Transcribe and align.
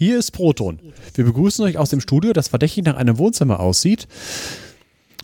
hier 0.00 0.18
ist 0.18 0.30
Proton. 0.30 0.78
Wir 1.12 1.26
begrüßen 1.26 1.62
euch 1.62 1.76
aus 1.76 1.90
dem 1.90 2.00
Studio, 2.00 2.32
das 2.32 2.48
verdächtig 2.48 2.84
nach 2.86 2.96
einem 2.96 3.18
Wohnzimmer 3.18 3.60
aussieht. 3.60 4.08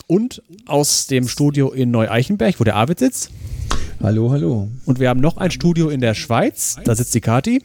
Und 0.07 0.43
aus 0.67 1.07
dem 1.07 1.29
Studio 1.29 1.73
in 1.73 1.91
Neu-Eichenberg, 1.91 2.61
wo 2.61 2.65
der 2.65 2.77
Arvid 2.77 2.99
sitzt. 2.99 3.31
Hallo, 4.03 4.31
hallo. 4.31 4.69
Und 4.85 5.01
wir 5.01 5.09
haben 5.09 5.21
noch 5.21 5.39
ein 5.39 5.51
Studio 5.51 5.89
in 5.89 6.03
der 6.03 6.13
Schweiz, 6.13 6.77
da 6.85 6.95
sitzt 6.95 7.15
die 7.15 7.23
Kati. 7.23 7.63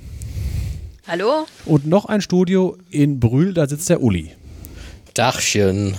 Hallo? 1.05 1.47
Und 1.65 1.85
noch 1.85 2.05
ein 2.05 2.21
Studio 2.21 2.77
in 2.89 3.19
Brühl, 3.19 3.53
da 3.53 3.67
sitzt 3.67 3.89
der 3.89 4.01
Uli. 4.01 4.31
Dachchen. 5.13 5.95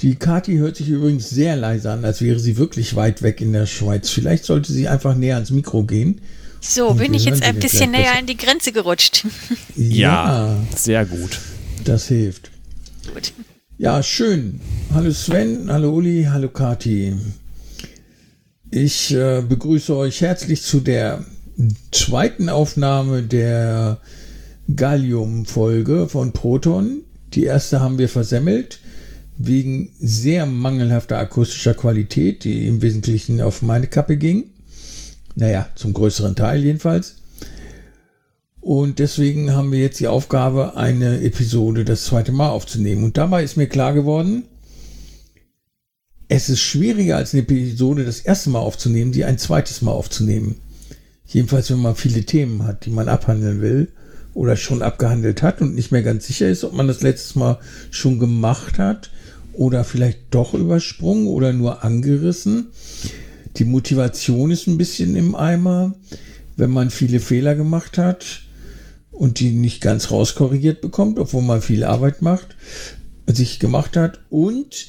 Die 0.00 0.14
Kati 0.14 0.58
hört 0.58 0.76
sich 0.76 0.90
übrigens 0.90 1.28
sehr 1.28 1.56
leise 1.56 1.90
an, 1.90 2.04
als 2.04 2.20
wäre 2.20 2.38
sie 2.38 2.56
wirklich 2.56 2.94
weit 2.94 3.22
weg 3.22 3.40
in 3.40 3.52
der 3.52 3.66
Schweiz. 3.66 4.10
Vielleicht 4.10 4.44
sollte 4.44 4.72
sie 4.72 4.86
einfach 4.86 5.16
näher 5.16 5.34
ans 5.34 5.50
Mikro 5.50 5.82
gehen. 5.82 6.20
So, 6.60 6.94
bin 6.94 7.14
ich 7.14 7.24
jetzt 7.24 7.42
ein 7.42 7.58
bisschen 7.58 7.92
näher 7.92 8.16
an 8.18 8.26
die 8.26 8.36
Grenze 8.36 8.72
gerutscht. 8.72 9.26
Ja, 9.76 10.56
sehr 10.76 11.06
gut. 11.06 11.38
Das 11.84 12.08
hilft. 12.08 12.50
Gut. 13.12 13.32
Ja, 13.78 14.02
schön. 14.02 14.60
Hallo 14.92 15.12
Sven, 15.12 15.70
hallo 15.70 15.90
Uli, 15.90 16.26
hallo 16.28 16.48
Kati. 16.48 17.14
Ich 18.70 19.14
äh, 19.14 19.42
begrüße 19.48 19.96
euch 19.96 20.20
herzlich 20.20 20.62
zu 20.62 20.80
der 20.80 21.24
zweiten 21.92 22.48
Aufnahme 22.48 23.22
der 23.22 23.98
Gallium-Folge 24.74 26.08
von 26.08 26.32
Proton. 26.32 27.02
Die 27.34 27.44
erste 27.44 27.80
haben 27.80 27.98
wir 27.98 28.08
versemmelt 28.08 28.80
wegen 29.38 29.92
sehr 30.00 30.44
mangelhafter 30.44 31.18
akustischer 31.18 31.74
Qualität, 31.74 32.44
die 32.44 32.66
im 32.66 32.82
Wesentlichen 32.82 33.40
auf 33.40 33.62
meine 33.62 33.86
Kappe 33.86 34.16
ging. 34.16 34.50
Naja, 35.38 35.68
zum 35.76 35.92
größeren 35.92 36.34
Teil 36.34 36.64
jedenfalls. 36.64 37.14
Und 38.60 38.98
deswegen 38.98 39.52
haben 39.54 39.70
wir 39.70 39.78
jetzt 39.78 40.00
die 40.00 40.08
Aufgabe, 40.08 40.76
eine 40.76 41.20
Episode 41.20 41.84
das 41.84 42.06
zweite 42.06 42.32
Mal 42.32 42.48
aufzunehmen. 42.48 43.04
Und 43.04 43.16
dabei 43.16 43.44
ist 43.44 43.56
mir 43.56 43.68
klar 43.68 43.94
geworden, 43.94 44.42
es 46.26 46.48
ist 46.48 46.58
schwieriger 46.60 47.16
als 47.16 47.32
eine 47.32 47.42
Episode 47.42 48.04
das 48.04 48.18
erste 48.18 48.50
Mal 48.50 48.58
aufzunehmen, 48.58 49.12
die 49.12 49.24
ein 49.24 49.38
zweites 49.38 49.80
Mal 49.80 49.92
aufzunehmen. 49.92 50.56
Jedenfalls, 51.24 51.70
wenn 51.70 51.78
man 51.78 51.94
viele 51.94 52.24
Themen 52.24 52.64
hat, 52.64 52.84
die 52.84 52.90
man 52.90 53.08
abhandeln 53.08 53.60
will 53.60 53.92
oder 54.34 54.56
schon 54.56 54.82
abgehandelt 54.82 55.44
hat 55.44 55.60
und 55.60 55.76
nicht 55.76 55.92
mehr 55.92 56.02
ganz 56.02 56.26
sicher 56.26 56.48
ist, 56.48 56.64
ob 56.64 56.72
man 56.72 56.88
das 56.88 57.00
letztes 57.00 57.36
Mal 57.36 57.60
schon 57.92 58.18
gemacht 58.18 58.78
hat 58.80 59.10
oder 59.52 59.84
vielleicht 59.84 60.18
doch 60.32 60.52
übersprungen 60.52 61.28
oder 61.28 61.52
nur 61.52 61.84
angerissen. 61.84 62.72
Die 63.58 63.64
Motivation 63.64 64.52
ist 64.52 64.68
ein 64.68 64.78
bisschen 64.78 65.16
im 65.16 65.34
Eimer, 65.34 65.94
wenn 66.56 66.70
man 66.70 66.90
viele 66.90 67.18
Fehler 67.18 67.56
gemacht 67.56 67.98
hat 67.98 68.42
und 69.10 69.40
die 69.40 69.50
nicht 69.50 69.80
ganz 69.80 70.12
rauskorrigiert 70.12 70.80
bekommt, 70.80 71.18
obwohl 71.18 71.42
man 71.42 71.60
viel 71.60 71.82
Arbeit 71.82 72.22
macht, 72.22 72.54
sich 73.26 73.58
gemacht 73.58 73.96
hat. 73.96 74.20
Und 74.30 74.86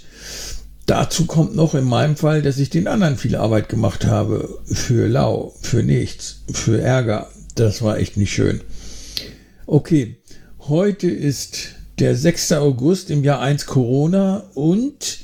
dazu 0.86 1.25
kommt 1.25 1.56
noch 1.56 1.73
in 1.73 1.86
meinem 1.86 2.16
Fall, 2.16 2.44
dass 2.44 2.59
ich 2.59 2.70
den 2.70 2.88
anderen 2.88 3.17
viel 3.17 3.36
Arbeit 3.36 3.70
gemacht 3.70 4.06
habe. 4.06 4.59
Für 4.66 5.08
lau, 5.08 5.56
für 5.62 5.81
nichts, 5.81 6.44
für 6.52 6.80
Ärger. 6.80 7.31
Das 7.56 7.81
war 7.81 7.97
echt 7.97 8.17
nicht 8.17 8.31
schön. 8.31 8.62
Okay, 9.66 10.17
heute 10.59 11.09
ist 11.09 11.70
der 11.97 12.16
6. 12.16 12.52
August 12.53 13.09
im 13.09 13.23
Jahr 13.23 13.40
1 13.40 13.66
Corona 13.66 14.44
und 14.53 15.20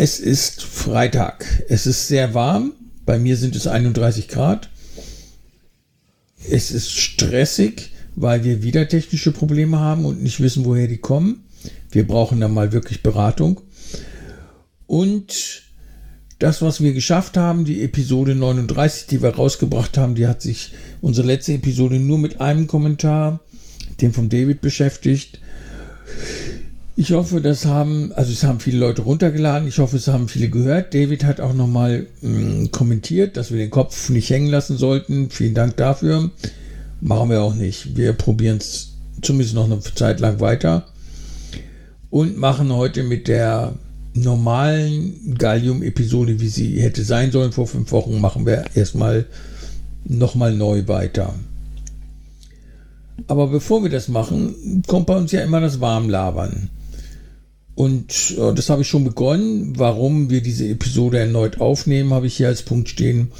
es 0.00 0.20
ist 0.20 0.62
Freitag. 0.62 1.44
Es 1.68 1.84
ist 1.84 2.06
sehr 2.06 2.32
warm. 2.32 2.72
Bei 3.04 3.18
mir 3.18 3.36
sind 3.36 3.56
es 3.56 3.66
31 3.66 4.28
Grad. 4.28 4.70
Es 6.48 6.70
ist 6.70 6.92
stressig, 6.92 7.90
weil 8.14 8.44
wir 8.44 8.62
wieder 8.62 8.88
technische 8.88 9.32
Probleme 9.32 9.80
haben 9.80 10.04
und 10.04 10.22
nicht 10.22 10.38
wissen, 10.38 10.64
woher 10.64 10.86
die 10.86 10.98
kommen. 10.98 11.42
Wir 11.90 12.06
brauchen 12.06 12.38
da 12.38 12.46
mal 12.46 12.70
wirklich 12.70 13.02
Beratung. 13.02 13.60
Und 14.86 15.64
das, 16.38 16.62
was 16.62 16.80
wir 16.80 16.92
geschafft 16.92 17.36
haben, 17.36 17.64
die 17.64 17.82
Episode 17.82 18.36
39, 18.36 19.08
die 19.08 19.20
wir 19.20 19.34
rausgebracht 19.34 19.98
haben, 19.98 20.14
die 20.14 20.28
hat 20.28 20.42
sich 20.42 20.74
unsere 21.00 21.26
letzte 21.26 21.54
Episode 21.54 21.98
nur 21.98 22.18
mit 22.18 22.40
einem 22.40 22.68
Kommentar 22.68 23.40
dem 24.00 24.14
von 24.14 24.28
David 24.28 24.60
beschäftigt. 24.60 25.40
Ich 27.00 27.12
hoffe, 27.12 27.40
das 27.40 27.64
haben, 27.64 28.10
also 28.14 28.32
es 28.32 28.42
haben 28.42 28.58
viele 28.58 28.78
Leute 28.78 29.02
runtergeladen. 29.02 29.68
Ich 29.68 29.78
hoffe, 29.78 29.98
es 29.98 30.08
haben 30.08 30.26
viele 30.26 30.48
gehört. 30.48 30.94
David 30.94 31.22
hat 31.22 31.40
auch 31.40 31.54
nochmal 31.54 32.08
mm, 32.22 32.72
kommentiert, 32.72 33.36
dass 33.36 33.52
wir 33.52 33.58
den 33.58 33.70
Kopf 33.70 34.08
nicht 34.08 34.28
hängen 34.30 34.48
lassen 34.48 34.76
sollten. 34.76 35.30
Vielen 35.30 35.54
Dank 35.54 35.76
dafür. 35.76 36.32
Machen 37.00 37.30
wir 37.30 37.40
auch 37.40 37.54
nicht. 37.54 37.96
Wir 37.96 38.14
probieren 38.14 38.56
es 38.56 38.94
zumindest 39.22 39.54
noch 39.54 39.66
eine 39.66 39.78
Zeit 39.78 40.18
lang 40.18 40.40
weiter 40.40 40.88
und 42.10 42.36
machen 42.36 42.72
heute 42.72 43.04
mit 43.04 43.28
der 43.28 43.74
normalen 44.14 45.36
Gallium-Episode, 45.38 46.40
wie 46.40 46.48
sie 46.48 46.80
hätte 46.80 47.04
sein 47.04 47.30
sollen 47.30 47.52
vor 47.52 47.68
fünf 47.68 47.92
Wochen, 47.92 48.20
machen 48.20 48.44
wir 48.44 48.64
erstmal 48.74 49.26
nochmal 50.04 50.52
neu 50.52 50.88
weiter. 50.88 51.32
Aber 53.28 53.46
bevor 53.46 53.84
wir 53.84 53.90
das 53.90 54.08
machen, 54.08 54.82
kommt 54.88 55.06
bei 55.06 55.16
uns 55.16 55.30
ja 55.30 55.42
immer 55.42 55.60
das 55.60 55.80
Warmlabern. 55.80 56.70
Und 57.78 58.34
äh, 58.36 58.52
das 58.54 58.70
habe 58.70 58.82
ich 58.82 58.88
schon 58.88 59.04
begonnen. 59.04 59.74
Warum 59.76 60.30
wir 60.30 60.40
diese 60.40 60.66
Episode 60.66 61.20
erneut 61.20 61.60
aufnehmen, 61.60 62.12
habe 62.12 62.26
ich 62.26 62.36
hier 62.36 62.48
als 62.48 62.62
Punkt 62.62 62.88
stehen. 62.88 63.30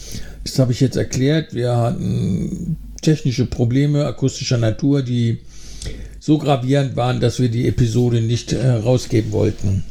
Das 0.44 0.60
habe 0.60 0.70
ich 0.70 0.78
jetzt 0.78 0.96
erklärt. 0.96 1.54
Wir 1.54 1.76
hatten 1.76 2.76
technische 3.02 3.46
Probleme 3.46 4.06
akustischer 4.06 4.56
Natur, 4.56 5.02
die 5.02 5.38
so 6.20 6.38
gravierend 6.38 6.94
waren, 6.94 7.18
dass 7.18 7.40
wir 7.40 7.48
die 7.48 7.66
Episode 7.66 8.20
nicht 8.20 8.52
äh, 8.52 8.70
rausgeben 8.70 9.32
wollten. 9.32 9.82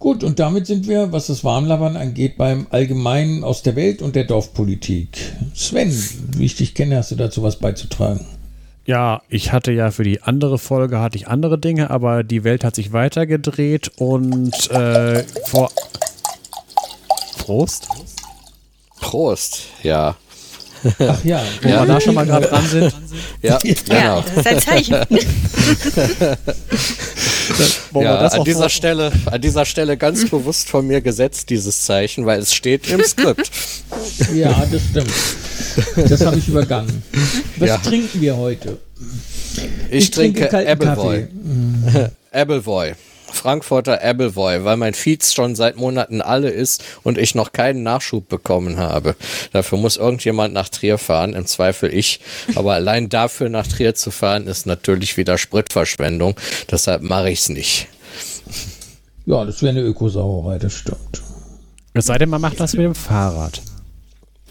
Gut, 0.00 0.24
und 0.24 0.40
damit 0.40 0.66
sind 0.66 0.88
wir, 0.88 1.12
was 1.12 1.28
das 1.28 1.44
Warmlabern 1.44 1.96
angeht, 1.96 2.36
beim 2.36 2.66
Allgemeinen 2.70 3.44
aus 3.44 3.62
der 3.62 3.76
Welt 3.76 4.02
und 4.02 4.16
der 4.16 4.24
Dorfpolitik. 4.24 5.18
Sven, 5.54 5.96
wie 6.36 6.46
ich 6.46 6.56
dich 6.56 6.74
kenne, 6.74 6.96
hast 6.96 7.12
du 7.12 7.14
dazu 7.14 7.44
was 7.44 7.60
beizutragen? 7.60 8.26
Ja, 8.90 9.22
ich 9.28 9.52
hatte 9.52 9.70
ja 9.70 9.92
für 9.92 10.02
die 10.02 10.20
andere 10.20 10.58
Folge 10.58 10.98
hatte 10.98 11.16
ich 11.16 11.28
andere 11.28 11.60
Dinge, 11.60 11.90
aber 11.90 12.24
die 12.24 12.42
Welt 12.42 12.64
hat 12.64 12.74
sich 12.74 12.92
weitergedreht 12.92 13.92
und 13.98 14.68
äh, 14.72 15.22
vor 15.44 15.70
Prost. 17.38 17.86
Prost, 19.00 19.66
ja. 19.84 20.16
Ach 20.98 21.24
ja, 21.24 21.42
wo 21.62 21.68
ja. 21.68 21.80
wir 21.80 21.86
da 21.86 22.00
schon 22.00 22.14
mal 22.14 22.26
gerade 22.26 22.46
dran 22.46 22.66
sind. 22.66 22.94
Ja, 23.42 23.58
genau. 23.58 24.22
das 24.22 24.36
ist 24.36 24.46
ein 24.46 24.60
Zeichen. 24.60 24.94
ja, 27.94 28.18
an 28.18 28.44
dieser 28.44 28.68
Stelle, 28.68 29.10
an 29.26 29.40
dieser 29.40 29.64
Stelle 29.64 29.96
ganz 29.96 30.28
bewusst 30.28 30.68
von 30.68 30.86
mir 30.86 31.00
gesetzt, 31.00 31.48
dieses 31.48 31.84
Zeichen, 31.84 32.26
weil 32.26 32.40
es 32.40 32.54
steht 32.54 32.90
im 32.90 33.02
Skript. 33.02 33.50
Ja, 34.34 34.66
das 34.70 34.82
stimmt. 34.90 35.10
Das 36.10 36.24
habe 36.24 36.36
ich 36.36 36.48
übergangen. 36.48 37.02
Was 37.56 37.68
ja. 37.68 37.78
trinken 37.78 38.20
wir 38.20 38.36
heute? 38.36 38.78
Ich, 39.90 40.04
ich 40.04 40.10
trinke, 40.10 40.48
trinke 40.48 40.70
Appleboy. 40.70 41.28
Appleboy. 42.32 42.92
Frankfurter 43.32 44.02
Appleboy, 44.02 44.64
weil 44.64 44.76
mein 44.76 44.94
Feeds 44.94 45.34
schon 45.34 45.54
seit 45.54 45.76
Monaten 45.76 46.20
alle 46.20 46.50
ist 46.50 46.84
und 47.02 47.18
ich 47.18 47.34
noch 47.34 47.52
keinen 47.52 47.82
Nachschub 47.82 48.28
bekommen 48.28 48.78
habe. 48.78 49.16
Dafür 49.52 49.78
muss 49.78 49.96
irgendjemand 49.96 50.54
nach 50.54 50.68
Trier 50.68 50.98
fahren, 50.98 51.34
im 51.34 51.46
Zweifel 51.46 51.92
ich. 51.92 52.20
Aber 52.54 52.74
allein 52.74 53.08
dafür 53.08 53.48
nach 53.48 53.66
Trier 53.66 53.94
zu 53.94 54.10
fahren, 54.10 54.46
ist 54.46 54.66
natürlich 54.66 55.16
wieder 55.16 55.38
Spritverschwendung. 55.38 56.34
Deshalb 56.70 57.02
mache 57.02 57.30
ich 57.30 57.40
es 57.40 57.48
nicht. 57.48 57.88
Ja, 59.26 59.44
das 59.44 59.62
wäre 59.62 59.70
eine 59.70 59.82
Ökosauerei, 59.82 60.58
das 60.58 60.74
stimmt. 60.74 61.22
Es 61.94 62.06
sei 62.06 62.18
denn, 62.18 62.28
man 62.28 62.40
macht 62.40 62.60
das 62.60 62.74
mit 62.74 62.84
dem 62.84 62.94
Fahrrad. 62.94 63.62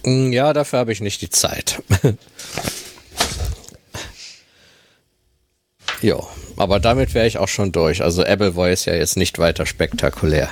Mm, 0.03 0.31
ja, 0.31 0.53
dafür 0.53 0.79
habe 0.79 0.91
ich 0.91 1.01
nicht 1.01 1.21
die 1.21 1.29
Zeit. 1.29 1.81
jo. 6.01 6.27
Aber 6.57 6.79
damit 6.79 7.13
wäre 7.13 7.25
ich 7.25 7.37
auch 7.37 7.47
schon 7.47 7.71
durch. 7.71 8.03
Also 8.03 8.23
Appleboy 8.23 8.73
ist 8.73 8.85
ja 8.85 8.93
jetzt 8.93 9.15
nicht 9.15 9.39
weiter 9.39 9.65
spektakulär. 9.65 10.49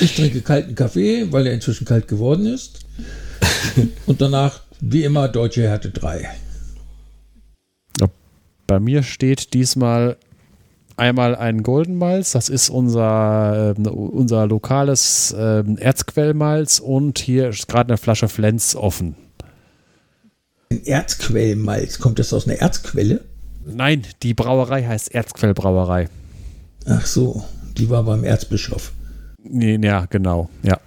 Ich 0.00 0.14
trinke 0.14 0.40
kalten 0.40 0.74
Kaffee, 0.74 1.26
weil 1.32 1.46
er 1.46 1.52
inzwischen 1.52 1.84
kalt 1.84 2.06
geworden 2.06 2.46
ist. 2.46 2.80
Und 4.06 4.20
danach, 4.20 4.60
wie 4.80 5.02
immer, 5.02 5.28
Deutsche 5.28 5.62
Härte 5.62 5.90
3. 5.90 6.30
Bei 8.72 8.80
mir 8.80 9.02
steht 9.02 9.52
diesmal 9.52 10.16
einmal 10.96 11.36
ein 11.36 11.62
Golden 11.62 11.96
Malz, 11.96 12.32
das 12.32 12.48
ist 12.48 12.70
unser, 12.70 13.74
äh, 13.76 13.88
unser 13.88 14.46
lokales 14.46 15.30
äh, 15.36 15.62
Erzquellmalz 15.76 16.78
und 16.78 17.18
hier 17.18 17.50
ist 17.50 17.68
gerade 17.68 17.90
eine 17.90 17.98
Flasche 17.98 18.28
Flens 18.28 18.74
offen. 18.74 19.14
Ein 20.70 20.86
Erzquellmalz, 20.86 21.98
kommt 21.98 22.18
das 22.18 22.32
aus 22.32 22.48
einer 22.48 22.60
Erzquelle? 22.60 23.20
Nein, 23.64 24.02
die 24.22 24.34
Brauerei 24.34 24.84
heißt 24.84 25.14
Erzquellbrauerei. 25.14 26.08
Ach 26.86 27.06
so, 27.06 27.44
die 27.76 27.88
war 27.88 28.02
beim 28.02 28.24
Erzbischof. 28.24 28.92
Nee, 29.44 29.78
ja, 29.82 30.06
genau, 30.06 30.48
ja. 30.62 30.78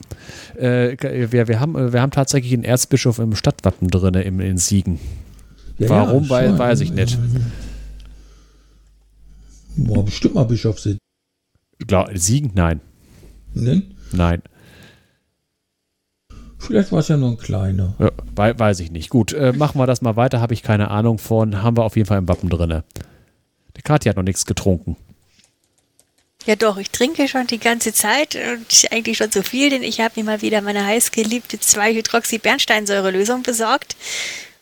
Äh, 0.57 0.97
wir, 1.31 1.47
wir, 1.47 1.59
haben, 1.59 1.93
wir 1.93 2.01
haben 2.01 2.11
tatsächlich 2.11 2.53
einen 2.53 2.63
Erzbischof 2.63 3.19
im 3.19 3.35
Stadtwappen 3.35 3.89
drin, 3.89 4.13
im, 4.15 4.39
in 4.39 4.57
Siegen. 4.57 4.99
Ja, 5.77 5.89
Warum, 5.89 6.23
ja, 6.23 6.29
weiß, 6.29 6.57
weiß 6.57 6.81
ich 6.81 6.91
nicht. 6.93 7.17
Boah, 9.75 10.05
bestimmt 10.05 10.35
mal 10.35 10.45
Bischof 10.45 10.79
sind. 10.79 10.99
Siegen? 12.13 12.51
Nein. 12.55 12.79
Nein? 13.53 13.83
Nein. 14.13 14.41
Vielleicht 16.67 16.91
war 16.91 16.99
es 16.99 17.07
ja 17.07 17.17
nur 17.17 17.31
ein 17.31 17.37
kleiner. 17.37 17.95
Ja, 17.99 18.11
weiß 18.57 18.79
ich 18.79 18.91
nicht. 18.91 19.09
Gut, 19.09 19.33
äh, 19.33 19.53
machen 19.53 19.79
wir 19.79 19.87
das 19.87 20.01
mal 20.01 20.15
weiter. 20.15 20.41
Habe 20.41 20.53
ich 20.53 20.63
keine 20.63 20.91
Ahnung 20.91 21.17
von. 21.17 21.61
Haben 21.61 21.77
wir 21.77 21.83
auf 21.83 21.95
jeden 21.95 22.07
Fall 22.07 22.17
im 22.17 22.27
Wappen 22.27 22.49
drin. 22.49 22.83
Die 23.77 23.81
Kathi 23.81 24.09
hat 24.09 24.17
noch 24.17 24.23
nichts 24.23 24.45
getrunken. 24.45 24.95
Ja 26.45 26.55
doch, 26.55 26.77
ich 26.77 26.91
trinke 26.91 27.27
schon 27.27 27.47
die 27.47 27.57
ganze 27.57 27.91
Zeit 27.91 28.35
und 28.35 28.91
eigentlich 28.91 29.17
schon 29.17 29.31
zu 29.31 29.41
viel, 29.41 29.71
denn 29.71 29.81
ich 29.81 29.99
habe 29.99 30.13
mir 30.19 30.25
mal 30.25 30.41
wieder 30.43 30.61
meine 30.61 30.85
heißgeliebte 30.85 31.57
2-Hydroxy-Bernsteinsäure-Lösung 31.57 33.41
besorgt. 33.41 33.95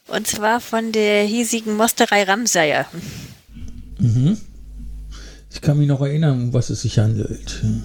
Und 0.07 0.27
zwar 0.27 0.61
von 0.61 0.93
der 0.93 1.23
hiesigen 1.23 1.75
Mosterei 1.75 2.23
Ramsayer. 2.23 2.85
Mhm. 3.99 4.37
Ich 5.51 5.61
kann 5.61 5.77
mich 5.77 5.87
noch 5.87 6.01
erinnern, 6.01 6.41
um 6.41 6.53
was 6.53 6.69
es 6.69 6.81
sich 6.81 6.99
handelt. 6.99 7.61
Mhm. 7.63 7.83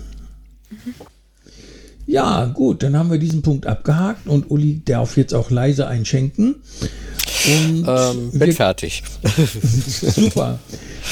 Ja, 2.08 2.46
gut, 2.46 2.82
dann 2.82 2.96
haben 2.96 3.10
wir 3.10 3.19
diesen 3.19 3.43
Punkt 3.43 3.66
abgehakt 3.66 4.28
und 4.28 4.50
Uli 4.50 4.81
darf 4.82 5.19
jetzt 5.19 5.34
auch 5.34 5.50
leise 5.50 5.87
einschenken. 5.87 6.55
Und 6.55 7.84
ähm, 7.87 8.31
bin 8.32 8.40
wir, 8.40 8.52
fertig. 8.55 9.02
super. 9.87 10.58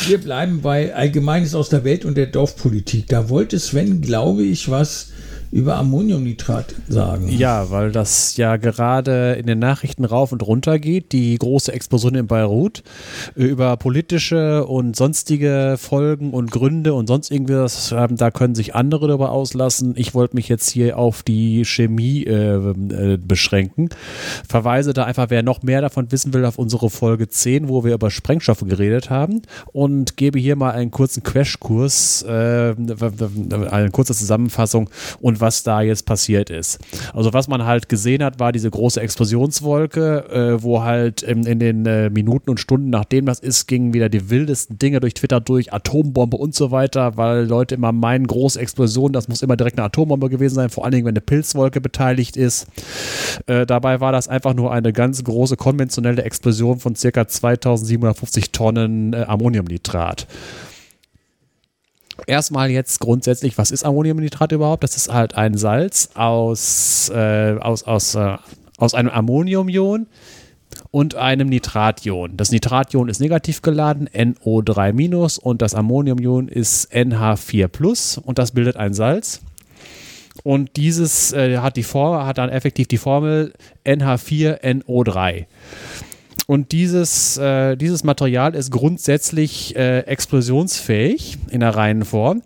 Wir 0.06 0.16
bleiben 0.16 0.62
bei 0.62 0.94
Allgemeines 0.94 1.54
aus 1.54 1.68
der 1.68 1.84
Welt 1.84 2.06
und 2.06 2.16
der 2.16 2.28
Dorfpolitik. 2.28 3.08
Da 3.08 3.28
wollte 3.28 3.58
Sven, 3.58 4.00
glaube 4.00 4.42
ich, 4.42 4.70
was 4.70 5.08
über 5.50 5.76
Ammoniumnitrat 5.76 6.74
sagen. 6.88 7.28
Ja, 7.28 7.70
weil 7.70 7.92
das 7.92 8.36
ja 8.36 8.56
gerade 8.56 9.32
in 9.34 9.46
den 9.46 9.58
Nachrichten 9.58 10.04
rauf 10.04 10.32
und 10.32 10.46
runter 10.46 10.78
geht, 10.78 11.12
die 11.12 11.36
große 11.36 11.72
Explosion 11.72 12.14
in 12.14 12.26
Beirut, 12.26 12.82
über 13.34 13.76
politische 13.76 14.66
und 14.66 14.96
sonstige 14.96 15.76
Folgen 15.78 16.30
und 16.32 16.50
Gründe 16.50 16.94
und 16.94 17.06
sonst 17.06 17.30
irgendwas, 17.30 17.94
da 18.10 18.30
können 18.30 18.54
sich 18.54 18.74
andere 18.74 19.08
darüber 19.08 19.30
auslassen. 19.30 19.94
Ich 19.96 20.14
wollte 20.14 20.36
mich 20.36 20.48
jetzt 20.48 20.70
hier 20.70 20.98
auf 20.98 21.22
die 21.22 21.64
Chemie 21.64 22.24
äh, 22.24 22.56
äh, 22.56 23.18
beschränken. 23.18 23.88
Verweise 24.48 24.92
da 24.92 25.04
einfach, 25.04 25.30
wer 25.30 25.42
noch 25.42 25.62
mehr 25.62 25.80
davon 25.80 26.10
wissen 26.12 26.32
will, 26.34 26.44
auf 26.44 26.58
unsere 26.58 26.90
Folge 26.90 27.28
10, 27.28 27.68
wo 27.68 27.84
wir 27.84 27.94
über 27.94 28.10
Sprengstoffe 28.10 28.64
geredet 28.66 29.10
haben 29.10 29.42
und 29.72 30.16
gebe 30.16 30.38
hier 30.38 30.56
mal 30.56 30.72
einen 30.72 30.90
kurzen 30.90 31.22
Crashkurs, 31.22 32.22
äh, 32.22 32.74
eine 33.70 33.90
kurze 33.90 34.14
Zusammenfassung 34.14 34.90
und 35.20 35.35
was 35.40 35.62
da 35.62 35.82
jetzt 35.82 36.06
passiert 36.06 36.50
ist. 36.50 36.78
Also 37.14 37.32
was 37.32 37.48
man 37.48 37.64
halt 37.64 37.88
gesehen 37.88 38.22
hat, 38.22 38.38
war 38.38 38.52
diese 38.52 38.70
große 38.70 39.00
Explosionswolke, 39.00 40.56
äh, 40.58 40.62
wo 40.62 40.82
halt 40.82 41.22
in, 41.22 41.44
in 41.44 41.58
den 41.58 41.86
äh, 41.86 42.10
Minuten 42.10 42.50
und 42.50 42.60
Stunden 42.60 42.90
nachdem 42.90 43.26
das 43.26 43.40
ist, 43.40 43.66
gingen 43.66 43.94
wieder 43.94 44.08
die 44.08 44.30
wildesten 44.30 44.78
Dinge 44.78 45.00
durch 45.00 45.14
Twitter 45.14 45.40
durch, 45.40 45.72
Atombombe 45.72 46.36
und 46.36 46.54
so 46.54 46.70
weiter, 46.70 47.16
weil 47.16 47.46
Leute 47.46 47.74
immer 47.74 47.92
meinen, 47.92 48.26
große 48.26 48.58
Explosion, 48.60 49.12
das 49.12 49.28
muss 49.28 49.42
immer 49.42 49.56
direkt 49.56 49.78
eine 49.78 49.86
Atombombe 49.86 50.28
gewesen 50.28 50.54
sein, 50.54 50.70
vor 50.70 50.84
allen 50.84 50.92
Dingen, 50.92 51.06
wenn 51.06 51.12
eine 51.12 51.20
Pilzwolke 51.20 51.80
beteiligt 51.80 52.36
ist. 52.36 52.66
Äh, 53.46 53.66
dabei 53.66 54.00
war 54.00 54.12
das 54.12 54.28
einfach 54.28 54.54
nur 54.54 54.72
eine 54.72 54.92
ganz 54.92 55.22
große 55.22 55.56
konventionelle 55.56 56.22
Explosion 56.22 56.78
von 56.78 56.94
circa 56.94 57.26
2750 57.26 58.52
Tonnen 58.52 59.12
äh, 59.12 59.24
Ammoniumnitrat 59.26 60.26
erstmal 62.26 62.70
jetzt 62.70 63.00
grundsätzlich, 63.00 63.56
was 63.58 63.70
ist 63.70 63.84
Ammoniumnitrat 63.84 64.52
überhaupt? 64.52 64.82
Das 64.82 64.96
ist 64.96 65.12
halt 65.12 65.36
ein 65.36 65.56
Salz 65.56 66.10
aus, 66.14 67.10
äh, 67.10 67.56
aus, 67.60 67.84
aus, 67.84 68.14
äh, 68.14 68.36
aus 68.78 68.94
einem 68.94 69.10
Ammoniumion 69.10 70.06
und 70.90 71.14
einem 71.14 71.48
Nitration. 71.48 72.36
Das 72.36 72.50
Nitration 72.50 73.08
ist 73.08 73.20
negativ 73.20 73.62
geladen, 73.62 74.08
NO3- 74.08 75.40
und 75.40 75.62
das 75.62 75.74
Ammoniumion 75.74 76.48
ist 76.48 76.92
NH4 76.92 78.20
und 78.20 78.38
das 78.38 78.52
bildet 78.52 78.76
ein 78.76 78.94
Salz. 78.94 79.40
Und 80.42 80.76
dieses 80.76 81.32
äh, 81.32 81.58
hat, 81.58 81.76
die 81.76 81.82
Form, 81.82 82.24
hat 82.24 82.38
dann 82.38 82.50
effektiv 82.50 82.88
die 82.88 82.98
Formel 82.98 83.52
NH4NO3. 83.84 85.46
Und 86.46 86.70
dieses, 86.70 87.36
äh, 87.38 87.76
dieses 87.76 88.04
Material 88.04 88.54
ist 88.54 88.70
grundsätzlich 88.70 89.74
äh, 89.74 90.00
explosionsfähig 90.00 91.38
in 91.50 91.60
der 91.60 91.74
reinen 91.74 92.04
Form 92.04 92.42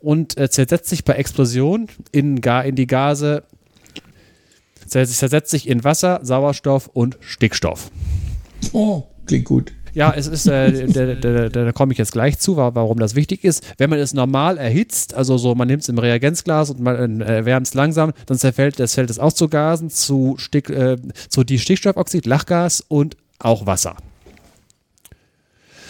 und 0.00 0.38
äh, 0.38 0.48
zersetzt 0.48 0.88
sich 0.88 1.04
bei 1.04 1.12
Explosion 1.14 1.88
in, 2.10 2.38
in 2.38 2.74
die 2.74 2.86
Gase, 2.86 3.44
zersetzt 4.86 5.50
sich 5.50 5.68
in 5.68 5.84
Wasser, 5.84 6.20
Sauerstoff 6.22 6.88
und 6.88 7.18
Stickstoff. 7.20 7.90
Oh, 8.72 9.02
klingt 9.26 9.44
gut. 9.44 9.72
Ja, 9.92 10.12
es 10.12 10.26
ist, 10.26 10.46
äh, 10.48 10.88
da, 10.88 11.14
da, 11.14 11.48
da 11.48 11.72
komme 11.72 11.92
ich 11.92 11.98
jetzt 11.98 12.12
gleich 12.12 12.38
zu, 12.38 12.56
warum 12.56 12.98
das 12.98 13.14
wichtig 13.14 13.44
ist. 13.44 13.62
Wenn 13.78 13.90
man 13.90 14.00
es 14.00 14.12
normal 14.12 14.58
erhitzt, 14.58 15.14
also 15.14 15.38
so, 15.38 15.54
man 15.54 15.68
nimmt 15.68 15.82
es 15.82 15.88
im 15.88 15.98
Reagenzglas 15.98 16.70
und 16.70 16.80
man 16.80 17.20
äh, 17.20 17.36
erwärmt 17.36 17.68
es 17.68 17.74
langsam, 17.74 18.12
dann 18.26 18.36
zerfällt 18.36 18.80
das 18.80 18.94
fällt 18.94 19.10
es 19.10 19.20
auch 19.20 19.32
zu 19.32 19.48
Gasen, 19.48 19.90
zu, 19.90 20.34
Stick, 20.38 20.68
äh, 20.68 20.96
zu 21.28 21.44
die 21.44 21.60
Stickstoffoxid, 21.60 22.26
Lachgas 22.26 22.84
und 22.88 23.16
auch 23.38 23.66
Wasser. 23.66 23.96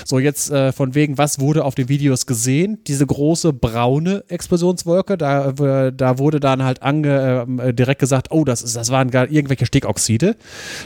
So, 0.04 0.18
jetzt 0.18 0.50
äh, 0.50 0.72
von 0.72 0.94
wegen, 0.94 1.18
was 1.18 1.40
wurde 1.40 1.64
auf 1.64 1.74
den 1.74 1.88
Videos 1.88 2.26
gesehen? 2.26 2.78
Diese 2.86 3.06
große 3.06 3.52
braune 3.52 4.24
Explosionswolke, 4.28 5.16
da, 5.16 5.50
äh, 5.50 5.92
da 5.92 6.18
wurde 6.18 6.40
dann 6.40 6.62
halt 6.62 6.82
ange, 6.82 7.46
äh, 7.58 7.72
direkt 7.72 8.00
gesagt, 8.00 8.28
oh, 8.30 8.44
das, 8.44 8.62
ist, 8.62 8.76
das 8.76 8.90
waren 8.90 9.10
gar 9.10 9.30
irgendwelche 9.30 9.66
Stickoxide. 9.66 10.36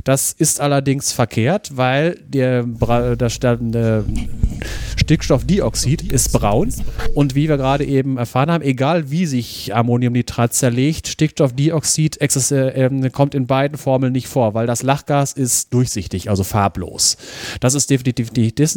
Das 0.04 0.32
ist 0.32 0.60
allerdings 0.60 1.12
verkehrt, 1.12 1.76
weil 1.76 2.18
der, 2.26 2.64
das, 3.16 3.40
der, 3.40 3.56
der 3.56 4.04
Stickstoffdioxid 4.96 6.12
ist 6.12 6.32
braun 6.32 6.72
und 7.14 7.34
wie 7.34 7.48
wir 7.48 7.56
gerade 7.56 7.84
eben 7.84 8.18
erfahren 8.18 8.50
haben, 8.50 8.62
egal 8.62 9.10
wie 9.10 9.26
sich 9.26 9.74
Ammoniumnitrat 9.74 10.52
zerlegt, 10.52 11.08
Stickstoffdioxid 11.08 12.20
äh, 12.20 13.10
kommt 13.10 13.34
in 13.34 13.46
beiden 13.46 13.78
Formeln 13.78 14.12
nicht 14.12 14.28
vor, 14.28 14.54
weil 14.54 14.66
das 14.66 14.82
Lachgas 14.82 15.32
ist 15.32 15.72
durchsichtig, 15.72 16.30
also 16.30 16.44
farblos. 16.44 17.16
Das 17.60 17.74
ist 17.74 17.90
definitiv 17.90 18.30
das 18.32 18.76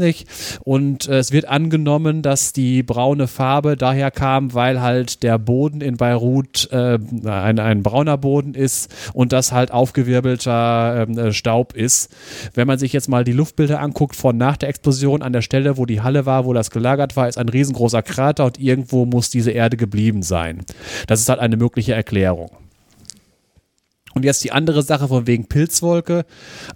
Und 0.64 1.08
äh, 1.08 1.20
es 1.20 1.32
wird 1.32 1.46
angenommen, 1.48 2.22
dass 2.22 2.54
die 2.54 2.84
braune 2.84 3.28
Farbe 3.28 3.76
daher 3.76 4.12
kam, 4.12 4.54
weil 4.54 4.82
halt 4.82 5.24
der 5.24 5.38
Boden 5.38 5.82
in 5.82 5.98
Beirut 5.98 6.70
äh, 6.72 7.00
ein, 7.26 7.60
ein 7.60 7.84
brauner 7.84 8.18
Boden 8.18 8.54
ist 8.54 8.92
und 9.14 9.32
das 9.34 9.52
halt 9.52 9.72
aufgewirbelter 9.72 11.06
ähm, 11.08 11.18
äh, 11.18 11.34
Staub 11.34 11.74
ist. 11.74 12.10
Wenn 12.54 12.68
man 12.68 12.80
sich 12.80 12.94
jetzt 12.94 13.10
mal 13.10 13.24
die 13.24 13.34
Luftbilder 13.34 13.80
anguckt 13.80 14.16
von 14.16 14.38
nach 14.38 14.58
der 14.58 14.70
Explosion 14.70 15.22
an 15.22 15.34
der 15.34 15.42
Stelle, 15.42 15.78
wo 15.78 15.86
die 15.86 16.02
Halle 16.02 16.26
war, 16.26 16.46
wo 16.46 16.54
das 16.54 16.72
gelagert 16.72 17.16
war, 17.16 17.28
ist 17.28 17.38
ein 17.38 17.50
riesengroßer 17.50 18.02
Krater 18.02 18.46
und 18.46 18.60
irgendwo 18.60 19.06
muss 19.06 19.30
diese 19.30 19.52
Erde 19.52 19.78
geblieben 19.78 20.24
sein. 20.24 20.64
Das 21.08 21.20
ist 21.20 21.30
halt 21.30 21.40
eine 21.40 21.58
mögliche 21.58 21.94
Erklärung. 21.94 22.52
Und 24.14 24.26
jetzt 24.26 24.44
die 24.44 24.52
andere 24.52 24.84
Sache 24.84 25.08
von 25.08 25.28
wegen 25.28 25.46
Pilzwolke. 25.46 26.26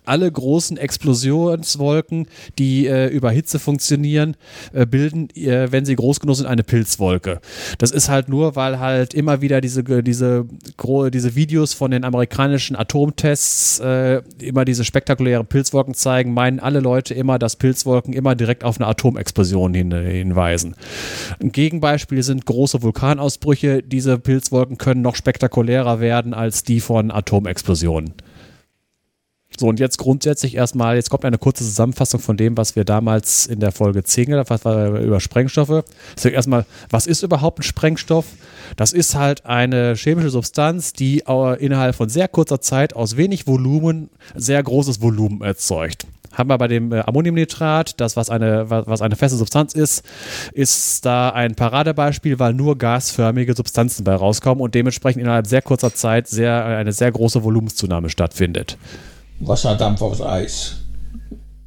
Alle 0.05 0.31
großen 0.31 0.77
Explosionswolken, 0.77 2.27
die 2.57 2.87
äh, 2.87 3.07
über 3.07 3.31
Hitze 3.31 3.59
funktionieren, 3.59 4.35
äh, 4.73 4.85
bilden, 4.85 5.29
äh, 5.35 5.71
wenn 5.71 5.85
sie 5.85 5.95
groß 5.95 6.19
genug 6.19 6.37
sind, 6.37 6.45
eine 6.45 6.63
Pilzwolke. 6.63 7.41
Das 7.77 7.91
ist 7.91 8.09
halt 8.09 8.29
nur, 8.29 8.55
weil 8.55 8.79
halt 8.79 9.13
immer 9.13 9.41
wieder 9.41 9.61
diese, 9.61 9.83
diese, 9.83 10.45
diese 11.13 11.35
Videos 11.35 11.73
von 11.73 11.91
den 11.91 12.03
amerikanischen 12.03 12.75
Atomtests 12.75 13.79
äh, 13.79 14.21
immer 14.39 14.65
diese 14.65 14.85
spektakulären 14.85 15.45
Pilzwolken 15.45 15.93
zeigen, 15.93 16.33
meinen 16.33 16.59
alle 16.59 16.79
Leute 16.79 17.13
immer, 17.13 17.39
dass 17.39 17.55
Pilzwolken 17.55 18.13
immer 18.13 18.35
direkt 18.35 18.63
auf 18.63 18.79
eine 18.79 18.87
Atomexplosion 18.87 19.73
hin, 19.73 19.91
hinweisen. 19.91 20.75
Ein 21.41 21.51
Gegenbeispiel 21.51 22.23
sind 22.23 22.45
große 22.45 22.81
Vulkanausbrüche. 22.81 23.83
Diese 23.83 24.17
Pilzwolken 24.17 24.77
können 24.77 25.01
noch 25.01 25.15
spektakulärer 25.15 25.99
werden 25.99 26.33
als 26.33 26.63
die 26.63 26.79
von 26.79 27.11
Atomexplosionen. 27.11 27.24
Atomexplosionen. 27.25 28.13
So, 29.57 29.67
und 29.67 29.79
jetzt 29.79 29.97
grundsätzlich 29.97 30.55
erstmal, 30.55 30.97
jetzt 30.97 31.09
kommt 31.09 31.23
eine 31.23 31.37
kurze 31.37 31.63
Zusammenfassung 31.63 32.19
von 32.19 32.35
dem, 32.35 32.57
was 32.57 32.75
wir 32.75 32.83
damals 32.83 33.47
in 33.47 33.61
der 33.61 33.71
Folge 33.71 34.03
10 34.03 34.25
gedacht 34.25 34.49
haben, 34.49 34.97
über 34.97 35.21
Sprengstoffe. 35.21 35.85
Deswegen 36.15 36.35
erstmal, 36.35 36.65
was 36.89 37.07
ist 37.07 37.23
überhaupt 37.23 37.59
ein 37.59 37.63
Sprengstoff? 37.63 38.25
Das 38.75 38.91
ist 38.91 39.15
halt 39.15 39.45
eine 39.45 39.95
chemische 39.95 40.29
Substanz, 40.29 40.91
die 40.91 41.23
innerhalb 41.59 41.95
von 41.95 42.09
sehr 42.09 42.27
kurzer 42.27 42.59
Zeit 42.59 42.97
aus 42.97 43.15
wenig 43.15 43.47
Volumen 43.47 44.09
sehr 44.35 44.61
großes 44.61 45.01
Volumen 45.01 45.41
erzeugt 45.41 46.05
haben 46.35 46.49
wir 46.49 46.57
bei 46.57 46.67
dem 46.67 46.91
äh, 46.91 46.99
Ammoniumnitrat, 46.99 47.99
das 47.99 48.15
was 48.15 48.29
eine, 48.29 48.69
was 48.69 49.01
eine 49.01 49.15
feste 49.15 49.37
Substanz 49.37 49.73
ist, 49.73 50.03
ist 50.53 51.05
da 51.05 51.29
ein 51.29 51.55
Paradebeispiel, 51.55 52.39
weil 52.39 52.53
nur 52.53 52.77
gasförmige 52.77 53.55
Substanzen 53.55 54.03
bei 54.03 54.15
rauskommen 54.15 54.61
und 54.61 54.75
dementsprechend 54.75 55.21
innerhalb 55.21 55.47
sehr 55.47 55.61
kurzer 55.61 55.93
Zeit 55.93 56.27
sehr, 56.27 56.65
eine 56.65 56.91
sehr 56.91 57.11
große 57.11 57.43
Volumenszunahme 57.43 58.09
stattfindet. 58.09 58.77
Wasserdampf 59.39 60.01
aufs 60.01 60.21
Eis. 60.21 60.81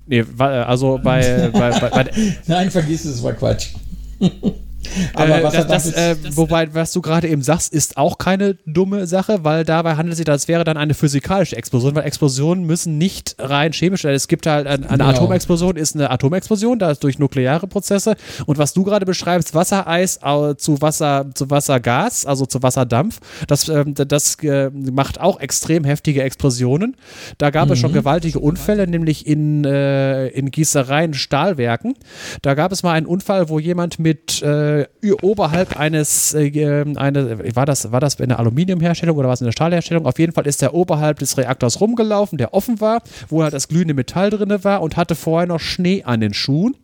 Nee, 0.06 0.24
also 0.38 0.98
bei, 1.02 1.50
bei, 1.52 1.70
bei, 1.70 1.90
bei 1.90 2.10
Nein, 2.46 2.70
vergiss 2.70 3.04
es, 3.04 3.22
war 3.22 3.32
Quatsch. 3.34 3.74
Aber 5.14 5.42
was 5.42 5.54
äh, 5.54 5.66
das, 5.66 5.84
das, 5.84 5.92
äh, 5.92 6.16
wobei, 6.32 6.72
was 6.74 6.92
du 6.92 7.00
gerade 7.00 7.28
eben 7.28 7.42
sagst, 7.42 7.72
ist 7.72 7.96
auch 7.96 8.18
keine 8.18 8.56
dumme 8.66 9.06
Sache, 9.06 9.44
weil 9.44 9.64
dabei 9.64 9.96
handelt 9.96 10.12
es 10.12 10.18
sich, 10.18 10.24
das 10.24 10.48
wäre 10.48 10.64
dann 10.64 10.76
eine 10.76 10.94
physikalische 10.94 11.56
Explosion, 11.56 11.94
weil 11.94 12.04
Explosionen 12.04 12.64
müssen 12.64 12.98
nicht 12.98 13.36
rein 13.38 13.72
chemisch 13.72 14.02
sein. 14.02 14.14
Es 14.14 14.28
gibt 14.28 14.46
halt 14.46 14.66
eine, 14.66 14.88
eine 14.88 14.98
genau. 14.98 15.10
Atomexplosion, 15.10 15.76
ist 15.76 15.94
eine 15.94 16.10
Atomexplosion, 16.10 16.78
da 16.78 16.90
ist 16.90 17.02
durch 17.02 17.18
nukleare 17.18 17.66
Prozesse. 17.66 18.16
Und 18.46 18.58
was 18.58 18.72
du 18.72 18.84
gerade 18.84 19.06
beschreibst, 19.06 19.54
Wassereis 19.54 20.18
zu 20.58 20.80
Wasser, 20.80 21.26
zu 21.34 21.50
Wassergas, 21.50 22.26
also 22.26 22.46
zu 22.46 22.62
Wasserdampf, 22.62 23.20
das, 23.46 23.68
äh, 23.68 23.84
das 23.86 24.36
äh, 24.42 24.70
macht 24.70 25.20
auch 25.20 25.40
extrem 25.40 25.84
heftige 25.84 26.22
Explosionen. 26.22 26.96
Da 27.38 27.50
gab 27.50 27.66
mhm. 27.66 27.72
es 27.72 27.78
schon 27.78 27.92
gewaltige 27.92 28.38
Unfälle, 28.40 28.86
nämlich 28.86 29.26
in, 29.26 29.64
in 29.64 30.50
Gießereien, 30.50 31.14
Stahlwerken. 31.14 31.94
Da 32.42 32.54
gab 32.54 32.72
es 32.72 32.82
mal 32.82 32.92
einen 32.92 33.06
Unfall, 33.06 33.48
wo 33.48 33.58
jemand 33.58 33.98
mit 33.98 34.42
äh, 34.42 34.77
oberhalb 35.22 35.78
eines, 35.78 36.34
äh, 36.34 36.84
eine, 36.96 37.56
war 37.56 37.66
das, 37.66 37.92
war 37.92 38.00
das 38.00 38.14
in 38.16 38.28
der 38.28 38.38
Aluminiumherstellung 38.38 39.16
oder 39.16 39.28
was 39.28 39.40
in 39.40 39.46
der 39.46 39.52
Stahlherstellung? 39.52 40.06
Auf 40.06 40.18
jeden 40.18 40.32
Fall 40.32 40.46
ist 40.46 40.62
er 40.62 40.74
oberhalb 40.74 41.18
des 41.18 41.36
Reaktors 41.36 41.80
rumgelaufen, 41.80 42.38
der 42.38 42.54
offen 42.54 42.80
war, 42.80 43.02
wo 43.28 43.42
halt 43.42 43.54
das 43.54 43.68
glühende 43.68 43.94
Metall 43.94 44.30
drin 44.30 44.48
war 44.62 44.82
und 44.82 44.96
hatte 44.96 45.14
vorher 45.14 45.46
noch 45.46 45.60
Schnee 45.60 46.02
an 46.04 46.20
den 46.20 46.34
Schuhen. 46.34 46.76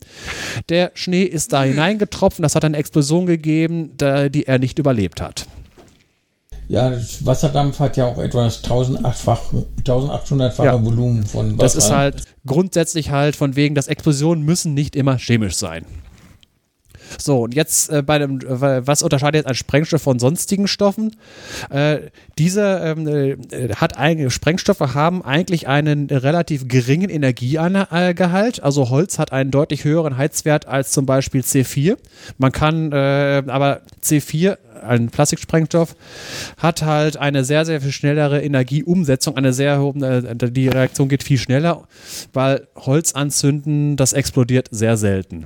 Der 0.69 0.91
Schnee 0.93 1.23
ist 1.23 1.53
da 1.53 1.63
hineingetropft, 1.63 2.39
das 2.39 2.55
hat 2.55 2.65
eine 2.65 2.77
Explosion 2.77 3.25
gegeben, 3.25 3.91
die 3.97 4.43
er 4.45 4.59
nicht 4.59 4.79
überlebt 4.79 5.21
hat. 5.21 5.47
Ja, 6.67 6.91
Wasserdampf 7.21 7.79
hat 7.79 7.97
ja 7.97 8.05
auch 8.05 8.17
etwas 8.17 8.63
1800-fache 8.63 10.63
ja. 10.63 10.83
Volumen 10.83 11.23
von 11.25 11.59
Wasser. 11.59 11.63
Das 11.63 11.75
ist 11.75 11.91
halt 11.91 12.23
grundsätzlich 12.45 13.11
halt 13.11 13.35
von 13.35 13.55
wegen, 13.55 13.75
dass 13.75 13.87
Explosionen 13.87 14.43
müssen 14.43 14.73
nicht 14.73 14.95
immer 14.95 15.17
chemisch 15.17 15.55
sein. 15.55 15.85
So, 17.17 17.43
und 17.43 17.55
jetzt 17.55 17.89
äh, 17.89 18.01
bei 18.01 18.19
dem, 18.19 18.39
äh, 18.39 18.87
was 18.87 19.03
unterscheidet 19.03 19.39
jetzt 19.39 19.47
ein 19.47 19.55
Sprengstoff 19.55 20.01
von 20.01 20.19
sonstigen 20.19 20.67
Stoffen? 20.67 21.15
Äh, 21.69 21.99
diese 22.37 22.79
ähm, 22.83 23.07
äh, 23.07 23.73
hat 23.75 23.97
eigene 23.97 24.29
Sprengstoffe 24.29 24.79
haben 24.79 25.23
eigentlich 25.23 25.67
einen 25.67 26.07
relativ 26.07 26.67
geringen 26.67 27.09
Energiegehalt. 27.09 28.61
Also 28.63 28.89
Holz 28.89 29.19
hat 29.19 29.31
einen 29.31 29.51
deutlich 29.51 29.83
höheren 29.83 30.17
Heizwert 30.17 30.67
als 30.67 30.91
zum 30.91 31.05
Beispiel 31.05 31.41
C4. 31.41 31.97
Man 32.37 32.51
kann 32.51 32.91
äh, 32.91 33.43
aber 33.47 33.81
C4 34.03 34.57
ein 34.83 35.09
Plastiksprengstoff, 35.09 35.95
hat 36.57 36.81
halt 36.81 37.17
eine 37.17 37.43
sehr, 37.43 37.65
sehr 37.65 37.81
viel 37.81 37.91
schnellere 37.91 38.41
Energieumsetzung, 38.41 39.37
eine 39.37 39.53
sehr 39.53 39.79
hohe, 39.79 39.95
äh, 39.95 40.51
die 40.51 40.67
Reaktion 40.67 41.09
geht 41.09 41.23
viel 41.23 41.37
schneller, 41.37 41.83
weil 42.33 42.67
Holz 42.75 43.13
anzünden, 43.13 43.95
das 43.97 44.13
explodiert 44.13 44.67
sehr 44.71 44.97
selten. 44.97 45.45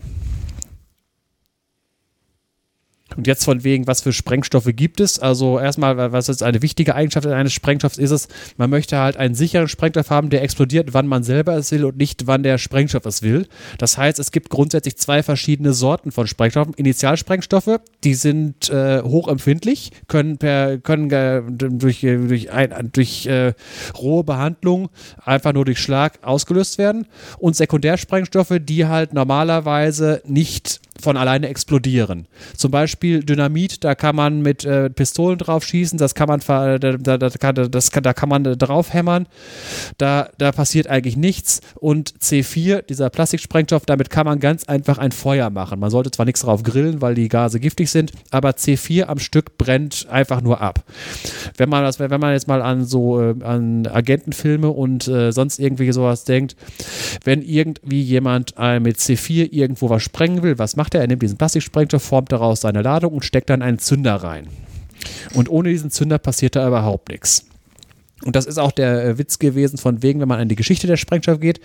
Und 3.15 3.27
jetzt 3.27 3.45
von 3.45 3.63
wegen, 3.63 3.87
was 3.87 4.01
für 4.01 4.13
Sprengstoffe 4.13 4.69
gibt 4.75 4.99
es? 4.99 5.19
Also 5.19 5.59
erstmal, 5.59 6.11
was 6.11 6.29
ist 6.29 6.43
eine 6.43 6.61
wichtige 6.61 6.95
Eigenschaft 6.95 7.27
eines 7.27 7.53
Sprengstoffs 7.53 7.97
ist 7.97 8.11
es, 8.11 8.27
man 8.57 8.69
möchte 8.69 8.97
halt 8.97 9.17
einen 9.17 9.35
sicheren 9.35 9.67
Sprengstoff 9.67 10.09
haben, 10.09 10.29
der 10.29 10.43
explodiert, 10.43 10.93
wann 10.93 11.07
man 11.07 11.23
selber 11.23 11.55
es 11.55 11.71
will 11.71 11.85
und 11.85 11.97
nicht, 11.97 12.27
wann 12.27 12.43
der 12.43 12.57
Sprengstoff 12.57 13.05
es 13.05 13.21
will. 13.21 13.47
Das 13.77 13.97
heißt, 13.97 14.19
es 14.19 14.31
gibt 14.31 14.49
grundsätzlich 14.49 14.97
zwei 14.97 15.23
verschiedene 15.23 15.73
Sorten 15.73 16.11
von 16.11 16.27
Sprengstoffen. 16.27 16.73
Initialsprengstoffe, 16.75 17.79
die 18.03 18.13
sind 18.13 18.69
äh, 18.69 19.01
hochempfindlich, 19.01 19.91
können 20.07 20.37
per 20.37 20.77
können 20.77 21.11
äh, 21.11 21.41
durch, 21.49 22.01
durch, 22.01 22.51
ein, 22.51 22.89
durch 22.91 23.25
äh, 23.25 23.53
rohe 23.97 24.23
Behandlung 24.23 24.89
einfach 25.23 25.53
nur 25.53 25.65
durch 25.65 25.79
Schlag 25.79 26.19
ausgelöst 26.23 26.77
werden. 26.77 27.07
Und 27.37 27.55
Sekundärsprengstoffe, 27.55 28.59
die 28.59 28.85
halt 28.85 29.13
normalerweise 29.13 30.21
nicht 30.25 30.81
von 31.01 31.17
alleine 31.17 31.47
explodieren. 31.47 32.27
Zum 32.55 32.71
Beispiel 32.71 33.23
Dynamit, 33.23 33.83
da 33.83 33.95
kann 33.95 34.15
man 34.15 34.41
mit 34.41 34.65
äh, 34.65 34.89
Pistolen 34.89 35.37
drauf 35.37 35.63
schießen, 35.63 35.97
das 35.97 36.15
kann 36.15 36.27
man, 36.27 36.41
da, 36.45 36.77
da, 36.77 36.97
da, 36.97 37.17
das 37.17 37.91
kann, 37.91 38.03
da 38.03 38.13
kann 38.13 38.29
man 38.29 38.43
drauf 38.43 38.93
hämmern, 38.93 39.27
da, 39.97 40.29
da 40.37 40.51
passiert 40.51 40.87
eigentlich 40.87 41.17
nichts. 41.17 41.61
Und 41.75 42.13
C4, 42.19 42.83
dieser 42.83 43.09
Plastiksprengstoff, 43.09 43.85
damit 43.85 44.09
kann 44.09 44.25
man 44.25 44.39
ganz 44.39 44.65
einfach 44.65 44.97
ein 44.97 45.11
Feuer 45.11 45.49
machen. 45.49 45.79
Man 45.79 45.89
sollte 45.89 46.11
zwar 46.11 46.25
nichts 46.25 46.41
drauf 46.41 46.63
grillen, 46.63 47.01
weil 47.01 47.15
die 47.15 47.29
Gase 47.29 47.59
giftig 47.59 47.89
sind, 47.89 48.11
aber 48.31 48.51
C4 48.51 49.03
am 49.03 49.19
Stück 49.19 49.57
brennt 49.57 50.07
einfach 50.09 50.41
nur 50.41 50.61
ab. 50.61 50.83
Wenn 51.57 51.69
man, 51.69 51.83
das, 51.83 51.99
wenn 51.99 52.19
man 52.19 52.33
jetzt 52.33 52.47
mal 52.47 52.61
an 52.61 52.85
so 52.85 53.21
äh, 53.21 53.35
an 53.43 53.87
Agentenfilme 53.87 54.69
und 54.69 55.07
äh, 55.07 55.31
sonst 55.31 55.59
irgendwie 55.59 55.91
sowas 55.91 56.23
denkt, 56.23 56.55
wenn 57.23 57.41
irgendwie 57.41 58.01
jemand 58.01 58.53
äh, 58.57 58.79
mit 58.79 58.97
C4 58.97 59.51
irgendwo 59.51 59.89
was 59.89 60.03
sprengen 60.03 60.43
will, 60.43 60.57
was 60.57 60.75
macht 60.75 60.88
macht 60.89 60.95
er? 60.95 61.01
Er 61.01 61.07
nimmt 61.07 61.21
diesen 61.21 61.37
Plastiksprengstoff, 61.37 62.01
formt 62.01 62.31
daraus 62.31 62.61
seine 62.61 62.81
Ladung 62.81 63.13
und 63.13 63.25
steckt 63.25 63.51
dann 63.51 63.61
einen 63.61 63.77
Zünder 63.77 64.15
rein. 64.15 64.47
Und 65.35 65.47
ohne 65.49 65.69
diesen 65.69 65.91
Zünder 65.91 66.17
passiert 66.17 66.55
da 66.55 66.67
überhaupt 66.67 67.09
nichts. 67.09 67.45
Und 68.25 68.35
das 68.35 68.47
ist 68.47 68.57
auch 68.57 68.71
der 68.71 69.05
äh, 69.05 69.17
Witz 69.19 69.37
gewesen, 69.37 69.77
von 69.77 70.01
wegen, 70.01 70.19
wenn 70.19 70.27
man 70.27 70.39
an 70.39 70.49
die 70.49 70.55
Geschichte 70.55 70.87
der 70.87 70.97
Sprengstoffe 70.97 71.39
geht. 71.39 71.61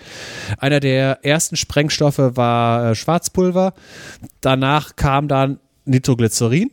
Einer 0.59 0.79
der 0.79 1.25
ersten 1.25 1.55
Sprengstoffe 1.55 2.19
war 2.19 2.91
äh, 2.91 2.95
Schwarzpulver. 2.95 3.73
Danach 4.41 4.95
kam 4.95 5.27
dann 5.27 5.59
Nitroglycerin. 5.85 6.69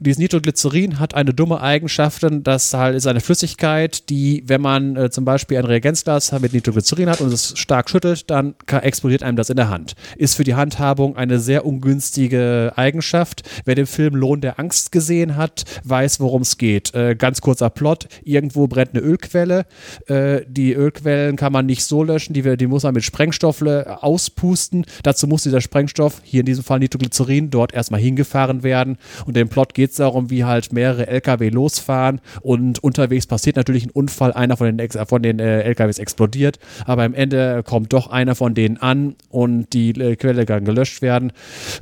Dieses 0.00 0.18
Nitroglycerin 0.18 0.98
hat 0.98 1.14
eine 1.14 1.34
dumme 1.34 1.60
Eigenschaft, 1.60 2.24
das 2.42 2.74
halt 2.74 2.96
ist 2.96 3.06
eine 3.06 3.20
Flüssigkeit, 3.20 4.08
die, 4.10 4.44
wenn 4.46 4.60
man 4.60 4.96
äh, 4.96 5.10
zum 5.10 5.24
Beispiel 5.24 5.58
ein 5.58 5.64
Reagenzglas 5.64 6.32
mit 6.40 6.52
Nitroglycerin 6.52 7.08
hat 7.08 7.20
und 7.20 7.32
es 7.32 7.58
stark 7.58 7.90
schüttelt, 7.90 8.30
dann 8.30 8.54
explodiert 8.66 9.22
einem 9.22 9.36
das 9.36 9.50
in 9.50 9.56
der 9.56 9.68
Hand. 9.68 9.94
Ist 10.16 10.34
für 10.34 10.44
die 10.44 10.54
Handhabung 10.54 11.16
eine 11.16 11.40
sehr 11.40 11.66
ungünstige 11.66 12.72
Eigenschaft. 12.76 13.42
Wer 13.64 13.74
den 13.74 13.86
Film 13.86 14.14
Lohn 14.14 14.40
der 14.40 14.58
Angst 14.58 14.92
gesehen 14.92 15.36
hat, 15.36 15.64
weiß, 15.84 16.20
worum 16.20 16.42
es 16.42 16.58
geht. 16.58 16.94
Äh, 16.94 17.16
ganz 17.16 17.40
kurzer 17.40 17.70
Plot: 17.70 18.08
Irgendwo 18.24 18.66
brennt 18.66 18.94
eine 18.94 19.02
Ölquelle. 19.02 19.66
Äh, 20.06 20.42
die 20.48 20.72
Ölquellen 20.74 21.36
kann 21.36 21.52
man 21.52 21.66
nicht 21.66 21.84
so 21.84 22.02
löschen, 22.02 22.34
die, 22.34 22.56
die 22.56 22.66
muss 22.66 22.84
man 22.84 22.94
mit 22.94 23.04
Sprengstoff 23.04 23.62
auspusten. 23.62 24.86
Dazu 25.02 25.26
muss 25.26 25.42
dieser 25.42 25.60
Sprengstoff, 25.60 26.20
hier 26.22 26.40
in 26.40 26.46
diesem 26.46 26.62
Fall 26.62 26.78
Nitroglycerin, 26.78 27.50
dort 27.50 27.74
erstmal 27.74 28.00
hingefahren 28.00 28.62
werden. 28.62 28.98
Und 29.26 29.36
den 29.36 29.48
Plot 29.48 29.74
geht 29.74 29.87
geht 29.88 29.92
es 29.92 29.96
darum, 29.96 30.28
wie 30.28 30.44
halt 30.44 30.70
mehrere 30.70 31.06
LKW 31.06 31.48
losfahren 31.48 32.20
und 32.42 32.84
unterwegs 32.84 33.26
passiert 33.26 33.56
natürlich 33.56 33.86
ein 33.86 33.90
Unfall, 33.90 34.34
einer 34.34 34.58
von 34.58 34.76
den, 34.76 34.90
von 34.90 35.22
den 35.22 35.38
äh, 35.38 35.62
LKWs 35.62 35.98
explodiert, 35.98 36.58
aber 36.84 37.04
am 37.04 37.14
Ende 37.14 37.62
kommt 37.62 37.94
doch 37.94 38.08
einer 38.08 38.34
von 38.34 38.52
denen 38.52 38.76
an 38.76 39.16
und 39.30 39.72
die 39.72 39.90
äh, 39.90 40.16
Quelle 40.16 40.44
kann 40.44 40.66
gelöscht 40.66 41.00
werden. 41.00 41.32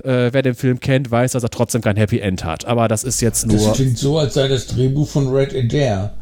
Äh, 0.05 0.31
wer 0.33 0.43
den 0.43 0.55
Film 0.55 0.79
kennt, 0.79 1.11
weiß, 1.11 1.33
dass 1.33 1.43
er 1.43 1.51
trotzdem 1.51 1.83
kein 1.83 1.97
Happy 1.97 2.21
End 2.21 2.45
hat, 2.45 2.65
aber 2.65 2.87
das 2.87 3.03
ist 3.03 3.21
jetzt 3.21 3.45
nur... 3.47 3.57
Das 3.57 3.77
klingt 3.77 3.99
so, 3.99 4.19
als 4.19 4.35
sei 4.35 4.47
das 4.47 4.69
Drehbuch 4.69 5.09
von 5.09 5.29
Red 5.29 5.53
Adair. 5.53 6.15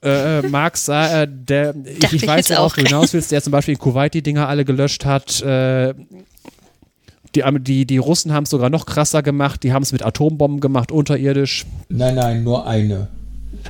Äh, 0.00 0.38
äh 0.38 0.48
Max, 0.48 0.86
äh, 0.86 1.26
der, 1.28 1.74
ich, 1.84 2.12
ich 2.12 2.26
weiß, 2.26 2.50
worauf 2.50 2.74
du 2.74 2.82
hinaus 2.82 3.12
willst, 3.12 3.32
der 3.32 3.42
zum 3.42 3.50
Beispiel 3.50 3.74
in 3.74 3.80
Kuwait 3.80 4.14
die 4.14 4.22
Dinger 4.22 4.48
alle 4.48 4.64
gelöscht 4.64 5.04
hat. 5.04 5.42
Äh, 5.42 5.94
die, 7.34 7.42
die, 7.60 7.86
die 7.86 7.98
Russen 7.98 8.32
haben 8.32 8.44
es 8.44 8.50
sogar 8.50 8.70
noch 8.70 8.86
krasser 8.86 9.22
gemacht. 9.22 9.62
Die 9.62 9.72
haben 9.72 9.82
es 9.82 9.92
mit 9.92 10.04
Atombomben 10.04 10.60
gemacht, 10.60 10.92
unterirdisch. 10.92 11.66
Nein, 11.88 12.16
nein, 12.16 12.44
nur 12.44 12.66
eine. 12.66 13.08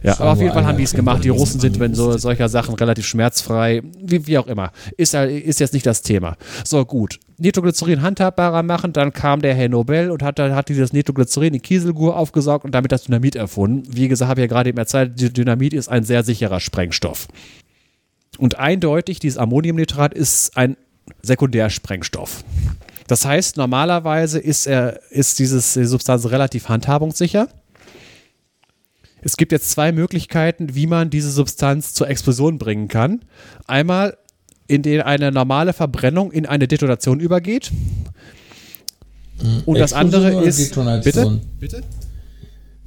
Ja, 0.03 0.19
aber 0.21 0.33
auf 0.33 0.41
jeden 0.41 0.53
Fall 0.53 0.67
haben 0.67 0.77
die 0.77 0.85
es 0.85 0.95
gemacht. 0.95 1.25
Die 1.25 1.31
Russen 1.31 1.61
sind, 1.61 1.79
wenn 1.81 1.95
so 1.95 2.17
solcher 2.17 2.49
Sachen 2.49 2.75
relativ 2.75 3.07
schmerzfrei, 3.07 3.83
wie, 4.01 4.27
wie 4.27 4.39
auch 4.39 4.47
immer. 4.47 4.73
Ist, 4.97 5.15
ist 5.15 5.61
jetzt 5.61 5.73
nicht 5.73 5.87
das 5.87 6.03
Thema. 6.03 6.37
So, 6.65 6.85
gut. 6.85 7.19
Nitroglycerin 7.39 8.03
handhabbarer 8.03 8.63
machen, 8.63 8.93
dann 8.93 9.13
kam 9.13 9.41
der 9.41 9.55
Herr 9.55 9.69
Nobel 9.69 10.11
und 10.11 10.23
hat, 10.23 10.39
hat 10.39 10.69
dieses 10.69 10.93
Nitroglycerin 10.93 11.55
in 11.55 11.63
Kieselgur 11.63 12.17
aufgesaugt 12.17 12.65
und 12.65 12.75
damit 12.75 12.93
das 12.93 13.05
Dynamit 13.05 13.35
erfunden. 13.35 13.85
Wie 13.91 14.09
gesagt, 14.09 14.29
habe 14.29 14.41
ich 14.41 14.45
ja 14.45 14.49
gerade 14.49 14.69
eben 14.69 14.79
erzählt, 14.79 15.37
Dynamit 15.37 15.73
ist 15.73 15.89
ein 15.89 16.05
sehr 16.05 16.23
sicherer 16.23 16.61
Sprengstoff. 16.61 17.29
Und 18.39 18.59
eindeutig, 18.59 19.19
dieses 19.19 19.39
Ammoniumnitrat 19.39 20.15
ist 20.15 20.57
ein 20.57 20.77
Sekundärsprengstoff. 21.23 22.45
Das 23.11 23.25
heißt, 23.25 23.57
normalerweise 23.57 24.39
ist, 24.39 24.69
er, 24.69 25.01
ist 25.11 25.41
dieses, 25.41 25.73
die 25.73 25.85
Substanz 25.85 26.27
relativ 26.27 26.69
handhabungssicher. 26.69 27.49
Es 29.21 29.37
gibt 29.37 29.51
jetzt 29.51 29.69
zwei 29.69 29.91
Möglichkeiten, 29.91 30.77
wie 30.77 30.87
man 30.87 31.11
diese 31.11 31.33
Substanz 31.33 31.93
zur 31.93 32.09
Explosion 32.09 32.59
bringen 32.59 32.87
kann. 32.87 33.25
Einmal, 33.67 34.17
indem 34.69 35.03
eine 35.03 35.33
normale 35.33 35.73
Verbrennung 35.73 36.31
in 36.31 36.47
eine 36.47 36.69
Detonation 36.69 37.19
übergeht. 37.19 37.73
Und 39.67 39.77
Explosion 39.77 39.79
das 39.81 39.93
andere 39.93 40.45
ist. 40.45 40.73
Bitte? 41.03 41.41
Bitte? 41.59 41.83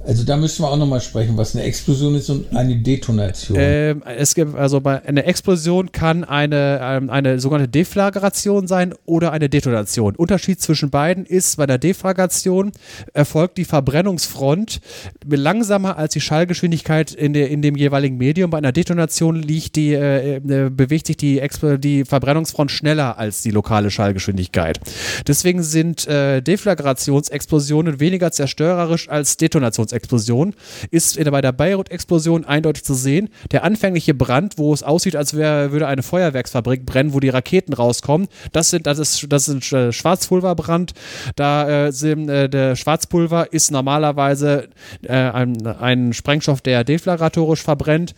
Also 0.06 0.22
da 0.24 0.36
müssen 0.36 0.62
wir 0.62 0.70
auch 0.70 0.76
nochmal 0.76 1.00
sprechen, 1.00 1.36
was 1.38 1.54
eine 1.54 1.64
Explosion 1.64 2.14
ist 2.14 2.28
und 2.28 2.54
eine 2.54 2.76
Detonation. 2.76 3.56
Ähm, 3.58 4.02
es 4.04 4.34
gibt 4.34 4.54
also 4.54 4.80
bei 4.80 5.02
einer 5.04 5.24
Explosion 5.24 5.92
kann 5.92 6.24
eine, 6.24 6.78
ähm, 6.82 7.08
eine 7.08 7.40
sogenannte 7.40 7.70
Deflagration 7.70 8.66
sein 8.66 8.94
oder 9.06 9.32
eine 9.32 9.48
Detonation. 9.48 10.14
Unterschied 10.14 10.60
zwischen 10.60 10.90
beiden 10.90 11.24
ist, 11.24 11.56
bei 11.56 11.66
der 11.66 11.78
Deflagration 11.78 12.72
erfolgt 13.14 13.56
die 13.56 13.64
Verbrennungsfront 13.64 14.80
langsamer 15.26 15.96
als 15.96 16.12
die 16.12 16.20
Schallgeschwindigkeit 16.20 17.12
in, 17.12 17.32
der, 17.32 17.48
in 17.48 17.62
dem 17.62 17.74
jeweiligen 17.74 18.18
Medium. 18.18 18.50
Bei 18.50 18.58
einer 18.58 18.72
Detonation 18.72 19.36
liegt 19.36 19.76
die, 19.76 19.94
äh, 19.94 20.36
äh, 20.36 20.70
bewegt 20.70 21.06
sich 21.06 21.16
die, 21.16 21.40
die 21.78 22.04
Verbrennungsfront 22.04 22.70
schneller 22.70 23.16
als 23.18 23.40
die 23.40 23.50
lokale 23.50 23.90
Schallgeschwindigkeit. 23.90 24.80
Deswegen 25.26 25.62
sind 25.62 26.06
äh, 26.06 26.42
Deflagrationsexplosionen 26.42 28.00
weniger 28.00 28.30
zerstörerisch 28.32 29.08
als 29.08 29.38
Detonationsexplosionen. 29.38 29.93
Explosion 29.94 30.54
ist 30.90 31.22
bei 31.24 31.40
der 31.40 31.52
Beirut-Explosion 31.52 32.44
eindeutig 32.44 32.84
zu 32.84 32.94
sehen. 32.94 33.30
Der 33.52 33.64
anfängliche 33.64 34.14
Brand, 34.14 34.58
wo 34.58 34.72
es 34.74 34.82
aussieht, 34.82 35.16
als 35.16 35.34
wär, 35.34 35.72
würde 35.72 35.86
eine 35.86 36.02
Feuerwerksfabrik 36.02 36.84
brennen, 36.84 37.14
wo 37.14 37.20
die 37.20 37.28
Raketen 37.28 37.72
rauskommen, 37.72 38.28
das 38.52 38.70
sind 38.70 38.86
das 38.86 38.98
ist 38.98 39.26
das 39.28 39.48
ist 39.48 39.72
äh, 39.72 39.92
Schwarzpulverbrand. 39.92 40.92
Da 41.36 41.86
äh, 41.86 41.92
sind, 41.92 42.28
äh, 42.28 42.48
der 42.48 42.76
Schwarzpulver 42.76 43.52
ist 43.52 43.70
normalerweise 43.70 44.68
äh, 45.02 45.12
ein, 45.12 45.66
ein 45.66 46.12
Sprengstoff, 46.12 46.60
der 46.60 46.84
deflagratorisch 46.84 47.62
verbrennt. 47.62 48.14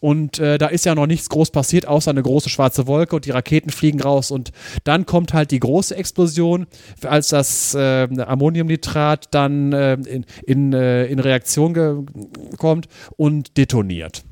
Und 0.00 0.38
äh, 0.38 0.58
da 0.58 0.66
ist 0.66 0.84
ja 0.84 0.94
noch 0.94 1.06
nichts 1.06 1.28
groß 1.28 1.50
passiert, 1.50 1.86
außer 1.86 2.10
eine 2.10 2.22
große 2.22 2.48
schwarze 2.48 2.86
Wolke 2.86 3.16
und 3.16 3.24
die 3.24 3.30
Raketen 3.30 3.70
fliegen 3.70 4.00
raus. 4.00 4.30
Und 4.30 4.50
dann 4.84 5.06
kommt 5.06 5.32
halt 5.32 5.50
die 5.50 5.60
große 5.60 5.94
Explosion, 5.96 6.66
als 7.02 7.28
das 7.28 7.74
äh, 7.74 8.08
Ammoniumnitrat 8.20 9.28
dann 9.32 9.72
äh, 9.72 9.94
in, 9.94 10.24
in, 10.46 10.72
in 10.72 11.18
Reaktion 11.18 12.06
kommt 12.56 12.88
und 13.16 13.56
detoniert. 13.56 14.24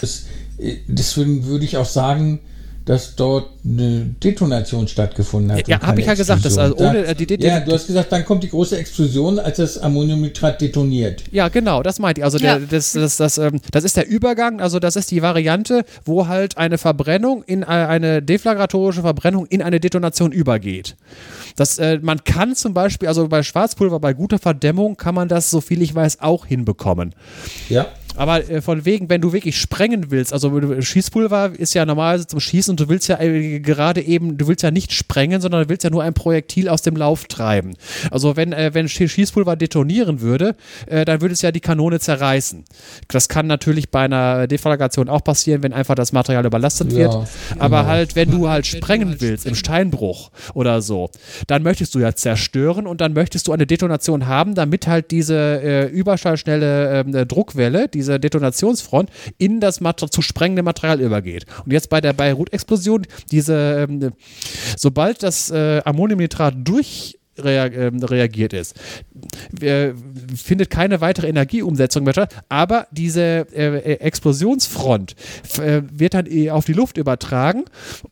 Das, 0.00 0.26
äh, 0.58 0.76
deswegen 0.86 1.46
würde 1.46 1.64
ich 1.64 1.76
auch 1.76 1.86
sagen, 1.86 2.40
dass 2.84 3.14
dort 3.14 3.50
eine 3.64 4.14
Detonation 4.22 4.88
stattgefunden 4.88 5.52
hat. 5.52 5.68
Ja, 5.68 5.80
habe 5.80 6.00
ich 6.00 6.06
ja 6.06 6.14
gesagt, 6.14 6.44
dass 6.44 6.56
also 6.56 6.76
ohne 6.76 7.02
da, 7.02 7.14
die, 7.14 7.26
die, 7.26 7.44
Ja, 7.44 7.60
du 7.60 7.72
hast 7.72 7.86
gesagt, 7.86 8.10
dann 8.10 8.24
kommt 8.24 8.42
die 8.42 8.48
große 8.48 8.76
Explosion, 8.78 9.38
als 9.38 9.58
das 9.58 9.78
Ammoniumnitrat 9.78 10.60
detoniert. 10.60 11.22
Ja, 11.30 11.48
genau, 11.48 11.82
das 11.82 11.98
meinte 11.98 12.20
ich. 12.20 12.24
Also 12.24 12.38
ja. 12.38 12.58
der, 12.58 12.66
das, 12.66 12.92
das, 12.92 13.16
das, 13.16 13.38
ähm, 13.38 13.60
das 13.70 13.84
ist 13.84 13.96
der 13.96 14.08
Übergang, 14.08 14.60
also 14.60 14.78
das 14.78 14.96
ist 14.96 15.10
die 15.10 15.22
Variante, 15.22 15.84
wo 16.04 16.26
halt 16.26 16.56
eine 16.56 16.78
Verbrennung 16.78 17.42
in 17.44 17.64
eine 17.64 18.22
deflagratorische 18.22 19.02
Verbrennung 19.02 19.46
in 19.46 19.62
eine 19.62 19.78
Detonation 19.78 20.32
übergeht. 20.32 20.96
Das, 21.56 21.78
äh, 21.78 21.98
man 22.00 22.24
kann 22.24 22.56
zum 22.56 22.72
Beispiel, 22.74 23.08
also 23.08 23.28
bei 23.28 23.42
Schwarzpulver, 23.42 24.00
bei 24.00 24.14
guter 24.14 24.38
Verdämmung 24.38 24.96
kann 24.96 25.14
man 25.14 25.28
das, 25.28 25.50
so 25.50 25.60
viel 25.60 25.82
ich 25.82 25.94
weiß, 25.94 26.20
auch 26.20 26.46
hinbekommen. 26.46 27.14
Ja. 27.68 27.86
Aber 28.16 28.48
äh, 28.48 28.60
von 28.60 28.84
wegen, 28.84 29.08
wenn 29.08 29.20
du 29.20 29.32
wirklich 29.32 29.58
sprengen 29.58 30.10
willst, 30.10 30.32
also 30.32 30.80
Schießpulver 30.80 31.52
ist 31.56 31.74
ja 31.74 31.84
normalerweise 31.86 32.26
zum 32.26 32.40
Schießen 32.40 32.72
und 32.72 32.80
du 32.80 32.88
willst 32.88 33.08
ja 33.08 33.20
äh, 33.20 33.60
gerade 33.60 34.02
eben, 34.02 34.36
du 34.36 34.48
willst 34.48 34.62
ja 34.62 34.70
nicht 34.70 34.92
sprengen, 34.92 35.40
sondern 35.40 35.62
du 35.62 35.68
willst 35.68 35.84
ja 35.84 35.90
nur 35.90 36.02
ein 36.02 36.14
Projektil 36.14 36.68
aus 36.68 36.82
dem 36.82 36.96
Lauf 36.96 37.24
treiben. 37.24 37.74
Also 38.10 38.36
wenn, 38.36 38.52
äh, 38.52 38.70
wenn 38.72 38.88
Schießpulver 38.88 39.56
detonieren 39.56 40.20
würde, 40.20 40.56
äh, 40.86 41.04
dann 41.04 41.20
würde 41.20 41.34
es 41.34 41.42
ja 41.42 41.52
die 41.52 41.60
Kanone 41.60 42.00
zerreißen. 42.00 42.64
Das 43.08 43.28
kann 43.28 43.46
natürlich 43.46 43.90
bei 43.90 44.02
einer 44.02 44.46
Deflagration 44.46 45.08
auch 45.08 45.22
passieren, 45.22 45.62
wenn 45.62 45.72
einfach 45.72 45.94
das 45.94 46.12
Material 46.12 46.44
überlastet 46.44 46.92
ja, 46.92 46.98
wird. 46.98 47.28
Aber 47.58 47.78
genau. 47.78 47.88
halt, 47.88 48.16
wenn 48.16 48.30
du 48.30 48.48
halt 48.48 48.66
sprengen 48.66 49.16
willst 49.20 49.46
im 49.46 49.54
Steinbruch 49.54 50.30
oder 50.54 50.82
so, 50.82 51.10
dann 51.46 51.62
möchtest 51.62 51.94
du 51.94 51.98
ja 51.98 52.14
zerstören 52.14 52.86
und 52.86 53.00
dann 53.00 53.12
möchtest 53.12 53.48
du 53.48 53.52
eine 53.52 53.66
Detonation 53.66 54.26
haben, 54.26 54.54
damit 54.54 54.86
halt 54.86 55.10
diese 55.10 55.34
äh, 55.62 55.86
überschallschnelle 55.86 57.00
ähm, 57.00 57.28
Druckwelle, 57.28 57.88
die 57.88 58.02
diese 58.10 58.20
Detonationsfront 58.20 59.10
in 59.38 59.60
das 59.60 59.80
zu 60.10 60.22
sprengende 60.22 60.62
Material 60.62 61.00
übergeht. 61.00 61.46
Und 61.64 61.72
jetzt 61.72 61.88
bei 61.88 62.00
der 62.00 62.12
Beirut-Explosion, 62.12 63.06
diese, 63.30 63.86
ähm, 63.88 64.12
sobald 64.76 65.22
das 65.22 65.50
äh, 65.50 65.82
Ammoniumnitrat 65.84 66.54
durch 66.58 67.19
ähm, 67.44 68.02
reagiert 68.02 68.52
ist. 68.52 68.74
findet 70.36 70.70
keine 70.70 71.00
weitere 71.00 71.28
Energieumsetzung 71.28 72.04
mehr 72.04 72.12
statt, 72.12 72.34
aber 72.48 72.86
diese 72.90 73.46
äh, 73.54 73.78
äh, 73.78 74.00
Explosionsfront 74.00 75.14
äh, 75.58 75.82
wird 75.92 76.14
dann 76.14 76.26
eh 76.26 76.50
auf 76.50 76.64
die 76.64 76.72
Luft 76.72 76.96
übertragen 76.96 77.64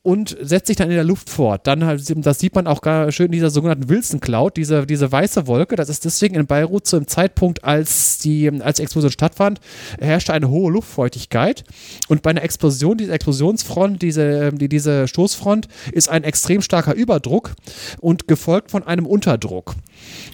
und 0.02 0.36
setzt 0.40 0.68
sich 0.68 0.76
dann 0.76 0.90
in 0.90 0.96
der 0.96 1.04
Luft 1.04 1.30
fort. 1.30 1.66
Dann, 1.66 1.80
das 1.80 2.38
sieht 2.38 2.54
man 2.54 2.66
auch 2.66 2.80
gar 2.80 3.10
schön 3.12 3.26
in 3.26 3.32
dieser 3.32 3.50
sogenannten 3.50 3.88
Wilson 3.88 4.20
Cloud, 4.20 4.56
diese, 4.56 4.86
diese 4.86 5.10
weiße 5.10 5.46
Wolke. 5.46 5.76
Das 5.76 5.88
ist 5.88 6.04
deswegen 6.04 6.34
in 6.34 6.46
Beirut 6.46 6.86
zu 6.86 6.96
dem 6.96 7.06
Zeitpunkt, 7.06 7.64
als 7.64 8.18
die, 8.18 8.50
als 8.60 8.76
die 8.76 8.82
Explosion 8.82 9.10
stattfand, 9.10 9.60
herrschte 10.00 10.32
eine 10.32 10.48
hohe 10.48 10.72
Luftfeuchtigkeit. 10.72 11.64
Und 12.08 12.22
bei 12.22 12.30
einer 12.30 12.42
Explosion, 12.42 12.96
diese 12.98 13.12
Explosionsfront, 13.12 14.02
diese, 14.02 14.52
die, 14.52 14.68
diese 14.68 15.08
Stoßfront, 15.08 15.68
ist 15.92 16.08
ein 16.08 16.24
extrem 16.24 16.62
starker 16.62 16.94
Überdruck 16.94 17.54
und 18.00 18.28
gefolgt 18.28 18.70
von 18.70 18.82
einem 18.86 19.06
Unterdruck. 19.18 19.74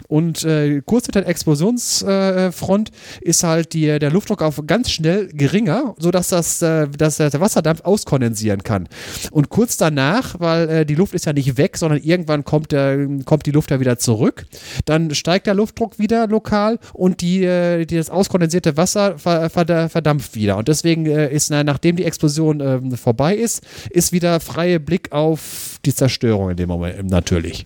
Und 0.08 0.44
äh, 0.44 0.82
kurz 0.84 1.06
mit 1.06 1.14
der 1.14 1.26
Explosionsfront 1.26 2.90
äh, 2.90 3.28
ist 3.28 3.42
halt 3.42 3.72
die, 3.72 3.98
der 3.98 4.10
Luftdruck 4.10 4.42
auf 4.42 4.60
ganz 4.66 4.90
schnell 4.90 5.28
geringer, 5.28 5.94
sodass 5.98 6.28
das, 6.28 6.60
äh, 6.60 6.86
dass 6.86 7.16
der 7.16 7.40
Wasserdampf 7.40 7.80
auskondensieren 7.82 8.62
kann. 8.62 8.88
Und 9.30 9.48
kurz 9.48 9.78
danach, 9.78 10.38
weil 10.38 10.68
äh, 10.68 10.86
die 10.86 10.94
Luft 10.94 11.14
ist 11.14 11.24
ja 11.24 11.32
nicht 11.32 11.56
weg, 11.56 11.78
sondern 11.78 12.02
irgendwann 12.02 12.44
kommt, 12.44 12.72
der, 12.72 13.08
kommt 13.24 13.46
die 13.46 13.52
Luft 13.52 13.70
ja 13.70 13.80
wieder 13.80 13.98
zurück, 13.98 14.44
dann 14.84 15.14
steigt 15.14 15.46
der 15.46 15.54
Luftdruck 15.54 15.98
wieder 15.98 16.26
lokal 16.26 16.78
und 16.92 17.22
die, 17.22 17.42
äh, 17.42 17.86
die 17.86 17.96
das 17.96 18.10
auskondensierte 18.10 18.76
Wasser 18.76 19.18
ver, 19.18 19.48
ver, 19.48 19.88
verdampft 19.88 20.34
wieder. 20.34 20.58
Und 20.58 20.68
deswegen 20.68 21.06
äh, 21.06 21.32
ist, 21.32 21.50
na, 21.50 21.64
nachdem 21.64 21.96
die 21.96 22.04
Explosion 22.04 22.60
ähm, 22.60 22.92
vorbei 22.98 23.34
ist, 23.34 23.62
ist 23.88 24.12
wieder 24.12 24.40
freie 24.40 24.78
Blick 24.78 25.10
auf 25.10 25.78
die 25.86 25.94
Zerstörung 25.94 26.50
in 26.50 26.58
dem 26.58 26.68
Moment 26.68 27.08
natürlich. 27.08 27.64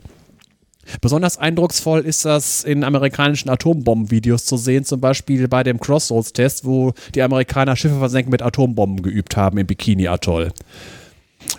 Besonders 1.01 1.39
eindrucksvoll 1.39 2.01
ist 2.01 2.25
das 2.25 2.65
in 2.65 2.85
amerikanischen 2.85 3.49
Atombombenvideos 3.51 4.45
zu 4.45 4.57
sehen, 4.57 4.85
zum 4.85 5.01
Beispiel 5.01 5.49
bei 5.49 5.63
dem 5.63 5.81
Crossroads-Test, 5.81 6.65
wo 6.65 6.93
die 7.15 7.23
Amerikaner 7.23 7.77
Schiffe 7.77 7.99
versenken 7.99 8.31
mit 8.31 8.43
Atombomben 8.43 9.03
geübt 9.03 9.37
haben 9.37 9.59
im 9.59 9.67
Bikini-Atoll. 9.67 10.53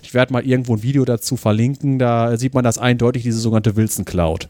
Ich 0.02 0.13
werde 0.13 0.34
mal 0.34 0.46
irgendwo 0.46 0.76
ein 0.76 0.84
Video 0.84 1.06
dazu 1.06 1.38
verlinken, 1.38 2.00
da 2.00 2.38
sieht 2.38 2.54
man 2.54 2.63
das 2.63 2.78
eindeutig, 2.78 3.24
diese 3.24 3.39
sogenannte 3.39 3.76
Wilson 3.76 4.06
Cloud. 4.06 4.50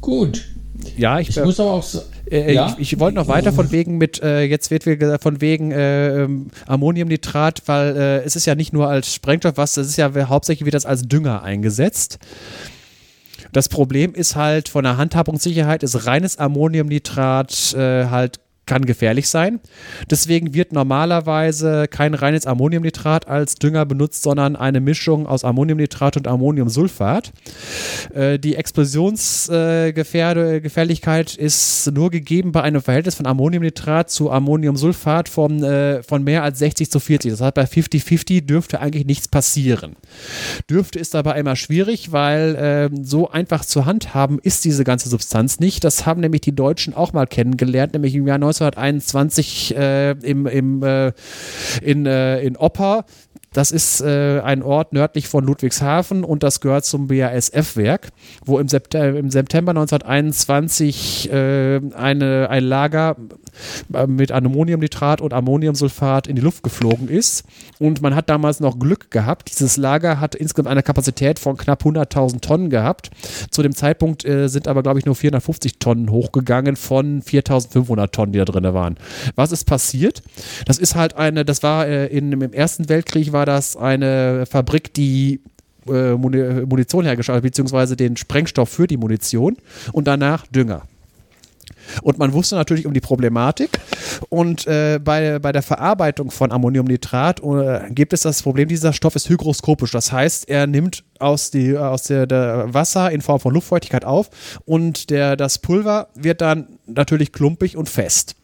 Gut. 0.00 0.46
Ja, 0.96 1.20
ich, 1.20 1.30
ich 1.30 1.44
muss 1.44 1.60
aber 1.60 1.72
auch 1.72 1.84
äh, 2.30 2.54
ja? 2.54 2.74
Ich, 2.78 2.92
ich 2.92 3.00
wollte 3.00 3.16
noch 3.16 3.28
weiter 3.28 3.52
von 3.52 3.70
wegen 3.72 3.98
mit, 3.98 4.22
äh, 4.22 4.42
jetzt 4.42 4.70
wird 4.70 4.86
wieder 4.86 5.18
von 5.18 5.40
wegen 5.40 5.72
äh, 5.72 6.22
ähm, 6.22 6.48
Ammoniumnitrat, 6.66 7.62
weil 7.66 7.96
äh, 7.96 8.18
es 8.24 8.36
ist 8.36 8.46
ja 8.46 8.54
nicht 8.54 8.72
nur 8.72 8.88
als 8.88 9.14
Sprengstoff 9.14 9.56
was, 9.56 9.76
es 9.76 9.88
ist 9.88 9.96
ja 9.96 10.10
hauptsächlich 10.28 10.64
wird 10.64 10.74
das 10.74 10.86
als 10.86 11.02
Dünger 11.02 11.42
eingesetzt. 11.42 12.18
Das 13.52 13.68
Problem 13.68 14.14
ist 14.14 14.36
halt 14.36 14.68
von 14.68 14.84
der 14.84 14.96
Handhabungssicherheit 14.96 15.82
ist 15.82 16.06
reines 16.06 16.38
Ammoniumnitrat 16.38 17.74
äh, 17.74 18.06
halt 18.06 18.40
kann 18.70 18.86
gefährlich 18.86 19.28
sein. 19.28 19.60
Deswegen 20.08 20.54
wird 20.54 20.72
normalerweise 20.72 21.88
kein 21.90 22.14
reines 22.14 22.46
Ammoniumnitrat 22.46 23.26
als 23.26 23.56
Dünger 23.56 23.84
benutzt, 23.84 24.22
sondern 24.22 24.54
eine 24.54 24.80
Mischung 24.80 25.26
aus 25.26 25.42
Ammoniumnitrat 25.42 26.16
und 26.16 26.28
Ammoniumsulfat. 26.28 27.32
Äh, 28.14 28.38
die 28.38 28.54
Explosionsgefährlichkeit 28.54 31.36
äh, 31.36 31.42
ist 31.42 31.90
nur 31.92 32.12
gegeben 32.12 32.52
bei 32.52 32.62
einem 32.62 32.80
Verhältnis 32.80 33.16
von 33.16 33.26
Ammoniumnitrat 33.26 34.08
zu 34.08 34.30
Ammoniumsulfat 34.30 35.28
von, 35.28 35.64
äh, 35.64 36.04
von 36.04 36.22
mehr 36.22 36.44
als 36.44 36.60
60 36.60 36.92
zu 36.92 37.00
40. 37.00 37.32
Das 37.32 37.40
heißt, 37.40 37.54
bei 37.54 37.64
50-50 37.64 38.46
dürfte 38.46 38.78
eigentlich 38.78 39.04
nichts 39.04 39.26
passieren. 39.26 39.96
Dürfte 40.70 41.00
ist 41.00 41.14
dabei 41.14 41.40
immer 41.40 41.56
schwierig, 41.56 42.12
weil 42.12 42.54
äh, 42.54 42.88
so 43.02 43.28
einfach 43.28 43.64
zu 43.64 43.84
handhaben 43.84 44.38
ist 44.40 44.64
diese 44.64 44.84
ganze 44.84 45.08
Substanz 45.08 45.58
nicht. 45.58 45.82
Das 45.82 46.06
haben 46.06 46.20
nämlich 46.20 46.42
die 46.42 46.54
Deutschen 46.54 46.94
auch 46.94 47.12
mal 47.12 47.26
kennengelernt, 47.26 47.94
nämlich 47.94 48.14
im 48.14 48.28
Jahr 48.28 48.38
19 48.38 48.59
1921 48.66 49.76
äh, 49.76 50.10
im, 50.12 50.46
im, 50.46 50.82
äh, 50.82 51.12
in, 51.82 52.06
äh, 52.06 52.40
in 52.40 52.56
Opper 52.56 53.04
das 53.52 53.72
ist 53.72 54.00
äh, 54.00 54.40
ein 54.40 54.62
Ort 54.62 54.92
nördlich 54.92 55.26
von 55.26 55.44
Ludwigshafen 55.44 56.22
und 56.22 56.44
das 56.44 56.60
gehört 56.60 56.84
zum 56.84 57.08
BASF-Werk, 57.08 58.10
wo 58.44 58.60
im, 58.60 58.68
September, 58.68 59.18
im 59.18 59.30
September 59.30 59.70
1921 59.70 61.32
äh, 61.32 61.80
eine, 61.94 62.48
ein 62.48 62.62
Lager 62.64 63.16
mit 64.06 64.32
Ammoniumnitrat 64.32 65.20
und 65.20 65.34
Ammoniumsulfat 65.34 66.26
in 66.28 66.36
die 66.36 66.42
Luft 66.42 66.62
geflogen 66.62 67.08
ist. 67.08 67.44
Und 67.78 68.02
man 68.02 68.14
hat 68.14 68.30
damals 68.30 68.60
noch 68.60 68.78
Glück 68.78 69.10
gehabt. 69.10 69.50
Dieses 69.50 69.76
Lager 69.76 70.20
hat 70.20 70.34
insgesamt 70.34 70.68
eine 70.68 70.82
Kapazität 70.82 71.38
von 71.38 71.56
knapp 71.56 71.82
100.000 71.82 72.40
Tonnen 72.40 72.70
gehabt. 72.70 73.10
Zu 73.50 73.62
dem 73.62 73.74
Zeitpunkt 73.74 74.24
äh, 74.24 74.48
sind 74.48 74.68
aber, 74.68 74.82
glaube 74.82 75.00
ich, 75.00 75.06
nur 75.06 75.16
450 75.16 75.78
Tonnen 75.78 76.10
hochgegangen 76.10 76.76
von 76.76 77.22
4.500 77.22 78.10
Tonnen, 78.12 78.32
die 78.32 78.38
da 78.38 78.44
drin 78.44 78.60
waren. 78.60 78.96
Was 79.34 79.50
ist 79.50 79.64
passiert? 79.64 80.22
Das 80.66 80.78
ist 80.78 80.94
halt 80.94 81.16
eine, 81.16 81.44
das 81.44 81.62
war 81.62 81.86
äh, 81.88 82.06
in, 82.06 82.30
im 82.32 82.52
Ersten 82.52 82.88
Weltkrieg 82.88 83.32
war 83.32 83.40
war 83.40 83.46
das 83.46 83.74
eine 83.74 84.44
Fabrik, 84.44 84.92
die 84.92 85.40
äh, 85.88 86.12
Munition 86.12 87.06
hergestellt, 87.06 87.42
beziehungsweise 87.42 87.96
den 87.96 88.18
Sprengstoff 88.18 88.68
für 88.68 88.86
die 88.86 88.98
Munition 88.98 89.56
und 89.92 90.06
danach 90.06 90.46
Dünger. 90.46 90.82
Und 92.02 92.18
man 92.18 92.32
wusste 92.32 92.54
natürlich 92.54 92.86
um 92.86 92.94
die 92.94 93.00
Problematik. 93.00 93.80
Und 94.28 94.66
äh, 94.66 94.98
bei, 95.02 95.38
bei 95.38 95.52
der 95.52 95.62
Verarbeitung 95.62 96.30
von 96.30 96.52
Ammoniumnitrat 96.52 97.40
äh, 97.40 97.90
gibt 97.90 98.12
es 98.12 98.22
das 98.22 98.42
Problem, 98.42 98.68
dieser 98.68 98.92
Stoff 98.92 99.16
ist 99.16 99.28
hygroskopisch. 99.28 99.92
Das 99.92 100.12
heißt, 100.12 100.48
er 100.48 100.66
nimmt 100.66 101.04
aus, 101.18 101.50
die, 101.50 101.76
aus 101.76 102.04
der, 102.04 102.26
der 102.26 102.72
Wasser 102.72 103.10
in 103.10 103.20
Form 103.20 103.40
von 103.40 103.54
Luftfeuchtigkeit 103.54 104.04
auf 104.04 104.30
und 104.64 105.10
der, 105.10 105.36
das 105.36 105.58
Pulver 105.58 106.08
wird 106.14 106.40
dann 106.40 106.78
natürlich 106.86 107.32
klumpig 107.32 107.76
und 107.76 107.88
fest. 107.88 108.36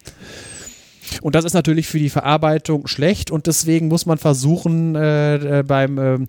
Und 1.22 1.34
das 1.34 1.44
ist 1.44 1.54
natürlich 1.54 1.86
für 1.86 1.98
die 1.98 2.10
Verarbeitung 2.10 2.86
schlecht 2.86 3.30
und 3.30 3.46
deswegen 3.46 3.88
muss 3.88 4.06
man 4.06 4.18
versuchen, 4.18 4.94
äh, 4.96 5.60
äh 5.60 5.62
beim 5.62 6.26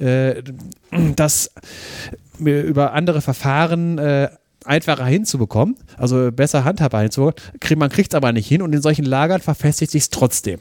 äh, 0.00 0.32
äh 0.32 0.42
das 1.16 1.50
über 2.38 2.92
andere 2.94 3.20
Verfahren 3.20 3.98
äh, 3.98 4.30
einfacher 4.64 5.06
hinzubekommen, 5.06 5.76
also 5.96 6.30
besser 6.32 6.64
handhabbar 6.64 7.02
hinzubekommen. 7.02 7.40
Man 7.76 7.90
kriegt 7.90 8.12
es 8.12 8.16
aber 8.16 8.32
nicht 8.32 8.46
hin 8.46 8.62
und 8.62 8.74
in 8.74 8.82
solchen 8.82 9.04
Lagern 9.04 9.40
verfestigt 9.40 9.92
sich 9.92 10.02
es 10.02 10.10
trotzdem. 10.10 10.60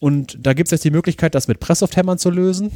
Und 0.00 0.38
da 0.40 0.52
gibt 0.52 0.68
es 0.68 0.72
jetzt 0.72 0.84
die 0.84 0.90
Möglichkeit, 0.90 1.34
das 1.34 1.48
mit 1.48 1.60
Pressoft-Hämmern 1.60 2.18
zu 2.18 2.30
lösen. 2.30 2.70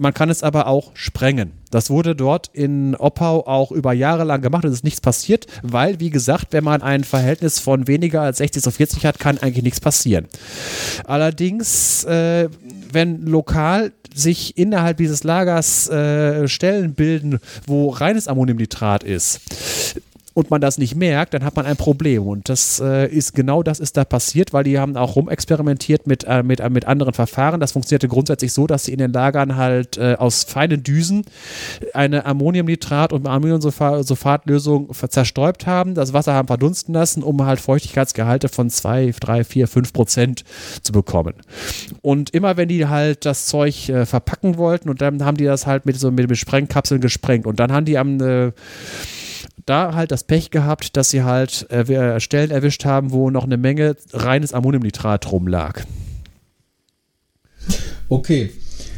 Man 0.00 0.14
kann 0.14 0.30
es 0.30 0.44
aber 0.44 0.68
auch 0.68 0.92
sprengen. 0.94 1.52
Das 1.72 1.90
wurde 1.90 2.14
dort 2.14 2.50
in 2.52 2.94
Oppau 2.94 3.46
auch 3.46 3.72
über 3.72 3.92
Jahre 3.92 4.22
lang 4.22 4.40
gemacht 4.40 4.64
und 4.64 4.70
es 4.70 4.78
ist 4.78 4.84
nichts 4.84 5.00
passiert, 5.00 5.46
weil, 5.62 5.98
wie 5.98 6.10
gesagt, 6.10 6.52
wenn 6.52 6.62
man 6.62 6.82
ein 6.82 7.02
Verhältnis 7.02 7.58
von 7.58 7.88
weniger 7.88 8.22
als 8.22 8.38
60 8.38 8.62
zu 8.62 8.70
40 8.70 9.04
hat, 9.04 9.18
kann 9.18 9.38
eigentlich 9.38 9.64
nichts 9.64 9.80
passieren. 9.80 10.26
Allerdings, 11.04 12.04
äh, 12.04 12.48
wenn 12.92 13.26
lokal 13.26 13.92
sich 14.14 14.56
innerhalb 14.56 14.96
dieses 14.96 15.24
Lagers 15.24 15.88
äh, 15.88 16.48
Stellen 16.48 16.94
bilden, 16.94 17.38
wo 17.66 17.90
reines 17.90 18.28
Ammoniumnitrat 18.28 19.04
ist, 19.04 19.40
und 20.38 20.52
man 20.52 20.60
das 20.60 20.78
nicht 20.78 20.94
merkt, 20.94 21.34
dann 21.34 21.42
hat 21.42 21.56
man 21.56 21.66
ein 21.66 21.76
Problem. 21.76 22.24
Und 22.24 22.48
das 22.48 22.78
äh, 22.78 23.08
ist 23.08 23.34
genau 23.34 23.64
das 23.64 23.80
ist 23.80 23.96
da 23.96 24.04
passiert, 24.04 24.52
weil 24.52 24.62
die 24.62 24.78
haben 24.78 24.96
auch 24.96 25.16
rumexperimentiert 25.16 26.06
mit, 26.06 26.22
äh, 26.28 26.44
mit, 26.44 26.60
äh, 26.60 26.70
mit 26.70 26.84
anderen 26.84 27.12
Verfahren. 27.12 27.58
Das 27.58 27.72
funktionierte 27.72 28.06
grundsätzlich 28.06 28.52
so, 28.52 28.68
dass 28.68 28.84
sie 28.84 28.92
in 28.92 28.98
den 28.98 29.12
Lagern 29.12 29.56
halt 29.56 29.96
äh, 29.96 30.14
aus 30.16 30.44
feinen 30.44 30.84
Düsen 30.84 31.24
eine 31.92 32.24
Ammoniumnitrat- 32.24 33.12
und 33.12 33.26
Ammoniumsulfatlösung 33.26 34.92
zerstäubt 35.08 35.66
haben, 35.66 35.94
das 35.94 36.12
Wasser 36.12 36.34
haben 36.34 36.46
verdunsten 36.46 36.94
lassen, 36.94 37.24
um 37.24 37.44
halt 37.44 37.58
Feuchtigkeitsgehalte 37.58 38.48
von 38.48 38.70
2, 38.70 39.12
3, 39.18 39.42
4, 39.42 39.66
5 39.66 39.92
Prozent 39.92 40.44
zu 40.82 40.92
bekommen. 40.92 41.34
Und 42.00 42.30
immer 42.30 42.56
wenn 42.56 42.68
die 42.68 42.86
halt 42.86 43.26
das 43.26 43.46
Zeug 43.46 43.88
äh, 43.88 44.06
verpacken 44.06 44.56
wollten 44.56 44.88
und 44.88 45.00
dann 45.00 45.24
haben 45.24 45.36
die 45.36 45.46
das 45.46 45.66
halt 45.66 45.84
mit 45.84 45.98
so 45.98 46.12
mit, 46.12 46.28
mit 46.28 46.38
Sprengkapseln 46.38 47.00
gesprengt. 47.00 47.44
Und 47.44 47.58
dann 47.58 47.72
haben 47.72 47.86
die 47.86 47.98
am 47.98 48.20
äh, 48.20 48.52
da 49.66 49.94
halt 49.94 50.10
das 50.10 50.24
Pech 50.24 50.50
gehabt, 50.50 50.96
dass 50.96 51.10
sie 51.10 51.22
halt 51.22 51.70
äh, 51.70 52.20
Stellen 52.20 52.50
erwischt 52.50 52.84
haben, 52.84 53.12
wo 53.12 53.30
noch 53.30 53.44
eine 53.44 53.56
Menge 53.56 53.96
reines 54.12 54.52
Ammoniumnitrat 54.52 55.30
rumlag. 55.30 55.84
Okay. 58.08 58.50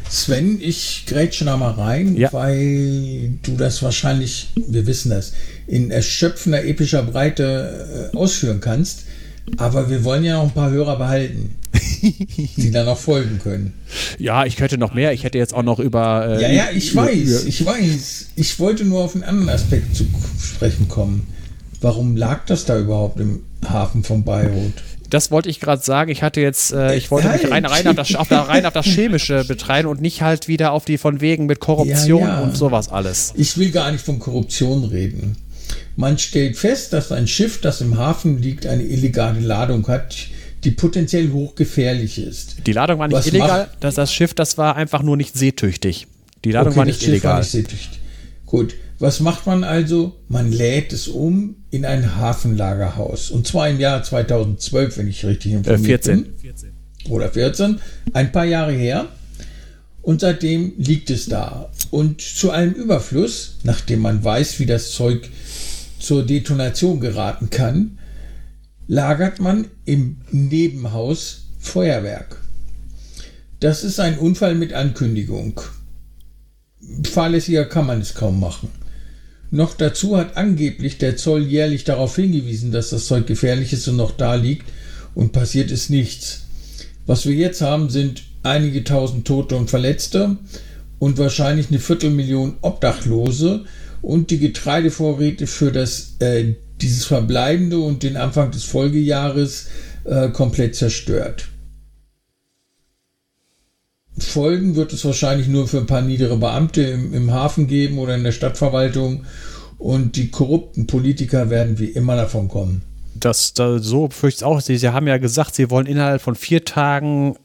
Sven, 0.08 0.58
ich 0.60 1.04
grätsche 1.06 1.44
da 1.44 1.56
mal 1.56 1.70
rein, 1.70 2.16
ja. 2.16 2.32
weil 2.32 3.38
du 3.44 3.56
das 3.56 3.80
wahrscheinlich, 3.80 4.48
wir 4.56 4.86
wissen 4.88 5.10
das, 5.10 5.34
in 5.68 5.92
erschöpfender 5.92 6.64
epischer 6.64 7.04
Breite 7.04 8.10
äh, 8.12 8.16
ausführen 8.16 8.60
kannst. 8.60 9.04
Aber 9.56 9.88
wir 9.88 10.04
wollen 10.04 10.24
ja 10.24 10.34
noch 10.34 10.44
ein 10.44 10.50
paar 10.50 10.70
Hörer 10.70 10.96
behalten, 10.96 11.54
die 12.56 12.70
dann 12.70 12.86
noch 12.86 12.98
folgen 12.98 13.38
können. 13.42 13.74
Ja, 14.18 14.44
ich 14.44 14.56
könnte 14.56 14.78
noch 14.78 14.94
mehr. 14.94 15.12
Ich 15.12 15.24
hätte 15.24 15.38
jetzt 15.38 15.54
auch 15.54 15.62
noch 15.62 15.78
über. 15.78 16.38
Äh, 16.38 16.42
ja, 16.42 16.48
ja, 16.50 16.64
ich 16.74 16.92
über, 16.92 17.06
weiß, 17.06 17.44
ich 17.44 17.64
weiß. 17.64 18.26
Ich 18.36 18.58
wollte 18.58 18.84
nur 18.84 19.04
auf 19.04 19.14
einen 19.14 19.24
anderen 19.24 19.48
Aspekt 19.50 19.96
zu 19.96 20.06
sprechen 20.40 20.88
kommen. 20.88 21.26
Warum 21.80 22.16
lag 22.16 22.44
das 22.46 22.66
da 22.66 22.78
überhaupt 22.78 23.20
im 23.20 23.40
Hafen 23.66 24.04
von 24.04 24.24
Beirut? 24.24 24.74
Das 25.08 25.30
wollte 25.30 25.48
ich 25.48 25.60
gerade 25.60 25.82
sagen. 25.82 26.10
Ich 26.10 26.22
hatte 26.22 26.40
jetzt, 26.40 26.72
äh, 26.72 26.94
ich 26.94 27.10
wollte 27.10 27.28
mich 27.28 27.50
rein, 27.50 27.64
rein, 27.64 27.86
auf 27.88 27.96
das, 27.96 28.14
auf, 28.14 28.30
rein 28.30 28.64
auf 28.64 28.72
das 28.72 28.86
Chemische 28.86 29.44
betreiben 29.48 29.88
und 29.88 30.00
nicht 30.00 30.22
halt 30.22 30.46
wieder 30.46 30.72
auf 30.72 30.84
die 30.84 30.98
von 30.98 31.20
wegen 31.20 31.46
mit 31.46 31.58
Korruption 31.58 32.22
ja, 32.22 32.40
ja. 32.40 32.40
und 32.40 32.56
sowas 32.56 32.90
alles. 32.90 33.32
Ich 33.36 33.58
will 33.58 33.70
gar 33.70 33.90
nicht 33.90 34.04
von 34.04 34.18
Korruption 34.18 34.84
reden. 34.84 35.36
Man 35.96 36.18
stellt 36.18 36.56
fest, 36.56 36.92
dass 36.92 37.12
ein 37.12 37.26
Schiff, 37.26 37.60
das 37.60 37.80
im 37.80 37.98
Hafen 37.98 38.40
liegt, 38.40 38.66
eine 38.66 38.84
illegale 38.84 39.40
Ladung 39.40 39.86
hat, 39.88 40.28
die 40.64 40.70
potenziell 40.72 41.30
hochgefährlich 41.30 42.18
ist. 42.18 42.66
Die 42.66 42.72
Ladung 42.72 42.98
war 42.98 43.08
nicht 43.08 43.16
Was 43.16 43.26
illegal, 43.26 43.70
das, 43.80 43.94
das 43.94 44.12
Schiff, 44.12 44.34
das 44.34 44.58
war 44.58 44.76
einfach 44.76 45.02
nur 45.02 45.16
nicht 45.16 45.36
seetüchtig. 45.36 46.06
Die 46.44 46.52
Ladung 46.52 46.72
okay, 46.72 46.78
war 46.78 46.84
nicht 46.84 47.02
illegal. 47.02 47.32
War 47.32 47.38
nicht 47.40 47.50
seetüchtig. 47.50 48.00
Gut, 48.46 48.74
was 48.98 49.20
macht 49.20 49.46
man 49.46 49.64
also? 49.64 50.16
Man 50.28 50.52
lädt 50.52 50.92
es 50.92 51.08
um 51.08 51.56
in 51.70 51.84
ein 51.84 52.16
Hafenlagerhaus. 52.16 53.30
Und 53.30 53.46
zwar 53.46 53.68
im 53.68 53.80
Jahr 53.80 54.02
2012, 54.02 54.98
wenn 54.98 55.08
ich 55.08 55.24
richtig 55.24 55.52
informiert 55.52 56.06
äh, 56.06 56.12
14. 56.12 56.22
bin. 56.24 57.10
Oder 57.10 57.30
14. 57.30 57.80
Ein 58.12 58.32
paar 58.32 58.44
Jahre 58.44 58.72
her. 58.72 59.08
Und 60.02 60.20
seitdem 60.20 60.74
liegt 60.76 61.10
es 61.10 61.26
da. 61.26 61.70
Und 61.90 62.20
zu 62.20 62.50
einem 62.50 62.72
Überfluss, 62.72 63.56
nachdem 63.62 64.00
man 64.00 64.22
weiß, 64.22 64.58
wie 64.58 64.66
das 64.66 64.92
Zeug 64.92 65.28
zur 65.98 66.24
Detonation 66.24 67.00
geraten 67.00 67.50
kann, 67.50 67.98
lagert 68.90 69.38
man 69.38 69.68
im 69.84 70.16
Nebenhaus 70.32 71.44
Feuerwerk. 71.60 72.38
Das 73.60 73.84
ist 73.84 74.00
ein 74.00 74.18
Unfall 74.18 74.56
mit 74.56 74.72
Ankündigung. 74.72 75.60
Fahrlässiger 77.04 77.66
kann 77.66 77.86
man 77.86 78.00
es 78.00 78.14
kaum 78.14 78.40
machen. 78.40 78.68
Noch 79.52 79.74
dazu 79.74 80.16
hat 80.16 80.36
angeblich 80.36 80.98
der 80.98 81.16
Zoll 81.16 81.46
jährlich 81.46 81.84
darauf 81.84 82.16
hingewiesen, 82.16 82.72
dass 82.72 82.90
das 82.90 83.06
Zeug 83.06 83.28
gefährlich 83.28 83.72
ist 83.72 83.86
und 83.86 83.94
noch 83.94 84.10
da 84.10 84.34
liegt 84.34 84.66
und 85.14 85.30
passiert 85.30 85.70
ist 85.70 85.90
nichts. 85.90 86.46
Was 87.06 87.26
wir 87.26 87.34
jetzt 87.36 87.60
haben, 87.60 87.90
sind 87.90 88.24
einige 88.42 88.82
tausend 88.82 89.24
Tote 89.24 89.54
und 89.54 89.70
Verletzte 89.70 90.36
und 90.98 91.16
wahrscheinlich 91.16 91.68
eine 91.68 91.78
Viertelmillion 91.78 92.56
Obdachlose 92.60 93.66
und 94.02 94.32
die 94.32 94.40
Getreidevorräte 94.40 95.46
für 95.46 95.70
das, 95.70 96.16
äh, 96.18 96.54
dieses 96.82 97.04
verbleibende 97.04 97.78
und 97.78 98.02
den 98.02 98.16
Anfang 98.16 98.50
des 98.50 98.64
Folgejahres 98.64 99.68
äh, 100.04 100.28
komplett 100.28 100.76
zerstört. 100.76 101.48
Folgen 104.18 104.76
wird 104.76 104.92
es 104.92 105.04
wahrscheinlich 105.04 105.48
nur 105.48 105.66
für 105.66 105.78
ein 105.78 105.86
paar 105.86 106.02
niedere 106.02 106.36
Beamte 106.36 106.82
im, 106.82 107.14
im 107.14 107.32
Hafen 107.32 107.66
geben 107.66 107.98
oder 107.98 108.14
in 108.14 108.24
der 108.24 108.32
Stadtverwaltung 108.32 109.24
und 109.78 110.16
die 110.16 110.30
korrupten 110.30 110.86
Politiker 110.86 111.48
werden 111.48 111.78
wie 111.78 111.86
immer 111.86 112.16
davon 112.16 112.48
kommen. 112.48 112.82
Das, 113.14 113.54
das 113.54 113.82
so 113.82 114.08
befürchte 114.08 114.40
ich 114.40 114.44
auch. 114.44 114.60
Sie, 114.60 114.76
Sie 114.76 114.92
haben 114.92 115.06
ja 115.06 115.18
gesagt, 115.18 115.54
Sie 115.54 115.70
wollen 115.70 115.86
innerhalb 115.86 116.20
von 116.22 116.34
vier 116.34 116.64
Tagen 116.64 117.36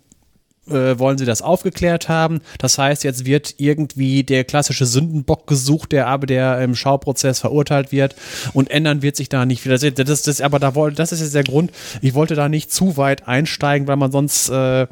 äh, 0.70 0.98
wollen 1.00 1.18
sie 1.18 1.26
das 1.26 1.42
aufgeklärt 1.42 2.10
haben. 2.10 2.42
Das 2.58 2.78
heißt, 2.78 3.04
jetzt 3.04 3.26
wird 3.26 3.56
irgendwie 3.58 4.24
der 4.24 4.44
klassische 4.44 4.86
Sündenbock 4.86 5.48
gesucht, 5.48 5.92
der 5.92 6.08
aber 6.08 6.26
der 6.26 6.62
im 6.62 6.76
Schauprozess 6.76 7.40
verurteilt 7.40 7.92
wird 7.92 8.16
und 8.54 8.72
ändern 8.72 9.02
wird 9.02 9.16
sich 9.16 9.30
da 9.30 9.46
nicht 9.46 9.66
wieder. 9.66 9.78
Das, 9.78 9.94
das, 10.08 10.22
das 10.24 10.42
aber 10.42 10.60
da 10.60 10.72
das 10.72 11.12
ist 11.12 11.22
jetzt 11.22 11.36
der 11.36 11.44
Grund. 11.44 11.72
Ich 12.02 12.14
wollte 12.14 12.36
da 12.36 12.50
nicht 12.50 12.72
zu 12.72 12.98
weit 12.98 13.28
einsteigen, 13.28 13.88
weil 13.88 13.98
man 13.98 14.12
sonst 14.12 14.50
äh, 14.50 14.88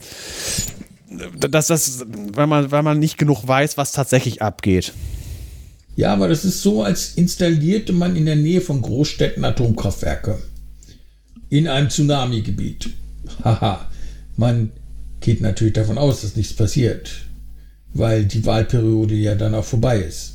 dass 1.40 1.68
das, 1.68 2.06
weil 2.34 2.48
man, 2.48 2.72
weil 2.72 2.84
man 2.84 3.00
nicht 3.00 3.18
genug 3.18 3.48
weiß, 3.48 3.78
was 3.78 3.92
tatsächlich 3.92 4.42
abgeht. 4.42 4.94
Ja, 5.96 6.12
aber 6.14 6.28
das 6.28 6.44
ist 6.44 6.62
so, 6.62 6.84
als 6.84 7.14
installierte 7.14 7.94
man 7.94 8.16
in 8.16 8.26
der 8.26 8.36
Nähe 8.36 8.62
von 8.62 8.82
Großstädten 8.82 9.46
Atomkraftwerke. 9.46 10.40
In 11.50 11.68
einem 11.68 11.90
Tsunami-Gebiet. 11.90 12.90
Haha. 13.44 13.88
Man 14.36 14.72
geht 15.24 15.42
natürlich 15.42 15.74
davon 15.74 15.98
aus, 15.98 16.22
dass 16.22 16.36
nichts 16.36 16.54
passiert, 16.54 17.10
weil 17.94 18.26
die 18.26 18.46
Wahlperiode 18.46 19.16
ja 19.16 19.34
dann 19.34 19.56
auch 19.56 19.66
vorbei 19.66 20.00
ist. 20.00 20.34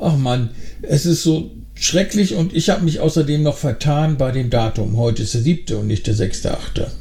Ach 0.00 0.16
man, 0.16 0.50
es 0.82 1.06
ist 1.06 1.22
so 1.22 1.50
schrecklich 1.74 2.34
und 2.34 2.54
ich 2.54 2.70
habe 2.70 2.84
mich 2.84 3.00
außerdem 3.00 3.42
noch 3.42 3.56
vertan 3.56 4.18
bei 4.18 4.30
dem 4.30 4.50
Datum. 4.50 4.96
Heute 4.96 5.22
ist 5.22 5.34
der 5.34 5.40
siebte 5.40 5.78
und 5.78 5.86
nicht 5.86 6.06
der 6.06 6.14
sechste, 6.14 6.56
achte. 6.56 6.92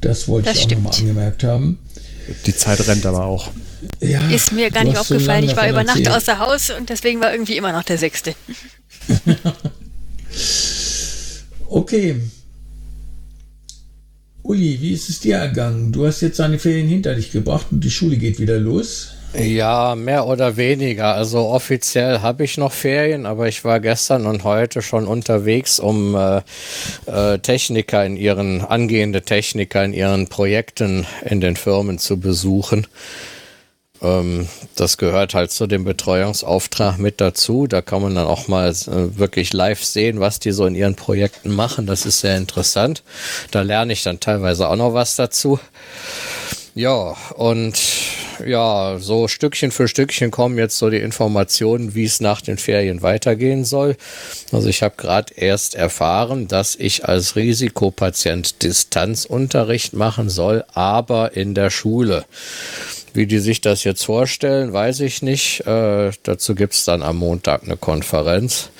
Das 0.00 0.28
wollte 0.28 0.48
das 0.48 0.58
ich 0.58 0.66
auch 0.66 0.70
nochmal 0.70 0.94
angemerkt 0.94 1.44
haben. 1.44 1.78
Die 2.46 2.54
Zeit 2.54 2.86
rennt 2.86 3.04
aber 3.04 3.24
auch. 3.24 3.50
Ja, 4.00 4.20
ist 4.30 4.52
mir 4.52 4.70
gar 4.70 4.84
nicht 4.84 4.96
aufgefallen. 4.96 5.44
So 5.44 5.50
ich 5.50 5.56
war 5.56 5.68
über 5.68 5.82
Nacht 5.82 6.08
außer 6.08 6.38
Haus 6.38 6.70
und 6.70 6.88
deswegen 6.88 7.20
war 7.20 7.32
irgendwie 7.32 7.56
immer 7.56 7.72
noch 7.72 7.82
der 7.82 7.98
sechste. 7.98 8.34
okay, 11.68 12.20
Uli, 14.44 14.78
wie 14.80 14.92
ist 14.92 15.08
es 15.08 15.20
dir 15.20 15.36
ergangen? 15.36 15.92
Du 15.92 16.06
hast 16.06 16.20
jetzt 16.20 16.38
deine 16.40 16.58
Ferien 16.58 16.88
hinter 16.88 17.14
dich 17.14 17.30
gebracht 17.30 17.66
und 17.70 17.82
die 17.84 17.90
Schule 17.90 18.16
geht 18.16 18.40
wieder 18.40 18.58
los. 18.58 19.14
Ja, 19.38 19.94
mehr 19.94 20.26
oder 20.26 20.56
weniger. 20.56 21.14
Also 21.14 21.46
offiziell 21.46 22.20
habe 22.20 22.44
ich 22.44 22.58
noch 22.58 22.72
Ferien, 22.72 23.24
aber 23.24 23.48
ich 23.48 23.64
war 23.64 23.80
gestern 23.80 24.26
und 24.26 24.44
heute 24.44 24.82
schon 24.82 25.06
unterwegs, 25.06 25.78
um 25.80 26.14
äh, 26.14 26.42
äh, 27.06 27.38
Techniker 27.38 28.04
in 28.04 28.16
ihren, 28.16 28.60
angehende 28.60 29.22
Techniker 29.22 29.84
in 29.84 29.94
ihren 29.94 30.26
Projekten 30.26 31.06
in 31.24 31.40
den 31.40 31.56
Firmen 31.56 31.98
zu 31.98 32.18
besuchen. 32.20 32.86
Ähm, 34.02 34.48
das 34.74 34.96
gehört 34.96 35.34
halt 35.34 35.52
zu 35.52 35.66
dem 35.66 35.84
Betreuungsauftrag 35.84 36.98
mit 36.98 37.20
dazu. 37.20 37.66
Da 37.66 37.82
kann 37.82 38.02
man 38.02 38.14
dann 38.14 38.26
auch 38.26 38.48
mal 38.48 38.68
äh, 38.70 39.18
wirklich 39.18 39.52
live 39.52 39.84
sehen, 39.84 40.20
was 40.20 40.40
die 40.40 40.52
so 40.52 40.66
in 40.66 40.74
ihren 40.74 40.96
Projekten 40.96 41.54
machen. 41.54 41.86
Das 41.86 42.06
ist 42.06 42.20
sehr 42.20 42.36
interessant. 42.36 43.02
Da 43.50 43.62
lerne 43.62 43.92
ich 43.92 44.02
dann 44.02 44.20
teilweise 44.20 44.68
auch 44.68 44.76
noch 44.76 44.94
was 44.94 45.16
dazu. 45.16 45.58
Ja, 46.74 47.14
und 47.36 47.78
ja, 48.46 48.96
so 48.98 49.28
Stückchen 49.28 49.72
für 49.72 49.88
Stückchen 49.88 50.30
kommen 50.30 50.56
jetzt 50.56 50.78
so 50.78 50.88
die 50.88 50.96
Informationen, 50.96 51.94
wie 51.94 52.04
es 52.04 52.20
nach 52.20 52.40
den 52.40 52.56
Ferien 52.56 53.02
weitergehen 53.02 53.66
soll. 53.66 53.96
Also 54.52 54.68
ich 54.68 54.82
habe 54.82 54.94
gerade 54.96 55.34
erst 55.34 55.74
erfahren, 55.74 56.48
dass 56.48 56.74
ich 56.74 57.04
als 57.06 57.36
Risikopatient 57.36 58.62
Distanzunterricht 58.62 59.92
machen 59.92 60.30
soll, 60.30 60.64
aber 60.72 61.36
in 61.36 61.54
der 61.54 61.68
Schule. 61.68 62.24
Wie 63.14 63.26
die 63.26 63.38
sich 63.38 63.60
das 63.60 63.84
jetzt 63.84 64.04
vorstellen, 64.04 64.72
weiß 64.72 65.00
ich 65.00 65.22
nicht. 65.22 65.66
Äh, 65.66 66.12
dazu 66.22 66.54
gibt 66.54 66.74
es 66.74 66.84
dann 66.84 67.02
am 67.02 67.18
Montag 67.18 67.64
eine 67.64 67.76
Konferenz. 67.76 68.70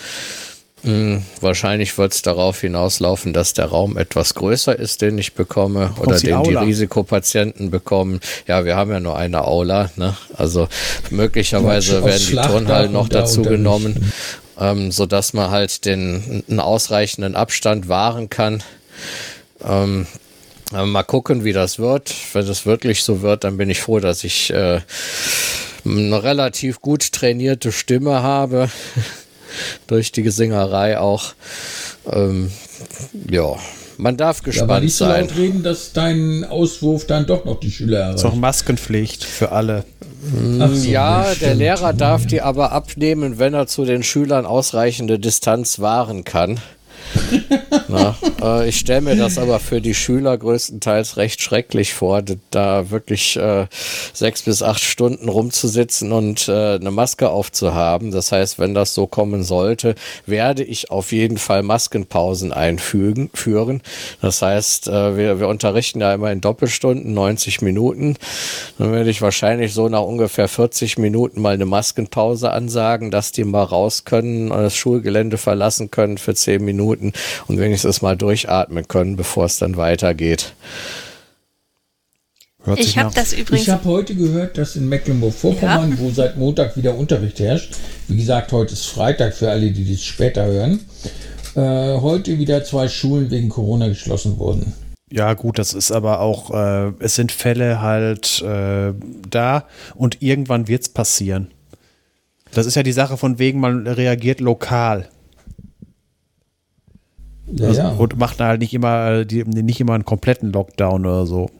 Hm, 0.84 1.22
wahrscheinlich 1.40 1.96
wird 1.96 2.12
es 2.12 2.22
darauf 2.22 2.60
hinauslaufen, 2.60 3.32
dass 3.32 3.52
der 3.52 3.66
Raum 3.66 3.96
etwas 3.96 4.34
größer 4.34 4.76
ist, 4.76 5.00
den 5.00 5.16
ich 5.16 5.34
bekomme 5.34 5.94
oder 6.00 6.18
den 6.18 6.34
Aula. 6.34 6.60
die 6.60 6.66
Risikopatienten 6.66 7.70
bekommen. 7.70 8.18
Ja, 8.48 8.64
wir 8.64 8.74
haben 8.74 8.90
ja 8.90 8.98
nur 8.98 9.16
eine 9.16 9.44
Aula, 9.44 9.92
ne? 9.94 10.16
Also 10.36 10.66
möglicherweise 11.10 12.04
werden 12.04 12.26
die 12.28 12.34
Turnhallen 12.34 12.92
noch 12.92 13.08
dazu 13.08 13.42
genommen, 13.42 14.12
ähm, 14.58 14.90
so 14.90 15.06
dass 15.06 15.34
man 15.34 15.52
halt 15.52 15.84
den 15.84 16.42
einen 16.48 16.58
ausreichenden 16.58 17.36
Abstand 17.36 17.88
wahren 17.88 18.28
kann. 18.28 18.64
Ähm, 19.64 20.08
mal 20.72 21.02
gucken, 21.02 21.44
wie 21.44 21.52
das 21.52 21.78
wird. 21.78 22.14
Wenn 22.32 22.46
es 22.48 22.66
wirklich 22.66 23.02
so 23.02 23.22
wird, 23.22 23.44
dann 23.44 23.56
bin 23.56 23.70
ich 23.70 23.80
froh, 23.80 24.00
dass 24.00 24.24
ich 24.24 24.50
äh, 24.50 24.80
eine 25.85 26.22
relativ 26.22 26.80
gut 26.80 27.12
trainierte 27.12 27.72
Stimme 27.72 28.22
habe 28.22 28.70
durch 29.87 30.12
die 30.12 30.22
Gesingerei 30.22 30.98
auch. 30.98 31.35
Ähm, 32.11 32.50
ja, 33.30 33.56
man 33.98 34.16
darf 34.16 34.42
gespannt 34.42 34.70
ja, 34.70 34.76
aber 34.76 34.85
nicht 34.85 34.96
sein. 34.96 35.28
so 35.28 35.35
laut 35.35 35.38
reden, 35.38 35.62
dass 35.62 35.92
dein 35.92 36.44
Auswurf 36.44 37.06
dann 37.06 37.26
doch 37.26 37.44
noch 37.44 37.61
die 37.61 37.70
Schüler 37.70 38.00
erreicht. 38.00 38.18
Ist 38.18 38.24
auch 38.24 38.35
Maskenpflicht 38.35 39.24
für 39.24 39.52
alle. 39.52 39.85
So, 40.22 40.88
ja, 40.88 41.35
der 41.40 41.54
Lehrer 41.54 41.92
darf 41.92 42.26
die 42.26 42.40
aber 42.40 42.70
abnehmen, 42.70 43.38
wenn 43.38 43.54
er 43.54 43.66
zu 43.66 43.85
den 43.85 44.04
Schülern 44.04 44.46
ausreichende 44.46 45.18
Distanz 45.18 45.80
wahren 45.80 46.22
kann. 46.22 46.61
Na, 47.88 48.16
äh, 48.42 48.68
ich 48.68 48.79
stelle 48.79 49.03
mir 49.03 49.16
das 49.16 49.38
aber 49.38 49.61
für 49.61 49.81
die 49.81 49.94
Schüler 49.94 50.37
größtenteils 50.37 51.16
recht 51.16 51.40
schrecklich 51.40 51.94
vor, 51.94 52.22
da 52.51 52.90
wirklich 52.90 53.37
äh, 53.37 53.66
sechs 54.12 54.42
bis 54.42 54.62
acht 54.62 54.83
Stunden 54.83 55.29
rumzusitzen 55.29 56.12
und 56.12 56.48
äh, 56.48 56.75
eine 56.75 56.90
Maske 56.90 57.31
aufzuhaben. 57.31 58.11
Das 58.11 58.33
heißt, 58.33 58.59
wenn 58.59 58.75
das 58.75 58.94
so 58.94 59.07
kommen 59.07 59.42
sollte, 59.42 59.94
werde 60.27 60.64
ich 60.64 60.90
auf 60.90 61.12
jeden 61.12 61.38
Fall 61.38 61.62
Maskenpausen 61.62 62.53
einfügen, 62.53 63.31
führen. 63.35 63.83
Das 64.20 64.42
heißt, 64.42 64.88
äh, 64.88 65.16
wir, 65.16 65.40
wir 65.40 65.48
unterrichten 65.48 66.01
ja 66.01 66.14
immer 66.14 66.33
in 66.33 66.40
Doppelstunden, 66.40 67.12
90 67.12 67.62
Minuten. 67.62 68.16
Dann 68.79 68.92
werde 68.92 69.11
ich 69.11 69.22
wahrscheinlich 69.22 69.72
so 69.75 69.88
nach 69.88 70.03
ungefähr 70.03 70.48
40 70.48 70.98
Minuten 70.98 71.40
mal 71.40 71.55
eine 71.55 71.66
Maskenpause 71.66 72.53
ansagen, 72.53 73.11
dass 73.11 73.33
die 73.33 73.44
mal 73.44 73.64
raus 73.64 74.05
können, 74.05 74.51
das 74.51 74.77
Schulgelände 74.77 75.38
verlassen 75.38 75.90
können 75.90 76.18
für 76.18 76.35
10 76.35 76.64
Minuten 76.64 77.01
Minuten 77.02 77.12
und 77.48 77.58
wenigstens 77.58 78.02
mal 78.02 78.16
durchatmen 78.16 78.86
können, 78.88 79.16
bevor 79.16 79.46
es 79.46 79.58
dann 79.58 79.76
weitergeht. 79.76 80.54
Hört 82.64 82.78
ich 82.78 82.96
habe 82.96 83.12
das 83.12 83.32
übrigens. 83.32 83.62
Ich 83.62 83.70
habe 83.70 83.84
heute 83.86 84.14
gehört, 84.14 84.56
dass 84.56 84.76
in 84.76 84.88
Mecklenburg-Vorpommern, 84.88 85.90
ja. 85.90 85.98
wo 85.98 86.10
seit 86.10 86.36
Montag 86.36 86.76
wieder 86.76 86.96
Unterricht 86.96 87.40
herrscht, 87.40 87.74
wie 88.06 88.16
gesagt, 88.16 88.52
heute 88.52 88.74
ist 88.74 88.86
Freitag 88.86 89.34
für 89.34 89.50
alle, 89.50 89.72
die 89.72 89.90
das 89.90 90.04
später 90.04 90.46
hören, 90.46 90.80
äh, 91.56 92.00
heute 92.00 92.38
wieder 92.38 92.62
zwei 92.62 92.88
Schulen 92.88 93.30
wegen 93.32 93.48
Corona 93.48 93.88
geschlossen 93.88 94.38
wurden. 94.38 94.74
Ja, 95.10 95.34
gut, 95.34 95.58
das 95.58 95.74
ist 95.74 95.90
aber 95.90 96.20
auch, 96.20 96.50
äh, 96.54 96.92
es 97.00 97.16
sind 97.16 97.32
Fälle 97.32 97.82
halt 97.82 98.40
äh, 98.42 98.94
da 99.28 99.66
und 99.94 100.22
irgendwann 100.22 100.68
wird 100.68 100.82
es 100.82 100.88
passieren. 100.88 101.50
Das 102.54 102.66
ist 102.66 102.76
ja 102.76 102.82
die 102.82 102.92
Sache 102.92 103.16
von 103.16 103.38
wegen, 103.38 103.60
man 103.60 103.86
reagiert 103.86 104.40
lokal. 104.40 105.08
Ja, 107.46 107.68
also, 107.68 107.81
ja. 107.81 107.88
Und 107.90 108.18
macht 108.18 108.40
halt 108.40 108.61
nicht 108.61 108.74
immer, 108.74 109.24
die, 109.24 109.44
nicht 109.44 109.81
immer 109.81 109.94
einen 109.94 110.05
kompletten 110.05 110.52
Lockdown 110.52 111.07
oder 111.07 111.26
so. 111.26 111.50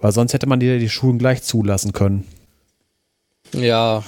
Weil 0.00 0.12
sonst 0.12 0.34
hätte 0.34 0.46
man 0.46 0.60
die, 0.60 0.78
die 0.78 0.88
Schulen 0.88 1.18
gleich 1.18 1.42
zulassen 1.42 1.92
können. 1.92 2.24
Ja, 3.52 4.02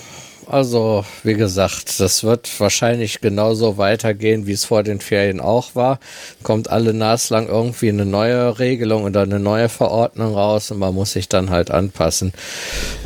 also 0.47 1.05
wie 1.25 1.35
gesagt, 1.35 2.01
das 2.01 2.25
wird 2.25 2.49
wahrscheinlich 2.59 3.21
genauso 3.21 3.77
weitergehen, 3.77 4.47
wie 4.47 4.53
es 4.53 4.65
vor 4.65 4.83
den 4.83 5.01
Ferien 5.01 5.41
auch 5.41 5.75
war. 5.75 6.01
Kommt 6.43 6.71
alle 6.71 6.95
naslang 6.95 7.49
irgendwie 7.49 7.91
eine 7.91 8.07
neue 8.07 8.59
Regelung 8.59 9.05
oder 9.05 9.23
eine 9.23 9.39
neue 9.39 9.69
Verordnung 9.69 10.35
raus 10.35 10.71
und 10.71 10.79
man 10.79 10.95
muss 10.95 11.13
sich 11.13 11.29
dann 11.29 11.51
halt 11.51 11.71
anpassen. 11.71 12.33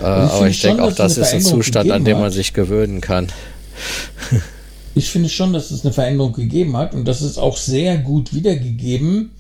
Äh, 0.01 0.05
aber 0.05 0.47
ich 0.47 0.61
denke 0.61 0.83
auch, 0.83 0.93
das 0.93 1.19
ist 1.19 1.35
ein 1.35 1.41
Zustand, 1.41 1.91
an 1.91 2.05
dem 2.05 2.21
man 2.21 2.31
sich 2.31 2.55
gewöhnen 2.55 3.01
kann. 3.01 3.33
ich 4.95 5.11
finde 5.11 5.29
schon, 5.29 5.53
dass 5.53 5.71
es 5.71 5.85
eine 5.85 5.93
Veränderung 5.93 6.33
gegeben 6.33 6.77
hat 6.77 6.95
und 6.95 7.07
das 7.07 7.23
ist 7.23 7.39
auch 7.39 7.57
sehr 7.57 7.99
gut 7.99 8.35
wiedergegeben 8.35 9.31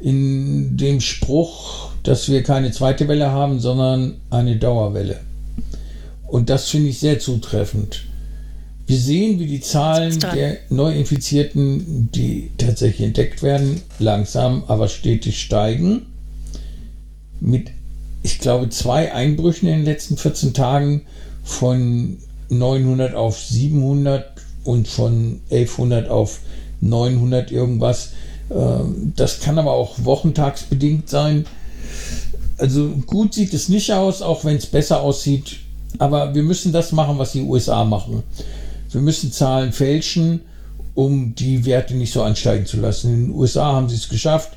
in 0.00 0.76
dem 0.76 1.00
Spruch, 1.00 1.90
dass 2.02 2.28
wir 2.28 2.42
keine 2.42 2.72
zweite 2.72 3.06
Welle 3.08 3.30
haben, 3.30 3.60
sondern 3.60 4.16
eine 4.30 4.56
Dauerwelle. 4.56 5.20
Und 6.26 6.50
das 6.50 6.70
finde 6.70 6.88
ich 6.88 6.98
sehr 6.98 7.18
zutreffend. 7.18 8.04
Wir 8.86 8.98
sehen, 8.98 9.38
wie 9.38 9.46
die 9.46 9.60
Zahlen 9.60 10.18
der 10.18 10.58
Neuinfizierten, 10.68 12.10
die 12.12 12.50
tatsächlich 12.58 13.06
entdeckt 13.06 13.42
werden, 13.42 13.82
langsam, 13.98 14.64
aber 14.66 14.88
stetig 14.88 15.40
steigen. 15.40 16.06
Mit, 17.38 17.70
ich 18.22 18.38
glaube, 18.38 18.70
zwei 18.70 19.12
Einbrüchen 19.12 19.68
in 19.68 19.76
den 19.76 19.84
letzten 19.84 20.16
14 20.16 20.52
Tagen 20.52 21.02
von 21.44 22.18
900 22.48 23.14
auf 23.14 23.38
700 23.38 24.31
und 24.64 24.88
von 24.88 25.40
1100 25.50 26.08
auf 26.08 26.40
900 26.80 27.50
irgendwas. 27.50 28.10
Ähm, 28.50 29.12
das 29.16 29.40
kann 29.40 29.58
aber 29.58 29.72
auch 29.72 29.96
wochentagsbedingt 30.02 31.08
sein. 31.08 31.46
Also 32.58 32.88
gut 33.06 33.34
sieht 33.34 33.54
es 33.54 33.68
nicht 33.68 33.92
aus, 33.92 34.22
auch 34.22 34.44
wenn 34.44 34.56
es 34.56 34.66
besser 34.66 35.00
aussieht. 35.00 35.56
Aber 35.98 36.34
wir 36.34 36.42
müssen 36.42 36.72
das 36.72 36.92
machen, 36.92 37.18
was 37.18 37.32
die 37.32 37.42
USA 37.42 37.84
machen. 37.84 38.22
Wir 38.90 39.00
müssen 39.00 39.32
Zahlen 39.32 39.72
fälschen, 39.72 40.40
um 40.94 41.34
die 41.34 41.64
Werte 41.64 41.94
nicht 41.94 42.12
so 42.12 42.22
ansteigen 42.22 42.66
zu 42.66 42.78
lassen. 42.78 43.12
In 43.12 43.26
den 43.26 43.34
USA 43.34 43.72
haben 43.72 43.88
sie 43.88 43.96
es 43.96 44.08
geschafft, 44.08 44.52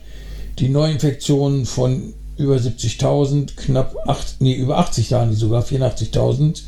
die 0.60 0.70
Neuinfektionen 0.70 1.65
von 1.65 2.13
über 2.38 2.56
70.000, 2.56 3.56
knapp 3.56 3.96
8, 4.08 4.38
nee, 4.39 4.54
über 4.54 4.78
80 4.78 5.12
waren 5.12 5.30
die 5.30 5.36
sogar, 5.36 5.63
84.000, 5.63 6.63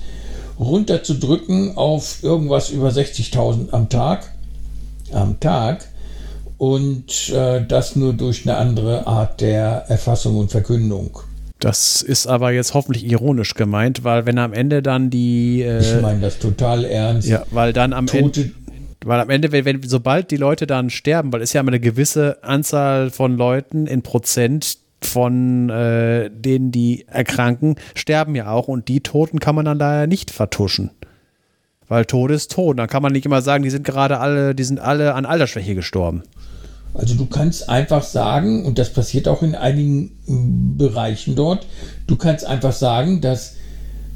runterzudrücken 0.59 1.77
auf 1.77 2.23
irgendwas 2.23 2.69
über 2.69 2.89
60.000 2.89 3.71
am 3.71 3.89
Tag. 3.89 4.33
Am 5.11 5.39
Tag. 5.39 5.85
Und 6.57 7.29
äh, 7.29 7.63
das 7.65 7.95
nur 7.95 8.13
durch 8.13 8.47
eine 8.47 8.57
andere 8.57 9.05
Art 9.05 9.41
der 9.41 9.85
Erfassung 9.87 10.37
und 10.37 10.51
Verkündung. 10.51 11.19
Das 11.59 12.01
ist 12.01 12.27
aber 12.27 12.51
jetzt 12.51 12.73
hoffentlich 12.73 13.05
ironisch 13.05 13.53
gemeint, 13.55 14.03
weil 14.03 14.25
wenn 14.25 14.37
am 14.37 14.53
Ende 14.53 14.81
dann 14.81 15.09
die. 15.09 15.61
Äh, 15.61 15.79
ich 15.79 16.01
meine 16.01 16.21
das 16.21 16.39
total 16.39 16.85
ernst. 16.85 17.27
Ja, 17.27 17.43
weil 17.51 17.73
dann 17.73 17.93
am 17.93 18.07
Tote, 18.07 18.41
Ende. 18.41 18.51
Weil 19.05 19.19
am 19.19 19.29
Ende, 19.29 19.51
wenn, 19.51 19.65
wenn, 19.65 19.83
sobald 19.83 20.31
die 20.31 20.37
Leute 20.37 20.67
dann 20.67 20.89
sterben, 20.89 21.31
weil 21.31 21.41
es 21.41 21.53
ja 21.53 21.61
immer 21.61 21.69
eine 21.69 21.79
gewisse 21.79 22.43
Anzahl 22.43 23.09
von 23.09 23.37
Leuten 23.37 23.87
in 23.87 24.01
Prozent, 24.01 24.77
von 25.01 25.69
äh, 25.69 26.29
denen, 26.31 26.71
die 26.71 27.05
erkranken, 27.07 27.75
sterben 27.95 28.35
ja 28.35 28.51
auch 28.51 28.67
und 28.67 28.87
die 28.87 29.01
Toten 29.01 29.39
kann 29.39 29.55
man 29.55 29.65
dann 29.65 29.79
daher 29.79 30.07
nicht 30.07 30.31
vertuschen. 30.31 30.91
Weil 31.87 32.05
Tod 32.05 32.31
ist 32.31 32.51
tot. 32.51 32.77
Dann 32.79 32.87
kann 32.87 33.01
man 33.01 33.13
nicht 33.13 33.25
immer 33.25 33.41
sagen, 33.41 33.63
die 33.63 33.69
sind 33.69 33.85
gerade 33.85 34.19
alle, 34.19 34.53
die 34.53 34.63
sind 34.63 34.79
alle 34.79 35.13
an 35.13 35.25
Altersschwäche 35.25 35.75
gestorben. 35.75 36.23
Also 36.93 37.15
du 37.15 37.25
kannst 37.27 37.69
einfach 37.69 38.03
sagen, 38.03 38.65
und 38.65 38.79
das 38.79 38.91
passiert 38.91 39.27
auch 39.27 39.43
in 39.43 39.55
einigen 39.55 40.17
mm, 40.25 40.77
Bereichen 40.77 41.35
dort, 41.35 41.65
du 42.07 42.15
kannst 42.15 42.45
einfach 42.45 42.73
sagen, 42.73 43.21
dass 43.21 43.55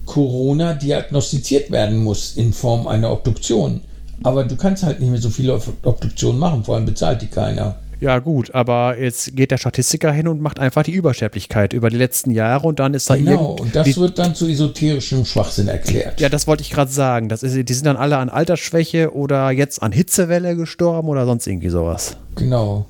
Corona 0.06 0.74
diagnostiziert 0.74 1.70
werden 1.72 2.04
muss 2.04 2.36
in 2.36 2.54
Form 2.54 2.88
einer 2.88 3.12
Obduktion. 3.12 3.82
Aber 4.24 4.44
du 4.44 4.56
kannst 4.56 4.84
halt 4.84 5.00
nicht 5.00 5.10
mehr 5.10 5.22
so 5.22 5.30
viele 5.30 5.60
Obduktionen 5.84 6.40
machen, 6.40 6.64
vor 6.64 6.76
allem 6.76 6.86
bezahlt 6.86 7.22
die 7.22 7.28
keiner. 7.28 7.78
Ja, 8.02 8.18
gut, 8.18 8.56
aber 8.56 8.98
jetzt 9.00 9.36
geht 9.36 9.52
der 9.52 9.60
Statistiker 9.60 10.12
hin 10.12 10.28
und 10.28 10.42
macht 10.42 10.60
einfach 10.60 10.82
die 10.82 10.92
Übersterblichkeit 10.92 11.72
über 11.72 11.92
die 11.92 11.98
letzten 11.98 12.32
Jahre 12.32 12.68
und 12.68 12.80
dann 12.80 12.96
ist 12.96 13.08
da 13.08 13.16
Genau, 13.16 13.58
und 13.60 13.76
das 13.76 13.96
wird 13.96 14.18
dann 14.18 14.34
zu 14.34 14.48
esoterischem 14.48 15.24
Schwachsinn 15.24 15.68
erklärt. 15.68 16.20
Ja, 16.20 16.28
das 16.28 16.48
wollte 16.48 16.64
ich 16.64 16.72
gerade 16.72 16.92
sagen. 16.92 17.30
Das 17.30 17.44
ist, 17.44 17.70
die 17.70 17.74
sind 17.74 17.86
dann 17.86 17.98
alle 17.98 18.18
an 18.18 18.30
Altersschwäche 18.30 19.14
oder 19.14 19.52
jetzt 19.52 19.84
an 19.84 19.92
Hitzewelle 19.92 20.56
gestorben 20.56 21.10
oder 21.10 21.28
sonst 21.28 21.46
irgendwie 21.46 21.70
sowas. 21.70 22.18
Genau. 22.36 22.88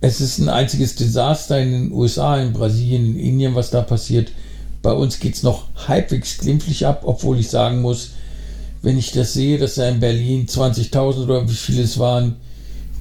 Es 0.00 0.22
ist 0.22 0.38
ein 0.38 0.48
einziges 0.48 0.94
Desaster 0.94 1.60
in 1.60 1.72
den 1.72 1.92
USA, 1.92 2.40
in 2.40 2.54
Brasilien, 2.54 3.04
in 3.04 3.18
Indien, 3.18 3.54
was 3.54 3.68
da 3.68 3.82
passiert. 3.82 4.32
Bei 4.80 4.92
uns 4.92 5.20
geht 5.20 5.34
es 5.34 5.42
noch 5.42 5.66
halbwegs 5.86 6.38
glimpflich 6.38 6.86
ab, 6.86 7.02
obwohl 7.04 7.38
ich 7.38 7.50
sagen 7.50 7.82
muss, 7.82 8.12
wenn 8.80 8.96
ich 8.96 9.12
das 9.12 9.34
sehe, 9.34 9.58
dass 9.58 9.74
da 9.74 9.86
in 9.86 10.00
Berlin 10.00 10.46
20.000 10.46 11.24
oder 11.24 11.46
wie 11.46 11.54
viele 11.54 11.82
es 11.82 11.98
waren, 11.98 12.36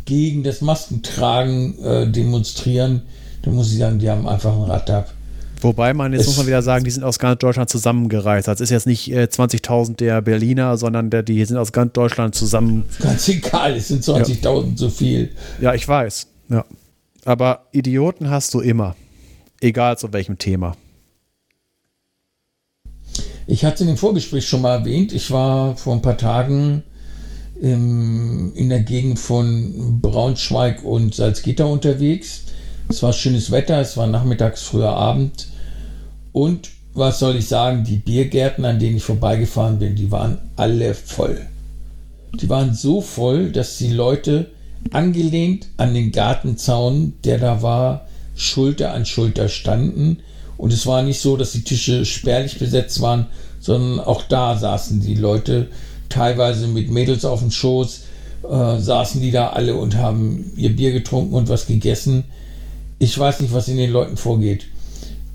gegen 0.05 0.43
das 0.43 0.61
Maskentragen 0.61 1.79
äh, 1.83 2.07
demonstrieren, 2.07 3.03
dann 3.43 3.55
muss 3.55 3.71
ich 3.71 3.79
sagen, 3.79 3.99
die 3.99 4.09
haben 4.09 4.27
einfach 4.27 4.53
ein 4.53 4.63
Rad 4.63 4.89
ab. 4.89 5.13
Wobei 5.61 5.93
man, 5.93 6.11
jetzt 6.11 6.21
es 6.21 6.27
muss 6.27 6.37
man 6.37 6.47
wieder 6.47 6.61
sagen, 6.61 6.83
die 6.83 6.91
sind 6.91 7.03
aus 7.03 7.19
ganz 7.19 7.39
Deutschland 7.39 7.69
zusammengereist. 7.69 8.49
Das 8.49 8.59
ist 8.59 8.69
jetzt 8.69 8.85
nicht 8.85 9.09
äh, 9.11 9.23
20.000 9.23 9.95
der 9.95 10.21
Berliner, 10.21 10.75
sondern 10.77 11.09
der, 11.09 11.23
die 11.23 11.43
sind 11.45 11.55
aus 11.55 11.71
ganz 11.71 11.93
Deutschland 11.93 12.35
zusammen. 12.35 12.83
Ganz 12.99 13.29
egal, 13.29 13.75
es 13.75 13.87
sind 13.87 14.03
20.000 14.03 14.69
ja. 14.69 14.75
zu 14.75 14.89
viel. 14.89 15.31
Ja, 15.61 15.73
ich 15.73 15.87
weiß. 15.87 16.27
Ja. 16.49 16.65
Aber 17.23 17.67
Idioten 17.71 18.29
hast 18.29 18.53
du 18.53 18.59
immer. 18.59 18.95
Egal 19.61 19.97
zu 19.97 20.11
welchem 20.11 20.37
Thema. 20.37 20.75
Ich 23.47 23.63
hatte 23.63 23.83
in 23.83 23.87
dem 23.87 23.97
Vorgespräch 23.97 24.45
schon 24.45 24.61
mal 24.61 24.79
erwähnt, 24.79 25.13
ich 25.13 25.31
war 25.31 25.77
vor 25.77 25.93
ein 25.95 26.01
paar 26.01 26.17
Tagen 26.17 26.83
in 27.63 28.67
der 28.69 28.81
Gegend 28.81 29.19
von 29.19 30.01
Braunschweig 30.01 30.83
und 30.83 31.15
Salzgitter 31.15 31.67
unterwegs. 31.67 32.43
Es 32.89 33.01
war 33.01 33.13
schönes 33.13 33.51
Wetter, 33.51 33.79
es 33.79 33.95
war 33.95 34.05
nachmittags, 34.05 34.63
früher 34.63 34.89
Abend. 34.89 35.47
Und 36.33 36.71
was 36.93 37.19
soll 37.19 37.37
ich 37.37 37.47
sagen, 37.47 37.85
die 37.85 37.95
Biergärten, 37.95 38.65
an 38.65 38.79
denen 38.79 38.97
ich 38.97 39.03
vorbeigefahren 39.03 39.79
bin, 39.79 39.95
die 39.95 40.11
waren 40.11 40.39
alle 40.57 40.93
voll. 40.93 41.39
Die 42.33 42.49
waren 42.49 42.73
so 42.73 42.99
voll, 42.99 43.51
dass 43.51 43.77
die 43.77 43.93
Leute 43.93 44.51
angelehnt 44.91 45.67
an 45.77 45.93
den 45.93 46.11
Gartenzaun, 46.11 47.13
der 47.23 47.37
da 47.37 47.61
war, 47.61 48.07
Schulter 48.35 48.93
an 48.93 49.05
Schulter 49.05 49.47
standen. 49.47 50.17
Und 50.57 50.73
es 50.73 50.85
war 50.85 51.01
nicht 51.01 51.21
so, 51.21 51.37
dass 51.37 51.53
die 51.53 51.63
Tische 51.63 52.03
spärlich 52.03 52.59
besetzt 52.59 52.99
waren, 52.99 53.27
sondern 53.61 54.01
auch 54.01 54.23
da 54.23 54.57
saßen 54.57 54.99
die 54.99 55.15
Leute 55.15 55.69
teilweise 56.13 56.67
mit 56.67 56.91
Mädels 56.91 57.25
auf 57.25 57.39
dem 57.39 57.51
Schoß, 57.51 58.01
äh, 58.49 58.79
saßen 58.79 59.21
die 59.21 59.31
da 59.31 59.49
alle 59.49 59.75
und 59.75 59.97
haben 59.97 60.51
ihr 60.55 60.75
Bier 60.75 60.91
getrunken 60.91 61.33
und 61.33 61.49
was 61.49 61.65
gegessen. 61.65 62.25
Ich 62.99 63.17
weiß 63.17 63.39
nicht, 63.41 63.53
was 63.53 63.67
in 63.67 63.77
den 63.77 63.91
Leuten 63.91 64.17
vorgeht 64.17 64.65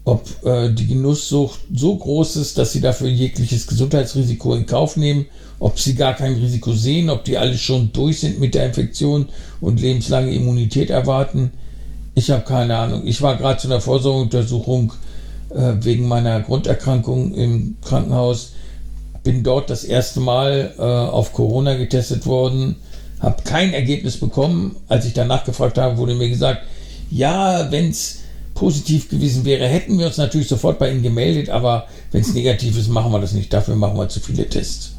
ob 0.09 0.25
äh, 0.43 0.73
die 0.73 0.87
Genusssucht 0.87 1.61
so 1.75 1.95
groß 1.95 2.37
ist, 2.37 2.57
dass 2.57 2.73
sie 2.73 2.81
dafür 2.81 3.09
jegliches 3.09 3.67
Gesundheitsrisiko 3.67 4.55
in 4.55 4.65
Kauf 4.65 4.97
nehmen, 4.97 5.27
ob 5.59 5.79
sie 5.79 5.95
gar 5.95 6.15
kein 6.15 6.33
Risiko 6.33 6.73
sehen, 6.73 7.11
ob 7.11 7.25
die 7.25 7.37
alle 7.37 7.59
schon 7.59 7.93
durch 7.93 8.21
sind 8.21 8.41
mit 8.41 8.55
der 8.55 8.65
Infektion 8.65 9.27
und 9.61 9.81
lebenslange 9.81 10.33
Immunität 10.33 10.89
erwarten. 10.89 11.51
Ich 12.15 12.31
habe 12.31 12.43
keine 12.43 12.79
Ahnung. 12.79 13.07
Ich 13.07 13.21
war 13.21 13.37
gerade 13.37 13.61
zu 13.61 13.69
einer 13.69 13.83
Vorsorgeuntersuchung 13.83 14.95
äh, 15.51 15.75
wegen 15.81 16.09
meiner 16.09 16.41
Grunderkrankung 16.41 17.35
im 17.35 17.77
Krankenhaus. 17.85 18.53
Bin 19.29 19.43
dort 19.43 19.69
das 19.69 19.85
erste 19.85 20.21
Mal 20.21 20.73
äh, 20.79 20.81
auf 20.81 21.35
Corona 21.35 21.75
getestet 21.75 22.25
worden, 22.25 22.77
habe 23.21 23.43
kein 23.43 23.75
Ergebnis 23.75 24.17
bekommen. 24.17 24.77
Als 24.89 25.05
ich 25.05 25.13
danach 25.13 25.45
gefragt 25.45 25.77
habe, 25.77 25.99
wurde 25.99 26.15
mir 26.15 26.31
gesagt, 26.31 26.63
ja, 27.11 27.71
wenn 27.71 27.91
es 27.91 28.21
positiv 28.55 29.11
gewesen 29.11 29.45
wäre, 29.45 29.67
hätten 29.67 29.99
wir 29.99 30.07
uns 30.07 30.17
natürlich 30.17 30.49
sofort 30.49 30.79
bei 30.79 30.91
Ihnen 30.91 31.03
gemeldet, 31.03 31.51
aber 31.51 31.89
wenn 32.11 32.23
es 32.23 32.33
negativ 32.33 32.79
ist, 32.79 32.89
machen 32.89 33.13
wir 33.13 33.21
das 33.21 33.33
nicht. 33.33 33.53
Dafür 33.53 33.77
machen 33.77 33.99
wir 33.99 34.09
zu 34.09 34.21
viele 34.21 34.49
Tests. 34.49 34.95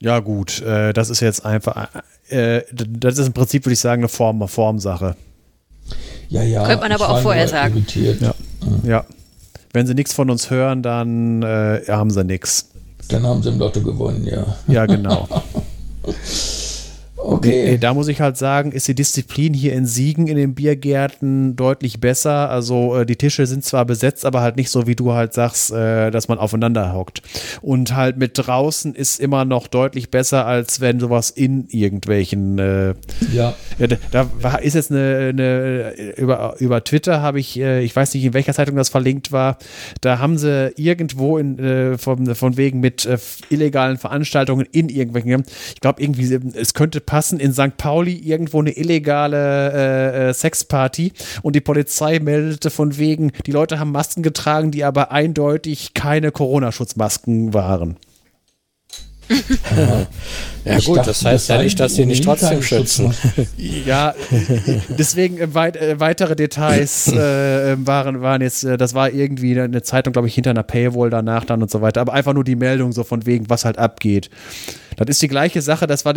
Ja, 0.00 0.18
gut, 0.18 0.62
äh, 0.62 0.92
das 0.92 1.10
ist 1.10 1.20
jetzt 1.20 1.46
einfach, 1.46 1.90
äh, 2.28 2.62
das 2.72 3.18
ist 3.18 3.28
im 3.28 3.34
Prinzip, 3.34 3.66
würde 3.66 3.74
ich 3.74 3.78
sagen, 3.78 4.02
eine 4.02 4.08
Form, 4.08 4.42
eine 4.42 4.48
Formsache. 4.48 5.14
Ja, 6.28 6.42
ja. 6.42 6.66
Könnte 6.66 6.82
man 6.82 6.90
aber 6.90 7.08
auch 7.08 7.20
vorher 7.20 7.46
sagen. 7.46 7.86
Ja. 8.20 8.34
ja. 8.82 9.06
Wenn 9.74 9.88
sie 9.88 9.94
nichts 9.94 10.14
von 10.14 10.30
uns 10.30 10.50
hören, 10.50 10.82
dann 10.82 11.42
äh, 11.42 11.82
haben 11.88 12.10
sie 12.10 12.22
nichts. 12.22 12.70
Dann 13.08 13.24
haben 13.26 13.42
sie 13.42 13.48
im 13.48 13.58
Lotto 13.58 13.82
gewonnen, 13.82 14.24
ja. 14.24 14.46
Ja, 14.68 14.86
genau. 14.86 15.28
Okay. 17.24 17.70
Nee, 17.70 17.78
da 17.78 17.94
muss 17.94 18.08
ich 18.08 18.20
halt 18.20 18.36
sagen, 18.36 18.70
ist 18.70 18.86
die 18.86 18.94
Disziplin 18.94 19.54
hier 19.54 19.72
in 19.72 19.86
Siegen 19.86 20.26
in 20.26 20.36
den 20.36 20.54
Biergärten 20.54 21.56
deutlich 21.56 21.98
besser. 21.98 22.50
Also 22.50 22.96
äh, 22.96 23.06
die 23.06 23.16
Tische 23.16 23.46
sind 23.46 23.64
zwar 23.64 23.86
besetzt, 23.86 24.26
aber 24.26 24.42
halt 24.42 24.56
nicht 24.56 24.68
so, 24.68 24.86
wie 24.86 24.94
du 24.94 25.14
halt 25.14 25.32
sagst, 25.32 25.72
äh, 25.72 26.10
dass 26.10 26.28
man 26.28 26.38
aufeinander 26.38 26.92
hockt. 26.92 27.22
Und 27.62 27.96
halt 27.96 28.18
mit 28.18 28.32
draußen 28.34 28.94
ist 28.94 29.20
immer 29.20 29.46
noch 29.46 29.68
deutlich 29.68 30.10
besser, 30.10 30.44
als 30.44 30.82
wenn 30.82 31.00
sowas 31.00 31.30
in 31.30 31.66
irgendwelchen. 31.68 32.58
Äh, 32.58 32.94
ja. 33.32 33.54
Da 34.10 34.28
war, 34.40 34.60
ist 34.60 34.74
jetzt 34.74 34.90
eine, 34.90 35.30
eine 35.32 35.94
über, 36.16 36.56
über 36.58 36.84
Twitter 36.84 37.22
habe 37.22 37.40
ich, 37.40 37.58
äh, 37.58 37.82
ich 37.82 37.96
weiß 37.96 38.12
nicht, 38.12 38.24
in 38.24 38.34
welcher 38.34 38.52
Zeitung 38.52 38.76
das 38.76 38.90
verlinkt 38.90 39.32
war, 39.32 39.56
da 40.02 40.18
haben 40.18 40.36
sie 40.36 40.72
irgendwo 40.76 41.38
in, 41.38 41.58
äh, 41.58 41.96
von, 41.96 42.34
von 42.34 42.58
wegen 42.58 42.80
mit 42.80 43.06
äh, 43.06 43.16
illegalen 43.48 43.96
Veranstaltungen 43.96 44.66
in 44.72 44.90
irgendwelchen, 44.90 45.44
ich 45.74 45.80
glaube 45.80 46.02
irgendwie, 46.02 46.38
es 46.54 46.74
könnte 46.74 47.00
passen 47.14 47.38
in 47.38 47.52
St. 47.52 47.76
Pauli 47.76 48.12
irgendwo 48.12 48.58
eine 48.58 48.76
illegale 48.76 49.72
äh, 49.72 50.30
äh, 50.30 50.34
Sexparty 50.34 51.12
und 51.42 51.54
die 51.54 51.60
Polizei 51.60 52.18
meldete 52.18 52.70
von 52.70 52.98
wegen, 52.98 53.30
die 53.46 53.52
Leute 53.52 53.78
haben 53.78 53.92
Masken 53.92 54.24
getragen, 54.24 54.72
die 54.72 54.82
aber 54.82 55.12
eindeutig 55.12 55.94
keine 55.94 56.32
Corona-Schutzmasken 56.32 57.54
waren. 57.54 57.98
ja, 60.64 60.78
gut, 60.80 60.98
dachte, 60.98 61.10
das 61.10 61.24
heißt 61.24 61.48
das 61.48 61.56
ja 61.56 61.62
nicht, 61.62 61.78
dass 61.78 61.94
sie 61.94 62.04
nicht 62.04 62.24
trotzdem 62.24 62.62
schützen. 62.62 63.14
ja, 63.56 64.12
deswegen 64.98 65.38
äh, 65.38 65.54
weit, 65.54 65.76
äh, 65.76 66.00
weitere 66.00 66.34
Details 66.34 67.06
äh, 67.12 67.72
ähm, 67.72 67.86
waren, 67.86 68.22
waren 68.22 68.42
jetzt, 68.42 68.64
äh, 68.64 68.76
das 68.76 68.92
war 68.92 69.10
irgendwie 69.10 69.58
eine 69.58 69.82
Zeitung, 69.82 70.12
glaube 70.12 70.26
ich, 70.26 70.34
hinter 70.34 70.50
einer 70.50 70.64
Paywall 70.64 71.10
danach 71.10 71.44
dann 71.44 71.62
und 71.62 71.70
so 71.70 71.80
weiter, 71.80 72.00
aber 72.00 72.12
einfach 72.12 72.34
nur 72.34 72.44
die 72.44 72.56
Meldung 72.56 72.90
so 72.92 73.04
von 73.04 73.24
wegen, 73.24 73.48
was 73.48 73.64
halt 73.64 73.78
abgeht. 73.78 74.30
Das 74.96 75.08
ist 75.08 75.22
die 75.22 75.28
gleiche 75.28 75.62
Sache, 75.62 75.86
das 75.86 76.04
war 76.04 76.14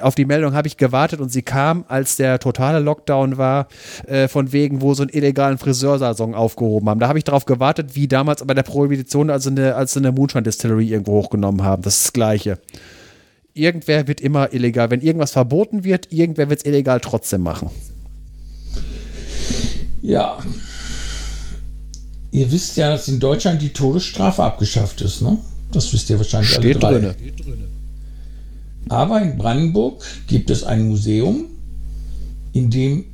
auf 0.00 0.14
die 0.14 0.24
Meldung 0.24 0.54
habe 0.54 0.68
ich 0.68 0.76
gewartet 0.76 1.20
und 1.20 1.30
sie 1.30 1.42
kam, 1.42 1.84
als 1.88 2.16
der 2.16 2.38
totale 2.38 2.80
Lockdown 2.80 3.38
war, 3.38 3.68
äh, 4.06 4.28
von 4.28 4.52
wegen, 4.52 4.80
wo 4.82 4.94
so 4.94 5.02
einen 5.02 5.10
illegalen 5.10 5.58
Friseursaison 5.58 6.34
aufgehoben 6.34 6.88
haben. 6.88 7.00
Da 7.00 7.08
habe 7.08 7.18
ich 7.18 7.24
darauf 7.24 7.46
gewartet, 7.46 7.94
wie 7.94 8.08
damals 8.08 8.44
bei 8.44 8.54
der 8.54 8.62
Prohibition, 8.62 9.30
als 9.30 9.44
sie 9.44 9.50
eine, 9.50 9.74
als 9.74 9.96
eine 9.96 10.12
Moonshine 10.12 10.42
Distillery 10.42 10.88
irgendwo 10.88 11.12
hochgenommen 11.12 11.62
haben. 11.62 11.82
Das 11.82 11.96
ist 11.96 12.04
das 12.06 12.12
Gleiche. 12.12 12.58
Irgendwer 13.54 14.06
wird 14.06 14.20
immer 14.20 14.52
illegal. 14.52 14.90
Wenn 14.90 15.00
irgendwas 15.00 15.32
verboten 15.32 15.82
wird, 15.84 16.12
irgendwer 16.12 16.48
wird 16.48 16.60
es 16.60 16.66
illegal 16.66 17.00
trotzdem 17.00 17.42
machen. 17.42 17.70
Ja. 20.02 20.38
Ihr 22.30 22.52
wisst 22.52 22.76
ja, 22.76 22.90
dass 22.90 23.08
in 23.08 23.18
Deutschland 23.18 23.62
die 23.62 23.70
Todesstrafe 23.70 24.42
abgeschafft 24.44 25.00
ist, 25.00 25.22
ne? 25.22 25.38
Das 25.72 25.92
wisst 25.92 26.08
ihr 26.08 26.18
wahrscheinlich 26.18 26.50
Steht 26.50 26.84
alle 26.84 27.00
drei. 27.00 27.14
Drinne. 27.42 27.67
Aber 28.88 29.20
in 29.20 29.36
Brandenburg 29.36 30.02
gibt 30.26 30.50
es 30.50 30.64
ein 30.64 30.88
Museum, 30.88 31.46
in 32.52 32.70
dem, 32.70 33.04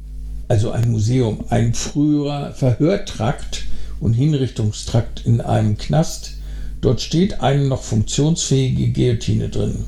also 0.48 0.70
ein 0.70 0.90
Museum, 0.90 1.44
ein 1.48 1.74
früherer 1.74 2.52
Verhörtrakt 2.52 3.64
und 4.00 4.14
Hinrichtungstrakt 4.14 5.24
in 5.24 5.40
einem 5.40 5.76
Knast. 5.76 6.34
Dort 6.80 7.00
steht 7.00 7.40
eine 7.40 7.64
noch 7.64 7.82
funktionsfähige 7.82 8.92
Guillotine 8.92 9.48
drin. 9.48 9.84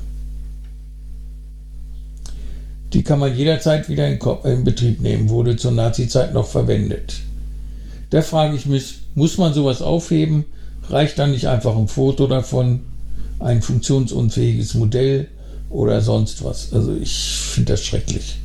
Die 2.93 3.03
kann 3.03 3.19
man 3.19 3.35
jederzeit 3.35 3.89
wieder 3.89 4.07
in, 4.07 4.63
Betrieb 4.63 5.01
nehmen, 5.01 5.29
wurde 5.29 5.57
zur 5.57 5.71
Nazizeit 5.71 6.33
noch 6.33 6.47
verwendet. 6.47 7.19
Da 8.09 8.21
frage 8.21 8.55
ich 8.55 8.65
mich, 8.65 8.99
muss 9.13 9.37
man 9.37 9.53
sowas 9.53 9.81
aufheben? 9.81 10.45
Reicht 10.89 11.19
dann 11.19 11.31
nicht 11.31 11.47
einfach 11.47 11.75
ein 11.75 11.89
Foto 11.89 12.27
davon? 12.27 12.81
Ein 13.39 13.61
funktionsunfähiges 13.61 14.73
Modell? 14.75 15.27
Oder 15.69 16.01
sonst 16.01 16.43
was. 16.43 16.73
Also 16.73 16.95
ich 16.95 17.37
finde 17.53 17.73
das 17.73 17.85
schrecklich. 17.85 18.37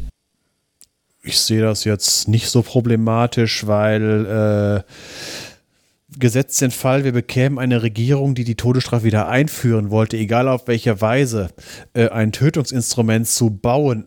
Ich 1.23 1.39
sehe 1.39 1.63
das 1.63 1.85
jetzt 1.85 2.27
nicht 2.29 2.49
so 2.49 2.63
problematisch, 2.63 3.67
weil 3.67 4.85
äh, 4.85 6.19
gesetzt 6.19 6.61
den 6.61 6.71
Fall, 6.71 7.05
wir 7.05 7.13
bekämen 7.13 7.59
eine 7.59 7.83
Regierung, 7.83 8.35
die 8.35 8.45
die 8.45 8.57
Todesstrafe 8.57 9.05
wieder 9.05 9.29
einführen 9.29 9.91
wollte, 9.91 10.17
egal 10.17 10.49
auf 10.49 10.67
welche 10.67 11.01
Weise, 11.01 11.51
äh, 11.95 12.09
ein 12.09 12.33
Tötungsinstrument 12.33 13.29
zu 13.29 13.51
bauen, 13.51 14.07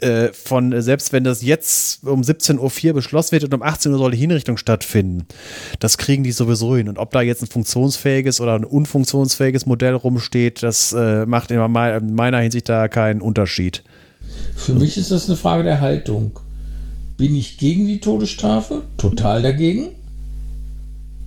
äh, 0.00 0.32
von, 0.32 0.80
selbst 0.82 1.12
wenn 1.12 1.24
das 1.24 1.42
jetzt 1.42 2.04
um 2.06 2.20
17.04 2.20 2.88
Uhr 2.88 2.94
beschlossen 2.94 3.32
wird 3.32 3.44
und 3.44 3.54
um 3.54 3.62
18 3.62 3.92
Uhr 3.92 3.98
soll 3.98 4.10
die 4.10 4.18
Hinrichtung 4.18 4.56
stattfinden, 4.56 5.26
das 5.80 5.98
kriegen 5.98 6.22
die 6.22 6.32
sowieso 6.32 6.76
hin. 6.76 6.88
Und 6.88 6.98
ob 6.98 7.12
da 7.12 7.22
jetzt 7.22 7.42
ein 7.42 7.48
funktionsfähiges 7.48 8.40
oder 8.40 8.54
ein 8.54 8.64
unfunktionsfähiges 8.64 9.66
Modell 9.66 9.94
rumsteht, 9.94 10.62
das 10.62 10.92
äh, 10.92 11.26
macht 11.26 11.50
in 11.50 11.60
meiner 12.14 12.38
Hinsicht 12.38 12.68
da 12.68 12.88
keinen 12.88 13.20
Unterschied. 13.20 13.82
Für 14.54 14.74
mich 14.74 14.96
ist 14.96 15.10
das 15.10 15.28
eine 15.28 15.36
Frage 15.36 15.62
der 15.62 15.80
Haltung. 15.80 16.38
Bin 17.16 17.34
ich 17.34 17.56
gegen 17.56 17.86
die 17.86 18.00
Todesstrafe? 18.00 18.82
Total 18.98 19.42
dagegen. 19.42 19.88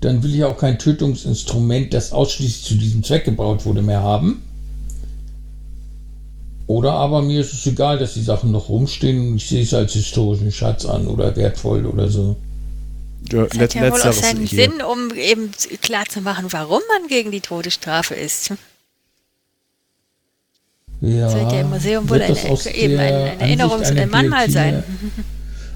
Dann 0.02 0.24
will 0.24 0.34
ich 0.34 0.44
auch 0.44 0.58
kein 0.58 0.80
Tötungsinstrument, 0.80 1.94
das 1.94 2.12
ausschließlich 2.14 2.64
zu 2.64 2.76
diesem 2.76 3.04
Zweck 3.04 3.26
gebaut 3.26 3.66
wurde, 3.66 3.82
mehr 3.82 4.02
haben. 4.02 4.44
Oder 6.70 6.92
aber 6.92 7.24
mir 7.24 7.42
ist 7.42 7.52
es 7.52 7.66
egal, 7.66 7.98
dass 7.98 8.14
die 8.14 8.22
Sachen 8.22 8.52
noch 8.52 8.70
rumstehen 8.70 9.32
und 9.32 9.38
ich 9.38 9.50
sehe 9.50 9.64
es 9.64 9.74
als 9.74 9.94
historischen 9.94 10.52
Schatz 10.52 10.86
an 10.86 11.08
oder 11.08 11.36
wertvoll 11.36 11.84
oder 11.88 12.10
so. 12.10 12.36
Ja, 13.32 13.48
das 13.48 13.58
hat 13.58 13.74
ja 13.74 13.92
wohl 13.92 14.00
auch 14.00 14.14
seinen 14.14 14.46
hier. 14.46 14.66
Sinn, 14.66 14.84
um 14.84 15.12
eben 15.16 15.50
klar 15.82 16.06
zu 16.08 16.22
machen, 16.22 16.46
warum 16.52 16.82
man 16.88 17.08
gegen 17.08 17.32
die 17.32 17.42
Todesstrafe 17.42 18.14
ist. 18.14 18.54
Ja, 21.02 21.22
das 21.22 21.34
wird 21.34 21.54
ja 21.54 21.62
im 21.62 21.70
Museum 21.72 22.08
wohl 22.08 22.22
eine, 22.22 22.38
eben 22.76 23.00
eine, 23.00 23.32
eine 23.40 23.56
Erinnerungs- 23.56 24.00
ein 24.00 24.10
Mahnmal 24.12 24.52
sein. 24.52 24.84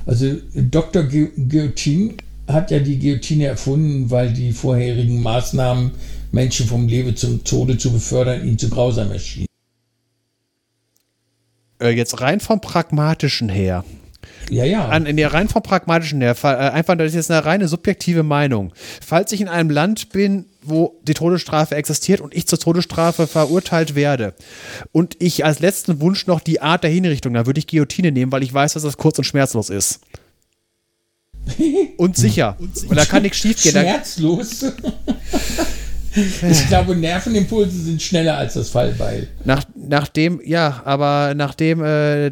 Also 0.05 0.35
Dr. 0.53 1.05
Guillotine 1.05 2.13
hat 2.47 2.69
ja 2.69 2.77
die 2.77 2.99
Guillotine 2.99 3.47
erfunden, 3.47 4.11
weil 4.11 4.31
die 4.31 4.51
vorherigen 4.51 5.23
Maßnahmen, 5.23 5.89
Menschen 6.31 6.67
vom 6.67 6.87
Leben 6.87 7.15
zum 7.15 7.43
Tode 7.43 7.79
zu 7.79 7.91
befördern, 7.91 8.47
ihn 8.47 8.59
zu 8.59 8.69
grausam 8.69 9.11
erschienen. 9.11 9.47
Äh, 11.84 11.89
jetzt 11.89 12.21
rein 12.21 12.39
vom 12.39 12.61
Pragmatischen 12.61 13.49
her. 13.49 13.84
Ja, 14.49 14.63
ja. 14.63 14.88
An, 14.88 15.05
in 15.05 15.17
der 15.17 15.34
rein 15.34 15.49
vom 15.49 15.63
Pragmatischen 15.63 16.21
her, 16.21 16.36
äh, 16.43 16.47
einfach, 16.47 16.95
das 16.95 17.07
ist 17.07 17.15
jetzt 17.15 17.31
eine 17.31 17.45
reine 17.45 17.67
subjektive 17.67 18.23
Meinung. 18.23 18.73
Falls 19.05 19.31
ich 19.31 19.41
in 19.41 19.47
einem 19.47 19.69
Land 19.69 20.09
bin, 20.09 20.45
wo 20.61 20.99
die 21.03 21.13
Todesstrafe 21.13 21.75
existiert 21.75 22.21
und 22.21 22.34
ich 22.34 22.47
zur 22.47 22.59
Todesstrafe 22.59 23.27
verurteilt 23.27 23.95
werde 23.95 24.34
und 24.91 25.17
ich 25.19 25.43
als 25.43 25.59
letzten 25.59 25.99
Wunsch 25.99 26.25
noch 26.25 26.39
die 26.39 26.61
Art 26.61 26.84
der 26.84 26.91
Hinrichtung, 26.91 27.34
dann 27.34 27.45
würde 27.45 27.59
ich 27.59 27.67
Guillotine 27.67 28.11
nehmen, 28.11 28.31
weil 28.31 28.43
ich 28.43 28.53
weiß, 28.53 28.73
dass 28.73 28.84
das 28.84 28.97
kurz 28.97 29.17
und 29.17 29.25
schmerzlos 29.25 29.69
ist. 29.69 29.99
und 31.97 32.15
sicher. 32.15 32.55
und 32.59 32.75
sicher. 32.77 32.89
Und 32.89 32.97
da 32.97 33.05
kann 33.05 33.23
nichts 33.23 33.39
schief 33.39 33.61
gehen. 33.61 33.71
Schmerzlos. 33.71 34.65
Ich 36.49 36.68
glaube, 36.68 36.95
Nervenimpulse 36.95 37.78
sind 37.78 38.01
schneller 38.01 38.38
als 38.38 38.53
das 38.53 38.70
Fallbeil. 38.70 39.28
Nach, 39.45 39.64
nachdem, 39.76 40.41
ja, 40.43 40.82
aber 40.86 41.34
nachdem 41.36 41.84
äh, 41.84 42.30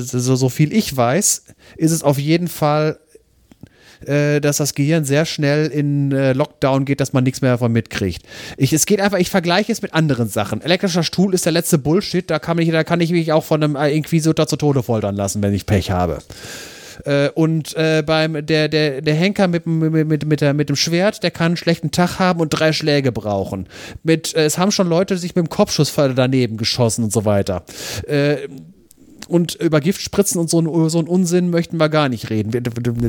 so, 0.00 0.48
viel 0.48 0.72
ich 0.72 0.96
weiß, 0.96 1.44
ist 1.76 1.90
es 1.92 2.02
auf 2.02 2.18
jeden 2.18 2.48
Fall 2.48 2.98
äh, 4.06 4.40
dass 4.40 4.58
das 4.58 4.74
Gehirn 4.74 5.04
sehr 5.04 5.24
schnell 5.24 5.68
in 5.68 6.12
äh, 6.12 6.32
Lockdown 6.32 6.84
geht, 6.84 7.00
dass 7.00 7.12
man 7.12 7.24
nichts 7.24 7.40
mehr 7.40 7.52
davon 7.52 7.72
mitkriegt. 7.72 8.22
Ich, 8.56 8.72
es 8.72 8.86
geht 8.86 9.00
einfach, 9.00 9.18
ich 9.18 9.30
vergleiche 9.30 9.72
es 9.72 9.82
mit 9.82 9.94
anderen 9.94 10.28
Sachen. 10.28 10.60
Elektrischer 10.60 11.02
Stuhl 11.02 11.32
ist 11.32 11.46
der 11.46 11.52
letzte 11.52 11.78
Bullshit, 11.78 12.28
da 12.28 12.38
kann, 12.38 12.58
ich, 12.58 12.70
da 12.70 12.84
kann 12.84 13.00
ich 13.00 13.12
mich 13.12 13.32
auch 13.32 13.44
von 13.44 13.62
einem 13.62 13.76
äh, 13.76 13.90
Inquisitor 13.90 14.46
zu 14.46 14.56
Tode 14.56 14.82
foltern 14.82 15.16
lassen, 15.16 15.42
wenn 15.42 15.54
ich 15.54 15.66
Pech 15.66 15.90
habe. 15.90 16.18
Äh, 17.04 17.30
und 17.30 17.74
äh, 17.76 18.02
beim 18.04 18.44
der, 18.46 18.68
der, 18.68 19.00
der 19.00 19.14
Henker 19.14 19.48
mit, 19.48 19.66
mit, 19.66 20.06
mit, 20.06 20.26
mit, 20.26 20.40
der, 20.40 20.54
mit 20.54 20.68
dem 20.68 20.76
Schwert, 20.76 21.22
der 21.22 21.30
kann 21.30 21.46
einen 21.46 21.56
schlechten 21.56 21.90
Tag 21.90 22.18
haben 22.18 22.40
und 22.40 22.50
drei 22.50 22.72
Schläge 22.72 23.12
brauchen. 23.12 23.66
Mit, 24.02 24.34
äh, 24.34 24.44
es 24.44 24.58
haben 24.58 24.70
schon 24.70 24.88
Leute 24.88 25.18
sich 25.18 25.34
mit 25.34 25.46
dem 25.46 25.50
Kopfschuss 25.50 25.92
daneben 25.94 26.56
geschossen 26.56 27.04
und 27.04 27.12
so 27.12 27.24
weiter. 27.24 27.64
Äh, 28.06 28.36
und 29.28 29.54
über 29.54 29.80
Giftspritzen 29.80 30.40
und 30.40 30.50
so, 30.50 30.60
ein, 30.60 30.90
so 30.90 30.98
einen 30.98 31.08
Unsinn 31.08 31.50
möchten 31.50 31.78
wir 31.78 31.88
gar 31.88 32.08
nicht 32.08 32.30
reden. 32.30 32.52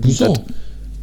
Wieso? 0.04 0.34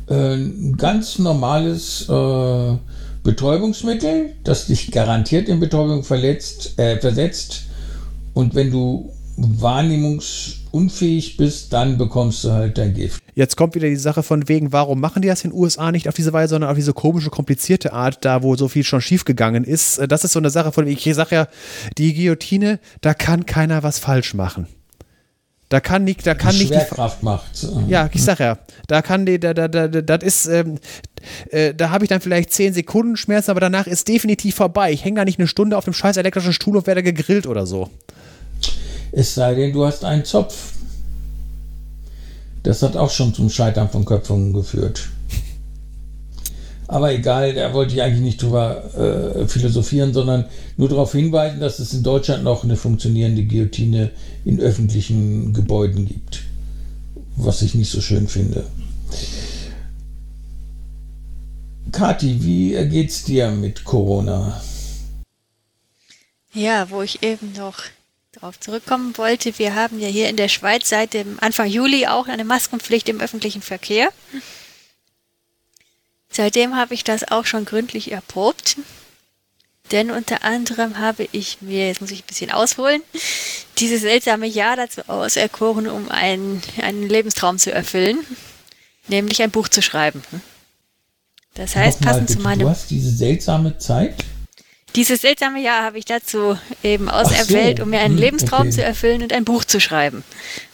Äh, 0.08 0.34
ein 0.34 0.76
ganz 0.76 1.18
normales 1.18 2.08
äh, 2.08 2.76
Betäubungsmittel, 3.22 4.32
das 4.44 4.66
dich 4.66 4.90
garantiert 4.90 5.48
in 5.48 5.60
Betäubung 5.60 6.02
verletzt, 6.02 6.78
äh, 6.78 6.98
versetzt. 6.98 7.64
Und 8.34 8.54
wenn 8.54 8.70
du 8.70 9.10
wahrnehmungsunfähig 10.72 11.36
bist, 11.36 11.72
dann 11.72 11.98
bekommst 11.98 12.44
du 12.44 12.50
halt 12.50 12.78
dein 12.78 12.94
Gift. 12.94 13.22
Jetzt 13.34 13.56
kommt 13.56 13.74
wieder 13.74 13.88
die 13.88 13.96
Sache 13.96 14.22
von 14.22 14.48
wegen, 14.48 14.72
warum 14.72 15.00
machen 15.00 15.22
die 15.22 15.28
das 15.28 15.44
in 15.44 15.50
den 15.50 15.58
USA 15.58 15.92
nicht 15.92 16.08
auf 16.08 16.14
diese 16.14 16.32
Weise, 16.32 16.50
sondern 16.50 16.70
auf 16.70 16.76
diese 16.76 16.92
komische, 16.92 17.30
komplizierte 17.30 17.92
Art, 17.92 18.24
da 18.24 18.42
wo 18.42 18.56
so 18.56 18.68
viel 18.68 18.84
schon 18.84 19.00
schiefgegangen 19.00 19.64
ist. 19.64 19.98
Äh, 19.98 20.08
das 20.08 20.24
ist 20.24 20.32
so 20.32 20.38
eine 20.38 20.50
Sache 20.50 20.72
von, 20.72 20.86
ich 20.86 21.02
sage 21.14 21.34
ja, 21.34 21.48
die 21.98 22.14
Guillotine, 22.14 22.80
da 23.00 23.14
kann 23.14 23.46
keiner 23.46 23.82
was 23.82 23.98
falsch 23.98 24.34
machen. 24.34 24.66
Da 25.68 25.80
kann 25.80 26.04
nicht, 26.04 26.26
da 26.26 26.34
kann 26.34 26.52
die 26.52 26.58
nicht. 26.58 26.68
Schwerkraft 26.68 27.22
macht. 27.22 27.66
Ja, 27.88 28.10
ich 28.12 28.22
sag 28.22 28.40
ja, 28.40 28.58
da 28.88 29.00
kann 29.00 29.24
die, 29.24 29.40
da, 29.40 29.54
da, 29.54 29.68
da, 29.68 29.88
das 29.88 30.22
ist, 30.22 30.46
ähm, 30.46 30.78
äh, 31.50 31.72
da 31.72 31.88
habe 31.88 32.04
ich 32.04 32.10
dann 32.10 32.20
vielleicht 32.20 32.52
10 32.52 32.74
Sekunden 32.74 33.16
Schmerzen, 33.16 33.50
aber 33.50 33.60
danach 33.60 33.86
ist 33.86 34.06
definitiv 34.06 34.56
vorbei. 34.56 34.92
Ich 34.92 35.02
hänge 35.02 35.20
da 35.20 35.24
nicht 35.24 35.38
eine 35.38 35.48
Stunde 35.48 35.78
auf 35.78 35.84
dem 35.84 35.94
scheiß 35.94 36.18
elektrischen 36.18 36.52
Stuhl 36.52 36.76
und 36.76 36.86
werde 36.86 37.02
gegrillt 37.02 37.46
oder 37.46 37.64
so. 37.64 37.88
Es 39.12 39.34
sei 39.34 39.54
denn, 39.54 39.72
du 39.72 39.84
hast 39.84 40.04
einen 40.04 40.24
Zopf. 40.24 40.72
Das 42.62 42.82
hat 42.82 42.96
auch 42.96 43.10
schon 43.10 43.34
zum 43.34 43.50
Scheitern 43.50 43.90
von 43.90 44.04
Köpfungen 44.04 44.52
geführt. 44.52 45.08
Aber 46.88 47.12
egal, 47.12 47.54
da 47.54 47.72
wollte 47.72 47.94
ich 47.94 48.02
eigentlich 48.02 48.22
nicht 48.22 48.42
drüber 48.42 48.94
äh, 48.94 49.46
philosophieren, 49.46 50.12
sondern 50.12 50.46
nur 50.76 50.88
darauf 50.88 51.12
hinweisen, 51.12 51.60
dass 51.60 51.78
es 51.78 51.94
in 51.94 52.02
Deutschland 52.02 52.44
noch 52.44 52.64
eine 52.64 52.76
funktionierende 52.76 53.44
Guillotine 53.44 54.10
in 54.44 54.60
öffentlichen 54.60 55.52
Gebäuden 55.52 56.06
gibt. 56.06 56.42
Was 57.36 57.62
ich 57.62 57.74
nicht 57.74 57.90
so 57.90 58.00
schön 58.00 58.28
finde. 58.28 58.64
Kathi, 61.92 62.42
wie 62.42 62.88
geht's 62.88 63.24
dir 63.24 63.50
mit 63.50 63.84
Corona? 63.84 64.60
Ja, 66.54 66.90
wo 66.90 67.02
ich 67.02 67.22
eben 67.22 67.52
noch 67.56 67.78
darauf 68.32 68.58
zurückkommen 68.58 69.16
wollte, 69.18 69.58
wir 69.58 69.74
haben 69.74 70.00
ja 70.00 70.08
hier 70.08 70.28
in 70.28 70.36
der 70.36 70.48
Schweiz 70.48 70.88
seit 70.88 71.14
dem 71.14 71.38
Anfang 71.40 71.66
Juli 71.66 72.06
auch 72.06 72.28
eine 72.28 72.44
Maskenpflicht 72.44 73.08
im 73.08 73.20
öffentlichen 73.20 73.62
Verkehr. 73.62 74.08
Seitdem 76.30 76.76
habe 76.76 76.94
ich 76.94 77.04
das 77.04 77.30
auch 77.30 77.44
schon 77.44 77.66
gründlich 77.66 78.10
erprobt. 78.10 78.76
Denn 79.90 80.10
unter 80.10 80.42
anderem 80.42 80.98
habe 80.98 81.28
ich 81.32 81.60
mir, 81.60 81.88
jetzt 81.88 82.00
muss 82.00 82.12
ich 82.12 82.20
ein 82.20 82.26
bisschen 82.26 82.50
ausholen, 82.50 83.02
dieses 83.78 84.00
seltsame 84.00 84.46
Jahr 84.46 84.76
dazu 84.76 85.02
auserkoren, 85.08 85.86
um 85.86 86.08
einen, 86.08 86.62
einen 86.80 87.08
Lebenstraum 87.08 87.58
zu 87.58 87.72
erfüllen, 87.72 88.18
nämlich 89.08 89.42
ein 89.42 89.50
Buch 89.50 89.68
zu 89.68 89.82
schreiben. 89.82 90.22
Das 91.54 91.76
heißt, 91.76 92.00
passend 92.00 92.30
zu 92.30 92.38
meinem. 92.38 92.60
Du 92.60 92.70
hast 92.70 92.90
diese 92.90 93.10
seltsame 93.10 93.76
Zeit? 93.76 94.24
Dieses 94.95 95.22
seltsame 95.22 95.62
Jahr 95.62 95.84
habe 95.84 95.99
ich 95.99 96.05
dazu 96.05 96.59
eben 96.82 97.09
auserwählt, 97.09 97.78
so. 97.78 97.84
um 97.84 97.90
mir 97.90 98.01
einen 98.01 98.14
hm, 98.14 98.22
Lebenstraum 98.22 98.62
okay. 98.62 98.70
zu 98.70 98.82
erfüllen 98.82 99.22
und 99.22 99.32
ein 99.32 99.45
Buch 99.45 99.64
zu 99.64 99.80
schreiben. 99.80 100.22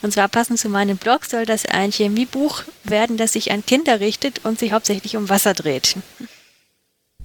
Und 0.02 0.12
zwar 0.12 0.28
passend 0.28 0.58
zu 0.58 0.68
meinem 0.68 0.96
Blog 0.96 1.24
soll 1.24 1.46
das 1.46 1.66
ein 1.66 1.92
Chemiebuch 1.92 2.62
werden, 2.82 3.16
das 3.16 3.34
sich 3.34 3.52
an 3.52 3.64
Kinder 3.64 4.00
richtet 4.00 4.44
und 4.44 4.58
sich 4.58 4.72
hauptsächlich 4.72 5.16
um 5.16 5.28
Wasser 5.28 5.54
dreht. 5.54 5.96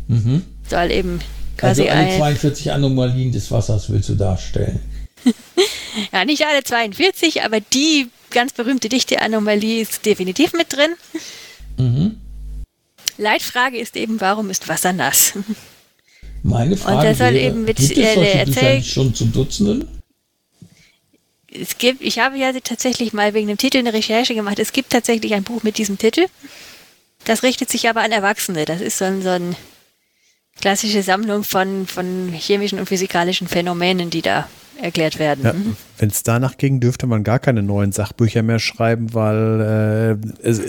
Mhm. 0.07 0.43
Soll 0.69 0.91
eben 0.91 1.19
quasi 1.57 1.89
also 1.89 1.99
alle 1.99 2.17
42 2.17 2.71
Anomalien 2.71 3.31
des 3.31 3.49
Wassers 3.49 3.89
willst 3.89 4.09
du 4.09 4.15
darstellen. 4.15 4.79
ja, 6.11 6.25
nicht 6.25 6.45
alle 6.45 6.63
42, 6.63 7.43
aber 7.43 7.59
die 7.59 8.09
ganz 8.29 8.53
berühmte 8.53 8.89
dichte 8.89 9.19
Anomalie 9.19 9.81
ist 9.81 10.05
definitiv 10.05 10.53
mit 10.53 10.73
drin. 10.73 10.91
Mhm. 11.77 12.17
Leitfrage 13.17 13.77
ist 13.77 13.95
eben, 13.95 14.21
warum 14.21 14.49
ist 14.49 14.67
Wasser 14.67 14.93
nass? 14.93 15.33
Meine 16.43 16.75
Frage 16.75 16.97
und 16.97 17.03
das 17.05 17.17
soll 17.17 17.33
wäre, 17.33 17.47
eben 17.47 17.63
mit 17.63 17.77
gibt 17.77 17.97
es 17.97 17.97
erzählt, 17.97 18.85
schon 18.85 19.15
zu 19.15 19.25
Dutzenden? 19.25 19.87
Es 21.49 21.77
gibt, 21.77 22.01
ich 22.01 22.19
habe 22.19 22.37
ja 22.37 22.51
tatsächlich 22.51 23.13
mal 23.13 23.33
wegen 23.33 23.47
dem 23.47 23.57
Titel 23.57 23.77
eine 23.77 23.93
Recherche 23.93 24.35
gemacht. 24.35 24.59
Es 24.59 24.73
gibt 24.73 24.89
tatsächlich 24.91 25.33
ein 25.33 25.43
Buch 25.43 25.63
mit 25.63 25.77
diesem 25.77 25.97
Titel. 25.97 26.25
Das 27.25 27.43
richtet 27.43 27.69
sich 27.69 27.87
aber 27.87 28.01
an 28.01 28.11
Erwachsene. 28.11 28.65
Das 28.65 28.81
ist 28.81 28.97
so 28.97 29.05
ein, 29.05 29.21
so 29.21 29.29
ein 29.29 29.55
klassische 30.59 31.03
Sammlung 31.03 31.43
von, 31.43 31.87
von 31.87 32.29
chemischen 32.33 32.79
und 32.79 32.87
physikalischen 32.87 33.47
Phänomenen, 33.47 34.09
die 34.09 34.21
da 34.21 34.47
erklärt 34.81 35.19
werden. 35.19 35.43
Ja, 35.43 35.53
mhm. 35.53 35.75
Wenn 35.97 36.09
es 36.09 36.23
danach 36.23 36.57
ging, 36.57 36.79
dürfte 36.79 37.07
man 37.07 37.23
gar 37.23 37.39
keine 37.39 37.63
neuen 37.63 37.91
Sachbücher 37.91 38.43
mehr 38.43 38.59
schreiben, 38.59 39.13
weil 39.13 40.19
äh, 40.43 40.47
es, 40.47 40.61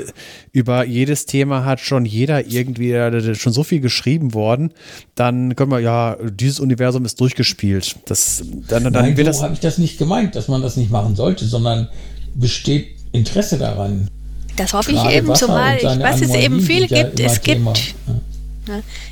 über 0.52 0.84
jedes 0.84 1.26
Thema 1.26 1.64
hat 1.64 1.80
schon 1.80 2.04
jeder 2.04 2.46
irgendwie 2.46 2.92
äh, 2.92 3.34
schon 3.34 3.52
so 3.52 3.64
viel 3.64 3.80
geschrieben 3.80 4.34
worden. 4.34 4.72
Dann 5.14 5.56
können 5.56 5.70
wir 5.70 5.80
ja, 5.80 6.16
dieses 6.22 6.60
Universum 6.60 7.04
ist 7.04 7.20
durchgespielt. 7.20 7.96
Das, 8.06 8.44
dann, 8.68 8.84
dann 8.84 8.92
Nein, 8.92 9.16
wird 9.16 9.34
so 9.34 9.42
habe 9.42 9.54
ich 9.54 9.60
das 9.60 9.78
nicht 9.78 9.98
gemeint, 9.98 10.36
dass 10.36 10.48
man 10.48 10.62
das 10.62 10.76
nicht 10.76 10.90
machen 10.90 11.16
sollte, 11.16 11.44
sondern 11.46 11.88
besteht 12.34 12.88
Interesse 13.12 13.58
daran. 13.58 14.08
Das 14.56 14.72
hoffe 14.72 14.92
ich 14.92 15.04
eben, 15.06 15.28
Wasser 15.28 15.46
zumal 15.46 15.76
ich, 15.78 15.84
was 15.84 16.20
es 16.20 16.32
eben 16.34 16.60
viel 16.60 16.86
gibt. 16.86 17.18
Es 17.18 17.40
gibt, 17.42 17.64
ja. 18.06 18.14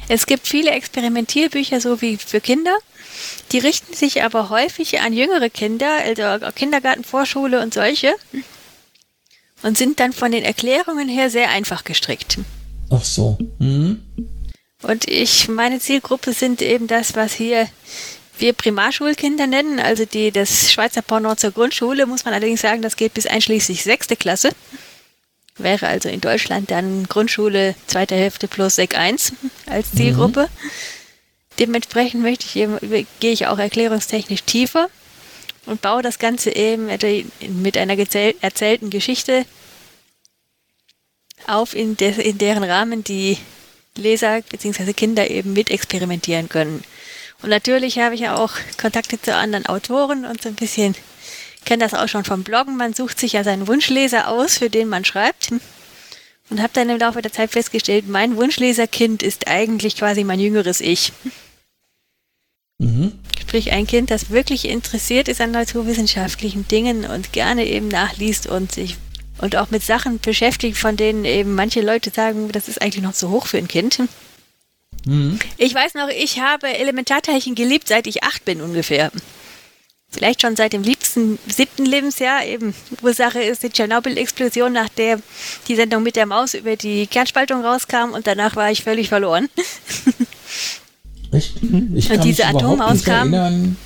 Es 0.09 0.26
gibt 0.26 0.46
viele 0.46 0.70
Experimentierbücher, 0.70 1.80
so 1.80 2.00
wie 2.00 2.16
für 2.16 2.40
Kinder 2.40 2.76
die 3.53 3.59
richten 3.59 3.94
sich 3.94 4.22
aber 4.22 4.48
häufig 4.48 5.00
an 5.00 5.12
jüngere 5.12 5.50
Kinder, 5.50 5.98
also 6.05 6.50
Kindergarten, 6.55 7.05
Vorschule 7.05 7.61
und 7.61 7.74
solche. 7.74 8.14
Und 9.62 9.78
sind 9.78 10.00
dann 10.00 10.12
von 10.12 10.32
den 10.32 10.42
Erklärungen 10.42 11.09
her 11.09 11.30
sehr 11.30 11.50
einfach 11.50 11.84
gestrickt. 11.84 12.38
Ach 12.90 13.05
so. 13.05 13.38
Mhm. 13.59 14.03
Und 14.82 15.09
ich, 15.09 15.48
meine 15.48 15.78
Zielgruppe 15.78 16.32
sind 16.32 16.61
eben 16.62 16.88
das, 16.88 17.14
was 17.14 17.34
hier 17.34 17.68
wir 18.38 18.55
Primarschulkinder 18.55 19.46
nennen, 19.46 19.78
also 19.78 20.05
die 20.05 20.32
das 20.32 20.72
Schweizer 20.72 21.03
Pendant 21.03 21.38
zur 21.38 21.53
Grundschule, 21.53 22.07
muss 22.07 22.24
man 22.24 22.34
allerdings 22.34 22.62
sagen, 22.62 22.82
das 22.82 22.96
geht 22.96 23.14
bis 23.14 23.26
einschließlich 23.26 23.84
sechste 23.84 24.16
Klasse. 24.16 24.50
Wäre 25.63 25.87
also 25.87 26.09
in 26.09 26.21
Deutschland 26.21 26.71
dann 26.71 27.07
Grundschule 27.07 27.75
zweite 27.87 28.15
Hälfte 28.15 28.49
plus 28.49 28.77
Sek 28.77 28.97
1 28.97 29.33
als 29.67 29.93
Zielgruppe. 29.93 30.43
Mhm. 30.43 30.71
Dementsprechend 31.59 32.23
möchte 32.23 32.47
ich 32.47 32.57
eben, 32.57 32.79
gehe 33.21 33.33
ich 33.33 33.47
auch 33.47 33.59
erklärungstechnisch 33.59 34.43
tiefer 34.45 34.89
und 35.67 35.83
baue 35.83 36.03
das 36.03 36.19
Ganze 36.19 36.55
eben 36.55 36.89
mit 37.41 37.77
einer 37.77 37.97
erzählten 37.97 38.91
Geschichte 38.91 39.45
auf, 41.47 41.75
in, 41.75 41.97
de 41.97 42.21
in 42.21 42.39
deren 42.39 42.65
Rahmen 42.65 43.05
die 43.05 43.39
Leser 43.97 44.41
bzw. 44.43 44.93
Kinder 44.93 45.31
eben 45.31 45.53
mit 45.53 45.71
experimentieren 45.71 46.49
können. 46.49 46.83
Und 47.43 47.51
natürlich 47.51 47.99
habe 47.99 48.15
ich 48.15 48.23
ja 48.23 48.37
auch 48.37 48.53
Kontakte 48.81 49.21
zu 49.21 49.35
anderen 49.35 49.67
Autoren 49.67 50.25
und 50.25 50.43
so 50.43 50.49
ein 50.49 50.55
bisschen 50.55 50.95
kenne 51.65 51.85
das 51.85 51.95
auch 51.95 52.09
schon 52.09 52.25
vom 52.25 52.43
Bloggen. 52.43 52.77
Man 52.77 52.95
sucht 52.95 53.19
sich 53.19 53.33
ja 53.33 53.45
seinen 53.45 53.67
Wunschleser 53.67 54.29
aus, 54.29 54.59
für 54.59 54.71
den 54.71 54.89
man 54.89 55.05
schreibt. 55.05 55.53
Und 56.51 56.61
habe 56.61 56.73
dann 56.75 56.91
im 56.91 56.99
Laufe 56.99 57.23
der 57.23 57.33
Zeit 57.33 57.51
festgestellt, 57.51 58.09
mein 58.09 58.37
Wunschleserkind 58.37 59.23
ist 59.23 59.49
eigentlich 59.49 59.97
quasi 59.97 60.25
mein 60.25 60.41
jüngeres 60.41 60.81
Ich. 60.81 61.13
Mhm. 62.79 63.13
Sprich, 63.41 63.73
ein 63.73 63.87
Kind, 63.87 64.11
das 64.11 64.31
wirklich 64.31 64.69
interessiert 64.69 65.29
ist 65.29 65.41
an 65.41 65.53
naturwissenschaftlichen 65.53 66.67
Dingen 66.69 67.05
und 67.05 67.33
gerne 67.33 67.67
eben 67.67 67.89
nachliest 67.89 68.47
und 68.47 68.73
sich 68.73 68.97
und 69.39 69.57
auch 69.57 69.71
mit 69.71 69.83
Sachen 69.83 70.21
beschäftigt, 70.21 70.77
von 70.77 70.97
denen 70.97 71.25
eben 71.25 71.55
manche 71.55 71.81
Leute 71.81 72.11
sagen, 72.11 72.51
das 72.53 72.69
ist 72.69 72.81
eigentlich 72.81 73.03
noch 73.03 73.15
zu 73.15 73.31
hoch 73.31 73.47
für 73.47 73.59
ein 73.59 73.69
Kind. 73.69 74.01
Mhm. 75.07 75.39
Ich 75.57 75.75
weiß 75.75 75.95
noch, 75.95 76.09
ich 76.09 76.41
habe 76.41 76.69
Elementarteilchen 76.69 77.55
geliebt, 77.55 77.89
seit 77.89 78.07
ich 78.07 78.23
acht 78.23 78.45
bin 78.45 78.61
ungefähr. 78.61 79.11
Vielleicht 80.13 80.43
schon 80.43 80.57
seit 80.57 80.75
dem 80.75 80.83
liebsten 80.83 81.39
siebten 81.49 81.87
Lebensjahr. 81.87 82.45
Eben 82.45 82.75
Ursache 83.03 83.43
ist 83.43 83.63
die 83.63 83.71
Tschernobyl-Explosion, 83.71 84.73
nach 84.73 84.91
der 84.91 85.19
die 85.69 85.75
Sendung 85.75 86.03
mit 86.03 86.17
der 86.17 86.27
Maus 86.27 86.55
über 86.55 86.77
die 86.77 87.07
Kernspaltung 87.07 87.65
rauskam 87.65 88.13
und 88.13 88.27
danach 88.27 88.55
war 88.55 88.71
ich 88.71 88.83
völlig 88.83 89.09
verloren. 89.09 89.49
Echt? 91.33 91.57
Ich 91.95 92.11
und 92.11 92.25
diese 92.25 92.45
Atommaus 92.47 93.05
kam. 93.05 93.77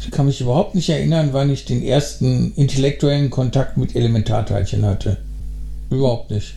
Ich 0.00 0.10
kann 0.10 0.26
mich 0.26 0.40
überhaupt 0.40 0.74
nicht 0.74 0.88
erinnern, 0.88 1.28
wann 1.32 1.48
ich 1.48 1.64
den 1.64 1.84
ersten 1.84 2.52
intellektuellen 2.56 3.30
Kontakt 3.30 3.76
mit 3.76 3.94
Elementarteilchen 3.94 4.84
hatte. 4.84 5.18
Überhaupt 5.90 6.32
nicht. 6.32 6.54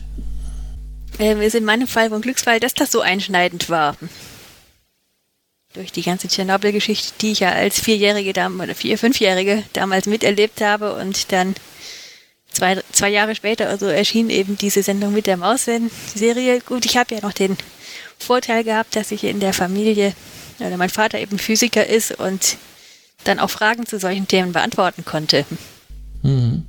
Ähm, 1.20 1.40
ist 1.40 1.54
in 1.54 1.64
meinem 1.64 1.86
Fall 1.86 2.12
ein 2.12 2.20
Glücksfall, 2.20 2.58
dass 2.58 2.74
das 2.74 2.90
so 2.90 3.00
einschneidend 3.00 3.70
war. 3.70 3.96
Durch 5.76 5.92
die 5.92 6.02
ganze 6.02 6.26
Tschernobyl-Geschichte, 6.26 7.12
die 7.20 7.32
ich 7.32 7.40
ja 7.40 7.52
als 7.52 7.78
Vierjährige 7.78 8.30
oder 8.30 8.74
vier, 8.74 8.96
Fünfjährige 8.96 9.62
damals 9.74 10.06
miterlebt 10.06 10.62
habe 10.62 10.94
und 10.94 11.30
dann 11.32 11.54
zwei, 12.50 12.82
zwei 12.92 13.10
Jahre 13.10 13.34
später 13.34 13.68
also 13.68 13.84
erschien 13.84 14.30
eben 14.30 14.56
diese 14.56 14.82
Sendung 14.82 15.12
mit 15.12 15.26
der 15.26 15.36
Maus-Serie. 15.36 16.60
Gut, 16.60 16.86
ich 16.86 16.96
habe 16.96 17.14
ja 17.14 17.20
noch 17.20 17.34
den 17.34 17.58
Vorteil 18.18 18.64
gehabt, 18.64 18.96
dass 18.96 19.12
ich 19.12 19.24
in 19.24 19.38
der 19.38 19.52
Familie, 19.52 20.14
oder 20.58 20.78
mein 20.78 20.88
Vater 20.88 21.18
eben 21.18 21.38
Physiker 21.38 21.86
ist 21.86 22.18
und 22.18 22.56
dann 23.24 23.38
auch 23.38 23.50
Fragen 23.50 23.84
zu 23.84 23.98
solchen 23.98 24.26
Themen 24.26 24.52
beantworten 24.52 25.04
konnte. 25.04 25.44
Mhm. 26.22 26.64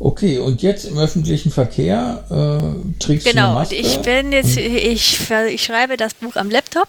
Okay, 0.00 0.38
und 0.38 0.60
jetzt 0.60 0.86
im 0.86 0.98
öffentlichen 0.98 1.52
Verkehr 1.52 2.24
äh, 2.28 2.98
trägst 2.98 3.26
genau, 3.26 3.42
du 3.42 3.48
eine 3.48 3.54
Maske? 3.60 3.76
Genau, 3.76 3.88
ich 3.88 3.98
bin 4.00 4.32
jetzt, 4.32 4.56
ich, 4.56 5.30
ich 5.30 5.62
schreibe 5.62 5.96
das 5.96 6.14
Buch 6.14 6.34
am 6.34 6.50
Laptop 6.50 6.88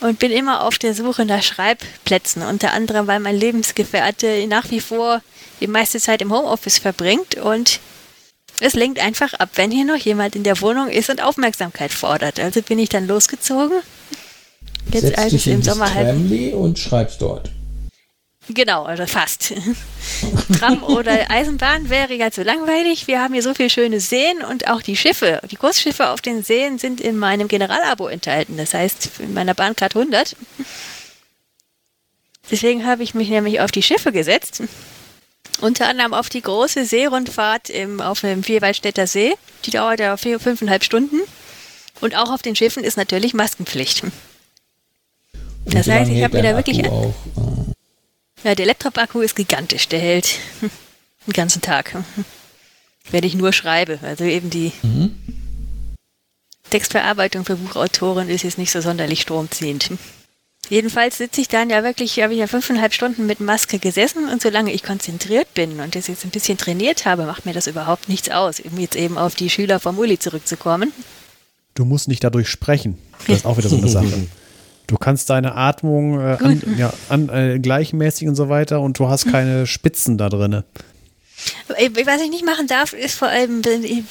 und 0.00 0.18
bin 0.18 0.32
immer 0.32 0.64
auf 0.64 0.78
der 0.78 0.94
Suche 0.94 1.24
nach 1.24 1.42
Schreibplätzen, 1.42 2.42
unter 2.42 2.72
anderem, 2.72 3.06
weil 3.06 3.20
mein 3.20 3.36
Lebensgefährte 3.36 4.46
nach 4.48 4.70
wie 4.70 4.80
vor 4.80 5.20
die 5.60 5.66
meiste 5.66 6.00
Zeit 6.00 6.22
im 6.22 6.32
Homeoffice 6.32 6.78
verbringt 6.78 7.36
und 7.36 7.80
es 8.60 8.74
lenkt 8.74 9.00
einfach 9.00 9.34
ab, 9.34 9.50
wenn 9.56 9.70
hier 9.70 9.84
noch 9.84 9.96
jemand 9.96 10.36
in 10.36 10.44
der 10.44 10.60
Wohnung 10.60 10.88
ist 10.88 11.10
und 11.10 11.22
Aufmerksamkeit 11.22 11.92
fordert. 11.92 12.38
Also 12.38 12.62
bin 12.62 12.78
ich 12.78 12.88
dann 12.88 13.06
losgezogen. 13.06 13.80
Jetzt 14.92 15.02
Setz 15.02 15.18
als 15.18 15.32
dich 15.32 15.46
im 15.48 15.62
Sommer 15.62 15.92
halt. 15.92 16.54
und 16.54 16.78
schreibst 16.78 17.20
dort. 17.22 17.50
Genau, 18.48 18.82
also 18.82 19.06
fast. 19.06 19.54
Tram 20.58 20.82
oder 20.82 21.30
Eisenbahn 21.30 21.90
wäre 21.90 22.14
ja 22.14 22.30
zu 22.30 22.42
langweilig. 22.42 23.06
Wir 23.06 23.20
haben 23.20 23.34
hier 23.34 23.42
so 23.42 23.54
viele 23.54 23.70
schöne 23.70 24.00
Seen 24.00 24.42
und 24.42 24.66
auch 24.68 24.82
die 24.82 24.96
Schiffe. 24.96 25.40
Die 25.50 25.56
Kursschiffe 25.56 26.08
auf 26.08 26.20
den 26.20 26.42
Seen 26.42 26.78
sind 26.78 27.00
in 27.00 27.16
meinem 27.16 27.46
Generalabo 27.46 28.08
enthalten. 28.08 28.56
Das 28.56 28.74
heißt, 28.74 29.20
in 29.20 29.32
meiner 29.32 29.54
Bahncard 29.54 29.94
100. 29.94 30.36
Deswegen 32.50 32.84
habe 32.84 33.04
ich 33.04 33.14
mich 33.14 33.28
nämlich 33.28 33.60
auf 33.60 33.70
die 33.70 33.82
Schiffe 33.82 34.10
gesetzt. 34.10 34.62
Unter 35.60 35.88
anderem 35.88 36.12
auf 36.12 36.28
die 36.28 36.42
große 36.42 36.84
Seerundfahrt 36.84 37.70
im, 37.70 38.00
auf 38.00 38.20
dem 38.22 38.42
Vierwaldstätter 38.42 39.06
See. 39.06 39.34
Die 39.64 39.70
dauert 39.70 40.00
ja 40.00 40.16
vier, 40.16 40.40
fünfeinhalb 40.40 40.82
Stunden. 40.82 41.20
Und 42.00 42.16
auch 42.16 42.32
auf 42.32 42.42
den 42.42 42.56
Schiffen 42.56 42.82
ist 42.82 42.96
natürlich 42.96 43.34
Maskenpflicht. 43.34 44.02
Das 45.66 45.86
heißt, 45.86 46.10
ich 46.10 46.24
habe 46.24 46.36
mir 46.36 46.42
da 46.42 46.56
wirklich. 46.56 46.84
Auch, 46.88 47.14
äh 47.36 47.72
ja, 48.44 48.54
der 48.54 48.66
Laptop-Akku 48.66 49.20
ist 49.20 49.36
gigantisch. 49.36 49.88
Der 49.88 50.00
hält 50.00 50.38
den 51.26 51.32
ganzen 51.32 51.62
Tag. 51.62 51.94
Wenn 53.10 53.24
ich 53.24 53.34
nur 53.34 53.52
schreibe. 53.52 53.98
Also 54.02 54.24
eben 54.24 54.50
die 54.50 54.72
mhm. 54.82 55.14
Textverarbeitung 56.70 57.44
für 57.44 57.56
Buchautoren 57.56 58.28
ist 58.28 58.44
jetzt 58.44 58.58
nicht 58.58 58.70
so 58.70 58.80
sonderlich 58.80 59.20
stromziehend. 59.22 59.90
Jedenfalls 60.68 61.18
sitze 61.18 61.40
ich 61.40 61.48
dann 61.48 61.70
ja 61.70 61.82
wirklich, 61.82 62.18
habe 62.20 62.32
ich 62.32 62.38
ja 62.38 62.46
fünfeinhalb 62.46 62.94
Stunden 62.94 63.26
mit 63.26 63.40
Maske 63.40 63.78
gesessen 63.78 64.28
und 64.28 64.40
solange 64.40 64.72
ich 64.72 64.82
konzentriert 64.82 65.52
bin 65.54 65.80
und 65.80 65.94
das 65.94 66.06
jetzt 66.06 66.24
ein 66.24 66.30
bisschen 66.30 66.56
trainiert 66.56 67.04
habe, 67.04 67.24
macht 67.24 67.44
mir 67.44 67.52
das 67.52 67.66
überhaupt 67.66 68.08
nichts 68.08 68.30
aus, 68.30 68.60
um 68.60 68.78
jetzt 68.78 68.96
eben 68.96 69.18
auf 69.18 69.34
die 69.34 69.50
Schüler 69.50 69.80
vom 69.80 69.98
Uli 69.98 70.18
zurückzukommen. 70.18 70.92
Du 71.74 71.84
musst 71.84 72.08
nicht 72.08 72.22
dadurch 72.22 72.48
sprechen. 72.48 72.98
Das 73.26 73.38
ist 73.38 73.46
auch 73.46 73.58
wieder 73.58 73.68
so 73.68 73.76
eine 73.76 73.88
Sache. 73.90 74.28
Du 74.92 74.98
kannst 74.98 75.30
deine 75.30 75.54
Atmung 75.54 76.20
äh, 76.20 76.36
an, 76.38 76.62
ja, 76.76 76.92
an, 77.08 77.30
äh, 77.30 77.58
gleichmäßig 77.58 78.28
und 78.28 78.34
so 78.34 78.50
weiter 78.50 78.82
und 78.82 78.98
du 78.98 79.08
hast 79.08 79.26
keine 79.32 79.66
Spitzen 79.66 80.18
da 80.18 80.28
drin. 80.28 80.64
Was 81.66 82.20
ich 82.20 82.28
nicht 82.28 82.44
machen 82.44 82.66
darf, 82.66 82.92
ist 82.92 83.14
vor 83.14 83.28
allem 83.28 83.62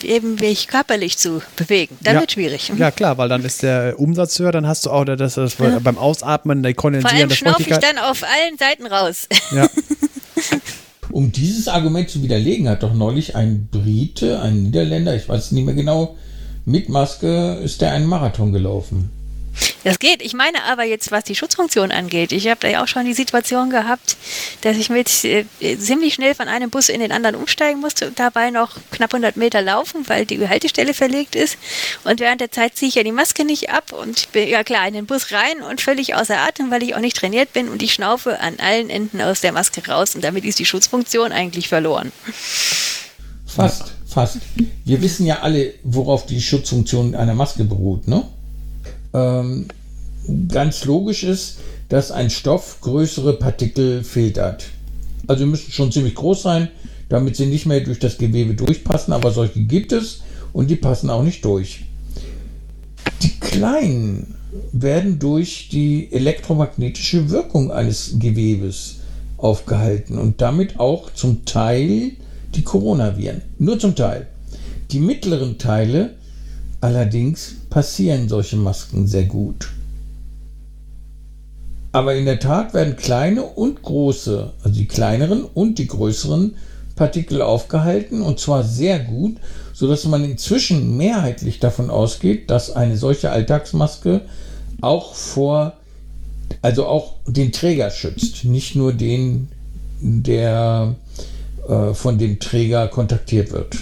eben 0.01 0.35
mich 0.35 0.67
körperlich 0.67 1.19
zu 1.19 1.43
bewegen. 1.55 1.95
Dann 2.01 2.15
ja. 2.15 2.21
wird 2.21 2.31
schwierig. 2.31 2.71
Ja 2.75 2.89
klar, 2.89 3.19
weil 3.19 3.29
dann 3.29 3.45
ist 3.45 3.61
der 3.61 3.99
Umsatz 3.99 4.39
höher, 4.39 4.51
dann 4.51 4.65
hast 4.65 4.87
du 4.87 4.89
auch 4.89 5.05
das, 5.05 5.35
das 5.35 5.55
ja. 5.59 5.77
beim 5.77 5.99
Ausatmen, 5.99 6.63
der 6.63 6.73
Kondensieren, 6.73 7.15
Vor 7.15 7.19
allem 7.19 7.29
schnaufe 7.29 7.61
ich 7.61 7.77
dann 7.77 7.99
auf 7.99 8.23
allen 8.23 8.57
Seiten 8.57 8.87
raus. 8.87 9.27
Ja. 9.55 9.69
um 11.11 11.31
dieses 11.31 11.67
Argument 11.67 12.09
zu 12.09 12.23
widerlegen, 12.23 12.67
hat 12.67 12.81
doch 12.81 12.95
neulich 12.95 13.35
ein 13.35 13.67
Brite, 13.69 14.41
ein 14.41 14.63
Niederländer, 14.63 15.15
ich 15.15 15.29
weiß 15.29 15.51
nicht 15.51 15.63
mehr 15.63 15.75
genau, 15.75 16.17
mit 16.65 16.89
Maske 16.89 17.59
ist 17.63 17.81
der 17.81 17.91
einen 17.91 18.07
Marathon 18.07 18.51
gelaufen. 18.51 19.20
Das 19.83 19.99
geht. 19.99 20.21
Ich 20.21 20.33
meine 20.33 20.63
aber 20.63 20.83
jetzt, 20.83 21.11
was 21.11 21.23
die 21.23 21.35
Schutzfunktion 21.35 21.91
angeht. 21.91 22.31
Ich 22.31 22.47
habe 22.47 22.59
da 22.59 22.67
ja 22.67 22.83
auch 22.83 22.87
schon 22.87 23.05
die 23.05 23.13
Situation 23.13 23.69
gehabt, 23.69 24.15
dass 24.61 24.77
ich 24.77 24.89
mit 24.89 25.09
äh, 25.23 25.45
ziemlich 25.77 26.13
schnell 26.13 26.35
von 26.35 26.47
einem 26.47 26.69
Bus 26.69 26.89
in 26.89 26.99
den 26.99 27.11
anderen 27.11 27.35
umsteigen 27.35 27.79
musste 27.79 28.07
und 28.07 28.19
dabei 28.19 28.51
noch 28.51 28.77
knapp 28.91 29.13
100 29.13 29.37
Meter 29.37 29.61
laufen, 29.61 30.07
weil 30.07 30.25
die 30.25 30.47
Haltestelle 30.47 30.93
verlegt 30.93 31.35
ist. 31.35 31.57
Und 32.03 32.19
während 32.19 32.41
der 32.41 32.51
Zeit 32.51 32.75
ziehe 32.75 32.89
ich 32.89 32.95
ja 32.95 33.03
die 33.03 33.11
Maske 33.11 33.43
nicht 33.43 33.69
ab 33.71 33.91
und 33.91 34.31
bin 34.31 34.47
ja 34.47 34.63
klar 34.63 34.87
in 34.87 34.93
den 34.93 35.05
Bus 35.05 35.31
rein 35.31 35.61
und 35.61 35.81
völlig 35.81 36.15
außer 36.15 36.37
Atem, 36.37 36.69
weil 36.69 36.83
ich 36.83 36.95
auch 36.95 36.99
nicht 36.99 37.17
trainiert 37.17 37.53
bin 37.53 37.69
und 37.69 37.81
ich 37.81 37.93
schnaufe 37.93 38.39
an 38.39 38.55
allen 38.59 38.89
Enden 38.89 39.21
aus 39.21 39.41
der 39.41 39.51
Maske 39.51 39.85
raus 39.87 40.15
und 40.15 40.23
damit 40.23 40.45
ist 40.45 40.59
die 40.59 40.65
Schutzfunktion 40.65 41.31
eigentlich 41.31 41.67
verloren. 41.67 42.11
Fast, 43.47 43.93
fast. 44.07 44.37
Wir 44.85 45.01
wissen 45.01 45.25
ja 45.25 45.39
alle, 45.39 45.73
worauf 45.83 46.25
die 46.25 46.41
Schutzfunktion 46.41 47.15
einer 47.15 47.33
Maske 47.33 47.63
beruht, 47.63 48.07
ne? 48.07 48.23
Ähm, 49.13 49.67
ganz 50.47 50.85
logisch 50.85 51.23
ist, 51.23 51.57
dass 51.89 52.11
ein 52.11 52.29
Stoff 52.29 52.79
größere 52.81 53.33
Partikel 53.33 54.03
filtert. 54.03 54.65
Also 55.27 55.45
müssen 55.45 55.71
schon 55.71 55.91
ziemlich 55.91 56.15
groß 56.15 56.41
sein, 56.43 56.69
damit 57.09 57.35
sie 57.35 57.45
nicht 57.45 57.65
mehr 57.65 57.81
durch 57.81 57.99
das 57.99 58.17
Gewebe 58.17 58.53
durchpassen, 58.53 59.13
aber 59.13 59.31
solche 59.31 59.61
gibt 59.61 59.91
es 59.91 60.21
und 60.53 60.69
die 60.69 60.75
passen 60.75 61.09
auch 61.09 61.23
nicht 61.23 61.43
durch. 61.43 61.85
Die 63.21 63.39
kleinen 63.39 64.35
werden 64.71 65.19
durch 65.19 65.69
die 65.69 66.11
elektromagnetische 66.11 67.29
Wirkung 67.29 67.71
eines 67.71 68.15
Gewebes 68.19 68.97
aufgehalten 69.37 70.17
und 70.17 70.41
damit 70.41 70.79
auch 70.79 71.13
zum 71.13 71.45
Teil 71.45 72.11
die 72.55 72.63
Coronaviren. 72.63 73.41
Nur 73.59 73.79
zum 73.79 73.95
Teil. 73.95 74.27
Die 74.91 74.99
mittleren 74.99 75.57
Teile 75.57 76.15
allerdings 76.81 77.55
passieren 77.71 78.29
solche 78.29 78.57
Masken 78.57 79.07
sehr 79.07 79.23
gut. 79.23 79.69
Aber 81.93 82.13
in 82.13 82.25
der 82.25 82.39
Tat 82.39 82.73
werden 82.75 82.95
kleine 82.95 83.43
und 83.43 83.81
große, 83.81 84.53
also 84.63 84.75
die 84.75 84.87
kleineren 84.87 85.43
und 85.43 85.79
die 85.79 85.87
größeren 85.87 86.55
Partikel 86.95 87.41
aufgehalten 87.41 88.21
und 88.21 88.39
zwar 88.39 88.63
sehr 88.63 88.99
gut, 88.99 89.37
sodass 89.73 90.05
man 90.05 90.23
inzwischen 90.23 90.95
mehrheitlich 90.97 91.59
davon 91.59 91.89
ausgeht, 91.89 92.49
dass 92.51 92.71
eine 92.71 92.97
solche 92.97 93.31
Alltagsmaske 93.31 94.21
auch 94.81 95.15
vor, 95.15 95.73
also 96.61 96.85
auch 96.85 97.15
den 97.25 97.51
Träger 97.51 97.89
schützt, 97.89 98.45
nicht 98.45 98.75
nur 98.75 98.93
den, 98.93 99.49
der 100.01 100.95
äh, 101.67 101.93
von 101.93 102.17
dem 102.17 102.39
Träger 102.39 102.87
kontaktiert 102.87 103.51
wird. 103.51 103.77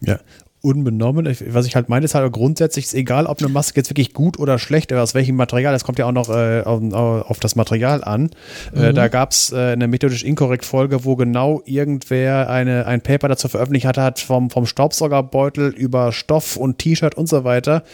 Ja, 0.00 0.20
unbenommen. 0.60 1.26
Was 1.48 1.66
ich 1.66 1.76
halt 1.76 1.88
meine, 1.88 2.04
ist 2.04 2.14
halt 2.14 2.32
grundsätzlich 2.32 2.86
ist 2.86 2.94
egal, 2.94 3.26
ob 3.26 3.40
eine 3.40 3.48
Maske 3.48 3.78
jetzt 3.78 3.90
wirklich 3.90 4.12
gut 4.12 4.38
oder 4.38 4.58
schlecht 4.58 4.90
ist, 4.90 4.98
aus 4.98 5.14
welchem 5.14 5.36
Material. 5.36 5.72
Das 5.72 5.84
kommt 5.84 5.98
ja 5.98 6.06
auch 6.06 6.12
noch 6.12 6.28
äh, 6.28 6.62
auf, 6.62 6.82
auf, 6.92 7.38
das 7.40 7.54
Material 7.54 8.02
an. 8.02 8.30
Äh, 8.74 8.78
mhm. 8.78 8.84
Äh, 8.84 8.92
da 8.92 9.08
gab 9.08 9.30
es 9.30 9.52
äh, 9.52 9.56
eine 9.56 9.86
methodisch 9.86 10.24
inkorrekt 10.24 10.64
Folge, 10.64 11.04
wo 11.04 11.14
genau 11.14 11.62
irgendwer 11.64 12.50
eine, 12.50 12.86
ein 12.86 13.00
Paper 13.00 13.28
dazu 13.28 13.48
veröffentlicht 13.48 13.86
hat, 13.86 13.98
hat 13.98 14.18
vom, 14.18 14.50
vom 14.50 14.66
Staubsaugerbeutel 14.66 15.68
über 15.68 16.10
Stoff 16.12 16.56
und 16.56 16.78
T-Shirt 16.78 17.14
und 17.14 17.28
so 17.28 17.44
weiter 17.44 17.84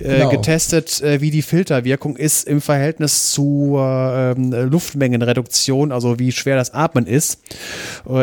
äh, 0.00 0.18
genau. 0.18 0.30
getestet, 0.30 1.00
äh, 1.02 1.20
wie 1.20 1.30
die 1.30 1.42
Filterwirkung 1.42 2.16
ist 2.16 2.48
im 2.48 2.60
Verhältnis 2.60 3.30
zu 3.30 3.76
ähm, 3.78 4.50
Luftmengenreduktion, 4.52 5.92
also 5.92 6.18
wie 6.18 6.32
schwer 6.32 6.56
das 6.56 6.74
Atmen 6.74 7.06
ist. 7.06 7.40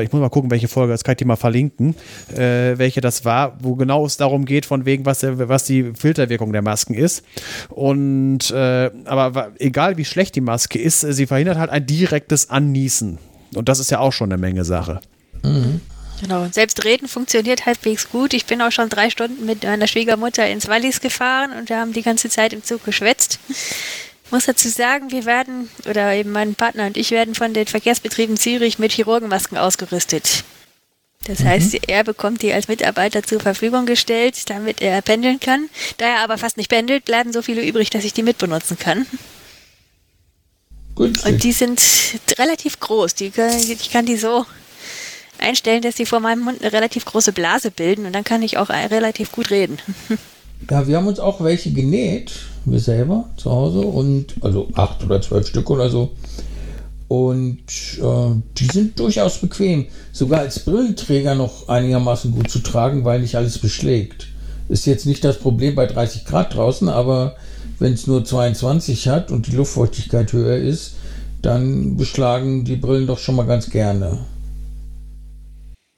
ich 0.02 0.12
muss 0.12 0.22
mal 0.22 0.30
gucken, 0.30 0.52
welche 0.52 0.68
Folge, 0.68 0.92
das 0.92 1.04
kann 1.04 1.14
ich 1.14 1.18
dir 1.18 1.26
mal 1.26 1.36
verlinken, 1.36 1.96
welche 2.36 3.02
das 3.02 3.26
war, 3.26 3.58
wo 3.62 3.77
genau 3.78 4.06
es 4.06 4.18
darum 4.18 4.46
geht, 4.46 4.66
von 4.66 4.86
wegen, 4.86 5.06
was, 5.06 5.20
der, 5.20 5.50
was 5.50 5.64
die 5.66 5.94
Filterwirkung 5.94 6.54
der 6.54 6.62
Masken 6.62 6.94
ist. 6.94 7.24
Und 7.70 8.52
äh, 8.52 8.92
aber 9.06 9.52
egal 9.60 9.98
wie 9.98 10.06
schlecht 10.06 10.36
die 10.36 10.42
Maske 10.42 10.80
ist, 10.80 11.02
sie 11.02 11.28
verhindert 11.28 11.58
halt 11.58 11.70
ein 11.70 11.86
direktes 11.86 12.50
Anniesen. 12.50 13.18
Und 13.56 13.70
das 13.70 13.80
ist 13.80 13.92
ja 13.92 14.00
auch 14.00 14.14
schon 14.14 14.32
eine 14.32 14.40
Menge 14.40 14.66
Sache. 14.66 15.00
Mhm. 15.44 15.82
Genau, 16.22 16.48
selbst 16.52 16.84
reden 16.84 17.08
funktioniert 17.08 17.66
halbwegs 17.66 18.10
gut. 18.10 18.34
Ich 18.34 18.46
bin 18.46 18.62
auch 18.62 18.72
schon 18.72 18.90
drei 18.90 19.10
Stunden 19.10 19.46
mit 19.46 19.64
meiner 19.64 19.88
Schwiegermutter 19.88 20.48
ins 20.50 20.68
Wallis 20.68 21.00
gefahren 21.00 21.52
und 21.58 21.70
wir 21.70 21.78
haben 21.78 21.94
die 21.94 22.02
ganze 22.02 22.30
Zeit 22.30 22.54
im 22.54 22.64
Zug 22.64 22.84
geschwätzt. 22.84 23.40
Ich 23.50 24.32
muss 24.32 24.46
dazu 24.46 24.68
sagen, 24.68 25.12
wir 25.12 25.26
werden, 25.26 25.70
oder 25.88 26.14
eben 26.14 26.32
mein 26.32 26.56
Partner 26.56 26.88
und 26.88 26.98
ich 26.98 27.12
werden 27.12 27.36
von 27.36 27.54
den 27.54 27.68
Verkehrsbetrieben 27.68 28.36
Zürich 28.36 28.80
mit 28.80 28.92
Chirurgenmasken 28.92 29.58
ausgerüstet. 29.58 30.44
Das 31.26 31.40
mhm. 31.40 31.46
heißt, 31.46 31.78
er 31.88 32.04
bekommt 32.04 32.42
die 32.42 32.54
als 32.54 32.68
Mitarbeiter 32.68 33.24
zur 33.24 33.40
Verfügung 33.40 33.86
gestellt, 33.86 34.50
damit 34.50 34.82
er 34.82 35.02
pendeln 35.02 35.40
kann. 35.40 35.70
Da 35.98 36.06
er 36.06 36.24
aber 36.24 36.38
fast 36.38 36.58
nicht 36.58 36.70
pendelt, 36.70 37.06
bleiben 37.06 37.34
so 37.34 37.42
viele 37.42 37.66
übrig, 37.66 37.90
dass 37.90 38.06
ich 38.06 38.14
die 38.14 38.24
mitbenutzen 38.24 38.78
kann. 38.78 39.06
Günstig. 40.96 41.32
Und 41.32 41.44
die 41.44 41.52
sind 41.52 41.82
relativ 42.40 42.80
groß. 42.80 43.16
Die, 43.16 43.32
ich 43.70 43.92
kann 43.92 44.06
die 44.06 44.18
so 44.18 44.46
einstellen, 45.40 45.82
dass 45.82 45.98
sie 45.98 46.06
vor 46.06 46.20
meinem 46.20 46.44
Mund 46.44 46.62
eine 46.62 46.74
relativ 46.74 47.06
große 47.06 47.32
Blase 47.32 47.72
bilden 47.72 48.06
und 48.06 48.14
dann 48.14 48.24
kann 48.24 48.42
ich 48.42 48.58
auch 48.58 48.70
relativ 48.70 49.32
gut 49.32 49.52
reden. 49.52 49.78
Ja, 50.72 50.88
wir 50.88 50.98
haben 50.98 51.06
uns 51.06 51.20
auch 51.20 51.44
welche 51.44 51.72
genäht, 51.72 52.32
wir 52.66 52.80
selber 52.80 53.30
zu 53.38 53.52
Hause 53.52 53.82
und 53.82 54.34
also 54.42 54.68
acht 54.74 55.04
oder 55.04 55.22
zwölf 55.22 55.48
Stück 55.48 55.70
oder 55.70 55.90
so. 55.92 56.12
Und 57.08 57.60
äh, 58.02 58.42
die 58.58 58.66
sind 58.66 59.00
durchaus 59.00 59.38
bequem. 59.40 59.86
Sogar 60.12 60.42
als 60.42 60.60
Brillenträger 60.60 61.36
noch 61.36 61.70
einigermaßen 61.70 62.32
gut 62.32 62.50
zu 62.50 62.60
tragen, 62.60 63.06
weil 63.06 63.22
nicht 63.22 63.36
alles 63.36 63.60
beschlägt. 63.60 64.28
Ist 64.70 64.86
jetzt 64.86 65.06
nicht 65.06 65.24
das 65.24 65.40
Problem 65.40 65.76
bei 65.76 65.86
30 65.86 66.26
Grad 66.26 66.54
draußen, 66.54 66.90
aber 66.90 67.36
wenn 67.80 67.94
es 67.94 68.08
nur 68.08 68.26
22 68.26 69.08
hat 69.08 69.32
und 69.32 69.48
die 69.48 69.56
Luftfeuchtigkeit 69.56 70.34
höher 70.34 70.58
ist, 70.58 70.96
dann 71.42 71.96
beschlagen 71.96 72.66
die 72.66 72.76
Brillen 72.76 73.08
doch 73.08 73.20
schon 73.20 73.36
mal 73.36 73.46
ganz 73.46 73.70
gerne. 73.70 74.20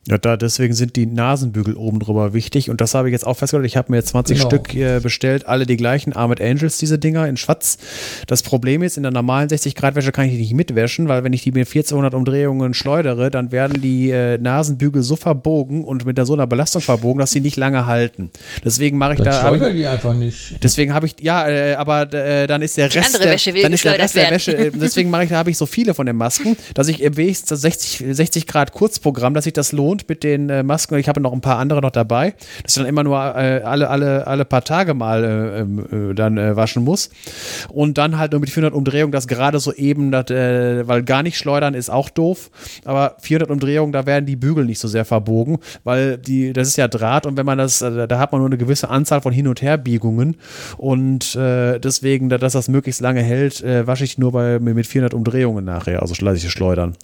Ja, 0.07 0.17
da 0.17 0.37
deswegen 0.37 0.73
sind 0.73 0.95
die 0.95 1.05
Nasenbügel 1.05 1.75
oben 1.75 1.99
drüber 1.99 2.33
wichtig 2.33 2.69
und 2.69 2.79
das 2.79 2.95
habe 2.95 3.09
ich 3.09 3.11
jetzt 3.11 3.27
auch 3.27 3.35
festgestellt. 3.35 3.65
Ich 3.65 3.75
habe 3.75 3.91
mir 3.91 3.97
jetzt 3.97 4.07
20 4.09 4.37
genau. 4.37 4.49
Stück 4.49 4.73
äh, 4.73 5.01
bestellt, 5.01 5.45
alle 5.45 5.65
die 5.65 5.75
gleichen 5.75 6.13
Armored 6.13 6.41
Angels, 6.41 6.77
diese 6.77 6.97
Dinger 6.97 7.27
in 7.27 7.35
schwarz. 7.35 7.77
Das 8.25 8.41
Problem 8.41 8.81
ist, 8.81 8.95
in 8.95 9.03
der 9.03 9.11
normalen 9.11 9.49
60 9.49 9.75
Grad 9.75 9.95
Wäsche 9.95 10.13
kann 10.13 10.25
ich 10.25 10.31
die 10.31 10.39
nicht 10.39 10.53
mitwäschen, 10.53 11.09
weil 11.09 11.25
wenn 11.25 11.33
ich 11.33 11.43
die 11.43 11.51
mit 11.51 11.67
1400 11.67 12.13
Umdrehungen 12.13 12.73
schleudere, 12.73 13.29
dann 13.29 13.51
werden 13.51 13.81
die 13.81 14.09
äh, 14.09 14.37
Nasenbügel 14.37 15.03
so 15.03 15.17
verbogen 15.17 15.83
und 15.83 16.05
mit 16.05 16.17
so 16.25 16.33
einer 16.33 16.47
Belastung 16.47 16.81
verbogen, 16.81 17.19
dass 17.19 17.31
sie 17.31 17.41
nicht 17.41 17.57
lange 17.57 17.85
halten. 17.85 18.31
Deswegen 18.63 18.97
mache 18.97 19.13
ich 19.13 19.17
dann 19.17 19.27
da. 19.27 19.41
Schleudere 19.41 19.73
die 19.73 19.85
einfach 19.85 20.15
nicht. 20.15 20.63
Deswegen 20.63 20.93
habe 20.93 21.07
ich, 21.07 21.17
ja, 21.19 21.47
äh, 21.49 21.73
aber 21.73 22.11
äh, 22.13 22.47
dann 22.47 22.61
ist 22.61 22.77
der 22.77 22.85
Rest, 22.85 23.21
der, 23.21 23.35
dann 23.61 23.73
ist 23.73 23.83
der 23.83 23.99
Rest 23.99 24.15
der 24.15 24.31
Wäsche, 24.31 24.57
äh, 24.57 24.71
deswegen 24.73 25.09
mache 25.09 25.25
ich, 25.25 25.29
da 25.29 25.35
habe 25.35 25.51
ich 25.51 25.57
so 25.57 25.65
viele 25.65 25.93
von 25.93 26.05
den 26.05 26.15
Masken, 26.15 26.55
dass 26.73 26.87
ich 26.87 27.01
im 27.01 27.17
wenigstens 27.17 27.61
60, 27.61 28.05
60 28.15 28.47
Grad 28.47 28.71
Kurzprogramm, 28.71 29.33
dass 29.33 29.43
sich 29.43 29.53
das 29.53 29.71
lohnt 29.71 29.88
und 29.89 30.07
mit 30.07 30.23
den 30.23 30.49
äh, 30.49 30.63
Masken. 30.63 30.97
Ich 30.99 31.09
habe 31.09 31.19
noch 31.19 31.33
ein 31.33 31.41
paar 31.41 31.57
andere 31.57 31.81
noch 31.81 31.91
dabei, 31.91 32.35
dass 32.63 32.73
ich 32.73 32.75
dann 32.75 32.85
immer 32.85 33.03
nur 33.03 33.17
äh, 33.17 33.61
alle, 33.63 33.89
alle, 33.89 34.27
alle 34.27 34.45
paar 34.45 34.63
Tage 34.63 34.93
mal 34.93 35.23
äh, 35.23 35.59
ähm, 35.61 36.11
äh 36.11 36.13
dann 36.13 36.37
äh, 36.37 36.55
waschen 36.55 36.83
muss. 36.83 37.09
Und 37.69 37.97
dann 37.97 38.17
halt 38.17 38.31
nur 38.31 38.41
mit 38.41 38.49
400 38.49 38.73
Umdrehungen, 38.73 39.11
das 39.11 39.27
gerade 39.27 39.59
so 39.59 39.73
eben, 39.73 40.11
dat, 40.11 40.31
äh, 40.31 40.87
weil 40.87 41.03
gar 41.03 41.23
nicht 41.23 41.37
schleudern 41.37 41.73
ist 41.73 41.89
auch 41.89 42.09
doof, 42.09 42.51
aber 42.85 43.15
400 43.21 43.49
Umdrehungen, 43.49 43.91
da 43.91 44.05
werden 44.05 44.25
die 44.25 44.35
Bügel 44.35 44.65
nicht 44.65 44.79
so 44.79 44.87
sehr 44.87 45.05
verbogen, 45.05 45.57
weil 45.83 46.17
die, 46.17 46.53
das 46.53 46.67
ist 46.67 46.77
ja 46.77 46.87
Draht 46.87 47.25
und 47.25 47.37
wenn 47.37 47.45
man 47.45 47.57
das, 47.57 47.79
da 47.79 48.19
hat 48.19 48.31
man 48.31 48.41
nur 48.41 48.49
eine 48.49 48.57
gewisse 48.57 48.89
Anzahl 48.89 49.21
von 49.21 49.33
Hin- 49.33 49.47
und 49.47 49.61
Herbiegungen 49.61 50.37
und 50.77 51.35
deswegen, 51.35 52.29
dass 52.29 52.53
das 52.53 52.67
möglichst 52.67 53.01
lange 53.01 53.21
hält, 53.21 53.63
wasche 53.63 54.03
ich 54.03 54.17
nur 54.17 54.31
bei, 54.31 54.59
mit 54.59 54.87
400 54.87 55.13
Umdrehungen 55.13 55.65
nachher, 55.65 56.01
also 56.01 56.13
lasse 56.23 56.37
ich 56.37 56.51
schleudern. 56.51 56.95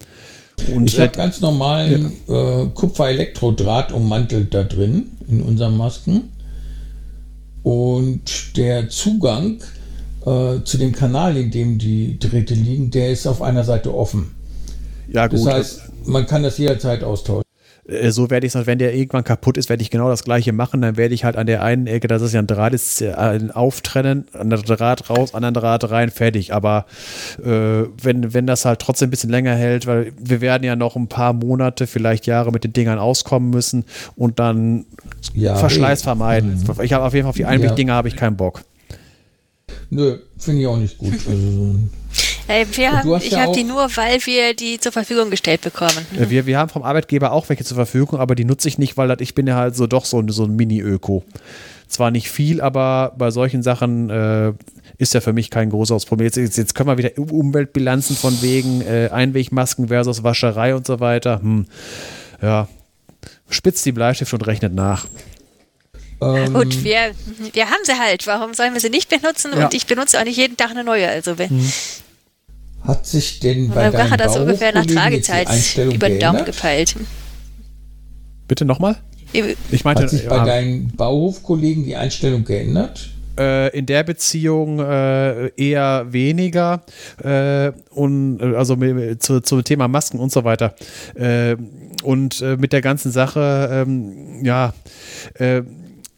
Und 0.74 0.92
ich 0.92 1.00
habe 1.00 1.12
ganz 1.12 1.42
normalen 1.42 2.14
ja. 2.28 2.62
äh, 2.64 2.68
Kupfer-Elektrodraht 2.74 3.92
ummantelt 3.92 4.54
da 4.54 4.64
drin 4.64 5.12
in 5.28 5.42
unseren 5.42 5.78
Masken. 5.78 6.30
Und 7.64 8.58
der 8.58 8.90
Zugang 8.90 9.60
äh, 10.26 10.64
zu 10.64 10.78
dem 10.78 10.92
Kanal, 10.92 11.38
in 11.38 11.52
dem 11.52 11.78
die 11.78 12.20
Drähte 12.20 12.54
liegen, 12.54 12.92
der 12.92 13.12
ist 13.12 13.28
auf 13.28 13.42
einer 13.42 13.64
Seite 13.64 13.94
offen. 13.94 14.32
Ja, 15.08 15.28
gut. 15.28 15.40
Das 15.40 15.46
heißt, 15.46 15.82
man 16.06 16.26
kann 16.26 16.44
das 16.44 16.58
jederzeit 16.58 17.04
austauschen. 17.04 17.45
Äh, 17.88 18.12
so 18.12 18.30
werde 18.30 18.48
ich 18.48 18.56
es, 18.56 18.68
wenn 18.68 18.80
der 18.80 18.94
irgendwann 18.96 19.24
kaputt 19.24 19.58
ist, 19.58 19.70
werde 19.70 19.84
ich 19.84 19.92
genau 19.92 20.10
das 20.10 20.24
gleiche 20.24 20.54
machen. 20.54 20.82
Dann 20.82 20.98
werde 20.98 21.14
ich 21.14 21.24
halt 21.24 21.36
an 21.36 21.48
der 21.48 21.64
einen 21.64 21.88
Ecke, 21.88 22.08
das 22.08 22.22
ist 22.22 22.34
ja 22.34 22.40
ein 22.40 22.48
Draht, 22.48 22.74
ist, 22.74 23.02
äh, 23.02 23.14
auftrennen, 23.54 24.28
an 24.34 24.50
der 24.50 24.60
Draht 24.60 25.10
raus, 25.10 25.34
an 25.34 25.42
der 25.42 25.52
Draht 25.52 25.90
rein, 25.90 26.10
fertig. 26.10 26.54
Aber 26.54 26.86
äh, 27.44 27.84
wenn, 28.02 28.34
wenn 28.34 28.48
das 28.48 28.66
halt 28.66 28.80
trotzdem 28.80 29.08
ein 29.08 29.12
bisschen 29.12 29.30
länger 29.30 29.56
hält, 29.56 29.88
weil 29.88 30.14
wir 30.18 30.42
werden 30.42 30.64
ja 30.64 30.76
noch 30.76 30.96
ein 30.96 31.08
paar 31.08 31.34
Monate, 31.34 31.88
vielleicht 31.88 32.26
Jahre 32.26 32.52
mit 32.52 32.64
den 32.64 32.74
Dingern 32.74 33.00
auskommen 33.00 33.50
müssen 33.50 33.86
und 34.16 34.40
dann 34.40 34.86
ja, 35.34 35.56
Verschleiß 35.56 36.02
vermeiden. 36.02 36.64
Mhm. 36.66 36.84
Ich 36.84 36.94
habe 36.94 37.04
auf 37.04 37.14
jeden 37.14 37.24
Fall 37.24 37.30
auf 37.30 37.36
die 37.36 37.46
Einwegdinger 37.46 37.94
ja. 37.94 37.98
habe 37.98 38.08
ich 38.08 38.16
keinen 38.16 38.38
Bock. 38.38 38.62
Nö, 39.90 40.18
finde 40.38 40.62
ich 40.62 40.68
auch 40.68 40.78
nicht 40.78 40.98
gut. 40.98 41.14
Also, 41.14 41.76
äh, 42.48 42.66
wir 42.72 42.92
haben, 42.92 43.16
ich 43.18 43.32
ja 43.32 43.42
habe 43.42 43.54
die 43.54 43.64
nur, 43.64 43.90
weil 43.96 44.20
wir 44.26 44.54
die 44.54 44.80
zur 44.80 44.92
Verfügung 44.92 45.30
gestellt 45.30 45.62
bekommen. 45.62 46.06
Mhm. 46.12 46.30
Wir, 46.30 46.46
wir 46.46 46.58
haben 46.58 46.70
vom 46.70 46.84
Arbeitgeber 46.84 47.32
auch 47.32 47.50
welche 47.50 47.64
zur 47.64 47.76
Verfügung, 47.76 48.20
aber 48.20 48.36
die 48.36 48.46
nutze 48.46 48.68
ich 48.68 48.78
nicht, 48.78 48.98
weil 48.98 49.16
ich 49.22 49.36
bin 49.36 49.48
ja 49.48 49.56
halt 49.56 49.76
so 49.76 49.88
doch 49.88 50.06
so, 50.06 50.24
so 50.28 50.44
ein 50.44 50.56
Mini-Öko. 50.56 51.24
Zwar 51.88 52.12
nicht 52.12 52.30
viel, 52.30 52.62
aber 52.62 53.14
bei 53.18 53.30
solchen 53.32 53.62
Sachen 53.62 54.10
äh, 54.10 54.54
ist 54.98 55.14
ja 55.14 55.22
für 55.22 55.34
mich 55.34 55.50
kein 55.50 55.70
großes 55.70 56.06
Problem. 56.06 56.26
Jetzt, 56.26 56.38
jetzt, 56.38 56.58
jetzt 56.58 56.76
können 56.76 56.90
wir 56.90 56.98
wieder 56.98 57.12
Umweltbilanzen 57.18 58.16
von 58.16 58.42
wegen 58.42 58.82
äh, 58.82 59.10
Einwegmasken 59.12 59.90
versus 59.90 60.24
Wascherei 60.24 60.76
und 60.76 60.88
so 60.88 61.00
weiter. 61.00 61.40
Hm. 61.42 61.68
Ja, 62.42 62.68
spitzt 63.50 63.86
die 63.86 63.92
Bleistift 63.92 64.34
und 64.34 64.46
rechnet 64.48 64.74
nach. 64.74 65.06
Ähm, 66.22 66.54
Gut, 66.54 66.84
wir, 66.84 67.12
wir 67.54 67.66
haben 67.70 67.84
sie 67.84 68.00
halt. 68.00 68.26
Warum 68.26 68.54
sollen 68.54 68.74
wir 68.74 68.82
sie 68.82 68.90
nicht 68.90 69.10
benutzen? 69.10 69.52
Ja. 69.56 69.66
Und 69.66 69.74
ich 69.74 69.86
benutze 69.86 70.20
auch 70.20 70.24
nicht 70.24 70.38
jeden 70.38 70.58
Tag 70.58 70.72
eine 70.72 70.84
neue. 70.84 71.08
Also 71.08 71.38
wenn. 71.38 71.50
Hm. 71.50 71.72
Hat 72.86 73.06
sich 73.06 73.40
denn 73.40 73.70
bei 73.70 73.90
deinem 73.90 74.12
hat 74.12 74.20
das 74.20 74.38
ungefähr 74.38 74.74
nach 74.74 74.86
Tragezeit 74.86 75.48
über 75.78 76.10
den 76.10 76.20
Daumen 76.20 76.46
gepeilt. 76.46 76.96
Bitte 78.48 78.66
nochmal? 78.66 78.98
Ich 79.72 79.84
meinte, 79.84 80.04
hat 80.04 80.10
sich 80.10 80.28
bei 80.28 80.38
ja, 80.38 80.46
deinen 80.46 80.96
Bauhofkollegen 80.96 81.84
die 81.84 81.96
Einstellung 81.96 82.46
geändert? 82.46 83.10
Äh, 83.38 83.78
in 83.78 83.86
der 83.86 84.04
Beziehung 84.04 84.80
äh, 84.80 85.48
eher 85.58 86.06
weniger 86.10 86.84
äh, 87.22 87.72
und 87.90 88.40
äh, 88.40 88.56
also 88.56 88.78
zu, 89.18 89.42
zum 89.42 89.64
Thema 89.64 89.90
Masken 89.90 90.20
und 90.20 90.32
so 90.32 90.46
weiter 90.46 90.74
äh, 91.16 91.58
und 92.04 92.42
äh, 92.42 92.56
mit 92.56 92.72
der 92.72 92.82
ganzen 92.82 93.12
Sache 93.12 93.84
ähm, 93.86 94.46
ja 94.46 94.74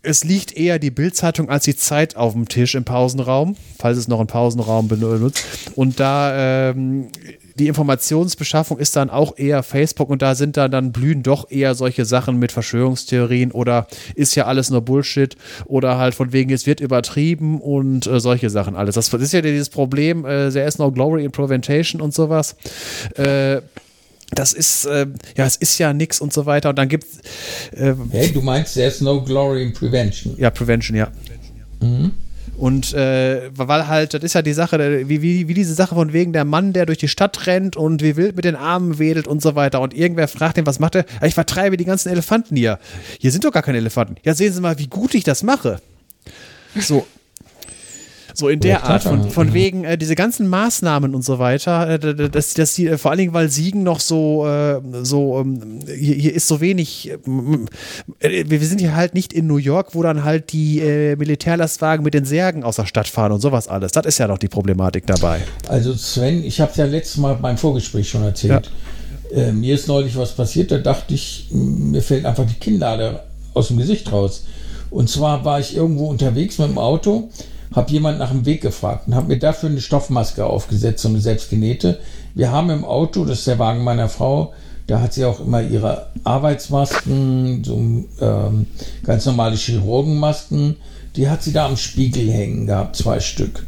es 0.07 0.23
liegt 0.23 0.55
eher 0.55 0.79
die 0.79 0.89
Bildzeitung 0.89 1.49
als 1.49 1.65
die 1.65 1.75
Zeit 1.75 2.15
auf 2.15 2.33
dem 2.33 2.47
Tisch 2.47 2.75
im 2.75 2.85
Pausenraum, 2.85 3.57
falls 3.77 3.97
es 3.97 4.07
noch 4.07 4.19
einen 4.19 4.27
Pausenraum 4.27 4.87
benutzt. 4.87 5.43
Und 5.75 5.99
da 5.99 6.69
ähm, 6.69 7.07
die 7.55 7.67
Informationsbeschaffung 7.67 8.77
ist 8.77 8.95
dann 8.95 9.09
auch 9.09 9.37
eher 9.37 9.63
Facebook 9.63 10.09
und 10.09 10.21
da 10.21 10.35
sind 10.35 10.55
dann, 10.57 10.71
dann 10.71 10.91
blühen 10.91 11.23
doch 11.23 11.51
eher 11.51 11.75
solche 11.75 12.05
Sachen 12.05 12.37
mit 12.37 12.51
Verschwörungstheorien 12.51 13.51
oder 13.51 13.87
ist 14.15 14.35
ja 14.35 14.45
alles 14.45 14.69
nur 14.69 14.81
Bullshit 14.81 15.35
oder 15.65 15.97
halt 15.97 16.15
von 16.15 16.31
wegen, 16.31 16.51
es 16.51 16.65
wird 16.65 16.79
übertrieben 16.79 17.59
und 17.59 18.07
äh, 18.07 18.19
solche 18.19 18.49
Sachen 18.49 18.75
alles. 18.75 18.95
Das 18.95 19.13
ist 19.13 19.33
ja 19.33 19.41
dieses 19.41 19.69
Problem, 19.69 20.23
äh, 20.25 20.51
there 20.51 20.67
is 20.67 20.77
no 20.77 20.91
glory 20.91 21.25
in 21.25 21.31
preventation 21.31 22.01
und 22.01 22.13
sowas. 22.13 22.55
Äh, 23.15 23.61
das 24.31 24.53
ist, 24.53 24.85
äh, 24.85 25.07
ja, 25.35 25.45
es 25.45 25.55
ist 25.55 25.77
ja 25.77 25.93
nix 25.93 26.19
und 26.19 26.33
so 26.33 26.45
weiter. 26.45 26.69
Und 26.69 26.77
dann 26.77 26.89
gibt 26.89 27.05
äh, 27.71 27.93
Hey, 28.11 28.31
du 28.31 28.41
meinst, 28.41 28.73
there's 28.73 29.01
no 29.01 29.21
glory 29.21 29.63
in 29.63 29.73
prevention. 29.73 30.35
Ja, 30.37 30.49
Prevention, 30.49 30.97
ja. 30.97 31.11
Mhm. 31.79 32.11
Und 32.57 32.93
äh, 32.93 33.51
weil 33.55 33.87
halt, 33.87 34.15
das 34.15 34.23
ist 34.23 34.33
ja 34.33 34.41
die 34.41 34.53
Sache, 34.53 35.07
wie, 35.07 35.21
wie, 35.21 35.47
wie 35.47 35.53
diese 35.53 35.75
Sache 35.75 35.93
von 35.93 36.11
wegen 36.11 36.33
der 36.33 36.43
Mann, 36.43 36.73
der 36.73 36.87
durch 36.87 36.97
die 36.97 37.07
Stadt 37.07 37.45
rennt 37.45 37.77
und 37.77 38.01
wie 38.01 38.15
wild 38.15 38.35
mit 38.35 38.45
den 38.45 38.55
Armen 38.55 38.97
wedelt 38.97 39.27
und 39.27 39.43
so 39.43 39.53
weiter. 39.53 39.79
Und 39.79 39.93
irgendwer 39.93 40.27
fragt 40.27 40.57
ihn, 40.57 40.65
was 40.65 40.79
macht 40.79 40.95
er? 40.95 41.05
Ich 41.23 41.35
vertreibe 41.35 41.77
die 41.77 41.85
ganzen 41.85 42.09
Elefanten 42.09 42.55
hier. 42.55 42.79
Hier 43.19 43.31
sind 43.31 43.43
doch 43.43 43.51
gar 43.51 43.61
keine 43.61 43.77
Elefanten. 43.77 44.15
Ja, 44.23 44.33
sehen 44.33 44.51
Sie 44.53 44.59
mal, 44.59 44.79
wie 44.79 44.87
gut 44.87 45.13
ich 45.13 45.23
das 45.23 45.43
mache. 45.43 45.79
So, 46.79 47.05
so 48.37 48.49
in 48.49 48.59
der 48.59 48.83
Art, 48.83 49.01
von, 49.01 49.31
von 49.31 49.53
wegen 49.53 49.83
äh, 49.83 49.97
diese 49.97 50.13
ganzen 50.13 50.47
Maßnahmen 50.47 51.15
und 51.15 51.23
so 51.23 51.39
weiter, 51.39 51.89
äh, 51.89 52.29
dass, 52.29 52.53
dass 52.53 52.75
die, 52.75 52.87
äh, 52.87 52.97
vor 52.97 53.09
allen 53.09 53.17
Dingen, 53.17 53.33
weil 53.33 53.49
Siegen 53.49 53.81
noch 53.81 53.99
so, 53.99 54.45
äh, 54.45 54.79
so 55.01 55.39
ähm, 55.39 55.79
hier, 55.87 56.15
hier, 56.15 56.33
ist 56.35 56.47
so 56.47 56.61
wenig, 56.61 57.09
äh, 57.09 58.43
wir 58.47 58.59
sind 58.59 58.79
hier 58.79 58.95
halt 58.95 59.15
nicht 59.15 59.33
in 59.33 59.47
New 59.47 59.57
York, 59.57 59.95
wo 59.95 60.03
dann 60.03 60.23
halt 60.23 60.51
die 60.53 60.79
äh, 60.79 61.15
Militärlastwagen 61.15 62.03
mit 62.03 62.13
den 62.13 62.25
Särgen 62.25 62.63
aus 62.63 62.75
der 62.75 62.85
Stadt 62.85 63.07
fahren 63.07 63.31
und 63.31 63.41
sowas 63.41 63.67
alles. 63.67 63.91
Das 63.91 64.05
ist 64.05 64.19
ja 64.19 64.27
noch 64.27 64.37
die 64.37 64.49
Problematik 64.49 65.07
dabei. 65.07 65.41
Also 65.67 65.95
Sven, 65.95 66.43
ich 66.43 66.61
habe 66.61 66.69
es 66.69 66.77
ja 66.77 66.85
letztes 66.85 67.17
Mal 67.17 67.35
beim 67.35 67.57
Vorgespräch 67.57 68.07
schon 68.07 68.21
erzählt. 68.23 68.69
Ja. 69.35 69.51
mir 69.51 69.73
ist 69.73 69.87
neulich 69.87 70.15
was 70.15 70.33
passiert, 70.33 70.69
da 70.69 70.77
dachte 70.77 71.15
ich, 71.15 71.47
mir 71.51 72.03
fällt 72.03 72.25
einfach 72.25 72.45
die 72.45 72.59
Kinnlade 72.59 73.21
aus 73.55 73.69
dem 73.69 73.77
Gesicht 73.77 74.11
raus. 74.11 74.45
Und 74.91 75.09
zwar 75.09 75.43
war 75.43 75.59
ich 75.59 75.75
irgendwo 75.75 76.05
unterwegs 76.05 76.59
mit 76.59 76.69
dem 76.69 76.77
Auto 76.77 77.29
habe 77.73 77.91
jemand 77.91 78.19
nach 78.19 78.31
dem 78.31 78.45
Weg 78.45 78.61
gefragt 78.61 79.07
und 79.07 79.15
habe 79.15 79.27
mir 79.27 79.39
dafür 79.39 79.69
eine 79.69 79.81
Stoffmaske 79.81 80.45
aufgesetzt, 80.45 81.03
so 81.03 81.09
eine 81.09 81.19
selbstgenähte. 81.19 81.99
Wir 82.33 82.51
haben 82.51 82.69
im 82.69 82.85
Auto, 82.85 83.25
das 83.25 83.39
ist 83.39 83.47
der 83.47 83.59
Wagen 83.59 83.83
meiner 83.83 84.09
Frau, 84.09 84.53
da 84.87 85.01
hat 85.01 85.13
sie 85.13 85.25
auch 85.25 85.39
immer 85.41 85.61
ihre 85.61 86.07
Arbeitsmasken, 86.23 87.63
so 87.63 87.75
ähm, 88.21 88.67
ganz 89.03 89.25
normale 89.25 89.57
Chirurgenmasken, 89.57 90.77
die 91.15 91.29
hat 91.29 91.43
sie 91.43 91.51
da 91.51 91.65
am 91.65 91.77
Spiegel 91.77 92.31
hängen 92.31 92.67
gehabt, 92.67 92.95
zwei 92.95 93.19
Stück. 93.19 93.65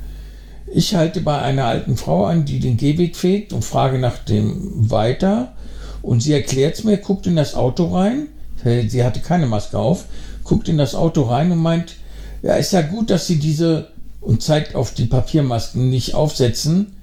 Ich 0.72 0.96
halte 0.96 1.22
bei 1.22 1.42
einer 1.42 1.66
alten 1.66 1.98
Frau 1.98 2.26
an, 2.26 2.46
die 2.46 2.60
den 2.60 2.78
Gehweg 2.78 3.16
fegt 3.16 3.54
und 3.54 3.66
frage 3.66 3.98
nach 3.98 4.20
dem 4.20 4.90
weiter. 4.92 5.54
Und 6.02 6.22
sie 6.22 6.34
erklärt 6.34 6.76
es 6.76 6.84
mir, 6.84 6.98
guckt 6.98 7.26
in 7.28 7.36
das 7.36 7.56
Auto 7.56 7.88
rein. 7.88 8.28
Sie 8.64 9.04
hatte 9.04 9.20
keine 9.20 9.48
Maske 9.48 9.78
auf, 9.78 10.06
guckt 10.44 10.70
in 10.70 10.78
das 10.78 10.94
Auto 10.94 11.24
rein 11.24 11.52
und 11.52 11.58
meint, 11.58 11.96
ja, 12.42 12.56
ist 12.56 12.74
ja 12.74 12.82
gut, 12.82 13.10
dass 13.10 13.28
sie 13.28 13.38
diese 13.38 13.90
und 14.22 14.44
zeigt 14.44 14.76
auf 14.76 14.94
die 14.94 15.06
Papiermasken 15.06 15.90
nicht 15.90 16.14
aufsetzen. 16.14 16.96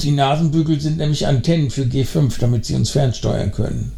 Die 0.00 0.10
Nasenbügel 0.10 0.80
sind 0.80 0.98
nämlich 0.98 1.26
Antennen 1.26 1.70
für 1.70 1.82
G5, 1.82 2.38
damit 2.40 2.64
sie 2.64 2.74
uns 2.74 2.90
fernsteuern 2.90 3.52
können. 3.52 3.92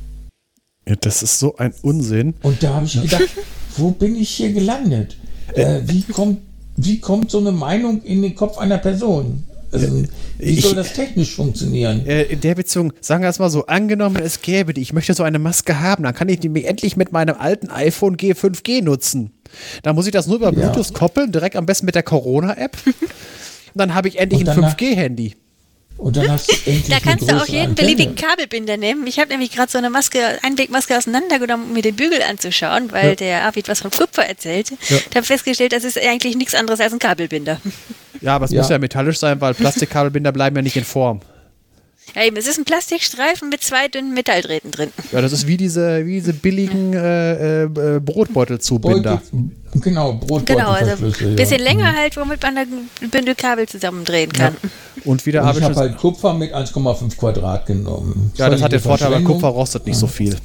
Ja, 0.87 0.97
das 0.97 1.23
ist 1.23 1.39
so 1.39 1.57
ein 1.57 1.73
Unsinn. 1.83 2.35
Und 2.43 2.63
da 2.63 2.75
habe 2.75 2.87
ich 2.87 3.01
gedacht, 3.01 3.29
wo 3.77 3.91
bin 3.91 4.17
ich 4.17 4.31
hier 4.31 4.53
gelandet? 4.53 5.17
Äh, 5.55 5.81
wie, 5.87 6.03
kommt, 6.03 6.41
wie 6.77 7.01
kommt 7.01 7.31
so 7.31 7.39
eine 7.39 7.53
Meinung 7.53 8.03
in 8.03 8.23
den 8.23 8.35
Kopf 8.35 8.59
einer 8.59 8.79
Person? 8.79 9.45
Also, 9.73 10.05
wie 10.39 10.61
soll 10.61 10.75
das 10.75 10.93
technisch 10.93 11.35
funktionieren? 11.35 12.07
Äh, 12.07 12.25
in 12.25 12.41
der 12.41 12.55
Beziehung, 12.55 12.93
sagen 13.01 13.23
wir 13.23 13.29
es 13.29 13.41
mal 13.41 13.51
so, 13.51 13.67
angenommen 13.67 14.17
es 14.23 14.41
gäbe 14.41 14.73
die, 14.73 14.83
ich 14.83 14.93
möchte 14.93 15.15
so 15.15 15.25
eine 15.25 15.41
Maske 15.41 15.81
haben, 15.81 16.05
dann 16.05 16.15
kann 16.15 16.29
ich 16.29 16.39
die 16.39 16.65
endlich 16.65 16.97
mit 16.97 17.11
meinem 17.11 17.37
alten 17.37 17.71
iPhone 17.71 18.17
G5G 18.17 18.85
nutzen. 18.85 19.33
Da 19.83 19.93
muss 19.93 20.07
ich 20.07 20.13
das 20.13 20.27
nur 20.27 20.37
über 20.37 20.53
Bluetooth 20.53 20.91
ja. 20.91 20.95
koppeln, 20.95 21.33
direkt 21.33 21.57
am 21.57 21.67
besten 21.67 21.87
mit 21.87 21.95
der 21.95 22.03
Corona-App. 22.03 22.77
Dann 23.75 23.95
habe 23.95 24.09
ich 24.09 24.19
endlich 24.19 24.49
ein 24.49 24.57
5G-Handy. 24.57 25.35
Und 25.97 26.17
dann 26.17 26.31
hast 26.31 26.51
du 26.51 26.55
endlich 26.71 26.89
Da 26.89 26.99
kannst 27.01 27.31
du 27.31 27.37
auch 27.37 27.47
jeden 27.47 27.71
Antenne. 27.71 27.89
beliebigen 27.89 28.17
Kabelbinder 28.17 28.77
nehmen. 28.77 29.07
Ich 29.07 29.19
habe 29.19 29.31
nämlich 29.31 29.53
gerade 29.53 29.71
so 29.71 29.79
eine 29.79 29.91
Maske, 29.91 30.19
Einwegmaske 30.43 30.97
auseinandergenommen, 30.97 31.69
um 31.69 31.73
mir 31.73 31.83
den 31.83 31.95
Bügel 31.95 32.21
anzuschauen, 32.23 32.91
weil 32.93 33.11
ja. 33.11 33.15
der 33.15 33.43
Arvid 33.45 33.69
was 33.69 33.81
von 33.81 33.91
Kupfer 33.91 34.27
erzählt. 34.27 34.71
Ja. 34.89 34.97
Ich 34.97 35.17
habe 35.17 35.25
festgestellt, 35.25 35.73
das 35.73 35.85
ist 35.85 35.99
eigentlich 35.99 36.37
nichts 36.37 36.55
anderes 36.55 36.81
als 36.81 36.93
ein 36.93 36.99
Kabelbinder. 36.99 37.61
Ja, 38.21 38.37
aber 38.37 38.47
es 38.47 38.51
ja. 38.51 38.61
muss 38.61 38.71
ja 38.71 38.79
metallisch 38.79 39.19
sein, 39.19 39.41
weil 39.41 39.55
Plastikkabelbinder 39.55 40.33
bleiben 40.33 40.57
ja 40.57 40.63
nicht 40.63 40.77
in 40.77 40.85
Form. 40.85 41.21
Ja, 42.15 42.23
eben, 42.23 42.37
es 42.37 42.47
ist 42.47 42.59
ein 42.59 42.65
Plastikstreifen 42.65 43.49
mit 43.49 43.63
zwei 43.63 43.89
dünnen 43.89 44.15
Metalldrähten 44.15 44.71
drin. 44.71 44.91
Ja, 45.11 45.21
das 45.21 45.33
ist 45.33 45.47
wie 45.47 45.57
diese, 45.57 46.07
wie 46.07 46.15
diese 46.15 46.33
billigen 46.33 46.93
äh, 46.93 47.65
äh, 47.65 48.01
Brotbeutelzubinder. 48.01 49.21
Genau, 49.75 50.13
Brotbeutel. 50.13 50.57
Genau, 50.57 50.71
also 50.71 51.05
ein 51.05 51.37
bisschen 51.37 51.59
ja. 51.59 51.65
länger 51.65 51.93
mhm. 51.93 51.97
halt, 51.97 52.17
womit 52.17 52.43
man 52.43 52.59
ein 52.59 52.91
Bündel 53.11 53.35
Kabel 53.35 53.67
zusammendrehen 53.67 54.33
kann. 54.33 54.57
Ja. 54.63 54.71
Und 55.05 55.27
wieder 55.27 55.45
habe 55.45 55.59
ich. 55.59 55.65
habe 55.65 55.75
halt 55.75 55.97
Kupfer 55.97 56.35
mit 56.35 56.55
1,5 56.55 57.17
Quadrat 57.17 57.67
genommen. 57.67 58.33
Ja, 58.37 58.49
das 58.49 58.63
hat 58.63 58.73
den 58.73 58.81
Vorteil, 58.81 59.11
weil 59.11 59.25
Kupfer 59.25 59.49
rostet 59.49 59.87
nicht 59.87 59.99
so 59.99 60.07
viel. 60.07 60.37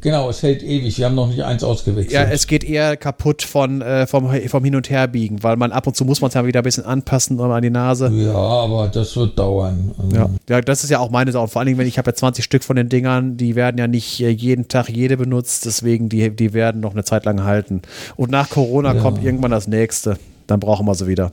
Genau, 0.00 0.30
es 0.30 0.42
hält 0.42 0.62
ewig. 0.62 0.98
Wir 0.98 1.06
haben 1.06 1.14
noch 1.14 1.28
nicht 1.28 1.42
eins 1.42 1.62
ausgewechselt. 1.62 2.12
Ja, 2.12 2.22
es 2.22 2.46
geht 2.46 2.64
eher 2.64 2.96
kaputt 2.96 3.42
von, 3.42 3.82
äh, 3.82 4.06
vom, 4.06 4.30
vom 4.48 4.64
Hin- 4.64 4.76
und 4.76 4.88
Herbiegen, 4.88 5.42
weil 5.42 5.56
man 5.56 5.72
ab 5.72 5.86
und 5.86 5.96
zu 5.96 6.04
muss 6.04 6.20
man 6.20 6.28
es 6.28 6.34
ja 6.34 6.46
wieder 6.46 6.60
ein 6.60 6.64
bisschen 6.64 6.84
anpassen 6.84 7.40
an 7.40 7.62
die 7.62 7.70
Nase. 7.70 8.10
Ja, 8.14 8.34
aber 8.34 8.88
das 8.88 9.16
wird 9.16 9.38
dauern. 9.38 9.92
Ja. 10.12 10.30
ja, 10.48 10.60
das 10.60 10.84
ist 10.84 10.90
ja 10.90 10.98
auch 10.98 11.10
meine 11.10 11.32
Sache. 11.32 11.48
Vor 11.48 11.60
allen 11.60 11.66
Dingen, 11.66 11.78
wenn 11.78 11.86
ich 11.86 11.98
habe 11.98 12.10
ja 12.10 12.14
20 12.14 12.44
Stück 12.44 12.64
von 12.64 12.76
den 12.76 12.88
Dingern, 12.88 13.36
die 13.36 13.56
werden 13.56 13.78
ja 13.78 13.86
nicht 13.86 14.20
äh, 14.20 14.30
jeden 14.30 14.68
Tag 14.68 14.88
jede 14.88 15.16
benutzt, 15.16 15.66
deswegen 15.66 16.08
die, 16.08 16.30
die 16.30 16.52
werden 16.52 16.80
noch 16.80 16.92
eine 16.92 17.04
Zeit 17.04 17.24
lang 17.24 17.44
halten. 17.44 17.82
Und 18.16 18.30
nach 18.30 18.50
Corona 18.50 18.94
ja. 18.94 19.00
kommt 19.00 19.22
irgendwann 19.22 19.50
das 19.50 19.68
nächste. 19.68 20.16
Dann 20.46 20.60
brauchen 20.60 20.86
wir 20.86 20.94
sie 20.94 21.06
wieder. 21.06 21.32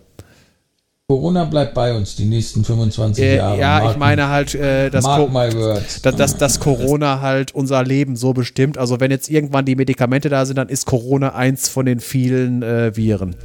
Corona 1.10 1.46
bleibt 1.46 1.74
bei 1.74 1.96
uns 1.96 2.18
die 2.18 2.26
nächsten 2.26 2.66
25 2.66 3.24
äh, 3.24 3.38
Jahre. 3.38 3.58
Ja, 3.58 3.78
Marken, 3.78 3.92
ich 3.92 3.98
meine 3.98 4.28
halt, 4.28 4.56
äh, 4.56 4.90
dass, 4.90 5.06
dass, 5.06 6.16
dass, 6.18 6.36
dass, 6.36 6.60
Corona 6.60 7.22
halt 7.22 7.56
unser 7.56 7.82
Leben 7.86 8.18
so 8.18 8.34
bestimmt. 8.34 8.78
Also 8.78 9.00
wenn 9.00 9.10
jetzt 9.10 9.30
irgendwann 9.30 9.64
die 9.64 9.78
Medikamente 9.78 10.28
da 10.28 10.46
sind, 10.46 10.58
dann 10.58 10.68
ist 10.68 10.86
Corona 10.86 11.34
eins 11.34 11.70
von 11.70 11.86
den 11.86 12.02
vielen 12.02 12.62
äh, 12.62 12.94
Viren. 12.98 13.38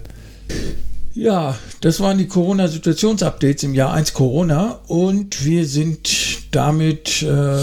Ja, 1.14 1.56
das 1.82 2.00
waren 2.00 2.18
die 2.18 2.26
Corona-Situationsupdates 2.26 3.62
im 3.62 3.74
Jahr 3.74 3.92
1 3.92 4.12
Corona 4.12 4.80
und 4.88 5.44
wir 5.44 5.64
sind 5.64 6.10
damit 6.50 7.22
äh, 7.22 7.58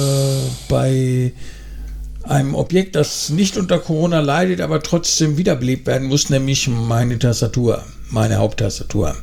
bei 0.69 1.33
einem 2.23 2.55
Objekt, 2.55 2.95
das 2.95 3.31
nicht 3.31 3.57
unter 3.57 3.79
Corona 3.79 4.21
leidet, 4.21 4.61
aber 4.61 4.81
trotzdem 4.81 5.35
wiederbelebt 5.35 5.87
werden 5.87 6.07
muss, 6.07 6.29
nämlich 6.29 6.69
meine 6.69 7.19
Tastatur, 7.19 7.83
meine 8.11 8.37
Haupttastatur. 8.37 9.13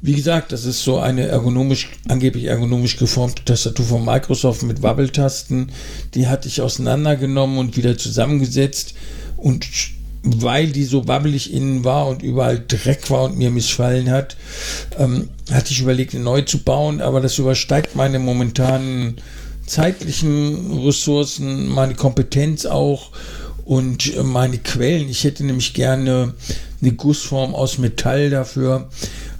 Wie 0.00 0.14
gesagt, 0.14 0.52
das 0.52 0.64
ist 0.64 0.82
so 0.82 0.98
eine 0.98 1.26
ergonomisch, 1.26 1.90
angeblich 2.08 2.44
ergonomisch 2.44 2.96
geformte 2.96 3.44
Tastatur 3.44 3.84
von 3.84 4.04
Microsoft 4.04 4.62
mit 4.62 4.82
Wabbeltasten. 4.82 5.72
Die 6.14 6.28
hatte 6.28 6.46
ich 6.46 6.62
auseinandergenommen 6.62 7.58
und 7.58 7.76
wieder 7.76 7.98
zusammengesetzt. 7.98 8.94
Und 9.36 9.66
weil 10.22 10.68
die 10.68 10.84
so 10.84 11.08
wabbelig 11.08 11.52
innen 11.52 11.84
war 11.84 12.06
und 12.06 12.22
überall 12.22 12.62
Dreck 12.66 13.10
war 13.10 13.24
und 13.24 13.38
mir 13.38 13.50
missfallen 13.50 14.10
hat, 14.10 14.36
ähm, 14.98 15.30
hatte 15.50 15.72
ich 15.72 15.80
überlegt, 15.80 16.14
eine 16.14 16.24
neu 16.24 16.42
zu 16.42 16.58
bauen. 16.58 17.00
Aber 17.00 17.20
das 17.20 17.38
übersteigt 17.38 17.96
meine 17.96 18.18
momentanen 18.18 19.16
zeitlichen 19.66 20.80
Ressourcen, 20.84 21.68
meine 21.68 21.94
Kompetenz 21.94 22.66
auch 22.66 23.10
und 23.68 24.24
meine 24.24 24.56
Quellen. 24.56 25.10
Ich 25.10 25.24
hätte 25.24 25.44
nämlich 25.44 25.74
gerne 25.74 26.32
eine 26.80 26.92
Gussform 26.92 27.54
aus 27.54 27.76
Metall 27.76 28.30
dafür. 28.30 28.88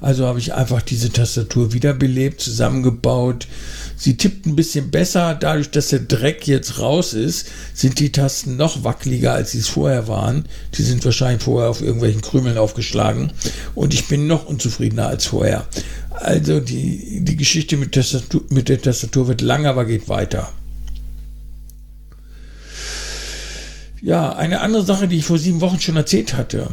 Also 0.02 0.26
habe 0.26 0.38
ich 0.38 0.52
einfach 0.52 0.82
diese 0.82 1.10
Tastatur 1.10 1.72
wiederbelebt, 1.72 2.38
zusammengebaut. 2.38 3.48
Sie 3.96 4.18
tippt 4.18 4.44
ein 4.44 4.54
bisschen 4.54 4.90
besser. 4.90 5.34
Dadurch, 5.34 5.70
dass 5.70 5.88
der 5.88 6.00
Dreck 6.00 6.46
jetzt 6.46 6.78
raus 6.78 7.14
ist, 7.14 7.48
sind 7.72 8.00
die 8.00 8.12
Tasten 8.12 8.56
noch 8.56 8.84
wackeliger, 8.84 9.32
als 9.32 9.52
sie 9.52 9.60
es 9.60 9.68
vorher 9.68 10.08
waren. 10.08 10.44
Die 10.74 10.82
sind 10.82 11.02
wahrscheinlich 11.06 11.42
vorher 11.42 11.70
auf 11.70 11.80
irgendwelchen 11.80 12.20
Krümeln 12.20 12.58
aufgeschlagen. 12.58 13.32
Und 13.74 13.94
ich 13.94 14.08
bin 14.08 14.26
noch 14.26 14.44
unzufriedener 14.44 15.06
als 15.06 15.24
vorher. 15.24 15.66
Also 16.10 16.60
die, 16.60 17.20
die 17.22 17.36
Geschichte 17.36 17.78
mit, 17.78 17.92
Tastatur, 17.92 18.42
mit 18.50 18.68
der 18.68 18.82
Tastatur 18.82 19.26
wird 19.26 19.40
lang, 19.40 19.64
aber 19.64 19.86
geht 19.86 20.10
weiter. 20.10 20.52
Ja, 24.00 24.32
eine 24.32 24.60
andere 24.60 24.84
Sache, 24.84 25.08
die 25.08 25.16
ich 25.16 25.24
vor 25.24 25.38
sieben 25.38 25.60
Wochen 25.60 25.80
schon 25.80 25.96
erzählt 25.96 26.34
hatte, 26.34 26.68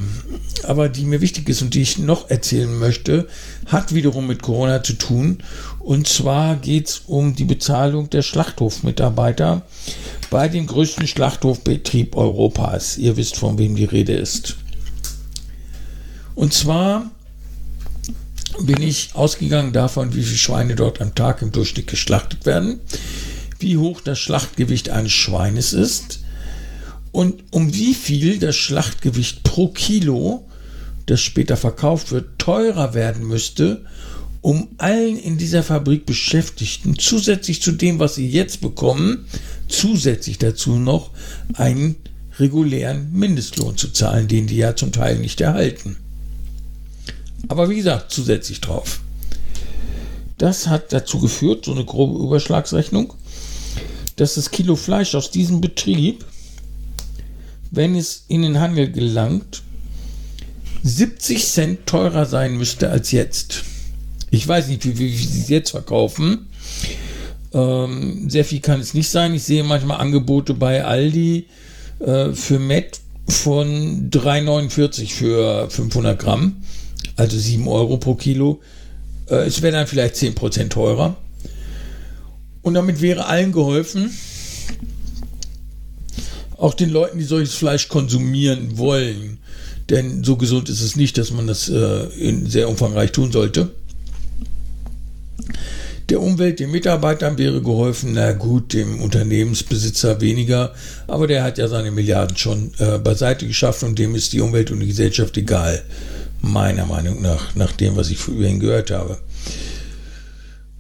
aber 0.64 0.90
die 0.90 1.06
mir 1.06 1.22
wichtig 1.22 1.50
ist 1.50 1.64
und 1.64 1.74
die 1.74 1.82
ich 1.82 1.98
noch 1.98 2.30
erzählen 2.30 2.78
möchte, 2.78 3.28
hat 3.66 3.96
wiederum 3.96 4.28
mit 4.28 4.44
Corona 4.44 4.84
zu 4.84 4.94
tun. 4.94 5.40
Und 5.80 6.08
zwar 6.08 6.56
geht 6.56 6.90
es 6.90 7.02
um 7.08 7.36
die 7.36 7.46
Bezahlung 7.46 8.12
der 8.12 8.22
Schlachthofmitarbeiter 8.22 9.64
bei 10.30 10.48
dem 10.48 10.68
größten 10.68 11.08
Schlachthofbetrieb 11.08 12.16
Europas. 12.16 12.98
Ihr 12.98 13.18
wisst, 13.18 13.38
von 13.38 13.58
wem 13.58 13.76
die 13.76 13.86
Rede 13.86 14.14
ist. 14.14 14.58
Und 16.36 16.54
zwar 16.54 17.10
bin 18.62 18.84
ich 18.84 19.10
ausgegangen 19.16 19.74
davon, 19.74 20.14
wie 20.14 20.22
viele 20.22 20.38
Schweine 20.38 20.76
dort 20.76 21.02
am 21.02 21.16
Tag 21.16 21.42
im 21.42 21.52
Durchschnitt 21.52 21.88
geschlachtet 21.88 22.46
werden, 22.46 22.82
wie 23.58 23.78
hoch 23.78 24.00
das 24.02 24.20
Schlachtgewicht 24.20 24.92
eines 24.92 25.12
Schweines 25.12 25.74
ist 25.74 26.20
und 27.16 27.46
um 27.52 27.74
wie 27.74 27.94
viel 27.94 28.40
das 28.40 28.58
Schlachtgewicht 28.58 29.44
pro 29.44 29.70
Kilo, 29.70 30.46
das 31.06 31.22
später 31.22 31.56
verkauft 31.56 32.12
wird, 32.12 32.38
teurer 32.40 32.94
werden 32.94 33.26
müsste, 33.26 33.86
um 34.42 34.68
allen 34.80 35.18
in 35.18 35.38
dieser 35.38 35.64
Fabrik 35.64 36.06
Beschäftigten 36.06 37.00
zusätzlich 37.00 37.62
zu 37.62 37.72
dem, 37.72 38.00
was 38.00 38.16
sie 38.16 38.28
jetzt 38.28 38.60
bekommen, 38.60 39.28
zusätzlich 39.70 40.40
dazu 40.40 40.76
noch 40.76 41.12
einen 41.54 41.96
regulären 42.38 43.14
Mindestlohn 43.14 43.78
zu 43.78 43.94
zahlen, 43.94 44.28
den 44.28 44.48
die 44.48 44.58
ja 44.58 44.76
zum 44.76 44.92
Teil 44.92 45.18
nicht 45.18 45.40
erhalten. 45.40 45.96
Aber 47.48 47.70
wie 47.70 47.78
gesagt, 47.78 48.12
zusätzlich 48.12 48.60
drauf. 48.60 49.00
Das 50.38 50.68
hat 50.68 50.92
dazu 50.92 51.20
geführt, 51.20 51.64
so 51.64 51.72
eine 51.72 51.86
grobe 51.86 52.22
Überschlagsrechnung, 52.22 53.14
dass 54.18 54.36
das 54.36 54.52
Kilo 54.52 54.76
Fleisch 54.76 55.16
aus 55.16 55.32
diesem 55.32 55.62
Betrieb, 55.62 56.26
wenn 57.72 57.96
es 57.96 58.26
in 58.28 58.42
den 58.42 58.60
Handel 58.60 58.92
gelangt, 58.92 59.64
70 60.84 61.46
Cent 61.46 61.86
teurer 61.88 62.26
sein 62.26 62.58
müsste 62.58 62.90
als 62.90 63.12
jetzt. 63.12 63.64
Ich 64.30 64.48
weiß 64.48 64.68
nicht, 64.68 64.86
wie, 64.86 65.00
wie, 65.00 65.12
wie 65.12 65.26
sie 65.26 65.42
es 65.42 65.50
jetzt 65.50 65.72
verkaufen. 65.72 66.48
Ähm, 67.54 68.30
sehr 68.30 68.46
viel 68.46 68.60
kann 68.60 68.82
es 68.82 68.94
nicht 68.94 69.10
sein. 69.10 69.34
Ich 69.34 69.44
sehe 69.44 69.64
manchmal 69.64 70.00
Angebote 70.00 70.54
bei 70.54 70.84
Aldi 70.84 71.48
äh, 72.00 72.34
für 72.34 72.60
Met 72.60 73.00
von 73.28 74.10
3,49 74.12 75.12
für 75.12 75.70
500 75.70 76.20
Gramm, 76.20 76.58
also 77.16 77.38
7 77.38 77.68
Euro 77.68 77.98
pro 77.98 78.16
Kilo. 78.16 78.62
Äh, 79.30 79.48
es 79.48 79.62
wäre 79.62 79.74
dann 79.74 79.88
vielleicht 79.88 80.16
10% 80.16 80.70
teurer. 80.70 81.16
Und 82.62 82.74
damit 82.74 83.02
wäre 83.02 83.26
allen 83.26 83.52
geholfen, 83.52 84.12
auch 86.58 86.74
den 86.74 86.90
Leuten, 86.90 87.18
die 87.18 87.26
solches 87.26 87.56
Fleisch 87.56 87.88
konsumieren 87.88 88.78
wollen. 88.78 89.40
Denn 89.90 90.24
so 90.24 90.36
gesund 90.36 90.70
ist 90.70 90.82
es 90.82 90.96
nicht, 90.96 91.18
dass 91.18 91.32
man 91.32 91.48
das 91.48 91.70
äh, 91.70 92.08
sehr 92.46 92.70
umfangreich 92.70 93.12
tun 93.12 93.32
sollte. 93.32 93.72
Der 96.10 96.22
Umwelt, 96.22 96.60
den 96.60 96.72
Mitarbeitern 96.72 97.38
wäre 97.40 97.62
geholfen, 97.62 98.14
na 98.14 98.32
gut, 98.32 98.74
dem 98.74 99.02
Unternehmensbesitzer 99.02 100.22
weniger, 100.22 100.74
aber 101.08 101.26
der 101.26 101.44
hat 101.44 101.58
ja 101.58 101.68
seine 101.68 101.90
Milliarden 101.90 102.38
schon 102.38 102.72
äh, 102.78 103.00
beiseite 103.00 103.48
geschafft 103.48 103.82
und 103.82 103.98
dem 103.98 104.14
ist 104.14 104.32
die 104.32 104.42
Umwelt 104.42 104.70
und 104.70 104.82
die 104.82 104.88
Gesellschaft 104.88 105.36
egal, 105.38 105.82
meiner 106.42 106.86
Meinung 106.86 107.24
nach, 107.24 107.56
nach 107.56 107.72
dem, 107.72 107.96
was 107.96 108.12
ich 108.12 108.28
ihn 108.28 108.60
gehört 108.60 108.92
habe. 108.92 109.18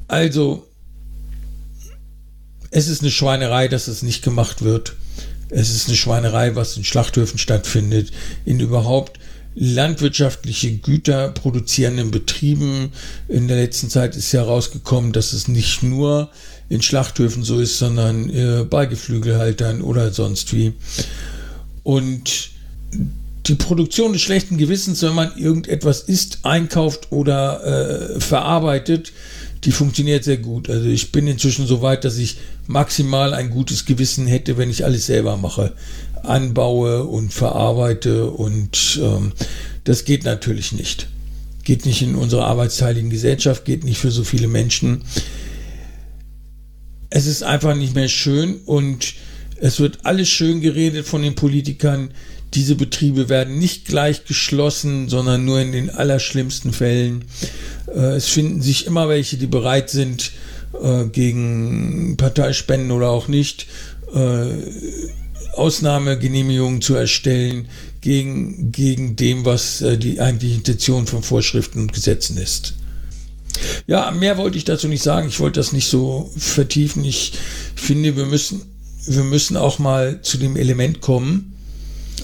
Also, 0.08 0.68
es 2.70 2.88
ist 2.88 3.02
eine 3.02 3.10
Schweinerei, 3.10 3.68
dass 3.68 3.88
es 3.88 4.04
nicht 4.04 4.24
gemacht 4.24 4.64
wird. 4.64 4.96
Es 5.50 5.70
ist 5.74 5.88
eine 5.88 5.98
Schweinerei, 5.98 6.56
was 6.56 6.78
in 6.78 6.84
Schlachthöfen 6.84 7.38
stattfindet, 7.38 8.12
in 8.46 8.60
überhaupt 8.60 9.20
landwirtschaftliche 9.56 10.74
Güter 10.78 11.30
produzierenden 11.30 12.12
Betrieben. 12.12 12.92
In 13.28 13.48
der 13.48 13.58
letzten 13.58 13.90
Zeit 13.90 14.16
ist 14.16 14.32
ja 14.32 14.44
rausgekommen, 14.44 15.14
dass 15.14 15.34
es 15.34 15.48
nicht 15.48 15.82
nur 15.82 16.30
in 16.68 16.82
Schlachthöfen 16.82 17.44
so 17.44 17.60
ist, 17.60 17.78
sondern 17.78 18.30
äh, 18.30 18.66
bei 18.70 18.86
Geflügelhaltern 18.86 19.82
oder 19.82 20.12
sonst 20.12 20.54
wie. 20.54 20.74
Und 21.84 22.50
die 23.46 23.56
Produktion 23.56 24.14
des 24.14 24.24
schlechten 24.24 24.58
Gewissens, 24.58 25.04
wenn 25.04 25.14
man 25.14 25.38
irgendetwas 25.38 26.02
isst, 26.02 26.40
einkauft 26.44 27.12
oder 27.12 28.16
äh, 28.16 28.20
verarbeitet, 28.20 29.14
die 29.66 29.72
funktioniert 29.72 30.24
sehr 30.24 30.38
gut. 30.38 30.70
Also 30.70 30.88
ich 30.88 31.12
bin 31.12 31.28
inzwischen 31.28 31.68
so 31.68 31.82
weit, 31.82 32.06
dass 32.06 32.18
ich 32.18 32.38
maximal 32.68 33.34
ein 33.34 33.50
gutes 33.50 33.86
Gewissen 33.86 34.28
hätte, 34.28 34.58
wenn 34.58 34.70
ich 34.70 34.86
alles 34.86 35.06
selber 35.08 35.38
mache 35.38 35.74
anbaue 36.28 37.04
und 37.04 37.34
verarbeite 37.34 38.30
und 38.30 39.00
ähm, 39.02 39.32
das 39.84 40.06
geht 40.06 40.24
natürlich 40.24 40.72
nicht. 40.72 41.08
Geht 41.64 41.86
nicht 41.86 42.02
in 42.02 42.16
unserer 42.16 42.46
arbeitsteiligen 42.46 43.10
Gesellschaft, 43.10 43.66
geht 43.66 43.84
nicht 43.84 43.98
für 43.98 44.12
so 44.12 44.24
viele 44.24 44.48
Menschen. 44.48 45.04
Es 47.10 47.26
ist 47.26 47.44
einfach 47.44 47.76
nicht 47.76 47.96
mehr 47.96 48.08
schön 48.08 48.58
und 48.66 49.14
es 49.58 49.80
wird 49.80 50.00
alles 50.06 50.28
schön 50.28 50.62
geredet 50.62 51.08
von 51.08 51.22
den 51.22 51.36
Politikern. 51.36 52.12
Diese 52.56 52.76
Betriebe 52.76 53.28
werden 53.28 53.60
nicht 53.60 53.86
gleich 53.86 54.24
geschlossen, 54.24 55.10
sondern 55.10 55.44
nur 55.44 55.60
in 55.60 55.74
den 55.74 55.90
allerschlimmsten 55.90 56.72
Fällen. 56.72 57.26
Äh, 57.94 58.16
es 58.16 58.30
finden 58.30 58.62
sich 58.62 58.88
immer 58.88 59.10
welche, 59.10 59.36
die 59.36 59.48
bereit 59.48 59.90
sind, 59.90 60.32
äh, 60.82 61.06
gegen 61.06 62.16
Parteispenden 62.18 62.92
oder 62.92 63.10
auch 63.10 63.28
nicht, 63.28 63.68
äh, 64.14 64.48
Ausnahmegenehmigungen 65.54 66.82
zu 66.82 66.96
erstellen 66.96 67.68
gegen, 68.02 68.72
gegen 68.72 69.16
dem, 69.16 69.46
was 69.46 69.84
die 69.98 70.20
eigentliche 70.20 70.56
Intention 70.56 71.08
von 71.08 71.24
Vorschriften 71.24 71.80
und 71.80 71.94
Gesetzen 71.94 72.38
ist. 72.38 72.74
Ja, 73.88 74.12
mehr 74.12 74.38
wollte 74.38 74.58
ich 74.58 74.66
dazu 74.66 74.90
nicht 74.90 75.02
sagen. 75.02 75.30
Ich 75.30 75.40
wollte 75.40 75.62
das 75.62 75.72
nicht 75.72 75.88
so 75.88 76.30
vertiefen. 76.36 77.06
Ich 77.06 77.34
finde, 77.74 78.18
wir 78.18 78.26
müssen, 78.26 78.64
wir 79.08 79.24
müssen 79.24 79.56
auch 79.56 79.80
mal 79.80 80.22
zu 80.22 80.38
dem 80.38 80.58
Element 80.58 81.00
kommen. 81.00 81.55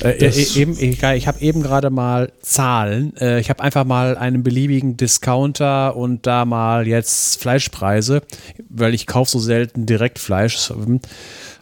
Äh, 0.02 0.26
äh, 0.26 0.60
eben, 0.60 0.74
ich, 0.80 1.04
ich 1.04 1.28
habe 1.28 1.42
eben 1.42 1.62
gerade 1.62 1.90
mal 1.90 2.32
Zahlen. 2.42 3.16
Äh, 3.18 3.40
ich 3.40 3.50
habe 3.50 3.62
einfach 3.62 3.86
mal 3.86 4.18
einen 4.18 4.44
beliebigen 4.44 4.98
Discounter 4.98 5.96
und 5.96 6.26
da 6.26 6.46
mal 6.46 6.88
jetzt 6.88 7.40
Fleischpreise, 7.40 8.22
weil 8.70 8.94
ich 8.94 9.06
kaufe 9.06 9.32
so 9.32 9.40
selten 9.40 9.86
direkt 9.86 10.20
Fleisch. 10.20 10.72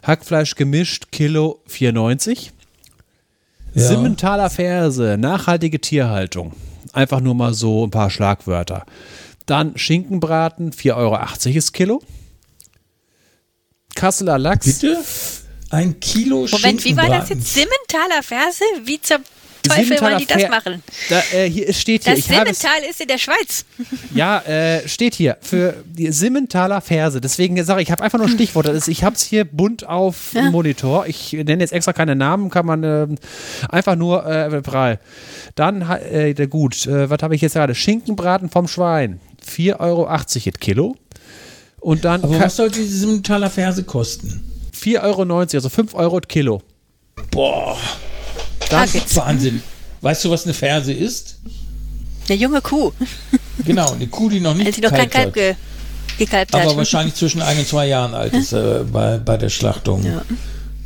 Hackfleisch 0.02 0.54
gemischt, 0.54 1.12
Kilo 1.12 1.60
94. 1.66 2.52
Ja. 3.74 3.82
Simmentaler 3.82 4.50
Ferse, 4.50 5.16
nachhaltige 5.18 5.80
Tierhaltung. 5.80 6.52
Einfach 6.92 7.20
nur 7.20 7.34
mal 7.34 7.54
so 7.54 7.86
ein 7.86 7.90
paar 7.90 8.10
Schlagwörter. 8.10 8.84
Dann 9.46 9.76
Schinkenbraten, 9.76 10.72
4,80 10.72 10.96
Euro 10.96 11.18
ist 11.56 11.72
Kilo. 11.72 12.02
Kasseler 13.94 14.38
Lachs. 14.38 14.80
Bitte? 14.80 14.98
Ein 15.70 16.00
Kilo 16.00 16.46
Moment, 16.50 16.84
wie 16.84 16.96
war 16.96 17.08
das 17.08 17.28
jetzt? 17.28 17.54
Simmentaler 17.54 18.22
Ferse? 18.22 18.64
Wie 18.84 19.00
zur 19.00 19.18
Teufel 19.62 20.00
wollen 20.00 20.18
die 20.18 20.26
das 20.26 20.48
machen? 20.48 20.82
Da, 21.08 21.22
äh, 21.32 21.48
hier, 21.48 21.72
steht 21.72 22.04
hier. 22.04 22.16
Das 22.16 22.24
Simmental 22.24 22.80
ist 22.88 23.00
in 23.00 23.08
der 23.08 23.18
Schweiz. 23.18 23.64
Ja, 24.14 24.40
äh, 24.40 24.88
steht 24.88 25.14
hier. 25.14 25.36
Für 25.40 25.84
die 25.86 26.10
Simmentaler 26.10 26.80
Verse. 26.80 27.20
Deswegen 27.20 27.62
sage 27.64 27.82
ich, 27.82 27.88
ich 27.88 27.92
habe 27.92 28.02
einfach 28.02 28.18
nur 28.18 28.28
Stichworte. 28.28 28.78
Ich 28.88 29.04
habe 29.04 29.14
es 29.14 29.22
hier 29.22 29.44
bunt 29.44 29.86
auf 29.86 30.32
ja. 30.32 30.50
Monitor. 30.50 31.06
Ich 31.06 31.32
nenne 31.32 31.60
jetzt 31.60 31.72
extra 31.72 31.92
keine 31.92 32.16
Namen, 32.16 32.50
kann 32.50 32.66
man 32.66 32.82
äh, 32.82 33.06
einfach 33.68 33.94
nur 33.94 34.26
äh, 34.26 34.62
prall. 34.62 34.98
Dann, 35.54 35.82
äh, 35.82 36.34
gut, 36.48 36.86
äh, 36.86 37.08
was 37.08 37.22
habe 37.22 37.36
ich 37.36 37.40
jetzt 37.40 37.54
gerade? 37.54 37.74
Schinkenbraten 37.74 38.50
vom 38.50 38.66
Schwein. 38.66 39.20
4,80 39.46 39.80
Euro 39.80 40.06
das 40.06 40.60
Kilo. 40.60 40.96
Und 41.78 42.04
dann. 42.04 42.24
Aber 42.24 42.40
was 42.40 42.56
sollte 42.56 42.80
diese 42.80 42.98
Simmentaler 42.98 43.50
Verse 43.50 43.84
kosten? 43.84 44.50
4,90 44.80 45.02
Euro, 45.02 45.40
also 45.40 45.68
5 45.68 45.94
Euro 45.94 46.20
Kilo. 46.20 46.62
Boah. 47.30 47.76
Das 48.68 48.94
ist 48.94 49.16
Wahnsinn. 49.16 49.62
Weißt 50.00 50.24
du, 50.24 50.30
was 50.30 50.44
eine 50.44 50.54
Ferse 50.54 50.92
ist? 50.92 51.38
Eine 52.28 52.38
junge 52.38 52.60
Kuh. 52.60 52.92
Genau, 53.66 53.92
eine 53.92 54.06
Kuh, 54.06 54.30
die 54.30 54.40
noch 54.40 54.54
nicht 54.54 54.78
die 54.78 54.80
noch 54.80 54.90
kein 54.90 55.10
Kalb 55.10 55.34
ge 55.34 55.54
gekalbt 56.16 56.54
hat. 56.54 56.62
Aber 56.62 56.78
wahrscheinlich 56.78 57.14
zwischen 57.14 57.42
ein 57.42 57.58
und 57.58 57.68
zwei 57.68 57.88
Jahren 57.88 58.14
alt 58.14 58.32
ist 58.32 58.54
äh, 58.54 58.84
bei, 58.92 59.18
bei 59.18 59.36
der 59.36 59.50
Schlachtung. 59.50 60.02
Ja. 60.02 60.22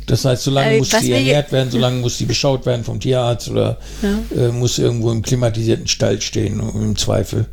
Das 0.07 0.25
heißt, 0.25 0.43
solange 0.43 0.75
äh, 0.75 0.77
muss 0.79 0.91
sie 0.91 1.11
ernährt 1.13 1.53
werden, 1.53 1.71
solange 1.71 2.01
muss 2.01 2.17
sie 2.17 2.25
beschaut 2.25 2.65
werden 2.65 2.83
vom 2.83 2.99
Tierarzt 2.99 3.49
oder 3.49 3.77
ja. 4.01 4.47
äh, 4.47 4.51
muss 4.51 4.77
irgendwo 4.77 5.09
im 5.11 5.21
klimatisierten 5.21 5.87
Stall 5.87 6.21
stehen, 6.21 6.59
im 6.59 6.97
Zweifel. 6.97 7.45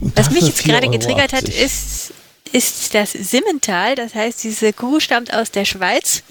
Und 0.00 0.16
was 0.16 0.30
mich 0.30 0.44
jetzt 0.44 0.64
gerade 0.64 0.88
getriggert 0.88 1.32
hat, 1.32 1.48
ist, 1.48 2.12
ist 2.52 2.94
das 2.94 3.12
Simmental. 3.12 3.94
Das 3.94 4.14
heißt, 4.14 4.44
diese 4.44 4.72
Kuh 4.72 5.00
stammt 5.00 5.32
aus 5.32 5.50
der 5.50 5.64
Schweiz, 5.64 6.22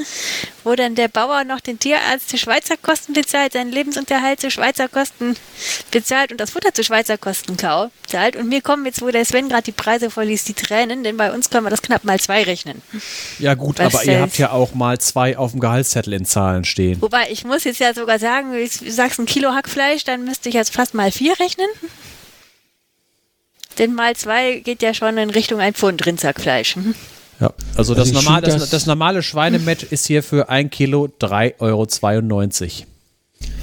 wo 0.63 0.75
dann 0.75 0.95
der 0.95 1.07
Bauer 1.07 1.43
noch 1.43 1.59
den 1.59 1.79
Tierarzt 1.79 2.29
zu 2.29 2.37
Schweizer 2.37 2.77
Kosten 2.77 3.13
bezahlt, 3.13 3.53
seinen 3.53 3.71
Lebensunterhalt 3.71 4.39
zu 4.39 4.51
Schweizer 4.51 4.87
Kosten 4.87 5.35
bezahlt 5.91 6.31
und 6.31 6.39
das 6.39 6.51
Futter 6.51 6.73
zu 6.73 6.83
Schweizer 6.83 7.17
Kosten 7.17 7.57
zahlt. 7.57 8.35
Und 8.35 8.49
mir 8.49 8.61
kommen 8.61 8.85
jetzt, 8.85 9.01
wo 9.01 9.09
der 9.09 9.25
Sven 9.25 9.49
gerade 9.49 9.63
die 9.63 9.71
Preise 9.71 10.09
vorliest, 10.09 10.47
die 10.47 10.53
Tränen, 10.53 11.03
denn 11.03 11.17
bei 11.17 11.31
uns 11.31 11.49
können 11.49 11.65
wir 11.65 11.69
das 11.69 11.81
knapp 11.81 12.03
mal 12.03 12.19
zwei 12.19 12.43
rechnen. 12.43 12.81
Ja 13.39 13.55
gut, 13.55 13.79
Was 13.79 13.95
aber 13.95 14.05
ihr 14.05 14.21
habt 14.21 14.37
ja 14.37 14.51
auch 14.51 14.73
mal 14.73 14.99
zwei 14.99 15.37
auf 15.37 15.51
dem 15.51 15.59
Gehaltszettel 15.59 16.13
in 16.13 16.25
Zahlen 16.25 16.65
stehen. 16.65 17.01
Wobei, 17.01 17.29
ich 17.31 17.43
muss 17.43 17.63
jetzt 17.63 17.79
ja 17.79 17.93
sogar 17.93 18.19
sagen, 18.19 18.51
du 18.53 18.91
sagst 18.91 19.19
ein 19.19 19.25
Kilo 19.25 19.53
Hackfleisch, 19.53 20.03
dann 20.03 20.23
müsste 20.23 20.49
ich 20.49 20.55
jetzt 20.55 20.73
fast 20.73 20.93
mal 20.93 21.11
vier 21.11 21.39
rechnen. 21.39 21.67
Denn 23.77 23.93
mal 23.93 24.15
zwei 24.15 24.59
geht 24.59 24.81
ja 24.81 24.93
schon 24.93 25.17
in 25.17 25.29
Richtung 25.29 25.59
ein 25.59 25.73
Pfund 25.73 26.05
Rindsackfleisch. 26.05 26.75
Mhm. 26.75 26.95
Ja, 27.39 27.53
also, 27.75 27.95
das, 27.95 28.09
also 28.09 28.21
normal, 28.21 28.41
das, 28.41 28.69
das, 28.69 28.85
normale 28.85 29.23
Schweinemett 29.23 29.81
ist 29.81 30.05
hier 30.05 30.21
für 30.21 30.49
ein 30.49 30.69
Kilo 30.69 31.09
3,92 31.19 31.59
Euro. 31.59 32.90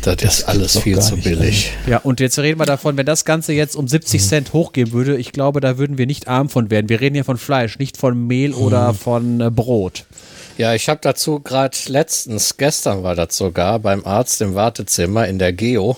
Das, 0.03 0.17
das 0.17 0.39
ist 0.39 0.45
alles 0.49 0.79
viel 0.79 0.99
zu 1.01 1.17
billig. 1.17 1.73
Ja, 1.87 1.99
und 1.99 2.21
jetzt 2.21 2.39
reden 2.39 2.59
wir 2.61 2.67
davon, 2.67 2.97
wenn 2.97 3.07
das 3.07 3.25
Ganze 3.25 3.53
jetzt 3.53 3.75
um 3.77 3.89
70 3.89 4.23
Cent 4.23 4.53
hochgehen 4.53 4.93
würde, 4.93 5.17
ich 5.17 5.33
glaube, 5.33 5.61
da 5.61 5.77
würden 5.77 5.99
wir 5.99 6.07
nicht 6.07 6.29
arm 6.29 6.49
von 6.49 6.71
werden. 6.71 6.89
Wir 6.89 7.01
reden 7.01 7.15
hier 7.15 7.25
von 7.25 7.37
Fleisch, 7.37 7.79
nicht 7.79 7.97
von 7.97 8.27
Mehl 8.27 8.55
oder 8.55 8.89
hm. 8.89 8.95
von 8.95 9.41
äh, 9.41 9.51
Brot. 9.51 10.05
Ja, 10.59 10.75
ich 10.75 10.89
habe 10.89 10.99
dazu 11.03 11.39
gerade 11.39 11.77
letztens, 11.87 12.57
gestern 12.57 13.05
war 13.05 13.15
das 13.15 13.37
sogar, 13.37 13.79
beim 13.79 14.05
Arzt 14.05 14.41
im 14.43 14.57
Wartezimmer 14.57 15.29
in 15.29 15.39
der 15.39 15.53
Geo, 15.53 15.97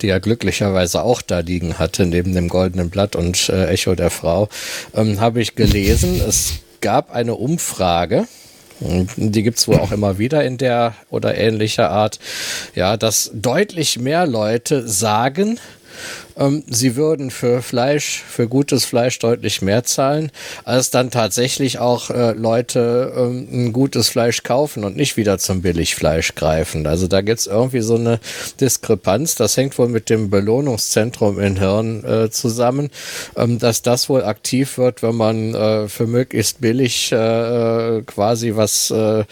die 0.00 0.06
ja 0.06 0.18
glücklicherweise 0.18 1.02
auch 1.02 1.20
da 1.20 1.40
liegen 1.40 1.78
hatte, 1.78 2.06
neben 2.06 2.34
dem 2.34 2.48
Goldenen 2.48 2.88
Blatt 2.88 3.16
und 3.16 3.50
äh, 3.50 3.66
Echo 3.66 3.94
der 3.94 4.08
Frau, 4.08 4.48
ähm, 4.94 5.20
habe 5.20 5.42
ich 5.42 5.56
gelesen, 5.56 6.22
es 6.26 6.54
gab 6.80 7.12
eine 7.12 7.34
Umfrage 7.34 8.26
die 8.80 9.42
gibt 9.42 9.58
es 9.58 9.66
wohl 9.68 9.78
auch 9.78 9.92
immer 9.92 10.18
wieder 10.18 10.44
in 10.44 10.58
der 10.58 10.94
oder 11.10 11.36
ähnlicher 11.36 11.90
Art, 11.90 12.18
ja, 12.74 12.96
dass 12.96 13.30
deutlich 13.34 13.98
mehr 13.98 14.26
Leute 14.26 14.86
sagen, 14.86 15.58
ähm, 16.36 16.62
sie 16.68 16.96
würden 16.96 17.30
für 17.30 17.62
Fleisch, 17.62 18.22
für 18.28 18.48
gutes 18.48 18.84
Fleisch 18.84 19.18
deutlich 19.18 19.62
mehr 19.62 19.84
zahlen, 19.84 20.30
als 20.64 20.90
dann 20.90 21.10
tatsächlich 21.10 21.78
auch 21.78 22.10
äh, 22.10 22.32
Leute 22.32 23.12
ähm, 23.16 23.48
ein 23.50 23.72
gutes 23.72 24.08
Fleisch 24.08 24.42
kaufen 24.42 24.84
und 24.84 24.96
nicht 24.96 25.16
wieder 25.16 25.38
zum 25.38 25.62
Billigfleisch 25.62 26.34
greifen. 26.34 26.86
Also 26.86 27.08
da 27.08 27.20
gibt 27.20 27.40
es 27.40 27.46
irgendwie 27.46 27.80
so 27.80 27.96
eine 27.96 28.20
Diskrepanz. 28.60 29.34
Das 29.34 29.56
hängt 29.56 29.78
wohl 29.78 29.88
mit 29.88 30.10
dem 30.10 30.30
Belohnungszentrum 30.30 31.38
im 31.40 31.56
Hirn 31.56 32.04
äh, 32.04 32.30
zusammen, 32.30 32.90
ähm, 33.36 33.58
dass 33.58 33.82
das 33.82 34.08
wohl 34.08 34.24
aktiv 34.24 34.78
wird, 34.78 35.02
wenn 35.02 35.16
man 35.16 35.54
äh, 35.54 35.88
für 35.88 36.06
möglichst 36.06 36.60
billig 36.60 37.12
äh, 37.12 38.02
quasi 38.02 38.54
was 38.56 38.90
äh, 38.90 39.24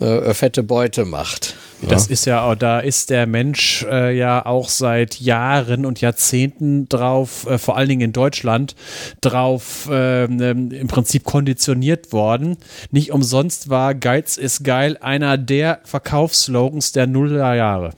äh, 0.00 0.34
fette 0.34 0.62
Beute 0.62 1.04
macht. 1.04 1.54
Das 1.88 2.06
ist 2.06 2.26
ja, 2.26 2.54
da 2.54 2.80
ist 2.80 3.10
der 3.10 3.26
Mensch 3.26 3.84
äh, 3.90 4.16
ja 4.16 4.44
auch 4.44 4.68
seit 4.68 5.20
Jahren 5.20 5.86
und 5.86 6.00
Jahrzehnten 6.00 6.88
drauf, 6.88 7.46
äh, 7.46 7.58
vor 7.58 7.76
allen 7.76 7.88
Dingen 7.88 8.00
in 8.02 8.12
Deutschland, 8.12 8.74
drauf 9.20 9.88
äh, 9.90 10.24
im 10.24 10.86
Prinzip 10.88 11.24
konditioniert 11.24 12.12
worden. 12.12 12.58
Nicht 12.90 13.12
umsonst 13.12 13.70
war 13.70 13.94
Geiz 13.94 14.36
ist 14.36 14.62
geil 14.64 14.98
einer 15.00 15.38
der 15.38 15.80
Verkaufsslogans 15.84 16.92
der 16.92 17.06
Nullerjahre. 17.06 17.92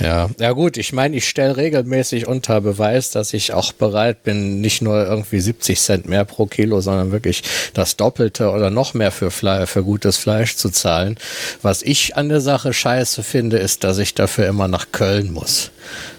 Ja, 0.00 0.30
ja 0.38 0.52
gut, 0.52 0.76
ich 0.76 0.92
meine, 0.92 1.16
ich 1.16 1.28
stelle 1.28 1.56
regelmäßig 1.56 2.26
unter 2.26 2.60
Beweis, 2.60 3.10
dass 3.10 3.34
ich 3.34 3.52
auch 3.52 3.72
bereit 3.72 4.22
bin, 4.22 4.60
nicht 4.60 4.82
nur 4.82 5.06
irgendwie 5.06 5.40
70 5.40 5.80
Cent 5.80 6.08
mehr 6.08 6.24
pro 6.24 6.46
Kilo, 6.46 6.80
sondern 6.80 7.10
wirklich 7.12 7.42
das 7.74 7.96
Doppelte 7.96 8.50
oder 8.50 8.70
noch 8.70 8.94
mehr 8.94 9.10
für, 9.10 9.30
Fle 9.30 9.66
für 9.66 9.82
gutes 9.82 10.16
Fleisch 10.16 10.56
zu 10.56 10.70
zahlen. 10.70 11.16
Was 11.62 11.82
ich 11.82 12.16
an 12.16 12.28
der 12.28 12.40
Sache 12.40 12.72
scheiße 12.72 13.22
finde, 13.22 13.58
ist, 13.58 13.84
dass 13.84 13.98
ich 13.98 14.14
dafür 14.14 14.46
immer 14.46 14.68
nach 14.68 14.92
Köln 14.92 15.32
muss. 15.32 15.70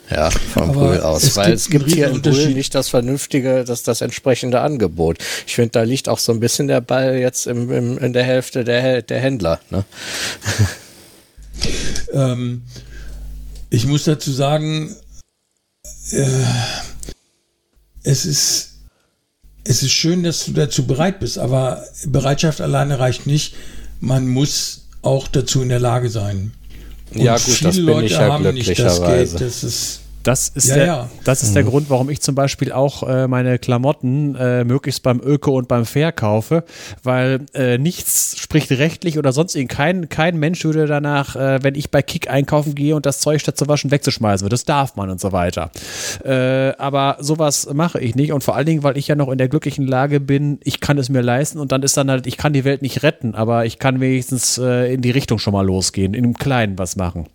Ja, 0.10 0.32
vom 0.32 0.72
Aber 0.72 0.88
Brühl 0.88 1.02
aus. 1.02 1.24
Es 1.24 1.38
weil 1.38 1.54
es 1.54 1.70
gibt 1.70 1.90
hier 1.92 2.08
in 2.08 2.22
Brühl 2.22 2.54
nicht 2.54 2.74
das 2.74 2.90
vernünftige, 2.90 3.64
das, 3.64 3.84
das 3.84 4.02
entsprechende 4.02 4.62
Angebot. 4.62 5.20
Ich 5.46 5.56
finde, 5.56 5.72
da 5.72 5.84
liegt 5.84 6.10
auch 6.10 6.18
so 6.18 6.32
ein 6.32 6.40
bisschen 6.40 6.68
der 6.68 6.82
Ball 6.82 7.18
jetzt 7.18 7.46
im, 7.46 7.72
im, 7.72 7.98
in 8.00 8.14
der 8.14 8.24
Hälfte 8.24 8.64
der, 8.64 9.04
der 9.04 9.20
Händler. 9.20 9.60
Ne? 9.70 9.86
ähm, 12.14 12.64
ich 13.70 13.86
muss 13.86 14.04
dazu 14.06 14.32
sagen, 14.32 14.96
äh, 16.12 16.26
es 18.04 18.26
ist 18.26 18.70
es 19.64 19.84
ist 19.84 19.92
schön, 19.92 20.24
dass 20.24 20.46
du 20.46 20.54
dazu 20.54 20.88
bereit 20.88 21.20
bist, 21.20 21.38
aber 21.38 21.86
Bereitschaft 22.08 22.60
alleine 22.60 22.98
reicht 22.98 23.28
nicht. 23.28 23.54
Man 24.00 24.28
muss 24.28 24.88
auch 25.04 25.28
dazu 25.28 25.62
in 25.62 25.70
der 25.70 25.80
Lage 25.80 26.10
sein. 26.10 26.54
Und 27.14 27.22
ja, 27.22 27.36
gut, 27.36 27.44
viele 27.44 27.70
das 27.70 27.76
bin 27.76 27.86
Leute 27.86 28.06
ich 28.08 28.12
ja 28.14 28.20
haben 28.20 28.54
nicht 28.54 28.80
das 28.80 29.02
Geld. 29.02 29.40
Das 29.40 29.64
ist 29.64 30.02
das 30.24 30.50
ist, 30.50 30.68
ja, 30.68 30.76
der, 30.76 30.86
ja. 30.86 31.10
Das 31.24 31.44
ist 31.44 31.52
mhm. 31.52 31.54
der 31.56 31.64
Grund, 31.64 31.90
warum 31.90 32.10
ich 32.10 32.22
zum 32.22 32.36
Beispiel 32.36 32.72
auch 32.72 33.04
äh, 33.08 33.28
meine 33.28 33.58
Klamotten 33.58 34.36
äh, 34.36 34.64
möglichst 34.64 35.02
beim 35.04 35.22
Öko 35.24 35.58
und 35.58 35.68
beim 35.68 35.86
Fair 35.86 36.12
kaufe, 36.12 36.64
weil 37.04 37.46
äh, 37.54 37.78
nichts 37.78 38.38
spricht 38.38 38.72
rechtlich 38.72 39.18
oder 39.18 39.32
sonst 39.32 39.56
irgend. 39.56 39.72
Kein, 39.72 40.10
kein 40.10 40.38
Mensch 40.38 40.64
würde 40.66 40.88
danach, 40.88 41.36
äh, 41.36 41.60
wenn 41.64 41.76
ich 41.76 41.90
bei 41.90 42.02
Kick 42.02 42.30
einkaufen 42.30 42.76
gehe 42.76 42.96
und 42.96 43.06
das 43.06 43.20
Zeug 43.20 43.40
statt 43.42 43.58
zu 43.58 43.68
waschen 43.68 43.92
wegzuschmeißen 43.92 44.48
Das 44.50 44.66
darf 44.66 44.96
man 44.96 45.10
und 45.10 45.22
so 45.22 45.32
weiter. 45.32 45.72
Äh, 46.24 46.74
aber 46.78 47.18
sowas 47.20 47.70
mache 47.74 48.00
ich 48.00 48.16
nicht 48.16 48.34
und 48.34 48.44
vor 48.44 48.56
allen 48.56 48.66
Dingen, 48.66 48.84
weil 48.84 48.98
ich 48.98 49.08
ja 49.08 49.16
noch 49.16 49.30
in 49.30 49.38
der 49.38 49.48
glücklichen 49.48 49.88
Lage 49.88 50.20
bin, 50.20 50.60
ich 50.64 50.82
kann 50.82 50.98
es 50.98 51.10
mir 51.10 51.22
leisten 51.22 51.60
und 51.60 51.72
dann 51.72 51.84
ist 51.84 51.96
dann 51.96 52.10
halt, 52.12 52.28
ich 52.28 52.38
kann 52.38 52.54
die 52.54 52.66
Welt 52.66 52.82
nicht 52.82 53.04
retten, 53.04 53.36
aber 53.36 53.66
ich 53.66 53.80
kann 53.80 54.00
wenigstens 54.00 54.58
äh, 54.58 54.94
in 54.94 55.02
die 55.02 55.12
Richtung 55.12 55.40
schon 55.40 55.54
mal 55.54 55.66
losgehen, 55.66 56.14
in 56.14 56.26
einem 56.26 56.34
Kleinen 56.34 56.78
was 56.78 56.96
machen. 56.96 57.28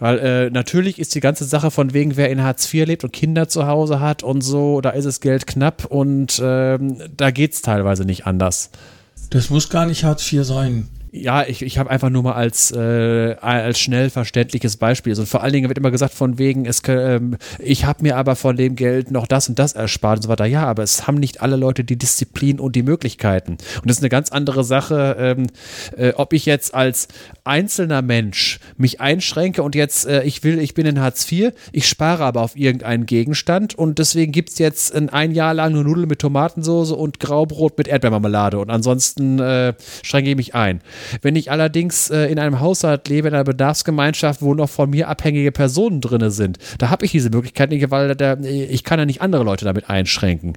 Weil 0.00 0.18
äh, 0.18 0.50
natürlich 0.50 0.98
ist 0.98 1.14
die 1.14 1.20
ganze 1.20 1.44
Sache 1.44 1.70
von 1.70 1.92
wegen, 1.92 2.16
wer 2.16 2.30
in 2.30 2.42
Hartz 2.42 2.72
IV 2.72 2.86
lebt 2.86 3.04
und 3.04 3.12
Kinder 3.12 3.48
zu 3.48 3.66
Hause 3.66 4.00
hat 4.00 4.22
und 4.22 4.40
so, 4.40 4.80
da 4.80 4.90
ist 4.90 5.04
es 5.04 5.20
Geld 5.20 5.46
knapp 5.46 5.84
und 5.84 6.40
ähm, 6.42 6.96
da 7.16 7.30
geht 7.30 7.52
es 7.52 7.62
teilweise 7.62 8.04
nicht 8.04 8.26
anders. 8.26 8.70
Das 9.30 9.50
muss 9.50 9.68
gar 9.68 9.86
nicht 9.86 10.02
Hartz 10.02 10.32
IV 10.32 10.44
sein 10.44 10.88
ja, 11.12 11.44
ich, 11.44 11.62
ich 11.62 11.78
habe 11.78 11.90
einfach 11.90 12.08
nur 12.08 12.22
mal 12.22 12.34
als, 12.34 12.70
äh, 12.70 13.34
als 13.40 13.80
schnell 13.80 14.10
verständliches 14.10 14.76
Beispiel. 14.76 15.12
Also 15.12 15.24
vor 15.26 15.42
allen 15.42 15.52
Dingen 15.52 15.68
wird 15.68 15.78
immer 15.78 15.90
gesagt 15.90 16.14
von 16.14 16.38
wegen, 16.38 16.66
es, 16.66 16.80
äh, 16.84 17.20
ich 17.58 17.84
habe 17.84 18.02
mir 18.04 18.16
aber 18.16 18.36
von 18.36 18.56
dem 18.56 18.76
Geld 18.76 19.10
noch 19.10 19.26
das 19.26 19.48
und 19.48 19.58
das 19.58 19.72
erspart 19.72 20.18
und 20.18 20.22
so 20.22 20.28
weiter. 20.28 20.44
Ja, 20.44 20.64
aber 20.66 20.84
es 20.84 21.08
haben 21.08 21.16
nicht 21.16 21.42
alle 21.42 21.56
Leute 21.56 21.82
die 21.82 21.96
Disziplin 21.96 22.60
und 22.60 22.76
die 22.76 22.84
Möglichkeiten. 22.84 23.52
Und 23.52 23.86
das 23.86 23.96
ist 23.96 24.02
eine 24.02 24.08
ganz 24.08 24.30
andere 24.30 24.62
Sache, 24.62 25.16
ähm, 25.18 25.46
äh, 25.96 26.12
ob 26.14 26.32
ich 26.32 26.46
jetzt 26.46 26.74
als 26.74 27.08
einzelner 27.42 28.02
Mensch 28.02 28.60
mich 28.76 29.00
einschränke 29.00 29.64
und 29.64 29.74
jetzt, 29.74 30.06
äh, 30.06 30.22
ich 30.22 30.44
will, 30.44 30.60
ich 30.60 30.74
bin 30.74 30.86
in 30.86 31.00
Hartz 31.00 31.30
IV, 31.30 31.52
ich 31.72 31.88
spare 31.88 32.24
aber 32.24 32.42
auf 32.42 32.56
irgendeinen 32.56 33.06
Gegenstand 33.06 33.74
und 33.74 33.98
deswegen 33.98 34.30
gibt 34.30 34.50
es 34.50 34.58
jetzt 34.58 34.94
ein, 34.94 35.08
ein 35.08 35.32
Jahr 35.32 35.54
lang 35.54 35.72
nur 35.72 35.82
Nudeln 35.82 36.08
mit 36.08 36.20
Tomatensauce 36.20 36.92
und 36.92 37.18
Graubrot 37.18 37.76
mit 37.78 37.88
Erdbeermarmelade 37.88 38.60
und 38.60 38.70
ansonsten 38.70 39.40
äh, 39.40 39.74
schränke 40.04 40.30
ich 40.30 40.36
mich 40.36 40.54
ein. 40.54 40.80
Wenn 41.22 41.36
ich 41.36 41.50
allerdings 41.50 42.10
äh, 42.10 42.26
in 42.26 42.38
einem 42.38 42.60
Haushalt 42.60 43.08
lebe, 43.08 43.28
in 43.28 43.34
einer 43.34 43.44
Bedarfsgemeinschaft, 43.44 44.42
wo 44.42 44.54
noch 44.54 44.70
von 44.70 44.90
mir 44.90 45.08
abhängige 45.08 45.52
Personen 45.52 46.00
drin 46.00 46.30
sind, 46.30 46.58
da 46.78 46.90
habe 46.90 47.04
ich 47.04 47.12
diese 47.12 47.30
Möglichkeit 47.30 47.70
nicht, 47.70 47.90
weil 47.90 48.14
der, 48.14 48.40
ich 48.40 48.84
kann 48.84 48.98
ja 48.98 49.06
nicht 49.06 49.22
andere 49.22 49.44
Leute 49.44 49.64
damit 49.64 49.88
einschränken. 49.88 50.54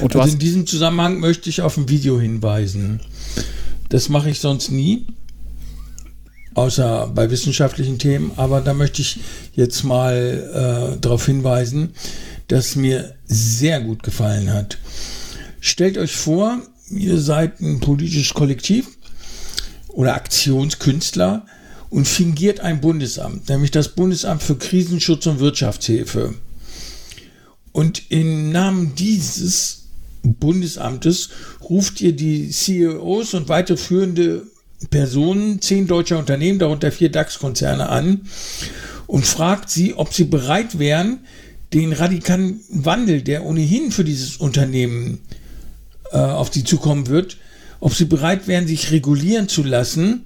Und 0.00 0.16
also 0.16 0.32
in 0.32 0.38
diesem 0.38 0.66
Zusammenhang 0.66 1.18
möchte 1.18 1.50
ich 1.50 1.62
auf 1.62 1.76
ein 1.76 1.88
Video 1.88 2.20
hinweisen. 2.20 3.00
Das 3.88 4.08
mache 4.08 4.30
ich 4.30 4.40
sonst 4.40 4.70
nie, 4.70 5.06
außer 6.54 7.12
bei 7.14 7.30
wissenschaftlichen 7.30 7.98
Themen, 7.98 8.32
aber 8.36 8.60
da 8.60 8.74
möchte 8.74 9.02
ich 9.02 9.20
jetzt 9.54 9.84
mal 9.84 10.94
äh, 10.94 11.00
darauf 11.00 11.26
hinweisen, 11.26 11.92
dass 12.48 12.76
mir 12.76 13.14
sehr 13.26 13.80
gut 13.80 14.02
gefallen 14.02 14.52
hat. 14.52 14.78
Stellt 15.60 15.98
euch 15.98 16.14
vor, 16.14 16.60
ihr 16.90 17.18
seid 17.18 17.60
ein 17.60 17.80
politisches 17.80 18.34
Kollektiv 18.34 18.95
oder 19.96 20.14
Aktionskünstler 20.14 21.46
und 21.88 22.06
fingiert 22.06 22.60
ein 22.60 22.80
Bundesamt, 22.80 23.48
nämlich 23.48 23.70
das 23.70 23.88
Bundesamt 23.88 24.42
für 24.42 24.56
Krisenschutz 24.56 25.26
und 25.26 25.40
Wirtschaftshilfe. 25.40 26.34
Und 27.72 28.10
im 28.10 28.52
Namen 28.52 28.94
dieses 28.94 29.86
Bundesamtes 30.22 31.30
ruft 31.62 32.00
ihr 32.02 32.12
die 32.12 32.50
CEOs 32.50 33.34
und 33.34 33.48
weitere 33.48 33.78
führende 33.78 34.42
Personen 34.90 35.62
zehn 35.62 35.86
deutscher 35.86 36.18
Unternehmen, 36.18 36.58
darunter 36.58 36.92
vier 36.92 37.10
DAX-Konzerne 37.10 37.88
an 37.88 38.22
und 39.06 39.24
fragt 39.24 39.70
sie, 39.70 39.94
ob 39.94 40.12
sie 40.12 40.24
bereit 40.24 40.78
wären, 40.78 41.20
den 41.72 41.94
radikalen 41.94 42.60
Wandel, 42.68 43.22
der 43.22 43.44
ohnehin 43.44 43.90
für 43.90 44.04
dieses 44.04 44.36
Unternehmen 44.36 45.20
äh, 46.12 46.18
auf 46.18 46.52
sie 46.52 46.64
zukommen 46.64 47.06
wird, 47.06 47.38
ob 47.80 47.94
sie 47.94 48.04
bereit 48.04 48.46
wären, 48.46 48.66
sich 48.66 48.90
regulieren 48.90 49.48
zu 49.48 49.62
lassen. 49.62 50.24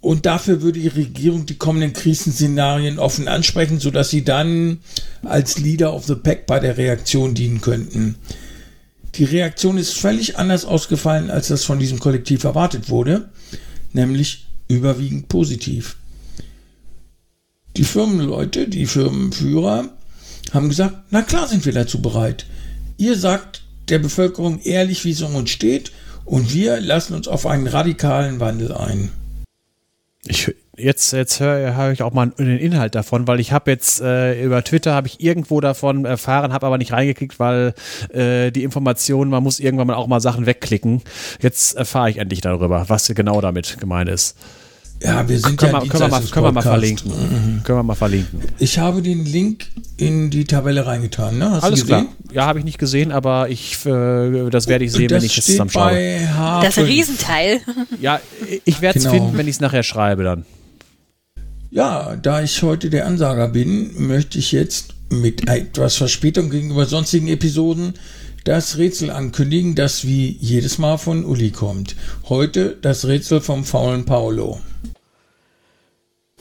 Und 0.00 0.24
dafür 0.26 0.62
würde 0.62 0.80
die 0.80 0.88
Regierung 0.88 1.46
die 1.46 1.56
kommenden 1.58 1.92
Krisenszenarien 1.92 2.98
offen 2.98 3.28
ansprechen, 3.28 3.80
sodass 3.80 4.10
sie 4.10 4.24
dann 4.24 4.78
als 5.24 5.58
Leader 5.58 5.92
of 5.92 6.06
the 6.06 6.14
Pack 6.14 6.46
bei 6.46 6.60
der 6.60 6.76
Reaktion 6.76 7.34
dienen 7.34 7.60
könnten. 7.60 8.16
Die 9.16 9.24
Reaktion 9.24 9.78
ist 9.78 9.94
völlig 9.94 10.38
anders 10.38 10.64
ausgefallen, 10.64 11.30
als 11.30 11.48
das 11.48 11.64
von 11.64 11.78
diesem 11.78 11.98
Kollektiv 11.98 12.44
erwartet 12.44 12.90
wurde, 12.90 13.30
nämlich 13.92 14.46
überwiegend 14.68 15.28
positiv. 15.28 15.96
Die 17.76 17.84
Firmenleute, 17.84 18.68
die 18.68 18.86
Firmenführer 18.86 19.90
haben 20.52 20.68
gesagt, 20.68 20.96
na 21.10 21.22
klar 21.22 21.48
sind 21.48 21.64
wir 21.66 21.72
dazu 21.72 22.00
bereit. 22.00 22.46
Ihr 22.96 23.16
sagt, 23.16 23.62
der 23.88 23.98
Bevölkerung 23.98 24.60
ehrlich, 24.62 25.04
wie 25.04 25.12
es 25.12 25.22
um 25.22 25.34
uns 25.34 25.50
steht, 25.50 25.92
und 26.24 26.52
wir 26.52 26.80
lassen 26.80 27.14
uns 27.14 27.28
auf 27.28 27.46
einen 27.46 27.68
radikalen 27.68 28.40
Wandel 28.40 28.72
ein. 28.72 29.10
Ich, 30.26 30.52
jetzt 30.76 31.12
jetzt 31.12 31.38
höre 31.38 31.92
ich 31.92 32.02
auch 32.02 32.12
mal 32.12 32.26
den 32.26 32.58
Inhalt 32.58 32.96
davon, 32.96 33.28
weil 33.28 33.38
ich 33.38 33.52
habe 33.52 33.70
jetzt 33.70 34.00
äh, 34.00 34.42
über 34.42 34.64
Twitter 34.64 34.92
habe 34.92 35.06
ich 35.06 35.20
irgendwo 35.20 35.60
davon 35.60 36.04
erfahren, 36.04 36.52
habe 36.52 36.66
aber 36.66 36.78
nicht 36.78 36.92
reingeklickt, 36.92 37.38
weil 37.38 37.74
äh, 38.12 38.50
die 38.50 38.64
Informationen, 38.64 39.30
man 39.30 39.44
muss 39.44 39.60
irgendwann 39.60 39.86
mal 39.86 39.94
auch 39.94 40.08
mal 40.08 40.20
Sachen 40.20 40.46
wegklicken. 40.46 41.02
Jetzt 41.40 41.76
erfahre 41.76 42.10
ich 42.10 42.18
endlich 42.18 42.40
darüber, 42.40 42.88
was 42.88 43.06
genau 43.14 43.40
damit 43.40 43.78
gemeint 43.78 44.10
ist. 44.10 44.36
Ja, 45.02 45.28
wir 45.28 45.38
sind 45.38 45.58
können 45.58 45.72
ja 45.72 45.82
wir, 45.82 45.88
können, 45.88 46.02
wir 46.04 46.08
mal, 46.08 46.22
können 46.22 46.46
wir 46.46 46.52
mal 46.52 46.62
verlinken. 46.62 47.10
Mhm. 47.10 47.62
Können 47.62 47.78
wir 47.78 47.82
mal 47.82 47.94
verlinken. 47.94 48.40
Ich 48.58 48.78
habe 48.78 49.02
den 49.02 49.26
Link 49.26 49.66
in 49.96 50.30
die 50.30 50.44
Tabelle 50.44 50.86
reingetan. 50.86 51.38
Ne? 51.38 51.50
Hast 51.50 51.64
Alles 51.64 51.84
klar. 51.84 52.06
Ja, 52.32 52.46
habe 52.46 52.58
ich 52.58 52.64
nicht 52.64 52.78
gesehen, 52.78 53.12
aber 53.12 53.48
ich, 53.50 53.84
äh, 53.84 54.48
das 54.50 54.68
werde 54.68 54.84
ich 54.84 54.92
sehen, 54.92 55.10
wenn 55.10 55.22
ich 55.22 55.36
es 55.36 55.44
zusammenschaue. 55.44 56.20
Das 56.62 56.70
ist 56.70 56.78
ein 56.78 56.84
Riesenteil. 56.86 57.60
Ja, 58.00 58.20
ich 58.64 58.80
werde 58.80 58.98
es 58.98 59.04
genau. 59.04 59.16
finden, 59.16 59.38
wenn 59.38 59.48
ich 59.48 59.56
es 59.56 59.60
nachher 59.60 59.82
schreibe 59.82 60.24
dann. 60.24 60.44
Ja, 61.70 62.16
da 62.16 62.42
ich 62.42 62.62
heute 62.62 62.90
der 62.90 63.06
Ansager 63.06 63.48
bin, 63.48 64.06
möchte 64.06 64.38
ich 64.38 64.52
jetzt 64.52 64.94
mit 65.10 65.48
etwas 65.48 65.96
Verspätung 65.96 66.50
gegenüber 66.50 66.86
sonstigen 66.86 67.28
Episoden 67.28 67.94
das 68.44 68.78
Rätsel 68.78 69.10
ankündigen, 69.10 69.74
das 69.74 70.06
wie 70.06 70.36
jedes 70.40 70.78
Mal 70.78 70.98
von 70.98 71.24
Uli 71.24 71.50
kommt. 71.50 71.96
Heute 72.28 72.76
das 72.80 73.04
Rätsel 73.04 73.40
vom 73.40 73.64
faulen 73.64 74.04
Paolo. 74.04 74.60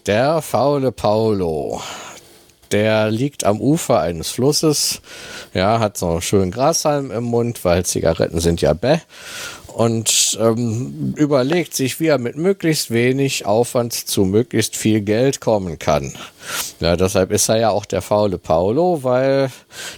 Der 0.05 0.43
faule 0.43 0.91
Paolo. 0.91 1.81
Der 2.71 3.09
liegt 3.09 3.43
am 3.43 3.59
Ufer 3.59 4.01
eines 4.01 4.29
Flusses, 4.29 5.01
ja, 5.55 5.79
hat 5.79 5.97
so 5.97 6.07
einen 6.09 6.21
schönen 6.21 6.51
Grashalm 6.51 7.09
im 7.09 7.23
Mund, 7.23 7.65
weil 7.65 7.85
Zigaretten 7.85 8.39
sind 8.39 8.61
ja 8.61 8.73
bäh 8.73 8.99
und 9.75 10.37
ähm, 10.39 11.13
überlegt 11.17 11.73
sich, 11.75 11.99
wie 11.99 12.07
er 12.07 12.17
mit 12.17 12.37
möglichst 12.37 12.91
wenig 12.91 13.45
Aufwand 13.45 13.91
zu 13.91 14.23
möglichst 14.23 14.77
viel 14.77 15.01
Geld 15.01 15.41
kommen 15.41 15.79
kann. 15.79 16.13
Ja, 16.79 16.95
deshalb 16.95 17.29
ist 17.31 17.49
er 17.49 17.57
ja 17.57 17.69
auch 17.71 17.83
der 17.83 18.01
faule 18.01 18.37
Paolo, 18.37 19.03
weil 19.03 19.51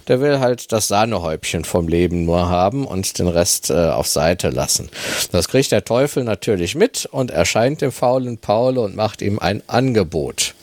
der 0.08 0.20
will 0.20 0.40
halt 0.40 0.72
das 0.72 0.88
Sahnehäubchen 0.88 1.64
vom 1.64 1.86
Leben 1.86 2.24
nur 2.24 2.48
haben 2.48 2.88
und 2.88 3.20
den 3.20 3.28
Rest 3.28 3.70
äh, 3.70 3.74
auf 3.90 4.08
Seite 4.08 4.50
lassen. 4.50 4.90
Das 5.30 5.46
kriegt 5.46 5.70
der 5.70 5.84
Teufel 5.84 6.24
natürlich 6.24 6.74
mit 6.74 7.06
und 7.06 7.30
erscheint 7.30 7.80
dem 7.80 7.92
faulen 7.92 8.38
Paolo 8.38 8.84
und 8.84 8.96
macht 8.96 9.22
ihm 9.22 9.38
ein 9.38 9.62
Angebot. 9.68 10.54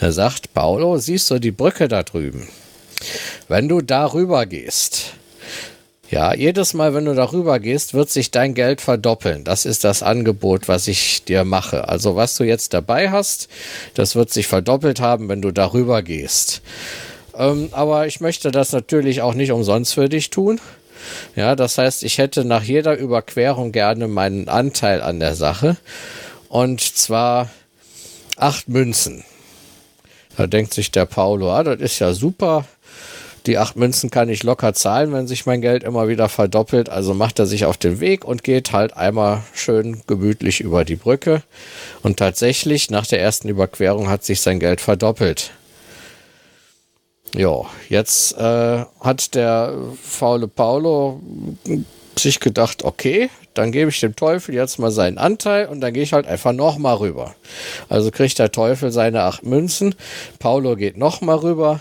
Er 0.00 0.12
sagt, 0.12 0.52
Paolo, 0.52 0.98
siehst 0.98 1.30
du 1.30 1.38
die 1.38 1.50
Brücke 1.50 1.88
da 1.88 2.02
drüben? 2.02 2.46
Wenn 3.48 3.70
du 3.70 3.80
darüber 3.80 4.44
gehst, 4.44 5.14
ja, 6.10 6.34
jedes 6.34 6.74
Mal, 6.74 6.92
wenn 6.92 7.04
du 7.04 7.14
darüber 7.14 7.60
gehst, 7.60 7.94
wird 7.94 8.10
sich 8.10 8.32
dein 8.32 8.54
Geld 8.54 8.80
verdoppeln. 8.80 9.44
Das 9.44 9.64
ist 9.64 9.84
das 9.84 10.02
Angebot, 10.02 10.66
was 10.66 10.88
ich 10.88 11.22
dir 11.24 11.44
mache. 11.44 11.88
Also 11.88 12.16
was 12.16 12.34
du 12.34 12.42
jetzt 12.42 12.74
dabei 12.74 13.10
hast, 13.10 13.48
das 13.94 14.16
wird 14.16 14.32
sich 14.32 14.48
verdoppelt 14.48 15.00
haben, 15.00 15.28
wenn 15.28 15.40
du 15.40 15.52
darüber 15.52 16.02
gehst. 16.02 16.62
Ähm, 17.36 17.68
aber 17.70 18.08
ich 18.08 18.20
möchte 18.20 18.50
das 18.50 18.72
natürlich 18.72 19.22
auch 19.22 19.34
nicht 19.34 19.52
umsonst 19.52 19.94
für 19.94 20.08
dich 20.08 20.30
tun. 20.30 20.60
Ja, 21.36 21.54
das 21.54 21.78
heißt, 21.78 22.02
ich 22.02 22.18
hätte 22.18 22.44
nach 22.44 22.64
jeder 22.64 22.96
Überquerung 22.96 23.70
gerne 23.70 24.08
meinen 24.08 24.48
Anteil 24.48 25.02
an 25.02 25.20
der 25.20 25.36
Sache. 25.36 25.76
Und 26.48 26.80
zwar 26.80 27.50
acht 28.36 28.68
Münzen. 28.68 29.24
Da 30.36 30.48
denkt 30.48 30.74
sich 30.74 30.90
der 30.90 31.06
Paulo, 31.06 31.52
ah, 31.52 31.62
das 31.62 31.80
ist 31.80 31.98
ja 32.00 32.12
super 32.14 32.64
die 33.46 33.58
acht 33.58 33.76
Münzen 33.76 34.10
kann 34.10 34.28
ich 34.28 34.42
locker 34.42 34.74
zahlen, 34.74 35.12
wenn 35.12 35.26
sich 35.26 35.46
mein 35.46 35.60
Geld 35.60 35.82
immer 35.82 36.08
wieder 36.08 36.28
verdoppelt. 36.28 36.88
Also 36.88 37.14
macht 37.14 37.38
er 37.38 37.46
sich 37.46 37.64
auf 37.64 37.76
den 37.76 38.00
Weg 38.00 38.24
und 38.24 38.44
geht 38.44 38.72
halt 38.72 38.96
einmal 38.96 39.42
schön 39.54 40.02
gemütlich 40.06 40.60
über 40.60 40.84
die 40.84 40.96
Brücke. 40.96 41.42
Und 42.02 42.18
tatsächlich, 42.18 42.90
nach 42.90 43.06
der 43.06 43.20
ersten 43.20 43.48
Überquerung 43.48 44.08
hat 44.08 44.24
sich 44.24 44.40
sein 44.40 44.60
Geld 44.60 44.80
verdoppelt. 44.80 45.52
Ja, 47.34 47.64
jetzt 47.88 48.36
äh, 48.38 48.84
hat 49.00 49.34
der 49.34 49.74
faule 50.02 50.48
Paulo 50.48 51.20
sich 52.18 52.40
gedacht, 52.40 52.84
okay, 52.84 53.30
dann 53.54 53.72
gebe 53.72 53.90
ich 53.90 54.00
dem 54.00 54.16
Teufel 54.16 54.54
jetzt 54.54 54.78
mal 54.78 54.90
seinen 54.90 55.18
Anteil 55.18 55.66
und 55.66 55.80
dann 55.80 55.92
gehe 55.92 56.02
ich 56.02 56.12
halt 56.12 56.26
einfach 56.26 56.52
nochmal 56.52 56.96
rüber. 56.96 57.34
Also 57.88 58.10
kriegt 58.10 58.38
der 58.38 58.52
Teufel 58.52 58.90
seine 58.90 59.22
acht 59.22 59.44
Münzen, 59.44 59.94
Paulo 60.38 60.76
geht 60.76 60.96
nochmal 60.96 61.36
rüber 61.36 61.80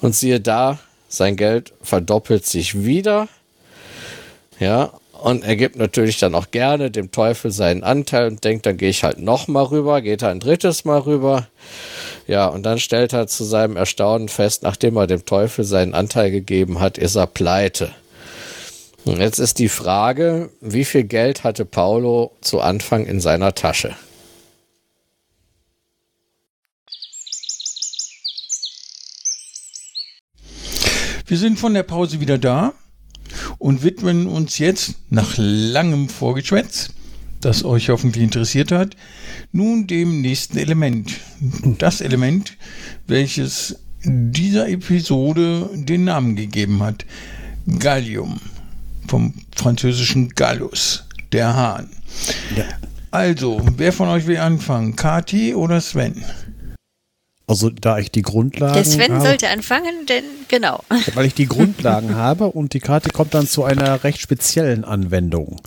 und 0.00 0.14
siehe 0.14 0.40
da, 0.40 0.78
sein 1.14 1.36
Geld 1.36 1.72
verdoppelt 1.82 2.46
sich 2.46 2.84
wieder. 2.84 3.28
Ja, 4.58 4.92
und 5.24 5.42
er 5.42 5.56
gibt 5.56 5.76
natürlich 5.76 6.18
dann 6.18 6.34
auch 6.34 6.50
gerne 6.50 6.90
dem 6.90 7.10
Teufel 7.10 7.50
seinen 7.50 7.82
Anteil 7.82 8.26
und 8.26 8.44
denkt, 8.44 8.66
dann 8.66 8.76
gehe 8.76 8.90
ich 8.90 9.04
halt 9.04 9.18
noch 9.18 9.48
mal 9.48 9.62
rüber, 9.62 10.02
geht 10.02 10.22
er 10.22 10.28
ein 10.28 10.40
drittes 10.40 10.84
Mal 10.84 10.98
rüber. 10.98 11.46
Ja, 12.26 12.46
und 12.46 12.62
dann 12.64 12.78
stellt 12.78 13.12
er 13.14 13.26
zu 13.26 13.44
seinem 13.44 13.76
Erstaunen 13.76 14.28
fest, 14.28 14.62
nachdem 14.62 14.96
er 14.96 15.06
dem 15.06 15.24
Teufel 15.24 15.64
seinen 15.64 15.94
Anteil 15.94 16.30
gegeben 16.30 16.80
hat, 16.80 16.98
ist 16.98 17.14
er 17.16 17.26
pleite. 17.26 17.90
Und 19.04 19.20
jetzt 19.20 19.38
ist 19.38 19.58
die 19.58 19.68
Frage, 19.68 20.50
wie 20.60 20.84
viel 20.84 21.04
Geld 21.04 21.44
hatte 21.44 21.64
Paulo 21.64 22.32
zu 22.40 22.60
Anfang 22.60 23.06
in 23.06 23.20
seiner 23.20 23.54
Tasche? 23.54 23.94
Wir 31.34 31.40
sind 31.40 31.58
von 31.58 31.74
der 31.74 31.82
Pause 31.82 32.20
wieder 32.20 32.38
da 32.38 32.74
und 33.58 33.82
widmen 33.82 34.28
uns 34.28 34.58
jetzt 34.58 34.94
nach 35.10 35.34
langem 35.36 36.08
Vorgeschwätz, 36.08 36.90
das 37.40 37.64
euch 37.64 37.88
hoffentlich 37.88 38.22
interessiert 38.22 38.70
hat, 38.70 38.94
nun 39.50 39.88
dem 39.88 40.20
nächsten 40.20 40.58
Element. 40.58 41.10
Das 41.80 42.00
Element, 42.00 42.56
welches 43.08 43.80
dieser 44.04 44.68
Episode 44.68 45.70
den 45.74 46.04
Namen 46.04 46.36
gegeben 46.36 46.80
hat. 46.84 47.04
Gallium. 47.80 48.38
Vom 49.08 49.34
französischen 49.56 50.28
Gallus, 50.36 51.02
der 51.32 51.52
Hahn. 51.52 51.90
Ja. 52.56 52.66
Also, 53.10 53.60
wer 53.76 53.92
von 53.92 54.06
euch 54.06 54.28
will 54.28 54.38
anfangen? 54.38 54.94
Kati 54.94 55.52
oder 55.56 55.80
Sven? 55.80 56.24
Also 57.46 57.68
da 57.68 57.98
ich 57.98 58.10
die 58.10 58.22
Grundlagen. 58.22 58.74
Der 58.74 58.84
Sven 58.84 59.12
habe, 59.12 59.26
sollte 59.26 59.48
anfangen, 59.48 60.06
denn 60.08 60.24
genau. 60.48 60.82
Weil 61.14 61.26
ich 61.26 61.34
die 61.34 61.46
Grundlagen 61.46 62.14
habe 62.14 62.46
und 62.46 62.72
die 62.72 62.80
Karte 62.80 63.10
kommt 63.10 63.34
dann 63.34 63.46
zu 63.46 63.64
einer 63.64 64.02
recht 64.02 64.20
speziellen 64.20 64.84
Anwendung. 64.84 65.60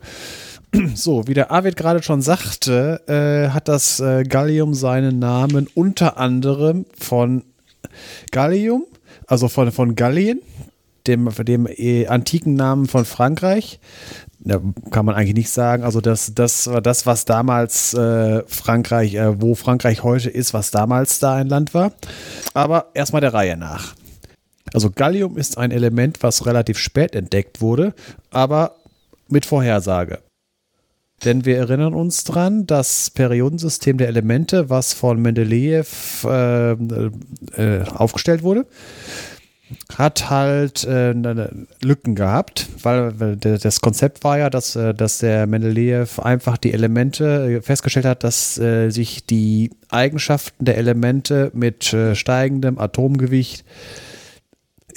So, 0.96 1.28
wie 1.28 1.34
der 1.34 1.50
Arvid 1.50 1.78
gerade 1.78 2.04
schon 2.04 2.22
sagte, 2.22 3.02
äh, 3.08 3.54
hat 3.54 3.70
das 3.70 4.02
äh, 4.02 4.24
Gallium 4.24 4.74
seinen 4.74 5.18
Namen 5.18 5.68
unter 5.74 6.18
anderem 6.18 6.86
von 7.00 7.44
Gallium, 8.32 8.84
also 9.28 9.48
von, 9.48 9.72
von 9.72 9.96
Gallien, 9.96 10.42
dem, 11.08 11.30
dem 11.46 11.68
äh, 11.68 12.08
antiken 12.08 12.56
Namen 12.56 12.88
von 12.88 13.06
Frankreich, 13.06 13.80
ja, 14.44 14.62
kann 14.92 15.06
man 15.06 15.16
eigentlich 15.16 15.36
nicht 15.36 15.50
sagen. 15.50 15.84
Also 15.84 16.02
das, 16.02 16.34
das 16.36 16.68
war 16.68 16.82
das, 16.82 17.06
was 17.06 17.26
damals 17.26 17.94
äh, 17.94 18.44
Frankreich, 18.48 19.16
äh, 19.16 19.42
wo 19.42 19.56
Frankreich 19.56 20.04
heute 20.04 20.30
ist, 20.30 20.54
was 20.54 20.72
damals 20.72 21.20
da 21.20 21.36
ein 21.36 21.48
Land 21.48 21.74
war. 21.74 21.92
Aber 22.54 22.92
erstmal 22.94 23.22
der 23.22 23.34
Reihe 23.34 23.58
nach. 23.58 23.96
Also 24.74 24.92
Gallium 24.92 25.38
ist 25.38 25.58
ein 25.58 25.72
Element, 25.72 26.22
was 26.22 26.46
relativ 26.46 26.78
spät 26.78 27.16
entdeckt 27.16 27.62
wurde, 27.62 27.94
aber 28.32 28.76
mit 29.30 29.46
Vorhersage. 29.46 30.20
Denn 31.26 31.46
wir 31.46 31.58
erinnern 31.58 31.96
uns 31.96 32.24
dran, 32.26 32.68
das 32.68 33.10
Periodensystem 33.10 33.98
der 33.98 34.08
Elemente, 34.08 34.70
was 34.70 34.94
von 34.94 35.20
Mendeleev 35.20 36.26
äh, 36.26 36.74
äh, 36.74 37.84
aufgestellt 37.90 38.44
wurde, 38.44 38.68
hat 39.97 40.30
halt 40.30 40.84
äh, 40.86 41.13
Lücken 41.82 42.15
gehabt, 42.15 42.68
weil, 42.84 43.20
weil, 43.20 43.36
das 43.36 43.82
Konzept 43.82 44.24
war 44.24 44.38
ja, 44.38 44.49
dass, 44.49 44.76
äh, 44.76 44.93
dass 44.93 45.20
der 45.20 45.47
Mendeleev 45.47 46.20
einfach 46.20 46.57
die 46.57 46.74
Elemente 46.74 47.57
äh, 47.57 47.61
festgestellt 47.61 48.05
hat, 48.05 48.24
dass 48.24 48.57
äh, 48.57 48.89
sich 48.89 49.26
die 49.26 49.72
Eigenschaften 49.89 50.65
der 50.65 50.78
Elemente 50.78 51.51
mit 51.53 51.93
äh, 51.93 52.15
steigendem 52.15 52.80
Atomgewicht 52.80 53.65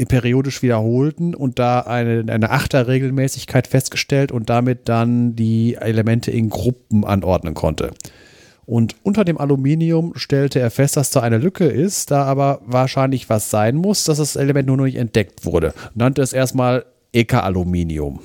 periodisch 0.09 0.63
wiederholten 0.63 1.35
und 1.35 1.59
da 1.59 1.81
eine, 1.81 2.33
eine 2.33 2.51
Achterregelmäßigkeit 2.51 3.67
festgestellt 3.67 4.33
und 4.33 4.49
damit 4.49 4.89
dann 4.89 5.37
die 5.37 5.75
Elemente 5.75 6.31
in 6.31 6.49
Gruppen 6.49 7.05
anordnen 7.05 7.55
konnte. 7.55 7.91
Und 8.71 8.95
unter 9.03 9.25
dem 9.25 9.37
Aluminium 9.37 10.13
stellte 10.15 10.61
er 10.61 10.71
fest, 10.71 10.97
dass 10.97 11.11
da 11.11 11.23
eine 11.23 11.39
Lücke 11.39 11.65
ist, 11.65 12.13
da 12.13 12.23
aber 12.23 12.61
wahrscheinlich 12.65 13.29
was 13.29 13.51
sein 13.51 13.75
muss, 13.75 14.05
dass 14.05 14.19
das 14.19 14.37
Element 14.37 14.69
nur 14.69 14.77
noch 14.77 14.85
nicht 14.85 14.95
entdeckt 14.95 15.45
wurde. 15.45 15.75
Nannte 15.97 16.23
es 16.23 16.33
erstmal 16.33 16.85
Eka-Aluminium. 17.13 18.21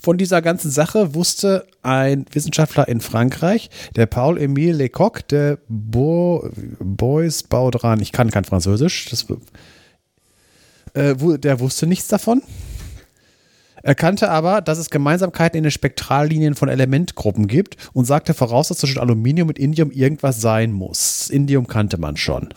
Von 0.00 0.16
dieser 0.16 0.40
ganzen 0.40 0.70
Sache 0.70 1.14
wusste 1.14 1.66
ein 1.82 2.24
Wissenschaftler 2.32 2.88
in 2.88 3.02
Frankreich, 3.02 3.68
der 3.94 4.06
Paul-Émile 4.06 4.72
Lecoq 4.72 5.28
de 5.28 5.58
Bo 5.68 6.48
Bois 6.80 7.42
Baudran, 7.46 8.00
ich 8.00 8.10
kann 8.10 8.30
kein 8.30 8.44
Französisch, 8.44 9.10
das, 9.10 9.26
äh, 10.94 11.14
der 11.14 11.60
wusste 11.60 11.86
nichts 11.86 12.08
davon. 12.08 12.40
Erkannte 13.86 14.30
aber, 14.30 14.62
dass 14.62 14.78
es 14.78 14.90
Gemeinsamkeiten 14.90 15.56
in 15.56 15.62
den 15.62 15.70
Spektrallinien 15.70 16.56
von 16.56 16.68
Elementgruppen 16.68 17.46
gibt 17.46 17.76
und 17.92 18.04
sagte 18.04 18.34
voraus, 18.34 18.66
dass 18.66 18.78
zwischen 18.78 18.98
Aluminium 18.98 19.46
und 19.46 19.60
Indium 19.60 19.92
irgendwas 19.92 20.40
sein 20.40 20.72
muss. 20.72 21.30
Indium 21.30 21.68
kannte 21.68 21.96
man 21.96 22.16
schon. 22.16 22.48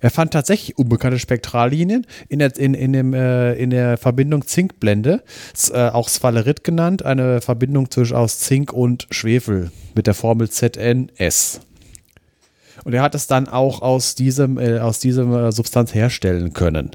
Er 0.00 0.10
fand 0.10 0.32
tatsächlich 0.32 0.78
unbekannte 0.78 1.18
Spektrallinien 1.18 2.06
in 2.28 2.38
der, 2.38 2.56
in, 2.56 2.74
in 2.74 2.92
dem, 2.92 3.12
äh, 3.12 3.54
in 3.54 3.70
der 3.70 3.98
Verbindung 3.98 4.46
Zinkblende, 4.46 5.24
äh, 5.72 5.88
auch 5.88 6.08
Sphalerit 6.08 6.62
genannt, 6.62 7.04
eine 7.04 7.40
Verbindung 7.40 7.90
zwischen 7.90 8.14
aus 8.14 8.38
Zink 8.38 8.72
und 8.72 9.08
Schwefel 9.10 9.72
mit 9.96 10.06
der 10.06 10.14
Formel 10.14 10.48
ZNS. 10.48 11.60
Und 12.84 12.94
er 12.94 13.02
hat 13.02 13.16
es 13.16 13.26
dann 13.26 13.48
auch 13.48 13.82
aus 13.82 14.14
diesem, 14.14 14.58
äh, 14.58 14.78
aus 14.78 15.00
diesem 15.00 15.34
äh, 15.34 15.50
Substanz 15.50 15.92
herstellen 15.92 16.52
können. 16.52 16.92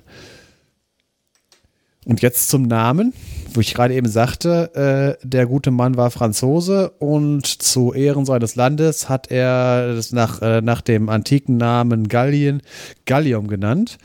Und 2.08 2.22
jetzt 2.22 2.48
zum 2.48 2.64
Namen, 2.64 3.14
wo 3.54 3.60
ich 3.60 3.74
gerade 3.74 3.94
eben 3.94 4.08
sagte, 4.08 5.18
äh, 5.22 5.28
der 5.28 5.46
gute 5.46 5.72
Mann 5.72 5.98
war 5.98 6.10
Franzose 6.10 6.92
und 7.00 7.46
zu 7.46 7.94
Ehren 7.94 8.24
seines 8.24 8.56
Landes 8.56 9.10
hat 9.10 9.30
er 9.30 9.90
es 9.98 10.14
nach, 10.14 10.42
äh, 10.42 10.62
nach 10.62 10.80
dem 10.80 11.10
antiken 11.10 11.58
Namen 11.58 12.08
Gallien 12.08 12.62
Gallium 13.06 13.50
genannt. 13.50 13.98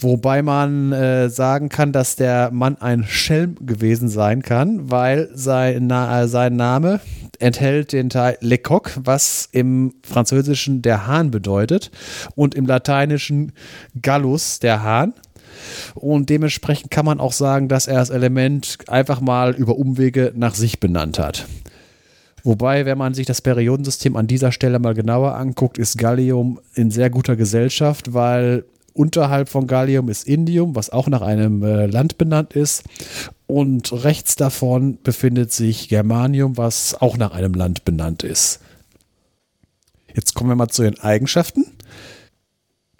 Wobei 0.00 0.40
man 0.40 0.92
äh, 0.92 1.28
sagen 1.28 1.68
kann, 1.68 1.92
dass 1.92 2.16
der 2.16 2.50
Mann 2.52 2.78
ein 2.80 3.04
Schelm 3.04 3.56
gewesen 3.60 4.08
sein 4.08 4.40
kann, 4.40 4.90
weil 4.90 5.28
sein, 5.34 5.88
na, 5.88 6.22
äh, 6.22 6.28
sein 6.28 6.56
Name 6.56 7.00
enthält 7.38 7.92
den 7.92 8.08
Teil 8.08 8.38
Lecoq, 8.40 8.92
was 9.04 9.46
im 9.52 9.92
Französischen 10.02 10.80
der 10.80 11.06
Hahn 11.06 11.30
bedeutet 11.30 11.90
und 12.34 12.54
im 12.54 12.64
Lateinischen 12.64 13.52
Gallus, 14.00 14.58
der 14.58 14.82
Hahn. 14.82 15.12
Und 15.94 16.30
dementsprechend 16.30 16.90
kann 16.90 17.06
man 17.06 17.20
auch 17.20 17.32
sagen, 17.32 17.68
dass 17.68 17.86
er 17.86 17.96
das 17.96 18.10
Element 18.10 18.78
einfach 18.88 19.20
mal 19.20 19.54
über 19.54 19.76
Umwege 19.76 20.32
nach 20.34 20.54
sich 20.54 20.80
benannt 20.80 21.18
hat. 21.18 21.46
Wobei, 22.46 22.86
wenn 22.86 22.96
man 22.96 23.12
sich 23.12 23.26
das 23.26 23.40
Periodensystem 23.40 24.14
an 24.14 24.28
dieser 24.28 24.52
Stelle 24.52 24.78
mal 24.78 24.94
genauer 24.94 25.34
anguckt, 25.34 25.78
ist 25.78 25.98
Gallium 25.98 26.60
in 26.74 26.92
sehr 26.92 27.10
guter 27.10 27.34
Gesellschaft, 27.34 28.14
weil 28.14 28.64
unterhalb 28.96 29.48
von 29.48 29.66
Gallium 29.66 30.08
ist 30.08 30.26
Indium, 30.26 30.74
was 30.76 30.90
auch 30.90 31.08
nach 31.08 31.22
einem 31.22 31.62
äh, 31.62 31.86
Land 31.86 32.18
benannt 32.18 32.54
ist. 32.54 32.84
Und 33.46 33.92
rechts 34.04 34.36
davon 34.36 34.98
befindet 35.02 35.52
sich 35.52 35.88
Germanium, 35.88 36.56
was 36.56 37.00
auch 37.00 37.16
nach 37.16 37.32
einem 37.32 37.54
Land 37.54 37.84
benannt 37.84 38.22
ist. 38.22 38.60
Jetzt 40.14 40.34
kommen 40.34 40.50
wir 40.50 40.56
mal 40.56 40.68
zu 40.68 40.82
den 40.82 40.98
Eigenschaften. 40.98 41.66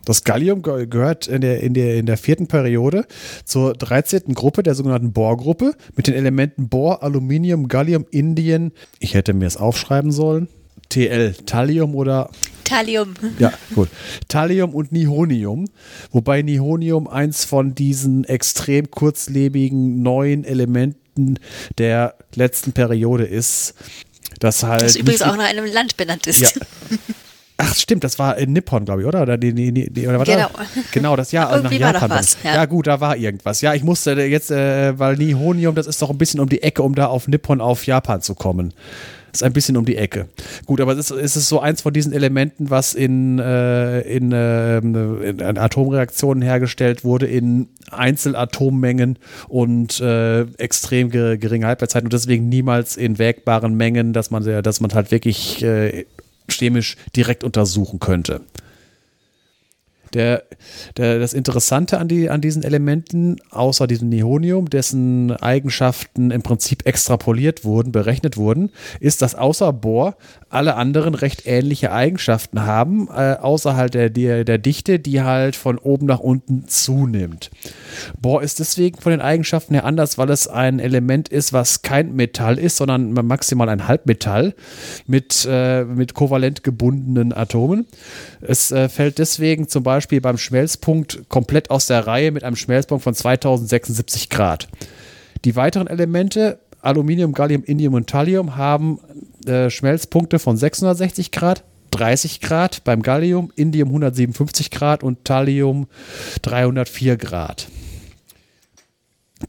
Das 0.06 0.22
Gallium 0.22 0.62
gehört 0.62 1.26
in 1.26 1.40
der, 1.40 1.60
in, 1.60 1.74
der, 1.74 1.96
in 1.96 2.06
der 2.06 2.16
vierten 2.16 2.46
Periode 2.46 3.04
zur 3.44 3.74
13. 3.74 4.34
Gruppe, 4.34 4.62
der 4.62 4.76
sogenannten 4.76 5.12
Bohr-Gruppe, 5.12 5.74
mit 5.96 6.06
den 6.06 6.14
Elementen 6.14 6.68
Bohr, 6.68 7.02
Aluminium, 7.02 7.66
Gallium, 7.66 8.06
Indien. 8.12 8.72
Ich 9.00 9.14
hätte 9.14 9.34
mir 9.34 9.46
es 9.46 9.56
aufschreiben 9.56 10.12
sollen. 10.12 10.48
TL, 10.88 11.34
Thallium 11.44 11.96
oder 11.96 12.30
Thallium. 12.62 13.14
Ja, 13.40 13.52
gut. 13.74 13.88
Thallium 14.28 14.74
und 14.74 14.92
Nihonium, 14.92 15.64
wobei 16.12 16.42
Nihonium 16.42 17.08
eins 17.08 17.44
von 17.44 17.74
diesen 17.74 18.22
extrem 18.24 18.88
kurzlebigen 18.90 20.02
neuen 20.02 20.44
Elementen 20.44 21.40
der 21.78 22.14
letzten 22.36 22.72
Periode 22.72 23.24
ist. 23.24 23.74
Das 24.38 24.62
halt. 24.62 24.82
Das 24.82 24.94
übrigens 24.94 25.22
auch 25.22 25.36
nach 25.36 25.48
einem 25.48 25.66
Land 25.66 25.96
benannt 25.96 26.28
ist. 26.28 26.40
Ja. 26.40 26.50
Ach, 27.58 27.74
stimmt, 27.74 28.04
das 28.04 28.18
war 28.18 28.36
in 28.36 28.52
Nippon, 28.52 28.84
glaube 28.84 29.00
ich, 29.00 29.06
oder? 29.06 29.22
Oder, 29.22 29.38
die, 29.38 29.54
die, 29.54 29.72
die, 29.72 30.06
oder 30.06 30.18
genau. 30.24 30.48
Da? 30.48 30.66
Genau, 30.92 31.16
das 31.16 31.32
Jahr 31.32 31.58
nach 31.62 31.72
Japan. 31.72 32.10
Was, 32.10 32.36
ja. 32.42 32.54
ja. 32.54 32.64
gut, 32.66 32.86
da 32.86 33.00
war 33.00 33.16
irgendwas. 33.16 33.62
Ja, 33.62 33.72
ich 33.72 33.82
musste 33.82 34.12
jetzt, 34.12 34.50
äh, 34.50 34.98
weil 34.98 35.16
Nihonium, 35.16 35.74
das 35.74 35.86
ist 35.86 36.02
doch 36.02 36.10
ein 36.10 36.18
bisschen 36.18 36.40
um 36.40 36.48
die 36.48 36.62
Ecke, 36.62 36.82
um 36.82 36.94
da 36.94 37.06
auf 37.06 37.28
Nippon, 37.28 37.60
auf 37.62 37.86
Japan 37.86 38.20
zu 38.20 38.34
kommen. 38.34 38.74
Das 39.32 39.42
ist 39.42 39.46
ein 39.46 39.52
bisschen 39.52 39.76
um 39.76 39.84
die 39.84 39.96
Ecke. 39.96 40.28
Gut, 40.64 40.80
aber 40.80 40.92
es 40.92 41.10
ist, 41.10 41.10
es 41.10 41.36
ist 41.36 41.48
so 41.48 41.60
eins 41.60 41.82
von 41.82 41.92
diesen 41.92 42.14
Elementen, 42.14 42.70
was 42.70 42.94
in, 42.94 43.38
äh, 43.38 44.00
in, 44.00 44.32
äh, 44.32 44.78
in 44.78 45.58
Atomreaktionen 45.58 46.42
hergestellt 46.42 47.04
wurde, 47.04 47.26
in 47.26 47.68
Einzelatommengen 47.90 49.18
und 49.48 50.00
äh, 50.00 50.42
extrem 50.56 51.10
geringe 51.10 51.66
Halbwertszeit 51.66 52.04
und 52.04 52.12
deswegen 52.12 52.48
niemals 52.48 52.96
in 52.96 53.18
wägbaren 53.18 53.74
Mengen, 53.76 54.14
dass 54.14 54.30
man, 54.30 54.42
dass 54.62 54.80
man 54.80 54.94
halt 54.94 55.10
wirklich 55.10 55.62
äh, 55.62 56.06
chemisch 56.48 56.96
direkt 57.14 57.44
untersuchen 57.44 57.98
könnte. 57.98 58.42
Der, 60.14 60.44
der, 60.96 61.18
das 61.18 61.34
Interessante 61.34 61.98
an, 61.98 62.08
die, 62.08 62.30
an 62.30 62.40
diesen 62.40 62.62
Elementen, 62.62 63.36
außer 63.50 63.86
diesem 63.86 64.08
Nihonium, 64.08 64.70
dessen 64.70 65.32
Eigenschaften 65.32 66.30
im 66.30 66.42
Prinzip 66.42 66.86
extrapoliert 66.86 67.64
wurden, 67.64 67.92
berechnet 67.92 68.36
wurden, 68.36 68.70
ist, 69.00 69.22
dass 69.22 69.34
außer 69.34 69.72
Bohr 69.72 70.16
alle 70.48 70.76
anderen 70.76 71.14
recht 71.14 71.46
ähnliche 71.46 71.92
Eigenschaften 71.92 72.64
haben, 72.64 73.08
äh, 73.08 73.34
außerhalb 73.34 73.90
der, 73.90 74.10
der, 74.10 74.44
der 74.44 74.58
Dichte, 74.58 74.98
die 74.98 75.22
halt 75.22 75.56
von 75.56 75.76
oben 75.78 76.06
nach 76.06 76.20
unten 76.20 76.68
zunimmt. 76.68 77.50
Bohr 78.20 78.42
ist 78.42 78.60
deswegen 78.60 78.98
von 79.00 79.10
den 79.10 79.20
Eigenschaften 79.20 79.74
her 79.74 79.84
anders, 79.84 80.18
weil 80.18 80.30
es 80.30 80.48
ein 80.48 80.78
Element 80.78 81.28
ist, 81.28 81.52
was 81.52 81.82
kein 81.82 82.14
Metall 82.14 82.58
ist, 82.58 82.76
sondern 82.76 83.12
maximal 83.12 83.68
ein 83.68 83.88
Halbmetall 83.88 84.54
mit, 85.06 85.46
äh, 85.50 85.84
mit 85.84 86.14
kovalent 86.14 86.62
gebundenen 86.62 87.32
Atomen. 87.32 87.86
Es 88.40 88.70
äh, 88.70 88.88
fällt 88.88 89.18
deswegen 89.18 89.68
zum 89.68 89.82
Beispiel 89.82 89.95
beim 90.20 90.38
Schmelzpunkt 90.38 91.28
komplett 91.28 91.70
aus 91.70 91.86
der 91.86 92.06
Reihe 92.06 92.32
mit 92.32 92.44
einem 92.44 92.56
Schmelzpunkt 92.56 93.04
von 93.04 93.14
2076 93.14 94.30
Grad. 94.30 94.68
Die 95.44 95.56
weiteren 95.56 95.86
Elemente 95.86 96.58
Aluminium, 96.82 97.32
Gallium, 97.32 97.64
Indium 97.64 97.94
und 97.94 98.08
Thallium 98.08 98.56
haben 98.56 99.00
äh, 99.46 99.70
Schmelzpunkte 99.70 100.38
von 100.38 100.56
660 100.56 101.32
Grad, 101.32 101.64
30 101.90 102.40
Grad 102.40 102.84
beim 102.84 103.02
Gallium, 103.02 103.50
Indium 103.56 103.88
157 103.88 104.70
Grad 104.70 105.02
und 105.02 105.24
Thallium 105.24 105.88
304 106.42 107.16
Grad. 107.16 107.68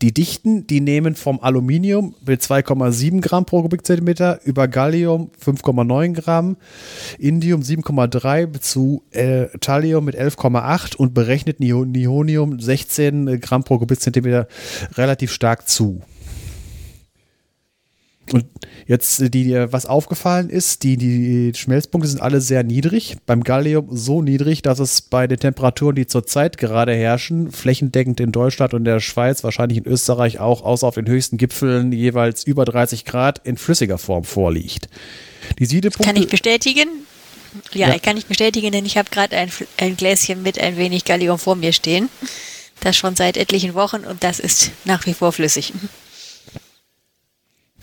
Die 0.02 0.14
Dichten, 0.14 0.68
die 0.68 0.82
nehmen 0.82 1.16
vom 1.16 1.40
Aluminium 1.40 2.14
mit 2.26 2.42
2,7 2.42 3.22
Gramm 3.22 3.46
pro 3.46 3.62
Kubikzentimeter 3.62 4.42
über 4.44 4.68
Gallium 4.68 5.32
5,9 5.44 6.14
Gramm, 6.14 6.58
Indium 7.18 7.62
7,3 7.62 8.60
zu 8.60 9.04
äh, 9.12 9.46
Thallium 9.62 10.04
mit 10.04 10.20
11,8 10.20 10.98
und 10.98 11.14
berechnet 11.14 11.62
Nihonium 11.62 12.60
16 12.60 13.40
Gramm 13.40 13.64
pro 13.64 13.78
Kubikzentimeter 13.78 14.50
relativ 14.98 15.32
stark 15.32 15.70
zu. 15.70 16.02
Und 18.34 18.46
jetzt, 18.86 19.34
die, 19.34 19.54
was 19.72 19.86
aufgefallen 19.86 20.50
ist, 20.50 20.84
die, 20.84 20.98
die 20.98 21.54
Schmelzpunkte 21.56 22.10
sind 22.10 22.22
alle 22.22 22.42
sehr 22.42 22.64
niedrig. 22.64 23.18
Beim 23.26 23.44
Gallium 23.44 23.88
so 23.92 24.22
niedrig, 24.22 24.62
dass 24.62 24.80
es 24.80 25.02
bei 25.02 25.28
den 25.28 25.40
Temperaturen, 25.40 25.96
die 25.96 26.08
zurzeit 26.08 26.58
gerade 26.58 26.94
herrschen, 26.94 27.52
flächendeckend 27.52 28.20
in 28.20 28.32
Deutschland 28.32 28.74
und 28.74 28.84
der 28.84 29.00
Schweiz, 29.00 29.44
wahrscheinlich 29.44 29.78
in 29.80 29.86
Österreich 29.86 30.40
auch, 30.40 30.64
außer 30.64 30.88
auf 30.88 30.96
den 30.96 31.08
höchsten 31.08 31.38
Gipfeln 31.38 31.92
jeweils 31.92 32.44
über 32.44 32.66
30 32.66 33.06
Grad 33.06 33.46
in 33.46 33.58
flüssiger 33.58 33.98
Form 33.98 34.24
vorliegt. 34.24 34.90
Die 35.60 35.66
Siedepunkte. 35.66 36.14
Kann 36.14 36.22
ich 36.22 36.30
bestätigen? 36.30 36.90
Ja, 37.74 37.90
ja. 37.90 38.00
kann 38.00 38.18
ich 38.18 38.26
bestätigen, 38.26 38.72
denn 38.72 38.86
ich 38.86 38.98
habe 38.98 39.10
gerade 39.10 39.36
ein, 39.38 39.50
ein 39.78 39.98
Gläschen 39.98 40.44
mit 40.44 40.60
ein 40.60 40.78
wenig 40.78 41.06
Gallium 41.06 41.40
vor 41.40 41.56
mir 41.56 41.74
stehen. 41.74 42.10
Das 42.82 42.96
schon 42.96 43.16
seit 43.16 43.38
etlichen 43.38 43.74
Wochen 43.74 44.02
und 44.02 44.24
das 44.24 44.40
ist 44.40 44.72
nach 44.86 45.06
wie 45.06 45.14
vor 45.14 45.32
flüssig. 45.32 45.74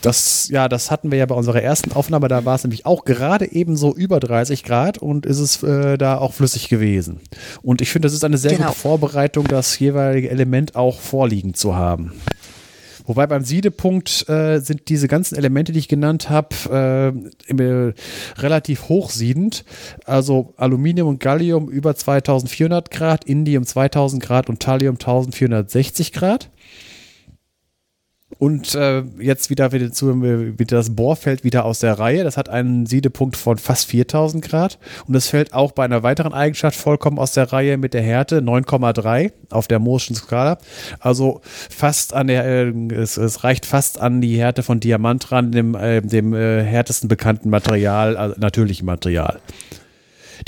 Das, 0.05 0.49
ja, 0.51 0.69
das 0.69 0.91
hatten 0.91 1.11
wir 1.11 1.19
ja 1.19 1.25
bei 1.25 1.35
unserer 1.35 1.63
ersten 1.63 1.93
Aufnahme, 1.93 2.29
da 2.29 2.45
war 2.45 2.57
es 2.57 2.65
nämlich 2.65 2.85
auch 2.85 3.05
gerade 3.05 3.51
eben 3.51 3.77
so 3.77 3.95
über 3.95 4.21
30 4.21 4.63
Grad 4.63 4.99
und 4.99 5.25
ist 5.25 5.39
es 5.39 5.63
äh, 5.63 5.97
da 5.97 6.19
auch 6.19 6.35
flüssig 6.35 6.69
gewesen. 6.69 7.21
Und 7.63 7.81
ich 7.81 7.91
finde, 7.91 8.07
das 8.07 8.13
ist 8.13 8.23
eine 8.23 8.37
sehr 8.37 8.53
genau. 8.53 8.69
gute 8.69 8.79
Vorbereitung, 8.79 9.49
das 9.49 9.79
jeweilige 9.79 10.29
Element 10.29 10.77
auch 10.77 11.01
vorliegen 11.01 11.55
zu 11.55 11.75
haben. 11.75 12.13
Wobei 13.07 13.27
beim 13.27 13.45
Siedepunkt 13.45 14.29
äh, 14.29 14.61
sind 14.61 14.89
diese 14.89 15.09
ganzen 15.09 15.37
Elemente, 15.37 15.73
die 15.73 15.79
ich 15.79 15.89
genannt 15.89 16.31
habe, 16.31 17.15
äh, 17.49 17.93
relativ 18.41 18.89
hochsiedend. 18.89 19.65
Also 20.07 20.55
Aluminium 20.57 21.09
und 21.09 21.21
Gallium 21.21 21.69
über 21.69 21.95
2400 21.95 22.91
Grad, 22.91 23.25
Indium 23.25 23.65
2000 23.65 24.23
Grad 24.23 24.49
und 24.49 24.61
Thallium 24.61 24.95
1460 24.95 26.13
Grad. 26.13 26.51
Und 28.39 28.75
äh, 28.75 29.03
jetzt 29.19 29.51
wieder, 29.51 29.73
wieder, 29.73 29.93
zu, 29.93 30.23
wieder 30.23 30.77
das 30.77 30.95
Bohrfeld 30.95 31.45
wieder 31.45 31.65
aus 31.65 31.79
der 31.79 31.99
Reihe. 31.99 32.25
Das 32.25 32.37
hat 32.37 32.49
einen 32.49 32.87
Siedepunkt 32.87 33.37
von 33.37 33.59
fast 33.59 33.87
4000 33.87 34.45
Grad. 34.45 34.79
Und 35.07 35.15
es 35.15 35.29
fällt 35.29 35.55
auch 35.55 35.73
bei 35.73 35.85
einer 35.85 36.03
weiteren 36.03 36.33
Eigenschaft 36.33 36.79
vollkommen 36.79 37.19
aus 37.19 37.33
der 37.33 37.53
Reihe 37.53 37.77
mit 37.77 37.95
der 37.95 38.03
Härte 38.03 38.39
9,3 38.39 39.33
auf 39.51 39.69
der 39.69 39.79
Mooreschen 39.79 40.17
Skala. 40.17 40.59
Also 41.01 41.41
fast 41.45 42.13
an 42.15 42.27
der, 42.27 42.45
äh, 42.45 42.73
es, 42.95 43.17
es, 43.17 43.45
reicht 43.45 43.67
fast 43.67 44.01
an 44.01 44.21
die 44.21 44.37
Härte 44.37 44.63
von 44.63 44.81
Diamant 44.81 45.31
ran, 45.31 45.53
dem, 45.53 45.75
äh, 45.75 46.01
dem 46.01 46.35
äh, 46.35 46.63
härtesten 46.63 47.09
bekannten 47.09 47.51
Material, 47.51 48.17
also 48.17 48.35
natürlichen 48.39 48.87
Material. 48.87 49.41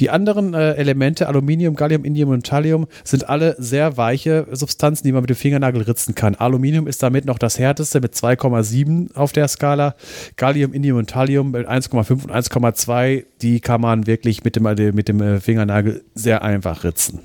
Die 0.00 0.10
anderen 0.10 0.54
äh, 0.54 0.72
Elemente, 0.74 1.28
Aluminium, 1.28 1.74
Gallium, 1.74 2.04
Indium 2.04 2.30
und 2.30 2.46
Thallium, 2.46 2.86
sind 3.04 3.28
alle 3.28 3.56
sehr 3.58 3.96
weiche 3.96 4.46
Substanzen, 4.52 5.06
die 5.06 5.12
man 5.12 5.22
mit 5.22 5.30
dem 5.30 5.36
Fingernagel 5.36 5.82
ritzen 5.82 6.14
kann. 6.14 6.34
Aluminium 6.34 6.86
ist 6.86 7.02
damit 7.02 7.24
noch 7.24 7.38
das 7.38 7.58
härteste 7.58 8.00
mit 8.00 8.14
2,7 8.14 9.14
auf 9.14 9.32
der 9.32 9.48
Skala. 9.48 9.94
Gallium, 10.36 10.72
Indium 10.72 10.98
und 10.98 11.10
Thallium 11.10 11.52
mit 11.52 11.68
1,5 11.68 12.10
und 12.10 12.32
1,2, 12.32 13.24
die 13.42 13.60
kann 13.60 13.80
man 13.80 14.06
wirklich 14.06 14.44
mit 14.44 14.56
dem, 14.56 14.66
äh, 14.66 14.92
mit 14.92 15.08
dem 15.08 15.20
äh, 15.20 15.40
Fingernagel 15.40 16.04
sehr 16.14 16.42
einfach 16.42 16.84
ritzen. 16.84 17.20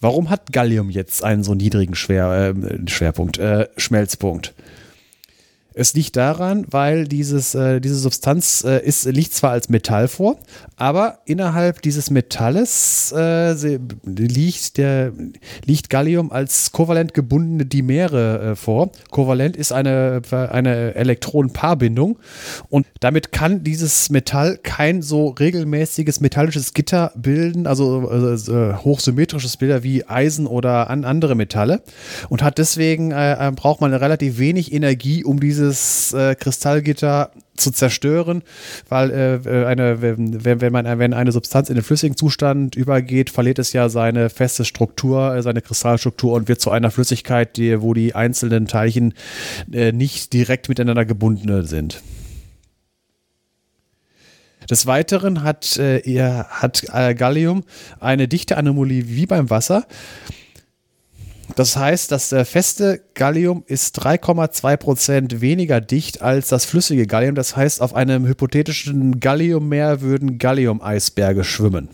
Warum 0.00 0.28
hat 0.30 0.52
Gallium 0.52 0.90
jetzt 0.90 1.24
einen 1.24 1.42
so 1.42 1.54
niedrigen 1.54 1.94
Schwer, 1.94 2.54
äh, 2.54 2.88
Schwerpunkt, 2.88 3.38
äh, 3.38 3.68
Schmelzpunkt? 3.76 4.54
Es 5.78 5.92
liegt 5.92 6.16
daran, 6.16 6.64
weil 6.70 7.06
dieses, 7.06 7.54
äh, 7.54 7.80
diese 7.80 7.96
Substanz 7.96 8.64
äh, 8.64 8.82
ist, 8.82 9.04
liegt 9.04 9.34
zwar 9.34 9.50
als 9.50 9.68
Metall 9.68 10.08
vor, 10.08 10.38
aber 10.76 11.18
innerhalb 11.24 11.82
dieses 11.82 12.10
Metalles 12.10 13.12
äh, 13.16 13.52
liegt, 14.04 14.78
der, 14.78 15.12
liegt 15.64 15.90
Gallium 15.90 16.30
als 16.32 16.72
kovalent 16.72 17.14
gebundene 17.14 17.66
Dimere 17.66 18.52
äh, 18.52 18.56
vor. 18.56 18.90
Kovalent 19.10 19.56
ist 19.56 19.72
eine, 19.72 20.22
eine 20.30 20.94
Elektronenpaarbindung 20.94 22.18
und 22.68 22.86
damit 23.00 23.32
kann 23.32 23.64
dieses 23.64 24.10
Metall 24.10 24.58
kein 24.62 25.02
so 25.02 25.28
regelmäßiges 25.28 26.20
metallisches 26.20 26.74
Gitter 26.74 27.12
bilden, 27.16 27.66
also 27.66 28.10
äh, 28.10 28.74
hochsymmetrisches 28.74 29.56
Bilder 29.56 29.82
wie 29.82 30.06
Eisen 30.06 30.46
oder 30.46 30.90
an 30.90 31.04
andere 31.04 31.34
Metalle 31.34 31.82
und 32.28 32.42
hat 32.42 32.58
deswegen 32.58 33.12
äh, 33.12 33.52
braucht 33.54 33.80
man 33.80 33.92
relativ 33.92 34.38
wenig 34.38 34.72
Energie, 34.72 35.24
um 35.24 35.40
dieses 35.40 35.56
dieses 35.56 36.12
äh, 36.12 36.34
Kristallgitter 36.34 37.30
zu 37.56 37.70
zerstören, 37.70 38.42
weil 38.88 39.10
äh, 39.10 39.64
eine, 39.66 40.02
wenn, 40.02 40.44
wenn, 40.60 40.72
man, 40.72 40.98
wenn 40.98 41.14
eine 41.14 41.32
Substanz 41.32 41.68
in 41.68 41.74
den 41.74 41.84
flüssigen 41.84 42.16
Zustand 42.16 42.76
übergeht, 42.76 43.30
verliert 43.30 43.58
es 43.58 43.72
ja 43.72 43.88
seine 43.88 44.30
feste 44.30 44.64
Struktur, 44.64 45.34
äh, 45.34 45.42
seine 45.42 45.62
Kristallstruktur 45.62 46.32
und 46.34 46.48
wird 46.48 46.60
zu 46.60 46.70
einer 46.70 46.90
Flüssigkeit, 46.90 47.56
die, 47.56 47.80
wo 47.80 47.94
die 47.94 48.14
einzelnen 48.14 48.66
Teilchen 48.66 49.14
äh, 49.72 49.92
nicht 49.92 50.32
direkt 50.32 50.68
miteinander 50.68 51.04
gebunden 51.04 51.66
sind. 51.66 52.02
Des 54.68 54.86
Weiteren 54.86 55.42
hat, 55.42 55.76
äh, 55.76 56.02
hat 56.48 56.84
äh, 56.92 57.14
Gallium 57.14 57.62
eine 58.00 58.26
dichte 58.26 58.56
Anomalie 58.56 59.08
wie 59.08 59.26
beim 59.26 59.48
Wasser. 59.48 59.86
Das 61.56 61.74
heißt, 61.74 62.12
das 62.12 62.32
äh, 62.32 62.44
feste 62.44 63.00
Gallium 63.14 63.64
ist 63.66 63.98
3,2% 63.98 65.40
weniger 65.40 65.80
dicht 65.80 66.20
als 66.20 66.48
das 66.48 66.66
flüssige 66.66 67.06
Gallium. 67.06 67.34
Das 67.34 67.56
heißt, 67.56 67.80
auf 67.80 67.94
einem 67.94 68.26
hypothetischen 68.26 69.20
Galliummeer 69.20 70.02
würden 70.02 70.36
Gallium-Eisberge 70.36 71.44
schwimmen. 71.44 71.88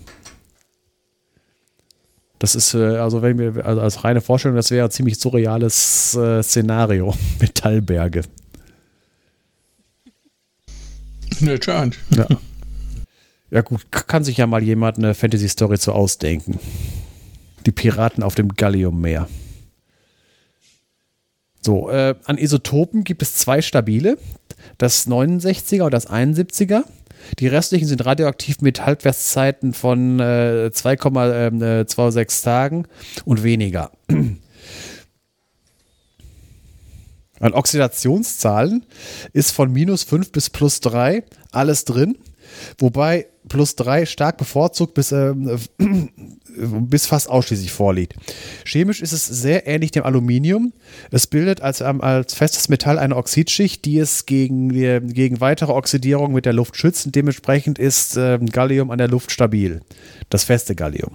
Das 2.40 2.56
ist, 2.56 2.74
äh, 2.74 2.97
also 2.97 3.22
wenn 3.22 3.39
wir, 3.39 3.64
also 3.64 3.80
als 3.80 4.02
reine 4.02 4.20
Vorstellung, 4.20 4.56
das 4.56 4.72
wäre 4.72 4.86
ein 4.86 4.90
ziemlich 4.90 5.20
surreales 5.20 6.16
äh, 6.16 6.43
Szenario. 6.43 7.14
Metallberge. 7.40 8.22
Ne, 11.39 11.62
scheint. 11.62 11.98
Ja. 12.10 12.26
ja, 13.52 13.60
gut, 13.60 13.93
kann 13.93 14.24
sich 14.24 14.39
ja 14.39 14.48
mal 14.48 14.64
jemand 14.64 14.98
eine 14.98 15.14
Fantasy-Story 15.14 15.78
zu 15.78 15.93
ausdenken. 15.93 16.59
Die 17.64 17.70
Piraten 17.70 18.24
auf 18.24 18.34
dem 18.34 18.48
Galliummeer. 18.48 19.28
So, 21.64 21.89
äh, 21.90 22.16
an 22.24 22.39
Isotopen 22.39 23.05
gibt 23.05 23.22
es 23.22 23.34
zwei 23.34 23.62
stabile, 23.62 24.18
das 24.78 25.06
69er 25.06 25.84
und 25.84 25.94
das 25.94 26.09
71er. 26.09 26.82
Die 27.39 27.47
restlichen 27.47 27.86
sind 27.86 28.05
radioaktiv 28.05 28.60
mit 28.62 28.84
Halbwertszeiten 28.84 29.74
von 29.74 30.18
äh, 30.18 30.70
2,26 30.72 32.20
äh, 32.20 32.24
Tagen 32.44 32.89
und 33.24 33.44
weniger. 33.44 33.93
An 37.39 37.55
Oxidationszahlen 37.55 38.84
ist 39.32 39.52
von 39.52 39.72
minus 39.72 40.02
5 40.02 40.32
bis 40.32 40.51
plus 40.51 40.80
3 40.80 41.22
alles 41.52 41.84
drin, 41.84 42.18
wobei 42.78 43.28
plus 43.48 43.76
3 43.76 44.06
stark 44.06 44.36
bevorzugt 44.36 44.94
bis, 44.94 45.12
äh, 45.12 45.32
bis 46.56 47.06
fast 47.06 47.28
ausschließlich 47.28 47.72
vorliegt. 47.72 48.14
Chemisch 48.64 49.02
ist 49.02 49.12
es 49.12 49.26
sehr 49.26 49.66
ähnlich 49.66 49.90
dem 49.90 50.04
Aluminium. 50.04 50.72
Es 51.10 51.26
bildet 51.26 51.60
als, 51.60 51.80
ähm, 51.80 52.00
als 52.00 52.34
festes 52.34 52.68
Metall 52.68 52.98
eine 52.98 53.16
Oxidschicht, 53.16 53.84
die 53.84 53.98
es 53.98 54.26
gegen, 54.26 54.68
gegen 55.12 55.40
weitere 55.40 55.72
Oxidierung 55.72 56.32
mit 56.32 56.46
der 56.46 56.52
Luft 56.52 56.76
schützt. 56.76 57.06
Und 57.06 57.14
dementsprechend 57.14 57.78
ist 57.78 58.16
äh, 58.16 58.38
Gallium 58.38 58.90
an 58.90 58.98
der 58.98 59.08
Luft 59.08 59.30
stabil. 59.30 59.80
Das 60.30 60.44
feste 60.44 60.74
Gallium. 60.74 61.12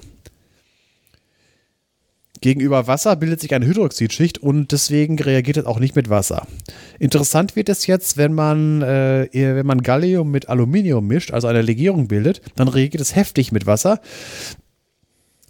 Gegenüber 2.41 2.87
Wasser 2.87 3.15
bildet 3.15 3.41
sich 3.41 3.53
eine 3.53 3.65
Hydroxidschicht 3.65 4.37
und 4.37 4.71
deswegen 4.71 5.17
reagiert 5.19 5.57
es 5.57 5.65
auch 5.65 5.79
nicht 5.79 5.95
mit 5.95 6.09
Wasser. 6.09 6.47
Interessant 6.99 7.55
wird 7.55 7.69
es 7.69 7.87
jetzt, 7.87 8.17
wenn 8.17 8.33
man, 8.33 8.81
äh, 8.81 9.27
wenn 9.31 9.65
man 9.65 9.81
Gallium 9.81 10.29
mit 10.29 10.49
Aluminium 10.49 11.07
mischt, 11.07 11.31
also 11.31 11.47
eine 11.47 11.61
Legierung 11.61 12.07
bildet, 12.07 12.41
dann 12.55 12.67
reagiert 12.67 13.01
es 13.01 13.15
heftig 13.15 13.51
mit 13.51 13.65
Wasser. 13.65 14.01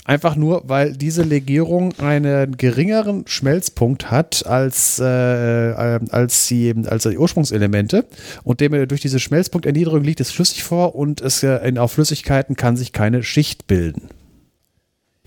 Einfach 0.08 0.38
nur, 0.38 0.64
weil 0.70 0.94
diese 0.94 1.24
Legierung 1.24 1.94
einen 2.00 2.56
geringeren 2.56 3.28
Schmelzpunkt 3.28 4.10
hat 4.10 4.46
als, 4.46 5.00
äh, 5.00 5.06
äh, 5.06 6.00
als, 6.12 6.48
die, 6.48 6.74
als 6.88 7.04
die 7.04 7.18
Ursprungselemente. 7.18 8.06
Und 8.46 8.62
dem, 8.62 8.88
durch 8.88 9.02
diese 9.02 9.20
Schmelzpunkterniedrigung 9.20 10.06
liegt 10.06 10.22
es 10.22 10.32
flüssig 10.32 10.64
vor 10.64 10.96
und 10.96 11.20
es, 11.20 11.44
äh, 11.44 11.58
in, 11.68 11.78
auf 11.78 11.92
Flüssigkeiten 11.92 12.56
kann 12.56 12.78
sich 12.78 12.94
keine 12.94 13.22
Schicht 13.22 13.68
bilden. 13.68 14.08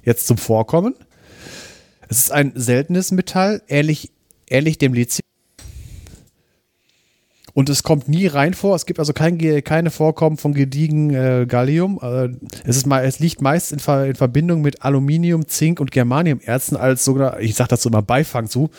Jetzt 0.02 0.27
zum 0.27 0.39
Vorkommen. 0.39 0.94
Es 2.09 2.16
ist 2.16 2.32
ein 2.32 2.52
seltenes 2.55 3.12
Metall, 3.12 3.61
ähnlich, 3.69 4.11
ähnlich 4.48 4.78
dem 4.78 4.94
Lithium. 4.94 5.30
Und 7.61 7.69
es 7.69 7.82
kommt 7.82 8.09
nie 8.09 8.27
rein 8.27 8.55
vor. 8.55 8.74
Es 8.74 8.87
gibt 8.87 8.99
also 9.01 9.12
kein, 9.12 9.37
keine 9.62 9.91
Vorkommen 9.91 10.39
von 10.39 10.55
gediegen 10.55 11.11
äh, 11.11 11.45
Gallium. 11.47 12.01
Äh, 12.03 12.31
es, 12.65 12.78
ist 12.78 12.87
es 12.87 13.19
liegt 13.19 13.43
meist 13.43 13.70
in, 13.70 13.81
Ver, 13.81 14.07
in, 14.07 14.15
Verbindung 14.15 14.62
mit 14.62 14.81
Aluminium, 14.81 15.47
Zink 15.47 15.78
und 15.78 15.91
Germaniumerzen 15.91 16.78
als 16.78 17.05
sogar, 17.05 17.39
ich 17.39 17.57
sage 17.57 17.69
dazu 17.69 17.91
immer 17.91 18.01
Beifang 18.01 18.49
zu. 18.49 18.70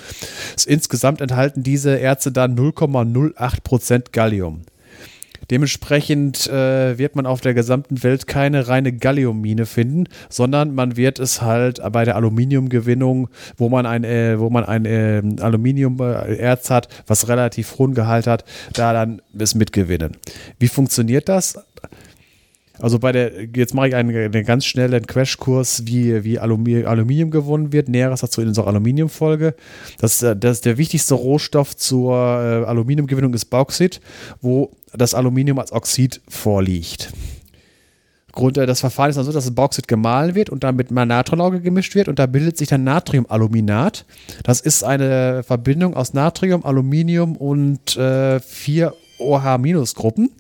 Insgesamt 0.66 1.22
enthalten 1.22 1.62
diese 1.62 2.00
Erze 2.00 2.32
dann 2.32 2.58
0,08% 2.58 4.06
Gallium. 4.14 4.64
Dementsprechend 5.52 6.48
äh, 6.48 6.98
wird 6.98 7.16
man 7.16 7.26
auf 7.26 7.42
der 7.42 7.54
gesamten 7.54 8.02
Welt 8.04 8.26
keine 8.26 8.70
reine 8.70 8.94
Galliummine 8.94 9.66
finden, 9.66 10.06
sondern 10.30 10.74
man 10.74 10.96
wird 10.96 11.20
es 11.20 11.42
halt 11.42 11.82
bei 11.92 12.06
der 12.06 12.16
Aluminiumgewinnung, 12.16 13.28
wo 13.58 13.68
man 13.68 13.86
ein, 13.86 14.06
äh, 14.06 14.40
wo 14.40 14.50
man 14.50 14.64
ein 14.64 14.86
äh, 14.86 15.22
Aluminiumerz 15.42 16.70
hat, 16.70 16.88
was 17.06 17.28
relativ 17.28 17.78
hohen 17.78 17.94
Gehalt 17.94 18.28
hat, 18.28 18.46
da 18.74 18.94
dann 18.94 19.22
es 19.38 19.54
mitgewinnen. 19.54 20.18
Wie 20.58 20.70
funktioniert 20.70 21.28
das? 21.28 21.60
Also 22.82 23.00
bei 23.00 23.12
der, 23.12 23.32
jetzt 23.56 23.74
mache 23.74 23.90
ich 23.90 23.96
einen, 23.96 24.16
einen 24.16 24.46
ganz 24.46 24.66
schnellen 24.66 25.06
Crashkurs, 25.06 25.84
wie, 25.86 26.24
wie 26.24 26.40
Aluminium, 26.40 26.88
Aluminium 26.88 27.32
gewonnen 27.32 27.72
wird. 27.72 27.88
Näheres 27.90 28.22
dazu 28.22 28.42
in 28.42 28.48
unserer 28.48 28.68
Aluminiumfolge. 28.68 29.56
Das, 30.00 30.22
äh, 30.24 30.36
das 30.36 30.62
der 30.62 30.78
wichtigste 30.78 31.14
Rohstoff 31.14 31.76
zur 31.76 32.16
äh, 32.16 32.66
Aluminiumgewinnung 32.66 33.34
ist 33.34 33.46
Bauxit, 33.46 34.02
wo 34.42 34.72
das 34.94 35.14
Aluminium 35.14 35.60
als 35.60 35.72
Oxid 35.72 36.22
vorliegt. 36.28 37.12
Grund, 38.32 38.58
äh, 38.58 38.66
das 38.66 38.80
Verfahren 38.80 39.10
ist 39.10 39.18
dann 39.18 39.26
so, 39.26 39.32
dass 39.32 39.46
das 39.46 39.56
Bauxit 39.56 39.88
gemahlen 39.88 40.36
wird 40.36 40.50
und 40.50 40.64
dann 40.64 40.76
mit 40.76 40.92
Natronlauge 40.92 41.62
gemischt 41.62 41.96
wird 41.96 42.08
und 42.08 42.20
da 42.20 42.26
bildet 42.26 42.58
sich 42.58 42.70
dann 42.70 42.84
Natriumaluminat. 42.84 44.06
Das 44.44 44.62
ist 44.62 44.84
eine 44.84 45.44
Verbindung 45.44 45.96
aus 45.96 46.14
Natrium, 46.14 46.66
Aluminium 46.66 47.36
und 47.36 47.96
äh, 47.98 48.40
vier 48.40 48.94
OH-Gruppen. 49.22 50.32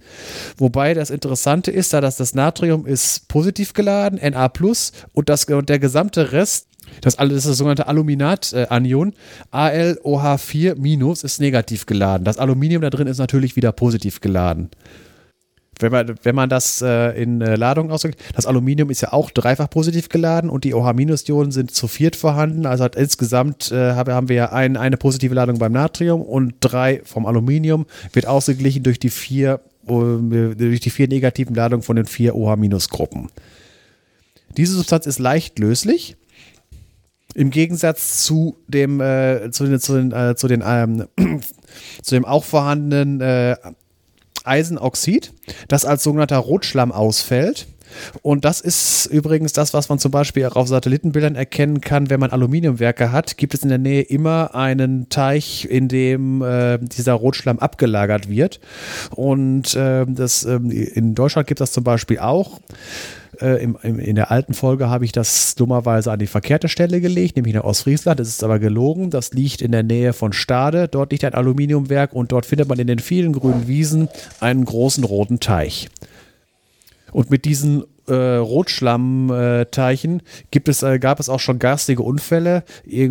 Wobei 0.57 0.93
das 0.93 1.09
Interessante 1.09 1.71
ist, 1.71 1.93
da 1.93 2.01
dass 2.01 2.17
das 2.17 2.33
Natrium 2.33 2.85
ist 2.85 3.27
positiv 3.27 3.73
geladen, 3.73 4.19
Na 4.21 4.91
und, 5.13 5.29
das, 5.29 5.45
und 5.45 5.69
der 5.69 5.79
gesamte 5.79 6.31
Rest 6.31 6.67
das, 6.99 7.15
ist 7.19 7.47
das 7.47 7.57
sogenannte 7.57 7.87
Aluminat-Anion. 7.87 9.13
AlOH4- 9.51 10.75
ist 11.23 11.39
negativ 11.39 11.85
geladen. 11.85 12.25
Das 12.25 12.37
Aluminium 12.37 12.81
da 12.81 12.89
drin 12.89 13.07
ist 13.07 13.19
natürlich 13.19 13.55
wieder 13.55 13.71
positiv 13.71 14.19
geladen. 14.19 14.69
Wenn 15.81 15.91
man, 15.91 16.15
wenn 16.23 16.35
man 16.35 16.49
das 16.49 16.81
äh, 16.81 17.21
in 17.21 17.41
äh, 17.41 17.55
Ladung 17.55 17.91
ausdrückt, 17.91 18.21
das 18.35 18.45
Aluminium 18.45 18.89
ist 18.89 19.01
ja 19.01 19.13
auch 19.13 19.31
dreifach 19.31 19.69
positiv 19.69 20.09
geladen 20.09 20.49
und 20.49 20.63
die 20.63 20.73
OH-Ionen 20.73 21.51
sind 21.51 21.71
zu 21.71 21.87
viert 21.87 22.15
vorhanden. 22.15 22.65
Also 22.65 22.83
hat 22.83 22.95
insgesamt 22.95 23.71
äh, 23.71 23.93
haben 23.93 24.29
wir 24.29 24.35
ja 24.35 24.51
ein, 24.51 24.77
eine 24.77 24.97
positive 24.97 25.33
Ladung 25.33 25.57
beim 25.57 25.71
Natrium 25.71 26.21
und 26.21 26.55
drei 26.59 27.01
vom 27.03 27.25
Aluminium, 27.25 27.85
wird 28.13 28.27
ausgeglichen 28.27 28.83
durch 28.83 28.99
die 28.99 29.09
vier, 29.09 29.59
äh, 29.87 30.55
durch 30.55 30.79
die 30.79 30.89
vier 30.89 31.07
negativen 31.07 31.55
Ladungen 31.55 31.83
von 31.83 31.95
den 31.95 32.05
vier 32.05 32.35
OH-Gruppen. 32.35 33.29
Diese 34.57 34.75
Substanz 34.75 35.05
ist 35.05 35.19
leicht 35.19 35.59
löslich. 35.59 36.17
Im 37.33 37.49
Gegensatz 37.49 38.25
zu 38.25 38.57
dem, 38.67 38.99
äh, 38.99 39.51
zu 39.51 39.65
den, 39.65 39.79
zu 39.79 39.95
den, 39.95 40.11
äh, 40.11 40.35
zu, 40.35 40.47
den 40.47 40.61
ähm, 40.65 41.07
zu 42.01 42.15
dem 42.15 42.25
auch 42.25 42.43
vorhandenen 42.43 43.21
äh, 43.21 43.55
Eisenoxid, 44.45 45.33
das 45.67 45.85
als 45.85 46.03
sogenannter 46.03 46.37
Rotschlamm 46.37 46.91
ausfällt. 46.91 47.67
Und 48.21 48.45
das 48.45 48.61
ist 48.61 49.07
übrigens 49.07 49.53
das, 49.53 49.73
was 49.73 49.89
man 49.89 49.99
zum 49.99 50.11
Beispiel 50.11 50.45
auch 50.45 50.55
auf 50.55 50.67
Satellitenbildern 50.67 51.35
erkennen 51.35 51.81
kann, 51.81 52.09
wenn 52.09 52.19
man 52.19 52.31
Aluminiumwerke 52.31 53.11
hat, 53.11 53.37
gibt 53.37 53.53
es 53.53 53.63
in 53.63 53.69
der 53.69 53.77
Nähe 53.77 54.01
immer 54.01 54.55
einen 54.55 55.09
Teich, 55.09 55.67
in 55.69 55.87
dem 55.87 56.41
äh, 56.41 56.77
dieser 56.79 57.13
Rotschlamm 57.13 57.59
abgelagert 57.59 58.29
wird. 58.29 58.59
Und 59.15 59.75
äh, 59.75 60.05
das, 60.07 60.45
äh, 60.45 60.55
in 60.55 61.15
Deutschland 61.15 61.47
gibt 61.47 61.59
es 61.59 61.69
das 61.69 61.73
zum 61.73 61.83
Beispiel 61.83 62.19
auch. 62.19 62.59
Äh, 63.41 63.63
im, 63.63 63.77
im, 63.81 63.99
in 63.99 64.15
der 64.15 64.31
alten 64.31 64.53
Folge 64.53 64.89
habe 64.89 65.05
ich 65.05 65.11
das 65.11 65.55
dummerweise 65.55 66.11
an 66.11 66.19
die 66.19 66.27
verkehrte 66.27 66.69
Stelle 66.69 67.01
gelegt, 67.01 67.35
nämlich 67.35 67.55
nach 67.55 67.63
Ostfriesland. 67.63 68.19
Das 68.19 68.27
ist 68.27 68.43
aber 68.43 68.59
gelogen. 68.59 69.09
Das 69.09 69.33
liegt 69.33 69.61
in 69.61 69.71
der 69.71 69.83
Nähe 69.83 70.13
von 70.13 70.33
Stade. 70.33 70.87
Dort 70.87 71.11
liegt 71.11 71.25
ein 71.25 71.33
Aluminiumwerk 71.33 72.13
und 72.13 72.31
dort 72.31 72.45
findet 72.45 72.69
man 72.69 72.79
in 72.79 72.87
den 72.87 72.99
vielen 72.99 73.33
grünen 73.33 73.67
Wiesen 73.67 74.09
einen 74.39 74.65
großen 74.65 75.03
roten 75.03 75.39
Teich. 75.39 75.89
Und 77.11 77.29
mit 77.29 77.45
diesen 77.45 77.83
äh, 78.07 78.35
Rotschlammteichen 78.37 80.21
gibt 80.51 80.67
es, 80.69 80.83
äh, 80.83 80.99
gab 80.99 81.19
es 81.19 81.29
auch 81.29 81.39
schon 81.39 81.59
garstige 81.59 82.03
Unfälle. 82.03 82.63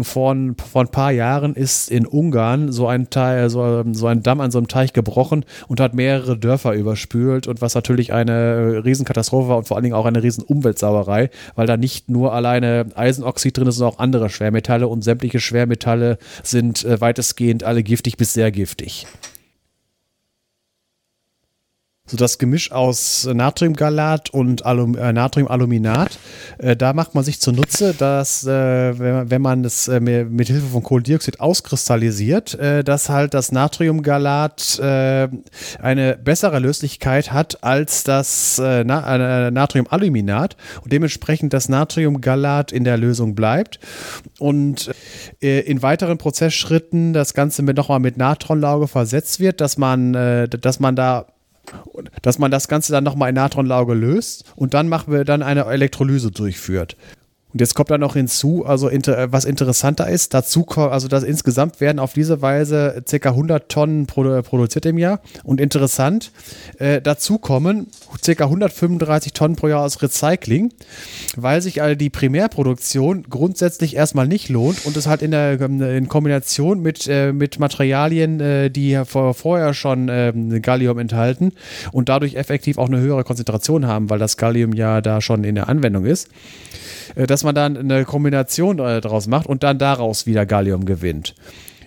vor, 0.02 0.36
vor 0.70 0.82
ein 0.82 0.90
paar 0.90 1.12
Jahren 1.12 1.55
ist 1.55 1.90
in 1.90 2.06
Ungarn 2.06 2.72
so 2.72 2.86
ein, 2.86 3.10
Teil, 3.10 3.51
so, 3.51 3.85
so 3.93 4.06
ein 4.06 4.22
Damm 4.22 4.40
an 4.40 4.51
so 4.51 4.59
einem 4.59 4.68
Teich 4.68 4.93
gebrochen 4.93 5.44
und 5.68 5.81
hat 5.81 5.94
mehrere 5.94 6.36
Dörfer 6.36 6.74
überspült 6.74 7.47
und 7.47 7.60
was 7.60 7.74
natürlich 7.74 8.12
eine 8.12 8.32
äh, 8.32 8.78
Riesenkatastrophe 8.78 9.48
war 9.48 9.59
und 9.59 9.68
vor 9.68 9.77
allen 9.77 9.85
Dingen 9.85 9.97
auch 9.97 10.06
eine 10.06 10.22
riesen 10.22 10.44
Umweltsauerei, 10.44 11.31
weil 11.55 11.66
da 11.66 11.77
nicht 11.77 12.09
nur 12.09 12.32
alleine 12.35 12.86
Eisenoxid 12.94 13.56
drin 13.56 13.68
ist, 13.68 13.77
sondern 13.77 13.94
auch 13.94 14.01
andere 14.01 14.28
Schwermetalle 14.28 14.89
und 14.89 15.02
sämtliche 15.02 15.40
Schwermetalle 15.40 16.18
sind 16.43 16.85
äh, 16.85 17.01
weitestgehend 17.01 17.64
alle 17.64 17.82
giftig 17.82 18.16
bis 18.16 18.32
sehr 18.32 18.51
giftig 18.51 19.06
so 22.11 22.16
das 22.16 22.39
Gemisch 22.39 22.73
aus 22.73 23.28
Natriumgalat 23.32 24.31
und 24.31 24.66
Alum, 24.66 24.97
äh, 24.97 25.12
Natriumaluminat. 25.12 26.19
Äh, 26.59 26.74
da 26.74 26.93
macht 26.93 27.15
man 27.15 27.23
sich 27.23 27.41
zunutze, 27.41 27.95
dass 27.95 28.45
äh, 28.45 28.99
wenn, 28.99 29.31
wenn, 29.31 29.43
man 29.43 29.65
es 29.65 29.87
äh, 29.87 30.01
mit 30.01 30.49
Hilfe 30.49 30.66
von 30.66 30.82
Kohlendioxid 30.82 31.39
auskristallisiert, 31.39 32.55
äh, 32.55 32.82
dass 32.82 33.09
halt 33.09 33.32
das 33.32 33.53
Natriumgalat 33.53 34.81
äh, 34.81 35.28
eine 35.81 36.16
bessere 36.16 36.59
Löslichkeit 36.59 37.32
hat 37.32 37.62
als 37.62 38.03
das 38.05 38.61
Na 38.61 39.51
Natriumaluminat 39.51 40.57
und 40.82 40.93
dementsprechend 40.93 41.53
das 41.53 41.69
Natriumgalat 41.69 42.73
in 42.73 42.85
der 42.85 42.97
Lösung 42.97 43.35
bleibt 43.35 43.78
und 44.39 44.91
in 45.41 45.82
weiteren 45.82 46.19
Prozessschritten 46.19 47.12
das 47.12 47.35
Ganze 47.35 47.62
nochmal 47.62 48.01
mit 48.01 48.16
Natronlauge 48.16 48.89
versetzt 48.89 49.41
wird, 49.41 49.61
dass 49.61 49.77
man, 49.77 50.12
dass 50.12 50.81
man 50.81 50.97
da 50.97 51.27
dass 52.23 52.39
man 52.39 52.51
das 52.51 52.69
Ganze 52.69 52.93
dann 52.93 53.05
nochmal 53.05 53.31
in 53.31 53.35
Natronlauge 53.35 53.95
löst 53.95 54.45
und 54.57 54.74
dann 54.74 54.89
machen 54.89 55.12
wir 55.12 55.24
dann 55.24 55.43
eine 55.43 55.65
Elektrolyse 55.66 56.31
durchführt. 56.31 56.97
Und 57.52 57.60
jetzt 57.60 57.74
kommt 57.74 57.90
da 57.90 57.98
noch 57.98 58.14
hinzu, 58.14 58.64
also 58.64 58.89
inter, 58.89 59.32
was 59.32 59.44
interessanter 59.44 60.09
ist, 60.09 60.35
dazu 60.35 60.64
also 60.77 61.09
dass 61.09 61.24
insgesamt 61.24 61.81
werden 61.81 61.98
auf 61.98 62.12
diese 62.12 62.43
Weise 62.43 63.02
ca. 63.09 63.31
100 63.31 63.68
Tonnen 63.68 64.06
produ 64.06 64.43
produziert 64.43 64.86
im 64.86 64.98
Jahr. 64.98 65.20
Und 65.43 65.60
interessant, 65.60 66.31
äh, 66.78 67.01
dazu 67.01 67.39
kommen 67.39 67.89
ca. 68.24 68.44
135 68.44 69.32
Tonnen 69.32 69.56
pro 69.56 69.68
Jahr 69.68 69.82
aus 69.82 70.01
Recycling, 70.01 70.72
weil 71.36 71.60
sich 71.60 71.82
also 71.82 71.97
die 71.97 72.10
Primärproduktion 72.10 73.24
grundsätzlich 73.28 73.97
erstmal 73.97 74.28
nicht 74.28 74.48
lohnt 74.48 74.86
und 74.86 74.97
es 74.97 75.09
halt 75.09 75.22
in, 75.22 75.32
der, 75.32 75.60
in 75.60 76.09
Kombination 76.09 76.81
mit, 76.81 77.09
äh, 77.09 77.32
mit 77.32 77.59
Materialien, 77.59 78.40
äh, 78.40 78.70
die 78.70 79.02
vor, 79.05 79.35
vorher 79.35 79.74
schon 79.74 80.09
ähm, 80.09 80.62
Gallium 80.62 80.98
enthalten 80.98 81.52
und 81.90 82.09
dadurch 82.09 82.35
effektiv 82.35 82.78
auch 82.78 82.89
eine 82.89 83.01
höhere 83.01 83.24
Konzentration 83.24 83.86
haben, 83.86 84.09
weil 84.09 84.18
das 84.20 84.36
Gallium 84.36 84.72
ja 84.72 85.01
da 85.01 85.20
schon 85.20 85.43
in 85.43 85.56
der 85.56 85.68
Anwendung 85.68 86.05
ist 86.05 86.28
äh, 87.14 87.27
dass 87.41 87.45
man 87.45 87.55
dann 87.55 87.79
eine 87.79 88.05
Kombination 88.05 88.81
äh, 88.81 89.01
daraus 89.01 89.27
macht 89.27 89.47
und 89.47 89.62
dann 89.62 89.79
daraus 89.79 90.27
wieder 90.27 90.45
Gallium 90.45 90.85
gewinnt. 90.85 91.35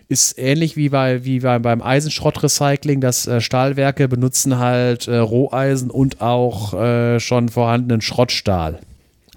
Ist 0.08 0.40
ähnlich 0.40 0.76
wie, 0.76 0.90
bei, 0.90 1.26
wie 1.26 1.42
bei, 1.42 1.60
beim 1.60 1.84
Eisenschrottrecycling, 1.84 3.02
dass 3.02 3.28
äh, 3.28 3.40
Stahlwerke 3.40 4.08
benutzen 4.08 4.58
halt 4.58 5.08
äh, 5.08 5.18
Roheisen 5.18 5.92
und 5.92 6.22
auch 6.22 6.74
äh, 6.74 7.20
schon 7.20 7.50
vorhandenen 7.50 8.02
Schrottstahl. 8.02 8.80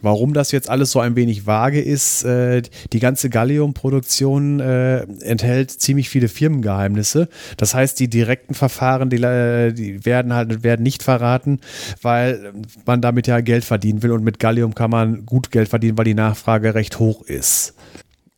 Warum 0.03 0.35
das 0.35 0.53
jetzt 0.53 0.69
alles 0.69 0.91
so 0.91 1.01
ein 1.01 1.17
wenig 1.17 1.47
vage 1.47 1.81
ist, 1.81 2.23
äh, 2.25 2.63
die 2.93 2.99
ganze 2.99 3.31
Gallium-Produktion 3.31 4.61
äh, 4.61 5.01
enthält 5.21 5.71
ziemlich 5.71 6.11
viele 6.11 6.29
Firmengeheimnisse. 6.29 7.29
Das 7.57 7.75
heißt, 7.75 7.99
die 7.99 8.09
direkten 8.09 8.53
Verfahren, 8.55 9.11
äh, 9.11 9.73
die, 9.73 10.05
werden 10.05 10.35
halt 10.35 10.63
werden 10.63 10.83
nicht 10.83 11.03
verraten, 11.03 11.61
weil 12.03 12.53
man 12.85 13.01
damit 13.01 13.27
ja 13.27 13.41
Geld 13.41 13.65
verdienen 13.65 14.03
will 14.03 14.13
und 14.13 14.23
mit 14.23 14.39
Gallium 14.39 14.75
kann 14.75 14.91
man 14.91 15.25
gut 15.25 15.51
Geld 15.51 15.69
verdienen, 15.69 15.97
weil 15.97 16.05
die 16.05 16.15
Nachfrage 16.15 16.75
recht 16.75 16.99
hoch 16.99 17.23
ist. 17.23 17.75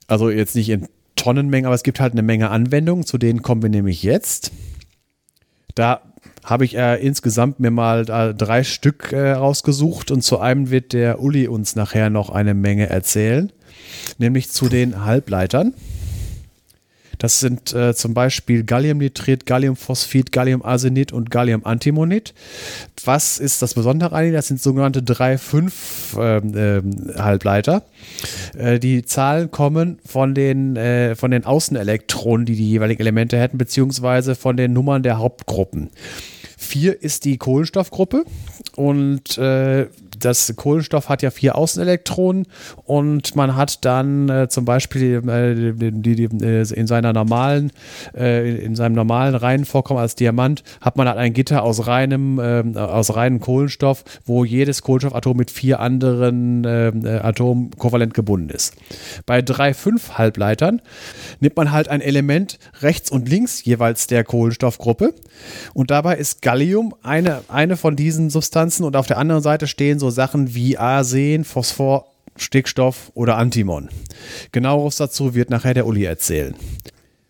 Also 0.07 0.31
jetzt 0.31 0.55
nicht 0.55 0.69
in 0.69 0.87
Tonnenmengen, 1.17 1.67
aber 1.67 1.75
es 1.75 1.83
gibt 1.83 1.99
halt 1.99 2.13
eine 2.13 2.23
Menge 2.23 2.51
Anwendungen, 2.51 3.05
zu 3.05 3.19
denen 3.19 3.43
kommen 3.43 3.63
wir 3.63 3.69
nämlich 3.69 4.05
jetzt. 4.05 4.53
Da 5.75 6.03
habe 6.49 6.65
ich 6.65 6.77
äh, 6.77 6.97
insgesamt 6.97 7.61
mir 7.61 7.71
mal 7.71 8.09
äh, 8.09 8.35
drei 8.35 8.65
Stück 8.65 9.13
äh, 9.13 9.33
rausgesucht 9.33 10.11
und 10.11 10.23
zu 10.23 10.41
einem 10.41 10.71
wird 10.71 10.95
der 10.95 11.21
Uli 11.21 11.47
uns 11.47 11.77
nachher 11.77 12.09
noch 12.09 12.31
eine 12.31 12.55
Menge 12.55 12.89
erzählen, 12.89 13.53
nämlich 14.19 14.51
zu 14.51 14.69
den 14.69 15.05
Halbleitern. 15.05 15.75
Das 17.19 17.41
sind 17.41 17.75
äh, 17.75 17.95
zum 17.95 18.15
Beispiel 18.15 18.63
Galliumnitrit, 18.63 19.45
Galliumphosphid, 19.45 20.31
Galliumarsenid 20.31 21.13
und 21.13 21.33
Galliumantimonit. 21.33 22.33
Was 23.05 23.41
ist 23.41 23.61
das 23.61 23.75
Besondere 23.75 24.15
an 24.15 24.25
ihnen? 24.25 24.35
Das 24.35 24.47
sind 24.47 24.63
sogenannte 24.63 25.01
3,5-Halbleiter. 25.01 27.83
Ähm, 28.57 28.61
äh, 28.61 28.79
die 28.79 29.05
Zahlen 29.05 29.51
kommen 29.51 29.99
von 30.07 30.35
den, 30.35 30.77
äh, 30.77 31.17
von 31.17 31.33
den 31.33 31.45
Außenelektronen, 31.45 32.47
die 32.47 32.55
die 32.55 32.71
jeweiligen 32.71 33.01
Elemente 33.01 33.37
hätten, 33.37 33.59
beziehungsweise 33.59 34.37
von 34.37 34.57
den 34.57 34.73
Nummern 34.73 35.03
der 35.03 35.19
Hauptgruppen. 35.19 35.91
Vier 36.69 37.03
ist 37.03 37.25
die 37.25 37.39
Kohlenstoffgruppe. 37.39 38.25
Und 38.77 39.39
äh, 39.39 39.87
das 40.19 40.55
Kohlenstoff 40.57 41.09
hat 41.09 41.23
ja 41.23 41.31
vier 41.31 41.57
Außenelektronen 41.57 42.47
und 42.85 43.37
man 43.37 43.57
hat 43.57 43.85
dann 43.85 44.29
äh, 44.29 44.49
zum 44.49 44.65
Beispiel 44.65 45.23
äh, 45.29 45.73
die, 45.93 46.15
die, 46.15 46.45
äh, 46.45 46.73
in 46.73 46.87
seiner 46.87 47.13
normalen, 47.13 47.73
äh, 48.17 48.65
in 48.65 48.75
seinem 48.75 48.95
normalen 48.95 49.35
reinen 49.35 49.65
Vorkommen 49.65 50.01
als 50.01 50.15
Diamant 50.15 50.63
hat 50.81 50.97
man 50.97 51.09
halt 51.09 51.19
ein 51.19 51.33
Gitter 51.33 51.63
aus 51.63 51.87
reinem, 51.87 52.41
ähm, 52.43 52.77
aus 52.77 53.15
reinem 53.15 53.41
Kohlenstoff, 53.41 54.05
wo 54.25 54.45
jedes 54.45 54.83
Kohlenstoffatom 54.83 55.37
mit 55.37 55.51
vier 55.51 55.81
anderen 55.81 56.65
ähm, 56.67 57.05
äh, 57.05 57.19
Atomen 57.19 57.71
kovalent 57.71 58.15
gebunden 58.15 58.51
ist. 58.51 58.75
Bei 59.27 59.43
drei, 59.43 59.75
fünf 59.75 60.19
Halbleitern 60.19 60.81
nimmt 61.41 61.57
man 61.57 61.73
halt 61.73 61.89
ein 61.89 62.01
Element 62.01 62.59
rechts 62.81 63.11
und 63.11 63.29
links 63.29 63.65
jeweils 63.65 64.07
der 64.07 64.25
Kohlenstoffgruppe 64.25 65.15
und 65.75 65.91
dabei 65.91 66.17
ist 66.17 66.43
Gallium 66.43 66.95
eine, 67.03 67.43
eine 67.49 67.77
von 67.77 67.97
diesen 67.97 68.31
Substanzen 68.31 68.85
und 68.85 68.97
auf 68.97 69.07
der 69.07 69.19
anderen 69.19 69.43
Seite 69.43 69.67
stehen 69.67 69.99
so 69.99 70.08
Sachen 70.11 70.55
wie 70.55 70.79
Arsen, 70.79 71.45
Phosphor, 71.45 72.07
Stickstoff 72.37 73.11
oder 73.15 73.37
Antimon. 73.37 73.89
Genaueres 74.53 74.97
dazu 74.97 75.35
wird 75.35 75.51
nachher 75.51 75.75
der 75.75 75.87
Uli 75.87 76.05
erzählen. 76.05 76.55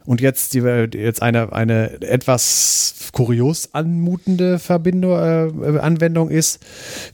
Und 0.09 0.23
jetzt, 0.23 0.55
die, 0.55 0.61
jetzt 0.61 1.21
eine, 1.21 1.53
eine 1.53 2.01
etwas 2.01 3.11
kurios 3.13 3.75
anmutende 3.75 4.59
Verbindung, 4.59 5.19
äh, 5.19 5.79
Anwendung 5.81 6.31
ist, 6.31 6.61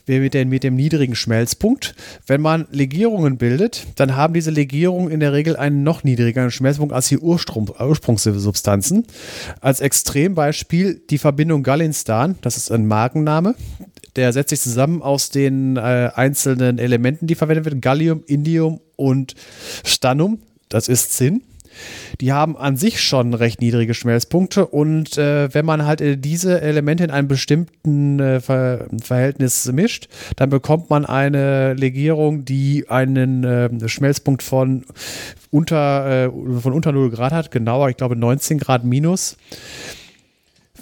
mit, 0.07 0.32
den, 0.32 0.49
mit 0.49 0.62
dem 0.62 0.77
niedrigen 0.77 1.16
Schmelzpunkt. 1.16 1.97
Wenn 2.27 2.41
man 2.41 2.69
Legierungen 2.70 3.36
bildet, 3.36 3.85
dann 3.97 4.15
haben 4.15 4.32
diese 4.32 4.53
Legierungen 4.53 5.11
in 5.11 5.19
der 5.19 5.32
Regel 5.32 5.57
einen 5.57 5.82
noch 5.82 6.05
niedrigeren 6.05 6.53
Schmelzpunkt 6.53 6.95
als 6.95 7.09
die 7.09 7.19
Ursprung, 7.19 7.69
Ursprungssubstanzen. 7.81 9.07
Als 9.61 9.81
Extrembeispiel 9.81 11.03
die 11.11 11.19
Verbindung 11.19 11.65
Gallinstan, 11.65 12.36
das 12.43 12.57
ist 12.57 12.70
ein 12.70 12.86
Markenname, 12.86 13.57
der 14.16 14.32
setzt 14.32 14.51
sich 14.51 14.61
zusammen 14.61 15.03
aus 15.03 15.31
den 15.31 15.77
äh, 15.77 16.11
einzelnen 16.15 16.78
Elementen, 16.78 17.27
die 17.27 17.35
verwendet 17.35 17.65
werden: 17.65 17.81
Gallium, 17.81 18.23
Indium 18.27 18.81
und 18.97 19.35
Stannum. 19.85 20.39
Das 20.69 20.89
ist 20.89 21.12
Zinn. 21.12 21.43
Die 22.20 22.32
haben 22.32 22.57
an 22.57 22.77
sich 22.77 23.01
schon 23.01 23.35
recht 23.35 23.61
niedrige 23.61 23.95
Schmelzpunkte 23.95 24.66
und 24.66 25.19
äh, 25.19 25.53
wenn 25.53 25.65
man 25.65 25.85
halt 25.85 26.01
äh, 26.01 26.16
diese 26.16 26.61
Elemente 26.61 27.05
in 27.05 27.11
einem 27.11 27.28
bestimmten 27.28 28.20
äh, 28.20 28.41
Ver 28.41 28.86
Verhältnis 29.03 29.70
mischt, 29.73 30.09
dann 30.36 30.51
bekommt 30.51 30.91
man 30.91 31.05
eine 31.05 31.74
Legierung, 31.74 32.45
die 32.45 32.89
einen 32.89 33.45
äh, 33.45 33.89
Schmelzpunkt 33.89 34.43
von 34.43 34.85
unter, 35.51 36.27
äh, 36.27 36.61
von 36.61 36.73
unter 36.73 36.93
0 36.93 37.11
Grad 37.11 37.32
hat, 37.32 37.51
genauer, 37.51 37.89
ich 37.91 37.97
glaube 37.97 38.16
19 38.16 38.59
Grad 38.59 38.85
minus 38.85 39.36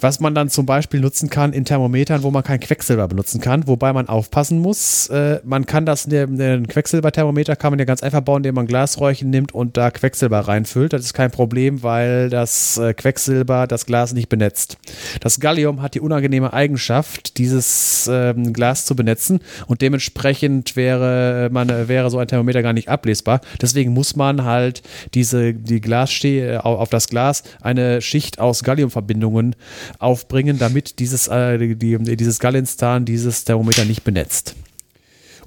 was 0.03 0.19
man 0.19 0.35
dann 0.35 0.49
zum 0.49 0.65
Beispiel 0.65 0.99
nutzen 0.99 1.29
kann 1.29 1.53
in 1.53 1.63
Thermometern, 1.63 2.23
wo 2.23 2.29
man 2.29 2.43
kein 2.43 2.59
Quecksilber 2.59 3.07
benutzen 3.07 3.39
kann, 3.39 3.67
wobei 3.67 3.93
man 3.93 4.09
aufpassen 4.09 4.59
muss. 4.59 5.07
Äh, 5.07 5.39
man 5.45 5.65
kann 5.65 5.85
das, 5.85 6.05
ein 6.05 6.67
Quecksilberthermometer 6.67 7.55
kann 7.55 7.71
man 7.71 7.79
ja 7.79 7.85
ganz 7.85 8.03
einfach 8.03 8.21
bauen, 8.21 8.39
indem 8.39 8.55
man 8.55 8.67
Glasräuchen 8.67 9.29
nimmt 9.29 9.53
und 9.53 9.77
da 9.77 9.91
Quecksilber 9.91 10.41
reinfüllt. 10.41 10.91
Das 10.91 11.01
ist 11.01 11.13
kein 11.13 11.31
Problem, 11.31 11.83
weil 11.83 12.29
das 12.29 12.77
äh, 12.77 12.93
Quecksilber 12.93 13.65
das 13.65 13.85
Glas 13.85 14.13
nicht 14.13 14.27
benetzt. 14.27 14.77
Das 15.21 15.39
Gallium 15.39 15.81
hat 15.81 15.95
die 15.95 16.01
unangenehme 16.01 16.51
Eigenschaft, 16.51 17.37
dieses 17.37 18.09
ähm, 18.11 18.51
Glas 18.51 18.85
zu 18.85 18.95
benetzen 18.97 19.39
und 19.67 19.81
dementsprechend 19.81 20.75
wäre, 20.75 21.49
man, 21.51 21.69
wäre 21.87 22.09
so 22.09 22.19
ein 22.19 22.27
Thermometer 22.27 22.61
gar 22.61 22.73
nicht 22.73 22.89
ablesbar. 22.89 23.39
Deswegen 23.61 23.93
muss 23.93 24.17
man 24.17 24.43
halt 24.43 24.83
diese, 25.13 25.53
die 25.53 25.79
Glasstehe 25.79 26.65
auf 26.65 26.89
das 26.89 27.07
Glas 27.07 27.43
eine 27.61 28.01
Schicht 28.01 28.39
aus 28.39 28.63
Galliumverbindungen 28.63 29.55
aufbringen, 29.99 30.59
damit 30.59 30.99
dieses, 30.99 31.27
äh, 31.27 31.75
die, 31.75 31.97
dieses 31.97 32.39
Gallinstan 32.39 33.05
dieses 33.05 33.43
Thermometer 33.43 33.85
nicht 33.85 34.03
benetzt. 34.03 34.55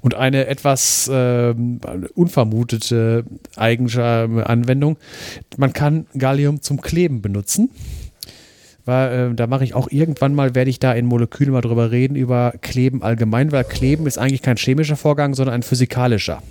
Und 0.01 0.13
eine 0.13 0.47
etwas 0.47 1.07
äh, 1.07 1.53
unvermutete 2.13 3.25
eigene 3.55 4.45
Anwendung, 4.45 4.97
man 5.57 5.73
kann 5.73 6.05
Gallium 6.17 6.61
zum 6.61 6.81
Kleben 6.81 7.21
benutzen. 7.21 7.71
Weil, 8.85 9.31
äh, 9.31 9.35
da 9.35 9.47
mache 9.47 9.65
ich 9.65 9.73
auch 9.73 9.91
irgendwann 9.91 10.33
mal, 10.33 10.55
werde 10.55 10.69
ich 10.69 10.79
da 10.79 10.93
in 10.93 11.05
Molekülen 11.05 11.51
mal 11.51 11.61
drüber 11.61 11.91
reden, 11.91 12.15
über 12.15 12.53
Kleben 12.61 13.03
allgemein, 13.03 13.51
weil 13.51 13.65
Kleben 13.65 14.07
ist 14.07 14.17
eigentlich 14.17 14.41
kein 14.41 14.55
chemischer 14.55 14.95
Vorgang, 14.95 15.33
sondern 15.33 15.55
ein 15.55 15.63
physikalischer. 15.63 16.41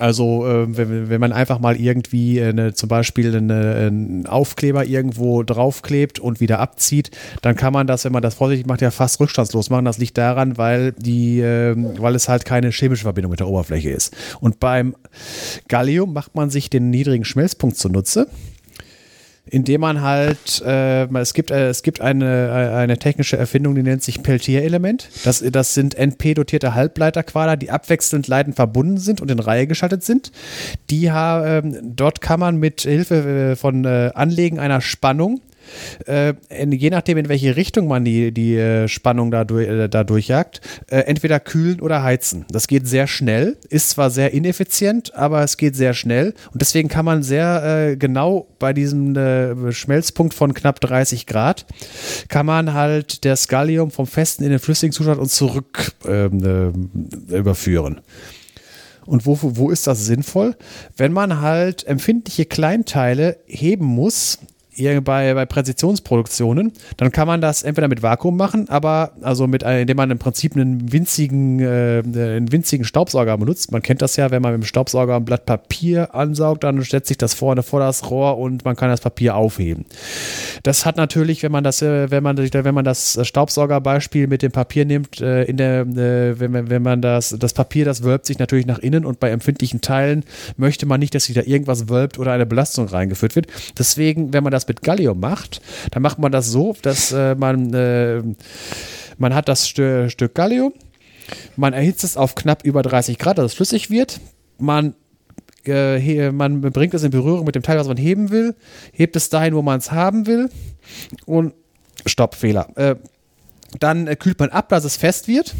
Also 0.00 0.46
äh, 0.46 0.76
wenn, 0.76 1.10
wenn 1.10 1.20
man 1.20 1.32
einfach 1.32 1.58
mal 1.58 1.76
irgendwie 1.76 2.42
eine, 2.42 2.72
zum 2.74 2.88
Beispiel 2.88 3.36
eine, 3.36 3.74
einen 3.74 4.26
Aufkleber 4.26 4.86
irgendwo 4.86 5.42
draufklebt 5.42 6.18
und 6.18 6.40
wieder 6.40 6.58
abzieht, 6.58 7.10
dann 7.42 7.54
kann 7.54 7.72
man 7.72 7.86
das, 7.86 8.04
wenn 8.04 8.12
man 8.12 8.22
das 8.22 8.34
vorsichtig 8.34 8.66
macht, 8.66 8.80
ja 8.80 8.90
fast 8.90 9.20
rückstandslos 9.20 9.68
machen. 9.68 9.84
Das 9.84 9.98
liegt 9.98 10.16
daran, 10.16 10.56
weil 10.56 10.92
die, 10.92 11.40
äh, 11.40 11.74
weil 11.76 12.14
es 12.14 12.28
halt 12.28 12.44
keine 12.44 12.70
chemische 12.70 13.02
Verbindung 13.02 13.30
mit 13.30 13.40
der 13.40 13.48
Oberfläche 13.48 13.90
ist. 13.90 14.16
Und 14.40 14.58
beim 14.58 14.96
Gallium 15.68 16.12
macht 16.12 16.34
man 16.34 16.50
sich 16.50 16.70
den 16.70 16.90
niedrigen 16.90 17.24
Schmelzpunkt 17.24 17.76
zunutze 17.76 18.26
indem 19.46 19.80
man 19.80 20.00
halt, 20.00 20.62
äh, 20.64 21.06
es 21.16 21.34
gibt, 21.34 21.50
äh, 21.50 21.68
es 21.68 21.82
gibt 21.82 22.00
eine, 22.00 22.48
äh, 22.48 22.76
eine 22.76 22.98
technische 22.98 23.36
Erfindung, 23.36 23.74
die 23.74 23.82
nennt 23.82 24.02
sich 24.02 24.22
Peltier-Element. 24.22 25.08
Das, 25.24 25.44
das 25.50 25.74
sind 25.74 25.94
NP-dotierte 25.94 26.74
Halbleiterquader, 26.74 27.56
die 27.56 27.70
abwechselnd 27.70 28.28
leitend 28.28 28.56
verbunden 28.56 28.98
sind 28.98 29.20
und 29.20 29.30
in 29.30 29.38
Reihe 29.38 29.66
geschaltet 29.66 30.04
sind. 30.04 30.30
Die, 30.90 31.06
äh, 31.06 31.62
dort 31.82 32.20
kann 32.20 32.40
man 32.40 32.56
mit 32.56 32.82
Hilfe 32.82 33.52
äh, 33.52 33.56
von 33.56 33.84
äh, 33.84 34.12
Anlegen 34.14 34.58
einer 34.58 34.80
Spannung 34.80 35.40
äh, 36.06 36.34
je 36.70 36.90
nachdem, 36.90 37.18
in 37.18 37.28
welche 37.28 37.56
Richtung 37.56 37.88
man 37.88 38.04
die, 38.04 38.32
die 38.32 38.56
äh, 38.56 38.88
Spannung 38.88 39.30
da, 39.30 39.42
äh, 39.42 40.04
durchjagt, 40.04 40.60
äh, 40.90 40.98
entweder 41.00 41.40
kühlen 41.40 41.80
oder 41.80 42.02
heizen. 42.02 42.44
Das 42.50 42.68
geht 42.68 42.86
sehr 42.86 43.06
schnell, 43.06 43.56
ist 43.68 43.90
zwar 43.90 44.10
sehr 44.10 44.32
ineffizient, 44.32 45.14
aber 45.14 45.42
es 45.42 45.56
geht 45.56 45.76
sehr 45.76 45.94
schnell 45.94 46.34
und 46.52 46.60
deswegen 46.60 46.88
kann 46.88 47.04
man 47.04 47.22
sehr 47.22 47.90
äh, 47.90 47.96
genau 47.96 48.48
bei 48.58 48.72
diesem 48.72 49.16
äh, 49.16 49.72
Schmelzpunkt 49.72 50.34
von 50.34 50.54
knapp 50.54 50.80
30 50.80 51.26
Grad, 51.26 51.66
kann 52.28 52.46
man 52.46 52.74
halt 52.74 53.24
das 53.24 53.48
Gallium 53.48 53.90
vom 53.90 54.06
festen 54.06 54.44
in 54.44 54.50
den 54.50 54.58
flüssigen 54.58 54.92
Zustand 54.92 55.18
und 55.20 55.30
zurück 55.30 55.92
ähm, 56.06 56.90
überführen. 57.28 58.00
Und 59.06 59.26
wo, 59.26 59.38
wo 59.40 59.70
ist 59.70 59.86
das 59.86 60.04
sinnvoll? 60.04 60.56
Wenn 60.96 61.12
man 61.12 61.40
halt 61.40 61.86
empfindliche 61.86 62.46
Kleinteile 62.46 63.38
heben 63.46 63.84
muss, 63.84 64.38
bei, 65.02 65.34
bei 65.34 65.46
Präzisionsproduktionen, 65.46 66.72
dann 66.96 67.12
kann 67.12 67.26
man 67.26 67.40
das 67.40 67.62
entweder 67.62 67.88
mit 67.88 68.02
Vakuum 68.02 68.36
machen, 68.36 68.68
aber 68.68 69.12
also 69.22 69.46
mit, 69.46 69.62
indem 69.62 69.96
man 69.96 70.10
im 70.10 70.18
Prinzip 70.18 70.54
einen 70.54 70.92
winzigen, 70.92 71.60
äh, 71.60 72.02
einen 72.04 72.52
winzigen 72.52 72.84
Staubsauger 72.84 73.36
benutzt. 73.38 73.72
Man 73.72 73.82
kennt 73.82 74.02
das 74.02 74.16
ja, 74.16 74.30
wenn 74.30 74.42
man 74.42 74.52
mit 74.52 74.62
dem 74.62 74.66
Staubsauger 74.66 75.16
ein 75.16 75.24
Blatt 75.24 75.46
Papier 75.46 76.14
ansaugt, 76.14 76.64
dann 76.64 76.80
setzt 76.82 77.08
sich 77.08 77.18
das 77.18 77.34
vorne 77.34 77.62
vor 77.62 77.80
das 77.80 78.10
Rohr 78.10 78.38
und 78.38 78.64
man 78.64 78.76
kann 78.76 78.88
das 78.88 79.00
Papier 79.00 79.36
aufheben. 79.36 79.84
Das 80.62 80.86
hat 80.86 80.96
natürlich, 80.96 81.42
wenn 81.42 81.52
man 81.52 81.64
das, 81.64 81.82
äh, 81.82 82.10
wenn 82.10 82.22
man, 82.22 82.36
wenn 82.38 82.74
man 82.74 82.84
das 82.84 83.18
Staubsaugerbeispiel 83.22 84.26
mit 84.26 84.42
dem 84.42 84.52
Papier 84.52 84.84
nimmt, 84.84 85.20
äh, 85.20 85.44
in 85.44 85.56
der, 85.56 85.82
äh, 85.82 86.38
wenn, 86.40 86.50
man, 86.50 86.70
wenn 86.70 86.82
man 86.82 87.02
das, 87.02 87.36
das 87.38 87.52
Papier, 87.52 87.84
das 87.84 88.02
wölbt 88.02 88.26
sich 88.26 88.38
natürlich 88.38 88.66
nach 88.66 88.78
innen 88.78 89.04
und 89.04 89.20
bei 89.20 89.30
empfindlichen 89.30 89.80
Teilen 89.80 90.24
möchte 90.56 90.86
man 90.86 91.00
nicht, 91.00 91.14
dass 91.14 91.24
sich 91.24 91.34
da 91.34 91.42
irgendwas 91.42 91.88
wölbt 91.88 92.18
oder 92.18 92.32
eine 92.32 92.46
Belastung 92.46 92.86
reingeführt 92.86 93.36
wird. 93.36 93.46
Deswegen, 93.78 94.32
wenn 94.32 94.44
man 94.44 94.52
das 94.52 94.64
mit 94.70 94.82
Gallium 94.82 95.18
macht, 95.18 95.60
dann 95.90 96.02
macht 96.02 96.18
man 96.18 96.30
das 96.30 96.46
so, 96.46 96.76
dass 96.82 97.10
äh, 97.12 97.34
man, 97.34 97.74
äh, 97.74 98.22
man 99.18 99.34
hat 99.34 99.48
das 99.48 99.68
Stö 99.68 100.08
Stück 100.08 100.34
Gallium, 100.34 100.72
man 101.56 101.72
erhitzt 101.72 102.04
es 102.04 102.16
auf 102.16 102.36
knapp 102.36 102.64
über 102.64 102.82
30 102.82 103.18
Grad, 103.18 103.38
dass 103.38 103.46
es 103.46 103.54
flüssig 103.54 103.90
wird, 103.90 104.20
man 104.58 104.94
äh, 105.66 106.30
man 106.30 106.60
bringt 106.60 106.94
es 106.94 107.02
in 107.02 107.10
Berührung 107.10 107.44
mit 107.44 107.54
dem 107.54 107.62
Teil, 107.62 107.78
was 107.78 107.88
man 107.88 107.96
heben 107.96 108.30
will, 108.30 108.54
hebt 108.92 109.16
es 109.16 109.28
dahin, 109.28 109.54
wo 109.54 109.62
man 109.62 109.78
es 109.78 109.90
haben 109.90 110.26
will 110.26 110.48
und 111.26 111.52
Stopp, 112.06 112.34
Fehler. 112.34 112.68
Äh, 112.76 112.94
dann 113.78 114.06
äh, 114.06 114.16
kühlt 114.16 114.38
man 114.38 114.50
ab, 114.50 114.68
dass 114.68 114.84
es 114.84 114.96
fest 114.96 115.28
wird 115.28 115.54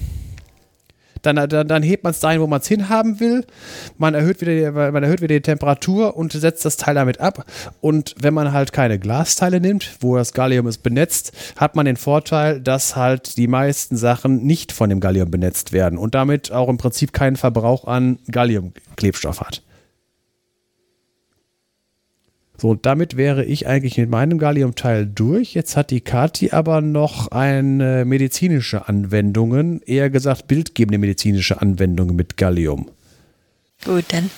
dann, 1.23 1.37
dann, 1.37 1.69
dann 1.69 1.83
hebt 1.83 2.05
man 2.05 2.13
es 2.13 2.21
dahin, 2.21 2.41
wo 2.41 2.47
man 2.47 2.61
es 2.61 2.69
hinhaben 2.69 3.21
will. 3.21 3.45
Man 3.99 4.15
erhöht, 4.15 4.41
wieder 4.41 4.55
die, 4.55 4.71
man 4.71 5.03
erhöht 5.03 5.21
wieder 5.21 5.35
die 5.35 5.43
Temperatur 5.43 6.17
und 6.17 6.33
setzt 6.33 6.65
das 6.65 6.77
Teil 6.77 6.95
damit 6.95 7.21
ab. 7.21 7.45
Und 7.81 8.15
wenn 8.21 8.35
man 8.35 8.53
halt 8.53 8.73
keine 8.73 8.99
Glasteile 8.99 9.61
nimmt, 9.61 9.97
wo 10.01 10.17
das 10.17 10.33
Gallium 10.33 10.67
ist 10.67 10.83
benetzt, 10.83 11.33
hat 11.57 11.77
man 11.77 11.87
den 11.87 11.97
Vorteil, 11.97 12.61
dass 12.61 12.97
halt 12.97 13.37
die 13.37 13.49
meisten 13.49 13.97
Sachen 13.97 14.45
nicht 14.45 14.73
von 14.73 14.91
dem 14.91 15.01
Gallium 15.01 15.31
benetzt 15.31 15.73
werden 15.73 15.99
und 15.99 16.15
damit 16.15 16.53
auch 16.53 16.69
im 16.69 16.79
Prinzip 16.79 17.13
keinen 17.13 17.37
Verbrauch 17.37 17.87
an 17.87 18.19
Galliumklebstoff 18.31 19.41
hat. 19.41 19.63
So, 22.61 22.75
damit 22.75 23.17
wäre 23.17 23.43
ich 23.45 23.67
eigentlich 23.67 23.97
mit 23.97 24.11
meinem 24.11 24.39
Gallium-Teil 24.39 25.07
durch. 25.07 25.55
Jetzt 25.55 25.79
hat 25.79 25.91
die 25.91 26.03
Kati 26.03 26.51
aber 26.51 26.83
noch 26.83 27.29
eine 27.29 28.05
medizinische 28.05 28.87
Anwendungen, 28.87 29.81
eher 29.87 30.11
gesagt 30.11 30.47
bildgebende 30.47 30.99
medizinische 30.99 31.63
Anwendungen 31.63 32.15
mit 32.17 32.37
Gallium. 32.37 32.91
Gut, 33.87 34.05
dann 34.09 34.31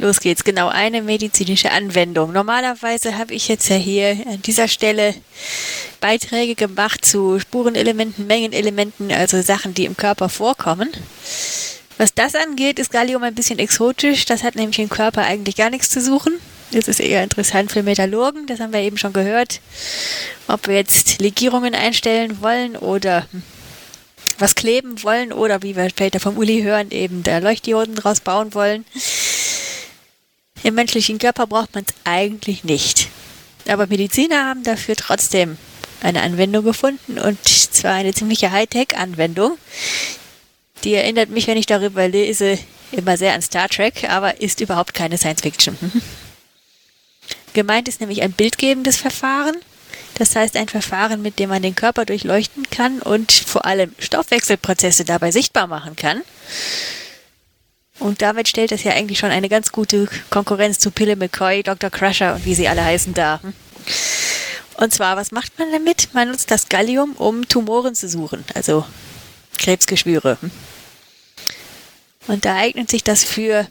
los 0.00 0.18
geht's. 0.18 0.42
Genau, 0.42 0.66
eine 0.66 1.00
medizinische 1.00 1.70
Anwendung. 1.70 2.32
Normalerweise 2.32 3.16
habe 3.16 3.34
ich 3.34 3.46
jetzt 3.46 3.68
ja 3.68 3.76
hier 3.76 4.16
an 4.26 4.42
dieser 4.42 4.66
Stelle 4.66 5.14
Beiträge 6.00 6.56
gemacht 6.56 7.04
zu 7.04 7.38
Spurenelementen, 7.38 8.26
Mengenelementen, 8.26 9.12
also 9.12 9.40
Sachen, 9.42 9.74
die 9.74 9.84
im 9.84 9.96
Körper 9.96 10.28
vorkommen. 10.28 10.90
Was 11.98 12.12
das 12.14 12.34
angeht, 12.34 12.80
ist 12.80 12.90
Gallium 12.90 13.22
ein 13.22 13.36
bisschen 13.36 13.60
exotisch. 13.60 14.24
Das 14.24 14.42
hat 14.42 14.56
nämlich 14.56 14.80
im 14.80 14.88
Körper 14.88 15.22
eigentlich 15.22 15.54
gar 15.54 15.70
nichts 15.70 15.88
zu 15.90 16.00
suchen. 16.00 16.32
Das 16.72 16.88
ist 16.88 17.00
eher 17.00 17.22
interessant 17.22 17.70
für 17.70 17.82
Metallurgen, 17.82 18.46
das 18.46 18.60
haben 18.60 18.72
wir 18.72 18.80
eben 18.80 18.98
schon 18.98 19.12
gehört. 19.12 19.60
Ob 20.48 20.66
wir 20.66 20.74
jetzt 20.74 21.20
Legierungen 21.20 21.74
einstellen 21.74 22.40
wollen 22.40 22.76
oder 22.76 23.26
was 24.38 24.54
kleben 24.54 25.02
wollen 25.02 25.32
oder 25.32 25.62
wie 25.62 25.76
wir 25.76 25.88
später 25.88 26.20
vom 26.20 26.36
Uli 26.36 26.62
hören, 26.62 26.90
eben 26.90 27.22
da 27.22 27.38
Leuchtdioden 27.38 27.94
draus 27.94 28.20
bauen 28.20 28.54
wollen. 28.54 28.84
Im 30.62 30.74
menschlichen 30.74 31.18
Körper 31.18 31.46
braucht 31.46 31.74
man 31.74 31.84
es 31.86 31.94
eigentlich 32.04 32.64
nicht. 32.64 33.08
Aber 33.68 33.86
Mediziner 33.86 34.46
haben 34.46 34.62
dafür 34.62 34.96
trotzdem 34.96 35.58
eine 36.02 36.22
Anwendung 36.22 36.64
gefunden 36.64 37.18
und 37.18 37.38
zwar 37.44 37.92
eine 37.92 38.12
ziemliche 38.12 38.50
Hightech-Anwendung. 38.50 39.58
Die 40.82 40.94
erinnert 40.94 41.30
mich, 41.30 41.46
wenn 41.46 41.56
ich 41.56 41.66
darüber 41.66 42.08
lese, 42.08 42.58
immer 42.92 43.16
sehr 43.16 43.34
an 43.34 43.42
Star 43.42 43.68
Trek, 43.68 44.08
aber 44.08 44.40
ist 44.40 44.60
überhaupt 44.60 44.94
keine 44.94 45.16
Science 45.18 45.40
Fiction. 45.42 45.76
Gemeint 47.54 47.88
ist 47.88 48.00
nämlich 48.00 48.22
ein 48.22 48.32
bildgebendes 48.32 48.96
Verfahren. 48.96 49.56
Das 50.16 50.36
heißt 50.36 50.56
ein 50.56 50.68
Verfahren, 50.68 51.22
mit 51.22 51.38
dem 51.38 51.48
man 51.48 51.62
den 51.62 51.74
Körper 51.74 52.04
durchleuchten 52.04 52.68
kann 52.70 53.00
und 53.00 53.32
vor 53.32 53.64
allem 53.64 53.94
Stoffwechselprozesse 53.98 55.04
dabei 55.04 55.30
sichtbar 55.32 55.66
machen 55.66 55.96
kann. 55.96 56.22
Und 57.98 58.22
damit 58.22 58.48
stellt 58.48 58.72
es 58.72 58.84
ja 58.84 58.92
eigentlich 58.92 59.18
schon 59.18 59.30
eine 59.30 59.48
ganz 59.48 59.72
gute 59.72 60.08
Konkurrenz 60.30 60.78
zu 60.78 60.90
Pille 60.90 61.16
McCoy, 61.16 61.62
Dr. 61.62 61.90
Crusher 61.90 62.34
und 62.34 62.44
wie 62.44 62.54
sie 62.54 62.68
alle 62.68 62.84
heißen 62.84 63.14
da. 63.14 63.40
Und 64.76 64.92
zwar, 64.92 65.16
was 65.16 65.30
macht 65.30 65.58
man 65.58 65.70
damit? 65.72 66.08
Man 66.12 66.28
nutzt 66.28 66.50
das 66.50 66.68
Gallium, 66.68 67.12
um 67.12 67.48
Tumoren 67.48 67.94
zu 67.94 68.08
suchen, 68.08 68.44
also 68.54 68.84
Krebsgeschwüre. 69.58 70.38
Und 72.26 72.44
da 72.44 72.56
eignet 72.56 72.90
sich 72.90 73.04
das 73.04 73.22
für 73.22 73.66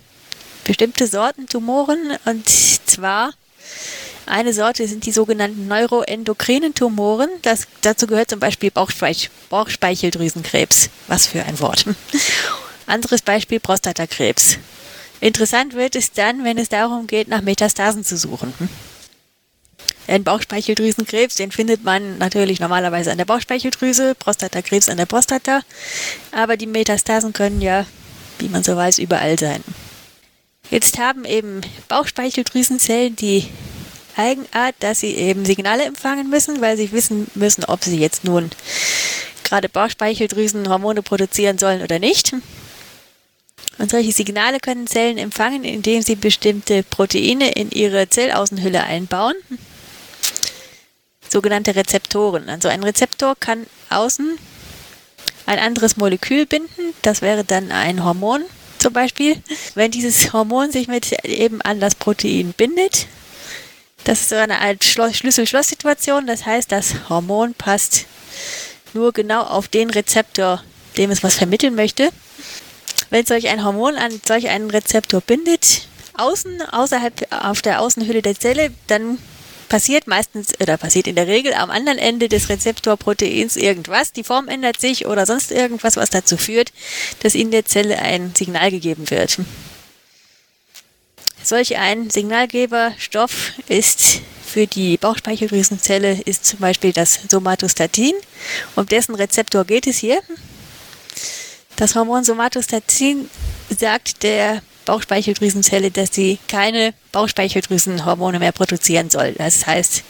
bestimmte 0.63 1.07
Sorten 1.07 1.47
Tumoren 1.47 2.17
und 2.25 2.47
zwar 2.47 3.33
eine 4.25 4.53
Sorte 4.53 4.87
sind 4.87 5.05
die 5.05 5.11
sogenannten 5.11 5.67
neuroendokrinen 5.67 6.73
Tumoren. 6.73 7.29
Das, 7.41 7.67
dazu 7.81 8.07
gehört 8.07 8.29
zum 8.29 8.39
Beispiel 8.39 8.71
Bauchspeich 8.71 9.29
Bauchspeicheldrüsenkrebs. 9.49 10.89
Was 11.07 11.27
für 11.27 11.43
ein 11.43 11.59
Wort. 11.59 11.85
Anderes 12.85 13.21
Beispiel 13.21 13.59
Prostatakrebs. 13.59 14.57
Interessant 15.19 15.73
wird 15.73 15.95
es 15.95 16.11
dann, 16.11 16.43
wenn 16.43 16.57
es 16.57 16.69
darum 16.69 17.07
geht, 17.07 17.27
nach 17.27 17.41
Metastasen 17.41 18.03
zu 18.03 18.17
suchen. 18.17 18.53
Ein 20.07 20.23
Bauchspeicheldrüsenkrebs, 20.23 21.35
den 21.35 21.51
findet 21.51 21.83
man 21.83 22.17
natürlich 22.17 22.59
normalerweise 22.59 23.11
an 23.11 23.17
der 23.17 23.25
Bauchspeicheldrüse, 23.25 24.15
Prostatakrebs 24.15 24.89
an 24.89 24.97
der 24.97 25.05
Prostata, 25.05 25.61
aber 26.31 26.57
die 26.57 26.67
Metastasen 26.67 27.31
können 27.31 27.61
ja, 27.61 27.85
wie 28.39 28.49
man 28.49 28.63
so 28.63 28.75
weiß, 28.75 28.99
überall 28.99 29.39
sein. 29.39 29.63
Jetzt 30.73 30.97
haben 30.97 31.23
eben 31.23 31.61
Bauchspeicheldrüsenzellen 31.87 33.15
die 33.15 33.47
Eigenart, 34.17 34.73
dass 34.79 35.01
sie 35.01 35.13
eben 35.13 35.45
Signale 35.45 35.83
empfangen 35.83 36.31
müssen, 36.31 36.61
weil 36.61 36.77
sie 36.77 36.91
wissen 36.91 37.27
müssen, 37.35 37.63
ob 37.65 37.83
sie 37.83 37.99
jetzt 37.99 38.23
nun 38.23 38.49
gerade 39.43 39.69
Bauchspeicheldrüsen 39.69 40.67
Hormone 40.69 41.03
produzieren 41.03 41.59
sollen 41.59 41.83
oder 41.83 41.99
nicht. 41.99 42.33
Und 43.77 43.91
solche 43.91 44.11
Signale 44.13 44.57
können 44.59 44.87
Zellen 44.87 45.19
empfangen, 45.19 45.63
indem 45.63 46.01
sie 46.01 46.15
bestimmte 46.15 46.81
Proteine 46.81 47.51
in 47.51 47.69
ihre 47.69 48.09
Zellaußenhülle 48.09 48.81
einbauen. 48.81 49.35
Sogenannte 51.29 51.75
Rezeptoren. 51.75 52.49
Also 52.49 52.67
ein 52.67 52.81
Rezeptor 52.81 53.35
kann 53.39 53.67
außen 53.91 54.39
ein 55.45 55.59
anderes 55.59 55.97
Molekül 55.97 56.47
binden. 56.47 56.95
Das 57.03 57.21
wäre 57.21 57.43
dann 57.43 57.71
ein 57.71 58.03
Hormon 58.03 58.43
zum 58.83 58.93
Beispiel. 58.93 59.41
Wenn 59.73 59.89
dieses 59.89 60.33
Hormon 60.33 60.71
sich 60.71 60.87
mit 60.87 61.11
eben 61.23 61.61
an 61.61 61.79
das 61.79 61.95
Protein 61.95 62.53
bindet, 62.55 63.07
das 64.03 64.21
ist 64.21 64.29
so 64.29 64.35
eine 64.35 64.59
Art 64.59 64.83
Schlüssel-Schloss-Situation. 64.83 66.27
Das 66.27 66.45
heißt, 66.45 66.71
das 66.71 67.09
Hormon 67.09 67.53
passt 67.53 68.05
nur 68.93 69.13
genau 69.13 69.43
auf 69.43 69.69
den 69.69 69.89
Rezeptor, 69.89 70.61
dem 70.97 71.09
es 71.09 71.23
was 71.23 71.35
vermitteln 71.35 71.75
möchte. 71.75 72.09
Wenn 73.09 73.25
solch 73.25 73.47
ein 73.47 73.63
Hormon 73.63 73.95
an 73.95 74.19
solch 74.27 74.49
einen 74.49 74.69
Rezeptor 74.69 75.21
bindet, 75.21 75.87
außen, 76.17 76.61
außerhalb 76.61 77.27
auf 77.31 77.61
der 77.61 77.79
Außenhülle 77.79 78.21
der 78.21 78.37
Zelle, 78.37 78.71
dann 78.87 79.17
passiert 79.73 80.05
meistens 80.05 80.53
oder 80.61 80.77
passiert 80.77 81.07
in 81.07 81.15
der 81.15 81.25
Regel 81.25 81.55
am 81.55 81.71
anderen 81.71 81.97
Ende 81.97 82.29
des 82.29 82.47
Rezeptorproteins 82.47 83.55
irgendwas, 83.55 84.13
die 84.13 84.23
Form 84.23 84.47
ändert 84.47 84.79
sich 84.79 85.07
oder 85.07 85.25
sonst 85.25 85.51
irgendwas, 85.51 85.95
was 85.95 86.11
dazu 86.11 86.37
führt, 86.37 86.71
dass 87.23 87.33
in 87.33 87.49
der 87.49 87.65
Zelle 87.65 87.97
ein 87.97 88.35
Signal 88.35 88.69
gegeben 88.69 89.09
wird. 89.09 89.39
Solch 91.41 91.75
ein 91.79 92.11
Signalgeberstoff 92.11 93.53
ist 93.67 94.21
für 94.45 94.67
die 94.67 94.97
Bauchspeicheldrüsenzelle 94.97 96.21
ist 96.21 96.45
zum 96.45 96.59
Beispiel 96.59 96.93
das 96.93 97.21
Somatostatin. 97.27 98.13
Um 98.75 98.85
dessen 98.85 99.15
Rezeptor 99.15 99.65
geht 99.65 99.87
es 99.87 99.97
hier. 99.97 100.21
Das 101.77 101.95
Hormon 101.95 102.23
Somatostatin 102.23 103.27
sagt 103.75 104.21
der 104.21 104.61
Bauchspeicheldrüsenzelle, 104.85 105.91
dass 105.91 106.13
sie 106.13 106.39
keine 106.47 106.93
Bauchspeicheldrüsenhormone 107.11 108.39
mehr 108.39 108.51
produzieren 108.51 109.09
soll. 109.09 109.33
Das 109.33 109.65
heißt, 109.65 110.03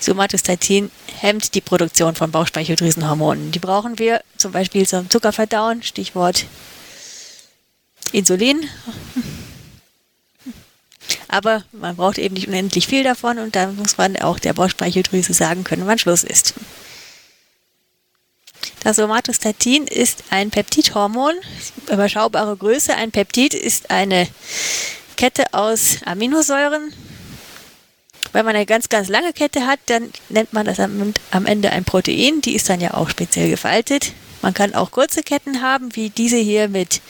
Somatostatin 0.00 0.90
hemmt 1.20 1.54
die 1.54 1.60
Produktion 1.60 2.14
von 2.14 2.30
Bauchspeicheldrüsenhormonen. 2.30 3.50
Die 3.50 3.58
brauchen 3.58 3.98
wir 3.98 4.22
zum 4.36 4.52
Beispiel 4.52 4.86
zum 4.86 5.10
Zuckerverdauen, 5.10 5.82
Stichwort 5.82 6.46
Insulin. 8.12 8.64
Aber 11.28 11.64
man 11.72 11.96
braucht 11.96 12.18
eben 12.18 12.34
nicht 12.34 12.48
unendlich 12.48 12.86
viel 12.86 13.04
davon 13.04 13.38
und 13.38 13.56
da 13.56 13.68
muss 13.68 13.98
man 13.98 14.16
auch 14.16 14.38
der 14.38 14.52
Bauchspeicheldrüse 14.54 15.34
sagen 15.34 15.64
können, 15.64 15.86
wann 15.86 15.98
Schluss 15.98 16.24
ist. 16.24 16.54
Das 18.80 18.96
Somatostatin 18.96 19.86
ist 19.86 20.24
ein 20.30 20.50
Peptidhormon, 20.50 21.34
überschaubare 21.90 22.56
Größe. 22.56 22.94
Ein 22.94 23.10
Peptid 23.10 23.54
ist 23.54 23.90
eine 23.90 24.28
Kette 25.16 25.52
aus 25.52 25.98
Aminosäuren. 26.04 26.92
Wenn 28.32 28.44
man 28.44 28.54
eine 28.54 28.66
ganz, 28.66 28.88
ganz 28.88 29.08
lange 29.08 29.32
Kette 29.32 29.66
hat, 29.66 29.80
dann 29.86 30.12
nennt 30.28 30.52
man 30.52 30.66
das 30.66 30.78
am, 30.80 31.46
Ende 31.46 31.70
ein 31.70 31.84
Protein. 31.84 32.40
Die 32.40 32.54
ist 32.54 32.68
dann 32.68 32.80
ja 32.80 32.94
auch 32.94 33.08
speziell 33.08 33.50
gefaltet. 33.50 34.12
Man 34.42 34.54
kann 34.54 34.74
auch 34.74 34.90
kurze 34.90 35.22
Ketten 35.22 35.62
haben, 35.62 35.96
wie 35.96 36.10
diese 36.10 36.36
hier 36.36 36.68
mit 36.68 37.00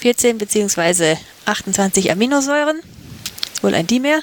14 0.00 0.38
bzw. 0.38 1.16
28 1.46 2.10
Aminosäuren. 2.10 2.80
Wohl 3.62 3.74
ein 3.74 3.86
Dimer. 3.86 4.20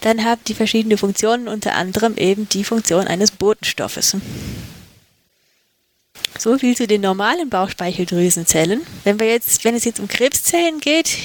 Dann 0.00 0.24
haben 0.24 0.40
die 0.46 0.54
verschiedene 0.54 0.96
Funktionen, 0.96 1.48
unter 1.48 1.74
anderem 1.74 2.16
eben 2.16 2.48
die 2.48 2.64
Funktion 2.64 3.06
eines 3.06 3.30
Botenstoffes. 3.30 4.16
So 6.38 6.58
viel 6.58 6.76
zu 6.76 6.86
den 6.86 7.00
normalen 7.00 7.48
Bauchspeicheldrüsenzellen. 7.48 8.82
Wenn 9.04 9.20
wir 9.20 9.28
jetzt, 9.28 9.64
wenn 9.64 9.74
es 9.74 9.84
jetzt 9.84 10.00
um 10.00 10.08
Krebszellen 10.08 10.80
geht, 10.80 11.16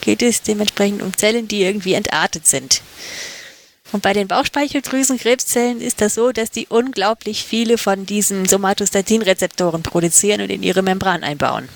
geht 0.00 0.22
es 0.22 0.42
dementsprechend 0.42 1.02
um 1.02 1.16
Zellen, 1.16 1.48
die 1.48 1.62
irgendwie 1.62 1.94
entartet 1.94 2.46
sind. 2.46 2.82
Und 3.92 4.02
bei 4.02 4.12
den 4.12 4.26
Bauchspeicheldrüsenkrebszellen 4.26 5.80
ist 5.80 6.00
das 6.00 6.14
so, 6.14 6.32
dass 6.32 6.50
die 6.50 6.66
unglaublich 6.68 7.44
viele 7.44 7.78
von 7.78 8.06
diesen 8.06 8.46
Somatostatin-Rezeptoren 8.46 9.82
produzieren 9.82 10.40
und 10.40 10.50
in 10.50 10.62
ihre 10.62 10.82
Membran 10.82 11.22
einbauen. 11.22 11.68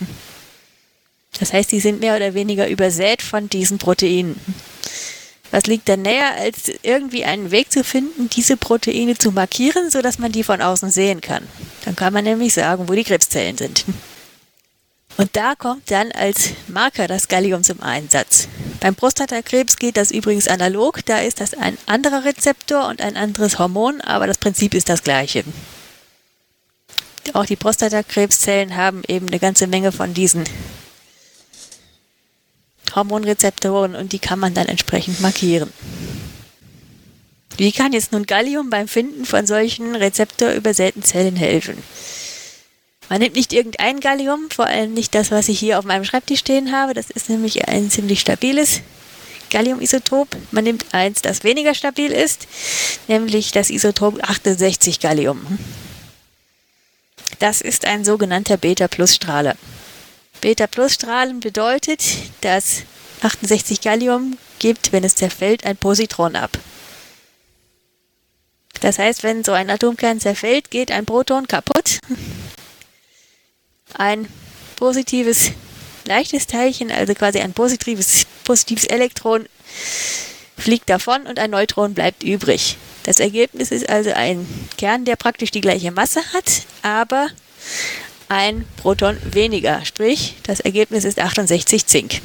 Das 1.38 1.52
heißt, 1.52 1.70
die 1.70 1.80
sind 1.80 2.00
mehr 2.00 2.16
oder 2.16 2.34
weniger 2.34 2.68
übersät 2.68 3.22
von 3.22 3.48
diesen 3.48 3.78
Proteinen. 3.78 4.40
Was 5.50 5.66
liegt 5.66 5.88
da 5.88 5.96
näher, 5.96 6.34
als 6.36 6.70
irgendwie 6.82 7.24
einen 7.24 7.50
Weg 7.50 7.72
zu 7.72 7.82
finden, 7.82 8.28
diese 8.28 8.56
Proteine 8.56 9.16
zu 9.16 9.32
markieren, 9.32 9.90
sodass 9.90 10.18
man 10.18 10.32
die 10.32 10.42
von 10.42 10.60
außen 10.60 10.90
sehen 10.90 11.20
kann? 11.20 11.46
Dann 11.84 11.96
kann 11.96 12.12
man 12.12 12.24
nämlich 12.24 12.52
sagen, 12.52 12.88
wo 12.88 12.92
die 12.92 13.04
Krebszellen 13.04 13.56
sind. 13.56 13.84
Und 15.16 15.30
da 15.32 15.54
kommt 15.56 15.90
dann 15.90 16.12
als 16.12 16.50
Marker 16.68 17.08
das 17.08 17.26
Gallium 17.26 17.64
zum 17.64 17.82
Einsatz. 17.82 18.46
Beim 18.80 18.94
Prostatakrebs 18.94 19.76
geht 19.76 19.96
das 19.96 20.12
übrigens 20.12 20.46
analog, 20.46 21.04
da 21.06 21.18
ist 21.18 21.40
das 21.40 21.54
ein 21.54 21.76
anderer 21.86 22.24
Rezeptor 22.24 22.86
und 22.86 23.00
ein 23.00 23.16
anderes 23.16 23.58
Hormon, 23.58 24.00
aber 24.00 24.28
das 24.28 24.38
Prinzip 24.38 24.74
ist 24.74 24.88
das 24.88 25.02
gleiche. 25.02 25.42
Auch 27.32 27.46
die 27.46 27.56
Prostatakrebszellen 27.56 28.76
haben 28.76 29.02
eben 29.08 29.26
eine 29.26 29.40
ganze 29.40 29.66
Menge 29.66 29.90
von 29.90 30.14
diesen 30.14 30.44
Hormonrezeptoren 32.94 33.94
und 33.94 34.12
die 34.12 34.18
kann 34.18 34.38
man 34.38 34.54
dann 34.54 34.66
entsprechend 34.66 35.20
markieren. 35.20 35.72
Wie 37.56 37.72
kann 37.72 37.92
jetzt 37.92 38.12
nun 38.12 38.24
Gallium 38.26 38.70
beim 38.70 38.86
Finden 38.86 39.24
von 39.24 39.46
solchen 39.46 39.96
rezeptorübersäten 39.96 41.02
Zellen 41.02 41.36
helfen? 41.36 41.82
Man 43.08 43.20
nimmt 43.20 43.36
nicht 43.36 43.52
irgendein 43.52 44.00
Gallium, 44.00 44.50
vor 44.50 44.66
allem 44.66 44.94
nicht 44.94 45.14
das, 45.14 45.30
was 45.30 45.48
ich 45.48 45.58
hier 45.58 45.78
auf 45.78 45.84
meinem 45.84 46.04
Schreibtisch 46.04 46.40
stehen 46.40 46.72
habe. 46.72 46.94
Das 46.94 47.10
ist 47.10 47.28
nämlich 47.30 47.66
ein 47.66 47.90
ziemlich 47.90 48.20
stabiles 48.20 48.82
Galliumisotop. 49.50 50.28
Man 50.50 50.64
nimmt 50.64 50.84
eins, 50.92 51.22
das 51.22 51.42
weniger 51.42 51.74
stabil 51.74 52.12
ist, 52.12 52.46
nämlich 53.08 53.50
das 53.50 53.70
Isotop 53.70 54.22
68 54.22 55.00
Gallium. 55.00 55.40
Das 57.38 57.60
ist 57.60 57.86
ein 57.86 58.04
sogenannter 58.04 58.56
Beta-Plus-Strahler. 58.56 59.56
Beta-Plus-Strahlen 60.40 61.40
bedeutet, 61.40 62.02
dass 62.40 62.82
68 63.22 63.80
Gallium 63.80 64.38
gibt, 64.58 64.92
wenn 64.92 65.04
es 65.04 65.16
zerfällt, 65.16 65.64
ein 65.64 65.76
Positron 65.76 66.36
ab. 66.36 66.50
Das 68.80 68.98
heißt, 68.98 69.22
wenn 69.22 69.44
so 69.44 69.52
ein 69.52 69.70
Atomkern 69.70 70.20
zerfällt, 70.20 70.70
geht 70.70 70.92
ein 70.92 71.04
Proton 71.04 71.48
kaputt. 71.48 71.98
Ein 73.94 74.28
positives 74.76 75.52
leichtes 76.04 76.46
Teilchen, 76.46 76.90
also 76.90 77.14
quasi 77.14 77.40
ein 77.40 77.52
positives, 77.52 78.26
positives 78.44 78.84
Elektron, 78.84 79.46
fliegt 80.56 80.88
davon 80.88 81.26
und 81.26 81.38
ein 81.38 81.50
Neutron 81.50 81.94
bleibt 81.94 82.22
übrig. 82.22 82.76
Das 83.04 83.20
Ergebnis 83.20 83.70
ist 83.70 83.88
also 83.88 84.12
ein 84.12 84.46
Kern, 84.76 85.04
der 85.04 85.16
praktisch 85.16 85.50
die 85.50 85.60
gleiche 85.60 85.90
Masse 85.90 86.20
hat, 86.32 86.62
aber 86.82 87.28
ein 88.28 88.66
Proton 88.76 89.18
weniger. 89.24 89.84
Sprich, 89.84 90.36
das 90.42 90.60
Ergebnis 90.60 91.04
ist 91.04 91.18
68 91.18 91.86
Zink. 91.86 92.20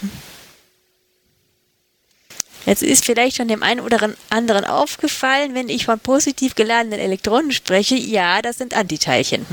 Jetzt 2.66 2.82
ist 2.82 3.04
vielleicht 3.04 3.36
schon 3.36 3.50
dem 3.50 3.62
einen 3.62 3.82
oder 3.82 4.14
anderen 4.30 4.64
aufgefallen, 4.64 5.54
wenn 5.54 5.68
ich 5.68 5.86
von 5.86 6.00
positiv 6.00 6.56
geladenen 6.56 7.00
Elektronen 7.00 7.52
spreche, 7.52 7.96
ja, 7.96 8.42
das 8.42 8.58
sind 8.58 8.74
Antiteilchen. 8.74 9.46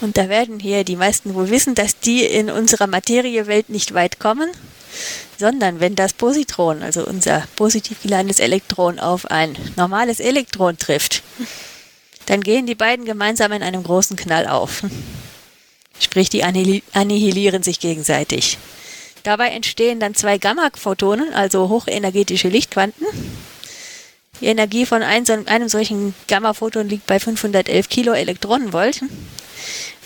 Und 0.00 0.16
da 0.16 0.28
werden 0.28 0.60
hier 0.60 0.84
die 0.84 0.96
meisten 0.96 1.34
wohl 1.34 1.50
wissen, 1.50 1.74
dass 1.74 1.98
die 1.98 2.24
in 2.24 2.50
unserer 2.50 2.86
Materiewelt 2.86 3.68
nicht 3.68 3.94
weit 3.94 4.18
kommen, 4.18 4.50
sondern 5.38 5.80
wenn 5.80 5.96
das 5.96 6.12
Positron, 6.12 6.82
also 6.82 7.04
unser 7.04 7.46
positiv 7.56 8.02
geladenes 8.02 8.38
Elektron, 8.38 9.00
auf 9.00 9.30
ein 9.30 9.56
normales 9.76 10.20
Elektron 10.20 10.78
trifft, 10.78 11.22
dann 12.26 12.40
gehen 12.40 12.66
die 12.66 12.74
beiden 12.74 13.04
gemeinsam 13.04 13.52
in 13.52 13.62
einem 13.62 13.82
großen 13.82 14.16
Knall 14.16 14.46
auf. 14.46 14.82
Sprich, 16.00 16.28
die 16.28 16.44
annihilieren 16.44 17.62
sich 17.62 17.80
gegenseitig. 17.80 18.58
Dabei 19.22 19.48
entstehen 19.50 20.00
dann 20.00 20.14
zwei 20.14 20.38
Gamma-Photonen, 20.38 21.32
also 21.32 21.68
hochenergetische 21.68 22.48
Lichtquanten. 22.48 23.06
Die 24.40 24.46
Energie 24.46 24.84
von 24.84 25.02
einem 25.02 25.68
solchen 25.68 26.14
Gamma-Photon 26.28 26.88
liegt 26.88 27.06
bei 27.06 27.20
511 27.20 27.88
Kiloelektronenvolt. 27.88 29.02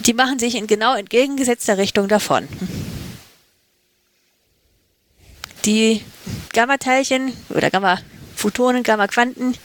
Die 0.01 0.15
machen 0.15 0.39
sich 0.39 0.55
in 0.55 0.66
genau 0.66 0.95
entgegengesetzter 0.95 1.78
Richtung 1.78 2.09
davon. 2.09 2.47
Die 5.65 6.03
Gamma-Teilchen 6.53 7.32
oder 7.51 7.70
Gamma 7.70 7.99
Photonen, 8.39 8.85
Gamma-Quanten 8.85 9.56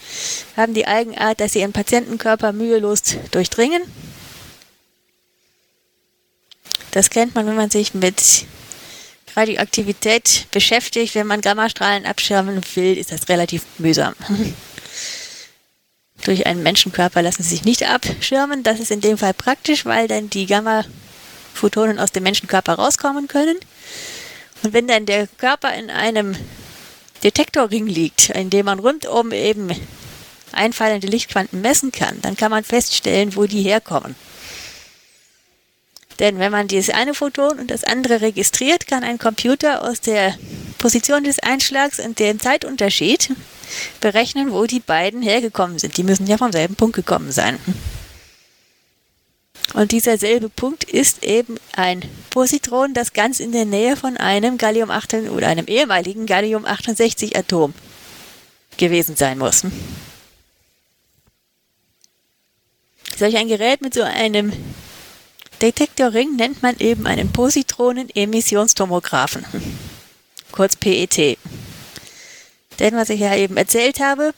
haben 0.57 0.73
die 0.73 0.87
Eigenart, 0.87 1.39
dass 1.39 1.53
sie 1.53 1.59
ihren 1.59 1.73
Patientenkörper 1.73 2.51
mühelos 2.53 3.03
durchdringen. 3.29 3.83
Das 6.91 7.11
kennt 7.11 7.35
man, 7.35 7.45
wenn 7.45 7.55
man 7.55 7.69
sich 7.69 7.93
mit 7.93 8.45
Radioaktivität 9.35 10.47
beschäftigt. 10.51 11.13
Wenn 11.13 11.27
man 11.27 11.41
Gammastrahlen 11.41 12.05
abschirmen 12.05 12.61
will, 12.73 12.97
ist 12.97 13.11
das 13.11 13.29
relativ 13.29 13.63
mühsam. 13.77 14.15
Durch 16.23 16.47
einen 16.47 16.63
Menschenkörper 16.63 17.21
lassen 17.21 17.43
sie 17.43 17.49
sich 17.49 17.65
nicht 17.65 17.87
abschirmen. 17.87 18.63
Das 18.63 18.79
ist 18.79 18.91
in 18.91 19.01
dem 19.01 19.17
Fall 19.17 19.33
praktisch, 19.33 19.85
weil 19.85 20.07
dann 20.07 20.29
die 20.29 20.47
Gamma-Photonen 20.47 21.99
aus 21.99 22.11
dem 22.11 22.23
Menschenkörper 22.23 22.73
rauskommen 22.73 23.27
können. 23.27 23.57
Und 24.63 24.73
wenn 24.73 24.87
dann 24.87 25.05
der 25.05 25.27
Körper 25.27 25.73
in 25.75 25.91
einem 25.91 26.35
Detektorring 27.23 27.87
liegt, 27.87 28.29
in 28.29 28.49
dem 28.49 28.65
man 28.65 28.79
rundum 28.79 29.31
eben 29.31 29.69
einfallende 30.51 31.07
Lichtquanten 31.07 31.61
messen 31.61 31.91
kann, 31.91 32.21
dann 32.21 32.35
kann 32.35 32.51
man 32.51 32.63
feststellen, 32.63 33.35
wo 33.35 33.45
die 33.45 33.61
herkommen. 33.61 34.15
Denn 36.19 36.37
wenn 36.37 36.51
man 36.51 36.67
dieses 36.67 36.93
eine 36.93 37.13
Photon 37.13 37.59
und 37.59 37.71
das 37.71 37.83
andere 37.83 38.21
registriert, 38.21 38.87
kann 38.87 39.03
ein 39.03 39.17
Computer 39.17 39.83
aus 39.83 39.99
der 39.99 40.37
Position 40.77 41.23
des 41.23 41.39
Einschlags 41.39 41.99
und 41.99 42.19
dem 42.19 42.39
Zeitunterschied 42.39 43.31
berechnen, 43.99 44.51
wo 44.51 44.65
die 44.65 44.79
beiden 44.79 45.21
hergekommen 45.21 45.79
sind. 45.79 45.97
Die 45.97 46.03
müssen 46.03 46.27
ja 46.27 46.37
vom 46.37 46.51
selben 46.51 46.75
Punkt 46.75 46.95
gekommen 46.95 47.31
sein. 47.31 47.57
Und 49.73 49.91
dieser 49.91 50.17
selbe 50.17 50.49
Punkt 50.49 50.83
ist 50.83 51.23
eben 51.23 51.57
ein 51.75 52.01
Positron, 52.29 52.93
das 52.93 53.13
ganz 53.13 53.39
in 53.39 53.51
der 53.51 53.65
Nähe 53.65 53.95
von 53.95 54.17
einem 54.17 54.57
Gallium 54.57 54.91
8 54.91 55.13
oder 55.31 55.47
einem 55.47 55.67
ehemaligen 55.67 56.25
Gallium 56.25 56.65
68 56.65 57.35
Atom 57.35 57.73
gewesen 58.77 59.15
sein 59.15 59.39
muss. 59.39 59.63
Solch 63.17 63.37
ein 63.37 63.47
Gerät 63.47 63.81
mit 63.81 63.93
so 63.93 64.03
einem 64.03 64.51
Detektorring 65.61 66.35
nennt 66.35 66.61
man 66.61 66.77
eben 66.79 67.07
einen 67.07 67.31
Positronen-Emissionstomographen, 67.31 69.45
kurz 70.51 70.75
PET. 70.75 71.37
Denn 72.79 72.95
was 72.95 73.09
ich 73.09 73.21
ja 73.21 73.35
eben 73.35 73.55
erzählt 73.55 73.99
habe, 73.99 74.33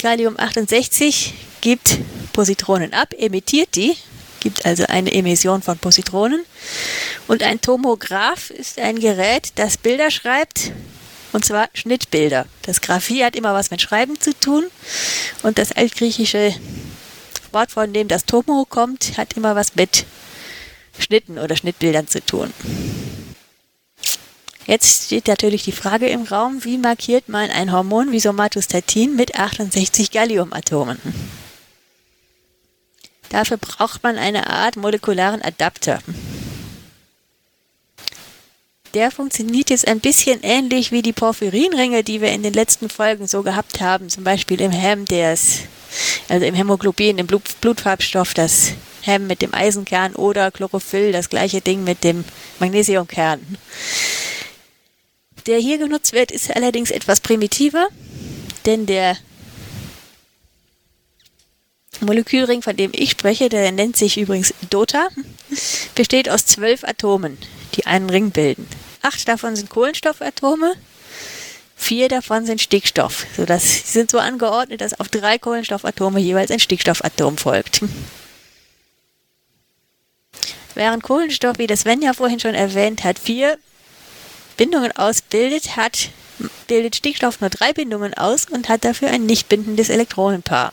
Gallium 0.00 0.38
68 0.38 1.34
gibt 1.62 1.98
Positronen 2.32 2.92
ab, 2.92 3.14
emittiert 3.18 3.74
die, 3.74 3.96
gibt 4.46 4.64
also 4.64 4.84
eine 4.86 5.12
Emission 5.12 5.60
von 5.60 5.76
Positronen. 5.76 6.44
Und 7.26 7.42
ein 7.42 7.60
Tomograph 7.60 8.50
ist 8.50 8.78
ein 8.78 9.00
Gerät, 9.00 9.50
das 9.56 9.76
Bilder 9.76 10.08
schreibt, 10.12 10.70
und 11.32 11.44
zwar 11.44 11.68
Schnittbilder. 11.74 12.46
Das 12.62 12.80
Graphie 12.80 13.24
hat 13.24 13.34
immer 13.34 13.54
was 13.54 13.72
mit 13.72 13.82
Schreiben 13.82 14.20
zu 14.20 14.38
tun 14.38 14.64
und 15.42 15.58
das 15.58 15.72
altgriechische 15.72 16.54
Wort, 17.50 17.72
von 17.72 17.92
dem 17.92 18.06
das 18.06 18.24
Tomo 18.24 18.64
kommt, 18.68 19.18
hat 19.18 19.32
immer 19.32 19.56
was 19.56 19.74
mit 19.74 20.06
Schnitten 20.96 21.40
oder 21.40 21.56
Schnittbildern 21.56 22.06
zu 22.06 22.24
tun. 22.24 22.52
Jetzt 24.64 25.06
steht 25.06 25.26
natürlich 25.26 25.64
die 25.64 25.72
Frage 25.72 26.06
im 26.06 26.22
Raum, 26.22 26.64
wie 26.64 26.78
markiert 26.78 27.28
man 27.28 27.50
ein 27.50 27.72
Hormon 27.72 28.12
wie 28.12 28.20
Somatostatin 28.20 29.16
mit 29.16 29.34
68 29.34 30.12
Galliumatomen? 30.12 31.00
Dafür 33.30 33.56
braucht 33.56 34.02
man 34.02 34.16
eine 34.16 34.48
Art 34.48 34.76
molekularen 34.76 35.42
Adapter. 35.42 36.00
Der 38.94 39.10
funktioniert 39.10 39.68
jetzt 39.68 39.86
ein 39.86 40.00
bisschen 40.00 40.42
ähnlich 40.42 40.90
wie 40.90 41.02
die 41.02 41.12
Porphyrinringe, 41.12 42.02
die 42.02 42.22
wir 42.22 42.30
in 42.30 42.42
den 42.42 42.54
letzten 42.54 42.88
Folgen 42.88 43.26
so 43.26 43.42
gehabt 43.42 43.80
haben, 43.80 44.08
zum 44.08 44.24
Beispiel 44.24 44.60
im 44.60 44.70
Hem, 44.70 45.04
des, 45.04 45.64
also 46.28 46.46
im 46.46 46.54
Hämoglobin, 46.54 47.18
im 47.18 47.26
Blut, 47.26 47.42
Blutfarbstoff, 47.60 48.32
das 48.32 48.72
Hem 49.02 49.26
mit 49.26 49.42
dem 49.42 49.52
Eisenkern 49.52 50.14
oder 50.14 50.50
Chlorophyll, 50.50 51.12
das 51.12 51.28
gleiche 51.28 51.60
Ding 51.60 51.84
mit 51.84 52.04
dem 52.04 52.24
Magnesiumkern. 52.58 53.58
Der 55.46 55.58
hier 55.58 55.76
genutzt 55.76 56.12
wird, 56.12 56.30
ist 56.32 56.56
allerdings 56.56 56.90
etwas 56.90 57.20
primitiver, 57.20 57.88
denn 58.64 58.86
der 58.86 59.16
Molekülring, 62.00 62.62
von 62.62 62.76
dem 62.76 62.90
ich 62.94 63.10
spreche, 63.10 63.48
der 63.48 63.72
nennt 63.72 63.96
sich 63.96 64.18
übrigens 64.18 64.54
DOTA, 64.70 65.08
besteht 65.94 66.28
aus 66.28 66.46
zwölf 66.46 66.84
Atomen, 66.84 67.38
die 67.74 67.86
einen 67.86 68.10
Ring 68.10 68.30
bilden. 68.30 68.66
Acht 69.02 69.26
davon 69.28 69.56
sind 69.56 69.70
Kohlenstoffatome, 69.70 70.74
vier 71.76 72.08
davon 72.08 72.46
sind 72.46 72.60
Stickstoff, 72.60 73.26
sodass 73.36 73.62
sie 73.62 73.92
sind 73.92 74.10
so 74.10 74.18
angeordnet, 74.18 74.80
dass 74.80 74.98
auf 74.98 75.08
drei 75.08 75.38
Kohlenstoffatome 75.38 76.20
jeweils 76.20 76.50
ein 76.50 76.60
Stickstoffatom 76.60 77.36
folgt. 77.38 77.82
Während 80.74 81.02
Kohlenstoff, 81.02 81.58
wie 81.58 81.66
das 81.66 81.80
Sven 81.80 82.02
ja 82.02 82.12
vorhin 82.12 82.40
schon 82.40 82.54
erwähnt 82.54 83.02
hat, 83.04 83.18
vier 83.18 83.58
Bindungen 84.56 84.92
ausbildet, 84.92 85.76
hat, 85.76 86.10
bildet 86.66 86.96
Stickstoff 86.96 87.40
nur 87.40 87.50
drei 87.50 87.72
Bindungen 87.72 88.12
aus 88.14 88.46
und 88.50 88.68
hat 88.68 88.84
dafür 88.84 89.08
ein 89.08 89.24
nicht 89.24 89.48
bindendes 89.48 89.88
Elektronenpaar. 89.88 90.72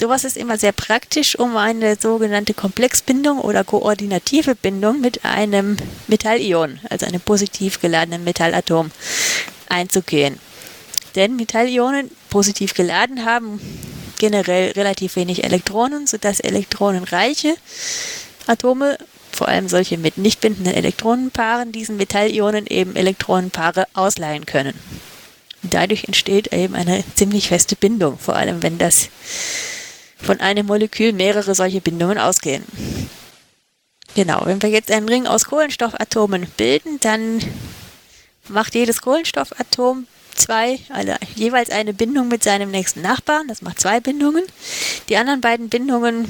Sowas 0.00 0.24
ist 0.24 0.38
immer 0.38 0.56
sehr 0.56 0.72
praktisch, 0.72 1.38
um 1.38 1.58
eine 1.58 1.94
sogenannte 1.94 2.54
Komplexbindung 2.54 3.38
oder 3.38 3.64
koordinative 3.64 4.54
Bindung 4.54 5.02
mit 5.02 5.26
einem 5.26 5.76
Metallion, 6.06 6.80
also 6.88 7.04
einem 7.04 7.20
positiv 7.20 7.82
geladenen 7.82 8.24
Metallatom, 8.24 8.90
einzugehen. 9.68 10.38
Denn 11.16 11.36
Metallionen 11.36 12.10
positiv 12.30 12.72
geladen 12.72 13.26
haben 13.26 13.60
generell 14.18 14.70
relativ 14.70 15.16
wenig 15.16 15.44
Elektronen, 15.44 16.06
sodass 16.06 16.40
elektronenreiche 16.40 17.56
Atome, 18.46 18.96
vor 19.30 19.48
allem 19.48 19.68
solche 19.68 19.98
mit 19.98 20.16
nicht 20.16 20.40
bindenden 20.40 20.72
Elektronenpaaren, 20.72 21.72
diesen 21.72 21.98
Metallionen 21.98 22.66
eben 22.66 22.96
Elektronenpaare 22.96 23.86
ausleihen 23.92 24.46
können. 24.46 24.72
Dadurch 25.62 26.04
entsteht 26.04 26.54
eben 26.54 26.74
eine 26.74 27.04
ziemlich 27.16 27.48
feste 27.48 27.76
Bindung, 27.76 28.16
vor 28.18 28.36
allem 28.36 28.62
wenn 28.62 28.78
das 28.78 29.10
von 30.22 30.40
einem 30.40 30.66
Molekül 30.66 31.12
mehrere 31.12 31.54
solche 31.54 31.80
Bindungen 31.80 32.18
ausgehen. 32.18 32.64
Genau, 34.14 34.42
wenn 34.44 34.60
wir 34.60 34.70
jetzt 34.70 34.90
einen 34.90 35.08
Ring 35.08 35.26
aus 35.26 35.44
Kohlenstoffatomen 35.44 36.46
bilden, 36.56 36.98
dann 37.00 37.40
macht 38.48 38.74
jedes 38.74 39.02
Kohlenstoffatom 39.02 40.06
zwei, 40.34 40.80
also 40.88 41.14
jeweils 41.34 41.70
eine 41.70 41.94
Bindung 41.94 42.28
mit 42.28 42.42
seinem 42.42 42.70
nächsten 42.70 43.02
Nachbarn. 43.02 43.48
Das 43.48 43.62
macht 43.62 43.80
zwei 43.80 44.00
Bindungen. 44.00 44.44
Die 45.08 45.16
anderen 45.16 45.40
beiden 45.40 45.68
Bindungen 45.68 46.28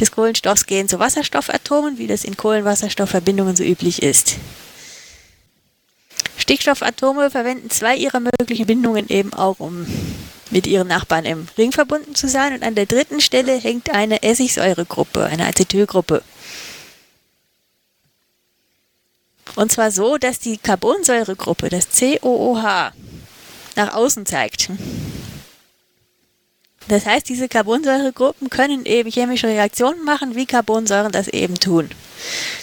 des 0.00 0.10
Kohlenstoffs 0.10 0.66
gehen 0.66 0.88
zu 0.88 0.98
Wasserstoffatomen, 0.98 1.98
wie 1.98 2.06
das 2.06 2.24
in 2.24 2.36
Kohlenwasserstoffverbindungen 2.36 3.56
so 3.56 3.64
üblich 3.64 4.02
ist. 4.02 4.36
Stickstoffatome 6.36 7.30
verwenden 7.30 7.70
zwei 7.70 7.96
ihrer 7.96 8.20
möglichen 8.20 8.66
Bindungen 8.66 9.08
eben 9.08 9.32
auch, 9.32 9.58
um 9.58 9.86
mit 10.50 10.66
ihren 10.66 10.88
Nachbarn 10.88 11.24
im 11.24 11.48
Ring 11.58 11.72
verbunden 11.72 12.14
zu 12.14 12.28
sein. 12.28 12.54
Und 12.54 12.62
an 12.62 12.74
der 12.74 12.86
dritten 12.86 13.20
Stelle 13.20 13.58
hängt 13.58 13.90
eine 13.90 14.22
Essigsäuregruppe, 14.22 15.24
eine 15.24 15.46
Acetylgruppe. 15.46 16.22
Und 19.54 19.72
zwar 19.72 19.90
so, 19.90 20.18
dass 20.18 20.38
die 20.38 20.58
Carbonsäuregruppe, 20.58 21.68
das 21.68 21.88
COOH, 21.98 22.92
nach 23.76 23.94
außen 23.94 24.26
zeigt. 24.26 24.70
Das 26.88 27.04
heißt, 27.04 27.28
diese 27.28 27.48
Carbonsäuregruppen 27.48 28.48
können 28.48 28.86
eben 28.86 29.10
chemische 29.10 29.48
Reaktionen 29.48 30.04
machen, 30.04 30.36
wie 30.36 30.46
Carbonsäuren 30.46 31.10
das 31.10 31.28
eben 31.28 31.58
tun. 31.58 31.90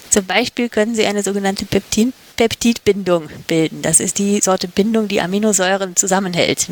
Zum 0.09 0.25
Beispiel 0.25 0.69
können 0.69 0.95
sie 0.95 1.05
eine 1.05 1.23
sogenannte 1.23 1.65
Peptid 1.65 2.13
Peptidbindung 2.35 3.29
bilden. 3.47 3.83
Das 3.83 3.99
ist 3.99 4.17
die 4.17 4.41
Sorte 4.41 4.67
Bindung, 4.67 5.07
die 5.07 5.21
Aminosäuren 5.21 5.95
zusammenhält. 5.95 6.67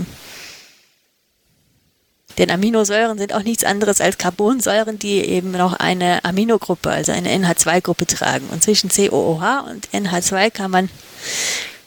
Denn 2.37 2.49
Aminosäuren 2.49 3.17
sind 3.17 3.33
auch 3.33 3.43
nichts 3.43 3.63
anderes 3.63 4.01
als 4.01 4.17
Carbonsäuren, 4.17 4.99
die 4.99 5.19
eben 5.19 5.51
noch 5.51 5.73
eine 5.73 6.23
Aminogruppe, 6.23 6.89
also 6.89 7.11
eine 7.11 7.29
NH2-Gruppe 7.29 8.05
tragen. 8.05 8.47
Und 8.51 8.63
zwischen 8.63 8.89
COOH 8.89 9.65
und 9.69 9.89
NH2 9.89 10.49
kann 10.49 10.71
man, 10.71 10.89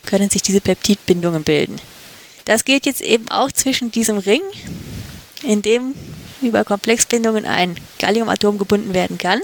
können 0.06 0.30
sich 0.30 0.42
diese 0.42 0.60
Peptidbindungen 0.60 1.44
bilden. 1.44 1.76
Das 2.44 2.64
geht 2.64 2.86
jetzt 2.86 3.00
eben 3.00 3.28
auch 3.30 3.50
zwischen 3.50 3.90
diesem 3.90 4.18
Ring 4.18 4.42
in 5.42 5.62
dem 5.62 5.94
über 6.42 6.64
Komplexbindungen 6.64 7.46
ein 7.46 7.76
Galliumatom 7.98 8.58
gebunden 8.58 8.94
werden 8.94 9.18
kann. 9.18 9.40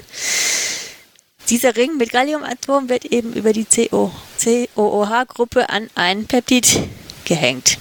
Dieser 1.49 1.77
Ring 1.77 1.97
mit 1.97 2.11
Galliumatom 2.11 2.89
wird 2.89 3.07
eben 3.07 3.33
über 3.33 3.53
die 3.53 3.65
COOH-Gruppe 3.65 5.69
an 5.69 5.89
ein 5.95 6.27
Peptid 6.27 6.79
gehängt. 7.25 7.79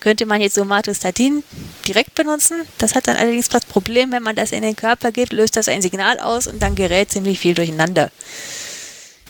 Könnte 0.00 0.24
man 0.26 0.40
jetzt 0.40 0.54
Somatostatin 0.54 1.44
direkt 1.86 2.14
benutzen. 2.14 2.62
Das 2.78 2.94
hat 2.94 3.06
dann 3.06 3.16
allerdings 3.16 3.50
das 3.50 3.66
Problem, 3.66 4.12
wenn 4.12 4.22
man 4.22 4.34
das 4.34 4.52
in 4.52 4.62
den 4.62 4.74
Körper 4.74 5.12
gibt, 5.12 5.32
löst 5.32 5.56
das 5.56 5.68
ein 5.68 5.82
Signal 5.82 6.18
aus 6.18 6.46
und 6.46 6.62
dann 6.62 6.74
gerät 6.74 7.12
ziemlich 7.12 7.38
viel 7.38 7.54
durcheinander. 7.54 8.10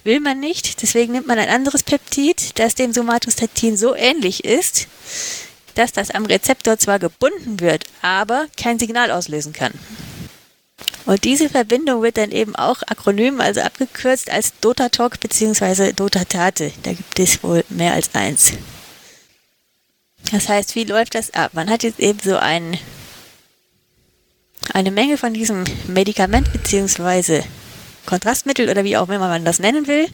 Will 0.05 0.21
man 0.21 0.41
nicht, 0.41 0.81
deswegen 0.81 1.13
nimmt 1.13 1.27
man 1.27 1.39
ein 1.39 1.49
anderes 1.49 1.83
Peptid, 1.83 2.59
das 2.59 2.75
dem 2.75 2.93
Somatostatin 2.93 3.77
so 3.77 3.95
ähnlich 3.95 4.45
ist, 4.45 4.87
dass 5.75 5.93
das 5.93 6.11
am 6.11 6.25
Rezeptor 6.25 6.79
zwar 6.79 6.99
gebunden 6.99 7.61
wird, 7.61 7.85
aber 8.01 8.47
kein 8.57 8.79
Signal 8.79 9.11
auslösen 9.11 9.53
kann. 9.53 9.73
Und 11.07 11.25
diese 11.25 11.49
Verbindung 11.49 12.03
wird 12.03 12.17
dann 12.17 12.31
eben 12.31 12.55
auch 12.55 12.83
akronym, 12.83 13.41
also 13.41 13.61
abgekürzt 13.61 14.31
als 14.31 14.53
Dotatalk 14.61 15.19
bzw. 15.21 15.93
Dotatate. 15.93 16.73
Da 16.83 16.93
gibt 16.93 17.19
es 17.19 17.43
wohl 17.43 17.65
mehr 17.69 17.95
als 17.95 18.15
eins. 18.15 18.53
Das 20.33 20.49
heißt, 20.49 20.75
wie 20.75 20.85
läuft 20.85 21.15
das 21.15 21.35
ab? 21.35 21.53
Man 21.55 21.69
hat 21.71 21.83
jetzt 21.83 21.99
eben 21.99 22.21
so 22.21 22.37
ein, 22.37 22.79
eine 24.73 24.91
Menge 24.91 25.19
von 25.19 25.35
diesem 25.35 25.65
Medikament 25.89 26.53
bzw. 26.53 27.43
Kontrastmittel 28.07 28.69
oder 28.69 28.85
wie 28.85 28.97
auch 28.97 29.09
immer 29.09 29.29
man 29.29 29.45
das 29.45 29.59
nennen 29.59 29.87
will. 29.87 30.09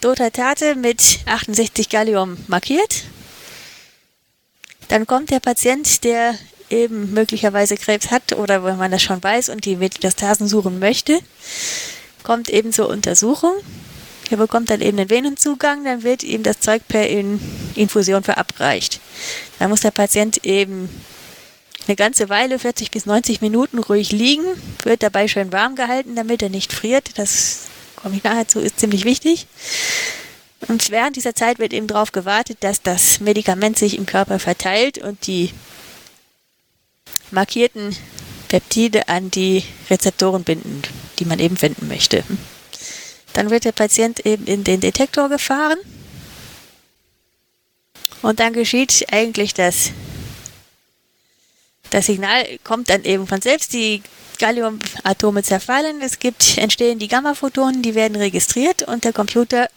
Dotatate 0.00 0.76
mit 0.76 1.20
68 1.26 1.88
Gallium 1.88 2.38
markiert 2.46 3.04
Dann 4.88 5.06
kommt 5.06 5.30
der 5.30 5.40
Patient, 5.40 6.04
der 6.04 6.34
eben 6.70 7.12
möglicherweise 7.12 7.76
Krebs 7.76 8.10
hat 8.10 8.32
oder 8.32 8.64
wenn 8.64 8.78
man 8.78 8.90
das 8.90 9.02
schon 9.02 9.22
weiß 9.22 9.50
und 9.50 9.64
die 9.64 9.76
Metastasen 9.76 10.48
suchen 10.48 10.78
möchte, 10.78 11.18
kommt 12.22 12.48
eben 12.48 12.72
zur 12.72 12.88
Untersuchung. 12.88 13.54
Er 14.30 14.36
bekommt 14.36 14.70
dann 14.70 14.80
eben 14.80 14.96
den 14.96 15.10
Venenzugang, 15.10 15.84
dann 15.84 16.04
wird 16.04 16.22
ihm 16.22 16.44
das 16.44 16.60
Zeug 16.60 16.82
per 16.86 17.06
Infusion 17.74 18.22
verabreicht. 18.22 19.00
Dann 19.58 19.70
muss 19.70 19.80
der 19.80 19.90
Patient 19.90 20.44
eben 20.44 20.88
eine 21.86 21.96
ganze 21.96 22.28
Weile, 22.28 22.60
40 22.60 22.92
bis 22.92 23.06
90 23.06 23.40
Minuten 23.40 23.78
ruhig 23.78 24.12
liegen, 24.12 24.44
wird 24.84 25.02
dabei 25.02 25.26
schön 25.26 25.52
warm 25.52 25.74
gehalten, 25.74 26.14
damit 26.14 26.42
er 26.42 26.48
nicht 26.48 26.72
friert. 26.72 27.18
Das 27.18 27.62
komme 27.96 28.16
ich 28.16 28.22
nachher 28.22 28.46
zu, 28.46 28.60
ist 28.60 28.78
ziemlich 28.78 29.04
wichtig. 29.04 29.48
Und 30.68 30.90
während 30.90 31.16
dieser 31.16 31.34
Zeit 31.34 31.58
wird 31.58 31.72
eben 31.72 31.88
darauf 31.88 32.12
gewartet, 32.12 32.58
dass 32.60 32.82
das 32.82 33.18
Medikament 33.18 33.78
sich 33.78 33.98
im 33.98 34.06
Körper 34.06 34.38
verteilt 34.38 34.98
und 34.98 35.26
die 35.26 35.50
markierten 37.32 37.96
Peptide 38.48 39.08
an 39.08 39.30
die 39.30 39.64
Rezeptoren 39.88 40.44
binden, 40.44 40.82
die 41.18 41.24
man 41.24 41.38
eben 41.40 41.56
finden 41.56 41.88
möchte. 41.88 42.22
Dann 43.32 43.50
wird 43.50 43.64
der 43.64 43.72
Patient 43.72 44.24
eben 44.26 44.46
in 44.46 44.64
den 44.64 44.80
Detektor 44.80 45.28
gefahren. 45.28 45.78
Und 48.22 48.40
dann 48.40 48.52
geschieht 48.52 49.06
eigentlich 49.10 49.54
das, 49.54 49.90
das 51.90 52.06
Signal 52.06 52.44
kommt 52.64 52.90
dann 52.90 53.04
eben 53.04 53.26
von 53.26 53.40
selbst, 53.40 53.72
die 53.72 54.02
Galliumatome 54.38 55.42
zerfallen, 55.42 56.00
es 56.02 56.18
gibt, 56.18 56.56
entstehen 56.58 56.98
die 56.98 57.08
Gamma-Photonen, 57.08 57.82
die 57.82 57.94
werden 57.94 58.16
registriert 58.16 58.82
und 58.82 59.04
der 59.04 59.12
Computer 59.12 59.68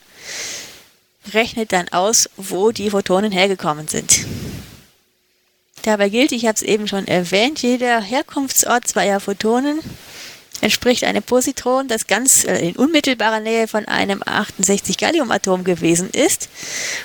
rechnet 1.34 1.72
dann 1.72 1.90
aus, 1.90 2.30
wo 2.38 2.72
die 2.72 2.90
Photonen 2.90 3.32
hergekommen 3.32 3.88
sind. 3.88 4.26
Dabei 5.84 6.10
gilt, 6.10 6.32
ich 6.32 6.46
habe 6.46 6.56
es 6.56 6.62
eben 6.62 6.88
schon 6.88 7.08
erwähnt, 7.08 7.62
jeder 7.62 8.00
Herkunftsort 8.00 8.88
zweier 8.88 9.20
Photonen 9.20 9.80
entspricht 10.64 11.04
einem 11.04 11.22
Positron, 11.22 11.88
das 11.88 12.08
ganz 12.08 12.46
äh, 12.46 12.70
in 12.70 12.76
unmittelbarer 12.76 13.42
Nähe 13.42 13.68
von 13.68 13.86
einem 13.86 14.24
68 14.26 14.98
Galliumatom 14.98 15.64
gewesen 15.64 16.10
ist. 16.10 16.50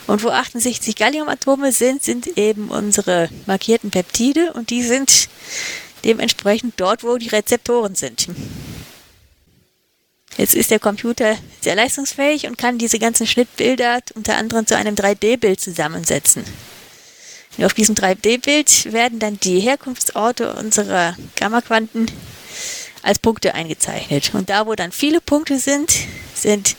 Und 0.06 0.22
wo 0.22 0.28
68 0.28 0.94
Galliumatome 0.94 1.72
sind, 1.72 2.02
sind 2.02 2.38
eben 2.38 2.68
unsere 2.68 3.28
markierten 3.46 3.90
Peptide 3.90 4.52
und 4.52 4.70
die 4.70 4.82
sind 4.82 5.28
dementsprechend 6.04 6.74
dort, 6.78 7.02
wo 7.02 7.16
die 7.16 7.28
Rezeptoren 7.28 7.96
sind. 7.96 8.28
Jetzt 10.36 10.54
ist 10.54 10.70
der 10.70 10.78
Computer 10.78 11.36
sehr 11.60 11.74
leistungsfähig 11.74 12.46
und 12.46 12.58
kann 12.58 12.78
diese 12.78 13.00
ganzen 13.00 13.26
Schnittbilder 13.26 13.98
unter 14.14 14.36
anderem 14.36 14.66
zu 14.68 14.76
einem 14.76 14.94
3D-Bild 14.94 15.60
zusammensetzen. 15.60 16.44
Und 17.56 17.64
auf 17.64 17.74
diesem 17.74 17.96
3D-Bild 17.96 18.92
werden 18.92 19.18
dann 19.18 19.40
die 19.40 19.58
Herkunftsorte 19.58 20.54
unserer 20.54 21.16
Gammaquanten 21.34 22.06
Punkte 23.18 23.54
eingezeichnet. 23.54 24.32
Und 24.34 24.50
da, 24.50 24.66
wo 24.66 24.74
dann 24.74 24.92
viele 24.92 25.20
Punkte 25.20 25.58
sind, 25.58 25.92
sind 26.34 26.76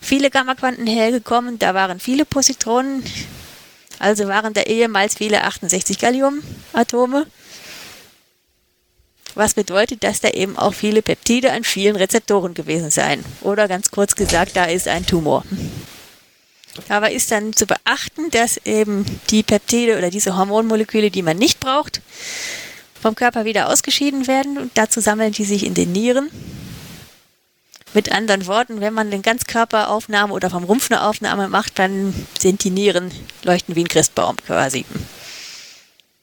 viele 0.00 0.30
Gammaquanten 0.30 0.86
hergekommen. 0.86 1.58
Da 1.58 1.74
waren 1.74 2.00
viele 2.00 2.24
Positronen, 2.24 3.02
also 3.98 4.28
waren 4.28 4.54
da 4.54 4.62
ehemals 4.62 5.16
viele 5.16 5.44
68 5.44 5.98
Galliumatome. 5.98 7.26
Was 9.34 9.54
bedeutet, 9.54 10.02
dass 10.02 10.20
da 10.20 10.30
eben 10.30 10.58
auch 10.58 10.74
viele 10.74 11.00
Peptide 11.02 11.52
an 11.52 11.62
vielen 11.62 11.96
Rezeptoren 11.96 12.54
gewesen 12.54 12.90
seien. 12.90 13.24
Oder 13.42 13.68
ganz 13.68 13.90
kurz 13.90 14.16
gesagt, 14.16 14.56
da 14.56 14.64
ist 14.64 14.88
ein 14.88 15.06
Tumor. 15.06 15.44
Aber 16.88 17.10
ist 17.10 17.30
dann 17.30 17.52
zu 17.52 17.66
beachten, 17.66 18.30
dass 18.30 18.56
eben 18.64 19.04
die 19.30 19.42
Peptide 19.42 19.98
oder 19.98 20.10
diese 20.10 20.36
Hormonmoleküle, 20.36 21.10
die 21.10 21.22
man 21.22 21.36
nicht 21.36 21.60
braucht, 21.60 22.00
vom 23.00 23.14
Körper 23.14 23.44
wieder 23.44 23.68
ausgeschieden 23.68 24.26
werden 24.26 24.58
und 24.58 24.70
dazu 24.74 25.00
sammeln 25.00 25.32
die 25.32 25.44
sich 25.44 25.64
in 25.64 25.74
den 25.74 25.92
Nieren. 25.92 26.30
Mit 27.94 28.12
anderen 28.12 28.46
Worten, 28.46 28.80
wenn 28.80 28.92
man 28.92 29.06
eine 29.06 29.22
Ganzkörperaufnahme 29.22 30.32
oder 30.32 30.50
vom 30.50 30.64
Rumpf 30.64 30.90
eine 30.90 31.02
Aufnahme 31.02 31.48
macht, 31.48 31.78
dann 31.78 32.14
sind 32.38 32.62
die 32.64 32.70
Nieren 32.70 33.10
leuchten 33.42 33.76
wie 33.76 33.84
ein 33.84 33.88
Christbaum 33.88 34.36
quasi. 34.36 34.84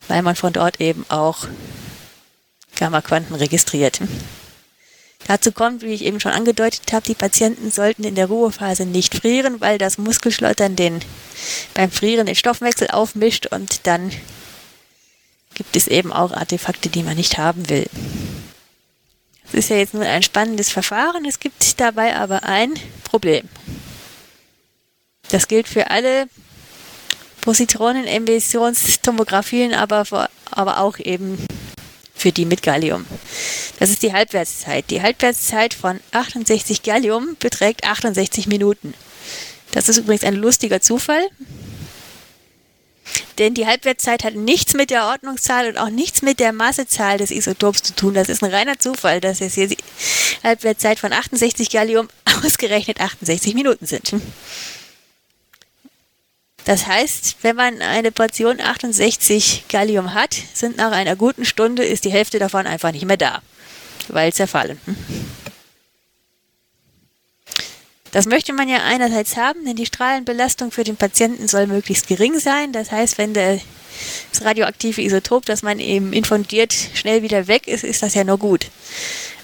Weil 0.07 0.21
man 0.21 0.35
von 0.35 0.53
dort 0.53 0.79
eben 0.79 1.05
auch 1.09 1.47
Gamma-Quanten 2.75 3.33
registriert. 3.33 3.99
Dazu 5.27 5.51
kommt, 5.51 5.81
wie 5.81 5.93
ich 5.93 6.03
eben 6.03 6.19
schon 6.19 6.33
angedeutet 6.33 6.93
habe, 6.93 7.07
die 7.07 7.15
Patienten 7.15 7.71
sollten 7.71 8.03
in 8.03 8.13
der 8.13 8.27
Ruhephase 8.27 8.85
nicht 8.85 9.15
frieren, 9.15 9.59
weil 9.59 9.79
das 9.79 9.97
Muskelschlottern 9.97 10.75
den, 10.75 10.99
beim 11.73 11.89
Frieren 11.89 12.27
den 12.27 12.35
Stoffwechsel 12.35 12.89
aufmischt 12.91 13.47
und 13.47 13.87
dann 13.87 14.11
gibt 15.55 15.75
es 15.75 15.87
eben 15.87 16.13
auch 16.13 16.31
Artefakte, 16.31 16.89
die 16.89 17.01
man 17.01 17.15
nicht 17.15 17.39
haben 17.39 17.67
will. 17.69 17.87
Es 19.47 19.53
ist 19.53 19.69
ja 19.69 19.77
jetzt 19.77 19.93
nur 19.93 20.03
ein 20.03 20.23
spannendes 20.23 20.69
Verfahren, 20.69 21.23
es 21.25 21.39
gibt 21.39 21.79
dabei 21.79 22.15
aber 22.15 22.43
ein 22.43 22.73
Problem. 23.03 23.47
Das 25.29 25.47
gilt 25.47 25.67
für 25.67 25.89
alle 25.89 26.27
Positronen-Emissionstomographien, 27.41 29.73
aber, 29.73 30.29
aber 30.51 30.79
auch 30.79 30.99
eben 30.99 31.37
für 32.15 32.31
die 32.31 32.45
mit 32.45 32.63
Gallium. 32.63 33.05
Das 33.79 33.89
ist 33.89 34.01
die 34.01 34.13
Halbwertszeit. 34.13 34.89
Die 34.89 35.01
Halbwertszeit 35.01 35.73
von 35.73 35.99
68 36.11 36.83
Gallium 36.83 37.35
beträgt 37.39 37.83
68 37.83 38.47
Minuten. 38.47 38.93
Das 39.71 39.89
ist 39.89 39.97
übrigens 39.97 40.23
ein 40.23 40.35
lustiger 40.35 40.79
Zufall, 40.81 41.27
denn 43.37 43.53
die 43.53 43.65
Halbwertszeit 43.65 44.23
hat 44.23 44.35
nichts 44.35 44.73
mit 44.73 44.89
der 44.89 45.05
Ordnungszahl 45.05 45.67
und 45.69 45.77
auch 45.77 45.89
nichts 45.89 46.21
mit 46.21 46.39
der 46.39 46.53
Massezahl 46.53 47.17
des 47.17 47.31
Isotops 47.31 47.83
zu 47.83 47.95
tun. 47.95 48.13
Das 48.13 48.29
ist 48.29 48.43
ein 48.43 48.51
reiner 48.51 48.79
Zufall, 48.79 49.21
dass 49.21 49.41
es 49.41 49.55
hier 49.55 49.67
die 49.67 49.77
Halbwertszeit 50.43 50.99
von 50.99 51.13
68 51.13 51.69
Gallium 51.69 52.07
ausgerechnet 52.43 53.01
68 53.01 53.53
Minuten 53.53 53.85
sind. 53.85 54.13
Das 56.65 56.87
heißt, 56.87 57.37
wenn 57.43 57.55
man 57.55 57.81
eine 57.81 58.11
Portion 58.11 58.59
68 58.59 59.65
Gallium 59.69 60.15
hat, 60.15 60.35
sind 60.53 60.77
nach 60.77 60.91
einer 60.91 61.15
guten 61.15 61.45
Stunde 61.45 61.83
ist 61.83 62.05
die 62.05 62.11
Hälfte 62.11 62.39
davon 62.39 62.65
einfach 62.65 62.91
nicht 62.91 63.05
mehr 63.05 63.17
da, 63.17 63.41
weil 64.07 64.33
zerfallen. 64.33 64.79
Das 68.15 68.27
möchte 68.27 68.53
man 68.53 68.69
ja 68.69 68.77
einerseits 68.81 69.35
haben, 69.35 69.65
denn 69.65 69.75
die 69.75 69.85
Strahlenbelastung 69.85 70.71
für 70.71 70.85
den 70.85 70.95
Patienten 70.95 71.49
soll 71.49 71.67
möglichst 71.67 72.07
gering 72.07 72.39
sein. 72.39 72.71
Das 72.71 72.89
heißt, 72.89 73.17
wenn 73.17 73.33
der, 73.33 73.59
das 74.31 74.41
radioaktive 74.41 75.01
Isotop, 75.01 75.45
das 75.45 75.63
man 75.63 75.79
eben 75.79 76.13
infundiert, 76.13 76.73
schnell 76.93 77.23
wieder 77.23 77.47
weg 77.47 77.67
ist, 77.67 77.83
ist 77.83 78.03
das 78.03 78.13
ja 78.13 78.23
nur 78.23 78.39
gut. 78.39 78.67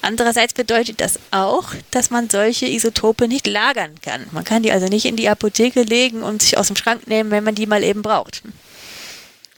Andererseits 0.01 0.53
bedeutet 0.53 1.01
das 1.01 1.19
auch, 1.31 1.73
dass 1.91 2.11
man 2.11 2.29
solche 2.29 2.65
Isotope 2.65 3.27
nicht 3.27 3.45
lagern 3.45 3.91
kann. 4.01 4.25
Man 4.31 4.45
kann 4.45 4.63
die 4.63 4.71
also 4.71 4.87
nicht 4.87 5.03
in 5.03 5.17
die 5.17 5.27
Apotheke 5.27 5.81
legen 5.81 6.23
und 6.23 6.41
sich 6.41 6.57
aus 6.57 6.67
dem 6.67 6.77
Schrank 6.77 7.07
nehmen, 7.07 7.29
wenn 7.29 7.43
man 7.43 7.55
die 7.55 7.65
mal 7.65 7.83
eben 7.83 8.01
braucht. 8.01 8.41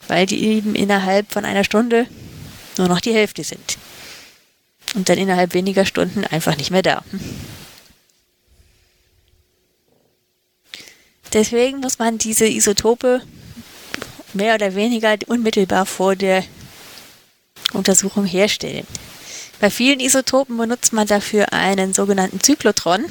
Weil 0.08 0.26
die 0.26 0.44
eben 0.44 0.74
innerhalb 0.74 1.32
von 1.32 1.44
einer 1.44 1.62
Stunde 1.62 2.08
nur 2.78 2.88
noch 2.88 2.98
die 2.98 3.14
Hälfte 3.14 3.44
sind. 3.44 3.78
Und 4.96 5.08
dann 5.08 5.18
innerhalb 5.18 5.54
weniger 5.54 5.84
Stunden 5.84 6.24
einfach 6.24 6.56
nicht 6.56 6.72
mehr 6.72 6.82
da. 6.82 7.04
Deswegen 11.34 11.80
muss 11.80 11.98
man 11.98 12.16
diese 12.16 12.46
Isotope 12.46 13.20
mehr 14.32 14.54
oder 14.54 14.74
weniger 14.76 15.16
unmittelbar 15.26 15.84
vor 15.84 16.14
der 16.14 16.44
Untersuchung 17.72 18.24
herstellen. 18.24 18.86
Bei 19.60 19.68
vielen 19.70 19.98
Isotopen 19.98 20.56
benutzt 20.56 20.92
man 20.92 21.06
dafür 21.06 21.52
einen 21.52 21.92
sogenannten 21.92 22.40
Zyklotron. 22.40 23.04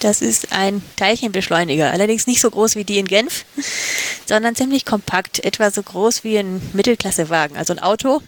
Das 0.00 0.22
ist 0.22 0.52
ein 0.52 0.82
Teilchenbeschleuniger, 0.96 1.92
allerdings 1.92 2.26
nicht 2.26 2.40
so 2.40 2.50
groß 2.50 2.76
wie 2.76 2.84
die 2.84 2.98
in 2.98 3.06
Genf, 3.06 3.44
sondern 4.26 4.56
ziemlich 4.56 4.84
kompakt, 4.84 5.44
etwa 5.44 5.70
so 5.70 5.82
groß 5.82 6.24
wie 6.24 6.38
ein 6.38 6.60
Mittelklassewagen, 6.72 7.56
also 7.56 7.72
ein 7.72 7.78
Auto, 7.78 8.22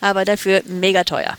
aber 0.00 0.24
dafür 0.24 0.62
mega 0.66 1.04
teuer. 1.04 1.36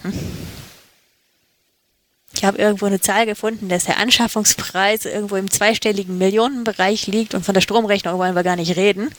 Ich 2.39 2.45
habe 2.45 2.57
irgendwo 2.57 2.85
eine 2.85 3.01
Zahl 3.01 3.25
gefunden, 3.25 3.67
dass 3.67 3.83
der 3.83 3.97
Anschaffungspreis 3.97 5.03
irgendwo 5.03 5.35
im 5.35 5.51
zweistelligen 5.51 6.17
Millionenbereich 6.17 7.07
liegt 7.07 7.33
und 7.33 7.43
von 7.43 7.53
der 7.53 7.59
Stromrechnung 7.59 8.17
wollen 8.17 8.33
wir 8.33 8.43
gar 8.43 8.55
nicht 8.55 8.77
reden. 8.77 9.09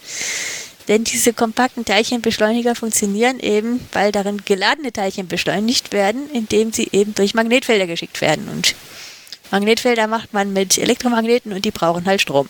Denn 0.88 1.04
diese 1.04 1.34
kompakten 1.34 1.84
Teilchenbeschleuniger 1.84 2.74
funktionieren 2.74 3.38
eben, 3.38 3.86
weil 3.92 4.10
darin 4.10 4.40
geladene 4.46 4.90
Teilchen 4.90 5.28
beschleunigt 5.28 5.92
werden, 5.92 6.30
indem 6.32 6.72
sie 6.72 6.88
eben 6.92 7.14
durch 7.14 7.34
Magnetfelder 7.34 7.86
geschickt 7.86 8.22
werden. 8.22 8.48
Und 8.48 8.74
Magnetfelder 9.50 10.06
macht 10.06 10.32
man 10.32 10.54
mit 10.54 10.78
Elektromagneten 10.78 11.52
und 11.52 11.66
die 11.66 11.72
brauchen 11.72 12.06
halt 12.06 12.22
Strom. 12.22 12.48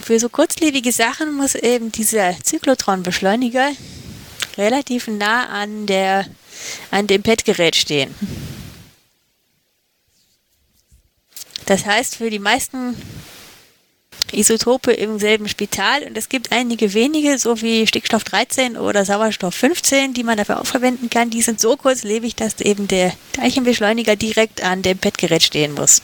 Für 0.00 0.20
so 0.20 0.28
kurzlebige 0.28 0.92
Sachen 0.92 1.34
muss 1.34 1.56
eben 1.56 1.90
dieser 1.90 2.36
Zyklotronbeschleuniger 2.44 3.72
relativ 4.56 5.08
nah 5.08 5.48
an, 5.48 5.86
der, 5.86 6.26
an 6.90 7.06
dem 7.06 7.22
PET-Gerät 7.22 7.76
stehen. 7.76 8.14
Das 11.66 11.86
heißt, 11.86 12.16
für 12.16 12.30
die 12.30 12.38
meisten 12.38 12.96
Isotope 14.32 14.92
im 14.92 15.18
selben 15.18 15.48
Spital 15.48 16.02
und 16.04 16.16
es 16.16 16.28
gibt 16.28 16.52
einige 16.52 16.94
wenige, 16.94 17.38
so 17.38 17.60
wie 17.60 17.86
Stickstoff 17.86 18.24
13 18.24 18.76
oder 18.76 19.04
Sauerstoff 19.04 19.54
15, 19.54 20.14
die 20.14 20.24
man 20.24 20.38
dafür 20.38 20.60
auch 20.60 20.66
verwenden 20.66 21.10
kann. 21.10 21.30
Die 21.30 21.42
sind 21.42 21.60
so 21.60 21.76
kurzlebig, 21.76 22.34
dass 22.34 22.60
eben 22.60 22.88
der 22.88 23.12
Teilchenbeschleuniger 23.32 24.16
direkt 24.16 24.62
an 24.62 24.82
dem 24.82 24.98
Bettgerät 24.98 25.42
stehen 25.42 25.74
muss. 25.74 26.02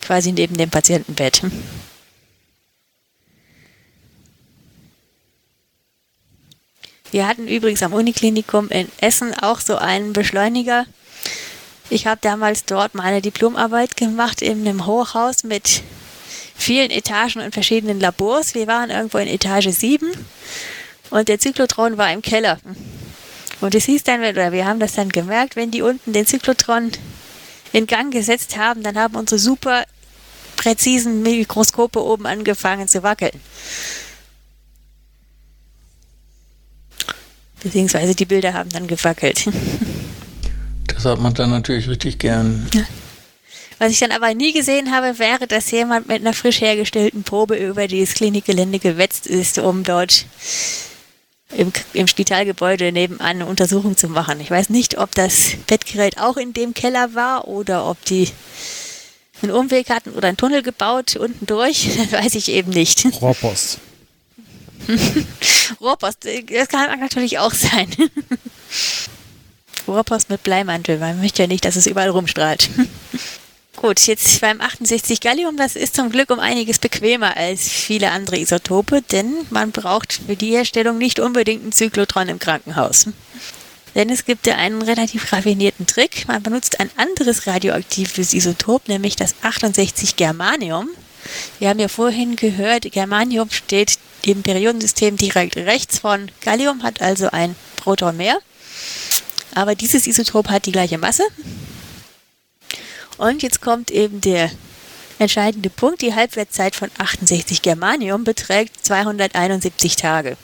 Quasi 0.00 0.32
neben 0.32 0.56
dem 0.56 0.70
Patientenbett. 0.70 1.42
Wir 7.12 7.26
hatten 7.26 7.48
übrigens 7.48 7.82
am 7.82 7.92
Uniklinikum 7.92 8.68
in 8.68 8.88
Essen 9.00 9.32
auch 9.34 9.60
so 9.60 9.76
einen 9.76 10.12
Beschleuniger. 10.12 10.86
Ich 11.88 12.06
habe 12.06 12.18
damals 12.20 12.64
dort 12.64 12.94
meine 12.94 13.22
Diplomarbeit 13.22 13.96
gemacht 13.96 14.42
in 14.42 14.66
einem 14.66 14.86
Hochhaus 14.86 15.44
mit 15.44 15.82
vielen 16.56 16.90
Etagen 16.90 17.40
und 17.40 17.54
verschiedenen 17.54 18.00
Labors. 18.00 18.54
Wir 18.54 18.66
waren 18.66 18.90
irgendwo 18.90 19.18
in 19.18 19.28
Etage 19.28 19.68
7 19.68 20.10
und 21.10 21.28
der 21.28 21.38
Zyklotron 21.38 21.96
war 21.96 22.12
im 22.12 22.22
Keller. 22.22 22.58
Und 23.60 23.74
es 23.74 23.84
hieß 23.84 24.02
dann, 24.02 24.22
oder 24.24 24.52
wir 24.52 24.66
haben 24.66 24.80
das 24.80 24.94
dann 24.94 25.08
gemerkt, 25.08 25.56
wenn 25.56 25.70
die 25.70 25.82
unten 25.82 26.12
den 26.12 26.26
Zyklotron 26.26 26.92
in 27.72 27.86
Gang 27.86 28.12
gesetzt 28.12 28.56
haben, 28.56 28.82
dann 28.82 28.98
haben 28.98 29.16
unsere 29.16 29.38
super 29.38 29.84
präzisen 30.56 31.22
Mikroskope 31.22 32.02
oben 32.02 32.26
angefangen 32.26 32.88
zu 32.88 33.02
wackeln. 33.02 33.38
Beziehungsweise 37.62 38.14
die 38.14 38.26
Bilder 38.26 38.54
haben 38.54 38.70
dann 38.70 38.86
gewackelt. 38.86 39.48
Das 40.86 41.04
hat 41.04 41.20
man 41.20 41.34
dann 41.34 41.50
natürlich 41.50 41.88
richtig 41.88 42.18
gern. 42.18 42.68
Ja. 42.74 42.82
Was 43.78 43.92
ich 43.92 43.98
dann 43.98 44.12
aber 44.12 44.32
nie 44.34 44.52
gesehen 44.52 44.90
habe, 44.90 45.18
wäre, 45.18 45.46
dass 45.46 45.70
jemand 45.70 46.08
mit 46.08 46.20
einer 46.20 46.32
frisch 46.32 46.60
hergestellten 46.60 47.24
Probe 47.24 47.56
über 47.56 47.86
dieses 47.88 48.14
Klinikgelände 48.14 48.78
gewetzt 48.78 49.26
ist, 49.26 49.58
um 49.58 49.82
dort 49.82 50.24
im, 51.54 51.72
im 51.92 52.06
Spitalgebäude 52.06 52.90
nebenan 52.90 53.26
eine 53.26 53.46
Untersuchung 53.46 53.96
zu 53.96 54.08
machen. 54.08 54.40
Ich 54.40 54.50
weiß 54.50 54.70
nicht, 54.70 54.98
ob 54.98 55.14
das 55.14 55.52
Bettgerät 55.66 56.18
auch 56.18 56.36
in 56.36 56.52
dem 56.52 56.72
Keller 56.72 57.14
war 57.14 57.48
oder 57.48 57.86
ob 57.88 58.02
die 58.06 58.30
einen 59.42 59.52
Umweg 59.52 59.90
hatten 59.90 60.10
oder 60.10 60.28
einen 60.28 60.38
Tunnel 60.38 60.62
gebaut 60.62 61.16
unten 61.16 61.46
durch. 61.46 61.90
Das 61.98 62.12
weiß 62.12 62.34
ich 62.34 62.50
eben 62.50 62.70
nicht. 62.70 63.06
Rohrpost. 63.20 63.78
Rohrpost, 65.80 66.18
das 66.24 66.68
kann 66.68 67.00
natürlich 67.00 67.38
auch 67.38 67.52
sein. 67.52 67.88
Rohrpost 69.88 70.30
mit 70.30 70.42
Bleimantel, 70.42 70.98
man 70.98 71.20
möchte 71.20 71.42
ja 71.42 71.46
nicht, 71.46 71.64
dass 71.64 71.76
es 71.76 71.86
überall 71.86 72.10
rumstrahlt. 72.10 72.70
Gut, 73.76 74.00
jetzt 74.06 74.40
beim 74.40 74.62
68 74.62 75.20
Gallium, 75.20 75.58
das 75.58 75.76
ist 75.76 75.94
zum 75.96 76.10
Glück 76.10 76.30
um 76.30 76.40
einiges 76.40 76.78
bequemer 76.78 77.36
als 77.36 77.68
viele 77.68 78.10
andere 78.10 78.38
Isotope, 78.38 79.02
denn 79.02 79.34
man 79.50 79.70
braucht 79.70 80.20
für 80.26 80.34
die 80.34 80.52
Herstellung 80.52 80.96
nicht 80.96 81.20
unbedingt 81.20 81.62
einen 81.62 81.72
Zyklotron 81.72 82.28
im 82.30 82.38
Krankenhaus. 82.38 83.06
Denn 83.94 84.08
es 84.08 84.24
gibt 84.24 84.46
ja 84.46 84.56
einen 84.56 84.82
relativ 84.82 85.32
raffinierten 85.32 85.86
Trick. 85.86 86.26
Man 86.26 86.42
benutzt 86.42 86.80
ein 86.80 86.90
anderes 86.96 87.46
radioaktives 87.46 88.32
Isotop, 88.32 88.88
nämlich 88.88 89.16
das 89.16 89.34
68 89.42 90.16
Germanium. 90.16 90.88
Wir 91.58 91.68
haben 91.68 91.78
ja 91.78 91.88
vorhin 91.88 92.36
gehört, 92.36 92.90
Germanium 92.92 93.50
steht 93.50 93.98
im 94.26 94.42
Periodensystem 94.42 95.16
direkt 95.16 95.56
rechts 95.56 95.98
von 95.98 96.30
Gallium, 96.40 96.82
hat 96.82 97.00
also 97.00 97.30
ein 97.30 97.54
Proton 97.76 98.16
mehr. 98.16 98.38
Aber 99.54 99.74
dieses 99.74 100.06
Isotop 100.06 100.48
hat 100.48 100.66
die 100.66 100.72
gleiche 100.72 100.98
Masse, 100.98 101.22
und 103.18 103.42
jetzt 103.42 103.60
kommt 103.60 103.90
eben 103.90 104.20
der 104.20 104.50
entscheidende 105.18 105.70
Punkt. 105.70 106.02
Die 106.02 106.14
Halbwertszeit 106.14 106.76
von 106.76 106.90
68 106.98 107.62
Germanium 107.62 108.24
beträgt 108.24 108.84
271 108.84 109.96
Tage. 109.96 110.36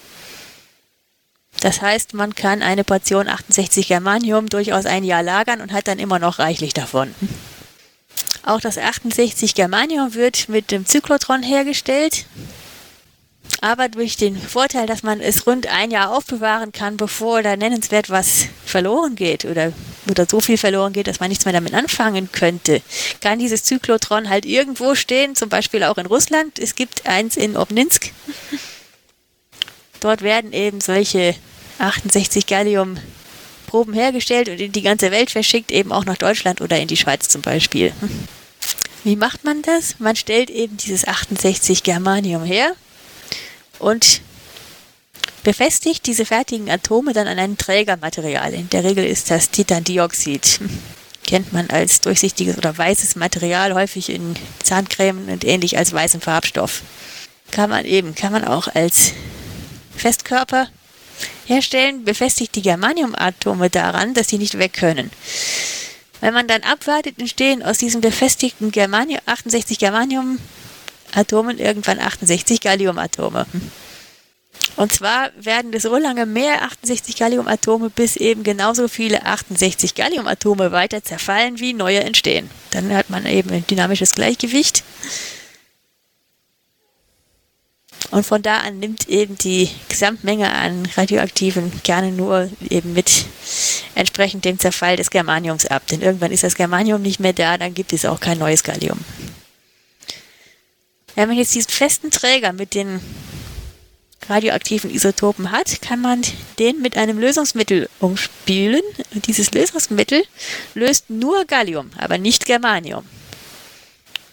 Das 1.61 1.83
heißt, 1.83 2.15
man 2.15 2.35
kann 2.35 2.63
eine 2.63 2.83
Portion 2.83 3.29
68 3.29 3.89
Germanium 3.89 4.49
durchaus 4.49 4.87
ein 4.87 5.05
Jahr 5.05 5.23
lagern 5.23 5.61
und 5.61 5.73
hat 5.73 5.87
dann 5.87 5.99
immer 5.99 6.19
noch 6.19 6.39
reichlich 6.39 6.73
davon. 6.73 7.15
Auch 8.45 8.61
das 8.61 8.79
68 8.79 9.55
Germanium 9.55 10.15
wird 10.15 10.49
mit 10.49 10.71
dem 10.71 10.87
Zyklotron 10.87 11.43
hergestellt 11.43 12.25
aber 13.63 13.89
durch 13.89 14.17
den 14.17 14.37
Vorteil, 14.37 14.87
dass 14.87 15.05
man 15.05 15.21
es 15.21 15.47
rund 15.47 15.69
ein 15.69 15.93
Jahr 15.93 16.11
aufbewahren 16.11 16.73
kann, 16.73 16.97
bevor 16.97 17.45
da 17.45 17.57
nennenswert 17.57 18.11
was 18.11 18.47
verloren 18.67 19.15
geht 19.15 19.45
oder, 19.45 19.73
oder 20.11 20.27
so 20.29 20.41
viel 20.41 20.59
verloren 20.59 20.93
geht, 20.93 21.07
dass 21.07 21.21
man 21.21 21.29
nichts 21.29 21.45
mehr 21.45 21.55
damit 21.55 21.73
anfangen 21.73 22.31
könnte, 22.33 22.83
kann 23.21 23.39
dieses 23.39 23.63
Zyklotron 23.63 24.29
halt 24.29 24.47
irgendwo 24.47 24.97
stehen, 24.97 25.37
zum 25.37 25.49
Beispiel 25.49 25.85
auch 25.85 25.97
in 25.97 26.07
Russland. 26.07 26.59
Es 26.59 26.75
gibt 26.75 27.07
eins 27.07 27.37
in 27.37 27.57
Obninsk. 27.57 28.11
Dort 30.01 30.23
werden 30.23 30.53
eben 30.53 30.81
solche 30.81 31.37
68 31.79 32.47
Gallium 32.47 32.97
Proben 33.69 33.95
hergestellt 33.95 34.49
und 34.49 34.61
in 34.61 34.73
die 34.73 34.83
ganze 34.83 35.13
Welt 35.13 35.31
verschickt, 35.31 35.71
eben 35.71 35.93
auch 35.93 36.05
nach 36.05 36.19
Deutschland 36.19 36.61
oder 36.61 36.81
in 36.81 36.89
die 36.89 36.97
Schweiz 36.97 37.29
zum 37.29 37.43
Beispiel. 37.43 37.93
Wie 39.05 39.17
macht 39.17 39.45
man 39.45 39.63
das? 39.63 40.01
Man 40.01 40.17
stellt 40.17 40.51
eben 40.51 40.77
dieses 40.77 41.07
68 41.07 41.85
Germanium 41.85 42.43
her, 42.43 42.75
und 43.83 44.21
befestigt 45.43 46.07
diese 46.07 46.25
fertigen 46.25 46.71
Atome 46.71 47.13
dann 47.13 47.27
an 47.27 47.39
ein 47.39 47.59
Trägermaterial. 47.59 48.55
In 48.55 48.71
der 48.71 48.85
Regel 48.85 49.05
ist 49.05 49.31
das 49.31 49.51
Titandioxid. 49.51 50.61
Kennt 51.27 51.53
man 51.53 51.71
als 51.71 52.01
durchsichtiges 52.01 52.59
oder 52.59 52.77
weißes 52.77 53.17
Material, 53.17 53.75
häufig 53.75 54.11
in 54.11 54.35
Zahncremen 54.63 55.29
und 55.29 55.45
ähnlich 55.45 55.79
als 55.79 55.93
weißen 55.93 56.21
Farbstoff. 56.21 56.83
Kann 57.51 57.71
man 57.71 57.85
eben, 57.85 58.15
kann 58.15 58.33
man 58.33 58.45
auch 58.45 58.69
als 58.69 59.13
Festkörper 59.97 60.69
herstellen, 61.47 62.05
befestigt 62.05 62.55
die 62.57 62.63
Germaniumatome 62.63 63.71
daran, 63.71 64.15
dass 64.15 64.29
sie 64.29 64.39
nicht 64.39 64.59
weg 64.59 64.73
können. 64.73 65.11
Wenn 66.21 66.35
man 66.35 66.49
dann 66.49 66.63
abwartet, 66.63 67.19
entstehen 67.19 67.63
aus 67.63 67.79
diesen 67.79 68.01
befestigten 68.01 68.71
Germanium, 68.71 69.21
68 69.27 69.79
Germanium 69.79 70.39
Atomen 71.13 71.59
irgendwann 71.59 71.99
68 71.99 72.61
Galliumatome. 72.61 73.47
Und 74.77 74.93
zwar 74.93 75.31
werden 75.39 75.73
es 75.73 75.83
so 75.83 75.97
lange 75.97 76.27
mehr 76.27 76.63
68 76.63 77.17
Galliumatome, 77.17 77.91
bis 77.91 78.17
eben 78.17 78.43
genauso 78.43 78.89
viele 78.89 79.25
68 79.25 79.95
Galliumatome 79.95 80.73
weiter 80.73 81.03
zerfallen, 81.03 81.59
wie 81.59 81.73
neue 81.73 82.01
entstehen. 82.01 82.51
Dann 82.71 82.95
hat 82.95 83.11
man 83.11 83.27
eben 83.27 83.51
ein 83.51 83.67
dynamisches 83.67 84.15
Gleichgewicht. 84.15 84.83
Und 88.11 88.27
von 88.27 88.43
da 88.43 88.59
an 88.59 88.79
nimmt 88.79 89.09
eben 89.09 89.39
die 89.39 89.71
Gesamtmenge 89.89 90.53
an 90.53 90.87
radioaktiven 90.97 91.83
Kernen 91.83 92.17
nur 92.17 92.51
eben 92.69 92.93
mit 92.93 93.25
entsprechend 93.95 94.45
dem 94.45 94.59
Zerfall 94.59 94.97
des 94.97 95.11
Germaniums 95.11 95.67
ab. 95.67 95.87
Denn 95.87 96.03
irgendwann 96.03 96.33
ist 96.33 96.45
das 96.45 96.55
Germanium 96.55 97.01
nicht 97.01 97.21
mehr 97.21 97.33
da, 97.33 97.57
dann 97.57 97.73
gibt 97.73 97.93
es 97.93 98.05
auch 98.05 98.21
kein 98.21 98.39
neues 98.39 98.65
Gallium. 98.65 98.99
Wenn 101.15 101.29
man 101.29 101.37
jetzt 101.37 101.55
diesen 101.55 101.71
festen 101.71 102.11
Träger 102.11 102.53
mit 102.53 102.75
den 102.75 103.01
radioaktiven 104.29 104.91
Isotopen 104.91 105.51
hat, 105.51 105.83
kann 105.83 106.01
man 106.01 106.23
den 106.59 106.81
mit 106.81 106.97
einem 106.97 107.19
Lösungsmittel 107.19 107.89
umspülen. 107.99 108.83
Und 109.15 109.27
dieses 109.27 109.53
Lösungsmittel 109.53 110.23
löst 110.75 111.11
nur 111.11 111.45
Gallium, 111.45 111.91
aber 111.99 112.19
nicht 112.19 112.47
Germanium. 112.47 113.05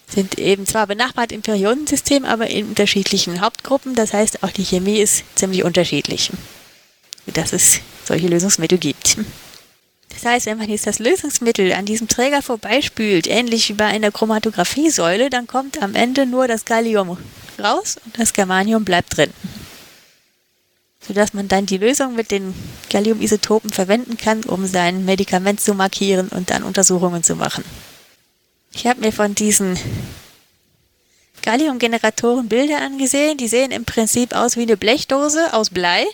Sind 0.07 0.39
eben 0.39 0.65
zwar 0.65 0.88
benachbart 0.88 1.31
im 1.31 1.41
Periodensystem, 1.41 2.26
aber 2.26 2.47
in 2.47 2.69
unterschiedlichen 2.69 3.41
Hauptgruppen. 3.41 3.95
Das 3.95 4.14
heißt, 4.14 4.43
auch 4.43 4.51
die 4.51 4.65
Chemie 4.65 4.99
ist 4.99 5.23
ziemlich 5.35 5.64
unterschiedlich, 5.64 6.31
dass 7.27 7.53
es 7.53 7.81
solche 8.06 8.27
Lösungsmittel 8.27 8.77
gibt. 8.77 9.18
Das 10.10 10.26
heißt, 10.26 10.45
wenn 10.48 10.57
man 10.57 10.69
jetzt 10.69 10.88
das 10.88 10.99
Lösungsmittel 10.99 11.72
an 11.73 11.86
diesem 11.86 12.07
Träger 12.07 12.41
vorbeispült, 12.41 13.27
ähnlich 13.27 13.69
wie 13.69 13.73
bei 13.73 13.86
einer 13.86 14.11
Chromatographiesäule, 14.11 15.30
dann 15.30 15.48
kommt 15.48 15.81
am 15.81 15.95
Ende 15.95 16.26
nur 16.26 16.48
das 16.48 16.65
Gallium 16.65 17.18
raus 17.60 17.98
und 18.03 18.19
das 18.19 18.34
Germanium 18.34 18.86
bleibt 18.86 19.18
drin. 19.18 19.31
Sodass 20.99 21.34
man 21.34 21.48
dann 21.48 21.65
die 21.65 21.77
Lösung 21.77 22.15
mit 22.15 22.31
den 22.31 22.53
Galliumisotopen 22.90 23.69
verwenden 23.69 24.18
kann, 24.18 24.44
um 24.44 24.65
sein 24.65 25.06
Medikament 25.06 25.61
zu 25.61 25.73
markieren 25.73 26.27
und 26.30 26.49
dann 26.49 26.64
Untersuchungen 26.64 27.23
zu 27.23 27.36
machen. 27.36 27.64
Ich 28.73 28.86
habe 28.86 29.02
mir 29.02 29.11
von 29.11 29.34
diesen 29.34 29.80
Galliumgeneratoren 31.41 32.48
Bilder 32.49 32.81
angesehen. 32.81 33.38
Die 33.38 33.48
sehen 33.48 33.72
im 33.72 33.86
Prinzip 33.86 34.36
aus 34.36 34.57
wie 34.57 34.64
eine 34.64 34.77
Blechdose 34.77 35.53
aus 35.53 35.69
Blei 35.69 36.06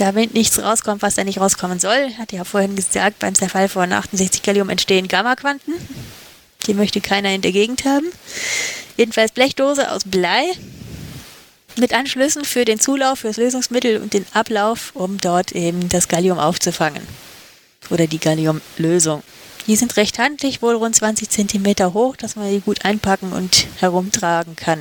damit 0.00 0.34
nichts 0.34 0.58
rauskommt, 0.62 1.02
was 1.02 1.16
da 1.16 1.24
nicht 1.24 1.40
rauskommen 1.40 1.78
soll. 1.78 2.12
Hat 2.18 2.32
ja 2.32 2.44
vorhin 2.44 2.76
gesagt, 2.76 3.18
beim 3.18 3.34
Zerfall 3.34 3.68
von 3.68 3.92
68 3.92 4.42
Gallium 4.42 4.68
entstehen 4.68 5.08
Gammaquanten. 5.08 5.74
Die 6.66 6.74
möchte 6.74 7.00
keiner 7.00 7.30
in 7.34 7.42
der 7.42 7.52
Gegend 7.52 7.84
haben. 7.84 8.06
Jedenfalls 8.96 9.32
Blechdose 9.32 9.90
aus 9.90 10.02
Blei 10.04 10.44
mit 11.76 11.92
Anschlüssen 11.92 12.44
für 12.44 12.64
den 12.64 12.80
Zulauf, 12.80 13.20
für 13.20 13.28
das 13.28 13.36
Lösungsmittel 13.36 14.00
und 14.00 14.14
den 14.14 14.26
Ablauf, 14.32 14.92
um 14.94 15.18
dort 15.18 15.52
eben 15.52 15.88
das 15.88 16.08
Gallium 16.08 16.38
aufzufangen. 16.38 17.02
Oder 17.90 18.06
die 18.06 18.18
Galliumlösung. 18.18 19.22
Die 19.66 19.76
sind 19.76 19.96
recht 19.96 20.18
handlich, 20.18 20.62
wohl 20.62 20.74
rund 20.74 20.96
20 20.96 21.28
cm 21.28 21.92
hoch, 21.92 22.16
dass 22.16 22.36
man 22.36 22.50
die 22.50 22.60
gut 22.60 22.84
einpacken 22.84 23.32
und 23.32 23.66
herumtragen 23.78 24.56
kann. 24.56 24.80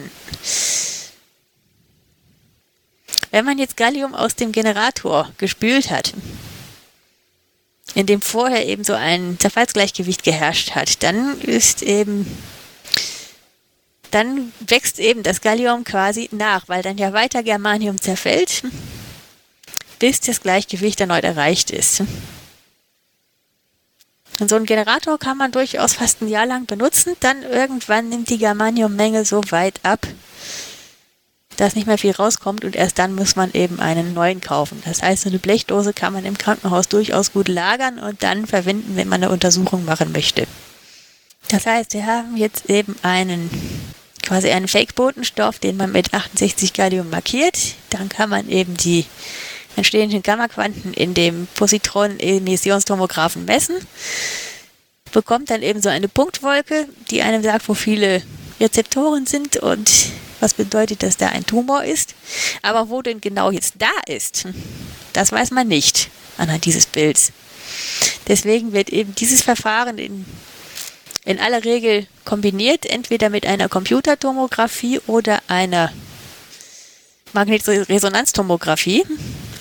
Wenn 3.32 3.46
man 3.46 3.58
jetzt 3.58 3.78
Gallium 3.78 4.16
aus 4.16 4.36
dem 4.36 4.52
Generator 4.52 5.32
gespült 5.38 5.92
hat, 5.92 6.14
in 7.94 8.06
dem 8.06 8.22
vorher 8.22 8.66
eben 8.66 8.84
so 8.84 8.94
ein 8.94 9.38
Zerfallsgleichgewicht 9.40 10.24
geherrscht 10.24 10.76
hat, 10.76 11.04
dann 11.04 11.40
ist 11.42 11.82
eben 11.82 12.26
dann 14.12 14.54
wächst 14.60 15.00
eben 15.00 15.24
das 15.24 15.42
Gallium 15.42 15.84
quasi 15.84 16.30
nach, 16.32 16.70
weil 16.70 16.82
dann 16.82 16.98
ja 16.98 17.12
weiter 17.12 17.44
Germanium 17.44 18.00
zerfällt, 18.02 18.64
bis 20.00 20.22
das 20.22 20.42
Gleichgewicht 20.42 21.02
erneut 21.02 21.26
erreicht 21.26 21.72
ist. 21.72 22.04
Und 24.40 24.50
so 24.50 24.56
einen 24.56 24.66
Generator 24.66 25.18
kann 25.18 25.38
man 25.38 25.52
durchaus 25.52 25.94
fast 25.94 26.22
ein 26.22 26.28
Jahr 26.28 26.46
lang 26.46 26.68
benutzen, 26.68 27.16
dann 27.20 27.42
irgendwann 27.44 28.10
nimmt 28.10 28.30
die 28.30 28.38
Germaniummenge 28.38 29.26
so 29.26 29.42
weit 29.50 29.80
ab, 29.84 30.08
dass 31.58 31.76
nicht 31.76 31.88
mehr 31.88 31.98
viel 31.98 32.12
rauskommt 32.12 32.64
und 32.64 32.76
erst 32.76 33.00
dann 33.00 33.16
muss 33.16 33.36
man 33.36 33.52
eben 33.54 33.80
einen 33.80 34.14
neuen 34.14 34.42
kaufen. 34.42 34.82
Das 34.86 35.02
heißt, 35.02 35.24
so 35.24 35.30
eine 35.30 35.40
Blechdose 35.40 35.94
kann 35.94 36.14
man 36.14 36.24
im 36.24 36.38
Krankenhaus 36.38 36.88
durchaus 36.88 37.34
gut 37.34 37.48
lagern 37.48 38.00
und 38.00 38.24
dann 38.24 38.46
verwenden, 38.48 38.96
wenn 38.96 39.10
man 39.10 39.24
eine 39.24 39.32
Untersuchung 39.32 39.84
machen 39.84 40.12
möchte. 40.12 40.48
Das 41.50 41.66
heißt, 41.66 41.94
wir 41.94 42.06
haben 42.06 42.38
jetzt 42.38 42.70
eben 42.70 42.96
einen 43.02 43.50
quasi 44.22 44.50
einen 44.50 44.68
Fake-Botenstoff, 44.68 45.60
den 45.60 45.78
man 45.78 45.92
mit 45.92 46.14
68 46.14 46.74
Gallium 46.74 47.10
markiert. 47.10 47.58
Dann 47.90 48.10
kann 48.10 48.30
man 48.30 48.50
eben 48.50 48.76
die 48.76 49.06
entstehenden 49.78 50.22
Gammaquanten 50.22 50.94
in 50.94 51.14
dem 51.14 51.48
Positron-Emissionstomographen 51.56 53.46
messen. 53.46 53.78
Bekommt 55.14 55.50
dann 55.50 55.62
eben 55.62 55.82
so 55.82 55.88
eine 55.88 56.10
Punktwolke, 56.10 56.88
die 57.10 57.22
einem 57.22 57.42
sagt, 57.42 57.70
wo 57.70 57.74
viele 57.74 58.22
Rezeptoren 58.60 59.26
sind 59.26 59.58
und 59.58 59.90
was 60.40 60.54
bedeutet, 60.54 61.04
dass 61.04 61.18
da 61.18 61.30
ein 61.30 61.46
Tumor 61.46 61.84
ist. 61.84 62.16
Aber 62.62 62.90
wo 62.90 63.02
denn 63.02 63.22
genau 63.22 63.52
jetzt 63.52 63.76
da 63.80 63.92
ist, 64.08 64.48
das 65.14 65.32
weiß 65.32 65.52
man 65.52 65.68
nicht 65.68 66.10
anhand 66.38 66.66
dieses 66.66 66.86
Bilds. 66.86 67.32
Deswegen 68.28 68.74
wird 68.74 68.90
eben 68.90 69.16
dieses 69.16 69.42
Verfahren 69.42 69.98
in 69.98 70.26
in 71.28 71.40
aller 71.40 71.66
Regel 71.66 72.08
kombiniert, 72.24 72.86
entweder 72.86 73.30
mit 73.30 73.46
einer 73.46 73.68
Computertomographie 73.68 75.02
oder 75.08 75.42
einer 75.48 75.92
Magnetresonanztomographie. 77.34 79.04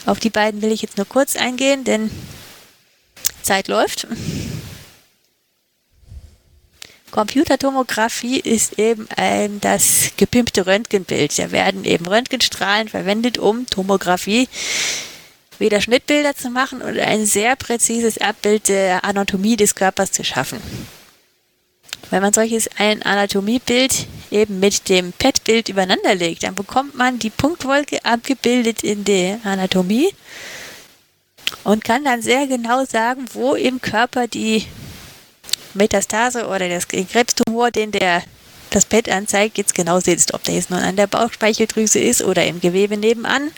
Auf 0.06 0.20
die 0.20 0.30
beiden 0.30 0.62
will 0.62 0.70
ich 0.70 0.82
jetzt 0.82 0.96
nur 0.96 1.08
kurz 1.08 1.34
eingehen, 1.34 1.82
denn 1.82 2.12
Zeit 3.42 3.66
läuft. 3.66 4.06
Computertomographie 7.16 8.40
ist 8.40 8.78
eben 8.78 9.08
ein, 9.16 9.58
das 9.62 10.10
gepimpte 10.18 10.66
Röntgenbild. 10.66 11.38
Da 11.38 11.50
werden 11.50 11.86
eben 11.86 12.04
Röntgenstrahlen 12.06 12.88
verwendet, 12.88 13.38
um 13.38 13.64
Tomographie 13.64 14.50
wieder 15.58 15.80
Schnittbilder 15.80 16.36
zu 16.36 16.50
machen 16.50 16.82
und 16.82 16.98
ein 16.98 17.24
sehr 17.24 17.56
präzises 17.56 18.18
Abbild 18.18 18.68
der 18.68 19.02
Anatomie 19.06 19.56
des 19.56 19.74
Körpers 19.74 20.12
zu 20.12 20.24
schaffen. 20.24 20.60
Wenn 22.10 22.20
man 22.20 22.34
solches 22.34 22.68
ein 22.76 23.02
Anatomiebild 23.02 24.06
eben 24.30 24.60
mit 24.60 24.90
dem 24.90 25.14
PET-Bild 25.14 25.70
übereinander 25.70 26.14
legt, 26.14 26.42
dann 26.42 26.54
bekommt 26.54 26.96
man 26.96 27.18
die 27.18 27.30
Punktwolke 27.30 28.04
abgebildet 28.04 28.84
in 28.84 29.04
der 29.04 29.40
Anatomie 29.42 30.10
und 31.64 31.82
kann 31.82 32.04
dann 32.04 32.20
sehr 32.20 32.46
genau 32.46 32.84
sagen, 32.84 33.24
wo 33.32 33.54
im 33.54 33.80
Körper 33.80 34.28
die 34.28 34.66
Metastase 35.76 36.46
oder 36.48 36.68
das 36.68 36.88
Krebstumor, 36.88 37.70
den 37.70 37.92
der 37.92 38.22
das 38.70 38.84
PET 38.84 39.08
anzeigt, 39.08 39.58
jetzt 39.58 39.74
genau 39.74 40.00
sitzt. 40.00 40.34
Ob 40.34 40.42
der 40.42 40.54
jetzt 40.54 40.70
nun 40.70 40.80
an 40.80 40.96
der 40.96 41.06
Bauchspeicheldrüse 41.06 41.98
ist 41.98 42.22
oder 42.22 42.44
im 42.46 42.60
Gewebe 42.60 42.96
nebenan 42.96 43.50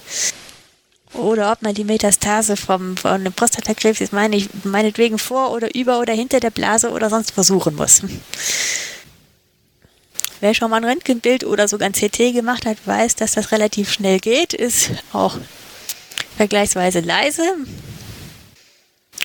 oder 1.15 1.53
ob 1.53 1.63
man 1.63 1.75
die 1.75 1.85
Metastase 1.85 2.57
vom, 2.57 2.97
von 2.97 3.13
einem 3.13 3.33
Prostatakrebs 3.33 3.99
jetzt 4.01 4.13
meine 4.13 4.37
ich, 4.37 4.49
meinetwegen 4.65 5.19
vor 5.19 5.53
oder 5.53 5.75
über 5.75 6.01
oder 6.01 6.13
hinter 6.13 6.41
der 6.41 6.51
Blase 6.51 6.91
oder 6.91 7.09
sonst 7.11 7.31
versuchen 7.31 7.75
muss. 7.75 8.03
Wer 10.41 10.55
schon 10.55 10.71
mal 10.71 10.77
ein 10.77 10.85
Röntgenbild 10.85 11.45
oder 11.45 11.67
sogar 11.67 11.87
ein 11.89 11.93
CT 11.93 12.33
gemacht 12.33 12.65
hat, 12.65 12.77
weiß, 12.85 13.17
dass 13.17 13.33
das 13.33 13.51
relativ 13.51 13.91
schnell 13.91 14.21
geht, 14.21 14.53
ist 14.53 14.91
auch 15.13 15.37
vergleichsweise 16.37 17.01
leise. 17.01 17.43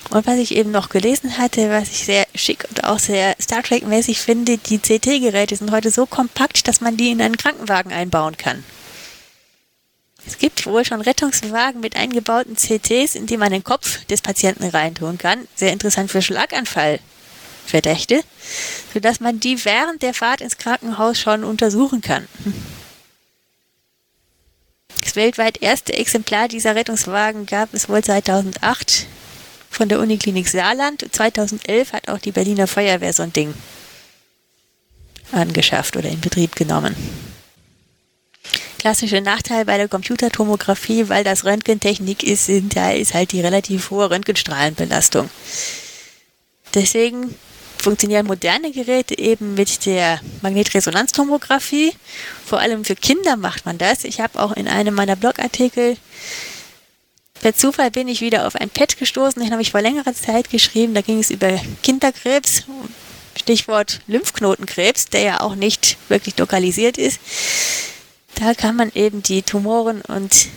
Und 0.10 0.28
was 0.28 0.38
ich 0.38 0.56
eben 0.56 0.72
noch 0.72 0.90
gelesen 0.90 1.38
hatte, 1.38 1.70
was 1.70 1.90
ich 1.90 2.06
sehr 2.06 2.28
schick 2.36 2.66
und 2.70 2.84
auch 2.84 3.00
sehr 3.00 3.36
Star 3.42 3.64
Trek-mäßig 3.64 4.20
finde, 4.20 4.58
die 4.58 4.78
CT-Geräte 4.78 5.56
sind 5.56 5.72
heute 5.72 5.92
so 5.92 6.06
kompakt, 6.06 6.68
dass 6.68 6.82
man 6.82 6.98
die 6.98 7.12
in 7.12 7.22
einen 7.22 7.38
Krankenwagen 7.38 7.92
einbauen 7.92 8.38
kann. 8.38 8.64
Es 10.26 10.38
gibt 10.38 10.66
wohl 10.66 10.86
schon 10.86 11.02
Rettungswagen 11.02 11.82
mit 11.82 11.96
eingebauten 11.96 12.56
CTs, 12.56 13.16
in 13.16 13.26
die 13.26 13.38
man 13.38 13.52
den 13.52 13.64
Kopf 13.64 14.06
des 14.06 14.22
Patienten 14.22 14.66
reintun 14.66 15.18
kann. 15.18 15.48
Sehr 15.56 15.74
interessant 15.74 16.12
für 16.12 16.22
Schlaganfallverdächte, 16.22 18.22
sodass 18.94 19.20
man 19.20 19.40
die 19.40 19.64
während 19.66 20.02
der 20.02 20.14
Fahrt 20.14 20.42
ins 20.42 20.58
Krankenhaus 20.58 21.20
schon 21.20 21.44
untersuchen 21.44 22.02
kann. 22.02 22.28
Das 25.02 25.16
weltweit 25.16 25.62
erste 25.62 25.94
Exemplar 25.94 26.48
dieser 26.48 26.76
Rettungswagen 26.76 27.46
gab 27.46 27.74
es 27.74 27.90
wohl 27.90 28.04
2008 28.04 29.08
von 29.74 29.90
der 29.90 30.00
Uniklinik 30.00 30.48
Saarland. 30.48 31.06
2011 31.12 31.94
hat 31.94 32.10
auch 32.10 32.20
die 32.20 32.32
Berliner 32.32 32.68
Feuerwehr 32.68 33.14
so 33.14 33.24
ein 33.24 33.34
Ding 33.34 33.54
angeschafft 35.32 35.98
oder 35.98 36.10
in 36.10 36.22
Betrieb 36.22 36.56
genommen 36.56 36.96
klassische 38.84 39.22
Nachteil 39.22 39.64
bei 39.64 39.78
der 39.78 39.88
Computertomographie, 39.88 41.08
weil 41.08 41.24
das 41.24 41.46
Röntgentechnik 41.46 42.22
ist, 42.22 42.52
da 42.76 42.92
ist 42.92 43.14
halt 43.14 43.32
die 43.32 43.40
relativ 43.40 43.92
hohe 43.92 44.12
Röntgenstrahlenbelastung. 44.12 45.30
Deswegen 46.74 47.34
funktionieren 47.78 48.26
moderne 48.26 48.74
Geräte 48.74 49.18
eben 49.18 49.54
mit 49.54 49.86
der 49.86 50.20
Magnetresonanztomographie. 50.42 51.94
Vor 52.46 52.60
allem 52.60 52.84
für 52.84 52.98
Kinder 52.98 53.38
macht 53.38 53.66
man 53.66 53.78
das. 53.78 54.04
Ich 54.04 54.20
habe 54.20 54.38
auch 54.38 54.52
in 54.52 54.68
einem 54.68 54.94
meiner 54.94 55.16
Blogartikel 55.16 55.96
Per 57.44 57.54
Zufall 57.54 57.92
bin 57.92 58.08
ich 58.08 58.22
wieder 58.22 58.48
auf 58.48 58.56
ein 58.56 58.70
Pad 58.70 58.98
gestoßen, 58.98 59.44
den 59.44 59.52
habe 59.52 59.62
ich 59.62 59.72
vor 59.72 59.82
längerer 59.82 60.14
Zeit 60.14 60.50
geschrieben. 60.50 60.94
Da 60.94 61.02
ging 61.02 61.20
es 61.20 61.30
über 61.30 61.60
Kinderkrebs, 61.84 62.64
Stichwort 63.38 64.00
Lymphknotenkrebs, 64.08 65.08
der 65.08 65.22
ja 65.24 65.42
auch 65.42 65.56
nicht 65.56 65.98
wirklich 66.08 66.38
lokalisiert 66.38 66.98
ist. 66.98 67.20
Da 68.36 68.54
kann 68.54 68.78
man 68.78 68.94
eben 68.96 69.24
die 69.24 69.42
Tumoren 69.42 70.00
und 70.04 70.48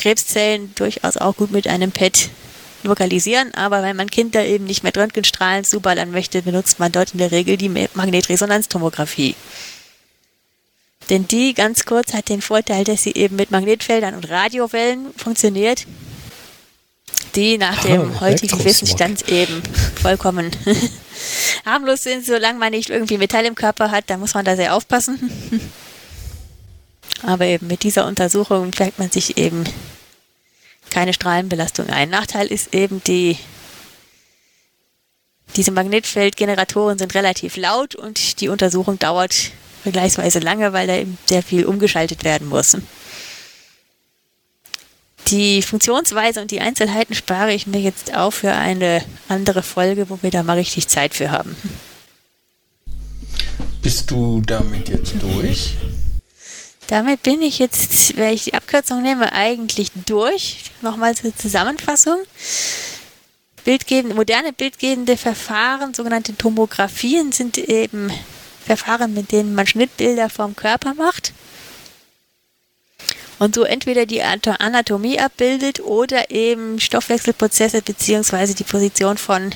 Krebszellen 0.00 0.74
durchaus 0.74 1.16
auch 1.16 1.36
gut 1.36 1.52
mit 1.52 1.68
einem 1.68 1.92
PET 1.92 2.30
lokalisieren, 2.82 3.54
aber 3.54 3.84
wenn 3.84 3.94
man 3.94 4.10
Kinder 4.10 4.44
eben 4.44 4.64
nicht 4.64 4.82
mit 4.82 4.98
Röntgenstrahlen 4.98 5.62
zuballern 5.62 6.10
möchte, 6.10 6.42
benutzt 6.42 6.80
man 6.80 6.90
dort 6.90 7.12
in 7.12 7.18
der 7.18 7.30
Regel 7.30 7.56
die 7.56 7.68
Magnetresonanztomographie. 7.68 9.36
Denn 11.08 11.28
die, 11.28 11.54
ganz 11.54 11.84
kurz, 11.84 12.12
hat 12.12 12.28
den 12.28 12.42
Vorteil, 12.42 12.82
dass 12.82 13.04
sie 13.04 13.12
eben 13.12 13.36
mit 13.36 13.52
Magnetfeldern 13.52 14.16
und 14.16 14.28
Radiowellen 14.28 15.14
funktioniert, 15.16 15.86
die 17.34 17.58
nach 17.58 17.82
dem 17.82 18.20
heutigen 18.20 18.62
Wissensstand 18.64 19.28
eben 19.28 19.62
vollkommen 20.00 20.50
harmlos 21.64 22.02
sind, 22.02 22.24
solange 22.24 22.58
man 22.58 22.72
nicht 22.72 22.90
irgendwie 22.90 23.18
Metall 23.18 23.44
im 23.46 23.54
Körper 23.54 23.90
hat, 23.90 24.04
da 24.08 24.16
muss 24.16 24.34
man 24.34 24.44
da 24.44 24.56
sehr 24.56 24.74
aufpassen. 24.74 25.30
Aber 27.22 27.44
eben 27.44 27.66
mit 27.66 27.82
dieser 27.82 28.06
Untersuchung 28.06 28.72
fällt 28.72 28.98
man 28.98 29.10
sich 29.10 29.36
eben 29.38 29.64
keine 30.90 31.12
Strahlenbelastung 31.12 31.88
ein. 31.88 32.10
Nachteil 32.10 32.48
ist 32.48 32.74
eben 32.74 33.02
die, 33.04 33.38
diese 35.56 35.70
Magnetfeldgeneratoren 35.70 36.98
sind 36.98 37.14
relativ 37.14 37.56
laut 37.56 37.94
und 37.94 38.40
die 38.40 38.48
Untersuchung 38.48 38.98
dauert 38.98 39.52
vergleichsweise 39.82 40.38
lange, 40.38 40.72
weil 40.72 40.86
da 40.86 40.96
eben 40.96 41.18
sehr 41.26 41.42
viel 41.42 41.64
umgeschaltet 41.64 42.24
werden 42.24 42.48
muss. 42.48 42.76
Die 45.28 45.62
Funktionsweise 45.62 46.40
und 46.40 46.50
die 46.50 46.60
Einzelheiten 46.60 47.14
spare 47.14 47.52
ich 47.52 47.66
mir 47.66 47.80
jetzt 47.80 48.14
auf 48.14 48.34
für 48.34 48.52
eine 48.52 49.02
andere 49.28 49.62
Folge, 49.62 50.10
wo 50.10 50.18
wir 50.22 50.30
da 50.30 50.42
mal 50.42 50.58
richtig 50.58 50.88
Zeit 50.88 51.14
für 51.14 51.30
haben. 51.30 51.56
Bist 53.82 54.10
du 54.10 54.42
damit 54.44 54.88
jetzt 54.88 55.14
durch? 55.20 55.74
Damit 56.88 57.22
bin 57.22 57.40
ich 57.40 57.58
jetzt, 57.58 58.16
wenn 58.16 58.34
ich 58.34 58.44
die 58.44 58.54
Abkürzung 58.54 59.02
nehme, 59.02 59.32
eigentlich 59.32 59.90
durch. 60.06 60.64
Nochmal 60.82 61.16
zur 61.16 61.34
Zusammenfassung. 61.34 62.18
Bildgebende, 63.64 64.14
moderne 64.14 64.52
bildgebende 64.52 65.16
Verfahren, 65.16 65.94
sogenannte 65.94 66.36
Tomographien, 66.36 67.32
sind 67.32 67.56
eben 67.58 68.10
Verfahren, 68.64 69.14
mit 69.14 69.32
denen 69.32 69.54
man 69.54 69.66
Schnittbilder 69.66 70.28
vom 70.28 70.54
Körper 70.54 70.94
macht 70.94 71.32
und 73.42 73.56
so 73.56 73.64
entweder 73.64 74.06
die 74.06 74.22
Anatomie 74.22 75.18
abbildet 75.18 75.80
oder 75.80 76.30
eben 76.30 76.78
Stoffwechselprozesse 76.78 77.82
beziehungsweise 77.82 78.54
die 78.54 78.62
Position 78.62 79.18
von 79.18 79.52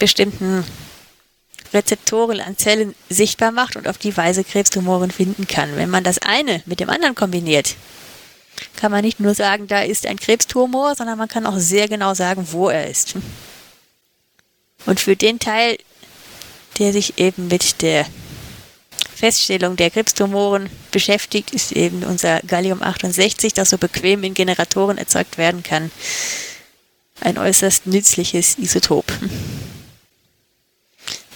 bestimmten 0.00 0.64
Rezeptoren 1.72 2.40
an 2.40 2.58
Zellen 2.58 2.96
sichtbar 3.08 3.52
macht 3.52 3.76
und 3.76 3.86
auf 3.86 3.98
die 3.98 4.16
Weise 4.16 4.42
Krebstumoren 4.42 5.12
finden 5.12 5.46
kann. 5.46 5.76
Wenn 5.76 5.90
man 5.90 6.02
das 6.02 6.18
eine 6.22 6.60
mit 6.66 6.80
dem 6.80 6.90
anderen 6.90 7.14
kombiniert, 7.14 7.76
kann 8.74 8.90
man 8.90 9.04
nicht 9.04 9.20
nur 9.20 9.34
sagen, 9.34 9.68
da 9.68 9.82
ist 9.82 10.04
ein 10.04 10.18
Krebstumor, 10.18 10.96
sondern 10.96 11.18
man 11.18 11.28
kann 11.28 11.46
auch 11.46 11.58
sehr 11.58 11.86
genau 11.86 12.14
sagen, 12.14 12.48
wo 12.50 12.68
er 12.68 12.90
ist. 12.90 13.14
Und 14.86 14.98
für 14.98 15.14
den 15.14 15.38
Teil, 15.38 15.78
der 16.80 16.92
sich 16.92 17.16
eben 17.16 17.46
mit 17.46 17.80
der 17.80 18.06
Feststellung 19.22 19.76
der 19.76 19.88
Krebstumoren 19.88 20.68
beschäftigt, 20.90 21.52
ist 21.52 21.70
eben 21.70 22.02
unser 22.02 22.40
Gallium-68, 22.40 23.54
das 23.54 23.70
so 23.70 23.78
bequem 23.78 24.24
in 24.24 24.34
Generatoren 24.34 24.98
erzeugt 24.98 25.38
werden 25.38 25.62
kann, 25.62 25.92
ein 27.20 27.38
äußerst 27.38 27.86
nützliches 27.86 28.58
Isotop. 28.58 29.04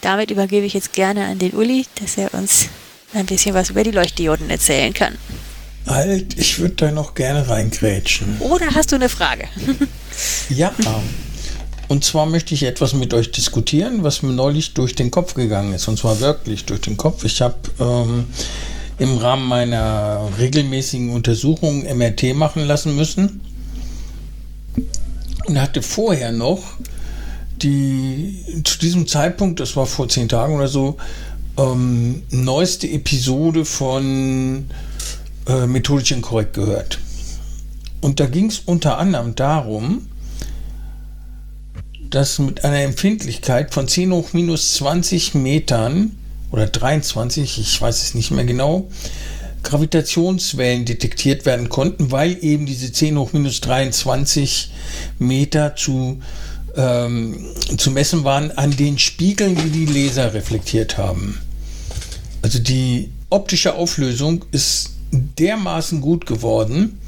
Damit 0.00 0.32
übergebe 0.32 0.66
ich 0.66 0.74
jetzt 0.74 0.94
gerne 0.94 1.26
an 1.26 1.38
den 1.38 1.52
Uli, 1.52 1.86
dass 2.00 2.18
er 2.18 2.34
uns 2.34 2.70
ein 3.14 3.26
bisschen 3.26 3.54
was 3.54 3.70
über 3.70 3.84
die 3.84 3.92
Leuchtdioden 3.92 4.50
erzählen 4.50 4.92
kann. 4.92 5.16
Halt, 5.86 6.36
ich 6.36 6.58
würde 6.58 6.74
da 6.74 6.90
noch 6.90 7.14
gerne 7.14 7.48
reingrätschen. 7.48 8.40
Oder 8.40 8.74
hast 8.74 8.90
du 8.90 8.96
eine 8.96 9.08
Frage? 9.08 9.48
ja. 10.48 10.74
Und 11.88 12.04
zwar 12.04 12.26
möchte 12.26 12.54
ich 12.54 12.64
etwas 12.64 12.94
mit 12.94 13.14
euch 13.14 13.30
diskutieren, 13.30 14.02
was 14.02 14.22
mir 14.22 14.32
neulich 14.32 14.74
durch 14.74 14.94
den 14.94 15.10
Kopf 15.10 15.34
gegangen 15.34 15.72
ist. 15.72 15.86
Und 15.88 15.98
zwar 15.98 16.20
wirklich 16.20 16.64
durch 16.64 16.80
den 16.80 16.96
Kopf. 16.96 17.24
Ich 17.24 17.40
habe 17.40 17.56
ähm, 17.78 18.26
im 18.98 19.18
Rahmen 19.18 19.46
meiner 19.46 20.28
regelmäßigen 20.38 21.10
Untersuchung 21.10 21.84
MRT 21.84 22.34
machen 22.34 22.66
lassen 22.66 22.96
müssen. 22.96 23.40
Und 25.46 25.60
hatte 25.60 25.80
vorher 25.80 26.32
noch 26.32 26.62
die, 27.62 28.62
zu 28.64 28.78
diesem 28.78 29.06
Zeitpunkt, 29.06 29.60
das 29.60 29.76
war 29.76 29.86
vor 29.86 30.08
zehn 30.08 30.28
Tagen 30.28 30.56
oder 30.56 30.68
so, 30.68 30.96
ähm, 31.56 32.22
neueste 32.30 32.88
Episode 32.88 33.64
von 33.64 34.66
äh, 35.46 35.66
Methodisch 35.66 36.10
Inkorrekt 36.10 36.54
gehört. 36.54 36.98
Und 38.00 38.20
da 38.20 38.26
ging 38.26 38.46
es 38.46 38.60
unter 38.66 38.98
anderem 38.98 39.34
darum, 39.34 40.08
dass 42.11 42.39
mit 42.39 42.65
einer 42.65 42.81
Empfindlichkeit 42.81 43.73
von 43.73 43.89
10 43.89 44.12
hoch 44.12 44.33
minus 44.33 44.74
20 44.74 45.35
Metern 45.35 46.16
oder 46.51 46.66
23, 46.66 47.59
ich 47.59 47.81
weiß 47.81 48.03
es 48.03 48.15
nicht 48.15 48.31
mehr 48.31 48.45
genau, 48.45 48.89
Gravitationswellen 49.62 50.85
detektiert 50.85 51.45
werden 51.45 51.69
konnten, 51.69 52.12
weil 52.12 52.39
eben 52.43 52.66
diese 52.66 52.93
10 52.93 53.19
hoch 53.19 53.33
minus 53.33 53.61
23 53.61 54.70
Meter 55.19 55.74
zu, 55.74 56.20
ähm, 56.77 57.45
zu 57.77 57.91
messen 57.91 58.23
waren 58.24 58.53
an 58.53 58.77
den 58.77 58.99
Spiegeln, 58.99 59.57
die 59.57 59.70
die 59.70 59.87
Laser 59.87 60.35
reflektiert 60.35 60.99
haben. 60.99 61.41
Also 62.43 62.61
die 62.61 63.11
optische 63.28 63.74
Auflösung 63.74 64.45
ist 64.53 64.91
dermaßen 65.11 66.01
gut 66.01 66.27
geworden, 66.27 67.01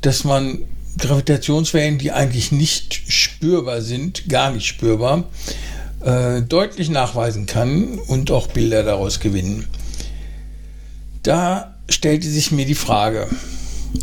dass 0.00 0.24
man 0.24 0.58
Gravitationswellen, 0.98 1.98
die 1.98 2.12
eigentlich 2.12 2.52
nicht 2.52 3.02
spürbar 3.08 3.82
sind, 3.82 4.28
gar 4.28 4.50
nicht 4.50 4.66
spürbar, 4.66 5.24
äh, 6.04 6.42
deutlich 6.42 6.88
nachweisen 6.88 7.46
kann 7.46 7.98
und 7.98 8.30
auch 8.30 8.46
Bilder 8.46 8.82
daraus 8.82 9.20
gewinnen. 9.20 9.66
Da 11.22 11.74
stellte 11.88 12.28
sich 12.28 12.52
mir 12.52 12.66
die 12.66 12.74
Frage, 12.74 13.28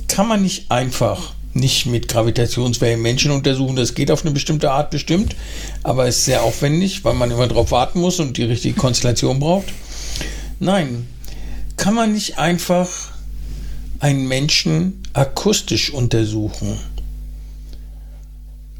kann 0.07 0.27
man 0.27 0.41
nicht 0.41 0.71
einfach 0.71 1.33
nicht 1.53 1.85
mit 1.85 2.07
Gravitationswellen 2.07 3.01
Menschen 3.01 3.31
untersuchen. 3.31 3.75
Das 3.75 3.93
geht 3.93 4.11
auf 4.11 4.23
eine 4.23 4.31
bestimmte 4.31 4.71
Art 4.71 4.89
bestimmt, 4.91 5.35
aber 5.83 6.07
ist 6.07 6.25
sehr 6.25 6.43
aufwendig, 6.43 7.03
weil 7.03 7.13
man 7.13 7.31
immer 7.31 7.47
darauf 7.47 7.71
warten 7.71 7.99
muss 7.99 8.19
und 8.19 8.37
die 8.37 8.43
richtige 8.43 8.75
Konstellation 8.75 9.39
braucht. 9.39 9.67
Nein, 10.59 11.07
kann 11.77 11.93
man 11.93 12.13
nicht 12.13 12.37
einfach 12.37 13.12
einen 14.03 14.27
Menschen 14.27 15.01
akustisch 15.13 15.93
untersuchen. 15.93 16.77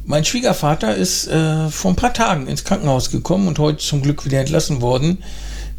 Mein 0.04 0.22
Schwiegervater 0.22 0.94
ist 0.94 1.28
äh, 1.28 1.70
vor 1.70 1.92
ein 1.92 1.96
paar 1.96 2.12
Tagen 2.12 2.46
ins 2.46 2.64
Krankenhaus 2.64 3.10
gekommen 3.10 3.48
und 3.48 3.58
heute 3.58 3.78
zum 3.78 4.02
Glück 4.02 4.26
wieder 4.26 4.40
entlassen 4.40 4.82
worden 4.82 5.24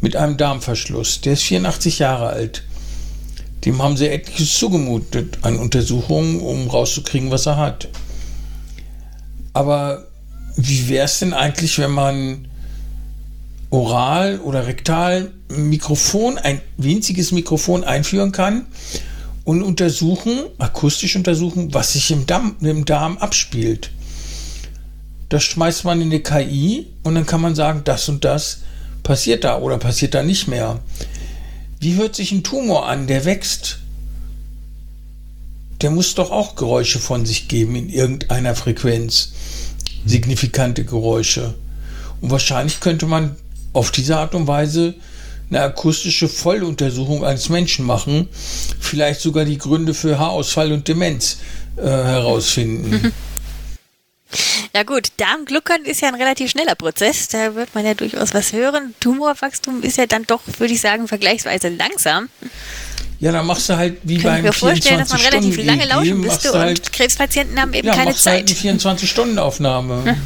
mit 0.00 0.16
einem 0.16 0.36
Darmverschluss. 0.36 1.20
Der 1.20 1.34
ist 1.34 1.44
84 1.44 2.00
Jahre 2.00 2.30
alt. 2.30 2.64
Dem 3.64 3.80
haben 3.80 3.96
sie 3.96 4.08
etliches 4.08 4.58
zugemutet 4.58 5.38
an 5.42 5.56
Untersuchungen, 5.58 6.40
um 6.40 6.68
rauszukriegen, 6.68 7.30
was 7.30 7.46
er 7.46 7.56
hat. 7.56 7.86
Aber 9.52 10.08
wie 10.56 10.88
wäre 10.88 11.04
es 11.04 11.20
denn 11.20 11.32
eigentlich, 11.32 11.78
wenn 11.78 11.92
man 11.92 12.48
oral 13.70 14.40
oder 14.40 14.66
rektal 14.66 15.30
Mikrofon, 15.48 16.36
ein 16.36 16.60
winziges 16.78 17.30
Mikrofon 17.30 17.84
einführen 17.84 18.32
kann 18.32 18.66
und 19.46 19.62
untersuchen, 19.62 20.40
akustisch 20.58 21.14
untersuchen, 21.14 21.72
was 21.72 21.92
sich 21.92 22.10
im 22.10 22.26
Darm, 22.26 22.56
im 22.60 22.84
Darm 22.84 23.16
abspielt. 23.18 23.92
Das 25.28 25.44
schmeißt 25.44 25.84
man 25.84 26.02
in 26.02 26.10
die 26.10 26.22
KI 26.22 26.88
und 27.04 27.14
dann 27.14 27.26
kann 27.26 27.40
man 27.40 27.54
sagen, 27.54 27.82
das 27.84 28.08
und 28.08 28.24
das 28.24 28.62
passiert 29.04 29.44
da 29.44 29.58
oder 29.58 29.78
passiert 29.78 30.14
da 30.14 30.24
nicht 30.24 30.48
mehr. 30.48 30.80
Wie 31.78 31.94
hört 31.94 32.16
sich 32.16 32.32
ein 32.32 32.42
Tumor 32.42 32.88
an, 32.88 33.06
der 33.06 33.24
wächst? 33.24 33.78
Der 35.80 35.90
muss 35.90 36.16
doch 36.16 36.32
auch 36.32 36.56
Geräusche 36.56 36.98
von 36.98 37.24
sich 37.24 37.46
geben 37.46 37.76
in 37.76 37.88
irgendeiner 37.88 38.56
Frequenz. 38.56 39.32
Signifikante 40.04 40.84
Geräusche. 40.84 41.54
Und 42.20 42.30
wahrscheinlich 42.30 42.80
könnte 42.80 43.06
man 43.06 43.36
auf 43.72 43.92
diese 43.92 44.16
Art 44.16 44.34
und 44.34 44.48
Weise 44.48 44.94
eine 45.50 45.62
akustische 45.62 46.28
Volluntersuchung 46.28 47.24
eines 47.24 47.48
Menschen 47.48 47.86
machen, 47.86 48.28
vielleicht 48.80 49.20
sogar 49.20 49.44
die 49.44 49.58
Gründe 49.58 49.94
für 49.94 50.18
Haarausfall 50.18 50.72
und 50.72 50.88
Demenz 50.88 51.38
äh, 51.76 51.82
herausfinden. 51.82 53.12
Ja 54.74 54.82
gut, 54.82 55.12
Darmgluckern 55.16 55.84
ist 55.84 56.02
ja 56.02 56.08
ein 56.08 56.16
relativ 56.16 56.50
schneller 56.50 56.74
Prozess, 56.74 57.28
da 57.28 57.54
wird 57.54 57.74
man 57.74 57.86
ja 57.86 57.94
durchaus 57.94 58.34
was 58.34 58.52
hören. 58.52 58.94
Tumorwachstum 59.00 59.82
ist 59.82 59.96
ja 59.96 60.06
dann 60.06 60.24
doch, 60.24 60.42
würde 60.58 60.74
ich 60.74 60.80
sagen, 60.82 61.08
vergleichsweise 61.08 61.68
langsam. 61.68 62.28
Ja, 63.18 63.32
dann 63.32 63.46
machst 63.46 63.70
du 63.70 63.76
halt 63.76 63.98
wie 64.02 64.18
Kann 64.18 64.32
beim 64.32 64.36
ich 64.38 64.42
mir 64.42 64.52
vorstellen, 64.52 64.98
dass 64.98 65.08
man 65.10 65.20
relativ 65.20 65.64
lange 65.64 65.84
EEG, 65.84 65.88
lauschen 65.88 66.20
müsste 66.20 66.52
halt, 66.52 66.80
und 66.80 66.92
Krebspatienten 66.92 67.58
haben 67.58 67.72
eben 67.72 67.86
ja, 67.86 67.94
keine 67.94 68.06
halt 68.06 68.18
Zeit. 68.18 68.64
eine 68.64 68.78
24-Stunden-Aufnahme. 68.78 70.16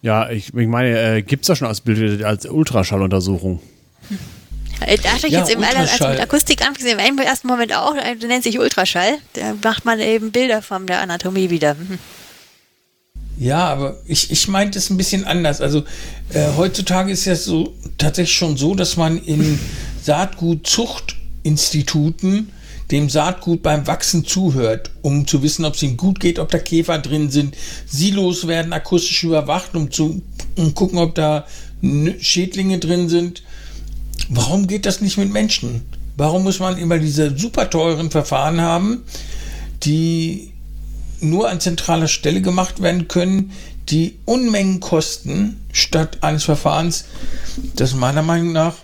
Ja, 0.00 0.30
ich, 0.30 0.54
ich 0.54 0.66
meine, 0.66 1.16
äh, 1.16 1.22
gibt 1.22 1.42
es 1.42 1.48
da 1.48 1.56
schon 1.56 1.68
ausgebildet 1.68 2.24
als 2.24 2.46
Ultraschalluntersuchung? 2.46 3.60
Da 4.80 4.96
stehe 4.96 5.28
ich 5.28 5.32
Ja, 5.32 5.40
jetzt 5.40 5.50
eben 5.50 5.64
alle 5.64 5.78
als 5.78 5.98
mit 6.00 6.20
Akustik 6.20 6.66
angesehen, 6.66 6.98
im 6.98 7.18
ersten 7.18 7.48
Moment 7.48 7.74
auch, 7.74 7.94
der 7.94 8.14
nennt 8.28 8.44
sich 8.44 8.58
Ultraschall. 8.58 9.18
Da 9.34 9.54
macht 9.62 9.84
man 9.84 10.00
eben 10.00 10.32
Bilder 10.32 10.62
von 10.62 10.86
der 10.86 11.00
Anatomie 11.00 11.50
wieder. 11.50 11.76
Ja, 13.38 13.68
aber 13.68 13.98
ich, 14.06 14.30
ich 14.30 14.48
meinte 14.48 14.78
es 14.78 14.88
ein 14.90 14.96
bisschen 14.96 15.24
anders. 15.24 15.60
Also 15.60 15.80
äh, 16.32 16.46
heutzutage 16.56 17.12
ist 17.12 17.24
ja 17.24 17.34
so 17.34 17.74
tatsächlich 17.98 18.36
schon 18.36 18.56
so, 18.56 18.74
dass 18.74 18.96
man 18.96 19.18
in 19.18 19.58
Saatgutzuchtinstituten 20.02 22.52
dem 22.90 23.08
Saatgut 23.08 23.62
beim 23.62 23.86
Wachsen 23.86 24.24
zuhört, 24.24 24.90
um 25.02 25.26
zu 25.26 25.42
wissen, 25.42 25.64
ob 25.64 25.74
es 25.74 25.82
ihm 25.82 25.96
gut 25.96 26.20
geht, 26.20 26.38
ob 26.38 26.50
da 26.50 26.58
Käfer 26.58 26.98
drin 26.98 27.30
sind. 27.30 27.56
Silos 27.86 28.46
werden 28.46 28.72
akustisch 28.72 29.24
überwacht, 29.24 29.74
um 29.74 29.90
zu 29.90 30.22
um 30.56 30.74
gucken, 30.74 30.98
ob 30.98 31.14
da 31.14 31.46
Schädlinge 32.20 32.78
drin 32.78 33.08
sind. 33.08 33.42
Warum 34.28 34.66
geht 34.66 34.86
das 34.86 35.00
nicht 35.00 35.18
mit 35.18 35.32
Menschen? 35.32 35.82
Warum 36.16 36.44
muss 36.44 36.60
man 36.60 36.78
immer 36.78 36.98
diese 36.98 37.36
super 37.36 37.68
teuren 37.70 38.10
Verfahren 38.10 38.60
haben, 38.60 39.02
die 39.82 40.52
nur 41.20 41.48
an 41.48 41.60
zentraler 41.60 42.08
Stelle 42.08 42.40
gemacht 42.40 42.80
werden 42.80 43.08
können, 43.08 43.52
die 43.88 44.16
Unmengen 44.24 44.80
kosten, 44.80 45.60
statt 45.72 46.18
eines 46.22 46.44
Verfahrens, 46.44 47.04
das 47.76 47.94
meiner 47.94 48.22
Meinung 48.22 48.52
nach 48.52 48.76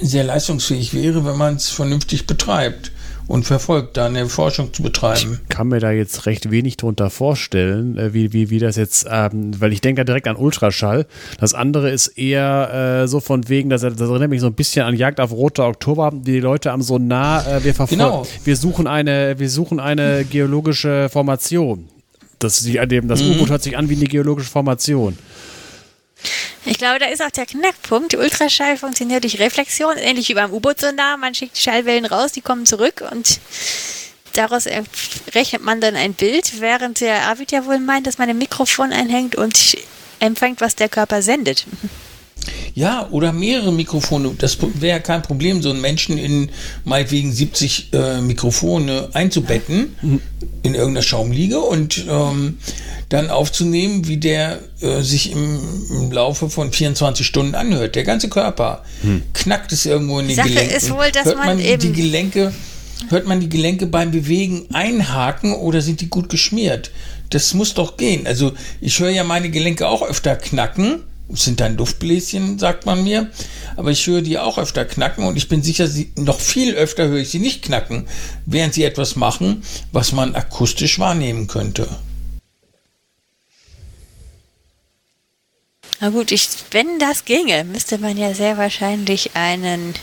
sehr 0.00 0.24
leistungsfähig 0.24 0.94
wäre, 0.94 1.24
wenn 1.24 1.36
man 1.36 1.56
es 1.56 1.70
vernünftig 1.70 2.26
betreibt 2.26 2.90
und 3.26 3.44
verfolgt, 3.44 3.96
da 3.96 4.06
eine 4.06 4.26
Forschung 4.28 4.72
zu 4.72 4.82
betreiben. 4.82 5.40
kann 5.48 5.68
mir 5.68 5.80
da 5.80 5.90
jetzt 5.90 6.26
recht 6.26 6.50
wenig 6.50 6.76
drunter 6.76 7.10
vorstellen, 7.10 7.96
äh, 7.96 8.12
wie, 8.14 8.32
wie, 8.32 8.50
wie 8.50 8.58
das 8.58 8.76
jetzt, 8.76 9.06
ähm, 9.10 9.52
weil 9.58 9.72
ich 9.72 9.80
denke 9.80 10.00
da 10.00 10.04
direkt 10.04 10.28
an 10.28 10.36
Ultraschall. 10.36 11.06
Das 11.40 11.54
andere 11.54 11.90
ist 11.90 12.08
eher 12.08 13.02
äh, 13.04 13.08
so 13.08 13.20
von 13.20 13.48
wegen, 13.48 13.70
dass 13.70 13.80
das 13.82 13.98
erinnert 14.00 14.30
mich 14.30 14.40
so 14.40 14.46
ein 14.46 14.54
bisschen 14.54 14.84
an 14.84 14.94
Jagd 14.96 15.20
auf 15.20 15.32
Roter 15.32 15.66
Oktober. 15.66 16.12
Die 16.14 16.40
Leute 16.40 16.70
haben 16.72 16.82
so 16.82 16.98
nah, 16.98 17.40
äh, 17.46 17.64
wir 17.64 17.74
verfolgen, 17.74 18.02
Genau. 18.04 18.26
wir 18.44 18.56
suchen 18.56 18.86
eine, 18.86 19.38
wir 19.38 19.48
suchen 19.50 19.80
eine 19.80 20.24
geologische 20.24 21.08
Formation. 21.08 21.88
Das, 22.38 22.62
das 22.62 23.22
U-Boot 23.22 23.48
hört 23.48 23.62
sich 23.62 23.76
an 23.78 23.88
wie 23.88 23.96
eine 23.96 24.04
geologische 24.04 24.50
Formation. 24.50 25.16
Ich 26.66 26.78
glaube, 26.78 26.98
da 26.98 27.06
ist 27.06 27.22
auch 27.22 27.30
der 27.30 27.44
Knackpunkt. 27.44 28.14
Ultraschall 28.14 28.78
funktioniert 28.78 29.22
durch 29.22 29.38
Reflexion, 29.38 29.98
ähnlich 29.98 30.28
wie 30.30 30.34
beim 30.34 30.50
U-Boot-Sonar. 30.50 31.18
Man 31.18 31.34
schickt 31.34 31.58
Schallwellen 31.58 32.06
raus, 32.06 32.32
die 32.32 32.40
kommen 32.40 32.64
zurück 32.64 33.04
und 33.10 33.38
daraus 34.32 34.66
rechnet 35.34 35.62
man 35.62 35.80
dann 35.80 35.94
ein 35.94 36.14
Bild, 36.14 36.60
während 36.60 37.00
der 37.00 37.22
Arvid 37.28 37.52
ja 37.52 37.66
wohl 37.66 37.78
meint, 37.78 38.06
dass 38.06 38.18
man 38.18 38.30
ein 38.30 38.38
Mikrofon 38.38 38.92
einhängt 38.92 39.36
und 39.36 39.76
empfängt, 40.20 40.62
was 40.62 40.74
der 40.74 40.88
Körper 40.88 41.20
sendet. 41.20 41.66
Ja, 42.74 43.08
oder 43.10 43.32
mehrere 43.32 43.72
Mikrofone. 43.72 44.32
Das 44.38 44.58
wäre 44.74 45.00
kein 45.00 45.22
Problem, 45.22 45.62
so 45.62 45.70
einen 45.70 45.80
Menschen 45.80 46.18
in 46.18 46.50
meinetwegen 46.84 47.32
70 47.32 47.92
äh, 47.92 48.20
Mikrofone 48.20 49.08
einzubetten 49.12 49.96
mhm. 50.02 50.20
in 50.62 50.74
irgendeiner 50.74 51.02
Schaumliege 51.02 51.60
und 51.60 52.04
ähm, 52.08 52.58
dann 53.08 53.30
aufzunehmen, 53.30 54.08
wie 54.08 54.16
der 54.16 54.60
äh, 54.80 55.02
sich 55.02 55.30
im, 55.30 55.60
im, 55.90 56.12
Laufe 56.12 56.50
von 56.50 56.72
24 56.72 57.26
Stunden 57.26 57.54
anhört. 57.54 57.94
Der 57.94 58.04
ganze 58.04 58.28
Körper 58.28 58.82
hm. 59.02 59.22
knackt 59.32 59.72
es 59.72 59.86
irgendwo 59.86 60.18
in 60.20 60.28
den 60.28 60.36
Sache 60.36 60.48
Gelenken. 60.48 60.76
Ist 60.76 60.90
wohl, 60.90 61.10
dass 61.12 61.26
hört 61.26 61.36
man, 61.36 61.46
man 61.46 61.60
eben 61.60 61.80
die 61.80 61.92
Gelenke, 61.92 62.52
hört 63.10 63.26
man 63.26 63.40
die 63.40 63.48
Gelenke 63.48 63.86
beim 63.86 64.10
Bewegen 64.10 64.66
einhaken 64.72 65.54
oder 65.54 65.80
sind 65.80 66.00
die 66.00 66.08
gut 66.08 66.28
geschmiert? 66.28 66.90
Das 67.30 67.54
muss 67.54 67.74
doch 67.74 67.96
gehen. 67.96 68.26
Also 68.26 68.52
ich 68.80 68.98
höre 68.98 69.10
ja 69.10 69.24
meine 69.24 69.50
Gelenke 69.50 69.86
auch 69.86 70.02
öfter 70.02 70.36
knacken. 70.36 71.02
Sind 71.30 71.60
dann 71.60 71.76
Luftbläschen, 71.76 72.58
sagt 72.58 72.86
man 72.86 73.02
mir. 73.02 73.30
Aber 73.76 73.90
ich 73.90 74.06
höre 74.06 74.22
die 74.22 74.38
auch 74.38 74.58
öfter 74.58 74.84
knacken 74.84 75.24
und 75.24 75.36
ich 75.36 75.48
bin 75.48 75.62
sicher, 75.62 75.86
sie, 75.88 76.12
noch 76.16 76.38
viel 76.38 76.74
öfter 76.74 77.08
höre 77.08 77.18
ich 77.18 77.30
sie 77.30 77.38
nicht 77.38 77.62
knacken, 77.62 78.06
während 78.46 78.74
sie 78.74 78.84
etwas 78.84 79.16
machen, 79.16 79.62
was 79.90 80.12
man 80.12 80.34
akustisch 80.34 80.98
wahrnehmen 80.98 81.46
könnte. 81.46 81.88
Na 86.00 86.10
gut, 86.10 86.32
ich, 86.32 86.48
wenn 86.70 86.98
das 86.98 87.24
ginge, 87.24 87.64
müsste 87.64 87.98
man 87.98 88.16
ja 88.16 88.34
sehr 88.34 88.58
wahrscheinlich 88.58 89.34
einen 89.34 89.94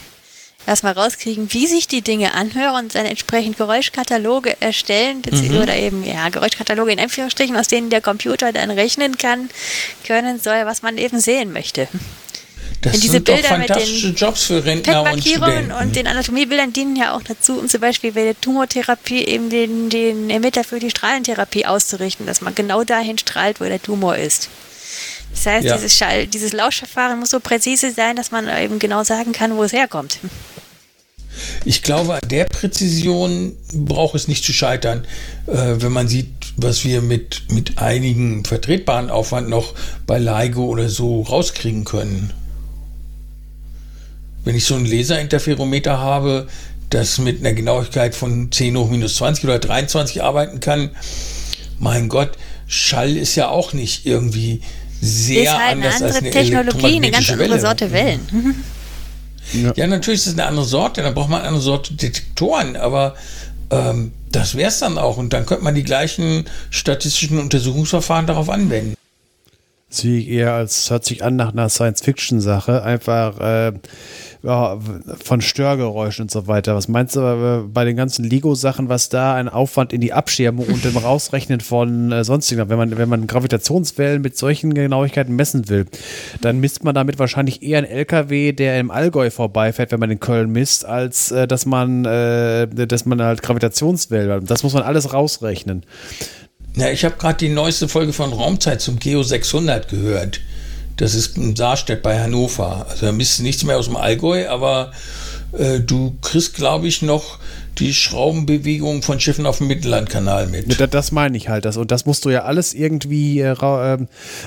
erstmal 0.67 0.93
rauskriegen, 0.93 1.51
wie 1.53 1.67
sich 1.67 1.87
die 1.87 2.01
Dinge 2.01 2.33
anhören 2.33 2.85
und 2.85 2.95
dann 2.95 3.05
entsprechend 3.05 3.57
Geräuschkataloge 3.57 4.55
erstellen 4.61 5.21
mhm. 5.29 5.57
oder 5.57 5.75
eben 5.75 6.03
ja 6.03 6.29
Geräuschkataloge 6.29 6.91
in 6.91 6.99
Anführungsstrichen, 6.99 7.55
aus 7.55 7.67
denen 7.67 7.89
der 7.89 8.01
Computer 8.01 8.51
dann 8.51 8.71
rechnen 8.71 9.17
kann, 9.17 9.49
können 10.05 10.39
soll, 10.39 10.65
was 10.65 10.81
man 10.81 10.97
eben 10.97 11.19
sehen 11.19 11.51
möchte. 11.51 11.87
Das 12.81 12.99
diese 12.99 13.13
sind 13.13 13.25
Bilder 13.25 13.41
doch 13.41 13.47
fantastische 13.49 14.07
mit 14.07 14.19
den 14.19 14.27
Jobs 14.27 14.43
für 14.43 14.65
Rentner 14.65 15.03
und 15.03 15.21
Studenten. 15.21 15.71
und 15.71 15.95
den 15.95 16.07
Anatomiebildern 16.07 16.73
dienen 16.73 16.95
ja 16.95 17.15
auch 17.15 17.21
dazu, 17.21 17.59
um 17.59 17.69
zum 17.69 17.79
Beispiel 17.79 18.11
bei 18.13 18.23
der 18.23 18.39
Tumortherapie 18.39 19.23
eben 19.23 19.51
den, 19.51 19.89
den 19.89 20.31
Emitter 20.31 20.63
für 20.63 20.79
die 20.79 20.89
Strahlentherapie 20.89 21.67
auszurichten, 21.67 22.25
dass 22.25 22.41
man 22.41 22.55
genau 22.55 22.83
dahin 22.83 23.19
strahlt, 23.19 23.59
wo 23.61 23.65
der 23.65 23.81
Tumor 23.81 24.17
ist. 24.17 24.49
Das 25.31 25.45
heißt, 25.45 25.65
ja. 25.65 25.75
dieses, 25.75 25.97
Schall, 25.97 26.27
dieses 26.27 26.53
Lauschverfahren 26.53 27.19
muss 27.19 27.31
so 27.31 27.39
präzise 27.39 27.91
sein, 27.91 28.15
dass 28.15 28.31
man 28.31 28.47
eben 28.47 28.79
genau 28.79 29.03
sagen 29.03 29.31
kann, 29.31 29.55
wo 29.55 29.63
es 29.63 29.73
herkommt. 29.73 30.19
Ich 31.63 31.81
glaube, 31.81 32.15
an 32.15 32.29
der 32.29 32.45
Präzision 32.45 33.55
braucht 33.73 34.15
es 34.15 34.27
nicht 34.27 34.43
zu 34.43 34.53
scheitern, 34.53 35.05
äh, 35.47 35.75
wenn 35.77 35.91
man 35.91 36.07
sieht, 36.07 36.27
was 36.57 36.83
wir 36.83 37.01
mit, 37.01 37.43
mit 37.51 37.77
einigen 37.77 38.43
vertretbaren 38.43 39.09
Aufwand 39.09 39.49
noch 39.49 39.73
bei 40.05 40.19
LIGO 40.19 40.65
oder 40.65 40.89
so 40.89 41.21
rauskriegen 41.21 41.85
können. 41.85 42.33
Wenn 44.43 44.55
ich 44.55 44.65
so 44.65 44.75
ein 44.75 44.85
Laserinterferometer 44.85 45.99
habe, 45.99 46.47
das 46.89 47.19
mit 47.19 47.39
einer 47.39 47.53
Genauigkeit 47.53 48.15
von 48.15 48.51
10 48.51 48.75
hoch 48.77 48.89
minus 48.89 49.15
20 49.15 49.45
oder 49.45 49.59
23 49.59 50.23
arbeiten 50.23 50.59
kann, 50.59 50.89
mein 51.79 52.09
Gott, 52.09 52.31
Schall 52.67 53.17
ist 53.17 53.35
ja 53.35 53.49
auch 53.49 53.73
nicht 53.73 54.05
irgendwie 54.05 54.61
sehr 55.01 55.43
ist 55.43 55.51
halt 55.51 55.71
anders 55.71 55.95
eine 55.95 56.05
andere 56.05 56.07
als 56.07 56.17
eine 56.17 56.29
Technologie, 56.31 56.95
eine 56.95 57.11
ganz 57.11 57.29
andere 57.31 57.49
Welle. 57.49 57.59
Sorte 57.59 57.91
Wellen. 57.91 58.63
Ja. 59.53 59.73
ja. 59.75 59.87
natürlich 59.87 60.21
ist 60.21 60.27
es 60.27 60.33
eine 60.33 60.45
andere 60.45 60.65
Sorte, 60.65 61.01
dann 61.01 61.13
braucht 61.13 61.29
man 61.29 61.39
eine 61.39 61.47
andere 61.49 61.63
Sorte 61.63 61.93
Detektoren, 61.93 62.75
aber 62.75 63.15
ähm, 63.71 64.11
das 64.31 64.55
wäre 64.55 64.69
es 64.69 64.79
dann 64.79 64.97
auch. 64.97 65.17
Und 65.17 65.33
dann 65.33 65.45
könnte 65.45 65.63
man 65.63 65.75
die 65.75 65.83
gleichen 65.83 66.45
statistischen 66.69 67.39
Untersuchungsverfahren 67.39 68.27
darauf 68.27 68.49
anwenden. 68.49 68.95
Sehe 69.93 70.19
ich 70.19 70.29
eher 70.29 70.53
als, 70.53 70.89
hört 70.89 71.03
sich 71.03 71.21
an 71.21 71.35
nach 71.35 71.51
einer 71.51 71.67
Science-Fiction-Sache. 71.67 72.81
Einfach 72.81 73.37
äh, 73.41 73.73
ja, 74.41 74.79
von 75.21 75.41
Störgeräuschen 75.41 76.23
und 76.23 76.31
so 76.31 76.47
weiter. 76.47 76.75
Was 76.75 76.87
meinst 76.87 77.17
du 77.17 77.19
äh, 77.19 77.67
bei 77.67 77.83
den 77.83 77.97
ganzen 77.97 78.23
Lego-Sachen, 78.23 78.87
was 78.87 79.09
da 79.09 79.35
ein 79.35 79.49
Aufwand 79.49 79.91
in 79.91 79.99
die 79.99 80.13
Abschirmung 80.13 80.65
und 80.67 80.85
dem 80.85 80.95
Rausrechnen 80.95 81.59
von 81.59 82.11
äh, 82.13 82.23
sonstigen, 82.23 82.69
wenn 82.69 82.77
man, 82.77 82.97
wenn 82.97 83.09
man 83.09 83.27
Gravitationswellen 83.27 84.21
mit 84.21 84.37
solchen 84.37 84.73
Genauigkeiten 84.73 85.35
messen 85.35 85.67
will, 85.67 85.85
dann 86.39 86.61
misst 86.61 86.85
man 86.85 86.95
damit 86.95 87.19
wahrscheinlich 87.19 87.61
eher 87.61 87.79
einen 87.79 87.87
LKW, 87.87 88.53
der 88.53 88.79
im 88.79 88.91
Allgäu 88.91 89.29
vorbeifährt, 89.29 89.91
wenn 89.91 89.99
man 89.99 90.09
in 90.09 90.21
Köln 90.21 90.53
misst, 90.53 90.85
als 90.85 91.31
äh, 91.31 91.47
dass 91.47 91.65
man, 91.65 92.05
äh, 92.05 92.65
dass 92.67 93.05
man 93.05 93.21
halt 93.21 93.43
Gravitationswellen, 93.43 94.45
das 94.45 94.63
muss 94.63 94.73
man 94.73 94.83
alles 94.83 95.13
rausrechnen. 95.13 95.83
Ja, 96.75 96.89
ich 96.89 97.03
habe 97.03 97.15
gerade 97.17 97.37
die 97.37 97.49
neueste 97.49 97.87
Folge 97.87 98.13
von 98.13 98.31
Raumzeit 98.31 98.81
zum 98.81 98.99
Geo 98.99 99.23
600 99.23 99.89
gehört. 99.89 100.39
Das 100.97 101.15
ist 101.15 101.37
in 101.37 101.55
Saarstedt 101.55 102.01
bei 102.01 102.19
Hannover. 102.19 102.85
Also 102.89 103.07
da 103.07 103.11
misst 103.11 103.41
nichts 103.41 103.63
mehr 103.63 103.77
aus 103.77 103.85
dem 103.85 103.95
Allgäu, 103.95 104.47
aber 104.47 104.91
äh, 105.57 105.79
du 105.79 106.15
kriegst, 106.21 106.53
glaube 106.55 106.87
ich, 106.87 107.01
noch 107.01 107.39
die 107.77 107.93
Schraubenbewegung 107.93 109.01
von 109.01 109.19
Schiffen 109.19 109.45
auf 109.45 109.57
dem 109.57 109.67
Mittellandkanal 109.67 110.47
mit. 110.47 110.77
Ja, 110.79 110.87
das 110.87 111.11
meine 111.11 111.37
ich 111.37 111.49
halt. 111.49 111.65
Das, 111.65 111.77
und 111.77 111.91
das 111.91 112.05
musst 112.05 112.25
du 112.25 112.29
ja 112.29 112.43
alles 112.43 112.73
irgendwie 112.73 113.39
äh, 113.39 113.49
ra 113.49 113.95
äh, 113.95 113.97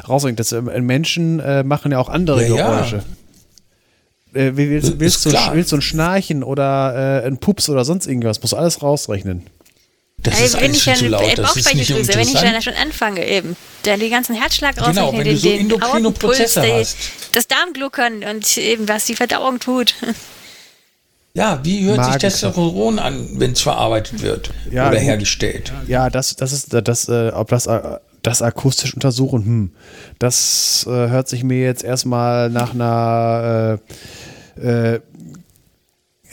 rausbringen. 0.09 0.37
Das, 0.37 0.53
äh, 0.53 0.61
Menschen 0.61 1.43
machen 1.67 1.93
ja 1.93 1.99
auch 1.99 2.09
andere 2.09 2.47
ja, 2.47 2.57
Geräusche. 2.57 2.97
Ja. 2.97 3.05
Äh, 4.35 4.57
willst, 4.57 4.99
willst, 4.99 5.27
du, 5.27 5.31
willst 5.53 5.73
du 5.73 5.77
ein 5.77 5.83
Schnarchen 5.83 6.43
oder 6.43 7.23
äh, 7.23 7.27
ein 7.27 7.39
Pups 7.39 7.69
oder 7.69 7.85
sonst 7.85 8.07
irgendwas? 8.07 8.41
Musst 8.43 8.53
du 8.53 8.57
alles 8.57 8.83
rausrechnen. 8.83 9.45
Das 10.25 10.41
also, 10.41 10.57
ist 10.57 10.63
wenn 10.63 10.75
ich 10.75 10.85
dann 10.85 10.97
zu 10.97 11.09
laut. 11.09 11.39
Das 11.39 11.57
ist 11.57 11.75
nicht 11.75 11.91
wenn 11.91 12.29
ich 12.29 12.33
dann 12.33 12.63
schon 12.63 12.75
anfange 12.75 13.27
eben, 13.27 13.57
dann 13.83 14.01
die 14.01 14.11
ganzen 14.11 14.35
Herzschlag 14.35 14.75
genau, 14.77 15.13
wenn 15.13 15.25
den, 15.25 15.69
du 15.69 15.77
so 15.79 15.99
den 15.99 16.75
hast. 16.75 16.97
das 17.33 17.47
Darmgluckern 17.47 18.25
und 18.25 18.57
eben 18.57 18.89
was 18.89 19.05
die 19.05 19.15
Verdauung 19.15 19.61
tut. 19.61 19.95
Ja, 21.37 21.59
wie 21.65 21.85
hört 21.85 21.97
Magen 21.97 22.13
sich 22.13 22.21
Testosteron 22.21 23.01
an, 23.01 23.29
wenn 23.41 23.51
es 23.51 23.61
verarbeitet 23.61 24.23
wird 24.23 24.51
ja, 24.71 24.89
oder 24.89 25.01
hergestellt? 25.01 25.73
Ja, 25.89 26.09
das, 26.09 26.37
das 26.37 26.53
ist 26.53 26.73
das, 26.73 27.09
äh, 27.09 27.33
ob 27.35 27.49
das 27.49 27.67
äh, 27.67 27.99
das 28.23 28.41
akustisch 28.41 28.95
untersuchen, 28.95 29.45
hm, 29.45 29.73
das 30.21 30.87
äh, 30.89 30.91
hört 30.91 31.29
sich 31.29 31.43
mir 31.43 31.59
jetzt 31.59 31.83
erstmal 31.83 32.51
nach 32.51 32.73
einer 32.73 33.81
äh, 34.57 34.95
äh, 34.95 35.01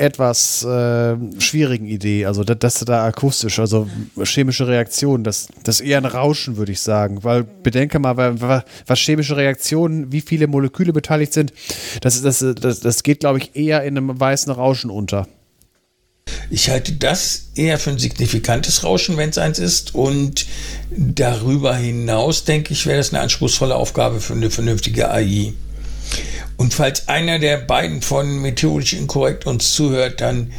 etwas 0.02 0.64
äh, 0.64 1.16
schwierigen 1.40 1.86
Idee. 1.86 2.26
Also 2.26 2.44
das, 2.44 2.58
das 2.60 2.80
da 2.86 3.06
akustisch, 3.06 3.60
also 3.60 3.88
chemische 4.24 4.68
Reaktionen, 4.68 5.24
das, 5.24 5.48
das 5.64 5.80
eher 5.80 6.00
ein 6.00 6.06
Rauschen, 6.06 6.58
würde 6.58 6.72
ich 6.72 6.82
sagen. 6.82 7.24
Weil 7.24 7.44
bedenke 7.44 8.00
mal, 8.00 8.66
was 8.88 9.00
chemische 9.00 9.38
Reaktionen, 9.38 10.12
wie 10.12 10.22
viele 10.22 10.48
Moleküle 10.48 10.92
beteiligt 10.92 11.34
sind, 11.34 11.54
das, 12.02 12.22
das, 12.22 12.44
das, 12.60 12.80
das 12.80 13.04
geht, 13.04 13.20
glaube 13.20 13.40
ich, 13.40 13.56
eher 13.56 13.84
in 13.84 13.98
einem 13.98 14.20
weißen 14.20 14.52
Rauschen 14.52 14.90
unter. 14.90 15.28
Ich 16.50 16.70
halte 16.70 16.94
das 16.94 17.52
eher 17.56 17.78
für 17.78 17.92
ein 17.92 18.00
signifikantes 18.00 18.84
Rauschen, 18.84 19.18
wenn 19.18 19.30
es 19.30 19.38
eins 19.38 19.60
ist. 19.60 19.94
Und 19.94 20.48
darüber 20.90 21.76
hinaus, 21.76 22.44
denke 22.44 22.74
ich, 22.74 22.86
wäre 22.86 22.98
das 22.98 23.14
eine 23.14 23.22
anspruchsvolle 23.22 23.76
Aufgabe 23.76 24.20
für 24.20 24.34
eine 24.34 24.50
vernünftige 24.50 25.12
AI. 25.12 25.54
Und 26.58 26.74
falls 26.74 27.08
einer 27.08 27.40
der 27.40 27.58
beiden 27.58 28.02
von 28.02 28.42
Methodisch 28.42 28.94
Inkorrekt 28.94 29.46
uns 29.46 29.74
zuhört, 29.74 30.22
dann 30.22 30.52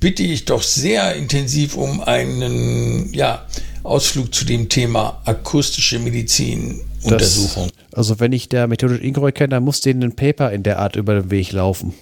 bitte 0.00 0.22
ich 0.22 0.44
doch 0.44 0.62
sehr 0.62 1.14
intensiv 1.14 1.76
um 1.76 2.00
einen 2.00 3.12
ja, 3.12 3.46
Ausflug 3.82 4.34
zu 4.34 4.44
dem 4.44 4.68
Thema 4.68 5.20
akustische 5.24 5.98
Medizin 5.98 6.80
Untersuchung. 7.02 7.70
also 7.92 8.20
wenn 8.20 8.32
ich 8.32 8.48
der 8.48 8.66
Methodisch 8.66 9.00
Inkorrekt 9.00 9.38
kenne, 9.38 9.50
dann 9.50 9.64
muss 9.64 9.80
denen 9.80 10.02
ein 10.02 10.16
Paper 10.16 10.52
in 10.52 10.62
der 10.62 10.78
Art 10.78 10.96
über 10.96 11.14
den 11.14 11.30
Weg 11.30 11.52
laufen. 11.52 11.94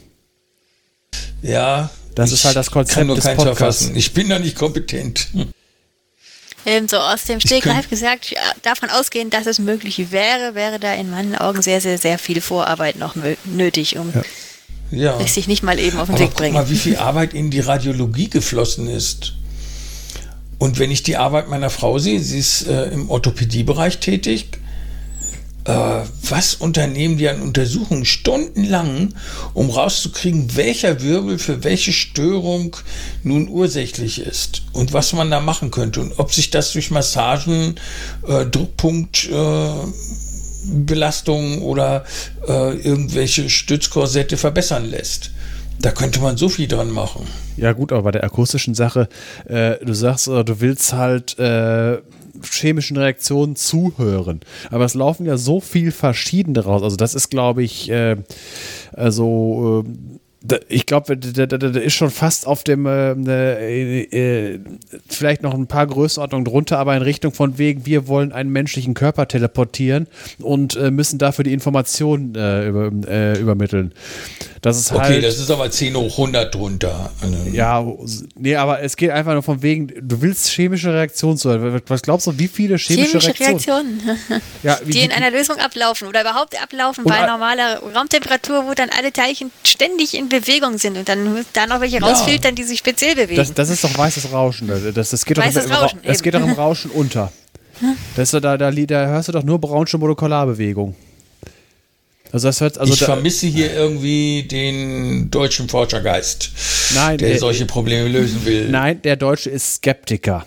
Ja. 1.42 1.90
Das 2.14 2.32
ist 2.32 2.44
halt 2.44 2.56
das 2.56 2.72
Konzept 2.72 2.98
kann 2.98 3.06
nur 3.06 3.14
des 3.14 3.24
Podcasts. 3.24 3.58
Verfassen. 3.58 3.96
Ich 3.96 4.12
bin 4.12 4.28
da 4.28 4.40
nicht 4.40 4.56
kompetent. 4.56 5.28
Ähm, 6.66 6.88
so 6.88 6.98
aus 6.98 7.24
dem 7.24 7.40
Stegreif 7.40 7.88
gesagt, 7.88 8.34
davon 8.62 8.90
ausgehend, 8.90 9.32
dass 9.32 9.46
es 9.46 9.58
möglich 9.58 10.10
wäre, 10.10 10.54
wäre 10.54 10.78
da 10.78 10.92
in 10.94 11.10
meinen 11.10 11.34
Augen 11.36 11.62
sehr, 11.62 11.80
sehr, 11.80 11.98
sehr 11.98 12.18
viel 12.18 12.40
Vorarbeit 12.40 12.96
noch 12.96 13.14
nötig, 13.44 13.96
um 13.96 14.12
ja. 14.90 15.18
ja. 15.18 15.26
sich 15.26 15.48
nicht 15.48 15.62
mal 15.62 15.78
eben 15.78 15.98
auf 15.98 16.08
den 16.08 16.16
Aber 16.16 16.24
Weg 16.24 16.34
bringen. 16.34 16.54
Guck 16.54 16.64
mal, 16.64 16.70
wie 16.70 16.78
viel 16.78 16.96
Arbeit 16.96 17.34
in 17.34 17.50
die 17.50 17.60
Radiologie 17.60 18.28
geflossen 18.28 18.88
ist. 18.88 19.34
Und 20.58 20.78
wenn 20.78 20.90
ich 20.90 21.04
die 21.04 21.16
Arbeit 21.16 21.48
meiner 21.48 21.70
Frau 21.70 21.98
sehe, 21.98 22.20
sie 22.20 22.38
ist 22.38 22.66
äh, 22.66 22.86
im 22.86 23.08
Orthopädiebereich 23.08 23.98
tätig, 23.98 24.48
was 25.68 26.54
unternehmen 26.54 27.18
die 27.18 27.28
an 27.28 27.42
Untersuchungen 27.42 28.04
stundenlang, 28.04 29.14
um 29.54 29.70
rauszukriegen, 29.70 30.56
welcher 30.56 31.02
Wirbel 31.02 31.38
für 31.38 31.64
welche 31.64 31.92
Störung 31.92 32.76
nun 33.22 33.48
ursächlich 33.48 34.20
ist 34.20 34.62
und 34.72 34.92
was 34.92 35.12
man 35.12 35.30
da 35.30 35.40
machen 35.40 35.70
könnte 35.70 36.00
und 36.00 36.18
ob 36.18 36.32
sich 36.32 36.50
das 36.50 36.72
durch 36.72 36.90
Massagen, 36.90 37.74
äh, 38.26 38.46
Druckpunkt, 38.46 39.28
äh, 39.30 39.72
oder 41.62 42.04
äh, 42.46 42.76
irgendwelche 42.76 43.48
Stützkorsette 43.48 44.36
verbessern 44.36 44.90
lässt. 44.90 45.30
Da 45.80 45.92
könnte 45.92 46.20
man 46.20 46.36
so 46.36 46.48
viel 46.48 46.66
dran 46.66 46.90
machen. 46.90 47.26
Ja, 47.56 47.72
gut, 47.72 47.92
aber 47.92 48.02
bei 48.02 48.10
der 48.10 48.24
akustischen 48.24 48.74
Sache, 48.74 49.08
äh, 49.46 49.76
du 49.84 49.94
sagst, 49.94 50.26
äh, 50.26 50.44
du 50.44 50.60
willst 50.60 50.92
halt 50.92 51.38
äh, 51.38 51.98
chemischen 52.42 52.96
Reaktionen 52.96 53.56
zuhören. 53.56 54.40
Aber 54.70 54.84
es 54.84 54.94
laufen 54.94 55.26
ja 55.26 55.36
so 55.36 55.60
viel 55.60 55.92
verschiedene 55.92 56.60
raus. 56.60 56.82
Also 56.82 56.96
das 56.96 57.14
ist, 57.14 57.30
glaube 57.30 57.62
ich, 57.62 57.90
äh, 57.90 58.16
also 58.92 59.84
äh, 59.86 59.90
ich 60.68 60.86
glaube, 60.86 61.16
der, 61.16 61.52
ist 61.82 61.94
schon 61.94 62.10
fast 62.10 62.46
auf 62.46 62.62
dem, 62.62 62.86
äh, 62.86 63.12
äh, 63.12 64.54
äh, 64.54 64.60
vielleicht 65.08 65.42
noch 65.42 65.52
ein 65.52 65.66
paar 65.66 65.86
Größenordnungen 65.86 66.44
drunter, 66.44 66.78
aber 66.78 66.96
in 66.96 67.02
Richtung 67.02 67.32
von 67.32 67.58
wegen, 67.58 67.86
wir 67.86 68.06
wollen 68.06 68.32
einen 68.32 68.50
menschlichen 68.50 68.94
Körper 68.94 69.26
teleportieren 69.26 70.06
und 70.40 70.76
äh, 70.76 70.90
müssen 70.90 71.18
dafür 71.18 71.42
die 71.42 71.52
Informationen 71.52 72.34
äh, 72.36 72.68
über, 72.68 72.90
äh, 73.08 73.38
übermitteln. 73.40 73.92
Das 74.60 74.78
ist 74.78 74.92
okay, 74.92 75.00
halt, 75.00 75.24
das 75.24 75.38
ist 75.38 75.50
aber 75.50 75.70
10 75.70 75.96
hoch 75.96 76.18
100 76.18 76.54
drunter. 76.54 77.10
Ja, 77.52 77.84
nee, 78.36 78.56
aber 78.56 78.82
es 78.82 78.96
geht 78.96 79.10
einfach 79.10 79.32
nur 79.32 79.42
von 79.42 79.62
wegen, 79.62 79.88
du 80.00 80.20
willst 80.20 80.48
chemische 80.48 80.92
Reaktionen 80.92 81.36
zu 81.36 81.48
Was 81.86 82.02
glaubst 82.02 82.26
du, 82.26 82.38
wie 82.38 82.48
viele 82.48 82.76
chemische, 82.76 83.20
chemische 83.20 83.40
Reaktionen? 83.40 84.00
Reaktionen. 84.00 84.42
ja, 84.62 84.78
wie, 84.84 84.92
die 84.92 85.00
in 85.00 85.12
einer 85.12 85.30
Lösung 85.30 85.58
ablaufen 85.58 86.08
oder 86.08 86.22
überhaupt 86.22 86.60
ablaufen 86.60 87.04
bei 87.04 87.26
normaler 87.26 87.80
Raumtemperatur, 87.94 88.66
wo 88.66 88.74
dann 88.74 88.90
alle 88.96 89.12
Teilchen 89.12 89.50
ständig 89.64 90.14
in 90.14 90.28
Bewegung 90.28 90.78
sind 90.78 90.96
und 90.96 91.08
dann 91.08 91.44
da 91.52 91.66
noch 91.66 91.80
welche 91.80 91.98
ja. 91.98 92.06
rausfiltern, 92.06 92.54
die 92.54 92.64
sich 92.64 92.80
speziell 92.80 93.14
bewegen. 93.14 93.36
Das, 93.36 93.54
das 93.54 93.70
ist 93.70 93.84
doch 93.84 93.96
weißes 93.96 94.32
Rauschen. 94.32 94.68
Das, 94.94 95.10
das 95.10 95.24
geht 95.24 95.36
weißes 95.36 95.64
doch 95.66 95.70
im, 95.70 95.76
Rauschen, 95.76 96.00
es 96.02 96.22
geht 96.22 96.34
doch 96.34 96.42
im 96.42 96.52
Rauschen 96.52 96.90
unter. 96.90 97.32
Das, 98.16 98.32
da, 98.32 98.40
da, 98.40 98.56
da, 98.56 98.72
da 98.72 99.06
hörst 99.06 99.28
du 99.28 99.32
doch 99.32 99.44
nur 99.44 99.60
braunsche 99.60 99.98
Molekularbewegung. 99.98 100.96
Also 102.30 102.48
das 102.48 102.60
hört, 102.60 102.78
also 102.78 102.92
ich 102.92 103.00
vermisse 103.00 103.46
hier 103.46 103.72
irgendwie 103.72 104.42
den 104.42 105.30
deutschen 105.30 105.68
Forschergeist, 105.68 106.50
nein, 106.94 107.16
der, 107.18 107.30
der 107.30 107.38
solche 107.38 107.64
Probleme 107.64 108.08
lösen 108.08 108.44
will. 108.44 108.68
Nein, 108.68 109.00
der 109.02 109.16
Deutsche 109.16 109.48
ist 109.50 109.76
Skeptiker. 109.76 110.46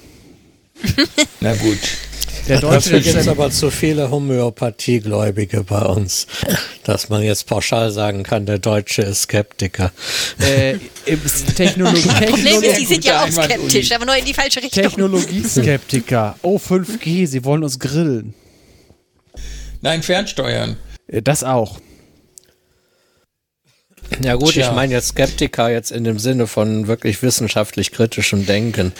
Na 1.39 1.53
gut. 1.55 1.79
Der 2.47 2.59
Deutsche 2.59 2.99
gibt 2.99 3.15
es 3.15 3.27
aber 3.27 3.51
zu 3.51 3.69
viele 3.69 4.09
Homöopathiegläubige 4.09 5.63
bei 5.63 5.81
uns, 5.85 6.27
dass 6.83 7.09
man 7.09 7.21
jetzt 7.21 7.45
pauschal 7.47 7.91
sagen 7.91 8.23
kann, 8.23 8.45
der 8.45 8.59
Deutsche 8.59 9.03
ist 9.03 9.23
Skeptiker. 9.23 9.91
Äh, 10.39 10.77
Technologie, 11.55 12.07
das 12.07 12.29
Problem 12.29 12.63
ist, 12.63 12.79
die 12.79 12.85
sind 12.85 13.05
ja 13.05 13.23
auch 13.23 13.31
skeptisch, 13.31 13.91
aber 13.91 14.05
nur 14.05 14.15
in 14.15 14.25
die 14.25 14.33
falsche 14.33 14.61
Richtung. 14.61 14.83
Technologieskeptiker. 14.83 16.35
Oh, 16.41 16.57
5G, 16.57 17.27
sie 17.27 17.45
wollen 17.45 17.63
uns 17.63 17.79
grillen. 17.79 18.33
Nein, 19.81 20.03
fernsteuern. 20.03 20.77
Äh, 21.11 21.21
das 21.21 21.43
auch. 21.43 21.79
Ja 24.21 24.35
gut, 24.35 24.51
Tja. 24.51 24.67
ich 24.67 24.75
meine 24.75 24.93
jetzt 24.93 25.09
Skeptiker 25.09 25.69
jetzt 25.69 25.91
in 25.91 26.03
dem 26.03 26.19
Sinne 26.19 26.45
von 26.45 26.87
wirklich 26.87 27.21
wissenschaftlich 27.23 27.91
kritischem 27.91 28.45
Denken. 28.45 28.91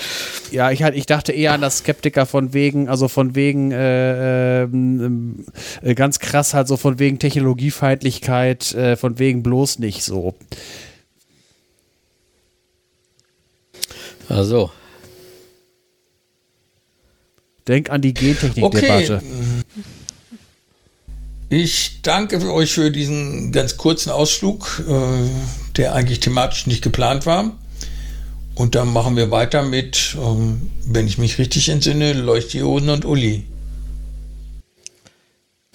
Ja, 0.52 0.72
ich 0.72 0.84
halt, 0.84 0.96
ich 0.96 1.06
dachte 1.06 1.34
eher 1.34 1.52
an 1.54 1.62
das 1.62 1.80
Skeptiker 1.80 2.26
von 2.26 2.54
wegen, 2.54 2.88
also 2.88 3.08
von 3.08 3.36
wegen 3.36 3.72
äh, 3.72 4.64
ähm, 4.64 5.46
äh, 5.82 5.96
ganz 5.96 6.20
krass 6.20 6.54
halt 6.54 6.68
so 6.68 6.78
von 6.78 6.98
wegen 6.98 7.20
Technologiefeindlichkeit, 7.20 8.74
äh, 8.74 8.96
von 8.96 9.20
wegen 9.20 9.44
bloß 9.44 9.80
nicht 9.80 10.04
so. 10.04 10.34
Also. 14.30 14.72
Denk 17.68 17.90
an 17.90 18.02
die 18.02 18.14
Gentechnik-Debatte. 18.14 19.18
Okay. 19.18 20.01
Ich 21.54 22.02
danke 22.02 22.50
euch 22.50 22.72
für 22.72 22.92
diesen 22.92 23.52
ganz 23.52 23.76
kurzen 23.76 24.10
Ausflug, 24.10 24.82
äh, 24.88 25.74
der 25.76 25.94
eigentlich 25.94 26.22
thematisch 26.22 26.66
nicht 26.66 26.82
geplant 26.82 27.26
war. 27.26 27.52
Und 28.56 28.74
dann 28.74 28.94
machen 28.94 29.18
wir 29.18 29.32
weiter 29.32 29.62
mit, 29.62 30.16
ähm, 30.16 30.72
wenn 30.86 31.08
ich 31.08 31.18
mich 31.18 31.40
richtig 31.40 31.68
entsinne, 31.68 32.14
Leuchtdioden 32.14 32.90
und 32.90 33.04
Uli. 33.04 33.44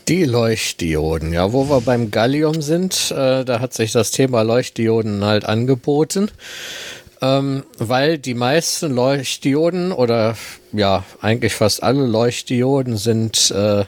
Die 0.09 0.25
Leuchtdioden, 0.25 1.35
ja, 1.35 1.53
wo 1.53 1.69
wir 1.69 1.83
beim 1.83 2.11
Gallium 2.11 2.63
sind, 2.63 3.11
äh, 3.11 3.45
da 3.45 3.61
hat 3.61 3.75
sich 3.75 3.93
das 3.93 4.13
Thema 4.13 4.41
Leuchtdioden 4.41 5.27
halt 5.27 5.45
angeboten, 5.45 6.31
ähm, 7.21 7.65
weil 7.77 8.17
die 8.17 8.35
meisten 8.35 8.95
Leuchtdioden 8.95 9.93
oder 9.93 10.39
ja, 10.73 11.05
eigentlich 11.21 11.53
fast 11.53 11.83
alle 11.83 12.07
Leuchtdioden 12.07 12.97
sind 12.97 13.51
äh, 13.51 13.85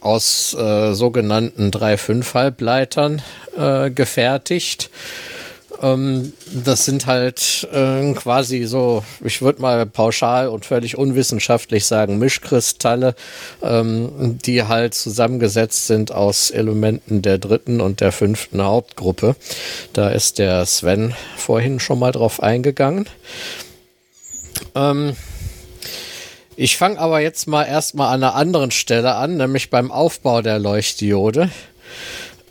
aus 0.00 0.54
äh, 0.54 0.94
sogenannten 0.94 1.70
3-5-Halbleitern 1.70 3.22
äh, 3.56 3.90
gefertigt. 3.90 4.90
Ähm, 5.80 6.32
das 6.52 6.84
sind 6.84 7.06
halt 7.06 7.68
äh, 7.72 8.12
quasi 8.14 8.64
so, 8.64 9.04
ich 9.24 9.42
würde 9.42 9.62
mal 9.62 9.86
pauschal 9.86 10.48
und 10.48 10.64
völlig 10.64 10.98
unwissenschaftlich 10.98 11.86
sagen, 11.86 12.18
Mischkristalle, 12.18 13.14
ähm, 13.62 14.38
die 14.44 14.64
halt 14.64 14.94
zusammengesetzt 14.94 15.86
sind 15.86 16.12
aus 16.12 16.50
Elementen 16.50 17.22
der 17.22 17.38
dritten 17.38 17.80
und 17.80 18.00
der 18.00 18.12
fünften 18.12 18.62
Hauptgruppe. 18.62 19.36
Da 19.92 20.10
ist 20.10 20.38
der 20.38 20.66
Sven 20.66 21.14
vorhin 21.36 21.80
schon 21.80 21.98
mal 21.98 22.12
drauf 22.12 22.42
eingegangen. 22.42 23.08
Ähm, 24.74 25.14
ich 26.60 26.76
fange 26.76 26.98
aber 26.98 27.20
jetzt 27.20 27.46
mal 27.46 27.62
erstmal 27.62 28.08
an 28.08 28.24
einer 28.24 28.34
anderen 28.34 28.72
Stelle 28.72 29.14
an, 29.14 29.36
nämlich 29.36 29.70
beim 29.70 29.92
Aufbau 29.92 30.42
der 30.42 30.58
Leuchtdiode. 30.58 31.50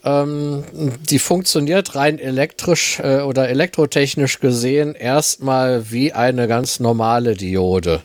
Ähm, 0.05 0.63
die 1.09 1.19
funktioniert 1.19 1.93
rein 1.95 2.17
elektrisch 2.17 2.99
äh, 2.99 3.19
oder 3.19 3.49
elektrotechnisch 3.49 4.39
gesehen 4.39 4.95
erstmal 4.95 5.91
wie 5.91 6.13
eine 6.13 6.47
ganz 6.47 6.79
normale 6.79 7.35
Diode. 7.35 8.01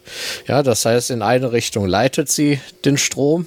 Ja, 0.49 0.65
das 0.65 0.85
heißt, 0.85 1.13
in 1.13 1.23
eine 1.23 1.53
Richtung 1.53 1.87
leitet 1.87 2.29
sie 2.29 2.59
den 2.85 2.99
Strom. 2.99 3.47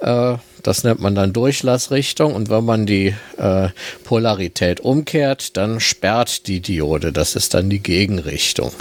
Äh, 0.00 0.36
das 0.62 0.84
nennt 0.84 1.00
man 1.00 1.14
dann 1.14 1.34
Durchlassrichtung. 1.34 2.34
Und 2.34 2.48
wenn 2.48 2.64
man 2.64 2.86
die 2.86 3.14
äh, 3.36 3.68
Polarität 4.04 4.80
umkehrt, 4.80 5.58
dann 5.58 5.80
sperrt 5.80 6.46
die 6.46 6.60
Diode. 6.60 7.12
Das 7.12 7.36
ist 7.36 7.52
dann 7.52 7.68
die 7.68 7.80
Gegenrichtung. 7.80 8.72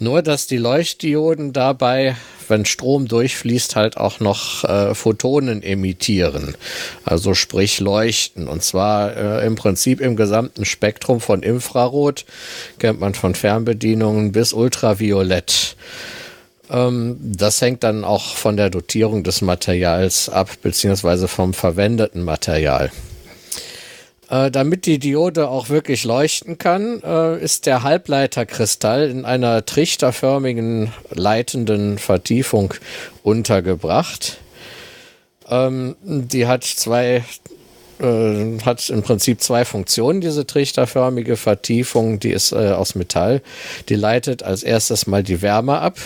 Nur, 0.00 0.22
dass 0.22 0.46
die 0.46 0.58
Leuchtdioden 0.58 1.52
dabei, 1.52 2.16
wenn 2.46 2.64
Strom 2.64 3.08
durchfließt, 3.08 3.74
halt 3.74 3.96
auch 3.96 4.20
noch 4.20 4.64
äh, 4.64 4.94
Photonen 4.94 5.62
emittieren. 5.62 6.56
Also 7.04 7.34
sprich 7.34 7.80
leuchten. 7.80 8.46
Und 8.46 8.62
zwar 8.62 9.16
äh, 9.16 9.46
im 9.46 9.56
Prinzip 9.56 10.00
im 10.00 10.14
gesamten 10.14 10.64
Spektrum 10.64 11.20
von 11.20 11.42
Infrarot, 11.42 12.24
kennt 12.78 13.00
man 13.00 13.14
von 13.14 13.34
Fernbedienungen 13.34 14.30
bis 14.30 14.52
Ultraviolett. 14.52 15.76
Ähm, 16.70 17.16
das 17.20 17.60
hängt 17.60 17.82
dann 17.82 18.04
auch 18.04 18.36
von 18.36 18.56
der 18.56 18.70
Dotierung 18.70 19.24
des 19.24 19.40
Materials 19.40 20.28
ab, 20.28 20.50
beziehungsweise 20.62 21.26
vom 21.26 21.54
verwendeten 21.54 22.22
Material. 22.22 22.90
Äh, 24.30 24.50
damit 24.50 24.84
die 24.84 24.98
Diode 24.98 25.48
auch 25.48 25.70
wirklich 25.70 26.04
leuchten 26.04 26.58
kann, 26.58 27.02
äh, 27.02 27.42
ist 27.42 27.66
der 27.66 27.82
Halbleiterkristall 27.82 29.08
in 29.08 29.24
einer 29.24 29.64
trichterförmigen 29.64 30.92
leitenden 31.10 31.98
Vertiefung 31.98 32.74
untergebracht. 33.22 34.38
Ähm, 35.48 35.96
die 36.02 36.46
hat 36.46 36.64
zwei 36.64 37.24
äh, 38.00 38.58
hat 38.64 38.90
im 38.90 39.02
Prinzip 39.02 39.40
zwei 39.40 39.64
Funktionen, 39.64 40.20
diese 40.20 40.46
trichterförmige 40.46 41.36
Vertiefung, 41.36 42.20
die 42.20 42.30
ist 42.30 42.52
äh, 42.52 42.72
aus 42.72 42.94
Metall. 42.94 43.42
Die 43.88 43.94
leitet 43.94 44.42
als 44.42 44.62
erstes 44.62 45.06
mal 45.06 45.22
die 45.22 45.42
Wärme 45.42 45.78
ab, 45.78 45.98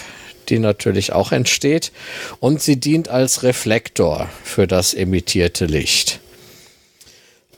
die 0.48 0.58
natürlich 0.58 1.12
auch 1.12 1.32
entsteht, 1.32 1.92
und 2.40 2.62
sie 2.62 2.78
dient 2.78 3.08
als 3.08 3.42
Reflektor 3.42 4.28
für 4.44 4.66
das 4.66 4.94
emittierte 4.94 5.66
Licht. 5.66 6.21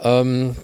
Ähm, 0.05 0.55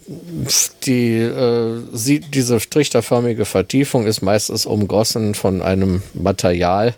die, 0.84 1.16
äh, 1.16 1.80
sie, 1.94 2.20
diese 2.20 2.58
trichterförmige 2.58 3.46
Vertiefung 3.46 4.06
ist 4.06 4.20
meistens 4.20 4.66
umgossen 4.66 5.34
von 5.34 5.62
einem 5.62 6.02
Material, 6.12 6.94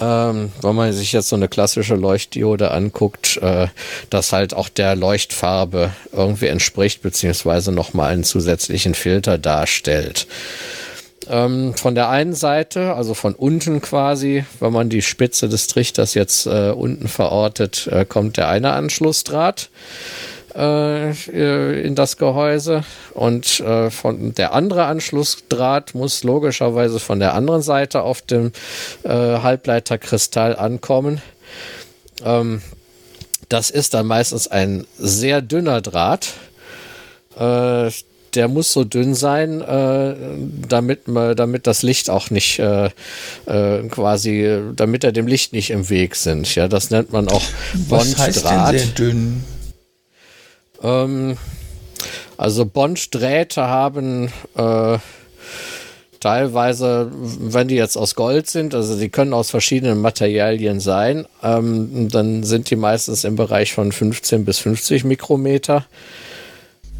ähm, 0.00 0.52
wenn 0.62 0.74
man 0.76 0.92
sich 0.92 1.12
jetzt 1.12 1.28
so 1.28 1.34
eine 1.34 1.48
klassische 1.48 1.96
Leuchtdiode 1.96 2.70
anguckt, 2.70 3.38
äh, 3.38 3.66
das 4.10 4.32
halt 4.32 4.54
auch 4.54 4.68
der 4.68 4.94
Leuchtfarbe 4.94 5.92
irgendwie 6.12 6.46
entspricht, 6.46 7.02
beziehungsweise 7.02 7.72
nochmal 7.72 8.12
einen 8.12 8.24
zusätzlichen 8.24 8.94
Filter 8.94 9.36
darstellt. 9.36 10.28
Ähm, 11.28 11.74
von 11.74 11.96
der 11.96 12.08
einen 12.08 12.34
Seite, 12.34 12.94
also 12.94 13.14
von 13.14 13.34
unten 13.34 13.80
quasi, 13.80 14.44
wenn 14.60 14.72
man 14.72 14.88
die 14.88 15.02
Spitze 15.02 15.48
des 15.48 15.66
Trichters 15.66 16.14
jetzt 16.14 16.46
äh, 16.46 16.70
unten 16.70 17.08
verortet, 17.08 17.88
äh, 17.90 18.04
kommt 18.04 18.36
der 18.36 18.48
eine 18.48 18.70
Anschlussdraht 18.70 19.70
in 20.56 21.94
das 21.94 22.16
Gehäuse 22.16 22.82
und 23.12 23.60
äh, 23.60 23.90
von 23.90 24.34
der 24.34 24.54
andere 24.54 24.86
Anschlussdraht 24.86 25.94
muss 25.94 26.24
logischerweise 26.24 26.98
von 26.98 27.20
der 27.20 27.34
anderen 27.34 27.60
Seite 27.60 28.00
auf 28.00 28.22
dem 28.22 28.52
äh, 29.02 29.10
Halbleiterkristall 29.10 30.56
ankommen. 30.56 31.20
Ähm, 32.24 32.62
das 33.50 33.70
ist 33.70 33.92
dann 33.92 34.06
meistens 34.06 34.48
ein 34.48 34.86
sehr 34.98 35.42
dünner 35.42 35.82
Draht. 35.82 36.32
Äh, 37.38 37.90
der 38.34 38.48
muss 38.48 38.72
so 38.72 38.84
dünn 38.84 39.14
sein, 39.14 39.60
äh, 39.62 40.14
damit, 40.68 41.02
damit 41.06 41.66
das 41.66 41.82
Licht 41.82 42.10
auch 42.10 42.30
nicht 42.30 42.58
äh, 42.58 42.90
äh, 43.46 43.88
quasi, 43.88 44.60
damit 44.74 45.04
er 45.04 45.12
dem 45.12 45.26
Licht 45.26 45.52
nicht 45.52 45.70
im 45.70 45.88
Weg 45.88 46.16
sind. 46.16 46.54
Ja, 46.54 46.68
das 46.68 46.90
nennt 46.90 47.12
man 47.12 47.28
auch 47.28 47.42
Bonddraht. 47.88 48.18
Was 48.18 48.18
heißt 48.18 48.44
denn 48.44 48.78
sehr 48.78 48.86
dünn? 48.88 49.44
Ähm, 50.82 51.36
also 52.36 52.66
Bonddrähte 52.66 53.66
haben 53.66 54.30
äh, 54.56 54.98
teilweise, 56.20 57.10
wenn 57.12 57.68
die 57.68 57.76
jetzt 57.76 57.96
aus 57.96 58.14
Gold 58.14 58.48
sind, 58.48 58.74
also 58.74 58.98
die 58.98 59.08
können 59.08 59.32
aus 59.32 59.50
verschiedenen 59.50 60.00
Materialien 60.00 60.80
sein, 60.80 61.26
ähm, 61.42 62.08
dann 62.10 62.42
sind 62.42 62.70
die 62.70 62.76
meistens 62.76 63.24
im 63.24 63.36
Bereich 63.36 63.72
von 63.72 63.92
15 63.92 64.44
bis 64.44 64.58
50 64.58 65.04
Mikrometer. 65.04 65.86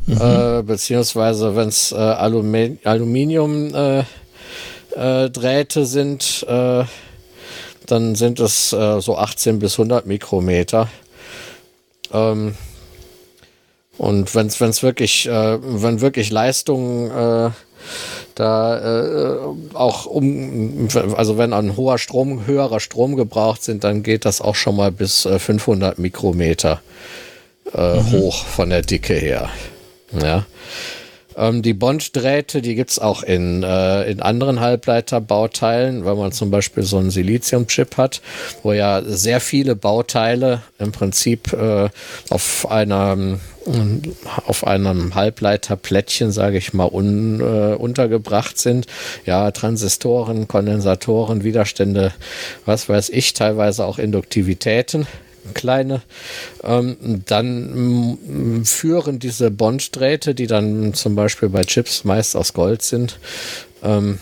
Mhm. 0.06 0.20
Äh, 0.20 0.62
beziehungsweise 0.62 1.56
wenn 1.56 1.68
es 1.68 1.92
äh, 1.92 1.96
Alumi 1.96 2.78
Aluminium 2.84 3.74
äh, 3.74 4.04
äh 4.94 5.84
sind, 5.84 6.46
äh, 6.48 6.84
dann 7.86 8.14
sind 8.14 8.40
es 8.40 8.70
so 8.70 9.16
18 9.16 9.58
bis 9.58 9.74
100 9.74 10.06
Mikrometer. 10.06 10.88
Ähm, 12.12 12.54
und 13.98 14.34
wenn 14.34 14.46
es 14.46 14.82
wirklich, 14.82 15.26
wenn 15.26 16.00
wirklich 16.00 16.30
Leistungen 16.30 17.52
da 18.36 18.78
äh, 18.78 19.38
auch 19.72 20.06
um, 20.06 20.88
also 21.16 21.38
wenn 21.38 21.52
ein 21.52 21.76
hoher 21.76 21.98
Strom, 21.98 22.46
höherer 22.46 22.80
Strom 22.80 23.16
gebraucht 23.16 23.62
sind, 23.62 23.82
dann 23.82 24.02
geht 24.02 24.24
das 24.24 24.40
auch 24.42 24.54
schon 24.54 24.76
mal 24.76 24.92
bis 24.92 25.24
äh, 25.24 25.38
500 25.38 25.98
Mikrometer 25.98 26.82
äh, 27.72 27.96
mhm. 27.96 28.12
hoch 28.12 28.44
von 28.44 28.70
der 28.70 28.82
Dicke 28.82 29.14
her. 29.14 29.48
Ja. 30.22 30.44
Ähm, 31.36 31.62
die 31.62 31.74
Bonddrähte, 31.74 32.62
die 32.62 32.74
gibt 32.74 32.90
es 32.90 32.98
auch 32.98 33.22
in, 33.22 33.62
äh, 33.62 34.10
in 34.10 34.20
anderen 34.20 34.60
Halbleiterbauteilen, 34.60 36.04
wenn 36.04 36.16
man 36.16 36.32
zum 36.32 36.50
Beispiel 36.50 36.82
so 36.82 36.98
einen 36.98 37.10
Siliziumchip 37.10 37.96
hat, 37.96 38.22
wo 38.62 38.72
ja 38.72 39.02
sehr 39.04 39.40
viele 39.40 39.76
Bauteile 39.76 40.62
im 40.78 40.92
Prinzip 40.92 41.52
äh, 41.52 41.88
auf 42.30 42.70
einer 42.70 43.38
auf 44.46 44.64
einem 44.64 45.16
Halbleiterplättchen, 45.16 46.30
sage 46.30 46.56
ich 46.56 46.72
mal, 46.72 46.86
un, 46.86 47.40
äh, 47.40 47.74
untergebracht 47.74 48.58
sind. 48.58 48.86
Ja, 49.24 49.50
Transistoren, 49.50 50.46
Kondensatoren, 50.46 51.42
Widerstände, 51.42 52.12
was 52.64 52.88
weiß 52.88 53.08
ich, 53.08 53.32
teilweise 53.32 53.84
auch 53.84 53.98
Induktivitäten 53.98 55.08
kleine, 55.54 56.02
ähm, 56.62 57.22
dann 57.26 58.58
mm, 58.58 58.64
führen 58.64 59.18
diese 59.18 59.50
Bonddrähte, 59.50 60.34
die 60.34 60.46
dann 60.46 60.94
zum 60.94 61.14
Beispiel 61.14 61.48
bei 61.48 61.64
Chips 61.64 62.04
meist 62.04 62.36
aus 62.36 62.52
Gold 62.52 62.82
sind, 62.82 63.18
ähm, 63.82 64.18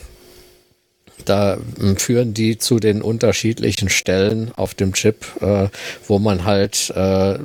da 1.25 1.57
mm, 1.57 1.97
führen 1.97 2.35
die 2.35 2.59
zu 2.59 2.79
den 2.79 3.03
unterschiedlichen 3.03 3.89
Stellen 3.89 4.53
auf 4.57 4.75
dem 4.75 4.93
Chip, 4.93 5.25
äh, 5.41 5.69
wo 6.07 6.19
man 6.19 6.45
halt 6.45 6.93
äh, 6.95 7.39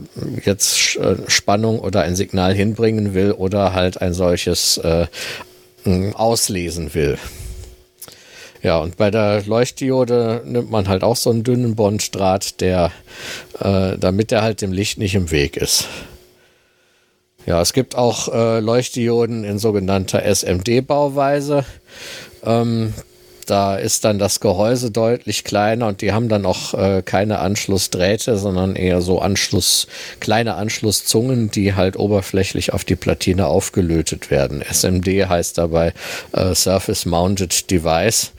jetzt 0.43 0.97
äh, 0.97 1.15
Spannung 1.27 1.79
oder 1.79 2.01
ein 2.01 2.15
Signal 2.15 2.53
hinbringen 2.53 3.13
will 3.13 3.31
oder 3.31 3.73
halt 3.73 4.01
ein 4.01 4.13
solches 4.13 4.77
äh, 4.77 5.07
mm, 5.85 6.15
auslesen 6.15 6.93
will. 6.93 7.17
Ja, 8.61 8.79
und 8.79 8.97
bei 8.97 9.09
der 9.09 9.43
Leuchtdiode 9.45 10.43
nimmt 10.45 10.69
man 10.69 10.87
halt 10.87 11.03
auch 11.03 11.15
so 11.15 11.29
einen 11.29 11.43
dünnen 11.43 11.75
Bonddraht, 11.75 12.59
der, 12.59 12.91
äh, 13.59 13.97
damit 13.97 14.31
der 14.31 14.41
halt 14.41 14.61
dem 14.61 14.73
Licht 14.73 14.97
nicht 14.97 15.15
im 15.15 15.31
Weg 15.31 15.55
ist. 15.55 15.87
Ja, 17.45 17.61
es 17.61 17.73
gibt 17.73 17.95
auch 17.95 18.27
äh, 18.33 18.59
Leuchtdioden 18.59 19.43
in 19.45 19.59
sogenannter 19.59 20.23
SMD-Bauweise. 20.23 21.65
Ähm, 22.43 22.93
da 23.49 23.75
ist 23.75 24.05
dann 24.05 24.19
das 24.19 24.39
Gehäuse 24.39 24.91
deutlich 24.91 25.43
kleiner 25.43 25.87
und 25.87 26.01
die 26.01 26.11
haben 26.11 26.29
dann 26.29 26.45
auch 26.45 26.73
äh, 26.73 27.01
keine 27.03 27.39
Anschlussdrähte, 27.39 28.37
sondern 28.37 28.75
eher 28.75 29.01
so 29.01 29.19
Anschluss, 29.19 29.87
kleine 30.19 30.55
Anschlusszungen, 30.55 31.49
die 31.51 31.73
halt 31.75 31.97
oberflächlich 31.97 32.73
auf 32.73 32.83
die 32.83 32.95
Platine 32.95 33.47
aufgelötet 33.47 34.31
werden. 34.31 34.61
SMD 34.61 35.07
heißt 35.27 35.57
dabei 35.57 35.93
äh, 36.33 36.53
Surface 36.53 37.05
Mounted 37.05 37.69
Device. 37.71 38.31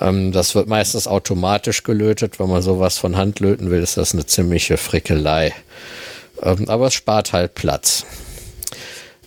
Ähm, 0.00 0.32
das 0.32 0.54
wird 0.54 0.68
meistens 0.68 1.06
automatisch 1.06 1.82
gelötet. 1.82 2.38
Wenn 2.38 2.48
man 2.48 2.62
sowas 2.62 2.98
von 2.98 3.16
Hand 3.16 3.40
löten 3.40 3.70
will, 3.70 3.82
ist 3.82 3.96
das 3.96 4.12
eine 4.12 4.26
ziemliche 4.26 4.76
Frickelei. 4.76 5.52
Ähm, 6.42 6.68
aber 6.68 6.88
es 6.88 6.94
spart 6.94 7.32
halt 7.32 7.54
Platz. 7.54 8.04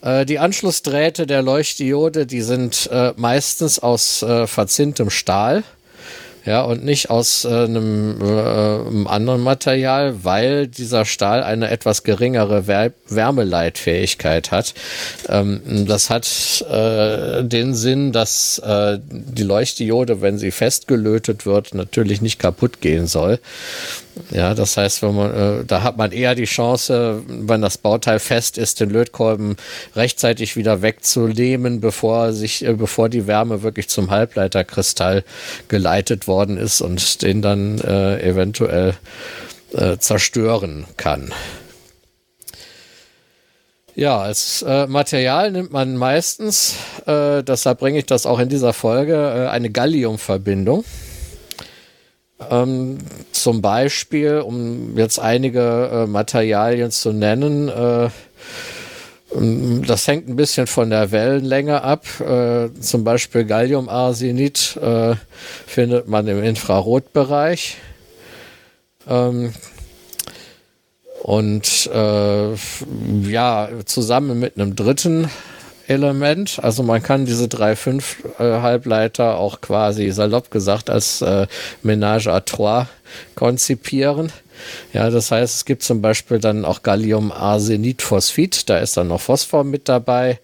Äh, 0.06 0.26
die 0.26 0.38
Anschlussdrähte 0.38 1.26
der 1.26 1.42
Leuchtdiode, 1.42 2.28
die 2.28 2.42
sind 2.42 2.88
äh, 2.92 3.14
meistens 3.18 3.80
aus 3.80 4.22
äh, 4.22 4.46
verzinntem 4.46 5.10
Stahl. 5.10 5.64
Ja, 6.46 6.62
und 6.62 6.86
nicht 6.86 7.10
aus 7.10 7.44
äh, 7.44 7.50
einem, 7.50 8.22
äh, 8.22 9.08
anderen 9.10 9.42
Material, 9.42 10.24
weil 10.24 10.68
dieser 10.68 11.06
Stahl 11.06 11.42
eine 11.44 11.72
etwas 11.72 12.04
geringere 12.04 12.68
Wär 12.68 12.92
Wärmeleitfähigkeit 13.08 14.52
hat. 14.52 14.76
Ähm, 15.28 15.86
das 15.88 16.12
hat 16.12 16.28
äh, 16.70 17.44
den 17.44 17.74
Sinn, 17.74 18.12
dass 18.12 18.60
äh, 18.60 19.00
die 19.10 19.44
Leuchtdiode, 19.44 20.22
wenn 20.22 20.38
sie 20.38 20.52
festgelötet 20.52 21.46
wird, 21.48 21.74
natürlich 21.74 22.22
nicht 22.22 22.38
kaputt 22.38 22.80
gehen 22.80 23.08
soll. 23.08 23.40
Ja, 24.32 24.54
das 24.54 24.78
heißt, 24.78 25.02
wenn 25.02 25.16
man, 25.16 25.34
äh, 25.34 25.66
da 25.66 25.84
hat 25.84 25.98
man 25.98 26.12
eher 26.12 26.36
die 26.36 26.46
Chance, 26.46 27.22
wenn 27.28 27.62
das 27.62 27.78
Bauteil 27.78 28.20
fest 28.20 28.58
ist, 28.58 28.80
den 28.80 28.90
Lötkolben 28.90 29.58
rechtzeitig 29.96 30.56
wieder 30.56 30.82
wegzunehmen, 30.82 31.82
bevor 31.82 32.32
sich, 32.32 32.66
äh, 32.66 32.74
bevor 32.74 33.10
die 33.10 33.28
Wärme 33.28 33.62
wirklich 33.62 33.90
zum 33.90 34.12
Halbleiterkristall 34.12 35.24
geleitet 35.68 36.28
worden 36.36 36.58
ist 36.58 36.82
und 36.82 37.22
den 37.22 37.42
dann 37.42 37.80
äh, 37.80 38.22
eventuell 38.22 38.96
äh, 39.74 39.98
zerstören 39.98 40.86
kann. 40.98 41.34
Ja, 43.96 44.20
als 44.20 44.62
äh, 44.62 44.88
Material 44.88 45.52
nimmt 45.52 45.72
man 45.72 45.96
meistens, 45.96 46.76
äh, 47.06 47.44
deshalb 47.44 47.80
bringe 47.80 48.00
ich 48.00 48.06
das 48.06 48.26
auch 48.26 48.40
in 48.40 48.50
dieser 48.50 48.74
Folge, 48.74 49.14
äh, 49.14 49.48
eine 49.48 49.70
Galliumverbindung. 49.70 50.84
Ähm, 52.52 52.98
zum 53.32 53.62
Beispiel, 53.62 54.40
um 54.40 54.98
jetzt 54.98 55.18
einige 55.18 55.90
äh, 56.04 56.08
Materialien 56.08 56.92
zu 56.92 57.14
nennen, 57.14 57.72
das 59.38 60.08
hängt 60.08 60.30
ein 60.30 60.36
bisschen 60.36 60.68
von 60.68 60.90
der 60.90 61.12
Wellenlänge 61.12 61.82
ab. 61.82 62.06
Äh, 62.20 62.70
zum 62.80 63.04
Beispiel 63.04 63.46
Galliumarsenid 63.46 64.78
äh, 64.82 65.16
findet 65.68 66.08
man 66.08 66.28
im 66.28 66.44
Infrarotbereich. 66.44 67.78
Ähm, 69.08 69.54
und 71.22 71.90
äh, 71.94 72.54
ja, 73.30 73.70
zusammen 73.86 74.40
mit 74.40 74.58
einem 74.58 74.76
dritten 74.76 75.30
Element. 75.88 76.60
Also 76.62 76.84
man 76.84 77.02
kann 77.02 77.26
diese 77.26 77.48
drei, 77.48 77.76
fünf 77.76 78.24
äh, 78.40 78.44
Halbleiter 78.44 79.38
auch 79.38 79.62
quasi 79.62 80.12
salopp 80.12 80.52
gesagt 80.52 80.90
als 80.90 81.22
äh, 81.22 81.48
Ménage 81.84 82.32
à 82.32 82.42
trois 82.42 82.88
konzipieren. 83.36 84.32
Ja, 84.94 85.10
das 85.10 85.32
heißt, 85.32 85.56
es 85.56 85.66
gibt 85.66 85.84
zum 85.84 86.02
Beispiel 86.02 86.40
dann 86.40 86.66
auch 86.66 86.84
Gallium-Arsenid-Phosphid, 86.84 88.70
da 88.70 88.80
ist 88.80 88.98
dann 88.98 89.08
noch 89.10 89.22
Phosphor 89.22 89.64
mit 89.64 89.90
dabei. 89.90 90.40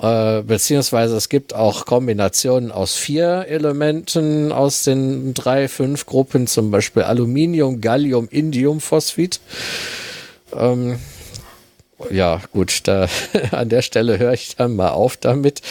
Äh, 0.00 0.42
beziehungsweise 0.42 1.16
es 1.16 1.28
gibt 1.28 1.54
auch 1.54 1.86
Kombinationen 1.86 2.70
aus 2.70 2.96
vier 2.96 3.46
Elementen 3.48 4.52
aus 4.52 4.84
den 4.84 5.32
drei, 5.32 5.68
fünf 5.68 6.04
Gruppen, 6.04 6.46
zum 6.46 6.70
Beispiel 6.70 7.02
Aluminium, 7.02 7.80
Gallium, 7.80 8.28
Indium, 8.30 8.80
Phosphid. 8.80 9.40
Ähm, 10.54 10.98
ja, 12.10 12.40
gut, 12.52 12.80
da, 12.84 13.08
an 13.52 13.68
der 13.68 13.82
Stelle 13.82 14.18
höre 14.18 14.32
ich 14.32 14.56
dann 14.56 14.76
mal 14.76 14.90
auf 14.90 15.16
damit. 15.16 15.62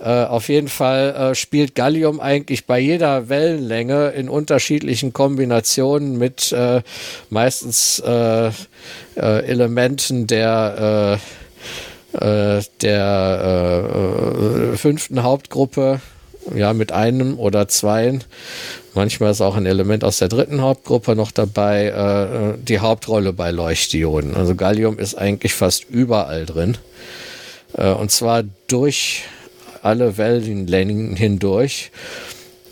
Äh, 0.00 0.24
auf 0.24 0.48
jeden 0.48 0.68
Fall 0.68 1.14
äh, 1.14 1.34
spielt 1.34 1.74
Gallium 1.74 2.20
eigentlich 2.20 2.66
bei 2.66 2.78
jeder 2.78 3.28
Wellenlänge 3.28 4.10
in 4.10 4.28
unterschiedlichen 4.28 5.12
Kombinationen 5.12 6.18
mit 6.18 6.52
äh, 6.52 6.82
meistens 7.28 8.00
äh, 8.00 8.48
äh, 8.48 8.52
Elementen 9.16 10.26
der, 10.26 11.20
äh, 12.20 12.62
der 12.82 14.74
fünften 14.74 15.22
Hauptgruppe, 15.22 16.00
ja, 16.54 16.72
mit 16.72 16.92
einem 16.92 17.38
oder 17.38 17.68
zweien 17.68 18.24
Manchmal 18.94 19.30
ist 19.30 19.40
auch 19.40 19.56
ein 19.56 19.66
Element 19.66 20.02
aus 20.02 20.18
der 20.18 20.28
dritten 20.28 20.62
Hauptgruppe 20.62 21.14
noch 21.14 21.30
dabei, 21.30 21.86
äh, 21.86 22.58
die 22.60 22.80
Hauptrolle 22.80 23.32
bei 23.32 23.52
Leuchtdioden. 23.52 24.34
Also 24.34 24.56
Gallium 24.56 24.98
ist 24.98 25.14
eigentlich 25.14 25.54
fast 25.54 25.88
überall 25.88 26.44
drin. 26.44 26.76
Äh, 27.74 27.90
und 27.90 28.10
zwar 28.10 28.42
durch 28.66 29.22
alle 29.82 30.18
Wellenlängen 30.18 31.14
hindurch. 31.14 31.92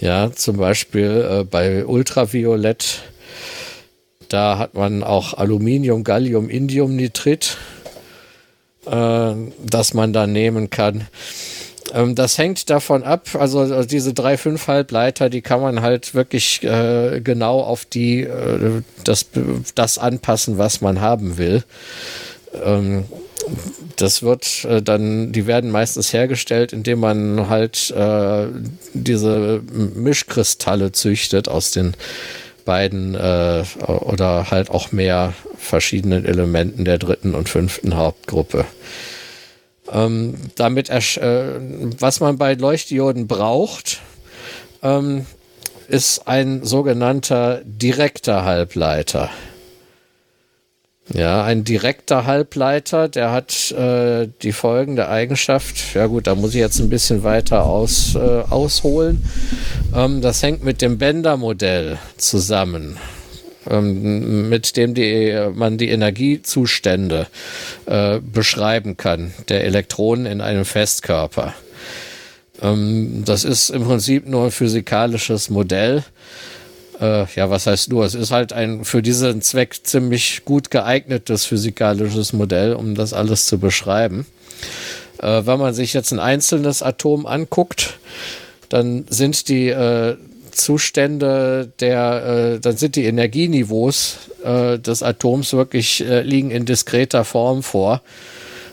Ja, 0.00 0.32
zum 0.32 0.56
Beispiel 0.56 1.26
äh, 1.30 1.44
bei 1.44 1.86
Ultraviolett, 1.86 3.02
da 4.28 4.58
hat 4.58 4.74
man 4.74 5.04
auch 5.04 5.34
Aluminium, 5.34 6.02
Gallium, 6.02 6.50
Indiumnitrit. 6.50 7.56
äh, 8.86 9.34
das 9.64 9.94
man 9.94 10.12
da 10.12 10.26
nehmen 10.26 10.68
kann. 10.70 11.06
Ähm, 11.94 12.14
das 12.14 12.38
hängt 12.38 12.70
davon 12.70 13.02
ab, 13.02 13.28
also, 13.38 13.60
also 13.60 13.84
diese 13.84 14.14
drei, 14.14 14.36
fünf 14.36 14.66
Halbleiter, 14.68 15.30
die 15.30 15.42
kann 15.42 15.60
man 15.60 15.80
halt 15.82 16.14
wirklich 16.14 16.62
äh, 16.62 17.20
genau 17.22 17.60
auf 17.60 17.84
die, 17.84 18.22
äh, 18.22 18.82
das, 19.04 19.26
das 19.74 19.98
anpassen, 19.98 20.58
was 20.58 20.80
man 20.80 21.00
haben 21.00 21.38
will. 21.38 21.64
Ähm, 22.64 23.04
das 23.96 24.22
wird 24.22 24.64
äh, 24.64 24.82
dann, 24.82 25.32
die 25.32 25.46
werden 25.46 25.70
meistens 25.70 26.12
hergestellt, 26.12 26.72
indem 26.72 27.00
man 27.00 27.48
halt 27.48 27.90
äh, 27.90 28.46
diese 28.92 29.62
Mischkristalle 29.94 30.92
züchtet 30.92 31.48
aus 31.48 31.70
den 31.70 31.94
beiden 32.64 33.14
äh, 33.14 33.64
oder 33.86 34.50
halt 34.50 34.70
auch 34.70 34.92
mehr 34.92 35.32
verschiedenen 35.56 36.26
Elementen 36.26 36.84
der 36.84 36.98
dritten 36.98 37.34
und 37.34 37.48
fünften 37.48 37.96
Hauptgruppe. 37.96 38.66
Ähm, 39.92 40.34
damit, 40.56 40.90
äh, 40.90 41.60
was 41.98 42.20
man 42.20 42.38
bei 42.38 42.54
Leuchtdioden 42.54 43.26
braucht, 43.26 44.00
ähm, 44.82 45.26
ist 45.88 46.28
ein 46.28 46.64
sogenannter 46.64 47.62
direkter 47.64 48.44
Halbleiter. 48.44 49.30
Ja, 51.14 51.42
ein 51.42 51.64
direkter 51.64 52.26
Halbleiter, 52.26 53.08
der 53.08 53.32
hat 53.32 53.70
äh, 53.72 54.28
die 54.42 54.52
folgende 54.52 55.08
Eigenschaft. 55.08 55.94
Ja 55.94 56.06
gut, 56.06 56.26
da 56.26 56.34
muss 56.34 56.50
ich 56.50 56.60
jetzt 56.60 56.80
ein 56.80 56.90
bisschen 56.90 57.22
weiter 57.22 57.64
aus, 57.64 58.14
äh, 58.14 58.18
ausholen. 58.18 59.24
Ähm, 59.94 60.20
das 60.20 60.42
hängt 60.42 60.62
mit 60.62 60.82
dem 60.82 60.98
Bender-Modell 60.98 61.96
zusammen 62.18 62.98
ähm, 63.68 64.48
mit 64.48 64.76
dem 64.76 64.94
die, 64.94 65.50
man 65.54 65.78
die 65.78 65.88
Energiezustände 65.88 67.26
äh, 67.86 68.20
beschreiben 68.20 68.96
kann, 68.96 69.32
der 69.48 69.64
Elektronen 69.64 70.26
in 70.26 70.40
einem 70.40 70.64
Festkörper. 70.64 71.54
Ähm, 72.62 73.22
das 73.24 73.44
ist 73.44 73.70
im 73.70 73.84
Prinzip 73.84 74.26
nur 74.26 74.46
ein 74.46 74.50
physikalisches 74.50 75.50
Modell. 75.50 76.04
Äh, 77.00 77.26
ja, 77.34 77.50
was 77.50 77.66
heißt 77.66 77.90
nur? 77.90 78.04
Es 78.04 78.14
ist 78.14 78.30
halt 78.30 78.52
ein 78.52 78.84
für 78.84 79.02
diesen 79.02 79.42
Zweck 79.42 79.80
ziemlich 79.84 80.44
gut 80.44 80.70
geeignetes 80.70 81.44
physikalisches 81.44 82.32
Modell, 82.32 82.74
um 82.74 82.94
das 82.94 83.12
alles 83.12 83.46
zu 83.46 83.58
beschreiben. 83.58 84.26
Äh, 85.20 85.46
wenn 85.46 85.58
man 85.58 85.74
sich 85.74 85.92
jetzt 85.92 86.12
ein 86.12 86.18
einzelnes 86.18 86.82
Atom 86.82 87.26
anguckt, 87.26 87.98
dann 88.68 89.06
sind 89.08 89.48
die 89.48 89.68
äh, 89.68 90.16
Zustände 90.58 91.72
der, 91.80 92.54
äh, 92.56 92.60
dann 92.60 92.76
sind 92.76 92.96
die 92.96 93.04
Energieniveaus 93.04 94.18
äh, 94.44 94.78
des 94.78 95.02
Atoms 95.02 95.52
wirklich 95.52 96.04
äh, 96.04 96.22
liegen 96.22 96.50
in 96.50 96.64
diskreter 96.66 97.24
Form 97.24 97.62
vor. 97.62 98.02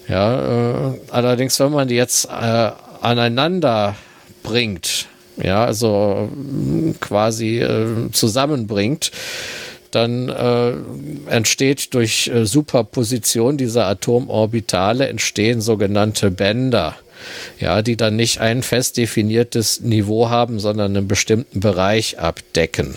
Ja, 0.07 0.91
äh, 0.91 0.99
allerdings, 1.11 1.59
wenn 1.59 1.71
man 1.71 1.87
die 1.87 1.95
jetzt 1.95 2.25
äh, 2.25 2.71
aneinander 3.01 3.95
bringt, 4.43 5.07
ja, 5.41 5.65
also 5.65 6.29
quasi 7.01 7.59
äh, 7.59 8.11
zusammenbringt, 8.11 9.11
dann 9.91 10.27
entsteht 11.27 11.93
durch 11.93 12.29
Superposition 12.43 13.55
dieser 13.55 13.87
Atomorbitale 13.87 15.07
entstehen 15.07 15.61
sogenannte 15.61 16.31
Bänder 16.31 16.95
ja, 17.59 17.81
die 17.81 17.97
dann 17.97 18.15
nicht 18.15 18.39
ein 18.39 18.63
fest 18.63 18.97
definiertes 18.97 19.81
Niveau 19.81 20.29
haben, 20.29 20.59
sondern 20.59 20.95
einen 20.95 21.07
bestimmten 21.07 21.59
Bereich 21.59 22.19
abdecken. 22.19 22.95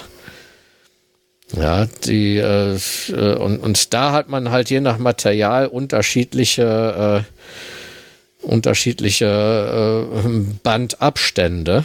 Ja, 1.56 1.86
die 2.04 2.36
äh, 2.36 2.74
äh 2.76 3.34
und, 3.36 3.58
und 3.58 3.94
da 3.94 4.12
hat 4.12 4.28
man 4.28 4.50
halt 4.50 4.70
je 4.70 4.80
nach 4.80 4.98
Material 4.98 5.66
unterschiedliche 5.66 7.24
äh, 7.24 8.44
unterschiedliche 8.46 9.26
äh, 9.26 10.28
Bandabstände. 10.62 11.84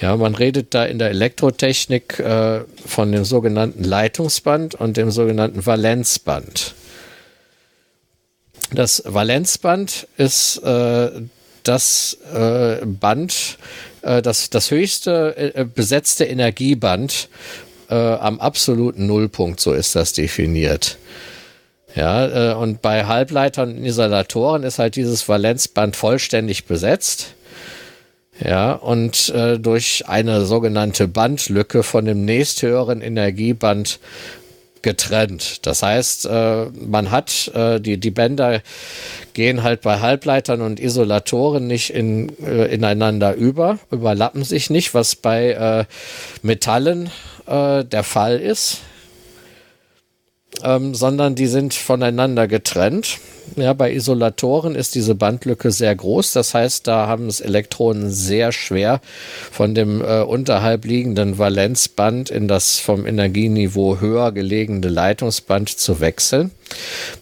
Ja, 0.00 0.16
man 0.16 0.34
redet 0.34 0.74
da 0.74 0.84
in 0.84 0.98
der 0.98 1.10
Elektrotechnik 1.10 2.18
äh, 2.18 2.60
von 2.86 3.12
dem 3.12 3.24
sogenannten 3.24 3.84
Leitungsband 3.84 4.74
und 4.74 4.96
dem 4.96 5.10
sogenannten 5.10 5.64
Valenzband. 5.64 6.74
Das 8.72 9.02
Valenzband 9.06 10.08
ist 10.16 10.58
äh, 10.58 11.10
das 11.64 12.18
äh, 12.32 12.84
Band, 12.84 13.58
äh, 14.02 14.22
das, 14.22 14.50
das 14.50 14.70
höchste 14.70 15.36
äh, 15.36 15.64
besetzte 15.64 16.24
Energieband 16.24 17.28
äh, 17.90 17.94
am 17.94 18.40
absoluten 18.40 19.06
Nullpunkt, 19.06 19.60
so 19.60 19.72
ist 19.72 19.96
das 19.96 20.12
definiert. 20.12 20.98
Ja, 21.94 22.52
äh, 22.52 22.54
und 22.54 22.82
bei 22.82 23.06
Halbleitern 23.06 23.76
und 23.76 23.84
Isolatoren 23.84 24.64
ist 24.64 24.78
halt 24.78 24.96
dieses 24.96 25.28
Valenzband 25.28 25.96
vollständig 25.96 26.64
besetzt. 26.64 27.34
Ja, 28.40 28.72
und 28.72 29.28
äh, 29.28 29.60
durch 29.60 30.08
eine 30.08 30.44
sogenannte 30.44 31.06
Bandlücke 31.06 31.84
von 31.84 32.04
dem 32.04 32.24
nächsthöheren 32.24 33.00
Energieband 33.00 34.00
getrennt. 34.84 35.66
Das 35.66 35.82
heißt, 35.82 36.26
äh, 36.26 36.66
man 36.66 37.10
hat 37.10 37.50
äh, 37.54 37.80
die, 37.80 37.98
die 37.98 38.12
Bänder 38.12 38.60
gehen 39.32 39.64
halt 39.64 39.80
bei 39.80 39.98
Halbleitern 39.98 40.60
und 40.60 40.78
Isolatoren 40.78 41.66
nicht 41.66 41.90
in, 41.90 42.30
äh, 42.38 42.66
ineinander 42.66 43.34
über, 43.34 43.78
überlappen 43.90 44.44
sich 44.44 44.70
nicht, 44.70 44.94
was 44.94 45.16
bei 45.16 45.50
äh, 45.52 45.84
Metallen 46.42 47.10
äh, 47.46 47.84
der 47.84 48.04
Fall 48.04 48.38
ist, 48.38 48.82
ähm, 50.62 50.94
sondern 50.94 51.34
die 51.34 51.46
sind 51.46 51.74
voneinander 51.74 52.46
getrennt. 52.46 53.18
Ja, 53.56 53.72
bei 53.72 53.92
Isolatoren 53.92 54.74
ist 54.74 54.94
diese 54.94 55.14
Bandlücke 55.14 55.70
sehr 55.70 55.94
groß. 55.94 56.32
Das 56.32 56.54
heißt, 56.54 56.86
da 56.86 57.06
haben 57.06 57.26
es 57.26 57.40
Elektronen 57.40 58.10
sehr 58.10 58.52
schwer, 58.52 59.00
von 59.50 59.74
dem 59.74 60.00
äh, 60.00 60.22
unterhalb 60.22 60.84
liegenden 60.84 61.38
Valenzband 61.38 62.30
in 62.30 62.48
das 62.48 62.78
vom 62.78 63.06
Energieniveau 63.06 64.00
höher 64.00 64.32
gelegene 64.32 64.88
Leitungsband 64.88 65.68
zu 65.68 66.00
wechseln. 66.00 66.52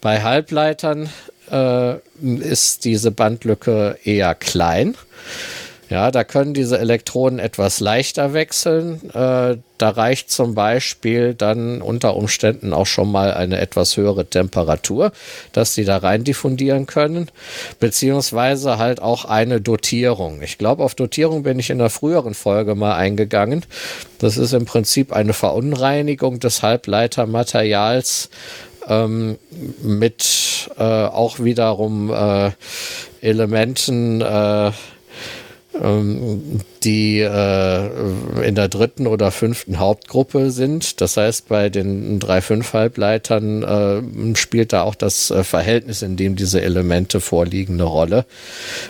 Bei 0.00 0.22
Halbleitern 0.22 1.10
äh, 1.50 1.96
ist 2.22 2.84
diese 2.84 3.10
Bandlücke 3.10 3.98
eher 4.04 4.34
klein. 4.34 4.96
Ja, 5.92 6.10
da 6.10 6.24
können 6.24 6.54
diese 6.54 6.78
Elektronen 6.78 7.38
etwas 7.38 7.78
leichter 7.78 8.32
wechseln. 8.32 9.10
Äh, 9.10 9.58
da 9.76 9.88
reicht 9.90 10.30
zum 10.30 10.54
Beispiel 10.54 11.34
dann 11.34 11.82
unter 11.82 12.16
Umständen 12.16 12.72
auch 12.72 12.86
schon 12.86 13.12
mal 13.12 13.34
eine 13.34 13.60
etwas 13.60 13.98
höhere 13.98 14.24
Temperatur, 14.24 15.12
dass 15.52 15.74
die 15.74 15.84
da 15.84 15.98
rein 15.98 16.24
diffundieren 16.24 16.86
können, 16.86 17.30
beziehungsweise 17.78 18.78
halt 18.78 19.02
auch 19.02 19.26
eine 19.26 19.60
Dotierung. 19.60 20.40
Ich 20.40 20.56
glaube, 20.56 20.82
auf 20.82 20.94
Dotierung 20.94 21.42
bin 21.42 21.58
ich 21.58 21.68
in 21.68 21.76
der 21.76 21.90
früheren 21.90 22.32
Folge 22.32 22.74
mal 22.74 22.94
eingegangen. 22.94 23.66
Das 24.18 24.38
ist 24.38 24.54
im 24.54 24.64
Prinzip 24.64 25.12
eine 25.12 25.34
Verunreinigung 25.34 26.40
des 26.40 26.62
Halbleitermaterials 26.62 28.30
ähm, 28.88 29.36
mit 29.82 30.70
äh, 30.78 30.82
auch 30.82 31.38
wiederum 31.38 32.10
äh, 32.10 32.52
Elementen, 33.20 34.22
äh, 34.22 34.70
die 35.74 37.20
äh, 37.20 38.46
in 38.46 38.54
der 38.54 38.68
dritten 38.68 39.06
oder 39.06 39.30
fünften 39.30 39.78
Hauptgruppe 39.78 40.50
sind. 40.50 41.00
Das 41.00 41.16
heißt, 41.16 41.48
bei 41.48 41.70
den 41.70 42.20
drei 42.20 42.42
fünf 42.42 42.74
Halbleitern 42.74 43.62
äh, 43.62 44.36
spielt 44.36 44.72
da 44.72 44.82
auch 44.82 44.94
das 44.94 45.30
äh, 45.30 45.44
Verhältnis, 45.44 46.02
in 46.02 46.16
dem 46.16 46.36
diese 46.36 46.60
Elemente 46.60 47.20
vorliegen, 47.20 47.74
eine 47.74 47.84
Rolle. 47.84 48.26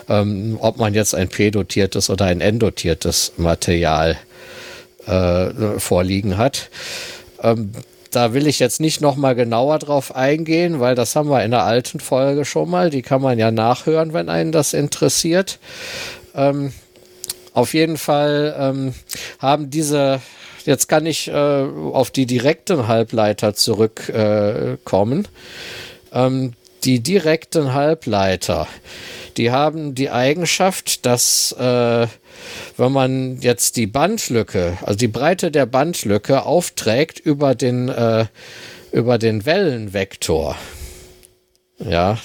Ähm, 0.08 0.58
ob 0.60 0.78
man 0.78 0.94
jetzt 0.94 1.14
ein 1.14 1.28
p-dotiertes 1.28 2.10
oder 2.10 2.24
ein 2.24 2.40
n-dotiertes 2.40 3.34
Material 3.36 4.16
äh, 5.06 5.78
vorliegen 5.78 6.36
hat. 6.36 6.68
Ähm, 7.42 7.72
da 8.10 8.34
will 8.34 8.46
ich 8.46 8.58
jetzt 8.58 8.80
nicht 8.80 9.00
noch 9.00 9.16
mal 9.16 9.34
genauer 9.34 9.78
drauf 9.78 10.14
eingehen, 10.14 10.80
weil 10.80 10.94
das 10.94 11.16
haben 11.16 11.30
wir 11.30 11.42
in 11.44 11.50
der 11.50 11.64
alten 11.64 11.98
Folge 11.98 12.44
schon 12.44 12.68
mal. 12.68 12.90
Die 12.90 13.02
kann 13.02 13.22
man 13.22 13.38
ja 13.38 13.50
nachhören, 13.50 14.12
wenn 14.12 14.28
einen 14.28 14.52
das 14.52 14.74
interessiert. 14.74 15.58
Ähm, 16.34 16.72
auf 17.54 17.74
jeden 17.74 17.98
Fall 17.98 18.54
ähm, 18.58 18.94
haben 19.38 19.70
diese, 19.70 20.20
jetzt 20.64 20.88
kann 20.88 21.04
ich 21.04 21.28
äh, 21.28 21.32
auf 21.32 22.10
die 22.10 22.26
direkten 22.26 22.88
Halbleiter 22.88 23.54
zurückkommen. 23.54 25.28
Äh, 26.12 26.26
ähm, 26.26 26.54
die 26.84 27.00
direkten 27.00 27.74
Halbleiter, 27.74 28.66
die 29.36 29.50
haben 29.50 29.94
die 29.94 30.10
Eigenschaft, 30.10 31.06
dass 31.06 31.52
äh, 31.52 32.06
wenn 32.76 32.92
man 32.92 33.40
jetzt 33.40 33.76
die 33.76 33.86
Bandlücke, 33.86 34.78
also 34.82 34.96
die 34.96 35.08
Breite 35.08 35.50
der 35.50 35.66
Bandlücke 35.66 36.44
aufträgt 36.44 37.20
über 37.20 37.54
den, 37.54 37.88
äh, 37.88 38.26
über 38.90 39.18
den 39.18 39.44
Wellenvektor, 39.44 40.56
ja, 41.78 42.18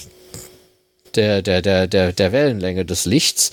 der, 1.18 1.42
der, 1.42 1.62
der, 1.62 1.88
der, 1.88 2.14
der 2.14 2.32
Wellenlänge 2.32 2.86
des 2.86 3.06
Lichts, 3.06 3.52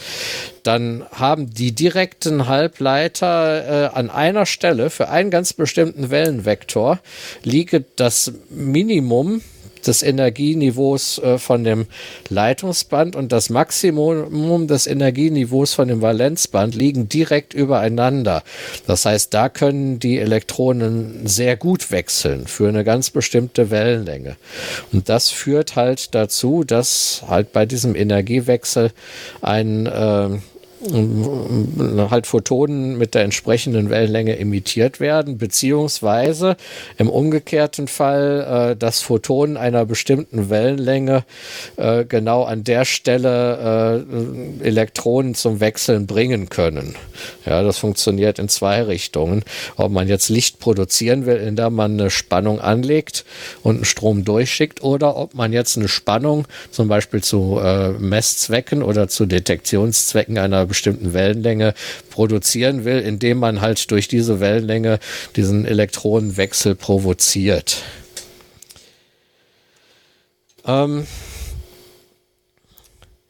dann 0.63 1.05
haben 1.11 1.51
die 1.51 1.73
direkten 1.73 2.47
Halbleiter 2.47 3.91
äh, 3.93 3.97
an 3.97 4.11
einer 4.11 4.47
Stelle 4.47 4.91
für 4.91 5.09
einen 5.09 5.31
ganz 5.31 5.53
bestimmten 5.53 6.11
Wellenvektor 6.11 7.01
liegt 7.43 7.85
das 7.97 8.33
Minimum 8.51 9.43
des 9.87 10.03
Energieniveaus 10.03 11.19
äh, 11.19 11.39
von 11.39 11.65
dem 11.65 11.87
Leitungsband 12.29 13.17
und 13.17 13.33
das 13.33 13.51
Maximum 13.51 14.67
des 14.67 14.87
Energieniveaus 14.87 15.75
von 15.75 15.89
dem 15.89 16.03
Valenzband 16.03 16.75
liegen 16.75 17.09
direkt 17.09 17.55
übereinander. 17.55 18.43
Das 18.87 19.05
heißt, 19.05 19.33
da 19.33 19.49
können 19.49 19.99
die 19.99 20.19
Elektronen 20.19 21.27
sehr 21.27 21.57
gut 21.57 21.91
wechseln 21.91 22.47
für 22.47 22.69
eine 22.69 22.85
ganz 22.85 23.11
bestimmte 23.11 23.71
Wellenlänge. 23.71 24.37
Und 24.93 25.09
das 25.09 25.31
führt 25.31 25.77
halt 25.77 26.15
dazu, 26.15 26.65
dass 26.65 27.25
halt 27.29 27.53
bei 27.53 27.67
diesem 27.67 27.95
Energiewechsel 27.95 28.93
ein 29.43 29.87
äh, 29.87 30.29
halt 32.11 32.27
Photonen 32.27 32.99
mit 32.99 33.15
der 33.15 33.23
entsprechenden 33.23 33.91
Wellenlänge 33.91 34.39
emittiert 34.39 35.01
werden, 35.01 35.39
beziehungsweise 35.39 36.57
im 36.99 37.09
umgekehrten 37.09 37.89
Fall, 37.89 38.73
äh, 38.73 38.77
dass 38.77 39.01
Photonen 39.01 39.57
einer 39.57 39.85
bestimmten 39.87 40.51
Wellenlänge 40.51 41.25
äh, 41.77 42.05
genau 42.05 42.45
an 42.45 42.65
der 42.65 42.85
Stelle 42.85 44.05
äh, 44.63 44.67
Elektronen 44.67 45.35
zum 45.35 45.61
Wechseln 45.61 46.07
bringen 46.07 46.49
können. 46.49 46.95
Ja, 47.47 47.63
das 47.63 47.79
funktioniert 47.79 48.39
in 48.39 48.49
zwei 48.49 48.83
Richtungen. 48.83 49.45
Ob 49.77 49.91
man 49.91 50.09
jetzt 50.09 50.29
Licht 50.29 50.59
produzieren 50.59 51.27
will, 51.27 51.37
indem 51.37 51.75
man 51.75 51.99
eine 51.99 52.11
Spannung 52.11 52.61
anlegt 52.61 53.25
und 53.63 53.77
einen 53.77 53.85
Strom 53.85 54.25
durchschickt, 54.25 54.83
oder 54.83 55.17
ob 55.17 55.35
man 55.35 55.53
jetzt 55.53 55.77
eine 55.77 55.89
Spannung 55.89 56.47
zum 56.71 56.89
Beispiel 56.89 57.23
zu 57.23 57.59
äh, 57.63 57.91
Messzwecken 57.91 58.83
oder 58.83 59.09
zu 59.09 59.27
Detektionszwecken 59.27 60.39
einer 60.39 60.67
bestimmten 60.75 61.13
Wellenlänge 61.13 61.73
produzieren 62.11 62.85
will, 62.85 62.99
indem 62.99 63.39
man 63.39 63.61
halt 63.61 63.93
durch 63.93 64.09
diese 64.09 64.41
Wellenlänge 64.41 64.99
diesen 65.37 65.65
Elektronenwechsel 65.65 66.75
provoziert. 66.75 67.83
Ähm, 70.67 71.07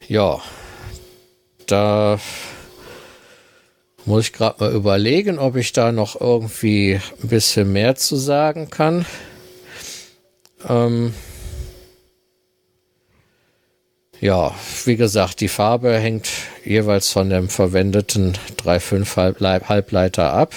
ja, 0.07 0.41
da 1.67 2.19
muss 4.05 4.25
ich 4.25 4.33
gerade 4.33 4.63
mal 4.63 4.73
überlegen, 4.73 5.37
ob 5.37 5.55
ich 5.55 5.71
da 5.71 5.91
noch 5.91 6.19
irgendwie 6.19 6.99
ein 7.21 7.27
bisschen 7.27 7.71
mehr 7.71 7.95
zu 7.95 8.15
sagen 8.15 8.71
kann. 8.71 9.05
Ähm, 10.67 11.13
ja, 14.25 14.55
wie 14.85 14.95
gesagt, 14.95 15.39
die 15.39 15.47
Farbe 15.47 15.99
hängt 15.99 16.27
jeweils 16.63 17.11
von 17.11 17.29
dem 17.29 17.47
verwendeten 17.47 18.33
3,5 18.63 19.69
Halbleiter 19.69 20.33
ab. 20.33 20.55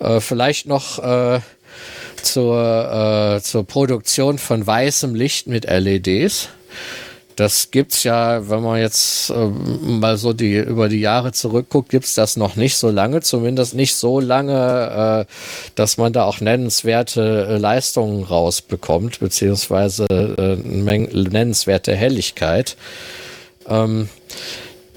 Äh, 0.00 0.18
vielleicht 0.18 0.66
noch 0.66 0.98
äh, 0.98 1.38
zur, 2.20 3.36
äh, 3.36 3.42
zur 3.42 3.64
Produktion 3.64 4.38
von 4.38 4.66
weißem 4.66 5.14
Licht 5.14 5.46
mit 5.46 5.66
LEDs. 5.66 6.48
Das 7.40 7.70
gibt's 7.70 8.04
ja, 8.04 8.50
wenn 8.50 8.62
man 8.62 8.78
jetzt 8.78 9.30
äh, 9.30 9.46
mal 9.46 10.18
so 10.18 10.34
die 10.34 10.58
über 10.58 10.90
die 10.90 11.00
Jahre 11.00 11.32
zurückguckt, 11.32 11.88
gibt's 11.88 12.12
das 12.12 12.36
noch 12.36 12.54
nicht 12.54 12.76
so 12.76 12.90
lange, 12.90 13.22
zumindest 13.22 13.74
nicht 13.74 13.94
so 13.94 14.20
lange, 14.20 15.26
äh, 15.26 15.32
dass 15.74 15.96
man 15.96 16.12
da 16.12 16.24
auch 16.24 16.42
nennenswerte 16.42 17.46
äh, 17.48 17.56
Leistungen 17.56 18.24
rausbekommt, 18.24 19.20
beziehungsweise 19.20 20.04
äh, 20.10 20.56
nennenswerte 20.56 21.96
Helligkeit. 21.96 22.76
Ähm, 23.66 24.10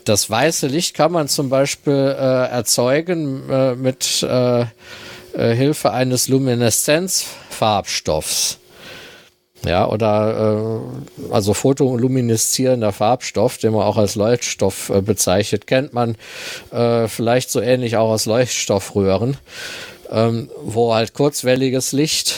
das 0.04 0.30
weiße 0.30 0.68
Licht 0.68 0.98
kann 0.98 1.14
man 1.14 1.30
zum 1.30 1.48
Beispiel 1.48 1.94
äh, 1.94 2.50
erzeugen 2.50 3.50
äh, 3.50 3.76
mit 3.76 4.22
äh 4.22 4.66
Hilfe 5.36 5.92
eines 5.92 6.28
Lumineszenzfarbstoffs. 6.28 8.60
Ja, 9.66 9.88
oder 9.88 10.82
äh, 11.30 11.34
also 11.34 11.54
photolumineszierender 11.54 12.92
Farbstoff, 12.92 13.58
den 13.58 13.72
man 13.72 13.84
auch 13.84 13.98
als 13.98 14.16
Leuchtstoff 14.16 14.90
äh, 14.90 15.02
bezeichnet, 15.02 15.68
kennt 15.68 15.94
man 15.94 16.16
äh, 16.72 17.08
vielleicht 17.08 17.50
so 17.50 17.62
ähnlich 17.62 17.96
auch 17.96 18.10
aus 18.10 18.26
Leuchtstoffröhren, 18.26 19.38
ähm, 20.12 20.50
wo 20.64 20.94
halt 20.94 21.14
kurzwelliges 21.14 21.94
Licht 21.94 22.36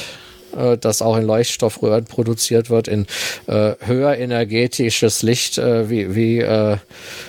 äh, 0.55 0.77
das 0.77 1.01
auch 1.01 1.17
in 1.17 1.25
Leuchtstoffröhren 1.25 2.05
produziert 2.05 2.69
wird, 2.69 2.87
in 2.87 3.07
äh, 3.47 3.73
höher 3.79 4.17
energetisches 4.17 5.23
Licht, 5.23 5.57
äh, 5.57 5.89
wie, 5.89 6.15
wie 6.15 6.39
äh, 6.39 6.77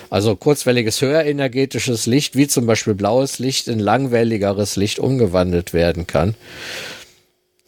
also 0.09 0.35
kurzwelliges 0.35 1.01
höher 1.01 1.23
energetisches 1.25 2.05
Licht, 2.05 2.35
wie 2.35 2.47
zum 2.47 2.65
Beispiel 2.65 2.93
blaues 2.93 3.39
Licht 3.39 3.67
in 3.67 3.79
langwelligeres 3.79 4.75
Licht 4.75 4.99
umgewandelt 4.99 5.73
werden 5.73 6.05
kann. 6.05 6.35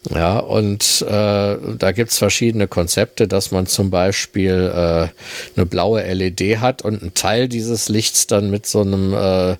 Ja, 0.08 0.40
und 0.40 1.02
äh, 1.02 1.58
da 1.78 1.92
gibt's 1.94 2.18
verschiedene 2.18 2.70
Konzepte, 2.70 3.28
dass 3.28 3.52
man 3.52 3.68
zum 3.68 3.90
Beispiel 3.90 4.72
äh, 4.74 5.10
eine 5.58 5.66
blaue 5.66 6.02
LED 6.02 6.60
hat 6.60 6.84
und 6.84 7.02
einen 7.02 7.14
Teil 7.14 7.50
dieses 7.50 7.90
Lichts 7.90 8.26
dann 8.26 8.50
mit 8.50 8.66
so 8.66 8.80
einem 8.80 9.14
äh, 9.14 9.52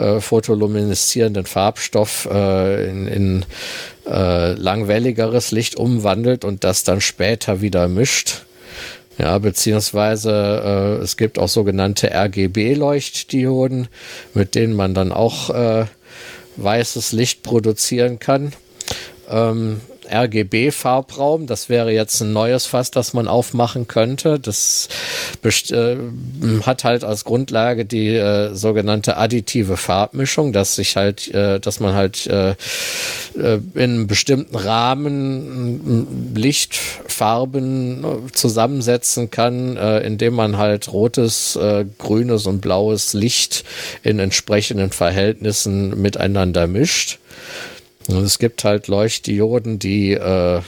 äh, 0.00 0.20
photolumineszierenden 0.20 1.44
Farbstoff 1.44 2.26
äh, 2.32 2.88
in, 2.88 3.06
in 3.06 3.44
äh, 4.06 4.52
langwelligeres 4.54 5.50
Licht 5.50 5.76
umwandelt 5.76 6.46
und 6.46 6.64
das 6.64 6.84
dann 6.84 7.02
später 7.02 7.60
wieder 7.60 7.86
mischt. 7.86 8.46
Ja, 9.18 9.36
beziehungsweise 9.36 10.98
äh, 11.00 11.02
es 11.02 11.18
gibt 11.18 11.38
auch 11.38 11.48
sogenannte 11.48 12.10
RGB-Leuchtdioden, 12.14 13.88
mit 14.32 14.54
denen 14.54 14.72
man 14.72 14.94
dann 14.94 15.12
auch 15.12 15.50
äh, 15.50 15.84
weißes 16.56 17.12
Licht 17.12 17.42
produzieren 17.42 18.18
kann 18.18 18.54
ähm, 19.28 19.80
RGB-Farbraum. 20.12 21.46
Das 21.46 21.68
wäre 21.68 21.92
jetzt 21.92 22.20
ein 22.20 22.32
neues 22.32 22.66
Fass, 22.66 22.90
das 22.90 23.14
man 23.14 23.28
aufmachen 23.28 23.88
könnte. 23.88 24.38
Das 24.38 24.88
äh, 25.42 25.96
hat 26.64 26.84
halt 26.84 27.04
als 27.04 27.24
Grundlage 27.24 27.84
die 27.84 28.08
äh, 28.08 28.54
sogenannte 28.54 29.16
additive 29.16 29.76
Farbmischung, 29.76 30.52
dass 30.52 30.76
sich 30.76 30.96
halt, 30.96 31.32
äh, 31.34 31.60
dass 31.60 31.80
man 31.80 31.94
halt 31.94 32.26
äh, 32.26 32.50
äh 32.50 33.60
in 33.74 33.80
einem 33.80 34.06
bestimmten 34.06 34.56
Rahmen 34.56 36.32
Lichtfarben 36.34 38.04
äh, 38.04 38.32
zusammensetzen 38.32 39.30
kann, 39.30 39.76
indem 39.76 40.34
man 40.34 40.56
halt 40.58 40.92
rotes, 40.92 41.58
grünes 41.98 42.46
und 42.46 42.60
blaues 42.60 43.12
Licht 43.14 43.64
in 44.02 44.18
entsprechenden 44.18 44.90
Verhältnissen 44.90 46.00
miteinander 46.00 46.66
mischt. 46.66 47.18
Und 48.08 48.24
es 48.24 48.38
gibt 48.38 48.64
halt 48.64 48.88
Leuchtdioden, 48.88 49.78
die 49.78 50.12
äh, 50.12 50.60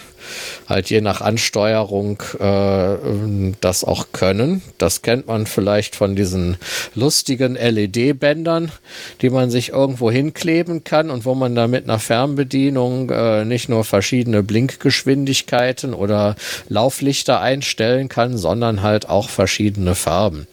halt 0.68 0.90
je 0.90 1.00
nach 1.00 1.20
Ansteuerung 1.20 2.22
äh, 2.38 3.52
das 3.60 3.84
auch 3.84 4.06
können. 4.12 4.62
Das 4.78 5.02
kennt 5.02 5.26
man 5.26 5.46
vielleicht 5.46 5.96
von 5.96 6.16
diesen 6.16 6.56
lustigen 6.94 7.54
LED-Bändern, 7.54 8.72
die 9.20 9.30
man 9.30 9.50
sich 9.50 9.70
irgendwo 9.70 10.10
hinkleben 10.10 10.84
kann 10.84 11.10
und 11.10 11.24
wo 11.24 11.34
man 11.34 11.54
da 11.54 11.66
mit 11.66 11.84
einer 11.84 11.98
Fernbedienung 11.98 13.10
äh, 13.10 13.44
nicht 13.44 13.68
nur 13.68 13.84
verschiedene 13.84 14.42
Blinkgeschwindigkeiten 14.42 15.94
oder 15.94 16.36
Lauflichter 16.68 17.40
einstellen 17.40 18.08
kann, 18.08 18.36
sondern 18.36 18.82
halt 18.82 19.08
auch 19.08 19.28
verschiedene 19.28 19.94
Farben. 19.94 20.46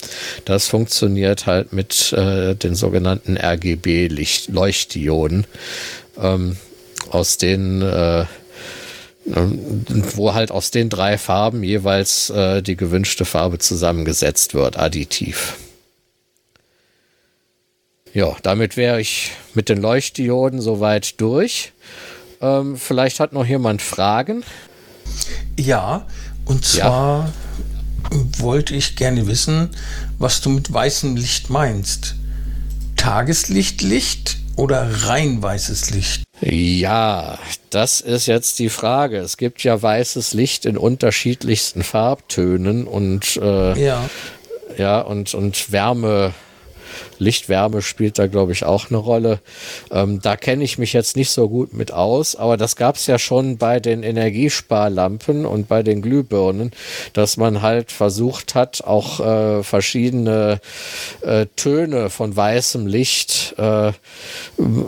Das 0.45 0.67
funktioniert 0.67 1.45
halt 1.45 1.73
mit 1.73 2.13
äh, 2.13 2.55
den 2.55 2.75
sogenannten 2.75 3.37
RGB-Leuchtdioden. 3.37 5.45
Ähm, 6.19 6.57
aus 7.11 7.37
den 7.37 7.81
äh, 7.81 8.25
wo 9.25 10.33
halt 10.33 10.51
aus 10.51 10.71
den 10.71 10.89
drei 10.89 11.17
Farben 11.17 11.63
jeweils 11.63 12.29
äh, 12.31 12.61
die 12.63 12.75
gewünschte 12.75 13.25
Farbe 13.25 13.59
zusammengesetzt 13.59 14.53
wird, 14.53 14.77
additiv. 14.77 15.57
Ja, 18.13 18.35
damit 18.41 18.77
wäre 18.77 18.99
ich 18.99 19.31
mit 19.53 19.69
den 19.69 19.79
Leuchtdioden 19.79 20.59
soweit 20.59 21.21
durch. 21.21 21.71
Ähm, 22.41 22.77
vielleicht 22.77 23.19
hat 23.19 23.31
noch 23.31 23.45
jemand 23.45 23.81
Fragen. 23.81 24.43
Ja, 25.57 26.07
und 26.45 26.65
zwar 26.65 27.31
ja. 28.11 28.19
wollte 28.39 28.75
ich 28.75 28.95
gerne 28.95 29.27
wissen, 29.27 29.69
was 30.17 30.41
du 30.41 30.49
mit 30.49 30.73
weißem 30.73 31.15
Licht 31.15 31.49
meinst. 31.49 32.15
Tageslichtlicht 32.97 34.40
oder 34.55 34.87
rein 35.07 35.41
weißes 35.41 35.91
Licht? 35.91 36.23
Ja, 36.41 37.37
das 37.69 38.01
ist 38.01 38.25
jetzt 38.25 38.59
die 38.59 38.69
Frage. 38.69 39.17
Es 39.17 39.37
gibt 39.37 39.63
ja 39.63 39.81
weißes 39.81 40.33
Licht 40.33 40.65
in 40.65 40.77
unterschiedlichsten 40.77 41.83
Farbtönen 41.83 42.87
und 42.87 43.37
äh, 43.37 43.79
ja. 43.79 44.09
ja 44.77 45.01
und 45.01 45.33
und 45.33 45.71
Wärme 45.71 46.33
Lichtwärme 47.19 47.81
spielt 47.81 48.19
da, 48.19 48.27
glaube 48.27 48.51
ich, 48.51 48.65
auch 48.65 48.89
eine 48.89 48.97
Rolle. 48.97 49.39
Ähm, 49.91 50.21
da 50.21 50.35
kenne 50.35 50.63
ich 50.63 50.77
mich 50.77 50.93
jetzt 50.93 51.15
nicht 51.15 51.31
so 51.31 51.49
gut 51.49 51.73
mit 51.73 51.91
aus, 51.91 52.35
aber 52.35 52.57
das 52.57 52.75
gab 52.75 52.95
es 52.95 53.07
ja 53.07 53.19
schon 53.19 53.57
bei 53.57 53.79
den 53.79 54.03
Energiesparlampen 54.03 55.45
und 55.45 55.67
bei 55.67 55.83
den 55.83 56.01
Glühbirnen, 56.01 56.71
dass 57.13 57.37
man 57.37 57.61
halt 57.61 57.91
versucht 57.91 58.55
hat, 58.55 58.83
auch 58.83 59.19
äh, 59.19 59.63
verschiedene 59.63 60.59
äh, 61.21 61.45
Töne 61.55 62.09
von 62.09 62.35
weißem 62.35 62.87
Licht 62.87 63.55
äh, 63.57 63.91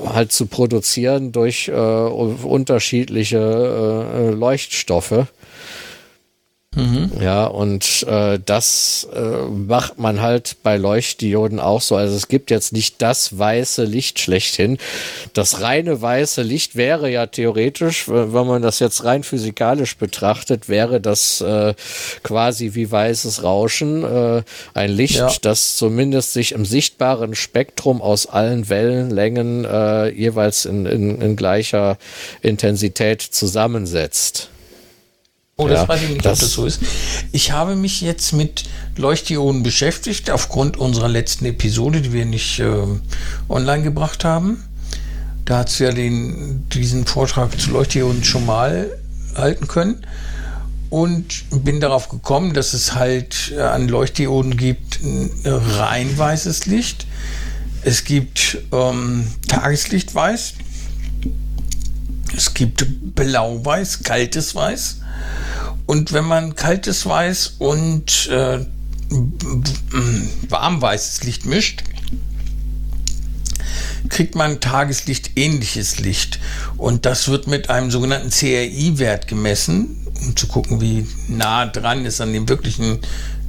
halt 0.06 0.32
zu 0.32 0.48
produzieren 0.48 1.32
durch 1.32 1.68
äh, 1.68 1.72
unterschiedliche 1.72 3.38
äh, 3.38 4.30
Leuchtstoffe. 4.32 5.28
Mhm. 6.76 7.12
Ja, 7.22 7.46
und 7.46 8.04
äh, 8.08 8.40
das 8.44 9.08
äh, 9.14 9.20
macht 9.20 10.00
man 10.00 10.22
halt 10.22 10.58
bei 10.64 10.78
Leuchtdioden 10.78 11.60
auch 11.60 11.82
so. 11.82 11.96
Also 11.96 12.16
es 12.16 12.28
gibt 12.28 12.50
jetzt 12.52 12.74
nicht 12.74 13.02
das 13.02 13.38
weiße 13.38 13.84
Licht 13.84 14.20
schlechthin. 14.20 14.78
Das 15.34 15.62
reine 15.62 16.02
weiße 16.02 16.42
Licht 16.42 16.76
wäre 16.76 17.12
ja 17.12 17.28
theoretisch, 17.28 18.08
wenn 18.08 18.48
man 18.48 18.62
das 18.62 18.80
jetzt 18.80 19.04
rein 19.04 19.24
physikalisch 19.24 19.98
betrachtet, 19.98 20.68
wäre 20.70 21.00
das 21.00 21.42
äh, 21.42 21.74
quasi 22.24 22.74
wie 22.74 22.90
weißes 22.90 23.44
Rauschen. 23.44 24.04
Äh, 24.04 24.44
ein 24.74 24.92
Licht, 24.92 25.16
ja. 25.16 25.32
das 25.42 25.76
zumindest 25.76 26.34
sich 26.34 26.54
im 26.54 26.66
sichtbaren 26.66 27.36
Spektrum 27.36 28.02
aus 28.02 28.26
allen 28.26 28.70
Wellenlängen 28.70 29.66
äh, 29.66 30.10
jeweils 30.10 30.66
in, 30.66 30.86
in, 30.86 31.22
in 31.22 31.36
gleicher 31.36 31.98
Intensität 32.42 33.22
zusammensetzt. 33.22 34.50
Oh, 35.56 35.68
das 35.68 35.82
ja, 35.82 35.88
weiß 35.88 36.02
ich 36.02 36.10
nicht, 36.10 36.26
das 36.26 36.40
ob 36.40 36.40
das 36.40 36.52
so 36.52 36.66
ist. 36.66 36.82
Ich 37.32 37.52
habe 37.52 37.76
mich 37.76 38.02
jetzt 38.02 38.34
mit 38.34 38.64
Leuchtdioden 38.98 39.62
beschäftigt, 39.62 40.32
aufgrund 40.32 40.78
unserer 40.78 41.10
letzten 41.10 41.46
Episode, 41.46 42.02
die 42.02 42.12
wir 42.12 42.26
nicht 42.26 42.60
äh, 42.60 42.74
online 43.50 43.84
gebracht 43.84 44.26
haben. 44.26 44.64
Da 45.46 45.60
hat 45.60 45.70
es 45.70 45.78
ja 45.78 45.92
den, 45.92 46.68
diesen 46.70 47.06
Vortrag 47.06 47.60
zu 47.60 47.70
Leuchtdioden 47.70 48.24
schon 48.24 48.46
mal 48.46 48.90
halten 49.36 49.68
können. 49.68 50.06
Und 50.90 51.46
bin 51.64 51.80
darauf 51.80 52.10
gekommen, 52.10 52.54
dass 52.54 52.74
es 52.74 52.96
halt 52.96 53.52
äh, 53.56 53.62
an 53.62 53.88
Leuchtdioden 53.88 54.58
gibt 54.58 55.00
rein 55.44 56.18
weißes 56.18 56.66
Licht. 56.66 57.06
Es 57.84 58.06
gibt 58.06 58.60
ähm, 58.72 59.28
Tageslichtweiß. 59.48 60.54
Es 62.36 62.54
gibt 62.54 62.86
Blau-Weiß, 63.16 64.04
kaltes 64.04 64.56
Weiß 64.56 64.98
und 65.86 66.14
wenn 66.14 66.26
man 66.26 66.56
kaltes 66.56 67.06
Weiß 67.06 67.56
und 67.60 68.28
äh, 68.30 68.66
warmweißes 70.50 71.24
Licht 71.24 71.46
mischt, 71.46 71.84
kriegt 74.10 74.36
man 74.36 74.60
Tageslicht 74.60 75.32
ähnliches 75.36 76.00
Licht. 76.00 76.40
Und 76.78 77.06
das 77.06 77.28
wird 77.28 77.48
mit 77.48 77.70
einem 77.70 77.92
sogenannten 77.92 78.30
CRI-Wert 78.30 79.28
gemessen, 79.28 79.98
um 80.22 80.36
zu 80.36 80.48
gucken, 80.48 80.82
wie 80.82 81.08
nah 81.28 81.66
dran 81.66 82.06
ist 82.06 82.22
an 82.22 82.34
dem 82.34 82.48
wirklichen, 82.50 83.00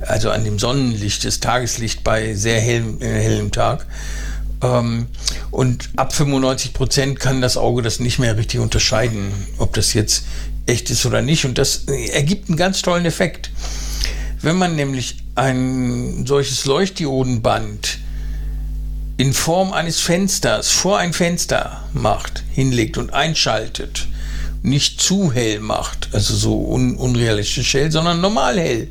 also 0.01 0.31
an 0.31 0.45
dem 0.45 0.59
Sonnenlicht, 0.59 1.25
das 1.25 1.41
Tageslicht 1.41 2.05
bei 2.05 2.35
sehr 2.35 2.61
hellem, 2.61 3.01
äh, 3.01 3.07
hellem 3.07 3.53
Tag. 3.53 3.87
Ähm, 4.65 5.07
und 5.51 5.91
ab 5.97 6.15
95 6.15 6.73
Prozent 6.73 7.21
kann 7.21 7.41
das 7.41 7.57
Auge 7.57 7.83
das 7.83 8.01
nicht 8.01 8.19
mehr 8.19 8.37
richtig 8.37 8.61
unterscheiden, 8.61 9.33
ob 9.59 9.75
das 9.75 9.93
jetzt 9.93 10.25
echt 10.67 10.91
ist 10.91 11.05
oder 11.07 11.23
nicht. 11.23 11.45
Und 11.45 11.59
das 11.59 11.85
ergibt 11.85 12.49
einen 12.49 12.57
ganz 12.57 12.83
tollen 12.83 13.05
Effekt. 13.05 13.51
Wenn 14.41 14.57
man 14.57 14.77
nämlich 14.77 15.19
ein 15.35 16.25
solches 16.27 16.65
Leuchtdiodenband 16.65 17.99
in 19.17 19.33
Form 19.33 19.73
eines 19.73 20.01
Fensters 20.01 20.71
vor 20.71 20.99
ein 20.99 21.13
Fenster 21.13 21.85
macht, 21.93 22.43
hinlegt 22.53 22.99
und 22.99 23.13
einschaltet, 23.13 24.09
nicht 24.63 25.01
zu 25.01 25.33
hell 25.33 25.61
macht, 25.61 26.09
also 26.13 26.35
so 26.35 26.67
un 26.67 26.97
unrealistisch 26.97 27.75
hell, 27.75 27.93
sondern 27.93 28.21
normal 28.21 28.59
hell, 28.59 28.89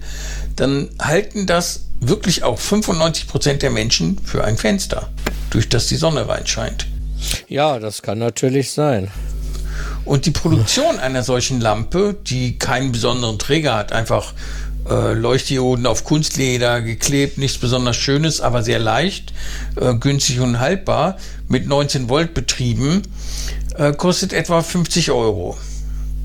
dann 0.56 0.90
halten 1.00 1.46
das 1.48 1.82
wirklich 2.00 2.44
auch 2.44 2.60
95 2.60 3.28
Prozent 3.28 3.62
der 3.62 3.72
Menschen 3.72 4.20
für 4.24 4.44
ein 4.44 4.58
Fenster, 4.58 5.10
durch 5.54 5.70
das 5.70 5.88
die 5.88 5.96
Sonne 5.96 6.28
reinscheint. 6.28 6.88
Ja, 7.48 7.80
das 7.80 8.02
kann 8.02 8.20
natürlich 8.20 8.72
sein. 8.72 9.10
Und 10.06 10.26
die 10.26 10.32
Produktion 10.32 11.00
einer 11.00 11.24
solchen 11.24 11.62
Lampe, 11.62 12.16
die 12.28 12.58
keinen 12.58 12.92
besonderen 12.92 13.40
Träger 13.40 13.76
hat, 13.76 13.94
einfach 13.94 14.34
äh, 14.90 15.14
Leuchtdioden 15.14 15.86
auf 15.86 16.04
Kunstleder 16.04 16.82
geklebt, 16.82 17.38
nichts 17.38 17.58
besonders 17.58 17.96
Schönes, 17.96 18.42
aber 18.42 18.64
sehr 18.64 18.80
leicht, 18.80 19.32
äh, 19.80 19.94
günstig 19.94 20.42
und 20.42 20.60
haltbar, 20.60 21.18
mit 21.48 21.68
19 21.68 22.10
Volt 22.10 22.34
betrieben, 22.34 23.04
äh, 23.78 23.94
kostet 23.94 24.34
etwa 24.34 24.62
50 24.62 25.12
Euro 25.12 25.58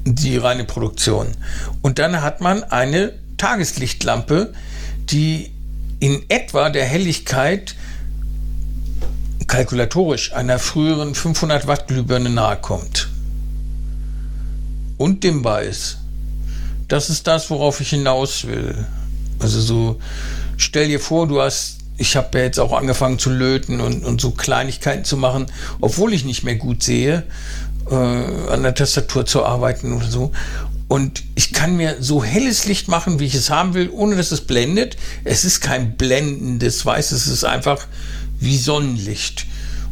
die 0.05 0.39
reine 0.39 0.65
Produktion. 0.65 1.29
Und 1.83 1.99
dann 1.99 2.21
hat 2.23 2.41
man 2.41 2.65
eine 2.65 3.13
Tageslichtlampe, 3.37 4.53
die 5.11 5.53
in 6.01 6.25
etwa 6.29 6.71
der 6.71 6.85
Helligkeit 6.85 7.75
kalkulatorisch 9.49 10.33
einer 10.35 10.59
früheren 10.59 11.15
500 11.15 11.67
Watt 11.67 11.89
Glühbirne 11.89 12.31
nahe 12.31 12.57
kommt 12.57 13.09
und 14.99 15.25
dem 15.25 15.43
Weiß. 15.43 15.99
Das 16.87 17.11
ist 17.11 17.27
das, 17.27 17.51
worauf 17.51 17.81
ich 17.81 17.91
hinaus 17.91 18.47
will. 18.47 18.87
Also 19.39 19.61
so, 19.61 20.01
stell 20.57 20.89
dir 20.89 21.01
vor, 21.01 21.27
du 21.27 21.41
hast, 21.41 21.79
ich 21.97 22.17
habe 22.17 22.39
ja 22.39 22.45
jetzt 22.45 22.61
auch 22.61 22.73
angefangen 22.73 23.19
zu 23.19 23.31
löten 23.31 23.81
und, 23.81 24.05
und 24.05 24.21
so 24.21 24.31
Kleinigkeiten 24.31 25.05
zu 25.05 25.17
machen, 25.17 25.47
obwohl 25.81 26.13
ich 26.13 26.25
nicht 26.25 26.45
mehr 26.45 26.57
gut 26.57 26.83
sehe, 26.83 27.25
äh, 27.91 27.95
an 27.95 28.63
der 28.63 28.75
Tastatur 28.75 29.27
zu 29.27 29.45
arbeiten 29.45 29.93
oder 29.93 30.11
so. 30.11 30.33
Und 30.89 31.23
ich 31.35 31.53
kann 31.53 31.77
mir 31.77 31.97
so 32.01 32.25
helles 32.25 32.65
Licht 32.65 32.89
machen, 32.89 33.21
wie 33.21 33.27
ich 33.27 33.35
es 33.35 33.51
haben 33.51 33.75
will, 33.75 33.91
ohne 33.91 34.17
dass 34.17 34.33
es 34.33 34.41
blendet. 34.41 34.97
Es 35.23 35.45
ist 35.45 35.61
kein 35.61 35.97
blendendes 35.97 36.85
Weiß, 36.87 37.13
es 37.13 37.27
ist 37.27 37.45
einfach 37.45 37.87
wie 38.41 38.57
Sonnenlicht. 38.59 39.47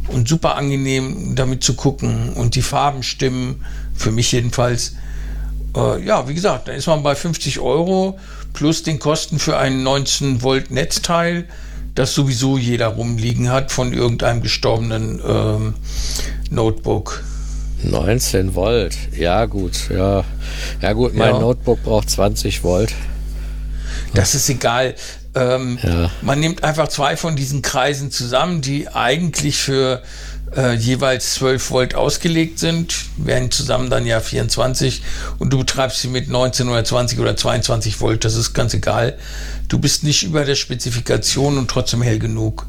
Und 0.07 0.27
super 0.27 0.55
angenehm, 0.55 1.35
damit 1.35 1.63
zu 1.63 1.73
gucken. 1.73 2.33
Und 2.33 2.55
die 2.55 2.61
Farben 2.61 3.03
stimmen 3.03 3.65
für 3.93 4.11
mich 4.11 4.31
jedenfalls. 4.31 4.95
Äh, 5.75 6.03
ja, 6.05 6.27
wie 6.27 6.33
gesagt, 6.33 6.67
da 6.67 6.71
ist 6.71 6.87
man 6.87 7.03
bei 7.03 7.13
50 7.13 7.59
Euro 7.59 8.17
plus 8.53 8.83
den 8.83 8.99
Kosten 8.99 9.37
für 9.37 9.57
ein 9.57 9.83
19 9.83 10.41
Volt 10.41 10.71
Netzteil, 10.71 11.45
das 11.93 12.13
sowieso 12.13 12.57
jeder 12.57 12.87
rumliegen 12.87 13.51
hat 13.51 13.71
von 13.71 13.93
irgendeinem 13.93 14.41
gestorbenen 14.41 15.21
ähm, 15.27 15.73
Notebook. 16.49 17.23
19 17.83 18.55
Volt, 18.55 18.97
ja 19.15 19.45
gut, 19.45 19.89
ja. 19.89 20.23
Ja 20.81 20.93
gut, 20.93 21.13
mein 21.13 21.35
ja. 21.35 21.39
Notebook 21.39 21.83
braucht 21.83 22.09
20 22.09 22.63
Volt. 22.63 22.93
Das 24.13 24.33
ist 24.33 24.49
egal. 24.49 24.95
Ähm, 25.35 25.77
ja. 25.81 26.11
Man 26.21 26.39
nimmt 26.39 26.63
einfach 26.63 26.87
zwei 26.87 27.17
von 27.17 27.35
diesen 27.35 27.61
Kreisen 27.61 28.11
zusammen, 28.11 28.61
die 28.61 28.87
eigentlich 28.89 29.57
für 29.57 30.01
äh, 30.55 30.73
jeweils 30.75 31.35
12 31.35 31.71
Volt 31.71 31.95
ausgelegt 31.95 32.59
sind, 32.59 32.95
werden 33.17 33.51
zusammen 33.51 33.89
dann 33.89 34.05
ja 34.05 34.19
24 34.19 35.01
und 35.39 35.51
du 35.51 35.59
betreibst 35.59 35.99
sie 35.99 36.07
mit 36.07 36.29
19 36.29 36.69
oder 36.69 36.83
20 36.83 37.19
oder 37.19 37.35
22 37.35 37.99
Volt, 37.99 38.23
das 38.23 38.35
ist 38.35 38.53
ganz 38.53 38.73
egal. 38.73 39.17
Du 39.67 39.79
bist 39.79 40.03
nicht 40.03 40.23
über 40.23 40.45
der 40.45 40.55
Spezifikation 40.55 41.57
und 41.57 41.69
trotzdem 41.69 42.01
hell 42.01 42.19
genug. 42.19 42.65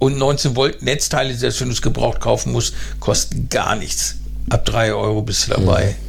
Und 0.00 0.16
19 0.16 0.56
Volt 0.56 0.82
Netzteile, 0.82 1.34
selbst 1.34 1.60
wenn 1.60 1.68
du 1.68 1.74
es 1.74 1.82
gebraucht 1.82 2.20
kaufen 2.20 2.52
musst, 2.52 2.74
kosten 3.00 3.48
gar 3.48 3.76
nichts. 3.76 4.16
Ab 4.48 4.64
3 4.64 4.92
Euro 4.94 5.22
bist 5.22 5.46
du 5.46 5.52
dabei. 5.52 5.96
Mhm. 6.00 6.07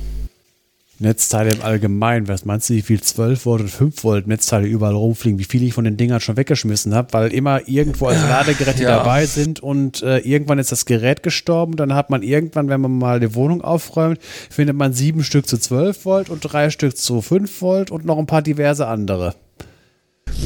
Netzteile 0.99 1.51
im 1.51 1.61
Allgemeinen. 1.61 2.27
Was 2.27 2.43
meinst 2.43 2.69
du, 2.69 2.73
wie 2.73 2.81
viel 2.81 3.01
12 3.01 3.45
Volt 3.45 3.61
und 3.61 3.69
5 3.69 4.03
Volt 4.03 4.27
Netzteile 4.27 4.67
überall 4.67 4.95
rumfliegen? 4.95 5.39
Wie 5.39 5.45
viele 5.45 5.65
ich 5.65 5.73
von 5.73 5.85
den 5.85 5.95
Dingern 5.95 6.19
schon 6.19 6.35
weggeschmissen 6.35 6.93
habe, 6.93 7.13
weil 7.13 7.33
immer 7.33 7.67
irgendwo 7.67 8.07
als 8.07 8.21
Ladegeräte 8.21 8.83
ja. 8.83 8.97
dabei 8.97 9.25
sind 9.25 9.61
und 9.61 10.03
äh, 10.03 10.17
irgendwann 10.19 10.59
ist 10.59 10.73
das 10.73 10.85
Gerät 10.85 11.23
gestorben. 11.23 11.77
Dann 11.77 11.93
hat 11.93 12.09
man 12.09 12.21
irgendwann, 12.21 12.67
wenn 12.67 12.81
man 12.81 12.97
mal 12.97 13.21
die 13.21 13.33
Wohnung 13.33 13.61
aufräumt, 13.61 14.19
findet 14.49 14.75
man 14.75 14.93
sieben 14.93 15.23
Stück 15.23 15.47
zu 15.47 15.57
12 15.57 16.03
Volt 16.03 16.29
und 16.29 16.41
drei 16.41 16.69
Stück 16.69 16.97
zu 16.97 17.21
5 17.21 17.61
Volt 17.61 17.91
und 17.91 18.05
noch 18.05 18.17
ein 18.17 18.27
paar 18.27 18.41
diverse 18.41 18.87
andere. 18.87 19.35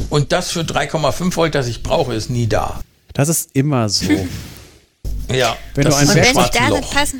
Und 0.09 0.31
das 0.31 0.51
für 0.51 0.61
3,5 0.61 1.35
Volt, 1.35 1.55
das 1.55 1.67
ich 1.67 1.81
brauche, 1.81 2.13
ist 2.13 2.29
nie 2.29 2.47
da. 2.47 2.79
Das 3.13 3.27
ist 3.27 3.49
immer 3.53 3.89
so. 3.89 4.05
ja. 5.33 5.57
Wenn 5.73 5.85
du 5.85 5.95
ein 5.95 6.07
und 6.07 6.15
wenn 6.15 6.23
sich 6.23 6.49
da 6.49 6.67
sind, 6.69 6.89
passen 6.91 7.19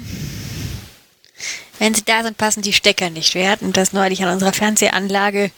wenn 1.80 1.94
sie 1.94 2.04
da 2.06 2.24
sind, 2.24 2.38
passen 2.38 2.62
die 2.62 2.74
Stecker 2.74 3.10
nicht. 3.10 3.36
Wir 3.36 3.50
hatten 3.50 3.74
das 3.74 3.94
neulich 3.94 4.24
an 4.24 4.34
unserer 4.34 4.54
Fernsehanlage. 4.54 5.52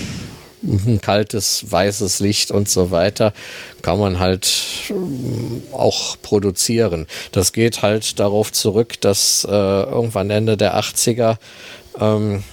kaltes, 1.02 1.66
weißes 1.70 2.20
Licht 2.20 2.52
und 2.52 2.70
so 2.70 2.92
weiter, 2.92 3.34
kann 3.82 4.00
man 4.00 4.20
halt 4.20 4.50
ähm, 4.90 5.64
auch 5.72 6.18
produzieren. 6.22 7.08
Das 7.32 7.54
geht 7.54 7.82
halt 7.82 8.20
darauf 8.20 8.52
zurück, 8.52 9.00
dass 9.02 9.46
äh, 9.50 9.52
irgendwann 9.52 10.30
Ende 10.30 10.58
der 10.58 10.80
80er 10.80 11.38
ähm, 12.00 12.44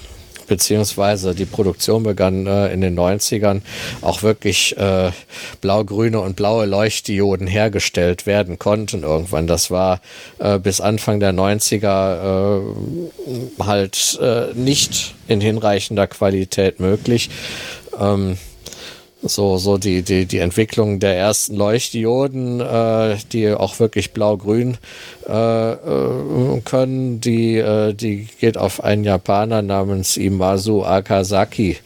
beziehungsweise 0.51 1.33
die 1.33 1.45
Produktion 1.45 2.03
begann 2.03 2.45
äh, 2.49 2.73
in 2.73 2.81
den 2.81 2.99
90ern, 2.99 3.61
auch 4.03 4.25
wirklich 4.25 4.77
äh, 4.77 5.13
blau-grüne 5.61 6.19
und 6.19 6.35
blaue 6.35 6.67
Leuchtdioden 6.67 7.47
hergestellt 7.47 8.27
werden 8.27 8.59
konnten 8.59 9.05
irgendwann. 9.05 9.47
Das 9.47 9.71
war 9.71 10.01
äh, 10.41 10.59
bis 10.59 10.81
Anfang 10.81 11.21
der 11.21 11.33
90er 11.33 12.59
äh, 12.59 13.63
halt 13.63 14.19
äh, 14.21 14.53
nicht 14.55 15.15
in 15.29 15.41
hinreichender 15.41 16.09
Qualität 16.09 16.81
möglich 16.81 17.31
ähm, 17.99 18.37
so, 19.23 19.59
so 19.59 19.77
die, 19.77 20.03
die, 20.03 20.25
die 20.25 20.39
Entwicklung 20.39 20.99
der 20.99 21.17
ersten 21.17 21.55
Leuchtdioden, 21.55 22.61
äh, 22.61 23.17
die 23.33 23.53
auch 23.53 23.79
wirklich 23.79 24.13
blau-grün 24.13 24.79
äh, 25.29 25.73
äh, 25.73 26.61
können, 26.65 27.21
die, 27.21 27.57
äh, 27.57 27.93
die 27.93 28.29
geht 28.41 28.57
auf 28.57 28.83
einen 28.83 29.05
Japaner 29.05 29.61
namens 29.63 30.17
Imazu 30.17 30.85
Akasaki 30.85 31.77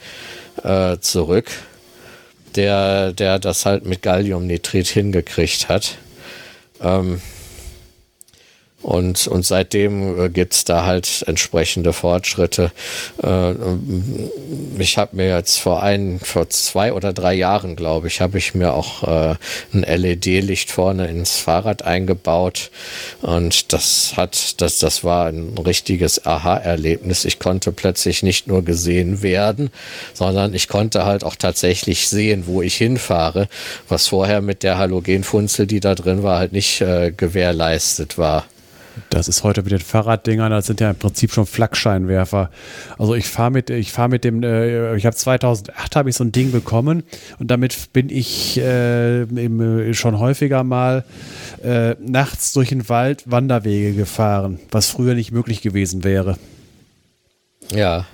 äh, 0.63 0.97
zurück, 0.99 1.47
der, 2.55 3.11
der 3.11 3.39
das 3.39 3.65
halt 3.65 3.85
mit 3.85 4.01
Galliumnitrit 4.01 4.87
hingekriegt 4.87 5.67
hat. 5.67 5.97
Ähm, 6.81 7.21
und, 8.85 9.25
und 9.25 9.43
seitdem 9.43 10.25
äh, 10.25 10.29
gibt's 10.29 10.63
da 10.63 10.85
halt 10.85 11.23
entsprechende 11.25 11.91
Fortschritte. 11.91 12.71
Äh, 13.23 13.53
ich 14.77 14.99
habe 14.99 15.15
mir 15.15 15.29
jetzt 15.29 15.57
vor 15.57 15.81
ein, 15.81 16.19
vor 16.19 16.51
zwei 16.51 16.93
oder 16.93 17.11
drei 17.11 17.33
Jahren, 17.33 17.75
glaube 17.75 18.05
ich, 18.05 18.21
habe 18.21 18.37
ich 18.37 18.53
mir 18.53 18.75
auch 18.75 19.01
äh, 19.01 19.35
ein 19.73 19.81
LED-Licht 19.81 20.69
vorne 20.69 21.07
ins 21.07 21.37
Fahrrad 21.37 21.81
eingebaut. 21.81 22.69
Und 23.23 23.73
das 23.73 24.17
hat, 24.17 24.61
das, 24.61 24.77
das 24.77 25.03
war 25.03 25.29
ein 25.29 25.57
richtiges 25.57 26.27
Aha-Erlebnis. 26.27 27.25
Ich 27.25 27.39
konnte 27.39 27.71
plötzlich 27.71 28.21
nicht 28.21 28.45
nur 28.45 28.63
gesehen 28.63 29.23
werden, 29.23 29.71
sondern 30.13 30.53
ich 30.53 30.67
konnte 30.67 31.05
halt 31.05 31.23
auch 31.23 31.35
tatsächlich 31.35 32.07
sehen, 32.07 32.43
wo 32.45 32.61
ich 32.61 32.75
hinfahre, 32.75 33.47
was 33.89 34.09
vorher 34.09 34.41
mit 34.41 34.61
der 34.61 34.77
Halogenfunzel, 34.77 35.65
die 35.65 35.79
da 35.79 35.95
drin 35.95 36.21
war, 36.21 36.37
halt 36.37 36.51
nicht 36.51 36.81
äh, 36.81 37.11
gewährleistet 37.11 38.19
war. 38.19 38.45
Das 39.09 39.27
ist 39.27 39.43
heute 39.43 39.63
mit 39.63 39.71
den 39.71 39.79
Fahrraddingern, 39.79 40.51
das 40.51 40.67
sind 40.67 40.79
ja 40.79 40.89
im 40.89 40.95
Prinzip 40.95 41.33
schon 41.33 41.45
Flakscheinwerfer. 41.45 42.49
Also 42.97 43.15
ich 43.15 43.27
fahre 43.27 43.51
mit, 43.51 43.69
ich 43.69 43.91
fahre 43.91 44.09
mit 44.09 44.23
dem, 44.23 44.43
äh, 44.43 44.95
ich 44.95 45.05
habe 45.05 45.15
2008 45.15 45.95
habe 45.95 46.09
ich 46.09 46.15
so 46.15 46.23
ein 46.23 46.31
Ding 46.31 46.51
bekommen 46.51 47.03
und 47.39 47.51
damit 47.51 47.93
bin 47.93 48.09
ich 48.09 48.57
äh, 48.57 49.23
im, 49.23 49.61
äh, 49.61 49.93
schon 49.93 50.19
häufiger 50.19 50.63
mal 50.63 51.03
äh, 51.63 51.95
nachts 51.99 52.53
durch 52.53 52.69
den 52.69 52.87
Wald 52.89 53.23
Wanderwege 53.25 53.93
gefahren, 53.93 54.59
was 54.71 54.89
früher 54.89 55.13
nicht 55.13 55.31
möglich 55.31 55.61
gewesen 55.61 56.03
wäre. 56.03 56.37
Ja. 57.71 58.05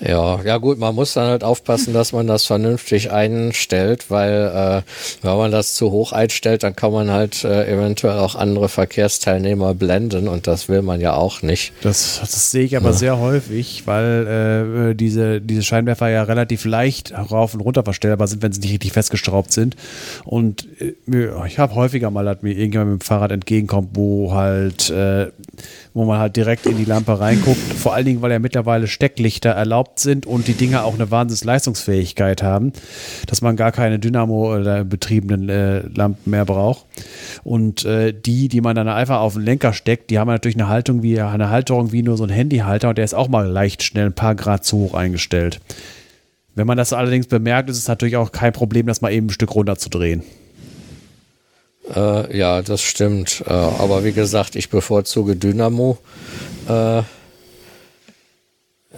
Ja, 0.00 0.40
ja 0.42 0.58
gut, 0.58 0.78
man 0.78 0.94
muss 0.94 1.14
dann 1.14 1.28
halt 1.28 1.44
aufpassen, 1.44 1.94
dass 1.94 2.12
man 2.12 2.26
das 2.26 2.44
vernünftig 2.44 3.10
einstellt, 3.10 4.10
weil 4.10 4.82
äh, 4.82 4.82
wenn 5.22 5.36
man 5.36 5.50
das 5.50 5.74
zu 5.74 5.90
hoch 5.90 6.12
einstellt, 6.12 6.62
dann 6.62 6.76
kann 6.76 6.92
man 6.92 7.10
halt 7.10 7.44
äh, 7.44 7.72
eventuell 7.72 8.18
auch 8.18 8.34
andere 8.34 8.68
Verkehrsteilnehmer 8.68 9.74
blenden 9.74 10.28
und 10.28 10.46
das 10.46 10.68
will 10.68 10.82
man 10.82 11.00
ja 11.00 11.14
auch 11.14 11.42
nicht. 11.42 11.72
Das, 11.82 12.18
das 12.20 12.50
sehe 12.50 12.64
ich 12.64 12.76
aber 12.76 12.90
ja. 12.90 12.94
sehr 12.94 13.18
häufig, 13.18 13.82
weil 13.86 14.90
äh, 14.90 14.94
diese, 14.94 15.40
diese 15.40 15.62
Scheinwerfer 15.62 16.08
ja 16.08 16.22
relativ 16.24 16.64
leicht 16.64 17.12
rauf 17.12 17.54
und 17.54 17.60
runter 17.60 17.84
verstellbar 17.84 18.28
sind, 18.28 18.42
wenn 18.42 18.52
sie 18.52 18.60
nicht 18.60 18.72
richtig 18.72 18.92
festgeschraubt 18.92 19.52
sind. 19.52 19.76
Und 20.24 20.68
äh, 20.80 20.94
ich 21.46 21.58
habe 21.58 21.74
häufiger 21.74 22.10
mal, 22.10 22.24
dass 22.24 22.42
mir 22.42 22.52
irgendjemand 22.52 22.92
mit 22.92 23.02
dem 23.02 23.04
Fahrrad 23.04 23.32
entgegenkommt, 23.32 23.90
wo 23.94 24.32
halt 24.32 24.90
äh, 24.90 25.28
wo 25.96 26.04
man 26.04 26.18
halt 26.18 26.36
direkt 26.36 26.66
in 26.66 26.76
die 26.76 26.84
Lampe 26.84 27.18
reinguckt. 27.18 27.56
Vor 27.56 27.94
allen 27.94 28.04
Dingen, 28.04 28.20
weil 28.20 28.30
ja 28.30 28.38
mittlerweile 28.38 28.86
Stecklichter 28.86 29.48
erlaubt 29.48 29.98
sind 29.98 30.26
und 30.26 30.46
die 30.46 30.52
Dinger 30.52 30.84
auch 30.84 30.92
eine 30.92 31.10
Wahnsinnsleistungsfähigkeit 31.10 32.42
haben, 32.42 32.74
dass 33.26 33.40
man 33.40 33.56
gar 33.56 33.72
keine 33.72 33.98
Dynamo-betriebenen 33.98 35.48
äh, 35.48 35.78
Lampen 35.88 36.30
mehr 36.30 36.44
braucht. 36.44 36.84
Und 37.44 37.86
äh, 37.86 38.12
die, 38.12 38.48
die 38.48 38.60
man 38.60 38.76
dann 38.76 38.88
einfach 38.88 39.20
auf 39.20 39.34
den 39.34 39.42
Lenker 39.44 39.72
steckt, 39.72 40.10
die 40.10 40.18
haben 40.18 40.28
natürlich 40.28 40.58
eine 40.58 40.68
Haltung 40.68 41.02
wie 41.02 41.18
eine 41.18 41.48
Halterung 41.48 41.92
wie 41.92 42.02
nur 42.02 42.18
so 42.18 42.24
ein 42.24 42.30
Handyhalter 42.30 42.90
und 42.90 42.98
der 42.98 43.04
ist 43.06 43.14
auch 43.14 43.28
mal 43.28 43.46
leicht 43.46 43.82
schnell 43.82 44.04
ein 44.04 44.14
paar 44.14 44.34
Grad 44.34 44.66
zu 44.66 44.76
hoch 44.76 44.94
eingestellt. 44.94 45.60
Wenn 46.54 46.66
man 46.66 46.76
das 46.76 46.92
allerdings 46.92 47.26
bemerkt, 47.26 47.70
ist 47.70 47.78
es 47.78 47.88
natürlich 47.88 48.18
auch 48.18 48.32
kein 48.32 48.52
Problem, 48.52 48.84
das 48.84 49.00
mal 49.00 49.12
eben 49.12 49.28
ein 49.28 49.30
Stück 49.30 49.54
runterzudrehen. 49.54 50.22
Äh, 51.94 52.36
ja, 52.36 52.62
das 52.62 52.82
stimmt. 52.82 53.44
Äh, 53.46 53.52
aber 53.52 54.04
wie 54.04 54.12
gesagt, 54.12 54.56
ich 54.56 54.70
bevorzuge 54.70 55.36
Dynamo. 55.36 55.98
Äh, 56.68 57.02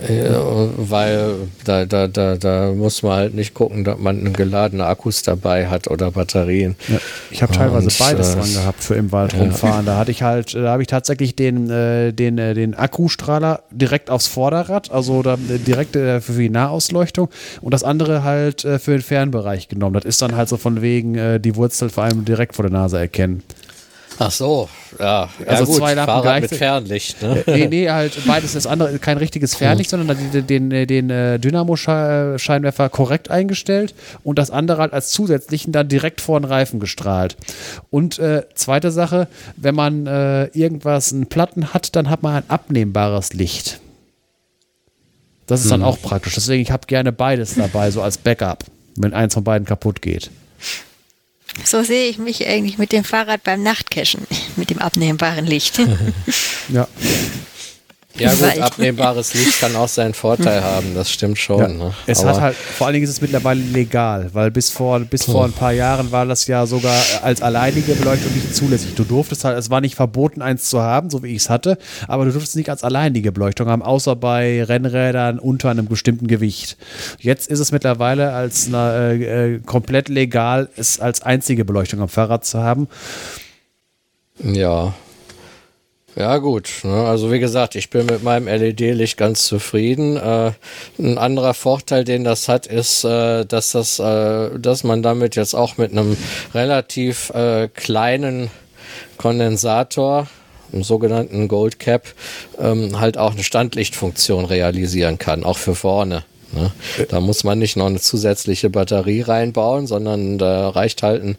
weil 0.01 1.35
da, 1.65 1.85
da, 1.85 2.07
da, 2.07 2.37
da 2.37 2.73
muss 2.73 3.03
man 3.03 3.13
halt 3.13 3.35
nicht 3.35 3.55
gucken, 3.55 3.85
dass 3.85 3.99
man 3.99 4.33
geladene 4.33 4.87
Akkus 4.87 5.23
dabei 5.23 5.67
hat 5.67 5.89
oder 5.89 6.13
Batterien. 6.13 6.77
Ja, 6.87 6.99
ich 7.31 7.43
habe 7.43 7.53
teilweise 7.53 7.87
Und, 7.87 7.99
beides 7.99 8.35
äh, 8.35 8.39
dran 8.39 8.53
gehabt 8.53 8.85
für 8.85 8.95
im 8.95 9.11
Wald 9.11 9.35
rumfahren. 9.35 9.87
Ja. 9.87 9.93
Da 9.93 9.99
hatte 9.99 10.11
ich 10.11 10.23
halt, 10.23 10.55
da 10.55 10.71
habe 10.71 10.83
ich 10.83 10.89
tatsächlich 10.89 11.35
den, 11.35 11.69
äh, 11.69 12.13
den, 12.13 12.39
äh, 12.39 12.55
den 12.55 12.75
Akkustrahler 12.75 13.63
direkt 13.71 14.11
aufs 14.11 14.29
Vorderrad, 14.29 14.91
also 14.93 15.23
da, 15.23 15.35
äh, 15.35 15.59
direkt 15.59 15.97
äh, 15.97 16.21
für 16.21 16.33
die 16.33 16.51
Nahausleuchtung 16.51 17.29
und 17.61 17.75
das 17.75 17.83
andere 17.83 18.23
halt 18.23 18.65
äh, 18.65 18.79
für 18.79 18.93
den 18.93 19.03
Fernbereich 19.03 19.69
genommen. 19.69 19.95
Das 19.95 20.05
ist 20.05 20.23
dann 20.23 20.37
halt 20.37 20.49
so 20.49 20.57
von 20.57 20.81
wegen 20.81 21.43
die 21.43 21.57
Wurzel 21.57 21.91
vor 21.91 22.05
allem 22.05 22.25
direkt 22.25 22.55
vor 22.55 22.63
der 22.65 22.73
Nase 22.73 22.99
erkennen. 22.99 23.43
Ach 24.21 24.31
so, 24.31 24.69
ja. 24.99 25.29
Also 25.47 25.63
ja, 25.63 25.67
gut, 25.67 25.77
zwei 25.77 25.95
Lampen 25.95 26.13
Fahrrad 26.13 26.43
mit 26.43 26.55
Fernlicht. 26.55 27.23
Ne? 27.23 27.45
Nee, 27.47 27.69
nee, 27.69 27.89
halt 27.89 28.19
beides 28.27 28.55
das 28.55 28.67
andere, 28.67 28.99
kein 28.99 29.17
richtiges 29.17 29.55
Fernlicht, 29.55 29.91
sondern 29.91 30.19
den, 30.19 30.47
den, 30.47 30.71
den, 30.71 30.87
den 30.87 31.11
äh, 31.11 31.39
Dynamo-Scheinwerfer 31.39 32.89
korrekt 32.89 33.31
eingestellt 33.31 33.95
und 34.25 34.39
das 34.39 34.51
andere 34.51 34.83
halt 34.83 34.93
als 34.93 35.11
zusätzlichen 35.11 35.73
dann 35.73 35.89
direkt 35.89 36.21
vor 36.21 36.41
den 36.41 36.47
Reifen 36.47 36.81
gestrahlt. 36.81 37.37
Und 37.91 38.19
äh, 38.19 38.43
zweite 38.55 38.91
Sache, 38.91 39.29
wenn 39.57 39.75
man 39.75 40.07
äh, 40.07 40.47
irgendwas, 40.47 41.13
einen 41.13 41.27
Platten 41.27 41.73
hat, 41.73 41.95
dann 41.95 42.11
hat 42.11 42.23
man 42.23 42.35
ein 42.35 42.45
abnehmbares 42.49 43.35
Licht. 43.35 43.81
Das 45.47 45.61
ist 45.61 45.67
hm. 45.67 45.81
dann 45.81 45.83
auch 45.85 46.01
praktisch. 46.03 46.35
Deswegen, 46.35 46.63
ich 46.63 46.71
habe 46.71 46.87
gerne 46.87 47.13
beides 47.13 47.55
dabei, 47.55 47.91
so 47.91 48.03
als 48.03 48.19
Backup, 48.19 48.65
wenn 48.97 49.15
eins 49.15 49.35
von 49.35 49.45
beiden 49.45 49.67
kaputt 49.67 50.03
geht. 50.03 50.31
So 51.65 51.83
sehe 51.83 52.09
ich 52.09 52.19
mich 52.19 52.47
eigentlich 52.47 52.79
mit 52.79 52.93
dem 52.93 53.05
Fahrrad 53.05 53.43
beim 53.43 53.63
Nachtcachen, 53.63 54.27
mit 54.57 54.71
dem 54.71 54.79
abnehmbaren 54.79 55.47
Licht. 55.47 55.81
ja. 56.69 56.89
Ja 58.19 58.35
gut, 58.35 58.59
abnehmbares 58.59 59.35
Licht 59.35 59.61
kann 59.61 59.75
auch 59.77 59.89
seinen 59.89 60.15
Vorteil 60.15 60.63
haben, 60.63 60.95
das 60.95 61.11
stimmt 61.11 61.39
schon. 61.39 61.61
Ja. 61.61 61.69
Ne? 61.69 61.95
Es 62.07 62.21
Aber 62.21 62.31
hat 62.31 62.41
halt, 62.41 62.57
vor 62.57 62.87
allen 62.87 62.95
Dingen 62.95 63.05
ist 63.05 63.11
es 63.11 63.21
mittlerweile 63.21 63.61
legal, 63.61 64.31
weil 64.33 64.51
bis 64.51 64.71
vor, 64.71 65.01
bis 65.01 65.25
vor 65.25 65.45
ein 65.45 65.53
paar 65.53 65.73
Jahren 65.73 66.11
war 66.13 66.27
das 66.27 66.47
ja 66.47 66.67
sogar 66.67 66.97
als 67.23 67.43
alleinige 67.43 67.95
Beleuchtung 67.95 68.33
nicht 68.35 68.55
zulässig. 68.55 68.95
Du 68.95 69.05
durftest 69.05 69.45
halt, 69.45 69.59
es 69.59 69.71
war 69.71 69.81
nicht 69.81 69.95
verboten, 69.95 70.43
eins 70.43 70.69
zu 70.69 70.81
haben, 70.81 71.11
so 71.11 71.23
wie 71.23 71.29
ich 71.29 71.43
es 71.43 71.51
hatte, 71.51 71.79
aber 72.07 72.25
du 72.25 72.33
durftest 72.33 72.57
nicht 72.57 72.71
als 72.71 72.85
alleinige 72.85 73.33
Beleuchtung 73.33 73.69
haben, 73.69 73.83
außer 73.83 74.17
bei 74.17 74.63
Rennrädern 74.63 75.39
unter 75.39 75.71
einem 75.71 75.87
bestimmten 75.87 76.27
Gewicht. 76.27 76.77
Jetzt 77.19 77.49
ist 77.49 77.61
es 77.61 77.73
mittlerweile 77.73 78.33
als 78.33 78.69
eine, 78.69 79.19
äh, 79.19 79.55
äh, 79.55 79.61
komplett 79.61 80.09
legal, 80.09 80.69
es 80.77 81.01
als 81.01 81.23
einzige 81.23 81.65
Beleuchtung 81.65 82.01
am 82.01 82.09
Fahrrad 82.09 82.45
zu 82.45 82.59
haben. 82.59 82.89
Ja, 84.43 84.95
ja, 86.19 86.39
gut. 86.39 86.69
Ne? 86.83 87.05
Also 87.07 87.31
wie 87.31 87.39
gesagt, 87.39 87.77
ich 87.77 87.91
bin 87.91 88.07
mit 88.07 88.25
meinem 88.25 88.49
LED-Licht 88.49 89.17
ganz 89.17 89.47
zufrieden. 89.47 90.17
Äh, 90.17 90.51
ein 90.99 91.17
anderer 91.17 91.55
Vorteil, 91.55 92.03
den 92.03 92.25
das 92.25 92.49
hat, 92.49 92.67
ist, 92.67 93.05
äh, 93.05 93.45
dass 93.47 93.71
das, 93.71 94.01
äh, 94.01 94.59
dass 94.59 94.83
man 94.83 95.05
damit 95.05 95.37
jetzt 95.37 95.55
auch 95.55 95.77
mit 95.77 95.93
einem 95.93 96.17
relativ 96.55 97.33
kleinen 97.75 98.51
Kondensator, 99.17 100.27
einem 100.73 100.83
sogenannten 100.83 101.47
Gold 101.47 101.79
Cap, 101.79 102.09
ähm, 102.59 102.99
halt 102.99 103.17
auch 103.17 103.33
eine 103.33 103.45
Standlichtfunktion 103.45 104.45
realisieren 104.45 105.19
kann, 105.19 105.45
auch 105.45 105.59
für 105.59 105.75
vorne. 105.75 106.25
Ne? 106.53 106.73
Da 107.09 107.21
muss 107.21 107.45
man 107.45 107.59
nicht 107.59 107.77
noch 107.77 107.87
eine 107.87 108.01
zusätzliche 108.01 108.71
Batterie 108.71 109.23
reinbauen, 109.23 109.87
sondern 109.87 110.39
da 110.39 110.71
reicht 110.71 111.03
halt 111.03 111.23
ein, 111.23 111.37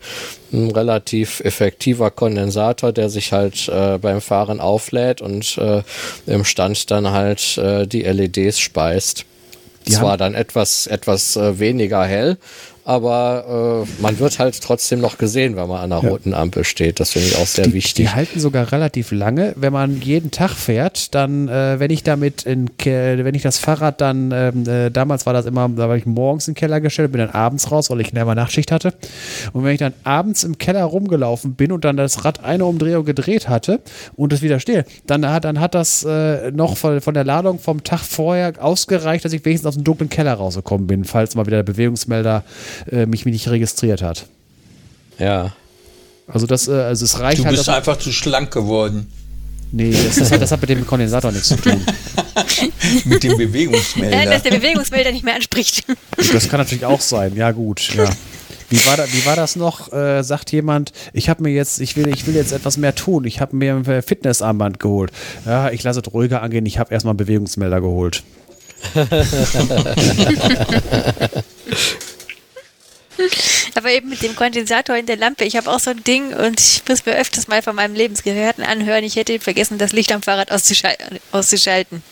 ein 0.54 0.72
relativ 0.72 1.40
effektiver 1.40 2.12
Kondensator, 2.12 2.92
der 2.92 3.10
sich 3.10 3.34
halt 3.34 3.68
äh, 3.70 3.98
beim 3.98 4.22
Fahren 4.22 4.60
auflädt 4.60 5.22
und 5.22 5.58
äh, 5.58 5.82
im 6.28 6.46
Stand 6.46 6.92
dann 6.92 7.10
halt 7.10 7.58
äh, 7.58 7.88
die 7.88 8.04
LEDs 8.04 8.60
speist. 8.60 9.26
Die 9.88 9.94
Zwar 9.94 10.18
dann 10.18 10.36
etwas, 10.36 10.88
etwas 10.88 11.36
äh, 11.36 11.58
weniger 11.58 12.06
hell, 12.06 12.38
aber 12.90 13.86
äh, 13.86 14.02
man 14.02 14.18
wird 14.18 14.40
halt 14.40 14.60
trotzdem 14.64 15.00
noch 15.00 15.20
gesehen, 15.20 15.56
wenn 15.56 15.68
man 15.68 15.78
an 15.80 15.92
der 15.92 16.02
ja. 16.02 16.10
roten 16.10 16.34
Ampel 16.34 16.64
steht. 16.64 17.00
Das 17.00 17.12
finde 17.12 17.28
ich 17.28 17.38
auch 17.38 17.46
sehr 17.46 17.68
die, 17.68 17.74
wichtig. 17.74 18.08
Die 18.08 18.10
halten 18.10 18.40
sogar 18.40 18.72
relativ 18.72 19.12
lange. 19.12 19.54
Wenn 19.56 19.72
man 19.72 20.02
jeden 20.02 20.32
Tag 20.32 20.54
fährt, 20.54 21.14
dann, 21.14 21.48
äh, 21.50 21.80
wenn 21.80 21.92
ich 21.92 22.02
damit, 22.02 22.48
in, 22.48 22.68
wenn 22.84 23.36
ich 23.36 23.44
das 23.44 23.60
Fahrrad 23.60 24.02
dann, 24.02 24.32
ähm, 24.32 24.68
äh, 24.68 24.90
damals 24.90 25.28
war 25.28 25.34
das 25.34 25.46
immer, 25.46 25.70
da 25.70 25.88
war 25.88 25.98
ich 25.98 26.08
morgens 26.08 26.48
in 26.48 26.56
den 26.56 26.60
Keller 26.60 26.82
gestellt, 26.82 27.12
bin 27.12 27.20
dann 27.20 27.30
abends 27.30 27.72
raus, 27.72 27.92
weil 27.92 28.02
ich 28.02 28.12
immer 28.12 28.34
Nachtschicht 28.34 28.72
hatte. 28.72 28.96
Und 29.54 29.64
wenn 29.64 29.74
ich 29.74 29.80
dann 29.80 29.94
abends 30.04 30.44
im 30.44 30.58
Keller 30.58 30.84
rumgelaufen 30.84 31.54
bin 31.54 31.72
und 31.72 31.86
dann 31.86 31.96
das 31.96 32.26
Rad 32.26 32.44
eine 32.44 32.66
Umdrehung 32.66 33.06
gedreht 33.06 33.50
hatte 33.50 33.82
und 34.16 34.34
es 34.34 34.42
wieder 34.42 34.60
stehe, 34.60 34.84
dann 35.06 35.30
hat, 35.30 35.46
dann 35.46 35.60
hat 35.60 35.76
das 35.76 36.04
äh, 36.06 36.50
noch 36.50 36.76
von, 36.76 37.02
von 37.02 37.14
der 37.14 37.24
Ladung 37.24 37.60
vom 37.60 37.84
Tag 37.84 38.00
vorher 38.00 38.54
ausgereicht, 38.60 39.24
dass 39.24 39.34
ich 39.34 39.46
wenigstens 39.46 39.68
aus 39.68 39.76
dem 39.76 39.84
dunklen 39.84 40.10
Keller 40.10 40.34
rausgekommen 40.34 40.88
bin, 40.88 41.06
falls 41.06 41.36
mal 41.36 41.46
wieder 41.46 41.58
der 41.58 41.72
Bewegungsmelder 41.72 42.44
äh, 42.92 43.06
mich 43.06 43.26
nicht 43.26 43.48
registriert 43.50 44.02
hat. 44.02 44.26
Ja. 45.18 45.54
Also 46.28 46.46
das, 46.48 46.68
äh, 46.68 46.72
also 46.72 47.06
es 47.06 47.20
reicht 47.20 47.40
du 47.40 47.46
halt. 47.46 47.54
Du 47.54 47.58
bist 47.58 47.70
einfach 47.70 47.98
zu 47.98 48.12
schlank 48.12 48.52
geworden. 48.52 49.12
Nee, 49.72 49.92
das, 49.92 50.16
das, 50.16 50.32
hat, 50.32 50.42
das 50.42 50.52
hat 50.52 50.62
mit 50.62 50.70
dem 50.70 50.86
Kondensator 50.86 51.32
nichts 51.32 51.50
zu 51.50 51.56
tun. 51.56 51.80
mit 53.06 53.24
dem 53.24 53.38
Bewegungsmelder. 53.38 54.18
Nein, 54.18 54.30
dass 54.30 54.42
der 54.42 54.52
Bewegungsmelder 54.52 55.12
nicht 55.12 55.24
mehr 55.24 55.36
anspricht. 55.36 55.84
Das 56.34 56.50
kann 56.50 56.60
natürlich 56.60 56.86
auch 56.86 57.02
sein. 57.02 57.36
Ja, 57.36 57.52
gut. 57.52 57.94
Ja. 57.96 58.10
Wie 58.70 58.84
war, 58.86 58.98
da, 58.98 59.06
wie 59.12 59.26
war 59.26 59.36
das 59.36 59.56
noch? 59.56 59.92
Äh, 59.94 60.24
sagt 60.24 60.52
jemand, 60.52 60.92
ich 61.14 61.30
habe 61.30 61.44
mir 61.44 61.50
jetzt, 61.50 61.80
ich 61.82 61.96
will, 61.96 62.08
ich 62.08 62.28
will 62.28 62.36
jetzt 62.36 62.52
etwas 62.52 62.78
mehr 62.78 62.96
tun. 62.96 63.26
Ich 63.26 63.42
habe 63.42 63.56
mir 63.56 63.76
ein 63.76 64.02
Fitnessarmband 64.02 64.80
geholt. 64.80 65.12
Ja, 65.46 65.72
ich 65.72 65.84
lasse 65.84 66.02
es 66.02 66.14
ruhiger 66.14 66.42
angehen. 66.42 66.66
Ich 66.66 66.78
habe 66.80 66.94
erstmal 66.94 67.12
einen 67.12 67.18
Bewegungsmelder 67.18 67.82
geholt. 67.82 68.24
Aber 73.76 73.92
eben 73.92 74.10
mit 74.10 74.22
dem 74.22 74.36
Kondensator 74.36 74.96
in 74.96 75.06
der 75.06 75.18
Lampe. 75.18 75.46
Ich 75.46 75.56
habe 75.56 75.70
auch 75.70 75.80
so 75.80 75.92
ein 75.92 76.04
Ding 76.04 76.34
und 76.34 76.60
ich 76.60 76.84
muss 76.88 77.06
mir 77.06 77.14
öfters 77.16 77.48
mal 77.48 77.62
von 77.62 77.76
meinem 77.76 77.96
Lebensgehörten 77.96 78.64
anhören. 78.64 79.04
Ich 79.04 79.16
hätte 79.16 79.40
vergessen, 79.40 79.78
das 79.78 79.94
Licht 79.94 80.12
am 80.12 80.22
Fahrrad 80.22 80.52
auszuschal 80.52 80.96
auszuschalten. 81.32 82.04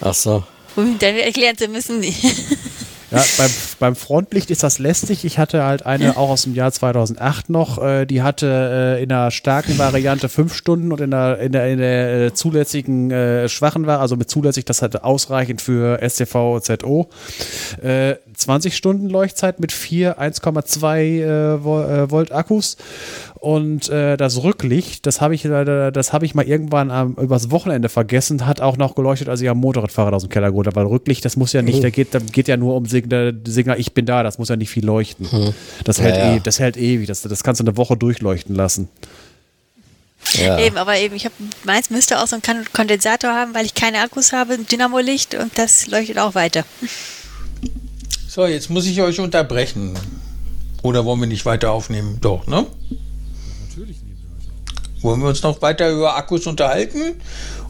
Ach 0.00 0.14
so. 0.14 0.44
Und 0.76 1.02
dann 1.02 1.16
erklären 1.16 1.56
zu 1.56 1.68
müssen. 1.68 2.02
Ja, 3.14 3.24
beim, 3.38 3.50
beim 3.78 3.96
Frontlicht 3.96 4.50
ist 4.50 4.64
das 4.64 4.80
lästig. 4.80 5.24
Ich 5.24 5.38
hatte 5.38 5.62
halt 5.62 5.86
eine 5.86 6.16
auch 6.16 6.30
aus 6.30 6.42
dem 6.42 6.54
Jahr 6.54 6.72
2008 6.72 7.48
noch. 7.48 7.80
Äh, 7.80 8.06
die 8.06 8.22
hatte 8.22 8.96
äh, 8.98 9.02
in 9.02 9.08
der 9.08 9.30
starken 9.30 9.78
Variante 9.78 10.28
fünf 10.28 10.52
Stunden 10.52 10.90
und 10.90 11.00
in 11.00 11.12
der, 11.12 11.38
in 11.38 11.52
der, 11.52 11.68
in 11.68 11.78
der 11.78 12.22
äh, 12.22 12.34
zulässigen 12.34 13.12
äh, 13.12 13.48
schwachen 13.48 13.86
war, 13.86 14.00
also 14.00 14.16
mit 14.16 14.30
zulässig, 14.30 14.64
das 14.64 14.82
hatte 14.82 15.04
ausreichend 15.04 15.62
für 15.62 16.00
STV 16.02 16.58
ZO. 16.60 17.08
20 18.34 18.76
Stunden 18.76 19.08
Leuchtzeit 19.08 19.60
mit 19.60 19.72
vier 19.72 20.20
1,2 20.20 21.22
äh, 21.22 21.64
Volt 22.10 22.32
Akkus 22.32 22.76
und 23.44 23.88
äh, 23.90 24.16
das 24.16 24.42
Rücklicht, 24.42 25.04
das 25.06 25.20
habe 25.20 25.34
ich, 25.34 25.44
äh, 25.44 25.90
das 25.90 26.12
habe 26.12 26.24
ich 26.24 26.34
mal 26.34 26.46
irgendwann 26.46 26.90
am, 26.90 27.14
übers 27.14 27.50
Wochenende 27.50 27.88
vergessen, 27.88 28.46
hat 28.46 28.60
auch 28.60 28.76
noch 28.76 28.94
geleuchtet, 28.94 29.28
als 29.28 29.40
ich 29.40 29.48
am 29.50 29.58
Motorradfahrrad 29.58 30.14
aus 30.14 30.22
dem 30.22 30.30
Keller 30.30 30.50
geholt 30.50 30.66
habe, 30.66 30.76
weil 30.76 30.86
Rücklicht, 30.86 31.24
das 31.24 31.36
muss 31.36 31.52
ja 31.52 31.62
nicht, 31.62 31.78
oh. 31.78 31.82
da 31.82 31.90
geht, 31.90 32.14
da 32.14 32.20
geht 32.20 32.48
ja 32.48 32.56
nur 32.56 32.74
um 32.74 32.86
Signal, 32.86 33.34
Signal, 33.46 33.78
ich 33.78 33.92
bin 33.92 34.06
da, 34.06 34.22
das 34.22 34.38
muss 34.38 34.48
ja 34.48 34.56
nicht 34.56 34.70
viel 34.70 34.84
leuchten. 34.84 35.30
Hm. 35.30 35.54
Das, 35.84 36.00
hält 36.00 36.16
ja, 36.16 36.30
ja. 36.30 36.36
E, 36.36 36.40
das 36.42 36.58
hält 36.58 36.76
ewig, 36.76 37.06
das, 37.06 37.22
das 37.22 37.42
kannst 37.44 37.60
du 37.60 37.64
eine 37.64 37.76
Woche 37.76 37.96
durchleuchten 37.96 38.54
lassen. 38.54 38.88
Ja. 40.32 40.58
Eben, 40.58 40.78
aber 40.78 40.96
eben, 40.96 41.14
ich 41.14 41.26
habe 41.26 41.34
meins 41.64 41.90
müsste 41.90 42.20
auch 42.20 42.26
so 42.26 42.36
einen 42.36 42.64
Kondensator 42.72 43.30
haben, 43.34 43.54
weil 43.54 43.66
ich 43.66 43.74
keine 43.74 44.00
Akkus 44.00 44.32
habe, 44.32 44.54
ein 44.54 44.66
Dynamo-Licht 44.66 45.34
und 45.34 45.56
das 45.58 45.86
leuchtet 45.86 46.18
auch 46.18 46.34
weiter. 46.34 46.64
So, 48.34 48.46
jetzt 48.46 48.68
muss 48.68 48.84
ich 48.86 49.00
euch 49.00 49.20
unterbrechen. 49.20 49.96
Oder 50.82 51.04
wollen 51.04 51.20
wir 51.20 51.28
nicht 51.28 51.46
weiter 51.46 51.70
aufnehmen? 51.70 52.18
Doch, 52.20 52.48
ne? 52.48 52.66
Wollen 55.02 55.20
wir 55.20 55.28
uns 55.28 55.44
noch 55.44 55.62
weiter 55.62 55.88
über 55.88 56.16
Akkus 56.16 56.48
unterhalten 56.48 57.14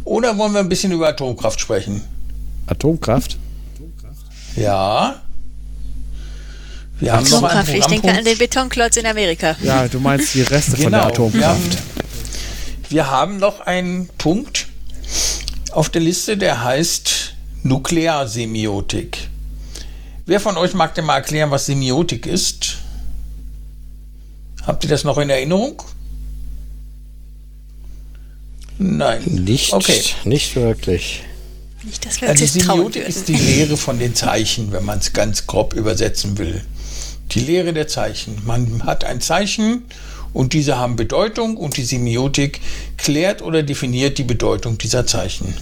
oder 0.04 0.38
wollen 0.38 0.54
wir 0.54 0.60
ein 0.60 0.70
bisschen 0.70 0.90
über 0.92 1.08
Atomkraft 1.08 1.60
sprechen? 1.60 2.02
Atomkraft? 2.66 3.36
Ja. 4.56 5.20
Wir 6.98 7.12
haben 7.12 7.26
Atomkraft, 7.26 7.68
noch 7.68 7.74
ich 7.74 7.84
denke 7.84 8.10
an 8.10 8.24
den 8.24 8.38
Betonklotz 8.38 8.96
in 8.96 9.04
Amerika. 9.04 9.56
Ja, 9.62 9.86
du 9.92 10.00
meinst 10.00 10.34
die 10.34 10.40
Reste 10.40 10.78
genau, 10.78 10.82
von 10.82 10.92
der 10.92 11.00
genau, 11.00 11.08
Atomkraft. 11.08 11.42
Wir 11.42 11.46
haben, 11.46 12.88
wir 12.88 13.10
haben 13.10 13.36
noch 13.36 13.60
einen 13.60 14.08
Punkt 14.16 14.68
auf 15.72 15.90
der 15.90 16.00
Liste, 16.00 16.38
der 16.38 16.64
heißt 16.64 17.34
Nuklearsemiotik. 17.64 19.28
Wer 20.26 20.40
von 20.40 20.56
euch 20.56 20.72
mag 20.74 20.94
denn 20.94 21.04
mal 21.04 21.16
erklären, 21.16 21.50
was 21.50 21.66
Semiotik 21.66 22.26
ist? 22.26 22.78
Habt 24.66 24.82
ihr 24.84 24.90
das 24.90 25.04
noch 25.04 25.18
in 25.18 25.28
Erinnerung? 25.28 25.82
Nein. 28.78 29.22
Nicht, 29.26 29.72
okay. 29.74 30.02
nicht 30.24 30.56
wirklich. 30.56 31.22
Nicht, 31.82 32.06
dass 32.06 32.20
wir 32.22 32.30
uns 32.30 32.40
also 32.40 32.54
die 32.54 32.60
Semiotik 32.60 33.06
ist 33.06 33.28
die 33.28 33.36
Lehre 33.36 33.76
von 33.76 33.98
den 33.98 34.14
Zeichen, 34.14 34.72
wenn 34.72 34.84
man 34.84 34.98
es 34.98 35.12
ganz 35.12 35.46
grob 35.46 35.74
übersetzen 35.74 36.38
will. 36.38 36.64
Die 37.32 37.40
Lehre 37.40 37.74
der 37.74 37.88
Zeichen. 37.88 38.40
Man 38.46 38.84
hat 38.84 39.04
ein 39.04 39.20
Zeichen 39.20 39.82
und 40.32 40.54
diese 40.54 40.78
haben 40.78 40.96
Bedeutung 40.96 41.58
und 41.58 41.76
die 41.76 41.84
Semiotik 41.84 42.60
klärt 42.96 43.42
oder 43.42 43.62
definiert 43.62 44.16
die 44.16 44.24
Bedeutung 44.24 44.78
dieser 44.78 45.06
Zeichen. 45.06 45.54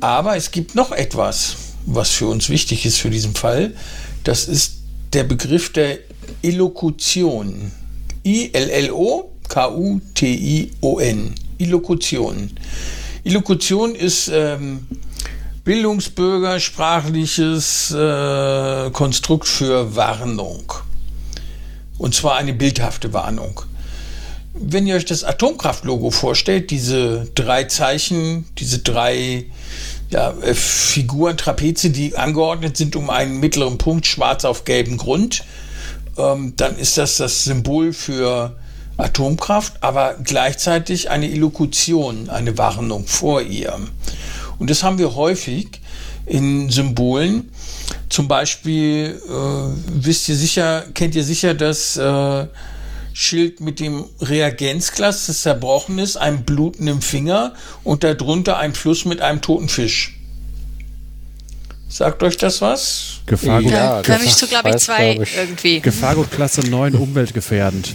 Aber 0.00 0.36
es 0.36 0.52
gibt 0.52 0.76
noch 0.76 0.92
etwas, 0.92 1.56
was 1.86 2.10
für 2.10 2.26
uns 2.26 2.48
wichtig 2.48 2.86
ist 2.86 2.98
für 2.98 3.10
diesen 3.10 3.34
Fall. 3.34 3.74
Das 4.24 4.48
ist 4.48 4.78
der 5.12 5.24
Begriff 5.24 5.72
der 5.72 5.98
Illokution. 6.42 7.72
I-L-L-O 8.24 9.30
K-U-T-I-O-N. 9.48 11.34
Illokution. 11.58 12.50
Illokution 13.22 13.94
ist 13.94 14.28
ähm, 14.32 14.86
Bildungsbürger, 15.64 16.60
sprachliches 16.60 17.92
äh, 17.92 18.90
Konstrukt 18.90 19.46
für 19.46 19.94
Warnung. 19.94 20.72
Und 21.98 22.14
zwar 22.14 22.36
eine 22.36 22.52
bildhafte 22.52 23.12
Warnung. 23.12 23.60
Wenn 24.54 24.86
ihr 24.86 24.96
euch 24.96 25.04
das 25.04 25.24
Atomkraftlogo 25.24 26.10
vorstellt, 26.10 26.70
diese 26.70 27.30
drei 27.34 27.64
Zeichen, 27.64 28.46
diese 28.58 28.80
drei 28.80 29.46
ja, 30.10 30.30
äh, 30.42 30.54
Figuren, 30.54 31.36
Trapeze, 31.36 31.90
die 31.90 32.16
angeordnet 32.16 32.76
sind 32.76 32.96
um 32.96 33.10
einen 33.10 33.40
mittleren 33.40 33.78
Punkt, 33.78 34.06
schwarz 34.06 34.44
auf 34.44 34.64
gelbem 34.64 34.96
Grund, 34.96 35.44
ähm, 36.16 36.54
dann 36.56 36.76
ist 36.78 36.98
das 36.98 37.16
das 37.16 37.44
Symbol 37.44 37.92
für 37.92 38.56
Atomkraft, 38.96 39.82
aber 39.82 40.14
gleichzeitig 40.22 41.10
eine 41.10 41.28
Illokution, 41.28 42.30
eine 42.30 42.56
Warnung 42.58 43.06
vor 43.06 43.42
ihr. 43.42 43.76
Und 44.58 44.70
das 44.70 44.82
haben 44.82 44.98
wir 44.98 45.16
häufig 45.16 45.80
in 46.26 46.70
Symbolen. 46.70 47.50
Zum 48.08 48.28
Beispiel 48.28 49.20
äh, 49.28 50.04
wisst 50.04 50.28
ihr 50.28 50.36
sicher, 50.36 50.84
kennt 50.94 51.14
ihr 51.16 51.24
sicher 51.24 51.54
das 51.54 51.96
äh, 51.96 52.46
Schild 53.16 53.60
mit 53.60 53.78
dem 53.78 54.04
Reagenzglas, 54.20 55.26
das 55.26 55.42
zerbrochen 55.42 56.00
ist, 56.00 56.16
einem 56.16 56.42
blutenden 56.42 57.00
Finger 57.00 57.54
und 57.84 58.02
darunter 58.02 58.58
ein 58.58 58.74
Fluss 58.74 59.04
mit 59.04 59.20
einem 59.20 59.40
toten 59.40 59.68
Fisch. 59.68 60.18
Sagt 61.88 62.24
euch 62.24 62.36
das 62.36 62.60
was? 62.60 63.20
Gefahrgut. 63.26 63.70
Ja, 63.70 64.02
da 64.02 64.14
habe 64.14 64.24
ich 64.24 64.34
so, 64.34 64.48
glaube 64.48 64.70
ich, 64.70 64.76
zwei 64.78 65.14
glaub 65.14 65.28
ich. 65.28 65.36
irgendwie. 65.36 65.80
Gefahrgutklasse 65.80 66.68
9 66.68 66.96
umweltgefährdend. 66.96 67.94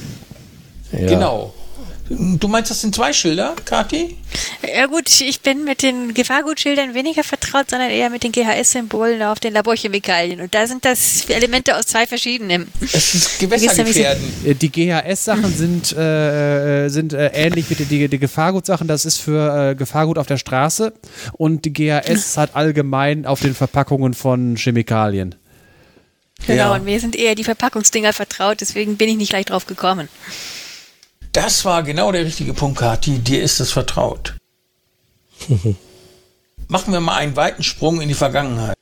Ja. 0.94 1.00
Genau. 1.06 1.54
Du 2.10 2.48
meinst, 2.48 2.72
das 2.72 2.82
sind 2.82 2.96
zwei 2.96 3.14
Schilder, 3.14 3.56
Kathi? 3.66 4.18
Ja 4.76 4.88
gut, 4.88 5.22
ich 5.22 5.42
bin 5.42 5.64
mit 5.64 5.84
den 5.84 6.16
Gefahrgutschildern 6.16 6.96
weniger 6.96 7.24
vertraut, 7.24 7.70
sondern 7.70 7.92
eher 7.92 8.10
mit 8.10 8.24
den 8.24 8.32
GHS-Symbolen 8.32 9.22
auf 9.22 9.40
den 9.40 9.54
Laborchemikalien. 9.54 10.42
Und 10.42 10.56
da 10.56 10.66
sind 10.66 10.86
das 10.86 11.30
Elemente 11.30 11.78
aus 11.78 11.86
zwei 11.86 12.08
verschiedenen. 12.08 12.68
Es 12.82 13.14
ist 13.14 13.40
Gewässergefährden. 13.40 14.24
Äh, 14.44 14.56
die 14.56 14.72
GHS-Sachen 14.72 15.56
sind, 15.56 15.96
äh, 15.96 16.86
äh, 16.86 16.90
sind 16.90 17.14
äh, 17.14 17.28
ähnlich 17.28 17.70
wie 17.70 17.76
die, 17.76 17.86
die, 17.86 18.08
die 18.08 18.20
Gefahrgutsachen. 18.20 18.88
Das 18.88 19.06
ist 19.06 19.18
für 19.18 19.72
äh, 19.72 19.76
Gefahrgut 19.76 20.18
auf 20.18 20.26
der 20.26 20.38
Straße. 20.38 20.94
Und 21.34 21.66
die 21.66 21.74
GHS 21.74 22.38
hat 22.38 22.56
allgemein 22.56 23.28
auf 23.28 23.42
den 23.42 23.54
Verpackungen 23.54 24.16
von 24.16 24.56
Chemikalien. 24.56 25.36
Genau, 26.48 26.70
ja. 26.70 26.74
und 26.74 26.86
mir 26.86 27.00
sind 27.00 27.16
eher 27.16 27.36
die 27.36 27.44
Verpackungsdinger 27.44 28.14
vertraut, 28.14 28.62
deswegen 28.62 28.98
bin 28.98 29.10
ich 29.10 29.18
nicht 29.18 29.30
gleich 29.30 29.46
drauf 29.46 29.68
gekommen. 29.68 30.08
Das 31.32 31.66
war 31.66 31.84
genau 31.84 32.12
der 32.12 32.26
richtige 32.26 32.54
Punkt, 32.54 32.80
Kathi. 32.80 33.20
Dir 33.20 33.44
ist 33.44 33.60
es 33.60 33.72
vertraut. 33.72 34.36
Machen 36.68 36.94
wir 36.94 37.00
mal 37.00 37.16
einen 37.16 37.36
weiten 37.36 37.64
Sprung 37.64 38.02
in 38.02 38.08
die 38.08 38.16
Vergangenheit. 38.16 38.76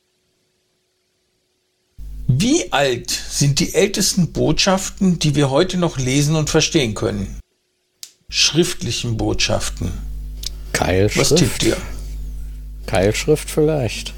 Wie 2.26 2.72
alt 2.72 3.10
sind 3.10 3.58
die 3.58 3.74
ältesten 3.74 4.32
Botschaften, 4.32 5.18
die 5.18 5.34
wir 5.34 5.50
heute 5.50 5.78
noch 5.78 5.98
lesen 5.98 6.36
und 6.36 6.50
verstehen 6.50 6.94
können? 6.94 7.40
Schriftlichen 8.28 9.16
Botschaften. 9.16 9.92
Keilschrift. 10.72 11.30
Was 11.30 11.38
tippt 11.38 11.62
ihr? 11.62 11.76
Keilschrift 12.86 13.50
vielleicht. 13.50 14.12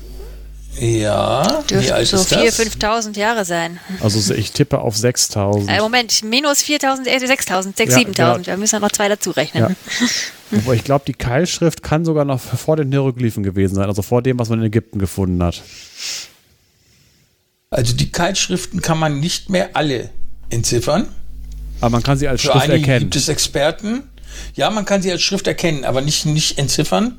Ja, 0.79 1.63
wie 1.67 1.75
Dürften 1.75 1.93
alt 1.93 2.07
so 2.07 2.17
ist 2.17 2.33
4.000, 2.33 2.45
das? 2.45 3.07
5.000 3.07 3.19
Jahre 3.19 3.45
sein. 3.45 3.81
Also 4.01 4.33
ich 4.35 4.53
tippe 4.53 4.79
auf 4.79 4.97
6000. 4.97 5.69
Äh, 5.69 5.81
Moment, 5.81 6.23
minus 6.23 6.59
4.000, 6.61 7.07
äh, 7.07 7.17
6.000, 7.19 7.75
6.000, 7.77 7.89
Ja, 7.91 7.97
7.000. 7.97 8.05
genau. 8.15 8.47
Wir 8.47 8.57
müssen 8.57 8.77
ja 8.77 8.81
noch 8.81 8.93
zwei 8.93 9.09
dazu 9.09 9.31
rechnen. 9.33 9.65
Ja. 9.65 10.07
Wobei 10.53 10.75
ich 10.75 10.85
glaube, 10.85 11.05
die 11.07 11.13
Keilschrift 11.15 11.83
kann 11.83 12.05
sogar 12.05 12.25
noch 12.25 12.41
vor 12.41 12.77
den 12.77 12.91
Hieroglyphen 12.91 13.43
gewesen 13.43 13.75
sein, 13.75 13.87
also 13.87 14.03
vor 14.03 14.23
dem, 14.23 14.39
was 14.39 14.49
man 14.49 14.61
in 14.61 14.67
Ägypten 14.67 14.99
gefunden 14.99 15.43
hat. 15.43 15.61
Also 17.71 17.93
die 17.95 18.11
Keilschriften 18.11 18.81
kann 18.81 18.99
man 18.99 19.21
nicht 19.21 19.49
mehr 19.51 19.71
alle 19.75 20.11
entziffern. 20.51 21.09
Aber 21.81 21.91
man 21.91 22.03
kann 22.03 22.19
sie 22.19 22.29
als 22.29 22.41
Für 22.43 22.49
Schrift 22.53 22.65
einige 22.65 22.79
erkennen. 22.81 23.01
gibt 23.01 23.17
es 23.17 23.29
Experten. 23.29 24.03
Ja, 24.55 24.71
man 24.71 24.85
kann 24.85 25.03
sie 25.03 25.11
als 25.11 25.23
Schrift 25.23 25.47
erkennen, 25.47 25.85
aber 25.85 26.01
nicht, 26.01 26.27
nicht 26.27 26.59
entziffern. 26.59 27.19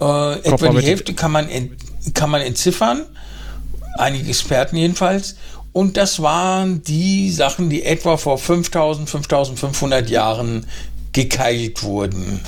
Äh, 0.00 0.38
etwa 0.40 0.68
die 0.68 0.86
Hälfte 0.86 1.14
kann 1.14 1.32
man, 1.32 1.48
ent, 1.48 1.72
kann 2.14 2.30
man 2.30 2.40
entziffern. 2.40 3.04
Einige 3.96 4.28
Experten 4.28 4.76
jedenfalls. 4.76 5.36
Und 5.72 5.96
das 5.96 6.20
waren 6.22 6.82
die 6.82 7.30
Sachen, 7.30 7.70
die 7.70 7.84
etwa 7.84 8.16
vor 8.16 8.38
5000, 8.38 9.08
5500 9.08 10.10
Jahren 10.10 10.66
gekeilt 11.12 11.82
wurden. 11.82 12.40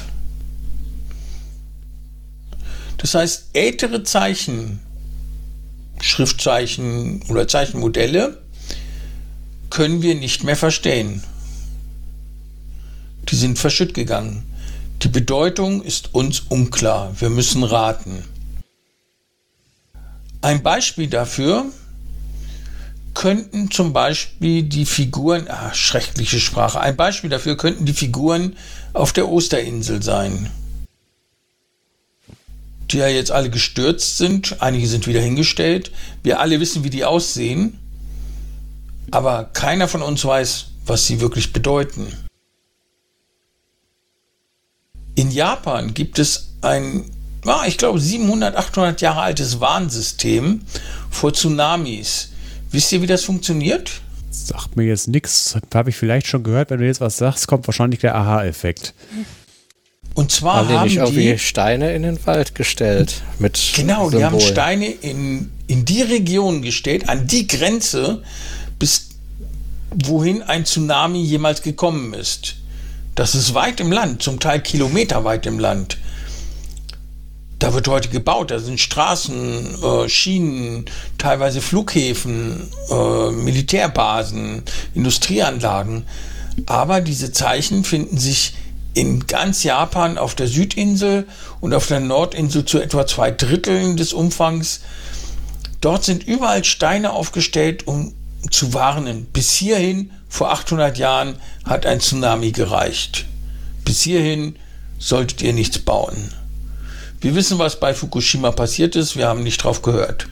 Das 2.99 3.15
heißt, 3.15 3.51
ältere 3.53 4.03
Zeichen, 4.03 4.81
Schriftzeichen 6.01 7.23
oder 7.29 7.49
Zeichenmodelle 7.49 8.39
können 9.71 10.03
wir 10.03 10.15
nicht 10.15 10.45
mehr 10.45 10.57
verstehen. 10.57 11.23
Die 13.29 13.37
sind 13.37 13.59
verschütt 13.59 13.95
gegangen. 13.95 14.45
Die 15.03 15.09
Bedeutung 15.09 15.83
ist 15.83 16.15
uns 16.15 16.41
unklar. 16.41 17.15
Wir 17.19 17.31
müssen 17.31 17.65
raten. 17.65 18.25
Ein 20.43 20.63
Beispiel 20.63 21.07
dafür 21.09 21.67
könnten 23.13 23.71
zum 23.71 23.93
Beispiel 23.93 24.63
die 24.63 24.87
Figuren, 24.87 25.47
ah, 25.49 25.75
schreckliche 25.75 26.41
Sprache, 26.41 26.81
ein 26.81 26.97
Beispiel 26.97 27.29
dafür 27.29 27.57
könnten 27.57 27.85
die 27.85 27.93
Figuren 27.93 28.57
auf 28.93 29.13
der 29.13 29.29
Osterinsel 29.29 30.03
sein, 30.03 30.51
die 32.91 32.99
ja 32.99 33.09
jetzt 33.09 33.31
alle 33.31 33.51
gestürzt 33.51 34.17
sind, 34.17 34.63
einige 34.63 34.87
sind 34.87 35.07
wieder 35.07 35.21
hingestellt, 35.21 35.91
wir 36.23 36.41
alle 36.41 36.61
wissen, 36.61 36.85
wie 36.85 36.91
die 36.91 37.05
aussehen, 37.05 37.79
aber 39.11 39.45
keiner 39.53 39.89
von 39.89 40.03
uns 40.03 40.25
weiß, 40.25 40.67
was 40.87 41.07
sie 41.07 41.21
wirklich 41.21 41.53
bedeuten. 41.53 42.07
In 45.17 45.31
Japan 45.31 45.93
gibt 45.93 46.19
es 46.19 46.55
ein, 46.63 47.11
ah, 47.47 47.65
ich 47.67 47.79
glaube, 47.79 48.01
700, 48.01 48.57
800 48.57 49.01
Jahre 49.01 49.23
altes 49.23 49.61
Warnsystem 49.61 50.63
vor 51.11 51.33
Tsunamis. 51.33 52.31
Wisst 52.71 52.93
ihr, 52.93 53.03
wie 53.03 53.07
das 53.07 53.25
funktioniert? 53.25 54.01
Sagt 54.31 54.77
mir 54.77 54.85
jetzt 54.85 55.09
nichts. 55.09 55.57
Habe 55.75 55.91
ich 55.91 55.97
vielleicht 55.97 56.27
schon 56.27 56.43
gehört. 56.43 56.71
Wenn 56.71 56.79
du 56.79 56.87
jetzt 56.87 57.01
was 57.01 57.17
sagst, 57.17 57.49
kommt 57.49 57.67
wahrscheinlich 57.67 58.01
der 58.01 58.15
Aha-Effekt. 58.15 58.95
Und 60.15 60.33
zwar 60.33 60.57
Haben 60.57 60.69
die 60.69 60.75
haben 60.75 60.85
nicht 60.85 60.97
irgendwie 60.97 61.33
die, 61.33 61.39
Steine 61.39 61.95
in 61.95 62.03
den 62.03 62.27
Wald 62.27 62.55
gestellt? 62.55 63.23
Mit 63.39 63.59
genau, 63.75 64.11
die 64.11 64.25
haben? 64.25 64.41
Steine 64.41 64.87
in, 64.87 65.51
in 65.67 65.85
die 65.85 66.03
Region 66.03 66.63
gestellt, 66.63 67.09
an 67.09 67.27
die 67.27 67.47
Grenze, 67.47 68.23
bis 68.79 69.11
wohin 69.91 70.43
ein 70.43 70.65
Tsunami 70.65 71.23
jemals 71.23 71.63
gekommen 71.63 72.13
ist. 72.15 72.57
Das 73.15 73.35
ist 73.35 73.55
weit 73.55 73.81
im 73.81 73.93
Land, 73.93 74.23
zum 74.23 74.41
Teil 74.41 74.61
kilometerweit 74.61 75.47
im 75.47 75.59
Land. 75.59 75.99
Da 77.61 77.75
wird 77.75 77.89
heute 77.89 78.09
gebaut, 78.09 78.51
da 78.51 78.59
sind 78.59 78.81
Straßen, 78.81 79.83
äh, 79.83 80.09
Schienen, 80.09 80.87
teilweise 81.19 81.61
Flughäfen, 81.61 82.71
äh, 82.91 83.31
Militärbasen, 83.33 84.63
Industrieanlagen. 84.95 86.05
Aber 86.65 87.03
diese 87.03 87.33
Zeichen 87.33 87.85
finden 87.85 88.17
sich 88.17 88.55
in 88.95 89.27
ganz 89.27 89.63
Japan 89.63 90.17
auf 90.17 90.35
der 90.35 90.49
Südinsel 90.49 91.27
und 91.61 91.75
auf 91.75 91.87
der 91.87 92.01
Nordinsel 92.01 92.65
zu 92.65 92.81
etwa 92.81 93.07
zwei 93.07 93.31
Dritteln 93.31 93.99
des 93.99 94.15
Umfangs. 94.15 94.81
Dort 95.83 96.05
sind 96.05 96.27
überall 96.27 96.65
Steine 96.65 97.13
aufgestellt, 97.13 97.87
um 97.87 98.15
zu 98.51 98.73
warnen. 98.73 99.27
Bis 99.27 99.53
hierhin, 99.53 100.13
vor 100.31 100.51
800 100.51 100.97
Jahren, 100.97 101.37
hat 101.65 101.85
ein 101.85 102.01
Tsunami 102.01 102.53
gereicht. 102.53 103.27
Bis 103.85 104.01
hierhin 104.01 104.57
solltet 104.99 105.43
ihr 105.43 105.53
nichts 105.53 105.79
bauen. 105.79 106.33
Wir 107.21 107.35
wissen, 107.35 107.59
was 107.59 107.79
bei 107.79 107.95
Fukushima 107.95 108.51
passiert 108.51 108.97
ist. 108.97 109.17
Wir 109.17 109.29
haben 109.29 109.43
nicht 109.43 109.63
drauf 109.63 109.83
gehört. 109.83 110.27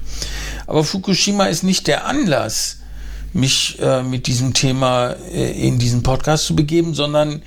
Aber 0.66 0.84
Fukushima 0.84 1.46
ist 1.46 1.62
nicht 1.62 1.86
der 1.86 2.06
Anlass, 2.06 2.78
mich 3.32 3.78
äh, 3.80 4.02
mit 4.02 4.26
diesem 4.26 4.54
Thema 4.54 5.10
äh, 5.32 5.52
in 5.66 5.78
diesen 5.78 6.02
Podcast 6.02 6.46
zu 6.46 6.56
begeben, 6.56 6.94
sondern 6.94 7.42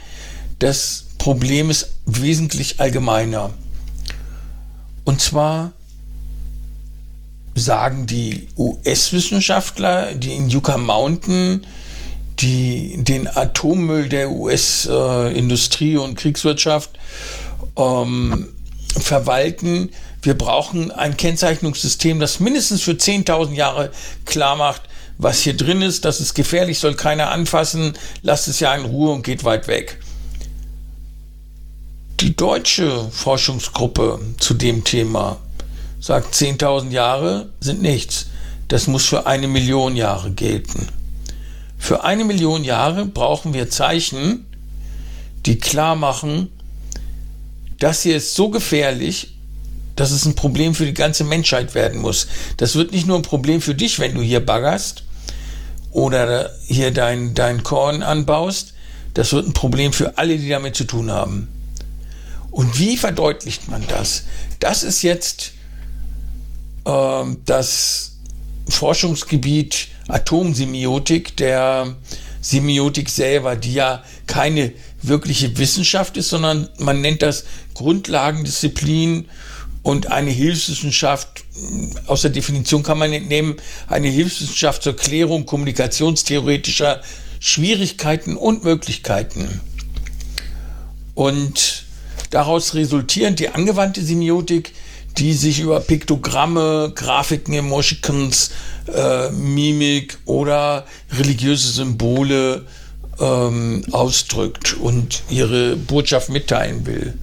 das 0.60 1.06
Problem 1.18 1.70
ist 1.70 1.94
wesentlich 2.06 2.80
allgemeiner. 2.80 3.52
Und 5.06 5.22
zwar 5.22 5.72
sagen 7.56 8.06
die 8.06 8.48
US-Wissenschaftler, 8.58 10.14
die 10.14 10.34
in 10.34 10.50
Yucca 10.50 10.78
Mountain 10.78 11.66
die 12.40 12.96
den 12.98 13.28
Atommüll 13.28 14.10
der 14.10 14.32
US-Industrie 14.32 15.98
und 15.98 16.16
Kriegswirtschaft 16.16 16.92
ähm, 17.78 18.48
verwalten. 19.00 19.90
Wir 20.22 20.38
brauchen 20.38 20.92
ein 20.92 21.18
Kennzeichnungssystem, 21.18 22.20
das 22.20 22.40
mindestens 22.40 22.82
für 22.82 22.92
10.000 22.92 23.54
Jahre 23.54 23.92
klar 24.26 24.56
macht, 24.56 24.84
was 25.18 25.40
hier 25.42 25.56
drin 25.56 25.82
ist. 25.82 26.06
Das 26.06 26.20
ist 26.20 26.34
gefährlich, 26.34 26.80
soll 26.80 26.96
keiner 26.96 27.32
anfassen. 27.32 27.94
Lasst 28.22 28.48
es 28.48 28.60
ja 28.60 28.74
in 28.76 28.86
Ruhe 28.86 29.12
und 29.12 29.24
geht 29.24 29.44
weit 29.44 29.68
weg. 29.68 30.00
Die 32.20 32.36
deutsche 32.36 33.10
Forschungsgruppe 33.10 34.20
zu 34.40 34.54
dem 34.54 34.84
Thema 34.84 35.38
sagt, 36.00 36.36
10.000 36.36 36.92
Jahre 36.92 37.50
sind 37.60 37.82
nichts. 37.82 38.28
Das 38.68 38.88
muss 38.88 39.06
für 39.06 39.26
eine 39.26 39.48
Million 39.48 39.96
Jahre 39.96 40.32
gelten. 40.32 40.88
Für 41.78 42.04
eine 42.04 42.24
Million 42.24 42.64
Jahre 42.64 43.06
brauchen 43.06 43.54
wir 43.54 43.72
Zeichen, 43.72 44.46
die 45.48 45.58
klar 45.58 45.96
machen, 45.96 46.52
das 47.82 48.04
hier 48.04 48.18
ist 48.18 48.36
so 48.36 48.50
gefährlich, 48.50 49.34
dass 49.96 50.12
es 50.12 50.26
ein 50.26 50.36
Problem 50.36 50.76
für 50.76 50.86
die 50.86 50.94
ganze 50.94 51.24
Menschheit 51.24 51.74
werden 51.74 52.00
muss. 52.00 52.28
Das 52.58 52.76
wird 52.76 52.92
nicht 52.92 53.08
nur 53.08 53.18
ein 53.18 53.24
Problem 53.24 53.60
für 53.60 53.74
dich, 53.74 54.00
wenn 54.00 54.14
du 54.14 54.22
hier 54.22 54.40
baggerst 54.46 55.04
oder 55.92 56.52
hier 56.68 56.92
dein, 56.92 57.34
dein 57.34 57.64
Korn 57.64 58.04
anbaust. 58.04 58.74
Das 59.16 59.34
wird 59.34 59.48
ein 59.48 59.54
Problem 59.54 59.94
für 59.94 60.18
alle, 60.20 60.38
die 60.38 60.48
damit 60.48 60.76
zu 60.76 60.84
tun 60.84 61.12
haben. 61.12 61.48
Und 62.52 62.78
wie 62.78 62.98
verdeutlicht 62.98 63.68
man 63.68 63.84
das? 63.88 64.26
Das 64.60 64.84
ist 64.84 65.02
jetzt 65.02 65.54
ähm, 66.86 67.38
das 67.46 68.18
Forschungsgebiet 68.70 69.88
Atomsemiotik, 70.08 71.36
der 71.38 71.96
Semiotik 72.42 73.10
selber, 73.10 73.56
die 73.56 73.74
ja 73.74 74.04
keine 74.28 74.72
wirkliche 75.02 75.58
Wissenschaft 75.58 76.18
ist, 76.18 76.30
sondern 76.30 76.70
man 76.78 77.02
nennt 77.02 77.22
das 77.22 77.46
Grundlagendisziplin 77.74 79.28
und 79.84 80.12
eine 80.12 80.30
Hilfswissenschaft, 80.30 81.44
aus 82.06 82.22
der 82.22 82.32
Definition 82.32 82.84
kann 82.84 83.00
man 83.00 83.12
entnehmen, 83.12 83.56
eine 83.88 84.10
Hilfswissenschaft 84.10 84.84
zur 84.84 84.96
Klärung 84.96 85.46
kommunikationstheoretischer 85.46 87.02
Schwierigkeiten 87.40 88.38
und 88.38 88.64
Möglichkeiten. 88.64 89.62
Und 91.16 91.86
daraus 92.30 92.76
resultierend 92.76 93.40
die 93.40 93.50
angewandte 93.50 94.04
Semiotik, 94.04 94.74
die 95.18 95.34
sich 95.34 95.60
über 95.60 95.80
Piktogramme, 95.80 96.94
Grafiken, 96.96 97.54
Emotions, 97.54 98.52
äh, 98.94 99.30
Mimik 99.32 100.20
oder 100.26 100.86
religiöse 101.12 101.70
Symbole 101.70 102.66
ähm, 103.22 103.84
ausdrückt 103.92 104.74
und 104.74 105.24
ihre 105.30 105.76
Botschaft 105.76 106.30
mitteilen 106.30 106.86
will. 106.86 107.14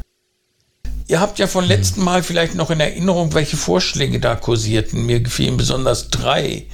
Ihr 1.09 1.21
habt 1.21 1.39
ja 1.39 1.47
von 1.47 1.65
letzten 1.65 2.05
Mal 2.05 2.23
vielleicht 2.23 2.55
noch 2.55 2.71
in 2.71 2.81
Erinnerung, 2.81 3.33
welche 3.33 3.57
Vorschläge 3.57 4.21
da 4.21 4.37
kursierten. 4.37 5.07
Mir 5.07 5.21
gefielen 5.21 5.57
besonders 5.57 6.11
drei, 6.11 6.67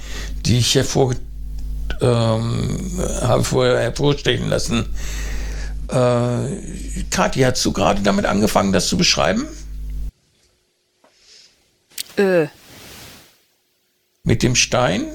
die 0.45 0.57
ich 0.57 0.75
hervor, 0.75 1.15
ähm, 2.01 2.99
habe 3.21 3.43
vorher 3.45 3.79
hervorstechen 3.79 4.49
lassen. 4.49 4.87
Äh, 5.87 7.03
Kathi, 7.11 7.41
hast 7.41 7.63
du 7.63 7.71
gerade 7.71 8.01
damit 8.01 8.25
angefangen, 8.25 8.73
das 8.73 8.87
zu 8.87 8.97
beschreiben? 8.97 9.47
Äh, 12.17 12.47
Mit 14.23 14.43
dem 14.43 14.55
Stein? 14.55 15.05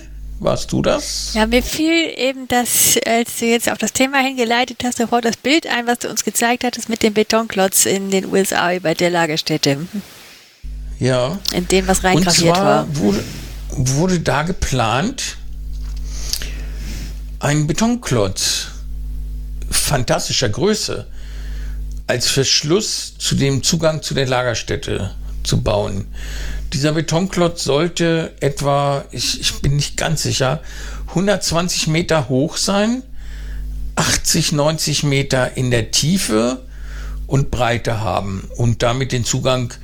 Warst 0.40 0.72
du 0.72 0.80
das? 0.80 1.34
Ja, 1.34 1.46
mir 1.46 1.62
fiel 1.62 2.14
eben 2.16 2.48
das, 2.48 2.98
als 3.06 3.38
du 3.38 3.44
jetzt 3.44 3.70
auf 3.70 3.76
das 3.76 3.92
Thema 3.92 4.18
hingeleitet 4.18 4.78
hast, 4.84 4.96
sofort 4.96 5.26
das 5.26 5.36
Bild 5.36 5.66
ein, 5.66 5.86
was 5.86 5.98
du 5.98 6.08
uns 6.08 6.24
gezeigt 6.24 6.64
hattest 6.64 6.88
mit 6.88 7.02
dem 7.02 7.12
Betonklotz 7.12 7.84
in 7.84 8.10
den 8.10 8.24
USA 8.24 8.74
über 8.74 8.94
der 8.94 9.10
Lagerstätte. 9.10 9.86
Ja. 10.98 11.38
In 11.52 11.68
dem, 11.68 11.86
was 11.86 12.02
reingraviert 12.04 12.56
war. 12.56 12.86
Wurde, 12.96 13.22
wurde 13.68 14.20
da 14.20 14.42
geplant, 14.42 15.36
ein 17.38 17.66
Betonklotz 17.66 18.68
fantastischer 19.70 20.48
Größe 20.48 21.06
als 22.06 22.28
Verschluss 22.28 23.14
zu 23.18 23.34
dem 23.34 23.62
Zugang 23.62 24.02
zu 24.02 24.14
der 24.14 24.26
Lagerstätte 24.26 25.10
zu 25.44 25.62
bauen. 25.62 26.06
Dieser 26.72 26.92
Betonklotz 26.92 27.64
sollte 27.64 28.32
etwa, 28.40 29.04
ich, 29.10 29.40
ich 29.40 29.60
bin 29.60 29.76
nicht 29.76 29.96
ganz 29.96 30.22
sicher, 30.22 30.60
120 31.08 31.88
Meter 31.88 32.28
hoch 32.28 32.56
sein, 32.56 33.02
80, 33.96 34.52
90 34.52 35.02
Meter 35.02 35.56
in 35.56 35.70
der 35.70 35.90
Tiefe 35.90 36.62
und 37.26 37.50
Breite 37.50 38.00
haben 38.00 38.48
und 38.56 38.82
damit 38.82 39.12
den 39.12 39.24
Zugang 39.24 39.74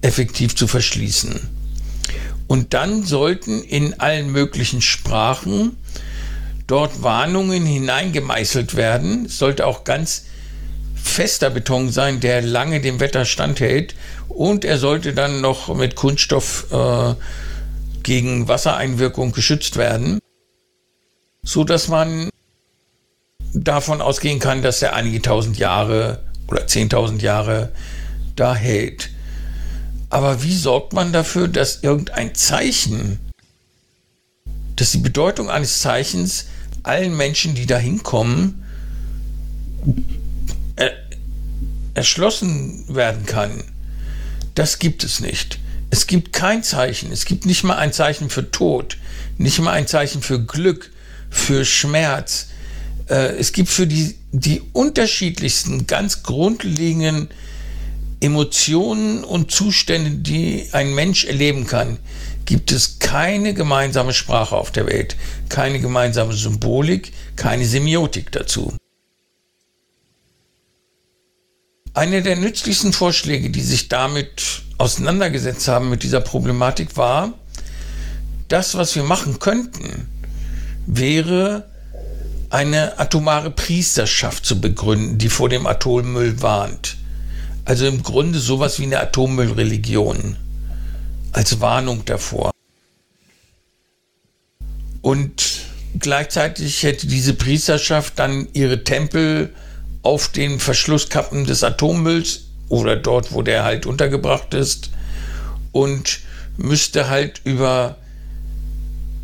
effektiv 0.00 0.54
zu 0.54 0.66
verschließen. 0.66 1.40
Und 2.46 2.72
dann 2.72 3.04
sollten 3.04 3.62
in 3.62 4.00
allen 4.00 4.30
möglichen 4.30 4.80
Sprachen 4.80 5.76
dort 6.66 7.02
Warnungen 7.02 7.66
hineingemeißelt 7.66 8.76
werden. 8.76 9.26
Es 9.26 9.38
sollte 9.38 9.66
auch 9.66 9.84
ganz 9.84 10.24
fester 10.94 11.50
Beton 11.50 11.90
sein, 11.90 12.20
der 12.20 12.42
lange 12.42 12.80
dem 12.80 13.00
Wetter 13.00 13.24
standhält. 13.24 13.94
Und 14.38 14.64
er 14.64 14.78
sollte 14.78 15.14
dann 15.14 15.40
noch 15.40 15.74
mit 15.74 15.96
Kunststoff 15.96 16.68
äh, 16.70 17.14
gegen 18.04 18.46
Wassereinwirkung 18.46 19.32
geschützt 19.32 19.76
werden, 19.76 20.20
so 21.42 21.64
dass 21.64 21.88
man 21.88 22.30
davon 23.52 24.00
ausgehen 24.00 24.38
kann, 24.38 24.62
dass 24.62 24.80
er 24.80 24.94
einige 24.94 25.20
tausend 25.22 25.58
Jahre 25.58 26.22
oder 26.46 26.68
zehntausend 26.68 27.20
Jahre 27.20 27.72
da 28.36 28.54
hält. 28.54 29.10
Aber 30.08 30.40
wie 30.44 30.54
sorgt 30.54 30.92
man 30.92 31.12
dafür, 31.12 31.48
dass 31.48 31.82
irgendein 31.82 32.36
Zeichen, 32.36 33.18
dass 34.76 34.92
die 34.92 34.98
Bedeutung 34.98 35.50
eines 35.50 35.80
Zeichens 35.80 36.46
allen 36.84 37.16
Menschen, 37.16 37.56
die 37.56 37.66
da 37.66 37.76
hinkommen, 37.76 38.62
er, 40.76 40.92
erschlossen 41.94 42.84
werden 42.86 43.26
kann? 43.26 43.64
Das 44.58 44.80
gibt 44.80 45.04
es 45.04 45.20
nicht. 45.20 45.60
Es 45.90 46.08
gibt 46.08 46.32
kein 46.32 46.64
Zeichen. 46.64 47.12
Es 47.12 47.26
gibt 47.26 47.46
nicht 47.46 47.62
mal 47.62 47.76
ein 47.76 47.92
Zeichen 47.92 48.28
für 48.28 48.50
Tod, 48.50 48.98
nicht 49.36 49.60
mal 49.60 49.70
ein 49.70 49.86
Zeichen 49.86 50.20
für 50.20 50.44
Glück, 50.44 50.90
für 51.30 51.64
Schmerz. 51.64 52.48
Äh, 53.08 53.36
es 53.36 53.52
gibt 53.52 53.68
für 53.68 53.86
die, 53.86 54.16
die 54.32 54.62
unterschiedlichsten, 54.72 55.86
ganz 55.86 56.24
grundlegenden 56.24 57.28
Emotionen 58.18 59.22
und 59.22 59.52
Zustände, 59.52 60.10
die 60.10 60.66
ein 60.72 60.92
Mensch 60.92 61.24
erleben 61.24 61.68
kann, 61.68 61.98
gibt 62.44 62.72
es 62.72 62.98
keine 62.98 63.54
gemeinsame 63.54 64.12
Sprache 64.12 64.56
auf 64.56 64.72
der 64.72 64.86
Welt, 64.86 65.14
keine 65.48 65.78
gemeinsame 65.78 66.32
Symbolik, 66.32 67.12
keine 67.36 67.64
Semiotik 67.64 68.32
dazu. 68.32 68.76
Einer 71.98 72.20
der 72.20 72.36
nützlichsten 72.36 72.92
Vorschläge, 72.92 73.50
die 73.50 73.60
sich 73.60 73.88
damit 73.88 74.62
auseinandergesetzt 74.78 75.66
haben, 75.66 75.90
mit 75.90 76.04
dieser 76.04 76.20
Problematik, 76.20 76.96
war, 76.96 77.34
das, 78.46 78.76
was 78.76 78.94
wir 78.94 79.02
machen 79.02 79.40
könnten, 79.40 80.08
wäre 80.86 81.68
eine 82.50 83.00
atomare 83.00 83.50
Priesterschaft 83.50 84.46
zu 84.46 84.60
begründen, 84.60 85.18
die 85.18 85.28
vor 85.28 85.48
dem 85.48 85.66
Atommüll 85.66 86.40
warnt. 86.40 86.98
Also 87.64 87.84
im 87.88 88.04
Grunde 88.04 88.38
sowas 88.38 88.78
wie 88.78 88.84
eine 88.84 89.00
Atommüllreligion 89.00 90.36
als 91.32 91.60
Warnung 91.60 92.04
davor. 92.04 92.52
Und 95.02 95.62
gleichzeitig 95.98 96.80
hätte 96.84 97.08
diese 97.08 97.34
Priesterschaft 97.34 98.20
dann 98.20 98.46
ihre 98.52 98.84
Tempel 98.84 99.52
auf 100.02 100.28
den 100.28 100.60
Verschlusskappen 100.60 101.44
des 101.44 101.64
Atommülls 101.64 102.46
oder 102.68 102.96
dort, 102.96 103.32
wo 103.32 103.42
der 103.42 103.64
halt 103.64 103.86
untergebracht 103.86 104.54
ist 104.54 104.90
und 105.72 106.20
müsste 106.56 107.08
halt 107.08 107.40
über 107.44 107.96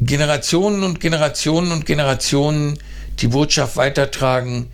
Generationen 0.00 0.82
und 0.82 1.00
Generationen 1.00 1.72
und 1.72 1.86
Generationen 1.86 2.78
die 3.20 3.28
Botschaft 3.28 3.76
weitertragen, 3.76 4.68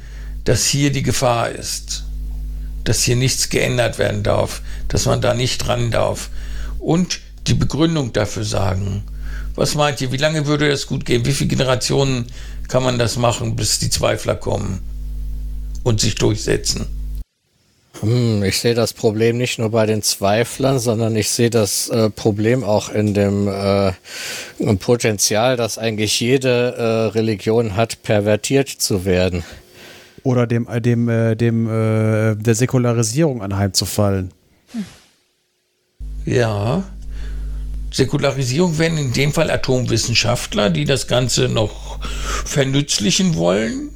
dass 0.45 0.67
hier 0.67 0.91
die 0.91 1.03
Gefahr 1.03 1.51
ist 1.51 2.05
dass 2.85 3.03
hier 3.05 3.17
nichts 3.17 3.49
geändert 3.49 3.99
werden 3.99 4.23
darf, 4.23 4.63
dass 4.89 5.07
man 5.07 5.21
da 5.21 5.35
nicht 5.35 5.69
ran 5.69 5.91
darf. 5.91 6.31
Und 6.79 7.21
die 7.47 7.55
Begründung 7.55 8.13
dafür 8.13 8.45
sagen. 8.45 9.03
Was 9.55 9.75
meint 9.75 10.01
ihr, 10.01 10.13
wie 10.13 10.17
lange 10.17 10.47
würde 10.47 10.69
das 10.69 10.87
gut 10.87 11.05
gehen? 11.05 11.25
Wie 11.25 11.33
viele 11.33 11.49
Generationen 11.49 12.27
kann 12.69 12.83
man 12.83 12.99
das 12.99 13.17
machen, 13.17 13.57
bis 13.57 13.79
die 13.79 13.91
Zweifler 13.91 14.35
kommen 14.35 14.81
und 15.83 16.01
sich 16.01 16.15
durchsetzen? 16.15 16.87
Hm, 18.01 18.43
ich 18.45 18.59
sehe 18.59 18.75
das 18.75 18.93
Problem 18.95 19.37
nicht 19.37 19.59
nur 19.59 19.71
bei 19.71 19.85
den 19.87 20.03
Zweiflern, 20.03 20.79
sondern 20.79 21.17
ich 21.17 21.29
sehe 21.29 21.51
das 21.51 21.89
äh, 21.89 22.09
Problem 22.09 22.65
auch 22.65 22.89
in 22.89 23.13
dem 23.15 23.49
äh, 23.49 23.93
Potenzial, 24.77 25.57
dass 25.57 25.77
eigentlich 25.77 26.19
jede 26.21 26.75
äh, 26.77 26.83
Religion 27.13 27.77
hat, 27.77 28.03
pervertiert 28.03 28.69
zu 28.69 29.05
werden 29.05 29.45
oder 30.23 30.47
dem, 30.47 30.69
äh, 30.69 30.81
dem, 30.81 31.09
äh, 31.09 31.35
dem 31.37 31.67
äh, 31.67 32.37
der 32.37 32.55
Säkularisierung 32.55 33.43
anheimzufallen. 33.43 34.33
Ja. 36.25 36.85
Säkularisierung 37.93 38.79
wären 38.79 38.99
in 38.99 39.13
dem 39.13 39.33
Fall 39.33 39.51
Atomwissenschaftler, 39.51 40.71
die 40.71 40.85
das 40.85 41.09
Ganze 41.09 41.49
noch 41.49 41.99
vernützlichen 42.45 43.35
wollen. 43.35 43.90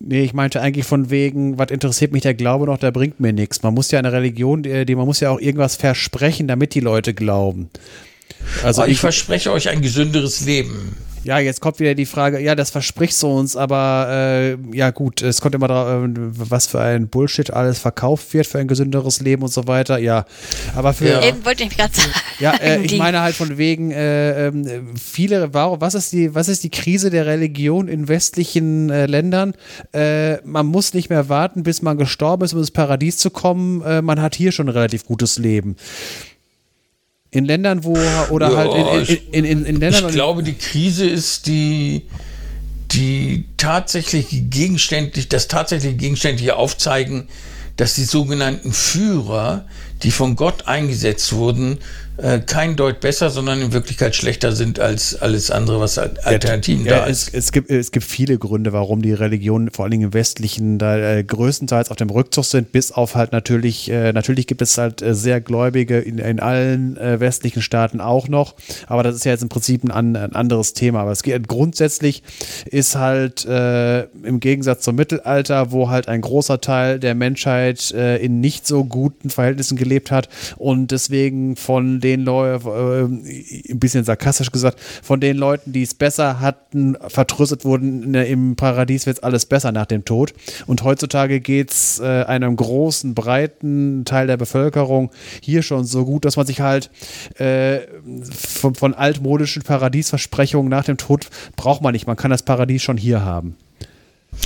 Nee, 0.00 0.22
ich 0.22 0.34
meinte 0.34 0.60
eigentlich 0.60 0.86
von 0.86 1.10
wegen, 1.10 1.58
was 1.58 1.70
interessiert 1.70 2.12
mich 2.12 2.22
der 2.22 2.34
Glaube 2.34 2.66
noch, 2.66 2.78
der 2.78 2.90
bringt 2.90 3.20
mir 3.20 3.32
nichts. 3.32 3.62
Man 3.62 3.74
muss 3.74 3.90
ja 3.90 3.98
eine 3.98 4.12
Religion, 4.12 4.62
die, 4.62 4.84
die 4.84 4.94
man 4.94 5.06
muss 5.06 5.20
ja 5.20 5.30
auch 5.30 5.40
irgendwas 5.40 5.76
versprechen, 5.76 6.48
damit 6.48 6.74
die 6.74 6.80
Leute 6.80 7.14
glauben. 7.14 7.70
Also 8.62 8.84
ich, 8.84 8.92
ich 8.92 8.98
verspreche 8.98 9.52
euch 9.52 9.68
ein 9.68 9.80
gesünderes 9.80 10.44
Leben. 10.44 10.96
Ja, 11.24 11.38
jetzt 11.38 11.60
kommt 11.60 11.80
wieder 11.80 11.94
die 11.94 12.04
Frage, 12.04 12.38
ja, 12.38 12.54
das 12.54 12.70
versprichst 12.70 13.22
du 13.22 13.28
uns, 13.28 13.56
aber 13.56 14.08
äh, 14.10 14.56
ja 14.76 14.90
gut, 14.90 15.22
es 15.22 15.40
kommt 15.40 15.54
immer 15.54 15.68
drauf, 15.68 15.88
äh, 15.88 16.08
was 16.14 16.66
für 16.66 16.80
ein 16.80 17.08
Bullshit 17.08 17.50
alles 17.50 17.78
verkauft 17.78 18.34
wird 18.34 18.46
für 18.46 18.58
ein 18.58 18.68
gesünderes 18.68 19.20
Leben 19.20 19.42
und 19.42 19.52
so 19.52 19.66
weiter. 19.66 19.98
Ja, 19.98 20.26
aber 20.76 20.92
für 20.92 21.08
ja. 21.08 21.22
eben 21.22 21.44
wollte 21.44 21.64
ich 21.64 21.70
gerade 21.70 21.94
sagen. 21.94 22.10
Ja, 22.40 22.52
äh, 22.54 22.80
ich 22.82 22.98
meine 22.98 23.22
halt 23.22 23.34
von 23.34 23.56
wegen 23.56 23.90
äh, 23.90 24.48
ähm, 24.48 24.96
viele. 24.96 25.54
Warum? 25.54 25.80
Was 25.80 25.94
ist 25.94 26.12
die? 26.12 26.34
Was 26.34 26.48
ist 26.48 26.62
die 26.62 26.70
Krise 26.70 27.08
der 27.08 27.26
Religion 27.26 27.88
in 27.88 28.08
westlichen 28.08 28.90
äh, 28.90 29.06
Ländern? 29.06 29.54
Äh, 29.92 30.42
man 30.44 30.66
muss 30.66 30.92
nicht 30.92 31.08
mehr 31.08 31.28
warten, 31.28 31.62
bis 31.62 31.80
man 31.80 31.96
gestorben 31.96 32.44
ist, 32.44 32.52
um 32.52 32.58
ins 32.58 32.70
Paradies 32.70 33.16
zu 33.16 33.30
kommen. 33.30 33.82
man 34.04 34.20
hat 34.20 34.34
hier 34.34 34.52
schon 34.52 34.66
ein 34.66 34.72
relativ 34.72 35.04
gutes 35.04 35.38
Leben 35.38 35.76
in 37.34 37.44
Ländern, 37.44 37.82
wo 37.82 37.96
oder 38.30 38.50
ja, 38.50 38.56
halt 38.56 39.08
in, 39.08 39.22
in, 39.32 39.44
in, 39.44 39.64
in 39.66 39.80
Ländern. 39.80 40.06
Ich 40.06 40.12
glaube, 40.14 40.42
die 40.42 40.54
Krise 40.54 41.06
ist 41.06 41.46
die 41.46 42.02
die 42.92 43.46
tatsächlich 43.56 44.26
gegenständlich, 44.50 45.28
das 45.28 45.48
tatsächliche 45.48 45.96
gegenständliche 45.96 46.54
Aufzeigen, 46.54 47.26
dass 47.76 47.94
die 47.94 48.04
sogenannten 48.04 48.72
Führer, 48.72 49.64
die 50.04 50.12
von 50.12 50.36
Gott 50.36 50.68
eingesetzt 50.68 51.32
wurden, 51.32 51.78
äh, 52.16 52.38
kein 52.38 52.76
Deut 52.76 53.00
besser, 53.00 53.28
sondern 53.28 53.60
in 53.60 53.72
Wirklichkeit 53.72 54.14
schlechter 54.14 54.52
sind 54.52 54.78
als 54.78 55.20
alles 55.20 55.50
andere, 55.50 55.80
was 55.80 55.98
Alternativen 55.98 56.86
ja, 56.86 56.98
da 56.98 57.04
ist. 57.06 57.28
Es, 57.28 57.46
es, 57.46 57.52
gibt, 57.52 57.70
es 57.70 57.90
gibt 57.90 58.06
viele 58.06 58.38
Gründe, 58.38 58.72
warum 58.72 59.02
die 59.02 59.12
Religionen, 59.12 59.70
vor 59.72 59.84
allen 59.84 59.90
Dingen 59.90 60.04
im 60.04 60.14
Westlichen, 60.14 60.78
da 60.78 60.96
äh, 60.96 61.24
größtenteils 61.24 61.90
auf 61.90 61.96
dem 61.96 62.10
Rückzug 62.10 62.44
sind, 62.44 62.70
bis 62.70 62.92
auf 62.92 63.16
halt 63.16 63.32
natürlich, 63.32 63.90
äh, 63.90 64.12
natürlich 64.12 64.46
gibt 64.46 64.62
es 64.62 64.78
halt 64.78 65.02
äh, 65.02 65.14
sehr 65.14 65.40
Gläubige 65.40 65.98
in, 65.98 66.18
in 66.18 66.38
allen 66.38 66.96
äh, 66.98 67.18
westlichen 67.18 67.62
Staaten 67.62 68.00
auch 68.00 68.28
noch, 68.28 68.54
aber 68.86 69.02
das 69.02 69.16
ist 69.16 69.24
ja 69.24 69.32
jetzt 69.32 69.42
im 69.42 69.48
Prinzip 69.48 69.82
ein, 69.82 69.90
an, 69.90 70.14
ein 70.14 70.34
anderes 70.36 70.72
Thema. 70.72 71.00
Aber 71.00 71.10
es 71.10 71.24
geht 71.24 71.48
grundsätzlich 71.48 72.22
ist 72.66 72.94
halt 72.94 73.44
äh, 73.44 74.04
im 74.22 74.38
Gegensatz 74.38 74.82
zum 74.82 74.94
Mittelalter, 74.94 75.72
wo 75.72 75.90
halt 75.90 76.06
ein 76.06 76.20
großer 76.20 76.60
Teil 76.60 77.00
der 77.00 77.14
Menschheit 77.14 77.90
in 77.90 78.40
nicht 78.40 78.66
so 78.66 78.84
guten 78.84 79.30
Verhältnissen 79.30 79.76
gelebt 79.76 80.10
hat 80.10 80.28
und 80.56 80.90
deswegen 80.90 81.56
von 81.56 82.00
den 82.04 82.20
Leuten, 82.20 82.68
äh, 82.68 83.72
ein 83.72 83.80
bisschen 83.80 84.04
sarkastisch 84.04 84.52
gesagt, 84.52 84.78
von 85.02 85.20
den 85.20 85.36
Leuten, 85.36 85.72
die 85.72 85.82
es 85.82 85.94
besser 85.94 86.38
hatten, 86.38 86.96
vertröstet 87.08 87.64
wurden, 87.64 88.12
ne, 88.12 88.26
im 88.26 88.54
Paradies 88.54 89.06
wird 89.06 89.24
alles 89.24 89.46
besser 89.46 89.72
nach 89.72 89.86
dem 89.86 90.04
Tod. 90.04 90.34
Und 90.66 90.84
heutzutage 90.84 91.40
geht 91.40 91.72
es 91.72 91.98
äh, 91.98 92.24
einem 92.24 92.54
großen, 92.54 93.14
breiten 93.14 94.04
Teil 94.04 94.26
der 94.26 94.36
Bevölkerung 94.36 95.10
hier 95.40 95.62
schon 95.62 95.84
so 95.84 96.04
gut, 96.04 96.24
dass 96.24 96.36
man 96.36 96.46
sich 96.46 96.60
halt 96.60 96.90
äh, 97.38 97.80
von, 98.30 98.74
von 98.74 98.94
altmodischen 98.94 99.62
Paradiesversprechungen 99.62 100.70
nach 100.70 100.84
dem 100.84 100.98
Tod 100.98 101.28
braucht 101.56 101.82
man 101.82 101.92
nicht. 101.92 102.06
Man 102.06 102.16
kann 102.16 102.30
das 102.30 102.42
Paradies 102.42 102.82
schon 102.82 102.96
hier 102.96 103.22
haben. 103.22 103.56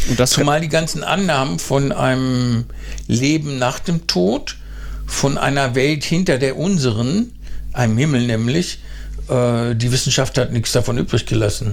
Und 0.09 0.21
das 0.21 0.31
Zumal 0.31 0.61
die 0.61 0.69
ganzen 0.69 1.03
Annahmen 1.03 1.59
von 1.59 1.93
einem 1.93 2.67
Leben 3.07 3.59
nach 3.59 3.79
dem 3.79 4.07
Tod, 4.07 4.57
von 5.07 5.39
einer 5.39 5.75
Welt 5.75 6.05
hinter 6.05 6.39
der 6.39 6.57
unseren, 6.57 7.33
einem 7.79 7.97
Himmel 7.97 8.27
nämlich, 8.27 8.81
äh, 9.29 9.75
die 9.75 9.93
Wissenschaft 9.93 10.37
hat 10.39 10.53
nichts 10.53 10.73
davon 10.73 10.99
übrig 10.99 11.27
gelassen. 11.27 11.73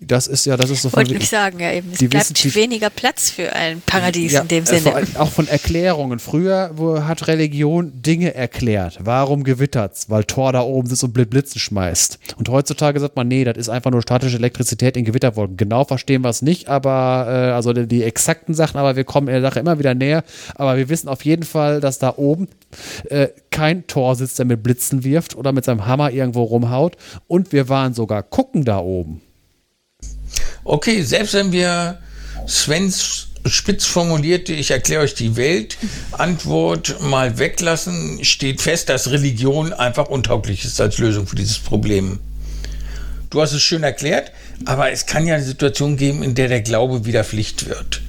Das 0.00 0.26
ist 0.26 0.44
ja, 0.44 0.56
das 0.56 0.70
ist 0.70 0.82
so 0.82 0.92
Wollte 0.92 1.14
ich 1.14 1.28
sagen, 1.28 1.60
ja 1.60 1.72
eben. 1.72 1.90
Es 1.92 1.98
bleibt 1.98 2.44
Wissen, 2.44 2.54
weniger 2.54 2.90
Platz 2.90 3.30
für 3.30 3.52
ein 3.52 3.80
Paradies 3.86 4.32
ja, 4.32 4.42
in 4.42 4.48
dem 4.48 4.66
Sinne. 4.66 4.80
Vor, 4.80 5.22
auch 5.22 5.30
von 5.30 5.48
Erklärungen. 5.48 6.18
Früher 6.18 6.72
wo, 6.74 7.02
hat 7.02 7.26
Religion 7.28 8.02
Dinge 8.02 8.34
erklärt. 8.34 8.98
Warum 9.00 9.44
gewittert's? 9.44 10.10
Weil 10.10 10.24
Thor 10.24 10.52
da 10.52 10.62
oben 10.62 10.88
sitzt 10.88 11.04
und 11.04 11.12
Blitzen 11.12 11.60
schmeißt. 11.60 12.18
Und 12.36 12.48
heutzutage 12.48 13.00
sagt 13.00 13.16
man, 13.16 13.28
nee, 13.28 13.44
das 13.44 13.56
ist 13.56 13.68
einfach 13.68 13.90
nur 13.90 14.02
statische 14.02 14.36
Elektrizität 14.36 14.96
in 14.96 15.04
Gewitterwolken. 15.04 15.56
Genau 15.56 15.84
verstehen 15.84 16.22
wir 16.22 16.30
es 16.30 16.42
nicht, 16.42 16.68
aber 16.68 17.26
äh, 17.28 17.52
also 17.52 17.72
die, 17.72 17.86
die, 17.86 18.02
exakten 18.02 18.54
Sachen, 18.54 18.78
aber 18.78 18.96
wir 18.96 19.04
kommen 19.04 19.28
in 19.28 19.34
der 19.34 19.42
Sache 19.42 19.60
immer 19.60 19.78
wieder 19.78 19.94
näher. 19.94 20.24
Aber 20.54 20.76
wir 20.76 20.88
wissen 20.88 21.08
auf 21.08 21.24
jeden 21.24 21.44
Fall, 21.44 21.80
dass 21.80 21.98
da 21.98 22.14
oben 22.16 22.48
äh, 23.08 23.28
kein 23.50 23.86
Tor 23.86 24.16
sitzt, 24.16 24.38
der 24.38 24.46
mit 24.46 24.62
Blitzen 24.62 25.04
wirft 25.04 25.36
oder 25.36 25.52
mit 25.52 25.64
seinem 25.64 25.86
Hammer 25.86 26.10
irgendwo 26.10 26.42
rumhaut. 26.42 26.96
Und 27.26 27.52
wir 27.52 27.68
waren 27.68 27.94
sogar 27.94 28.22
gucken 28.22 28.64
da 28.64 28.78
oben. 28.78 29.22
Okay, 30.64 31.02
selbst 31.02 31.34
wenn 31.34 31.52
wir 31.52 31.98
Svens 32.48 33.28
spitz 33.46 33.84
formulierte, 33.84 34.54
ich 34.54 34.70
erkläre 34.70 35.02
euch 35.02 35.14
die 35.14 35.36
Welt, 35.36 35.76
Antwort 36.12 37.00
mal 37.02 37.38
weglassen, 37.38 38.24
steht 38.24 38.62
fest, 38.62 38.88
dass 38.88 39.10
Religion 39.10 39.74
einfach 39.74 40.08
untauglich 40.08 40.64
ist 40.64 40.80
als 40.80 40.96
Lösung 40.96 41.26
für 41.26 41.36
dieses 41.36 41.58
Problem. 41.58 42.18
Du 43.28 43.42
hast 43.42 43.52
es 43.52 43.62
schön 43.62 43.82
erklärt, 43.82 44.32
aber 44.64 44.90
es 44.90 45.04
kann 45.04 45.26
ja 45.26 45.34
eine 45.34 45.44
Situation 45.44 45.98
geben, 45.98 46.22
in 46.22 46.34
der 46.34 46.48
der 46.48 46.62
Glaube 46.62 47.04
wieder 47.04 47.24
Pflicht 47.24 47.68
wird. 47.68 48.00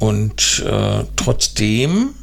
Und 0.00 0.64
äh, 0.66 1.04
trotzdem 1.14 2.14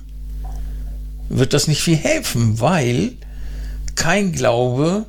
wird 1.29 1.53
das 1.53 1.67
nicht 1.67 1.81
viel 1.81 1.97
helfen, 1.97 2.59
weil 2.59 3.13
kein 3.95 4.33
Glaube 4.33 5.05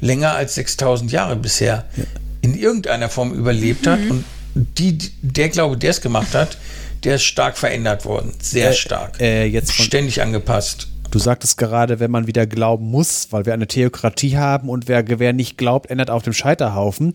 länger 0.00 0.34
als 0.34 0.54
6000 0.54 1.12
Jahre 1.12 1.36
bisher 1.36 1.84
ja 1.96 2.04
in 2.42 2.58
irgendeiner 2.58 3.08
Form 3.08 3.32
überlebt 3.32 3.86
hat. 3.86 4.00
Mhm. 4.00 4.10
Und 4.10 4.24
die, 4.54 4.98
der 5.22 5.48
Glaube, 5.48 5.78
der 5.78 5.90
es 5.90 6.00
gemacht 6.00 6.34
hat, 6.34 6.58
der 7.04 7.16
ist 7.16 7.24
stark 7.24 7.56
verändert 7.56 8.04
worden. 8.04 8.32
Sehr 8.40 8.70
äh, 8.70 8.74
stark. 8.74 9.20
Äh, 9.20 9.46
jetzt 9.46 9.72
Ständig 9.72 10.20
angepasst. 10.20 10.88
Du 11.10 11.18
sagtest 11.18 11.58
gerade, 11.58 12.00
wenn 12.00 12.10
man 12.10 12.26
wieder 12.26 12.46
glauben 12.46 12.86
muss, 12.86 13.28
weil 13.30 13.44
wir 13.44 13.52
eine 13.52 13.66
Theokratie 13.66 14.38
haben 14.38 14.70
und 14.70 14.88
wer, 14.88 15.04
wer 15.06 15.32
nicht 15.34 15.58
glaubt, 15.58 15.90
ändert 15.90 16.08
auf 16.08 16.22
dem 16.22 16.32
Scheiterhaufen. 16.32 17.14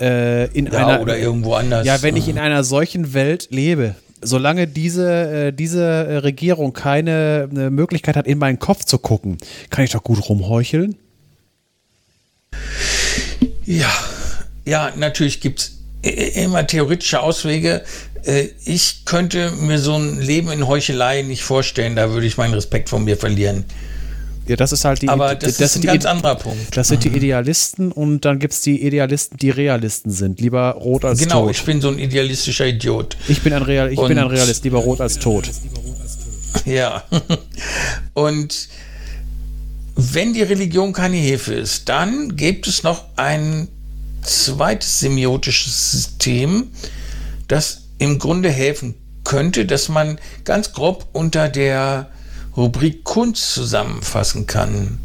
Äh, 0.00 0.48
in 0.48 0.66
ja, 0.66 0.86
einer, 0.86 1.00
oder 1.00 1.16
irgendwo 1.16 1.54
anders. 1.54 1.86
Ja, 1.86 2.02
wenn 2.02 2.16
ich 2.16 2.28
in 2.28 2.38
einer 2.38 2.62
solchen 2.62 3.14
Welt 3.14 3.48
lebe, 3.50 3.94
solange 4.20 4.66
diese, 4.66 5.46
äh, 5.46 5.52
diese 5.52 5.82
äh, 5.82 6.16
Regierung 6.18 6.74
keine 6.74 7.48
äh, 7.50 7.70
Möglichkeit 7.70 8.16
hat, 8.16 8.26
in 8.26 8.36
meinen 8.36 8.58
Kopf 8.58 8.84
zu 8.84 8.98
gucken, 8.98 9.38
kann 9.70 9.84
ich 9.84 9.92
doch 9.92 10.04
gut 10.04 10.28
rumheucheln. 10.28 10.96
Ja, 13.64 13.90
ja, 14.68 14.92
natürlich 14.96 15.40
gibt 15.40 15.60
es 16.02 16.36
immer 16.36 16.66
theoretische 16.66 17.20
Auswege. 17.20 17.82
Äh, 18.24 18.48
ich 18.64 19.04
könnte 19.04 19.50
mir 19.52 19.78
so 19.78 19.94
ein 19.94 20.20
Leben 20.20 20.50
in 20.50 20.66
Heuchelei 20.66 21.22
nicht 21.22 21.42
vorstellen. 21.42 21.96
Da 21.96 22.10
würde 22.10 22.26
ich 22.26 22.36
meinen 22.36 22.54
Respekt 22.54 22.88
von 22.88 23.04
mir 23.04 23.16
verlieren. 23.16 23.64
Ja, 24.46 24.56
das 24.56 24.72
ist 24.72 24.84
halt 24.84 25.02
die. 25.02 25.08
Aber 25.08 25.34
das, 25.34 25.58
das 25.58 25.76
ist 25.76 25.82
ein 25.82 25.86
ganz 25.86 26.06
anderer 26.06 26.34
Punkt. 26.36 26.74
Das 26.76 26.88
sind 26.88 27.04
die 27.04 27.10
mhm. 27.10 27.16
Idealisten 27.16 27.92
und 27.92 28.24
dann 28.24 28.38
gibt 28.38 28.54
es 28.54 28.62
die 28.62 28.82
Idealisten, 28.82 29.36
die 29.36 29.50
Realisten 29.50 30.10
sind. 30.10 30.40
Lieber 30.40 30.70
rot 30.70 31.04
als 31.04 31.18
genau, 31.18 31.34
tot. 31.34 31.40
Genau, 31.40 31.50
ich 31.50 31.64
bin 31.64 31.80
so 31.80 31.88
ein 31.88 31.98
idealistischer 31.98 32.66
Idiot. 32.66 33.16
Ich 33.28 33.42
bin 33.42 33.52
ein, 33.52 33.62
Real, 33.62 33.92
ich 33.92 34.00
bin 34.00 34.18
ein 34.18 34.26
Realist, 34.26 34.64
lieber 34.64 34.78
rot 34.78 35.00
als 35.00 35.18
tot. 35.18 35.50
Ja. 36.64 37.04
Und 38.14 38.68
wenn 39.96 40.32
die 40.32 40.42
Religion 40.42 40.92
keine 40.92 41.16
Hilfe 41.16 41.54
ist, 41.54 41.88
dann 41.88 42.36
gibt 42.36 42.66
es 42.68 42.82
noch 42.82 43.04
einen 43.16 43.68
zweites 44.28 45.00
semiotisches 45.00 45.90
System, 45.90 46.70
das 47.48 47.88
im 47.98 48.18
Grunde 48.18 48.50
helfen 48.50 48.94
könnte, 49.24 49.66
dass 49.66 49.88
man 49.88 50.18
ganz 50.44 50.72
grob 50.72 51.06
unter 51.12 51.48
der 51.48 52.10
Rubrik 52.56 53.04
Kunst 53.04 53.52
zusammenfassen 53.52 54.46
kann. 54.46 54.98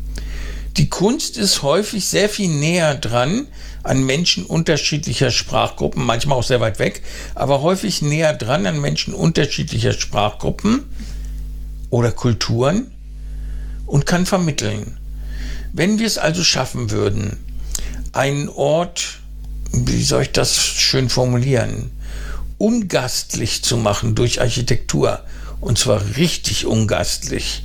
Die 0.77 0.89
Kunst 0.89 1.37
ist 1.37 1.61
häufig 1.61 2.07
sehr 2.07 2.29
viel 2.29 2.49
näher 2.49 2.95
dran 2.95 3.47
an 3.83 4.03
Menschen 4.03 4.45
unterschiedlicher 4.45 5.29
Sprachgruppen, 5.29 6.03
manchmal 6.03 6.37
auch 6.37 6.43
sehr 6.43 6.61
weit 6.61 6.79
weg, 6.79 7.03
aber 7.35 7.61
häufig 7.61 8.01
näher 8.01 8.33
dran 8.33 8.65
an 8.65 8.81
Menschen 8.81 9.13
unterschiedlicher 9.13 9.93
Sprachgruppen 9.93 10.85
oder 11.89 12.11
Kulturen 12.11 12.91
und 13.85 14.05
kann 14.05 14.25
vermitteln. 14.25 14.97
Wenn 15.73 15.99
wir 15.99 16.07
es 16.07 16.17
also 16.17 16.43
schaffen 16.43 16.89
würden, 16.89 17.37
einen 18.13 18.47
Ort, 18.49 19.19
wie 19.73 20.03
soll 20.03 20.23
ich 20.23 20.31
das 20.31 20.55
schön 20.55 21.09
formulieren, 21.09 21.91
ungastlich 22.57 23.63
zu 23.63 23.75
machen 23.75 24.15
durch 24.15 24.39
Architektur. 24.39 25.19
Und 25.59 25.77
zwar 25.77 26.01
richtig 26.17 26.65
ungastlich. 26.65 27.63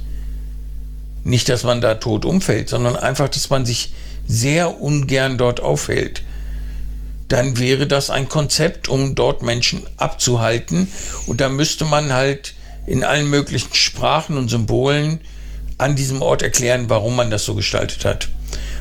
Nicht, 1.25 1.49
dass 1.49 1.65
man 1.65 1.81
da 1.81 1.95
tot 1.97 2.25
umfällt, 2.25 2.69
sondern 2.69 2.97
einfach, 2.97 3.29
dass 3.29 3.51
man 3.51 3.67
sich 3.67 3.93
sehr 4.27 4.81
ungern 4.81 5.37
dort 5.37 5.61
aufhält. 5.61 6.23
Dann 7.29 7.59
wäre 7.59 7.87
das 7.87 8.09
ein 8.09 8.29
Konzept, 8.29 8.89
um 8.89 9.15
dort 9.15 9.43
Menschen 9.43 9.83
abzuhalten. 9.99 10.89
Und 11.27 11.41
da 11.41 11.49
müsste 11.49 11.85
man 11.85 12.13
halt 12.13 12.55
in 12.87 13.05
allen 13.05 13.29
möglichen 13.29 13.75
Sprachen 13.75 14.39
und 14.39 14.49
Symbolen 14.49 15.21
an 15.77 15.95
diesem 15.95 16.23
Ort 16.23 16.43
erklären, 16.43 16.89
warum 16.89 17.17
man 17.17 17.31
das 17.31 17.45
so 17.45 17.55
gestaltet 17.55 18.05
hat. 18.05 18.29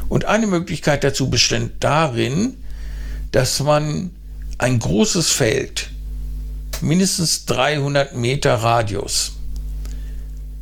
Und 0.10 0.26
eine 0.26 0.48
Möglichkeit 0.48 1.04
dazu 1.04 1.30
bestand 1.30 1.72
darin, 1.80 2.56
dass 3.32 3.60
man 3.60 4.12
ein 4.58 4.80
großes 4.80 5.30
Feld, 5.32 5.90
mindestens 6.82 7.46
300 7.46 8.16
Meter 8.16 8.56
Radius, 8.56 9.34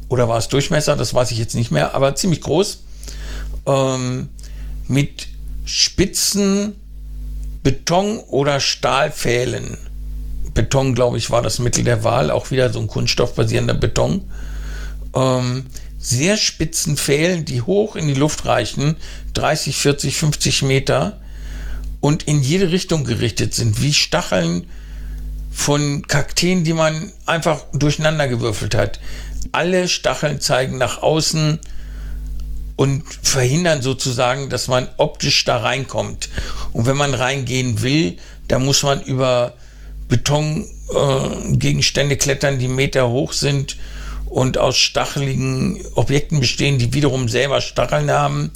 oder 0.10 0.28
war 0.28 0.38
es 0.38 0.48
Durchmesser, 0.48 0.96
das 0.96 1.14
weiß 1.14 1.32
ich 1.32 1.38
jetzt 1.38 1.56
nicht 1.56 1.72
mehr, 1.72 1.96
aber 1.96 2.16
ziemlich 2.16 2.42
groß, 2.42 2.84
ähm, 3.66 4.30
mit 4.88 5.28
spitzen 5.66 6.76
Beton- 7.64 8.20
oder 8.20 8.60
Stahlpfählen. 8.60 9.78
Beton, 10.54 10.94
glaube 10.94 11.18
ich, 11.18 11.32
war 11.32 11.42
das 11.42 11.60
Mittel 11.60 11.84
der 11.84 12.04
Wahl, 12.04 12.30
auch 12.30 12.52
wieder 12.52 12.72
so 12.72 12.80
ein 12.80 12.88
kunststoffbasierender 12.88 13.74
Beton. 13.74 14.22
Ähm, 15.16 15.66
sehr 16.06 16.38
spitzen 16.38 16.98
Pfählen, 16.98 17.46
die 17.46 17.64
hoch 17.64 17.96
in 17.96 18.08
die 18.08 18.14
Luft 18.14 18.46
reichen, 18.46 18.96
30, 19.34 19.76
40, 19.76 20.16
50 20.16 20.62
Meter 20.62 21.20
und 22.00 22.24
in 22.24 22.42
jede 22.42 22.72
Richtung 22.72 23.06
gerichtet 23.06 23.56
sind, 23.56 23.82
wie 23.82 23.94
Stacheln 23.94 24.68
von 25.52 26.06
Kakteen, 26.08 26.64
die 26.64 26.74
man 26.74 27.12
einfach 27.26 27.64
durcheinander 27.74 28.28
gewürfelt 28.28 28.76
hat. 28.76 29.00
Alle 29.52 29.88
Stacheln 29.88 30.40
zeigen 30.42 30.78
nach 30.78 31.02
außen 31.02 31.60
und 32.76 33.04
verhindern 33.24 33.82
sozusagen, 33.82 34.50
dass 34.50 34.68
man 34.68 34.88
optisch 34.98 35.44
da 35.46 35.58
reinkommt. 35.58 36.30
Und 36.74 36.86
wenn 36.86 36.98
man 36.98 37.16
reingehen 37.16 37.82
will, 37.82 38.18
dann 38.48 38.64
muss 38.64 38.84
man 38.84 39.02
über 39.02 39.54
Betongegenstände 40.08 42.14
äh, 42.14 42.18
klettern, 42.18 42.60
die 42.60 42.68
Meter 42.68 43.10
hoch 43.10 43.34
sind 43.34 43.78
und 44.36 44.58
aus 44.58 44.78
stacheligen 44.78 45.80
Objekten 45.96 46.42
bestehen, 46.42 46.78
die 46.78 46.94
wiederum 46.94 47.30
selber 47.30 47.62
Stacheln 47.62 48.12
haben. 48.12 48.52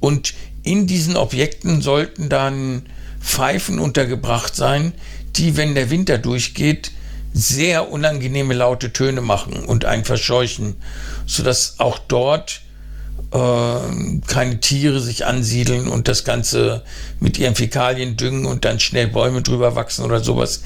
Und 0.00 0.32
in 0.62 0.86
diesen 0.86 1.18
Objekten 1.18 1.82
sollten 1.82 2.30
dann 2.30 2.86
Pfeifen 3.20 3.78
untergebracht 3.78 4.56
sein, 4.56 4.94
die, 5.36 5.58
wenn 5.58 5.74
der 5.74 5.90
Winter 5.90 6.16
durchgeht, 6.16 6.90
sehr 7.34 7.92
unangenehme 7.92 8.54
laute 8.54 8.94
Töne 8.94 9.20
machen 9.20 9.66
und 9.66 9.84
einen 9.84 10.06
verscheuchen, 10.06 10.74
sodass 11.26 11.74
auch 11.80 11.98
dort 11.98 12.62
äh, 13.30 14.20
keine 14.26 14.60
Tiere 14.60 15.00
sich 15.00 15.26
ansiedeln 15.26 15.86
und 15.86 16.08
das 16.08 16.24
Ganze 16.24 16.82
mit 17.20 17.36
ihren 17.36 17.56
Fäkalien 17.56 18.16
düngen 18.16 18.46
und 18.46 18.64
dann 18.64 18.80
schnell 18.80 19.08
Bäume 19.08 19.42
drüber 19.42 19.76
wachsen 19.76 20.02
oder 20.02 20.24
sowas. 20.24 20.62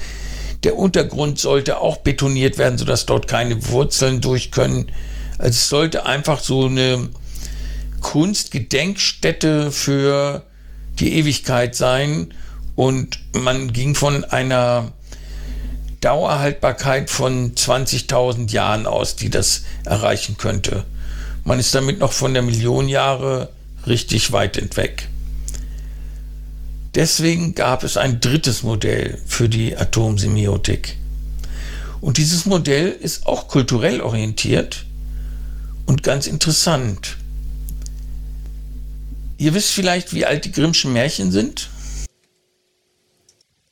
Der 0.63 0.77
Untergrund 0.77 1.39
sollte 1.39 1.79
auch 1.79 1.97
betoniert 1.97 2.57
werden, 2.57 2.77
sodass 2.77 3.05
dort 3.05 3.27
keine 3.27 3.69
Wurzeln 3.69 4.21
durch 4.21 4.51
können. 4.51 4.91
Also 5.37 5.51
es 5.51 5.69
sollte 5.69 6.05
einfach 6.05 6.39
so 6.39 6.65
eine 6.65 7.09
Kunstgedenkstätte 8.01 9.71
für 9.71 10.43
die 10.99 11.13
Ewigkeit 11.13 11.75
sein 11.75 12.33
und 12.75 13.19
man 13.33 13.71
ging 13.71 13.95
von 13.95 14.23
einer 14.25 14.91
Dauerhaltbarkeit 16.01 17.09
von 17.09 17.55
20.000 17.55 18.51
Jahren 18.51 18.85
aus, 18.85 19.15
die 19.15 19.29
das 19.29 19.63
erreichen 19.85 20.37
könnte. 20.37 20.85
Man 21.43 21.59
ist 21.59 21.75
damit 21.75 21.99
noch 21.99 22.13
von 22.13 22.33
der 22.33 22.43
Million 22.43 22.87
Jahre 22.87 23.49
richtig 23.85 24.31
weit 24.31 24.57
entweg. 24.57 25.09
Deswegen 26.95 27.53
gab 27.53 27.83
es 27.83 27.97
ein 27.97 28.19
drittes 28.19 28.63
Modell 28.63 29.19
für 29.25 29.47
die 29.47 29.77
Atomsemiotik. 29.77 30.97
Und 32.01 32.17
dieses 32.17 32.45
Modell 32.45 32.89
ist 32.89 33.25
auch 33.25 33.47
kulturell 33.47 34.01
orientiert 34.01 34.85
und 35.85 36.03
ganz 36.03 36.27
interessant. 36.27 37.17
Ihr 39.37 39.53
wisst 39.53 39.71
vielleicht, 39.71 40.13
wie 40.13 40.25
alt 40.25 40.45
die 40.45 40.51
Grimmschen 40.51 40.93
Märchen 40.93 41.31
sind? 41.31 41.69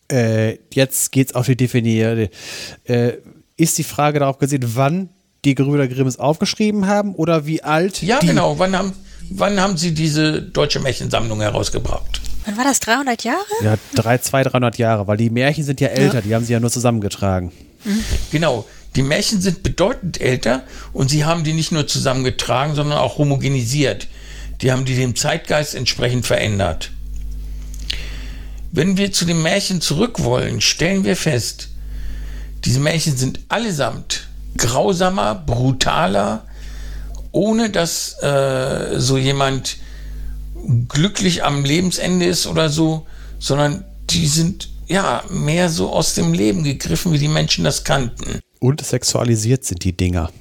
Äh, 0.10 0.60
jetzt 0.74 1.12
geht's 1.12 1.36
auf 1.36 1.46
die 1.46 1.58
definierte. 1.58 2.30
Äh, 2.86 3.14
ist 3.58 3.78
die 3.78 3.84
Frage 3.84 4.20
darauf 4.20 4.38
gesehen, 4.38 4.64
wann 4.76 5.10
die 5.44 5.56
Gebrüder 5.56 5.88
Grimm 5.88 6.08
es 6.08 6.20
aufgeschrieben 6.20 6.88
haben 6.88 7.16
oder 7.16 7.46
wie 7.46 7.64
alt? 7.64 8.02
Ja, 8.02 8.20
genau. 8.20 8.60
Wann 8.60 8.78
haben, 8.78 8.94
wann 9.30 9.60
haben 9.60 9.78
sie 9.78 9.94
diese 9.94 10.42
deutsche 10.42 10.80
Märchensammlung 10.80 11.42
herausgebracht? 11.42 12.22
Wann 12.48 12.56
war 12.56 12.64
das? 12.64 12.80
300 12.80 13.26
Jahre? 13.26 13.43
Ja, 13.61 13.76
drei, 13.93 14.19
zwei, 14.19 14.42
300 14.42 14.77
Jahre, 14.77 15.06
weil 15.06 15.17
die 15.17 15.30
Märchen 15.30 15.66
sind 15.66 15.82
ja 15.82 15.90
älter, 15.90 16.16
ja. 16.16 16.22
die 16.22 16.35
haben 16.35 16.45
sie 16.45 16.53
ja 16.53 16.61
nur 16.61 16.72
zusammengetragen. 16.72 17.51
Mhm. 17.84 18.03
Genau. 18.32 18.66
Die 18.95 19.03
Märchen 19.03 19.42
sind 19.42 19.64
bedeutend 19.64 20.22
älter 20.22 20.64
und 20.93 21.09
sie 21.09 21.26
haben 21.26 21.43
die 21.43 21.51
nicht 21.51 21.74
nur 21.74 21.88
zusammengetragen, 21.88 22.74
sondern 22.74 23.00
auch 23.00 23.17
homogenisiert. 23.17 24.08
Die 24.61 24.72
haben 24.72 24.85
die 24.85 24.95
dem 24.95 25.16
Zeitgeist 25.16 25.76
entsprechend 25.76 26.26
verändert. 26.26 26.92
Wenn 28.72 28.95
wir 28.95 29.11
zu 29.11 29.26
den 29.26 29.42
Märchen 29.43 29.82
zurück 29.82 30.24
wollen, 30.24 30.61
stellen 30.61 31.03
wir 31.03 31.17
fest, 31.17 31.67
diese 32.64 32.80
Märchen 32.80 33.17
sind 33.17 33.42
allesamt 33.50 34.27
grausamer, 34.56 35.35
brutaler, 35.35 36.45
ohne 37.32 37.69
dass 37.69 38.22
äh, 38.24 39.00
so 39.00 39.17
jemand 39.17 39.77
glücklich 40.88 41.44
am 41.44 41.64
Lebensende 41.64 42.26
ist 42.26 42.48
oder 42.48 42.69
so, 42.69 43.06
sondern 43.40 43.86
die 44.10 44.27
sind 44.27 44.69
ja 44.88 45.24
mehr 45.30 45.69
so 45.69 45.92
aus 45.92 46.16
dem 46.16 46.34
Leben 46.34 46.64
gegriffen, 46.64 47.11
wie 47.14 47.19
die 47.19 47.27
Menschen 47.27 47.64
das 47.64 47.84
kannten. 47.84 48.40
Und 48.60 48.84
sexualisiert 48.84 49.66
sind 49.66 49.84
die 49.84 49.94
Dinger. 49.94 50.32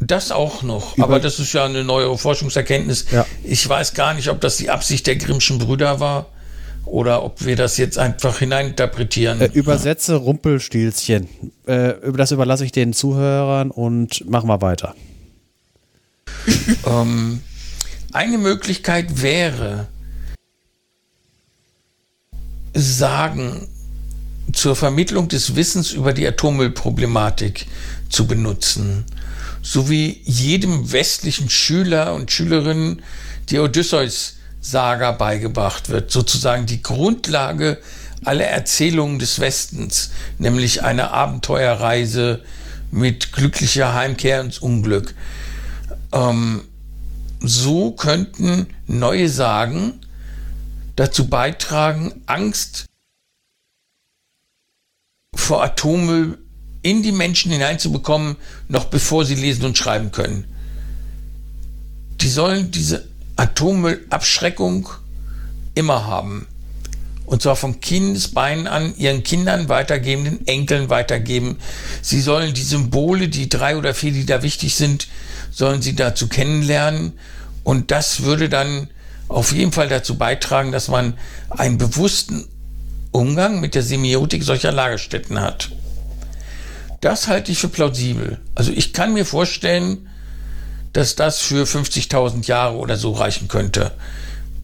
Das 0.00 0.30
auch 0.30 0.62
noch, 0.62 0.96
Über 0.96 1.04
aber 1.04 1.20
das 1.20 1.40
ist 1.40 1.52
ja 1.52 1.64
eine 1.64 1.82
neue 1.82 2.16
Forschungserkenntnis. 2.16 3.06
Ja. 3.10 3.26
Ich 3.42 3.68
weiß 3.68 3.94
gar 3.94 4.14
nicht, 4.14 4.28
ob 4.28 4.40
das 4.40 4.56
die 4.56 4.70
Absicht 4.70 5.06
der 5.06 5.16
Grimmschen 5.16 5.58
Brüder 5.58 5.98
war 5.98 6.26
oder 6.84 7.24
ob 7.24 7.44
wir 7.44 7.56
das 7.56 7.76
jetzt 7.78 7.98
einfach 7.98 8.38
hineininterpretieren. 8.38 9.40
Äh, 9.40 9.50
übersetze 9.52 10.14
Rumpelstilzchen. 10.14 11.28
Äh, 11.66 11.94
das 12.16 12.30
überlasse 12.30 12.64
ich 12.64 12.72
den 12.72 12.92
Zuhörern 12.92 13.72
und 13.72 14.28
machen 14.30 14.48
wir 14.48 14.62
weiter. 14.62 14.94
ähm, 16.86 17.42
eine 18.12 18.38
Möglichkeit 18.38 19.22
wäre, 19.22 19.88
Sagen 22.74 23.66
zur 24.52 24.76
Vermittlung 24.76 25.28
des 25.28 25.56
Wissens 25.56 25.90
über 25.90 26.12
die 26.12 26.26
Atommüllproblematik 26.26 27.66
zu 28.08 28.26
benutzen, 28.26 29.04
sowie 29.62 30.20
jedem 30.24 30.92
westlichen 30.92 31.50
Schüler 31.50 32.14
und 32.14 32.30
Schülerin 32.30 33.02
die 33.50 33.58
Odysseus 33.58 34.36
Saga 34.60 35.12
beigebracht 35.12 35.88
wird, 35.88 36.10
sozusagen 36.10 36.66
die 36.66 36.82
Grundlage 36.82 37.78
aller 38.24 38.46
Erzählungen 38.46 39.18
des 39.18 39.40
Westens, 39.40 40.10
nämlich 40.38 40.82
eine 40.82 41.10
Abenteuerreise 41.10 42.42
mit 42.90 43.32
glücklicher 43.32 43.94
Heimkehr 43.94 44.40
ins 44.40 44.58
Unglück. 44.58 45.14
Ähm, 46.12 46.67
so 47.40 47.92
könnten 47.92 48.66
neue 48.86 49.28
Sagen 49.28 50.00
dazu 50.96 51.28
beitragen, 51.28 52.22
Angst 52.26 52.86
vor 55.34 55.62
Atommüll 55.62 56.38
in 56.82 57.02
die 57.02 57.12
Menschen 57.12 57.52
hineinzubekommen, 57.52 58.36
noch 58.68 58.86
bevor 58.86 59.24
sie 59.24 59.34
lesen 59.34 59.64
und 59.64 59.78
schreiben 59.78 60.10
können. 60.10 60.44
Die 62.20 62.28
sollen 62.28 62.70
diese 62.70 63.08
Atommüllabschreckung 63.36 64.88
immer 65.74 66.06
haben. 66.06 66.46
Und 67.24 67.42
zwar 67.42 67.56
von 67.56 67.80
Kindesbeinen 67.80 68.66
an 68.66 68.96
ihren 68.96 69.22
Kindern 69.22 69.68
weitergeben, 69.68 70.24
den 70.24 70.46
Enkeln 70.46 70.88
weitergeben. 70.88 71.58
Sie 72.02 72.20
sollen 72.20 72.54
die 72.54 72.62
Symbole, 72.62 73.28
die 73.28 73.48
drei 73.48 73.76
oder 73.76 73.94
vier, 73.94 74.12
die 74.12 74.26
da 74.26 74.42
wichtig 74.42 74.74
sind, 74.74 75.08
sollen 75.58 75.82
sie 75.82 75.96
dazu 75.96 76.28
kennenlernen. 76.28 77.18
Und 77.64 77.90
das 77.90 78.22
würde 78.22 78.48
dann 78.48 78.88
auf 79.26 79.52
jeden 79.52 79.72
Fall 79.72 79.88
dazu 79.88 80.16
beitragen, 80.16 80.70
dass 80.70 80.86
man 80.86 81.18
einen 81.50 81.78
bewussten 81.78 82.46
Umgang 83.10 83.58
mit 83.58 83.74
der 83.74 83.82
Semiotik 83.82 84.44
solcher 84.44 84.70
Lagerstätten 84.70 85.40
hat. 85.40 85.70
Das 87.00 87.26
halte 87.26 87.50
ich 87.50 87.58
für 87.58 87.68
plausibel. 87.68 88.38
Also 88.54 88.70
ich 88.70 88.92
kann 88.92 89.12
mir 89.12 89.26
vorstellen, 89.26 90.08
dass 90.92 91.16
das 91.16 91.40
für 91.40 91.64
50.000 91.64 92.46
Jahre 92.46 92.76
oder 92.76 92.96
so 92.96 93.12
reichen 93.12 93.48
könnte, 93.48 93.90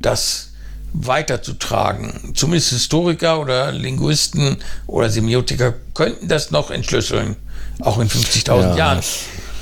das 0.00 0.52
weiterzutragen. 0.92 2.34
Zumindest 2.34 2.70
Historiker 2.70 3.40
oder 3.40 3.72
Linguisten 3.72 4.58
oder 4.86 5.10
Semiotiker 5.10 5.74
könnten 5.92 6.28
das 6.28 6.52
noch 6.52 6.70
entschlüsseln, 6.70 7.34
auch 7.80 7.98
in 7.98 8.08
50.000 8.08 8.60
ja, 8.60 8.76
Jahren. 8.76 9.02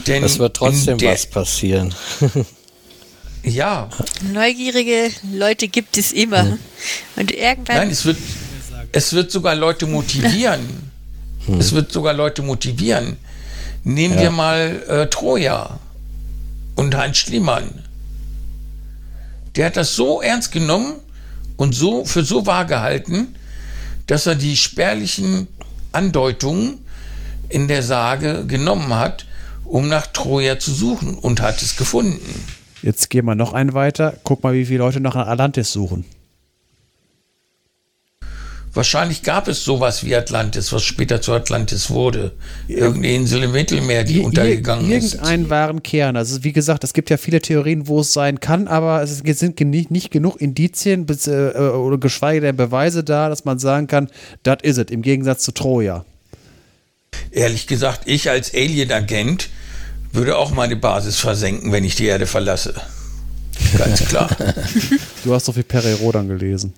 Denn 0.06 0.24
es 0.24 0.38
wird 0.38 0.56
trotzdem 0.56 1.00
was 1.00 1.26
passieren. 1.26 1.94
ja. 3.42 3.88
Neugierige 4.32 5.10
Leute 5.32 5.68
gibt 5.68 5.98
es 5.98 6.12
immer. 6.12 6.42
Hm. 6.42 6.58
Und 7.16 7.30
irgendwann. 7.30 7.76
Nein, 7.76 7.90
es 7.90 8.04
wird, 8.04 8.18
es 8.92 9.12
wird 9.12 9.30
sogar 9.30 9.54
Leute 9.54 9.86
motivieren. 9.86 10.90
Hm. 11.46 11.60
Es 11.60 11.72
wird 11.72 11.92
sogar 11.92 12.14
Leute 12.14 12.42
motivieren. 12.42 13.16
Nehmen 13.84 14.14
ja. 14.14 14.22
wir 14.22 14.30
mal 14.30 14.82
äh, 14.88 15.06
Troja 15.08 15.78
und 16.76 16.94
Heinz 16.96 17.18
Schliemann. 17.18 17.82
Der 19.56 19.66
hat 19.66 19.76
das 19.76 19.94
so 19.94 20.22
ernst 20.22 20.52
genommen 20.52 20.94
und 21.56 21.74
so 21.74 22.04
für 22.04 22.24
so 22.24 22.46
wahr 22.46 22.64
gehalten, 22.64 23.34
dass 24.06 24.26
er 24.26 24.34
die 24.34 24.56
spärlichen 24.56 25.48
Andeutungen 25.92 26.78
in 27.48 27.68
der 27.68 27.82
Sage 27.82 28.46
genommen 28.46 28.94
hat, 28.94 29.26
um 29.64 29.88
nach 29.88 30.06
Troja 30.06 30.58
zu 30.58 30.72
suchen 30.72 31.14
und 31.14 31.40
hat 31.40 31.62
es 31.62 31.76
gefunden. 31.76 32.20
Jetzt 32.82 33.10
gehen 33.10 33.24
wir 33.26 33.34
noch 33.34 33.52
einen 33.52 33.74
weiter. 33.74 34.14
Guck 34.24 34.42
mal, 34.42 34.54
wie 34.54 34.66
viele 34.66 34.78
Leute 34.78 35.00
nach 35.00 35.14
Atlantis 35.14 35.72
suchen. 35.72 36.04
Wahrscheinlich 38.74 39.22
gab 39.22 39.48
es 39.48 39.64
sowas 39.64 40.02
wie 40.02 40.16
Atlantis, 40.16 40.72
was 40.72 40.82
später 40.82 41.20
zu 41.20 41.34
Atlantis 41.34 41.90
wurde. 41.90 42.32
Irgendeine 42.68 43.14
Insel 43.16 43.42
im 43.42 43.52
Mittelmeer, 43.52 44.02
die 44.02 44.20
Ir 44.20 44.24
untergegangen 44.24 44.90
ist. 44.90 45.12
Irgendeinen 45.14 45.50
wahren 45.50 45.82
Kern. 45.82 46.16
Also 46.16 46.42
wie 46.42 46.52
gesagt, 46.52 46.82
es 46.82 46.94
gibt 46.94 47.10
ja 47.10 47.18
viele 47.18 47.42
Theorien, 47.42 47.86
wo 47.86 48.00
es 48.00 48.14
sein 48.14 48.40
kann, 48.40 48.68
aber 48.68 49.02
es 49.02 49.18
sind 49.18 49.60
nicht, 49.60 50.10
genug 50.10 50.40
Indizien 50.40 51.04
bis, 51.04 51.26
äh, 51.26 51.52
oder 51.54 51.98
geschweige 51.98 52.40
denn 52.40 52.56
Beweise 52.56 53.04
da, 53.04 53.28
dass 53.28 53.44
man 53.44 53.58
sagen 53.58 53.88
kann, 53.88 54.08
das 54.42 54.58
ist 54.62 54.78
es, 54.78 54.90
im 54.90 55.02
Gegensatz 55.02 55.42
zu 55.42 55.52
Troja. 55.52 56.06
Ehrlich 57.30 57.66
gesagt, 57.66 58.02
ich 58.06 58.30
als 58.30 58.52
Alien-Agent 58.54 59.48
würde 60.12 60.36
auch 60.36 60.50
meine 60.50 60.76
Basis 60.76 61.18
versenken, 61.18 61.72
wenn 61.72 61.84
ich 61.84 61.94
die 61.94 62.06
Erde 62.06 62.26
verlasse. 62.26 62.74
Ganz 63.78 64.04
klar. 64.04 64.28
du 65.24 65.34
hast 65.34 65.48
doch 65.48 65.56
wie 65.56 65.62
Perry 65.62 65.92
Rodan 65.94 66.28
gelesen. 66.28 66.74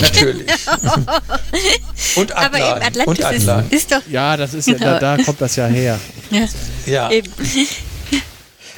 Natürlich. 0.00 0.46
Und 2.16 2.36
Atlan. 2.36 2.44
Aber 2.44 2.58
eben 2.58 2.82
Atlantis 2.82 3.06
Und 3.06 3.24
Atlan. 3.24 3.64
Ist, 3.66 3.72
ist, 3.72 3.92
doch. 3.92 4.02
Ja, 4.10 4.36
das 4.36 4.54
ist 4.54 4.66
ja, 4.66 4.74
da, 4.74 4.98
da 4.98 5.22
kommt 5.22 5.40
das 5.40 5.56
ja 5.56 5.66
her. 5.66 6.00
Ja. 6.30 6.46
ja. 6.86 7.10
Eben. 7.10 7.30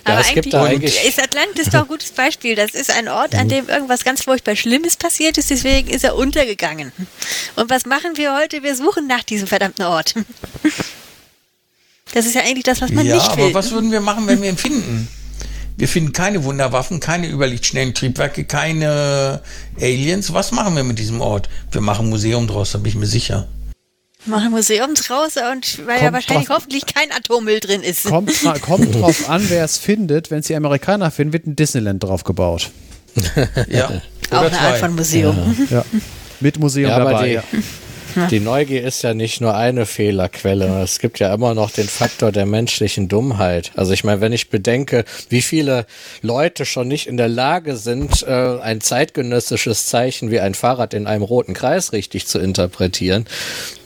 Aber 0.08 0.24
eigentlich, 0.26 0.54
eigentlich 0.54 1.04
ist 1.06 1.22
Atlantis 1.22 1.70
doch 1.70 1.82
ein 1.82 1.86
gutes 1.88 2.10
Beispiel. 2.10 2.54
Das 2.54 2.72
ist 2.72 2.90
ein 2.90 3.08
Ort, 3.08 3.34
an 3.34 3.48
dem 3.48 3.68
irgendwas 3.68 4.04
ganz 4.04 4.22
furchtbar 4.22 4.56
Schlimmes 4.56 4.96
passiert 4.96 5.38
ist, 5.38 5.50
deswegen 5.50 5.88
ist 5.88 6.04
er 6.04 6.16
untergegangen. 6.16 6.92
Und 7.56 7.70
was 7.70 7.86
machen 7.86 8.16
wir 8.16 8.36
heute? 8.36 8.62
Wir 8.62 8.76
suchen 8.76 9.06
nach 9.06 9.22
diesem 9.22 9.46
verdammten 9.46 9.84
Ort. 9.84 10.14
Das 12.14 12.26
ist 12.26 12.34
ja 12.34 12.42
eigentlich 12.42 12.64
das, 12.64 12.80
was 12.80 12.90
man 12.90 13.06
ja, 13.06 13.14
nicht 13.16 13.36
will. 13.36 13.44
Aber 13.44 13.54
was 13.54 13.70
würden 13.70 13.92
wir 13.92 14.00
machen, 14.00 14.26
wenn 14.26 14.40
wir 14.40 14.48
ihn 14.48 14.56
finden? 14.56 15.08
Wir 15.76 15.86
finden 15.86 16.12
keine 16.12 16.42
Wunderwaffen, 16.42 16.98
keine 16.98 17.28
überlichtschnellen 17.28 17.94
Triebwerke, 17.94 18.44
keine 18.44 19.42
Aliens. 19.80 20.32
Was 20.32 20.50
machen 20.50 20.74
wir 20.74 20.82
mit 20.82 20.98
diesem 20.98 21.20
Ort? 21.20 21.48
Wir 21.70 21.80
machen 21.80 22.06
ein 22.06 22.10
Museum 22.10 22.48
draus, 22.48 22.72
da 22.72 22.78
bin 22.78 22.88
ich 22.88 22.96
mir 22.96 23.06
sicher. 23.06 23.46
Mach 24.28 24.44
ein 24.44 24.50
Museum 24.50 24.94
draus 24.94 25.36
und 25.36 25.86
weil 25.86 26.02
ja 26.02 26.12
wahrscheinlich 26.12 26.48
drauf, 26.48 26.58
hoffentlich 26.58 26.86
kein 26.86 27.10
Atommüll 27.12 27.60
drin 27.60 27.82
ist. 27.82 28.04
Kommt, 28.04 28.32
kommt 28.62 28.94
drauf 29.00 29.28
an, 29.28 29.48
wer 29.48 29.64
es 29.64 29.78
findet. 29.78 30.30
Wenn 30.30 30.40
es 30.40 30.46
die 30.46 30.56
Amerikaner 30.56 31.10
finden, 31.10 31.32
wird 31.32 31.46
ein 31.46 31.56
Disneyland 31.56 32.02
drauf 32.02 32.24
gebaut. 32.24 32.70
ja. 33.68 34.02
Auch 34.30 34.42
eine. 34.42 34.58
Art 34.58 34.78
von 34.78 34.94
Museum. 34.94 35.56
Ja. 35.70 35.76
ja. 35.78 35.84
Mit 36.40 36.58
Museum 36.58 36.90
ja, 36.90 36.98
dabei. 36.98 37.26
Die, 37.26 37.34
ja. 37.34 37.42
Die 38.30 38.40
Neugier 38.40 38.84
ist 38.84 39.02
ja 39.02 39.14
nicht 39.14 39.40
nur 39.40 39.54
eine 39.54 39.86
Fehlerquelle. 39.86 40.82
Es 40.82 40.98
gibt 40.98 41.18
ja 41.18 41.32
immer 41.32 41.54
noch 41.54 41.70
den 41.70 41.88
Faktor 41.88 42.32
der 42.32 42.46
menschlichen 42.46 43.08
Dummheit. 43.08 43.72
Also 43.76 43.92
ich 43.92 44.04
meine, 44.04 44.20
wenn 44.20 44.32
ich 44.32 44.50
bedenke, 44.50 45.04
wie 45.28 45.42
viele 45.42 45.86
Leute 46.22 46.64
schon 46.64 46.88
nicht 46.88 47.06
in 47.06 47.16
der 47.16 47.28
Lage 47.28 47.76
sind, 47.76 48.22
äh, 48.22 48.58
ein 48.60 48.80
zeitgenössisches 48.80 49.86
Zeichen 49.86 50.30
wie 50.30 50.40
ein 50.40 50.54
Fahrrad 50.54 50.94
in 50.94 51.06
einem 51.06 51.22
roten 51.22 51.54
Kreis 51.54 51.92
richtig 51.92 52.26
zu 52.26 52.38
interpretieren, 52.38 53.26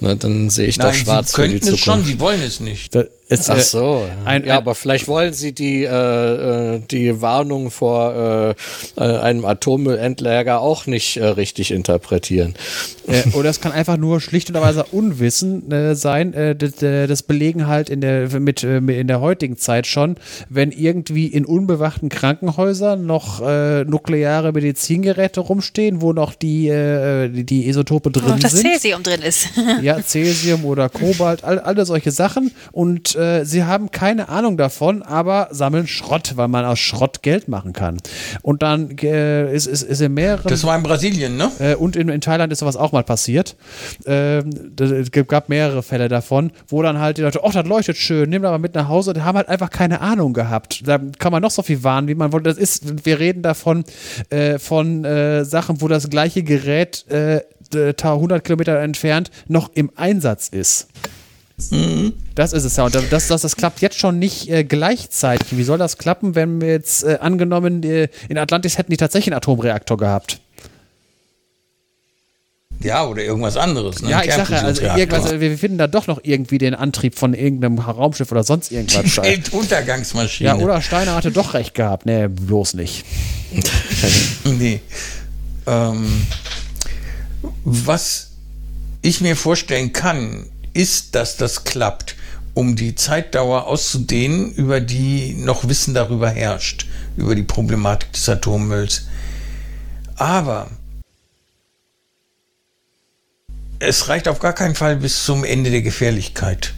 na, 0.00 0.14
dann 0.14 0.50
sehe 0.50 0.66
ich 0.66 0.78
Nein, 0.78 0.88
doch 0.88 0.94
schwarz 0.94 1.30
sie 1.30 1.36
könnten 1.36 1.52
für 1.52 1.58
die 1.58 1.64
Zukunft. 1.64 1.80
es 1.80 1.84
schon, 1.84 2.04
sie 2.04 2.20
wollen 2.20 2.42
es 2.42 2.60
nicht. 2.60 2.94
Da 2.94 3.04
ist, 3.32 3.50
Ach 3.50 3.58
so. 3.58 4.08
Ein, 4.24 4.44
ja, 4.44 4.56
aber 4.56 4.74
vielleicht 4.74 5.08
wollen 5.08 5.32
Sie 5.32 5.52
die, 5.52 5.84
äh, 5.84 6.76
äh 6.76 6.80
die 6.90 7.20
Warnung 7.20 7.70
vor 7.70 8.56
äh, 8.96 9.00
äh, 9.00 9.18
einem 9.18 9.44
Atommüllendlager 9.44 10.60
auch 10.60 10.86
nicht 10.86 11.16
äh, 11.16 11.24
richtig 11.24 11.70
interpretieren. 11.70 12.54
Äh, 13.06 13.22
oder 13.32 13.50
es 13.50 13.60
kann 13.60 13.72
einfach 13.72 13.96
nur 13.96 14.20
schlicht 14.20 14.50
und 14.50 14.60
weise 14.60 14.84
Unwissen 14.92 15.70
äh, 15.70 15.94
sein. 15.94 16.34
Äh, 16.34 16.54
das, 16.54 16.76
das, 16.76 17.22
belegen 17.22 17.66
halt 17.66 17.88
in 17.88 18.00
der, 18.00 18.40
mit, 18.40 18.62
in 18.62 19.06
der 19.06 19.20
heutigen 19.20 19.56
Zeit 19.56 19.86
schon, 19.86 20.16
wenn 20.48 20.72
irgendwie 20.72 21.26
in 21.26 21.44
unbewachten 21.44 22.08
Krankenhäusern 22.08 23.06
noch 23.06 23.40
nukleare 23.40 24.52
Medizingeräte 24.52 25.40
rumstehen, 25.40 26.00
wo 26.00 26.12
noch 26.12 26.34
die, 26.34 26.68
die, 26.68 27.44
die 27.44 27.68
Isotope 27.68 28.10
drin 28.10 28.24
sind. 28.24 28.38
Wo 28.38 28.42
das 28.42 28.60
Cäsium 28.60 29.02
drin 29.02 29.22
ist. 29.22 29.48
ja, 29.82 30.02
Cäsium 30.02 30.64
oder 30.64 30.88
Kobalt, 30.88 31.44
all, 31.44 31.60
alle 31.60 31.86
solche 31.86 32.10
Sachen. 32.10 32.50
Und 32.72 33.16
äh, 33.22 33.44
sie 33.44 33.64
haben 33.64 33.90
keine 33.90 34.28
Ahnung 34.28 34.56
davon, 34.56 35.02
aber 35.02 35.48
sammeln 35.50 35.86
Schrott, 35.86 36.32
weil 36.36 36.48
man 36.48 36.64
aus 36.64 36.78
Schrott 36.78 37.22
Geld 37.22 37.48
machen 37.48 37.72
kann. 37.72 37.98
Und 38.42 38.62
dann 38.62 38.96
äh, 38.98 39.54
ist, 39.54 39.66
ist, 39.66 39.82
ist 39.82 40.00
in 40.00 40.14
mehreren. 40.14 40.48
Das 40.48 40.64
war 40.64 40.76
in 40.76 40.82
Brasilien, 40.82 41.36
ne? 41.36 41.50
Äh, 41.58 41.74
und 41.74 41.96
in, 41.96 42.08
in 42.08 42.20
Thailand 42.20 42.52
ist 42.52 42.58
sowas 42.58 42.76
auch 42.76 42.92
mal 42.92 43.04
passiert. 43.04 43.56
Ähm, 44.06 44.72
es 44.78 45.10
gab 45.10 45.48
mehrere 45.48 45.82
Fälle 45.82 46.08
davon, 46.08 46.50
wo 46.68 46.82
dann 46.82 46.98
halt 46.98 47.18
die 47.18 47.22
Leute, 47.22 47.40
oh, 47.42 47.50
das 47.50 47.66
leuchtet 47.66 47.96
schön, 47.96 48.30
nimm 48.30 48.42
das 48.42 48.50
mal 48.50 48.58
mit 48.58 48.74
nach 48.74 48.88
Hause. 48.88 49.12
Die 49.12 49.22
haben 49.22 49.36
halt 49.36 49.48
einfach 49.48 49.70
keine 49.70 50.00
Ahnung 50.00 50.32
gehabt. 50.32 50.86
Da 50.86 50.98
kann 51.18 51.32
man 51.32 51.42
noch 51.42 51.50
so 51.50 51.62
viel 51.62 51.82
warnen, 51.84 52.08
wie 52.08 52.14
man 52.14 52.32
wollte. 52.32 52.50
Das 52.50 52.58
ist, 52.58 53.06
wir 53.06 53.18
reden 53.18 53.42
davon 53.42 53.84
äh, 54.30 54.58
von 54.58 55.04
äh, 55.04 55.44
Sachen, 55.44 55.80
wo 55.80 55.88
das 55.88 56.10
gleiche 56.10 56.42
Gerät 56.42 57.04
100 57.72 58.44
Kilometer 58.44 58.78
entfernt 58.80 59.30
noch 59.48 59.70
im 59.74 59.90
Einsatz 59.96 60.48
ist. 60.48 60.88
Mhm. 61.70 62.14
Das 62.34 62.52
ist 62.52 62.64
es 62.64 62.76
ja. 62.76 62.84
Und 62.84 62.94
das, 62.94 63.28
das, 63.28 63.42
das 63.42 63.56
klappt 63.56 63.80
jetzt 63.80 63.98
schon 63.98 64.18
nicht 64.18 64.48
äh, 64.48 64.64
gleichzeitig. 64.64 65.56
Wie 65.56 65.62
soll 65.62 65.78
das 65.78 65.98
klappen, 65.98 66.34
wenn 66.34 66.60
wir 66.60 66.68
jetzt 66.68 67.04
äh, 67.04 67.18
angenommen, 67.20 67.82
äh, 67.82 68.08
in 68.28 68.38
Atlantis 68.38 68.78
hätten 68.78 68.90
die 68.90 68.96
tatsächlich 68.96 69.32
einen 69.32 69.38
Atomreaktor 69.38 69.96
gehabt? 69.96 70.40
Ja, 72.80 73.06
oder 73.06 73.22
irgendwas 73.22 73.56
anderes. 73.56 74.02
Ne? 74.02 74.10
Ja, 74.10 74.22
ich 74.24 74.32
sage 74.32 74.56
also 74.56 74.82
irgendwas, 74.82 75.40
wir 75.40 75.58
finden 75.58 75.78
da 75.78 75.86
doch 75.86 76.06
noch 76.06 76.20
irgendwie 76.22 76.58
den 76.58 76.74
Antrieb 76.74 77.16
von 77.16 77.34
irgendeinem 77.34 77.78
Raumschiff 77.78 78.32
oder 78.32 78.42
sonst 78.42 78.72
irgendwas. 78.72 79.18
Weltuntergangsmaschine. 79.18 80.48
Ja, 80.48 80.56
oder 80.56 80.82
Steiner 80.82 81.14
hatte 81.14 81.30
doch 81.30 81.54
recht 81.54 81.74
gehabt. 81.74 82.06
Nee, 82.06 82.28
bloß 82.28 82.74
nicht. 82.74 83.04
nee. 84.44 84.80
Ähm, 85.66 86.26
was 87.64 88.30
ich 89.02 89.20
mir 89.20 89.36
vorstellen 89.36 89.92
kann, 89.92 90.46
ist, 90.74 91.14
dass 91.14 91.36
das 91.36 91.64
klappt, 91.64 92.16
um 92.54 92.76
die 92.76 92.94
Zeitdauer 92.94 93.66
auszudehnen, 93.66 94.52
über 94.52 94.80
die 94.80 95.34
noch 95.34 95.68
Wissen 95.68 95.94
darüber 95.94 96.28
herrscht, 96.28 96.86
über 97.16 97.34
die 97.34 97.42
Problematik 97.42 98.12
des 98.12 98.28
Atommülls. 98.28 99.06
Aber 100.16 100.70
es 103.78 104.08
reicht 104.08 104.28
auf 104.28 104.38
gar 104.38 104.52
keinen 104.52 104.74
Fall 104.74 104.96
bis 104.96 105.24
zum 105.24 105.44
Ende 105.44 105.70
der 105.70 105.82
Gefährlichkeit. 105.82 106.74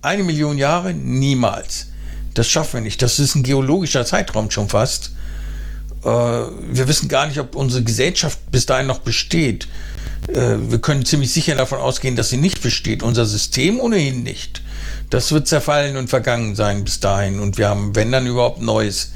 Eine 0.00 0.22
Million 0.22 0.56
Jahre? 0.56 0.94
Niemals. 0.94 1.88
Das 2.34 2.48
schaffen 2.48 2.74
wir 2.74 2.80
nicht. 2.82 3.02
Das 3.02 3.18
ist 3.18 3.34
ein 3.34 3.42
geologischer 3.42 4.06
Zeitraum 4.06 4.50
schon 4.50 4.68
fast. 4.68 5.10
Äh, 6.04 6.08
wir 6.08 6.88
wissen 6.88 7.08
gar 7.08 7.26
nicht, 7.26 7.38
ob 7.38 7.54
unsere 7.54 7.82
Gesellschaft 7.82 8.38
bis 8.50 8.66
dahin 8.66 8.86
noch 8.86 9.00
besteht. 9.00 9.68
Äh, 10.28 10.56
wir 10.68 10.78
können 10.78 11.04
ziemlich 11.04 11.32
sicher 11.32 11.54
davon 11.54 11.78
ausgehen, 11.78 12.16
dass 12.16 12.30
sie 12.30 12.36
nicht 12.36 12.62
besteht. 12.62 13.02
Unser 13.02 13.26
System 13.26 13.80
ohnehin 13.80 14.22
nicht. 14.22 14.62
Das 15.10 15.32
wird 15.32 15.48
zerfallen 15.48 15.96
und 15.96 16.08
vergangen 16.08 16.54
sein 16.54 16.84
bis 16.84 17.00
dahin. 17.00 17.40
Und 17.40 17.58
wir 17.58 17.68
haben, 17.68 17.94
wenn 17.96 18.12
dann 18.12 18.26
überhaupt 18.26 18.60
Neues. 18.60 19.12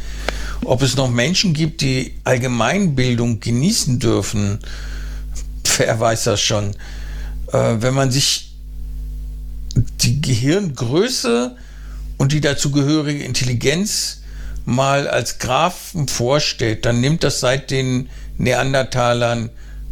Ob 0.65 0.83
es 0.83 0.97
noch 0.97 1.11
Menschen 1.11 1.55
gibt, 1.55 1.81
die 1.81 2.15
Allgemeinbildung 2.25 3.41
genießen 3.41 3.99
dürfen, 3.99 4.61
wer 5.77 5.99
weiß 5.99 6.25
das 6.25 6.41
schon. 6.41 6.71
Äh, 7.53 7.77
wenn 7.79 7.95
man 7.95 8.11
sich 8.11 8.53
die 9.75 10.21
Gehirngröße 10.21 11.57
und 12.19 12.33
die 12.33 12.41
dazugehörige 12.41 13.25
Intelligenz 13.25 14.22
mal 14.65 15.09
als 15.09 15.39
Graphen 15.39 16.09
vorstellt, 16.09 16.85
dann 16.85 17.01
nimmt 17.01 17.25
das 17.25 17.41
seit 17.41 17.71
den 17.71 18.09
Neandertalern 18.39 19.51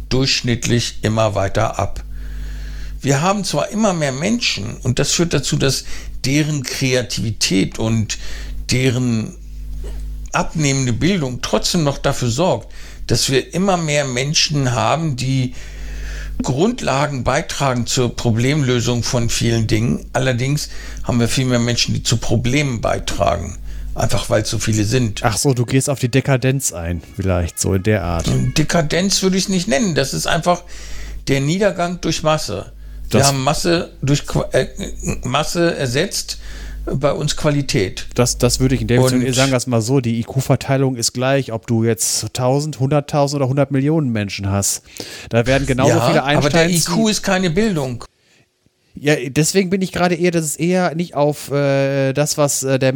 durchschnittlich 0.09 0.99
immer 1.01 1.35
weiter 1.35 1.79
ab. 1.79 2.03
Wir 3.01 3.21
haben 3.21 3.43
zwar 3.43 3.69
immer 3.69 3.93
mehr 3.93 4.11
Menschen 4.11 4.77
und 4.83 4.99
das 4.99 5.11
führt 5.11 5.33
dazu, 5.33 5.55
dass 5.57 5.85
deren 6.23 6.63
Kreativität 6.63 7.79
und 7.79 8.17
deren 8.69 9.35
abnehmende 10.31 10.93
Bildung 10.93 11.41
trotzdem 11.41 11.83
noch 11.83 11.97
dafür 11.97 12.29
sorgt, 12.29 12.71
dass 13.07 13.29
wir 13.29 13.53
immer 13.53 13.77
mehr 13.77 14.05
Menschen 14.05 14.71
haben, 14.71 15.15
die 15.15 15.55
Grundlagen 16.41 17.23
beitragen 17.23 17.85
zur 17.85 18.15
Problemlösung 18.15 19.03
von 19.03 19.29
vielen 19.29 19.67
Dingen. 19.67 20.09
Allerdings 20.13 20.69
haben 21.03 21.19
wir 21.19 21.27
viel 21.27 21.45
mehr 21.45 21.59
Menschen, 21.59 21.93
die 21.93 22.03
zu 22.03 22.17
Problemen 22.17 22.81
beitragen. 22.81 23.57
Einfach 23.93 24.29
weil 24.29 24.43
es 24.43 24.49
so 24.49 24.57
viele 24.57 24.85
sind. 24.85 25.21
Ach 25.23 25.37
so, 25.37 25.53
du 25.53 25.65
gehst 25.65 25.89
auf 25.89 25.99
die 25.99 26.09
Dekadenz 26.09 26.71
ein, 26.71 27.01
vielleicht, 27.15 27.59
so 27.59 27.73
in 27.73 27.83
der 27.83 28.03
Art. 28.03 28.25
Dekadenz 28.57 29.21
würde 29.21 29.37
ich 29.37 29.43
es 29.43 29.49
nicht 29.49 29.67
nennen. 29.67 29.95
Das 29.95 30.13
ist 30.13 30.27
einfach 30.27 30.63
der 31.27 31.41
Niedergang 31.41 31.99
durch 32.01 32.23
Masse. 32.23 32.71
Das 33.09 33.21
Wir 33.21 33.27
haben 33.27 33.43
Masse 33.43 33.91
durch 34.01 34.23
äh, 34.53 34.67
Masse 35.23 35.75
ersetzt, 35.75 36.37
bei 36.85 37.11
uns 37.11 37.37
Qualität. 37.37 38.07
Das, 38.15 38.37
das 38.37 38.59
würde 38.59 38.75
ich 38.75 38.81
in 38.81 38.87
der 38.87 39.01
Beziehung 39.01 39.33
sagen, 39.33 39.51
dass 39.51 39.67
mal 39.67 39.81
so, 39.81 39.99
die 39.99 40.19
IQ-Verteilung 40.21 40.95
ist 40.95 41.13
gleich, 41.13 41.51
ob 41.51 41.67
du 41.67 41.83
jetzt 41.83 42.23
1000, 42.23 42.77
100.000 42.77 43.35
oder 43.35 43.45
100 43.45 43.71
Millionen 43.71 44.11
Menschen 44.11 44.49
hast. 44.49 44.83
Da 45.29 45.45
werden 45.45 45.67
genauso 45.67 45.97
ja, 45.97 46.07
viele 46.07 46.23
Einsteins... 46.23 46.55
aber 46.55 46.67
der 46.67 46.69
IQ 46.69 47.09
ist 47.09 47.21
keine 47.21 47.49
Bildung. 47.49 48.05
Ja, 48.93 49.15
deswegen 49.15 49.69
bin 49.69 49.81
ich 49.81 49.91
gerade 49.91 50.15
eher, 50.15 50.31
dass 50.31 50.43
es 50.43 50.55
eher 50.57 50.95
nicht 50.95 51.15
auf 51.15 51.49
äh, 51.49 52.13
das, 52.13 52.37
was, 52.37 52.63
äh, 52.63 52.77
der, 52.77 52.93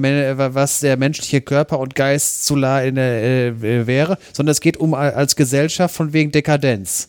was 0.54 0.82
der 0.82 0.98
menschliche 0.98 1.42
Körper 1.42 1.80
und 1.80 1.96
Geist 1.96 2.46
zu 2.46 2.56
la 2.56 2.82
in, 2.82 2.98
äh, 2.98 3.54
wäre, 3.88 4.18
sondern 4.34 4.52
es 4.52 4.60
geht 4.60 4.78
um 4.78 4.94
als 4.94 5.36
Gesellschaft 5.36 5.96
von 5.96 6.12
wegen 6.12 6.32
Dekadenz. 6.32 7.08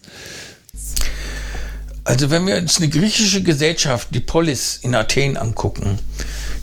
Also 2.05 2.31
wenn 2.31 2.47
wir 2.47 2.57
uns 2.57 2.77
eine 2.77 2.89
griechische 2.89 3.43
Gesellschaft, 3.43 4.09
die 4.13 4.21
Polis 4.21 4.79
in 4.81 4.95
Athen 4.95 5.37
angucken, 5.37 5.99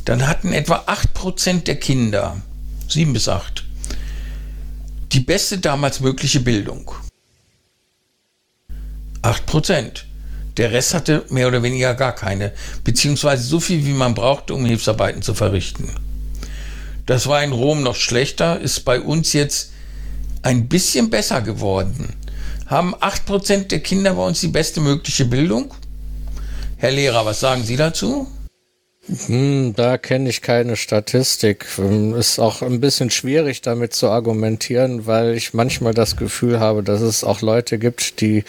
dann 0.05 0.25
hatten 0.25 0.53
etwa 0.53 0.85
8% 0.87 1.65
der 1.65 1.75
Kinder, 1.75 2.37
7 2.87 3.11
bis 3.11 3.27
8, 3.27 3.65
die 5.11 5.19
beste 5.19 5.57
damals 5.57 5.99
mögliche 5.99 6.39
Bildung. 6.39 6.91
8 9.21 9.45
Prozent. 9.45 10.05
Der 10.57 10.71
Rest 10.71 10.93
hatte 10.93 11.25
mehr 11.29 11.47
oder 11.47 11.63
weniger 11.63 11.95
gar 11.95 12.13
keine, 12.13 12.51
beziehungsweise 12.83 13.43
so 13.43 13.59
viel, 13.59 13.85
wie 13.85 13.93
man 13.93 14.13
brauchte, 14.13 14.53
um 14.53 14.65
Hilfsarbeiten 14.65 15.21
zu 15.21 15.33
verrichten. 15.33 15.89
Das 17.05 17.27
war 17.27 17.43
in 17.43 17.51
Rom 17.51 17.81
noch 17.83 17.95
schlechter, 17.95 18.59
ist 18.59 18.85
bei 18.85 19.01
uns 19.01 19.33
jetzt 19.33 19.71
ein 20.43 20.67
bisschen 20.67 21.09
besser 21.09 21.41
geworden. 21.41 22.13
Haben 22.67 22.95
8% 22.95 23.67
der 23.67 23.79
Kinder 23.79 24.13
bei 24.13 24.25
uns 24.25 24.41
die 24.41 24.47
beste 24.47 24.79
mögliche 24.79 25.25
Bildung? 25.25 25.73
Herr 26.77 26.91
Lehrer, 26.91 27.25
was 27.25 27.39
sagen 27.39 27.63
Sie 27.63 27.75
dazu? 27.75 28.27
Hm, 29.27 29.73
da 29.75 29.97
kenne 29.97 30.29
ich 30.29 30.41
keine 30.41 30.77
Statistik. 30.77 31.65
Ähm, 31.77 32.15
ist 32.15 32.39
auch 32.39 32.61
ein 32.61 32.79
bisschen 32.79 33.09
schwierig 33.09 33.61
damit 33.61 33.93
zu 33.93 34.09
argumentieren, 34.09 35.05
weil 35.05 35.35
ich 35.35 35.53
manchmal 35.53 35.93
das 35.93 36.15
Gefühl 36.15 36.61
habe, 36.61 36.83
dass 36.83 37.01
es 37.01 37.25
auch 37.25 37.41
Leute 37.41 37.79
gibt, 37.79 38.21
die 38.21 38.45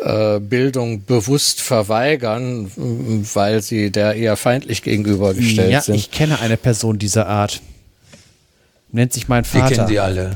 äh, 0.00 0.40
Bildung 0.40 1.04
bewusst 1.04 1.60
verweigern, 1.60 2.72
weil 2.76 3.62
sie 3.62 3.92
der 3.92 4.14
eher 4.14 4.36
feindlich 4.36 4.82
gegenübergestellt 4.82 5.70
ja, 5.70 5.80
sind. 5.80 5.94
Ich 5.94 6.10
kenne 6.10 6.40
eine 6.40 6.56
Person 6.56 6.98
dieser 6.98 7.28
Art. 7.28 7.60
Nennt 8.92 9.12
sich 9.12 9.26
mein 9.26 9.44
Vater. 9.44 9.68
Die 9.68 9.74
kennen 9.74 9.88
die 9.88 9.98
alle. 9.98 10.30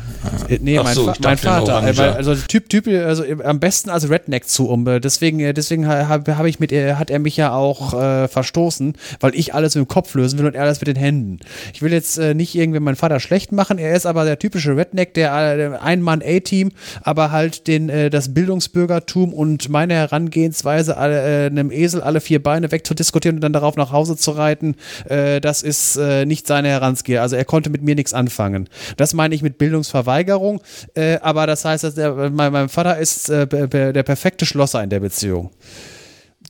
Äh, 0.49 0.59
nee, 0.62 0.78
mein, 0.78 0.94
so, 0.94 1.07
Fa 1.07 1.15
mein 1.23 1.36
Vater. 1.36 1.86
Äh, 1.86 2.17
also 2.17 2.35
Typ, 2.35 2.68
Typ, 2.70 2.89
also 2.89 3.23
am 3.44 3.60
besten 3.60 3.91
als 3.91 4.09
Redneck 4.09 4.49
zu 4.49 4.68
um. 4.68 4.86
Äh, 4.86 5.01
deswegen, 5.01 5.41
äh, 5.41 5.52
deswegen 5.52 5.86
habe 5.86 6.39
hab 6.39 6.47
ich 6.47 6.59
mit, 6.59 6.73
hat 6.73 7.10
er 7.10 7.18
mich 7.18 7.36
ja 7.36 7.52
auch 7.52 7.93
äh, 7.94 8.28
verstoßen, 8.28 8.94
weil 9.20 9.35
ich 9.35 9.55
alles 9.55 9.75
mit 9.75 9.85
dem 9.85 9.89
Kopf 9.89 10.15
lösen 10.15 10.39
will 10.39 10.47
und 10.47 10.55
er 10.55 10.62
alles 10.62 10.81
mit 10.81 10.89
den 10.89 10.97
Händen. 10.97 11.41
Ich 11.75 11.83
will 11.83 11.93
jetzt 11.93 12.18
äh, 12.18 12.35
nicht 12.35 12.55
irgendwie 12.55 12.81
meinen 12.81 12.97
Vater 12.97 13.20
schlecht 13.20 13.52
machen. 13.52 13.78
Er 13.78 13.94
ist 13.94 14.07
aber 14.07 14.25
der 14.25 14.39
typische 14.39 14.75
Redneck, 14.75 15.12
der, 15.12 15.57
der 15.57 15.83
Ein-Mann-A-Team, 15.83 16.73
aber 17.02 17.31
halt 17.31 17.67
den, 17.67 17.91
äh, 17.91 18.09
das 18.09 18.33
Bildungsbürgertum 18.33 19.35
und 19.35 19.68
meine 19.68 19.94
Herangehensweise, 19.94 20.97
alle, 20.97 21.47
einem 21.47 21.70
Esel 21.70 22.01
alle 22.01 22.20
vier 22.20 22.43
Beine 22.43 22.73
wegzudiskutieren 22.73 23.36
und 23.36 23.43
dann 23.43 23.52
darauf 23.52 23.76
nach 23.76 23.93
Hause 23.93 24.17
zu 24.17 24.31
reiten, 24.31 24.76
das 25.07 25.62
ist 25.62 25.99
nicht 26.26 26.47
seine 26.47 26.68
Heransgehe. 26.68 27.20
Also 27.20 27.36
er 27.36 27.44
konnte 27.44 27.70
mit 27.70 27.83
mir 27.83 27.94
nichts 27.94 28.15
anfangen 28.15 28.45
anfangen. 28.47 28.68
Das 28.97 29.15
meine 29.15 29.34
ich 29.34 29.42
mit 29.42 29.58
Bildungsverweigerung, 29.58 30.60
äh, 30.94 31.18
aber 31.18 31.47
das 31.47 31.65
heißt, 31.65 31.84
dass 31.84 31.94
der, 31.94 32.31
mein, 32.31 32.52
mein 32.52 32.68
Vater 32.68 32.99
ist 32.99 33.28
äh, 33.28 33.47
der 33.47 34.02
perfekte 34.02 34.47
Schlosser 34.47 34.83
in 34.83 34.91
der 34.91 35.00
Beziehung. 35.00 35.50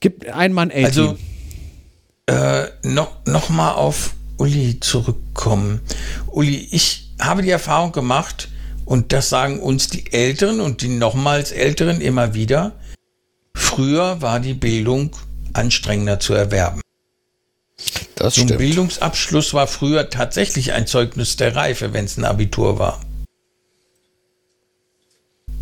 Gibt 0.00 0.28
ein 0.28 0.52
Mann 0.52 0.70
A-Team. 0.70 0.84
Also, 0.84 1.18
äh, 2.26 2.66
noch, 2.82 3.24
noch 3.26 3.48
mal 3.48 3.72
auf 3.72 4.14
Uli 4.38 4.78
zurückkommen. 4.80 5.80
Uli, 6.26 6.68
ich 6.70 7.14
habe 7.20 7.42
die 7.42 7.50
Erfahrung 7.50 7.92
gemacht, 7.92 8.48
und 8.84 9.12
das 9.12 9.28
sagen 9.28 9.58
uns 9.60 9.88
die 9.88 10.12
Älteren 10.12 10.60
und 10.60 10.82
die 10.82 10.88
nochmals 10.88 11.50
Älteren 11.50 12.00
immer 12.00 12.34
wieder, 12.34 12.72
früher 13.54 14.20
war 14.22 14.38
die 14.38 14.54
Bildung 14.54 15.10
anstrengender 15.54 16.20
zu 16.20 16.34
erwerben. 16.34 16.82
Das 18.16 18.34
so 18.34 18.40
ein 18.40 18.48
stimmt. 18.48 18.58
Bildungsabschluss 18.58 19.54
war 19.54 19.66
früher 19.66 20.08
tatsächlich 20.10 20.72
ein 20.72 20.86
Zeugnis 20.86 21.36
der 21.36 21.54
Reife, 21.54 21.92
wenn 21.92 22.06
es 22.06 22.16
ein 22.16 22.24
Abitur 22.24 22.78
war. 22.78 23.00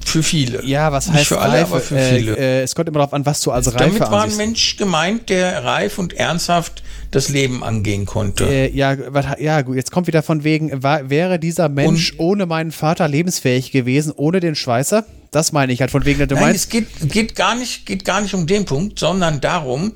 Für 0.05 0.23
viele. 0.23 0.65
Ja, 0.65 0.92
was 0.92 1.08
heißt 1.08 1.16
Nicht 1.16 1.26
für 1.26 1.41
alle, 1.41 1.55
Reife? 1.55 1.73
aber 1.73 1.81
für 1.81 1.99
äh, 1.99 2.16
viele. 2.16 2.36
Äh, 2.36 2.62
es 2.62 2.76
kommt 2.76 2.89
immer 2.89 3.00
darauf 3.00 3.12
an, 3.12 3.26
was 3.26 3.41
du 3.41 3.50
als 3.50 3.66
Reife 3.74 3.78
Damit 3.78 4.00
war 4.00 4.23
ein 4.23 4.36
Mensch 4.36 4.76
gemeint, 4.76 5.28
der 5.28 5.65
reif 5.65 5.99
und 5.99 6.12
ernsthaft 6.12 6.84
das 7.10 7.28
Leben 7.28 7.65
angehen 7.65 8.07
konnte. 8.07 8.44
Äh, 8.44 8.70
ja, 8.70 8.97
was, 9.08 9.26
ja, 9.41 9.62
gut, 9.62 9.74
jetzt 9.74 9.91
kommt 9.91 10.07
wieder 10.07 10.23
von 10.23 10.44
wegen, 10.44 10.84
war, 10.84 11.10
wäre 11.10 11.41
dieser 11.41 11.68
Mensch 11.68 12.12
und, 12.12 12.20
ohne 12.20 12.47
meinen 12.47 12.70
Vater 12.70 13.08
lebensfähig 13.08 13.73
gewesen, 13.73 14.12
ohne 14.15 14.39
den 14.39 14.55
Schweißer? 14.55 15.05
Das 15.33 15.50
meine 15.50 15.73
ich 15.73 15.81
halt 15.81 15.91
von 15.91 16.05
wegen, 16.05 16.28
du 16.28 16.34
Nein, 16.36 16.44
meinst. 16.44 16.66
Es 16.66 16.68
geht, 16.68 17.10
geht, 17.10 17.34
gar 17.34 17.57
nicht, 17.57 17.84
geht 17.84 18.05
gar 18.05 18.20
nicht 18.20 18.34
um 18.34 18.47
den 18.47 18.65
Punkt, 18.65 19.00
sondern 19.00 19.41
darum, 19.41 19.94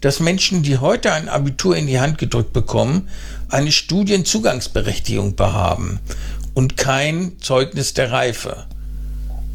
dass 0.00 0.20
Menschen, 0.20 0.62
die 0.62 0.78
heute 0.78 1.12
ein 1.12 1.28
Abitur 1.28 1.76
in 1.76 1.86
die 1.86 2.00
Hand 2.00 2.18
gedrückt 2.18 2.52
bekommen, 2.52 3.08
eine 3.48 3.72
Studienzugangsberechtigung 3.72 5.36
behaben 5.36 6.00
und 6.54 6.76
kein 6.76 7.38
Zeugnis 7.40 7.94
der 7.94 8.12
Reife. 8.12 8.66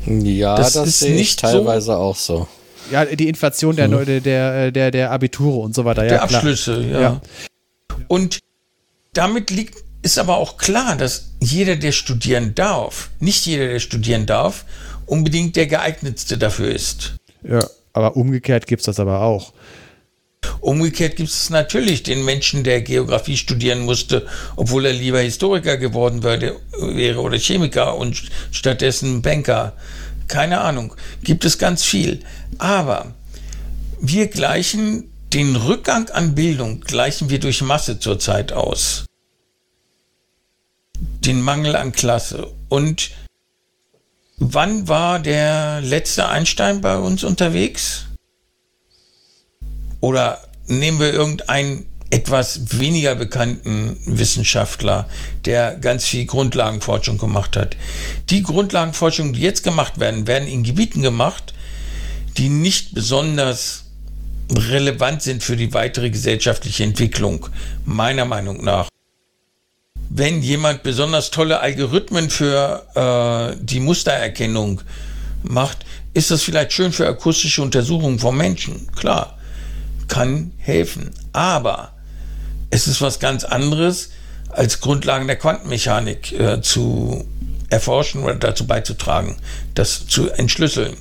Ja, 0.06 0.56
das, 0.56 0.74
das 0.74 0.88
ist 0.88 1.10
nicht 1.10 1.40
teilweise 1.40 1.88
so, 1.88 1.94
auch 1.94 2.16
so. 2.16 2.48
Ja, 2.92 3.06
die 3.06 3.28
Inflation 3.28 3.76
der, 3.76 3.90
hm. 3.90 4.24
der, 4.24 4.72
der, 4.72 4.92
der, 4.92 5.12
Abiture 5.12 5.58
und 5.58 5.74
so 5.74 5.86
weiter. 5.86 6.04
Der 6.04 6.18
ja, 6.18 6.22
Abschlüsse, 6.22 6.84
ja. 6.84 7.02
ja. 7.02 7.22
Und 8.08 8.40
damit 9.14 9.50
liegt, 9.50 9.84
ist 10.04 10.20
aber 10.20 10.38
auch 10.38 10.58
klar, 10.58 10.96
dass 10.96 11.32
jeder, 11.40 11.76
der 11.78 11.92
studieren 11.92 12.54
darf, 12.54 13.10
nicht 13.20 13.48
jeder, 13.48 13.68
der 13.68 13.80
studieren 13.80 14.28
darf, 14.28 14.66
unbedingt 15.08 15.56
der 15.56 15.66
geeignetste 15.66 16.38
dafür 16.38 16.70
ist. 16.70 17.16
Ja, 17.44 17.66
aber 17.94 18.16
umgekehrt 18.16 18.68
gibt 18.68 18.82
es 18.82 18.86
das 18.86 19.00
aber 19.00 19.22
auch. 19.22 19.54
Umgekehrt 20.62 21.16
gibt 21.16 21.30
es 21.30 21.50
natürlich 21.50 22.04
den 22.04 22.26
Menschen, 22.26 22.64
der 22.64 22.82
Geografie 22.82 23.38
studieren 23.38 23.82
musste, 23.82 24.26
obwohl 24.56 24.86
er 24.86 24.94
lieber 24.94 25.20
Historiker 25.20 25.78
geworden 25.78 26.24
würde, 26.24 26.56
wäre 26.80 27.22
oder 27.22 27.38
Chemiker 27.38 27.96
und 27.96 28.24
stattdessen 28.52 29.22
Banker. 29.22 29.74
Keine 30.28 30.62
Ahnung. 30.62 30.96
Gibt 31.24 31.46
es 31.46 31.58
ganz 31.58 31.84
viel. 31.84 32.22
Aber 32.58 33.14
wir 34.00 34.28
gleichen 34.28 35.10
den 35.34 35.56
Rückgang 35.56 36.10
an 36.12 36.34
Bildung 36.34 36.82
gleichen 36.82 37.30
wir 37.30 37.40
durch 37.40 37.62
Masse 37.62 38.00
zurzeit 38.00 38.54
aus. 38.54 39.06
Den 40.98 41.42
Mangel 41.42 41.76
an 41.76 41.92
Klasse. 41.92 42.48
Und 42.70 43.12
wann 44.38 44.88
war 44.88 45.20
der 45.20 45.82
letzte 45.82 46.30
Einstein 46.30 46.80
bei 46.80 46.98
uns 46.98 47.24
unterwegs? 47.24 48.05
Oder 50.02 50.40
nehmen 50.68 51.00
wir 51.00 51.14
irgendeinen 51.14 51.86
etwas 52.10 52.80
weniger 52.80 53.16
bekannten 53.16 53.98
Wissenschaftler, 54.06 55.10
der 55.46 55.76
ganz 55.76 56.06
viel 56.06 56.26
Grundlagenforschung 56.26 57.18
gemacht 57.18 57.58
hat. 57.58 57.76
Die 58.30 58.44
Grundlagenforschung, 58.44 59.34
die 59.34 59.42
jetzt 59.42 59.64
gemacht 59.64 60.00
werden, 60.00 60.28
werden 60.28 60.48
in 60.48 60.64
Gebieten 60.64 61.02
gemacht, 61.02 61.54
die 62.38 62.50
nicht 62.50 62.94
besonders 62.94 63.86
relevant 64.52 65.24
sind 65.24 65.44
für 65.44 65.58
die 65.58 65.74
weitere 65.74 66.12
gesellschaftliche 66.12 66.84
Entwicklung, 66.84 67.48
meiner 67.86 68.26
Meinung 68.26 68.64
nach. 68.64 68.88
Wenn 70.10 70.42
jemand 70.42 70.84
besonders 70.84 71.32
tolle 71.32 71.60
Algorithmen 71.60 72.30
für 72.30 72.86
äh, 72.96 73.58
die 73.62 73.80
Mustererkennung 73.80 74.82
macht, 75.42 75.80
ist 76.14 76.30
das 76.30 76.44
vielleicht 76.44 76.72
schön 76.72 76.94
für 76.94 77.08
akustische 77.08 77.64
Untersuchungen 77.64 78.20
von 78.20 78.38
Menschen, 78.38 78.88
klar 78.96 79.35
kann 80.08 80.52
helfen. 80.58 81.12
Aber 81.34 81.94
es 82.70 82.88
ist 82.88 83.02
was 83.02 83.20
ganz 83.20 83.44
anderes, 83.44 84.10
als 84.50 84.80
Grundlagen 84.80 85.28
der 85.28 85.36
Quantenmechanik 85.36 86.32
äh, 86.40 86.62
zu 86.62 87.26
erforschen 87.70 88.24
oder 88.24 88.36
dazu 88.36 88.68
beizutragen, 88.68 89.36
das 89.74 90.08
zu 90.08 90.30
entschlüsseln. 90.30 90.96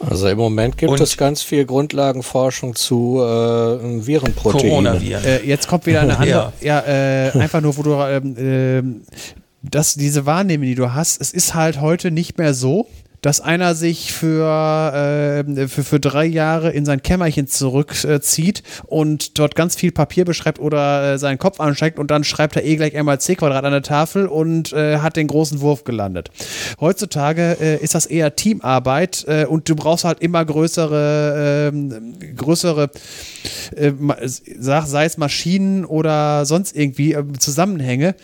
Also 0.00 0.28
im 0.28 0.38
Moment 0.38 0.78
gibt 0.78 0.90
Und 0.90 1.00
es 1.00 1.16
ganz 1.16 1.42
viel 1.42 1.64
Grundlagenforschung 1.64 2.74
zu 2.74 3.20
äh, 3.20 4.06
Virenproteinen. 4.06 4.68
Coronaviren. 4.68 5.24
Äh, 5.24 5.42
jetzt 5.44 5.68
kommt 5.68 5.86
wieder 5.86 6.00
eine 6.00 6.18
andere. 6.18 6.52
ja, 6.60 6.80
ja 6.84 7.28
äh, 7.28 7.30
einfach 7.38 7.60
nur, 7.60 7.76
wo 7.76 7.82
du 7.82 7.94
ähm, 7.94 8.36
ähm, 8.36 9.02
das, 9.62 9.94
diese 9.94 10.26
Wahrnehmung, 10.26 10.66
die 10.66 10.74
du 10.74 10.92
hast, 10.92 11.20
es 11.20 11.32
ist 11.32 11.54
halt 11.54 11.80
heute 11.80 12.10
nicht 12.10 12.36
mehr 12.36 12.52
so, 12.52 12.88
dass 13.22 13.40
einer 13.40 13.74
sich 13.74 14.12
für, 14.12 15.44
äh, 15.46 15.68
für, 15.68 15.84
für 15.84 16.00
drei 16.00 16.26
Jahre 16.26 16.70
in 16.72 16.84
sein 16.84 17.02
Kämmerchen 17.02 17.46
zurückzieht 17.46 18.62
und 18.86 19.38
dort 19.38 19.54
ganz 19.54 19.76
viel 19.76 19.92
Papier 19.92 20.24
beschreibt 20.24 20.58
oder 20.58 21.14
äh, 21.14 21.18
seinen 21.18 21.38
Kopf 21.38 21.60
ansteigt 21.60 21.98
und 21.98 22.10
dann 22.10 22.24
schreibt 22.24 22.56
er 22.56 22.64
eh 22.64 22.76
gleich 22.76 22.96
einmal 22.96 23.20
c 23.20 23.36
Quadrat 23.36 23.64
an 23.64 23.72
der 23.72 23.82
Tafel 23.82 24.26
und 24.26 24.72
äh, 24.72 24.98
hat 24.98 25.16
den 25.16 25.28
großen 25.28 25.60
Wurf 25.60 25.84
gelandet. 25.84 26.30
Heutzutage 26.80 27.56
äh, 27.60 27.76
ist 27.82 27.94
das 27.94 28.06
eher 28.06 28.34
Teamarbeit 28.34 29.24
und 29.48 29.68
du 29.68 29.76
brauchst 29.76 30.04
halt 30.04 30.20
immer 30.20 30.44
größere, 30.44 31.70
ähm, 31.72 32.14
größere 32.36 32.90
sei 34.58 35.04
es 35.04 35.16
Maschinen 35.16 35.84
oder 35.84 36.44
sonst 36.44 36.74
irgendwie 36.76 37.16
Zusammenhänge, 37.38 38.16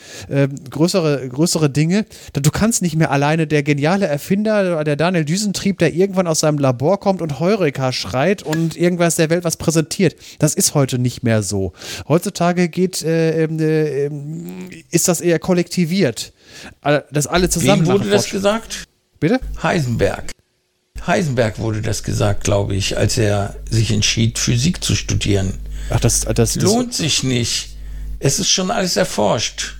größere, 0.70 1.28
größere 1.28 1.70
Dinge. 1.70 2.04
Du 2.32 2.50
kannst 2.50 2.82
nicht 2.82 2.96
mehr 2.96 3.10
alleine 3.10 3.46
der 3.46 3.62
geniale 3.62 4.06
Erfinder 4.06 4.78
der 4.88 4.96
Daniel 4.96 5.24
Düsentrieb, 5.24 5.78
der 5.78 5.94
irgendwann 5.94 6.26
aus 6.26 6.40
seinem 6.40 6.58
Labor 6.58 6.98
kommt 6.98 7.22
und 7.22 7.38
Heureka 7.38 7.92
schreit 7.92 8.42
und 8.42 8.76
irgendwas 8.76 9.16
der 9.16 9.30
Welt 9.30 9.44
was 9.44 9.56
präsentiert. 9.56 10.16
Das 10.38 10.54
ist 10.54 10.74
heute 10.74 10.98
nicht 10.98 11.22
mehr 11.22 11.42
so. 11.42 11.72
Heutzutage 12.08 12.68
geht, 12.68 13.02
äh, 13.02 13.44
ähm, 13.44 13.58
äh, 14.70 14.84
ist 14.90 15.08
das 15.08 15.20
eher 15.20 15.38
kollektiviert. 15.38 16.32
Das 17.12 17.26
alle 17.26 17.48
zusammen. 17.48 17.86
Wem 17.86 17.92
wurde 17.92 18.10
das 18.10 18.30
gesagt? 18.30 18.84
Bitte? 19.20 19.40
Heisenberg. 19.62 20.32
Heisenberg 21.06 21.58
wurde 21.58 21.82
das 21.82 22.02
gesagt, 22.02 22.44
glaube 22.44 22.74
ich, 22.74 22.96
als 22.96 23.18
er 23.18 23.54
sich 23.70 23.92
entschied, 23.92 24.38
Physik 24.38 24.82
zu 24.82 24.96
studieren. 24.96 25.54
Ach, 25.90 26.00
das, 26.00 26.22
das, 26.22 26.34
das 26.34 26.56
lohnt 26.56 26.94
sich 26.94 27.22
nicht. 27.22 27.76
Es 28.18 28.40
ist 28.40 28.50
schon 28.50 28.70
alles 28.70 28.96
erforscht. 28.96 29.76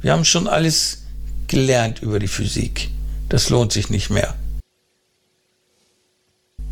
Wir 0.00 0.12
haben 0.12 0.24
schon 0.24 0.48
alles 0.48 1.04
gelernt 1.46 2.02
über 2.02 2.18
die 2.18 2.28
Physik. 2.28 2.90
Das 3.28 3.50
lohnt 3.50 3.72
sich 3.72 3.90
nicht 3.90 4.10
mehr. 4.10 4.34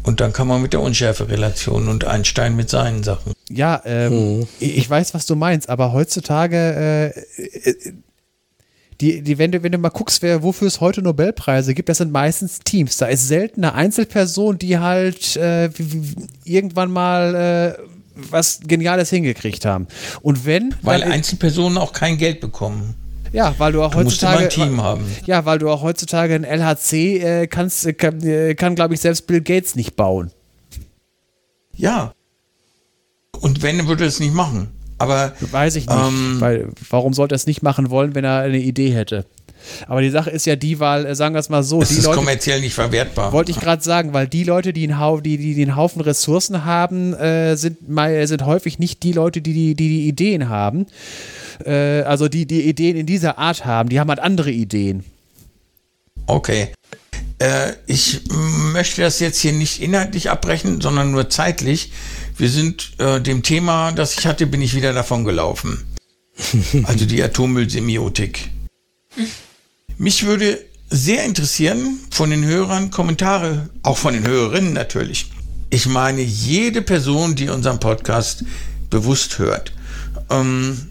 Und 0.05 0.21
dann 0.21 0.33
kann 0.33 0.47
man 0.47 0.61
mit 0.61 0.75
der 0.75 0.81
Unschärferelation 0.81 1.89
und 1.89 2.05
Einstein 2.05 2.55
mit 2.57 2.69
seinen 2.69 3.03
Sachen. 3.03 3.33
Ja, 3.49 3.81
ähm, 3.87 4.13
hm. 4.13 4.49
ich 4.61 4.89
weiß, 4.89 5.15
was 5.15 5.25
du 5.25 5.35
meinst, 5.35 5.69
aber 5.69 5.93
heutzutage, 5.93 6.57
äh, 6.57 7.41
äh, 7.47 7.75
die, 9.01 9.23
die, 9.23 9.39
wenn, 9.39 9.51
du, 9.51 9.63
wenn 9.63 9.73
du 9.73 9.79
mal 9.79 9.89
guckst, 9.89 10.23
wer, 10.23 10.43
wofür 10.43 10.69
es 10.69 10.81
heute 10.81 11.03
Nobelpreise 11.03 11.75
gibt, 11.75 11.89
das 11.89 11.99
sind 11.99 12.13
meistens 12.13 12.61
Teams. 12.61 12.99
Da 12.99 13.07
ist 13.07 13.27
selten 13.27 13.65
eine 13.65 13.75
Einzelperson, 13.75 14.59
die 14.59 14.79
halt 14.79 15.37
äh, 15.37 15.71
irgendwann 16.45 16.91
mal 16.91 17.77
äh, 17.79 17.83
was 18.31 18.61
Geniales 18.61 19.11
hingekriegt 19.11 19.65
haben. 19.65 19.89
Und 20.21 20.45
wenn. 20.45 20.75
Weil 20.83 21.03
Einzelpersonen 21.03 21.79
auch 21.79 21.93
kein 21.93 22.19
Geld 22.19 22.41
bekommen. 22.41 22.95
Ja, 23.35 23.53
weil 23.59 23.73
du 23.73 23.83
auch 23.83 23.91
du 23.91 23.99
heutzutage. 23.99 24.45
Ein 24.45 24.51
Team 24.51 24.81
haben. 24.81 25.05
Ja, 25.27 25.45
weil 25.45 25.59
du 25.59 25.69
auch 25.69 25.83
heutzutage 25.83 26.35
ein 26.35 26.45
LHC 26.45 26.93
äh, 27.19 27.47
kannst, 27.49 27.85
äh, 27.85 27.93
kann, 27.93 28.23
äh, 28.23 28.55
kann 28.55 28.77
glaube 28.77 28.95
ich, 28.95 29.01
selbst 29.01 29.27
Bill 29.27 29.41
Gates 29.41 29.75
nicht 29.75 29.97
bauen. 29.97 30.31
Ja. 31.77 32.13
Und 33.41 33.63
wenn, 33.63 33.89
würde 33.89 34.05
es 34.05 34.21
nicht 34.21 34.33
machen. 34.33 34.69
Aber 34.99 35.33
weiß 35.41 35.75
ich 35.75 35.89
nicht, 35.89 35.99
ähm, 35.99 36.37
weil 36.41 36.69
warum 36.89 37.13
sollte 37.13 37.35
er 37.35 37.37
es 37.37 37.47
nicht 37.47 37.63
machen 37.63 37.91
wollen, 37.91 38.15
wenn 38.15 38.25
er 38.25 38.39
eine 38.43 38.59
Idee 38.59 38.91
hätte? 38.91 39.27
Aber 39.89 40.01
die 40.01 40.11
Sache 40.11 40.31
ist 40.31 40.47
ja 40.47 40.55
die, 40.55 40.79
weil, 40.79 41.05
äh, 41.05 41.17
sagen 41.17 41.35
wir 41.35 41.41
es 41.41 41.49
mal 41.49 41.65
so, 41.65 41.81
das 41.81 41.89
die 41.89 41.97
ist 41.97 42.05
Leute, 42.05 42.19
kommerziell 42.19 42.61
nicht 42.61 42.75
verwertbar. 42.75 43.33
Wollte 43.33 43.51
ich 43.51 43.59
gerade 43.59 43.83
sagen, 43.83 44.13
weil 44.13 44.29
die 44.29 44.45
Leute, 44.45 44.73
die 44.73 44.85
einen, 44.85 45.01
Haufen, 45.01 45.25
die, 45.25 45.39
die, 45.39 45.55
die 45.55 45.63
einen 45.63 45.75
Haufen 45.75 46.01
Ressourcen 46.01 46.65
haben, 46.65 47.15
äh, 47.15 47.57
sind, 47.57 47.79
sind 47.89 48.47
häufig 48.47 48.79
nicht 48.79 49.03
die 49.03 49.13
Leute, 49.13 49.41
die 49.41 49.53
die, 49.53 49.75
die, 49.75 49.89
die 49.89 50.09
Ideen 50.09 50.49
haben. 50.49 50.87
Äh, 51.65 52.03
also 52.03 52.29
die, 52.29 52.47
die 52.47 52.63
Ideen 52.63 52.97
in 52.97 53.07
dieser 53.07 53.39
Art 53.39 53.65
haben, 53.65 53.89
die 53.89 54.01
haben 54.01 54.09
halt 54.09 54.21
andere 54.21 54.51
Ideen. 54.51 55.05
Okay. 56.27 56.69
Äh, 57.39 57.73
ich 57.87 58.23
möchte 58.73 59.03
das 59.03 59.21
jetzt 59.21 59.41
hier 59.41 59.53
nicht 59.53 59.83
inhaltlich 59.83 60.31
abbrechen, 60.31 60.81
sondern 60.81 61.11
nur 61.11 61.31
zeitlich. 61.31 61.93
Wir 62.37 62.49
sind 62.49 62.93
äh, 62.99 63.21
dem 63.21 63.43
Thema, 63.43 63.93
das 63.93 64.19
ich 64.19 64.27
hatte, 64.27 64.47
bin 64.47 64.63
ich 64.63 64.75
wieder 64.75 64.93
davon 64.93 65.25
gelaufen. 65.25 65.85
also 66.85 67.05
die 67.07 67.23
Atommüllsemiotik. 67.23 68.51
Mich 69.99 70.25
würde 70.25 70.59
sehr 70.91 71.25
interessieren 71.25 72.01
von 72.11 72.31
den 72.31 72.45
Hörern 72.45 72.91
Kommentare, 72.91 73.69
auch 73.83 73.99
von 73.99 74.15
den 74.15 74.27
Hörerinnen 74.27 74.73
natürlich. 74.73 75.31
Ich 75.71 75.87
meine, 75.87 76.21
jede 76.23 76.83
Person, 76.83 77.35
die 77.35 77.49
unseren 77.49 77.81
Podcast 77.81 78.45
bewusst 78.91 79.39
hört. 79.39 79.73
Ähm, 80.31 80.91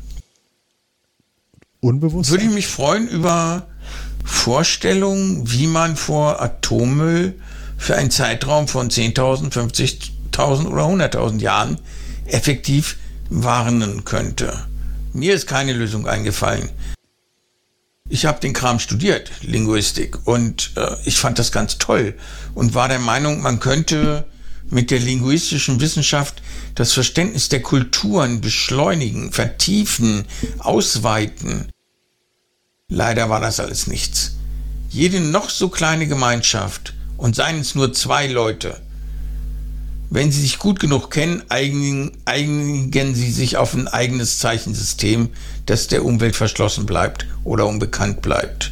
Unbewusst? 1.84 2.32
Würde 2.32 2.46
ich 2.46 2.50
mich 2.50 2.68
freuen 2.68 3.10
über 3.10 3.68
Vorstellungen, 4.24 5.52
wie 5.52 5.68
man 5.68 5.98
vor 5.98 6.42
Atommüll 6.42 7.38
für 7.78 7.96
einen 7.98 8.10
Zeitraum 8.10 8.70
von 8.70 8.90
10.000, 8.90 9.52
50.000 9.52 10.68
oder 10.68 10.84
100.000 10.84 11.42
Jahren 11.42 11.78
effektiv 12.26 12.98
warnen 13.30 14.06
könnte. 14.06 14.66
Mir 15.12 15.34
ist 15.34 15.46
keine 15.46 15.74
Lösung 15.74 16.08
eingefallen. 16.08 16.70
Ich 18.08 18.26
habe 18.26 18.40
den 18.40 18.54
Kram 18.54 18.80
studiert, 18.80 19.32
Linguistik, 19.42 20.26
und 20.26 20.72
äh, 20.78 20.96
ich 21.04 21.18
fand 21.18 21.38
das 21.38 21.52
ganz 21.52 21.80
toll 21.80 22.16
und 22.54 22.76
war 22.76 22.88
der 22.88 23.00
Meinung, 23.00 23.42
man 23.42 23.60
könnte 23.60 24.26
mit 24.74 24.92
der 24.92 25.00
linguistischen 25.00 25.80
Wissenschaft 25.80 26.42
das 26.76 26.94
Verständnis 26.94 27.50
der 27.50 27.62
Kulturen 27.62 28.42
beschleunigen, 28.42 29.32
vertiefen, 29.32 30.26
ausweiten. 30.60 31.72
Leider 32.90 33.30
war 33.30 33.40
das 33.40 33.60
alles 33.60 33.88
nichts. 33.88 34.36
Jede 34.90 35.20
noch 35.20 35.50
so 35.50 35.70
kleine 35.70 36.08
Gemeinschaft, 36.08 36.94
und 37.18 37.36
seien 37.36 37.60
es 37.60 37.76
nur 37.76 37.94
zwei 37.94 38.28
Leute, 38.28 38.82
wenn 40.10 40.32
sie 40.32 40.42
sich 40.42 40.60
gut 40.60 40.80
genug 40.80 41.10
kennen, 41.10 41.44
einigen, 41.50 43.16
sie 43.16 43.32
sich 43.32 43.58
auf 43.58 43.74
ein 43.74 43.88
eigenes 43.88 44.40
Zeichensystem, 44.40 45.30
das 45.66 45.88
der 45.88 46.06
Umwelt 46.06 46.36
verschlossen 46.36 46.86
bleibt 46.86 47.26
oder 47.44 47.66
unbekannt 47.66 48.22
bleibt. 48.22 48.72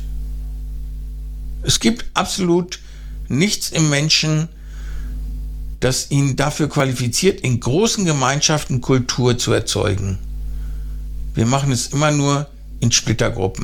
Es 1.63 1.80
gibt 1.80 2.05
absolut 2.13 2.80
nichts 3.27 3.69
im 3.69 3.89
Menschen, 3.89 4.49
das 5.82 6.11
ihn 6.11 6.35
dafür 6.35 6.69
qualifiziert, 6.69 7.42
in 7.42 7.60
großen 7.60 8.06
Gemeinschaften 8.06 8.80
Kultur 8.82 9.38
zu 9.38 9.51
erzeugen. 9.51 10.19
Wir 11.34 11.45
machen 11.45 11.72
es 11.72 11.88
immer 11.88 12.11
nur 12.11 12.48
in 12.80 12.92
Splittergruppen, 12.92 13.64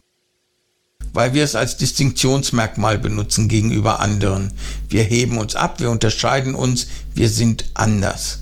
weil 1.14 1.34
wir 1.34 1.44
es 1.44 1.56
als 1.56 1.78
Distinktionsmerkmal 1.78 2.98
benutzen 2.98 3.48
gegenüber 3.48 4.00
anderen. 4.00 4.52
Wir 4.90 5.04
heben 5.04 5.38
uns 5.38 5.56
ab, 5.56 5.80
wir 5.80 5.92
unterscheiden 5.92 6.56
uns, 6.56 6.88
wir 7.14 7.30
sind 7.30 7.66
anders. 7.76 8.40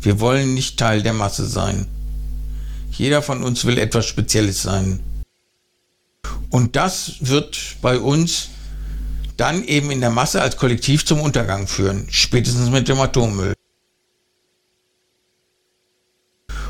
Wir 0.00 0.20
wollen 0.20 0.54
nicht 0.54 0.78
Teil 0.78 1.02
der 1.02 1.12
Masse 1.12 1.46
sein. 1.46 1.86
Jeder 2.92 3.20
von 3.20 3.42
uns 3.42 3.64
will 3.66 3.78
etwas 3.78 4.06
Spezielles 4.06 4.62
sein. 4.62 5.00
Und 6.50 6.76
das 6.76 7.16
wird 7.20 7.76
bei 7.82 7.98
uns 7.98 8.48
dann 9.38 9.64
eben 9.64 9.90
in 9.90 10.00
der 10.00 10.10
Masse 10.10 10.42
als 10.42 10.56
Kollektiv 10.56 11.06
zum 11.06 11.20
Untergang 11.20 11.66
führen, 11.66 12.06
spätestens 12.10 12.70
mit 12.70 12.88
dem 12.88 13.00
Atommüll. 13.00 13.54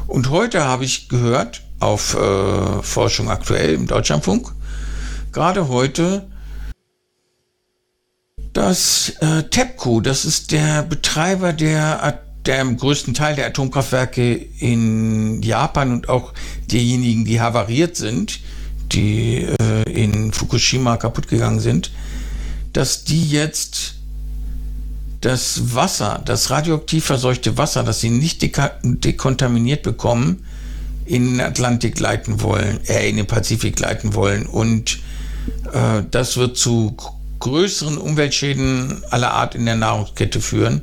Und 0.07 0.31
heute 0.31 0.65
habe 0.65 0.85
ich 0.85 1.09
gehört 1.09 1.63
auf 1.81 2.15
äh, 2.15 2.83
Forschung 2.83 3.31
aktuell 3.31 3.75
im 3.75 3.87
Deutschlandfunk, 3.87 4.53
gerade 5.33 5.69
heute, 5.69 6.29
dass 8.53 9.15
äh, 9.21 9.45
TEPCO, 9.45 10.01
das 10.01 10.25
ist 10.25 10.53
der 10.53 10.83
Betreiber 10.83 11.53
der, 11.53 12.23
der 12.45 12.61
im 12.61 12.77
größten 12.77 13.15
Teil 13.15 13.37
der 13.37 13.47
Atomkraftwerke 13.47 14.35
in 14.35 15.41
Japan 15.43 15.93
und 15.93 16.09
auch 16.09 16.35
diejenigen, 16.71 17.25
die 17.25 17.41
havariert 17.41 17.97
sind, 17.97 18.41
die 18.93 19.45
äh, 19.45 19.83
in 19.91 20.33
Fukushima 20.33 20.97
kaputt 20.97 21.29
gegangen 21.29 21.61
sind, 21.61 21.91
dass 22.73 23.05
die 23.05 23.29
jetzt 23.31 23.95
das 25.21 25.75
Wasser, 25.75 26.23
das 26.25 26.51
radioaktiv 26.51 27.05
verseuchte 27.05 27.59
Wasser, 27.59 27.83
das 27.83 28.01
sie 28.01 28.11
nicht 28.11 28.43
dekontaminiert 28.43 29.83
bekommen, 29.83 30.45
in 31.05 31.33
den 31.33 31.41
Atlantik 31.41 31.99
leiten 31.99 32.43
wollen, 32.43 32.81
äh, 32.87 33.09
in 33.09 33.17
den 33.17 33.27
Pazifik 33.27 33.81
leiten 33.81 34.15
wollen. 34.15 34.47
Und 34.47 35.01
äh, 35.73 36.03
das 36.11 36.37
wird 36.37 36.57
zu 36.57 36.95
größeren 37.41 37.99
Umweltschäden 37.99 39.03
aller 39.11 39.33
Art 39.33 39.55
in 39.55 39.65
der 39.65 39.77
Nahrungskette 39.77 40.41
führen 40.41 40.83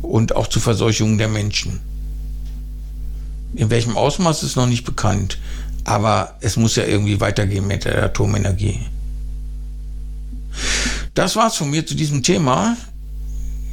und 0.00 0.36
auch 0.36 0.46
zu 0.46 0.60
Verseuchungen 0.60 1.18
der 1.18 1.28
Menschen. 1.28 1.80
In 3.54 3.70
welchem 3.70 3.96
Ausmaß 3.96 4.42
ist 4.42 4.56
noch 4.56 4.66
nicht 4.66 4.84
bekannt, 4.84 5.38
aber 5.84 6.36
es 6.40 6.56
muss 6.56 6.76
ja 6.76 6.84
irgendwie 6.84 7.20
weitergehen 7.20 7.66
mit 7.66 7.84
der 7.84 8.02
Atomenergie. 8.02 8.80
Das 11.14 11.36
war's 11.36 11.56
von 11.56 11.70
mir 11.70 11.86
zu 11.86 11.94
diesem 11.94 12.22
Thema. 12.22 12.76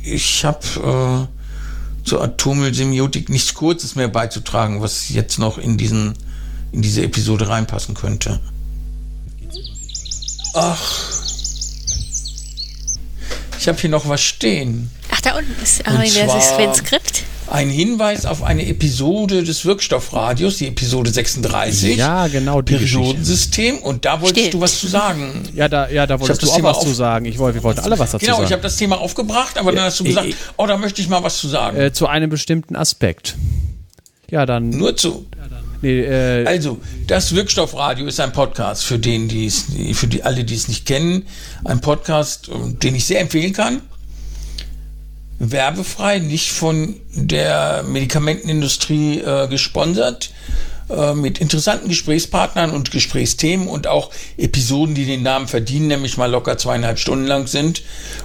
Ich 0.03 0.45
habe 0.45 1.27
äh, 1.27 2.07
zur 2.07 2.23
Atommüllsemiotik 2.23 3.29
nichts 3.29 3.53
Kurzes 3.53 3.95
mehr 3.95 4.07
beizutragen, 4.07 4.81
was 4.81 5.09
jetzt 5.09 5.39
noch 5.39 5.57
in, 5.57 5.77
diesen, 5.77 6.13
in 6.71 6.81
diese 6.81 7.03
Episode 7.03 7.47
reinpassen 7.47 7.95
könnte. 7.95 8.39
Ach. 10.53 11.11
Ich 13.59 13.67
habe 13.67 13.79
hier 13.79 13.89
noch 13.89 14.07
was 14.07 14.21
stehen. 14.21 14.89
Ach, 15.21 15.29
da 15.29 15.37
unten 15.37 15.61
ist, 15.61 15.83
oh, 15.87 15.97
das 15.97 16.15
ist 16.15 16.53
ein 16.53 16.73
Skript 16.73 17.23
ein 17.51 17.69
Hinweis 17.69 18.25
auf 18.25 18.43
eine 18.43 18.65
Episode 18.65 19.43
des 19.43 19.65
Wirkstoffradios, 19.65 20.57
die 20.57 20.67
Episode 20.67 21.11
36. 21.11 21.97
Ja, 21.97 22.27
genau. 22.27 22.61
Die 22.61 22.75
Periodensystem. 22.75 23.79
Und 23.79 24.05
da 24.05 24.21
wolltest 24.21 24.39
Stimmt. 24.39 24.53
du 24.53 24.61
was 24.61 24.79
zu 24.79 24.87
sagen. 24.87 25.43
Ja, 25.53 25.67
da, 25.67 25.89
ja, 25.89 26.07
da 26.07 26.19
wolltest 26.19 26.41
du 26.43 26.49
auch 26.49 26.55
Thema 26.55 26.69
was 26.69 26.79
zu 26.79 26.93
sagen. 26.93 27.25
Ich 27.25 27.37
wollte, 27.39 27.55
wir 27.55 27.63
wollten 27.63 27.81
alle 27.81 27.99
was 27.99 28.11
dazu 28.11 28.25
genau, 28.25 28.37
sagen. 28.37 28.43
Genau, 28.43 28.47
ich 28.47 28.53
habe 28.53 28.63
das 28.63 28.77
Thema 28.77 28.99
aufgebracht, 28.99 29.57
aber 29.57 29.73
dann 29.73 29.83
hast 29.83 29.99
du 29.99 30.05
gesagt, 30.05 30.27
oh, 30.55 30.65
da 30.65 30.77
möchte 30.77 31.01
ich 31.01 31.09
mal 31.09 31.23
was 31.23 31.39
zu 31.39 31.49
sagen. 31.49 31.77
Äh, 31.77 31.91
zu 31.91 32.07
einem 32.07 32.29
bestimmten 32.29 32.77
Aspekt. 32.77 33.35
Ja, 34.29 34.45
dann. 34.45 34.69
Nur 34.69 34.95
zu. 34.95 35.25
Nee, 35.81 36.01
äh, 36.01 36.45
also, 36.45 36.79
das 37.07 37.35
Wirkstoffradio 37.35 38.05
ist 38.05 38.19
ein 38.21 38.31
Podcast 38.31 38.85
für 38.85 38.99
den, 38.99 39.27
die 39.27 39.47
es, 39.47 39.65
für 39.93 40.07
die 40.07 40.23
alle, 40.23 40.45
die 40.45 40.55
es 40.55 40.69
nicht 40.69 40.85
kennen, 40.85 41.25
ein 41.65 41.81
Podcast, 41.81 42.49
den 42.53 42.95
ich 42.95 43.05
sehr 43.05 43.19
empfehlen 43.19 43.51
kann 43.51 43.81
werbefrei, 45.41 46.19
nicht 46.19 46.51
von 46.51 46.95
der 47.13 47.83
Medikamentenindustrie 47.83 49.19
äh, 49.19 49.47
gesponsert, 49.47 50.31
äh, 50.89 51.15
mit 51.15 51.39
interessanten 51.39 51.89
Gesprächspartnern 51.89 52.71
und 52.71 52.91
Gesprächsthemen 52.91 53.67
und 53.67 53.87
auch 53.87 54.11
Episoden, 54.37 54.93
die 54.93 55.05
den 55.05 55.23
Namen 55.23 55.47
verdienen, 55.47 55.87
nämlich 55.87 56.17
mal 56.17 56.29
locker 56.29 56.59
zweieinhalb 56.59 56.99
Stunden 56.99 57.25
lang 57.25 57.47
sind. 57.47 57.81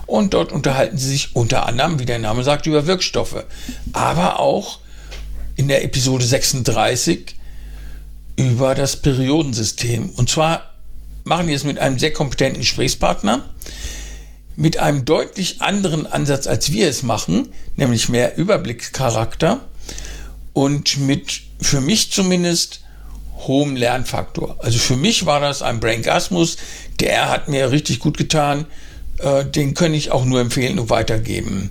Und 0.07 0.35
dort 0.35 0.53
unterhalten 0.53 0.99
sie 0.99 1.09
sich 1.09 1.35
unter 1.35 1.67
anderem, 1.67 1.99
wie 1.99 2.05
der 2.07 2.19
Name 2.19 2.45
sagt, 2.45 2.67
über 2.67 2.87
Wirkstoffe. 2.87 3.45
Aber 3.95 4.39
auch 4.39 4.81
in 5.57 5.69
der 5.69 5.85
Episode 5.85 6.25
36 6.25 7.35
über 8.37 8.75
das 8.75 8.97
Periodensystem. 8.97 10.11
Und 10.11 10.29
zwar 10.29 10.75
machen 11.25 11.47
die 11.47 11.55
es 11.55 11.65
mit 11.65 11.79
einem 11.79 11.99
sehr 11.99 12.13
kompetenten 12.13 12.61
Gesprächspartner, 12.61 13.43
mit 14.57 14.79
einem 14.79 15.05
deutlich 15.05 15.61
anderen 15.61 16.07
Ansatz, 16.07 16.47
als 16.47 16.73
wir 16.73 16.89
es 16.89 17.03
machen, 17.03 17.51
nämlich 17.77 18.09
mehr 18.09 18.37
Überblickscharakter 18.37 19.61
und 20.55 20.99
mit, 20.99 21.43
für 21.61 21.81
mich 21.81 22.11
zumindest, 22.11 22.81
hohem 23.47 23.77
Lernfaktor. 23.77 24.57
Also 24.61 24.79
für 24.79 24.97
mich 24.97 25.27
war 25.27 25.41
das 25.41 25.61
ein 25.61 25.79
Braingasmus, 25.79 26.57
der 27.01 27.29
hat 27.29 27.49
mir 27.49 27.71
richtig 27.71 27.99
gut 27.99 28.17
getan, 28.17 28.65
äh, 29.19 29.45
den 29.45 29.75
kann 29.75 29.93
ich 29.93 30.11
auch 30.11 30.25
nur 30.25 30.41
empfehlen 30.41 30.79
und 30.79 30.89
weitergeben. 30.89 31.71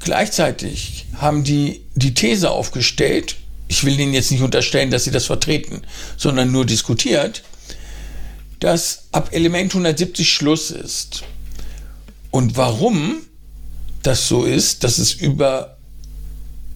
Gleichzeitig 0.00 1.06
haben 1.16 1.44
die 1.44 1.82
die 1.94 2.14
These 2.14 2.50
aufgestellt, 2.50 3.36
ich 3.68 3.84
will 3.84 3.98
Ihnen 3.98 4.12
jetzt 4.12 4.30
nicht 4.32 4.42
unterstellen, 4.42 4.90
dass 4.90 5.04
sie 5.04 5.12
das 5.12 5.26
vertreten, 5.26 5.82
sondern 6.16 6.50
nur 6.50 6.66
diskutiert, 6.66 7.42
dass 8.60 9.04
ab 9.12 9.30
Element 9.32 9.72
170 9.72 10.30
Schluss 10.30 10.70
ist. 10.70 11.22
Und 12.32 12.56
warum 12.56 13.18
das 14.02 14.26
so 14.26 14.44
ist, 14.44 14.82
dass 14.82 14.98
es 14.98 15.12
über 15.12 15.76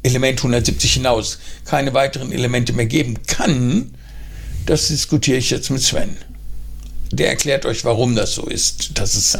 Element 0.04 0.38
170 0.38 0.92
hinaus 0.92 1.38
keine 1.64 1.94
weiteren 1.94 2.30
Elemente 2.30 2.72
mehr 2.72 2.86
geben 2.86 3.22
kann, 3.26 3.94
das 4.66 4.88
diskutiere 4.88 5.38
ich 5.38 5.50
jetzt 5.50 5.70
mit 5.70 5.82
Sven. 5.82 6.16
Der 7.10 7.30
erklärt 7.30 7.66
euch, 7.66 7.84
warum 7.84 8.14
das 8.14 8.34
so 8.34 8.46
ist, 8.46 8.98
dass 8.98 9.14
es 9.14 9.38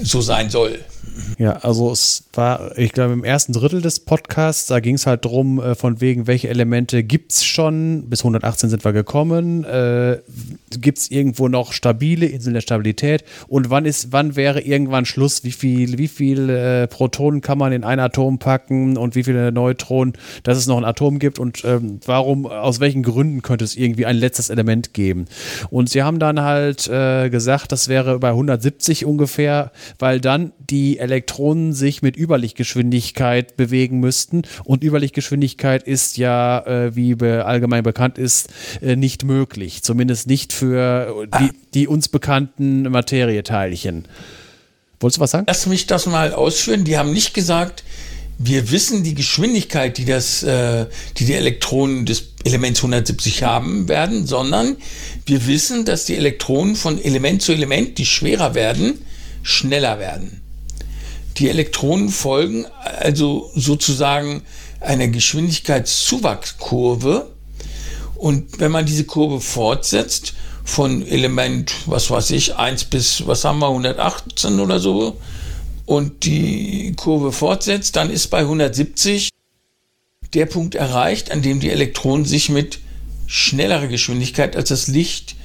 so 0.00 0.22
sein 0.22 0.48
soll. 0.48 0.82
Ja, 1.38 1.52
also 1.62 1.90
es 1.90 2.24
war, 2.32 2.78
ich 2.78 2.92
glaube, 2.92 3.12
im 3.12 3.24
ersten 3.24 3.52
Drittel 3.52 3.80
des 3.80 4.00
Podcasts, 4.00 4.66
da 4.66 4.80
ging 4.80 4.94
es 4.94 5.06
halt 5.06 5.24
drum, 5.24 5.60
äh, 5.60 5.74
von 5.74 6.00
wegen, 6.00 6.26
welche 6.26 6.48
Elemente 6.48 7.02
gibt 7.02 7.32
es 7.32 7.44
schon, 7.44 8.08
bis 8.08 8.20
118 8.20 8.70
sind 8.70 8.84
wir 8.84 8.92
gekommen, 8.92 9.64
äh, 9.64 10.18
gibt 10.78 10.98
es 10.98 11.10
irgendwo 11.10 11.48
noch 11.48 11.72
stabile 11.72 12.26
Inseln 12.26 12.54
der 12.54 12.60
Stabilität? 12.60 13.24
Und 13.48 13.70
wann 13.70 13.84
ist, 13.84 14.12
wann 14.12 14.36
wäre 14.36 14.60
irgendwann 14.60 15.06
Schluss, 15.06 15.42
wie 15.42 15.52
viel, 15.52 15.98
wie 15.98 16.08
viel 16.08 16.48
äh, 16.50 16.86
Protonen 16.86 17.40
kann 17.40 17.58
man 17.58 17.72
in 17.72 17.82
ein 17.82 17.98
Atom 17.98 18.38
packen 18.38 18.96
und 18.96 19.16
wie 19.16 19.24
viele 19.24 19.50
Neutronen, 19.50 20.14
dass 20.44 20.58
es 20.58 20.66
noch 20.66 20.76
ein 20.76 20.84
Atom 20.84 21.18
gibt? 21.18 21.38
Und 21.40 21.64
ähm, 21.64 21.98
warum, 22.06 22.46
aus 22.46 22.78
welchen 22.78 23.02
Gründen 23.02 23.42
könnte 23.42 23.64
es 23.64 23.76
irgendwie 23.76 24.06
ein 24.06 24.16
letztes 24.16 24.50
Element 24.50 24.94
geben. 24.94 25.26
Und 25.70 25.90
sie 25.90 26.02
haben 26.02 26.18
dann 26.18 26.40
halt 26.40 26.86
äh, 26.88 27.28
gesagt, 27.28 27.72
das 27.72 27.88
wäre 27.88 28.20
bei 28.20 28.28
170 28.28 29.04
ungefähr, 29.04 29.72
weil 29.98 30.20
dann 30.20 30.52
die 30.70 30.98
Elektronen 30.98 31.23
sich 31.72 32.02
mit 32.02 32.16
Überlichtgeschwindigkeit 32.16 33.56
bewegen 33.56 34.00
müssten. 34.00 34.42
Und 34.64 34.84
Überlichtgeschwindigkeit 34.84 35.82
ist 35.82 36.16
ja, 36.16 36.60
äh, 36.66 36.96
wie 36.96 37.14
be 37.14 37.44
allgemein 37.44 37.82
bekannt 37.82 38.18
ist, 38.18 38.48
äh, 38.80 38.96
nicht 38.96 39.24
möglich. 39.24 39.82
Zumindest 39.82 40.26
nicht 40.26 40.52
für 40.52 41.26
die, 41.40 41.50
die 41.74 41.88
uns 41.88 42.08
bekannten 42.08 42.82
Materieteilchen. 42.82 44.06
Wolltest 45.00 45.18
du 45.18 45.20
was 45.20 45.30
sagen? 45.32 45.44
Lass 45.48 45.66
mich 45.66 45.86
das 45.86 46.06
mal 46.06 46.32
ausführen. 46.32 46.84
Die 46.84 46.96
haben 46.96 47.12
nicht 47.12 47.34
gesagt, 47.34 47.84
wir 48.38 48.70
wissen 48.70 49.04
die 49.04 49.14
Geschwindigkeit, 49.14 49.96
die 49.98 50.04
das, 50.04 50.42
äh, 50.42 50.86
die 51.16 51.24
die 51.24 51.34
Elektronen 51.34 52.06
des 52.06 52.30
Elements 52.44 52.80
170 52.80 53.42
haben 53.42 53.88
werden, 53.88 54.26
sondern 54.26 54.76
wir 55.26 55.46
wissen, 55.46 55.84
dass 55.84 56.04
die 56.04 56.16
Elektronen 56.16 56.76
von 56.76 57.02
Element 57.02 57.42
zu 57.42 57.52
Element, 57.52 57.98
die 57.98 58.06
schwerer 58.06 58.54
werden, 58.54 59.04
schneller 59.42 59.98
werden. 59.98 60.40
Die 61.38 61.48
Elektronen 61.48 62.10
folgen 62.10 62.66
also 62.84 63.50
sozusagen 63.54 64.42
einer 64.80 65.08
Geschwindigkeitszuwachskurve. 65.08 67.30
Und 68.14 68.60
wenn 68.60 68.70
man 68.70 68.86
diese 68.86 69.04
Kurve 69.04 69.40
fortsetzt, 69.40 70.34
von 70.64 71.06
Element, 71.06 71.72
was 71.86 72.10
weiß 72.10 72.30
ich, 72.30 72.56
1 72.56 72.86
bis, 72.86 73.26
was 73.26 73.44
haben 73.44 73.58
wir, 73.58 73.68
118 73.68 74.60
oder 74.60 74.80
so, 74.80 75.18
und 75.86 76.24
die 76.24 76.94
Kurve 76.96 77.32
fortsetzt, 77.32 77.96
dann 77.96 78.10
ist 78.10 78.28
bei 78.28 78.38
170 78.38 79.28
der 80.32 80.46
Punkt 80.46 80.74
erreicht, 80.74 81.30
an 81.30 81.42
dem 81.42 81.60
die 81.60 81.68
Elektronen 81.68 82.24
sich 82.24 82.48
mit 82.48 82.78
schnellerer 83.26 83.88
Geschwindigkeit 83.88 84.56
als 84.56 84.70
das 84.70 84.88
Licht 84.88 85.36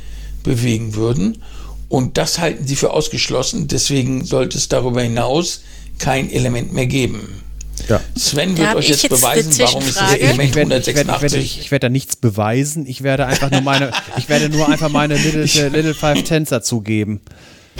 bewegen 0.43 0.95
würden. 0.95 1.43
Und 1.89 2.17
das 2.17 2.39
halten 2.39 2.65
sie 2.65 2.77
für 2.77 2.91
ausgeschlossen. 2.91 3.67
Deswegen 3.67 4.23
sollte 4.23 4.57
es 4.57 4.69
darüber 4.69 5.01
hinaus 5.01 5.61
kein 5.99 6.31
Element 6.31 6.73
mehr 6.73 6.87
geben. 6.87 7.43
Ja. 7.87 8.01
Sven 8.17 8.57
wird 8.57 8.75
euch 8.75 8.89
jetzt, 8.89 9.03
jetzt 9.03 9.11
beweisen, 9.11 9.53
warum 9.59 9.83
es 9.83 9.95
das 9.95 10.13
Element 10.13 10.55
186 10.55 10.87
ich 10.87 11.21
werde, 11.21 11.37
ich, 11.37 11.59
ich 11.59 11.71
werde 11.71 11.87
da 11.87 11.89
nichts 11.89 12.15
beweisen. 12.15 12.85
Ich 12.85 13.03
werde 13.03 13.25
einfach 13.25 13.51
nur 13.51 13.61
meine, 13.61 13.91
ich 14.17 14.29
werde 14.29 14.49
nur 14.49 14.67
einfach 14.67 14.89
meine 14.89 15.15
Little, 15.15 15.69
Little 15.69 15.93
Five 15.93 16.23
Tens 16.23 16.49
dazugeben. 16.49 17.21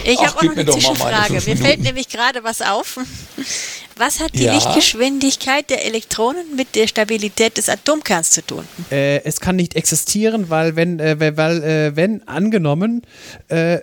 Ich 0.06 0.19
habe 0.19 0.38
auch 0.38 0.43
noch 0.43 0.51
eine 0.53 0.65
Zwischenfrage. 0.65 1.33
Mir 1.33 1.57
fällt 1.57 1.81
nämlich 1.81 2.07
gerade 2.07 2.43
was 2.43 2.61
auf. 2.61 2.99
Was 3.98 4.22
hat 4.22 4.33
die 4.33 4.43
ja. 4.43 4.53
Lichtgeschwindigkeit 4.53 5.69
der 5.69 5.85
Elektronen 5.85 6.56
mit 6.56 6.75
der 6.75 6.88
Stabilität 6.88 7.57
des 7.57 7.67
Atomkerns 7.67 8.31
zu 8.31 8.45
tun? 8.45 8.65
Äh, 8.91 9.23
es 9.25 9.41
kann 9.41 9.57
nicht 9.57 9.75
existieren, 9.75 10.49
weil 10.49 10.77
wenn, 10.77 10.99
äh, 10.99 11.35
weil, 11.35 11.64
äh, 11.64 11.95
wenn 11.98 12.25
angenommen, 12.25 13.01
äh, 13.49 13.80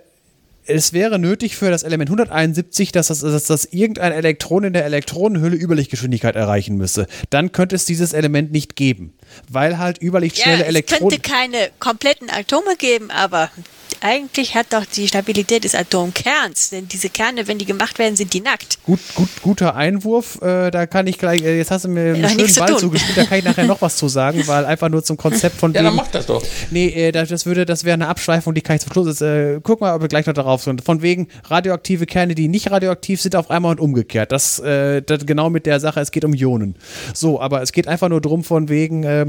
es 0.66 0.92
wäre 0.92 1.18
nötig 1.18 1.56
für 1.56 1.70
das 1.70 1.82
Element 1.82 2.10
171, 2.10 2.92
dass 2.92 3.08
das, 3.08 3.20
dass 3.20 3.44
das 3.44 3.64
irgendein 3.66 4.12
Elektron 4.12 4.64
in 4.64 4.72
der 4.72 4.84
Elektronenhülle 4.84 5.56
Überlichtgeschwindigkeit 5.56 6.36
erreichen 6.36 6.76
müsse. 6.76 7.06
Dann 7.30 7.52
könnte 7.52 7.76
es 7.76 7.84
dieses 7.84 8.12
Element 8.12 8.52
nicht 8.52 8.76
geben, 8.76 9.14
weil 9.48 9.78
halt 9.78 10.02
überlichtschnelle 10.02 10.60
ja, 10.60 10.64
Elektronen. 10.64 11.14
Es 11.14 11.22
könnte 11.22 11.30
keine 11.30 11.70
kompletten 11.78 12.30
Atome 12.30 12.76
geben, 12.76 13.10
aber 13.10 13.50
eigentlich 14.00 14.54
hat 14.54 14.66
doch 14.72 14.84
die 14.84 15.08
Stabilität 15.08 15.64
des 15.64 15.74
Atomkerns, 15.74 16.70
denn 16.70 16.88
diese 16.88 17.08
Kerne, 17.08 17.48
wenn 17.48 17.58
die 17.58 17.64
gemacht 17.64 17.98
werden, 17.98 18.16
sind 18.16 18.32
die 18.32 18.40
nackt. 18.40 18.78
Gut, 18.84 19.00
gut, 19.14 19.28
guter 19.42 19.74
Einwurf. 19.74 20.40
Äh, 20.42 20.70
da 20.70 20.86
kann 20.86 21.06
ich 21.06 21.18
gleich, 21.18 21.42
äh, 21.42 21.56
jetzt 21.56 21.70
hast 21.70 21.84
du 21.84 21.88
mir 21.88 22.14
einen 22.14 22.28
schönen 22.28 22.54
Ball 22.54 22.78
zugespielt, 22.78 23.16
da 23.16 23.24
kann 23.24 23.38
ich 23.38 23.44
nachher 23.44 23.64
noch 23.64 23.80
was 23.82 23.96
zu 23.96 24.08
sagen, 24.08 24.42
weil 24.46 24.64
einfach 24.64 24.88
nur 24.88 25.02
zum 25.02 25.16
Konzept 25.16 25.58
von 25.58 25.72
Ja, 25.72 25.82
dann 25.82 25.94
mach 25.94 26.08
das 26.08 26.26
doch. 26.26 26.42
Nee, 26.70 26.88
äh, 26.88 27.12
das 27.12 27.46
würde, 27.46 27.66
das 27.66 27.84
wäre 27.84 27.94
eine 27.94 28.08
Abschweifung, 28.08 28.54
die 28.54 28.60
kann 28.60 28.76
ich 28.76 28.82
zum 28.82 28.92
Schluss. 28.92 29.20
Äh, 29.20 29.60
guck 29.62 29.80
mal, 29.80 29.94
ob 29.94 30.02
wir 30.02 30.08
gleich 30.08 30.26
noch 30.26 30.34
darauf 30.34 30.62
sind. 30.62 30.82
Von 30.82 31.02
wegen 31.02 31.28
radioaktive 31.44 32.06
Kerne, 32.06 32.34
die 32.34 32.48
nicht 32.48 32.70
radioaktiv 32.70 33.20
sind, 33.20 33.36
auf 33.36 33.50
einmal 33.50 33.72
und 33.72 33.80
umgekehrt. 33.80 34.32
Das, 34.32 34.58
äh, 34.58 35.02
das 35.02 35.26
genau 35.26 35.50
mit 35.50 35.66
der 35.66 35.80
Sache, 35.80 36.00
es 36.00 36.10
geht 36.10 36.24
um 36.24 36.34
Ionen. 36.34 36.76
So, 37.14 37.40
aber 37.40 37.62
es 37.62 37.72
geht 37.72 37.88
einfach 37.88 38.08
nur 38.08 38.20
drum 38.20 38.44
von 38.44 38.68
wegen, 38.68 39.04
äh, 39.04 39.26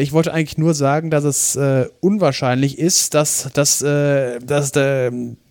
ich 0.00 0.12
wollte 0.12 0.32
eigentlich 0.32 0.58
nur 0.58 0.74
sagen, 0.74 1.10
dass 1.10 1.24
es 1.24 1.58
unwahrscheinlich 2.00 2.78
ist, 2.78 3.14
dass 3.14 3.48
das 3.52 3.82
äh, 3.88 4.38
dass 4.40 4.72
der 4.72 5.10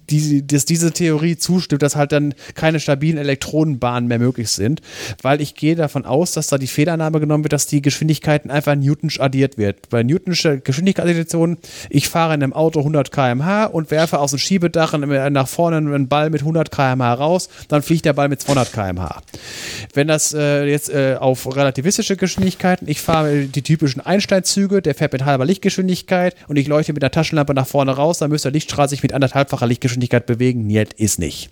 die, 0.09 0.45
dass 0.45 0.65
diese 0.65 0.91
Theorie 0.91 1.37
zustimmt, 1.37 1.81
dass 1.81 1.95
halt 1.95 2.11
dann 2.11 2.33
keine 2.55 2.79
stabilen 2.79 3.17
Elektronenbahnen 3.17 4.07
mehr 4.07 4.19
möglich 4.19 4.49
sind, 4.49 4.81
weil 5.21 5.41
ich 5.41 5.55
gehe 5.55 5.75
davon 5.75 6.05
aus, 6.05 6.31
dass 6.31 6.47
da 6.47 6.57
die 6.57 6.67
Fehlannahme 6.67 7.19
genommen 7.19 7.43
wird, 7.43 7.53
dass 7.53 7.67
die 7.67 7.81
Geschwindigkeiten 7.81 8.49
einfach 8.49 8.75
Newtonsch 8.75 9.19
addiert 9.19 9.57
wird. 9.57 9.89
Bei 9.89 10.03
Newtonsche 10.03 10.59
Geschwindigkeitsaddition, 10.59 11.57
ich 11.89 12.07
fahre 12.07 12.33
in 12.33 12.43
einem 12.43 12.53
Auto 12.53 12.79
100 12.79 13.11
km/h 13.11 13.65
und 13.65 13.91
werfe 13.91 14.19
aus 14.19 14.31
dem 14.31 14.39
Schiebedach 14.39 14.97
nach 14.97 15.47
vorne 15.47 15.77
einen 15.77 16.07
Ball 16.07 16.29
mit 16.29 16.41
100 16.41 16.71
km/h 16.71 17.13
raus, 17.13 17.49
dann 17.67 17.81
fliegt 17.81 18.05
der 18.05 18.13
Ball 18.13 18.29
mit 18.29 18.41
200 18.41 18.71
km/h. 18.71 19.21
Wenn 19.93 20.07
das 20.07 20.33
äh, 20.33 20.65
jetzt 20.65 20.89
äh, 20.89 21.15
auf 21.19 21.53
relativistische 21.55 22.15
Geschwindigkeiten, 22.15 22.87
ich 22.87 23.01
fahre 23.01 23.45
die 23.45 23.61
typischen 23.61 24.01
Einsteinzüge, 24.01 24.81
der 24.81 24.95
fährt 24.95 25.13
mit 25.13 25.25
halber 25.25 25.45
Lichtgeschwindigkeit 25.45 26.35
und 26.47 26.57
ich 26.57 26.67
leuchte 26.67 26.93
mit 26.93 27.03
der 27.03 27.11
Taschenlampe 27.11 27.53
nach 27.53 27.67
vorne 27.67 27.91
raus, 27.91 28.19
dann 28.19 28.29
müsste 28.29 28.47
der 28.49 28.53
Lichtstrahl 28.53 28.87
sich 28.87 29.03
mit 29.03 29.13
anderthalbfacher 29.13 29.67
Lichtgeschwindigkeit 29.67 29.96
Geschwindigkeit 29.97 30.25
bewegen? 30.25 30.67
Niet 30.67 30.93
ist 30.93 31.19
nicht. 31.19 31.49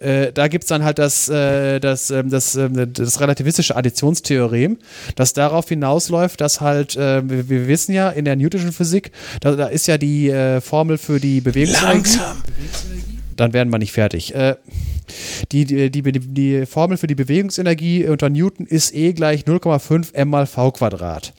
Äh, 0.00 0.32
da 0.32 0.48
gibt 0.48 0.64
es 0.64 0.68
dann 0.68 0.84
halt 0.84 0.98
das, 0.98 1.28
äh, 1.28 1.80
das, 1.80 2.10
äh, 2.10 2.22
das, 2.24 2.54
äh, 2.56 2.68
das 2.86 3.20
relativistische 3.20 3.76
Additionstheorem, 3.76 4.78
das 5.16 5.32
darauf 5.32 5.68
hinausläuft, 5.68 6.40
dass 6.40 6.60
halt, 6.60 6.96
äh, 6.96 7.28
wir, 7.28 7.48
wir, 7.48 7.68
wissen 7.68 7.92
ja 7.94 8.10
in 8.10 8.24
der 8.24 8.36
Newtonschen 8.36 8.72
Physik, 8.72 9.12
da, 9.40 9.56
da 9.56 9.66
ist 9.66 9.86
ja 9.86 9.98
die 9.98 10.28
äh, 10.28 10.60
Formel 10.60 10.98
für 10.98 11.20
die 11.20 11.40
Bewegungsenergie. 11.40 11.96
Langsam. 11.96 12.42
Dann 13.36 13.52
werden 13.54 13.70
wir 13.70 13.78
nicht 13.78 13.92
fertig. 13.92 14.34
Die, 15.50 15.64
die, 15.64 15.90
die, 15.90 16.02
die, 16.02 16.66
Formel 16.66 16.98
für 16.98 17.06
die 17.06 17.14
Bewegungsenergie 17.14 18.06
unter 18.06 18.28
Newton 18.28 18.66
ist 18.66 18.94
E 18.94 19.14
gleich 19.14 19.44
0,5 19.44 20.12
m 20.12 20.28
mal 20.28 20.46
v 20.46 20.72
Quadrat. 20.72 21.32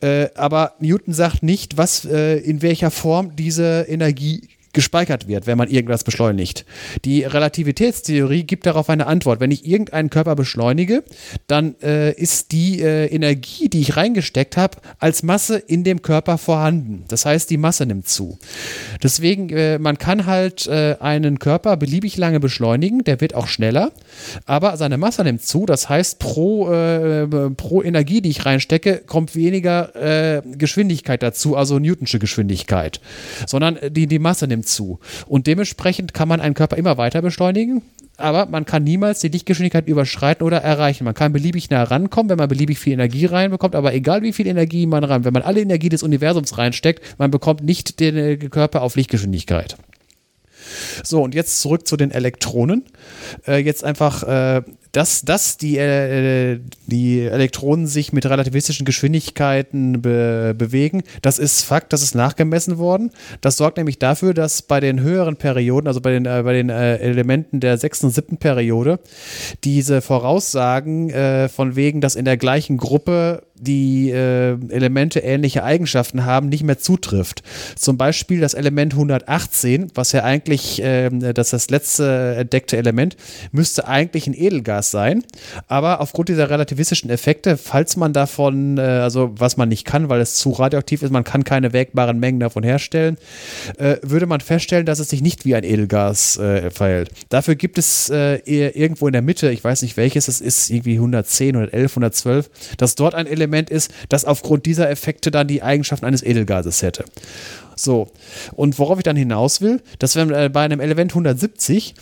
Äh, 0.00 0.28
aber 0.34 0.74
Newton 0.80 1.12
sagt 1.12 1.42
nicht, 1.42 1.76
was, 1.76 2.06
äh, 2.06 2.38
in 2.38 2.62
welcher 2.62 2.90
Form 2.90 3.36
diese 3.36 3.84
Energie 3.86 4.48
gespeichert 4.72 5.26
wird, 5.26 5.46
wenn 5.46 5.58
man 5.58 5.68
irgendwas 5.68 6.04
beschleunigt. 6.04 6.64
Die 7.04 7.24
Relativitätstheorie 7.24 8.44
gibt 8.44 8.66
darauf 8.66 8.88
eine 8.88 9.06
Antwort. 9.06 9.40
Wenn 9.40 9.50
ich 9.50 9.66
irgendeinen 9.66 10.10
Körper 10.10 10.36
beschleunige, 10.36 11.02
dann 11.46 11.74
äh, 11.82 12.12
ist 12.12 12.52
die 12.52 12.80
äh, 12.80 13.06
Energie, 13.06 13.68
die 13.68 13.80
ich 13.80 13.96
reingesteckt 13.96 14.56
habe, 14.56 14.78
als 14.98 15.22
Masse 15.22 15.58
in 15.58 15.82
dem 15.82 16.02
Körper 16.02 16.38
vorhanden. 16.38 17.04
Das 17.08 17.26
heißt, 17.26 17.50
die 17.50 17.56
Masse 17.56 17.86
nimmt 17.86 18.08
zu. 18.08 18.38
Deswegen, 19.02 19.50
äh, 19.50 19.78
man 19.78 19.98
kann 19.98 20.26
halt 20.26 20.66
äh, 20.68 20.96
einen 21.00 21.38
Körper 21.38 21.76
beliebig 21.76 22.16
lange 22.16 22.38
beschleunigen, 22.38 23.02
der 23.02 23.20
wird 23.20 23.34
auch 23.34 23.48
schneller, 23.48 23.90
aber 24.46 24.76
seine 24.76 24.98
Masse 24.98 25.24
nimmt 25.24 25.42
zu. 25.42 25.66
Das 25.66 25.88
heißt, 25.88 26.18
pro, 26.18 26.70
äh, 26.72 27.26
pro 27.56 27.82
Energie, 27.82 28.20
die 28.20 28.30
ich 28.30 28.46
reinstecke, 28.46 29.02
kommt 29.06 29.34
weniger 29.34 29.96
äh, 29.96 30.42
Geschwindigkeit 30.56 31.22
dazu, 31.22 31.56
also 31.56 31.78
Newtonsche 31.78 32.18
Geschwindigkeit, 32.18 33.00
sondern 33.46 33.78
die, 33.90 34.06
die 34.06 34.18
Masse 34.18 34.46
nimmt 34.46 34.59
zu. 34.62 35.00
Und 35.26 35.46
dementsprechend 35.46 36.14
kann 36.14 36.28
man 36.28 36.40
einen 36.40 36.54
Körper 36.54 36.76
immer 36.76 36.98
weiter 36.98 37.22
beschleunigen, 37.22 37.82
aber 38.16 38.46
man 38.46 38.64
kann 38.64 38.84
niemals 38.84 39.20
die 39.20 39.28
Lichtgeschwindigkeit 39.28 39.88
überschreiten 39.88 40.46
oder 40.46 40.58
erreichen. 40.58 41.04
Man 41.04 41.14
kann 41.14 41.32
beliebig 41.32 41.70
nah 41.70 41.82
rankommen, 41.82 42.30
wenn 42.30 42.38
man 42.38 42.48
beliebig 42.48 42.78
viel 42.78 42.92
Energie 42.92 43.26
reinbekommt, 43.26 43.74
aber 43.74 43.94
egal 43.94 44.22
wie 44.22 44.32
viel 44.32 44.46
Energie 44.46 44.86
man 44.86 45.04
rein, 45.04 45.24
wenn 45.24 45.32
man 45.32 45.42
alle 45.42 45.60
Energie 45.60 45.88
des 45.88 46.02
Universums 46.02 46.58
reinsteckt, 46.58 47.18
man 47.18 47.30
bekommt 47.30 47.62
nicht 47.62 48.00
den 48.00 48.16
äh, 48.16 48.36
Körper 48.36 48.82
auf 48.82 48.96
Lichtgeschwindigkeit. 48.96 49.76
So, 51.02 51.22
und 51.22 51.34
jetzt 51.34 51.60
zurück 51.60 51.86
zu 51.86 51.96
den 51.96 52.10
Elektronen. 52.10 52.84
Äh, 53.46 53.58
jetzt 53.58 53.84
einfach, 53.84 54.22
äh, 54.22 54.62
dass, 54.92 55.22
dass 55.22 55.56
die, 55.56 55.78
äh, 55.78 56.58
die 56.86 57.20
Elektronen 57.22 57.86
sich 57.86 58.12
mit 58.12 58.26
relativistischen 58.26 58.84
Geschwindigkeiten 58.84 60.02
be 60.02 60.54
bewegen, 60.56 61.02
das 61.22 61.38
ist 61.38 61.62
Fakt, 61.62 61.92
das 61.92 62.02
ist 62.02 62.14
nachgemessen 62.14 62.78
worden. 62.78 63.10
Das 63.40 63.56
sorgt 63.56 63.76
nämlich 63.76 63.98
dafür, 63.98 64.34
dass 64.34 64.62
bei 64.62 64.80
den 64.80 65.00
höheren 65.00 65.36
Perioden, 65.36 65.86
also 65.86 66.00
bei 66.00 66.12
den, 66.12 66.26
äh, 66.26 66.42
bei 66.44 66.52
den 66.52 66.70
äh, 66.70 66.96
Elementen 66.96 67.60
der 67.60 67.78
sechsten 67.78 68.06
und 68.06 68.12
siebten 68.12 68.38
Periode, 68.38 68.98
diese 69.64 70.00
Voraussagen 70.00 71.10
äh, 71.10 71.48
von 71.48 71.76
wegen, 71.76 72.00
dass 72.00 72.16
in 72.16 72.24
der 72.24 72.36
gleichen 72.36 72.76
Gruppe 72.76 73.42
die 73.60 74.10
äh, 74.10 74.52
Elemente 74.70 75.20
ähnliche 75.20 75.62
Eigenschaften 75.62 76.24
haben, 76.24 76.48
nicht 76.48 76.64
mehr 76.64 76.78
zutrifft. 76.78 77.42
Zum 77.76 77.98
Beispiel 77.98 78.40
das 78.40 78.54
Element 78.54 78.94
118, 78.94 79.92
was 79.94 80.12
ja 80.12 80.24
eigentlich 80.24 80.82
äh, 80.82 81.10
das, 81.10 81.50
das 81.50 81.68
letzte 81.68 82.36
entdeckte 82.38 82.78
Element, 82.78 83.16
müsste 83.52 83.86
eigentlich 83.86 84.26
ein 84.26 84.34
Edelgas 84.34 84.79
sein. 84.82 85.24
Aber 85.68 86.00
aufgrund 86.00 86.28
dieser 86.28 86.48
relativistischen 86.48 87.10
Effekte, 87.10 87.56
falls 87.56 87.96
man 87.96 88.12
davon, 88.12 88.78
äh, 88.78 88.82
also 88.82 89.32
was 89.36 89.56
man 89.56 89.68
nicht 89.68 89.84
kann, 89.84 90.08
weil 90.08 90.20
es 90.20 90.36
zu 90.36 90.50
radioaktiv 90.50 91.02
ist, 91.02 91.10
man 91.10 91.24
kann 91.24 91.44
keine 91.44 91.72
wägbaren 91.72 92.18
Mengen 92.18 92.40
davon 92.40 92.62
herstellen, 92.62 93.18
äh, 93.78 93.96
würde 94.02 94.26
man 94.26 94.40
feststellen, 94.40 94.86
dass 94.86 94.98
es 94.98 95.10
sich 95.10 95.20
nicht 95.22 95.44
wie 95.44 95.54
ein 95.54 95.64
Edelgas 95.64 96.38
äh, 96.38 96.70
verhält. 96.70 97.10
Dafür 97.28 97.56
gibt 97.56 97.78
es 97.78 98.08
äh, 98.10 98.36
irgendwo 98.46 99.06
in 99.06 99.12
der 99.12 99.22
Mitte, 99.22 99.50
ich 99.50 99.62
weiß 99.62 99.82
nicht 99.82 99.96
welches, 99.96 100.28
es 100.28 100.40
ist 100.40 100.70
irgendwie 100.70 100.94
110, 100.94 101.56
111, 101.56 101.90
112, 101.92 102.50
dass 102.76 102.94
dort 102.94 103.14
ein 103.14 103.26
Element 103.26 103.70
ist, 103.70 103.92
das 104.08 104.24
aufgrund 104.24 104.66
dieser 104.66 104.88
Effekte 104.90 105.30
dann 105.30 105.48
die 105.48 105.62
Eigenschaften 105.62 106.06
eines 106.06 106.22
Edelgases 106.22 106.82
hätte. 106.82 107.04
So, 107.82 108.08
und 108.52 108.78
worauf 108.78 108.98
ich 108.98 109.04
dann 109.04 109.16
hinaus 109.16 109.62
will, 109.62 109.80
dass 109.98 110.14
wenn 110.14 110.30
äh, 110.30 110.50
bei 110.52 110.60
einem 110.62 110.80
Element 110.80 111.12
170, 111.12 111.94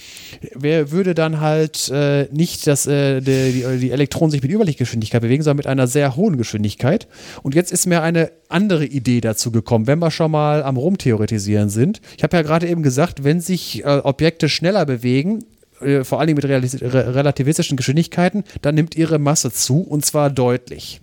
wer 0.54 0.90
würde 0.90 1.14
dann 1.14 1.40
halt 1.40 1.88
äh, 1.90 2.26
nicht 2.32 2.66
dass, 2.66 2.86
äh, 2.86 3.20
die, 3.20 3.52
die, 3.52 3.78
die, 3.78 3.90
Elektronen 3.92 4.32
sich 4.32 4.42
mit 4.42 4.50
Überlichtgeschwindigkeit 4.50 5.22
bewegen, 5.22 5.44
sondern 5.44 5.58
mit 5.58 5.66
einer 5.68 5.86
sehr 5.86 6.16
hohen 6.16 6.36
Geschwindigkeit. 6.36 7.06
Und 7.44 7.54
jetzt 7.54 7.70
ist 7.70 7.86
mir 7.86 8.02
eine 8.02 8.32
andere 8.48 8.84
Idee 8.84 9.20
dazu 9.20 9.52
gekommen, 9.52 9.86
wenn 9.86 10.00
wir 10.00 10.10
schon 10.10 10.32
mal 10.32 10.64
am 10.64 10.76
Rumtheoretisieren 10.76 11.70
sind. 11.70 12.00
Ich 12.16 12.24
habe 12.24 12.36
ja 12.36 12.42
gerade 12.42 12.66
eben 12.66 12.82
gesagt, 12.82 13.22
wenn 13.22 13.40
sich 13.40 13.84
äh, 13.84 14.00
Objekte 14.02 14.48
schneller 14.48 14.84
bewegen, 14.84 15.44
äh, 15.80 16.02
vor 16.02 16.26
Dingen 16.26 16.40
mit 16.42 16.44
relativistischen 16.44 17.76
Geschwindigkeiten, 17.76 18.42
dann 18.62 18.74
nimmt 18.74 18.96
ihre 18.96 19.20
Masse 19.20 19.52
zu 19.52 19.82
und 19.82 20.04
zwar 20.04 20.30
deutlich. 20.30 21.00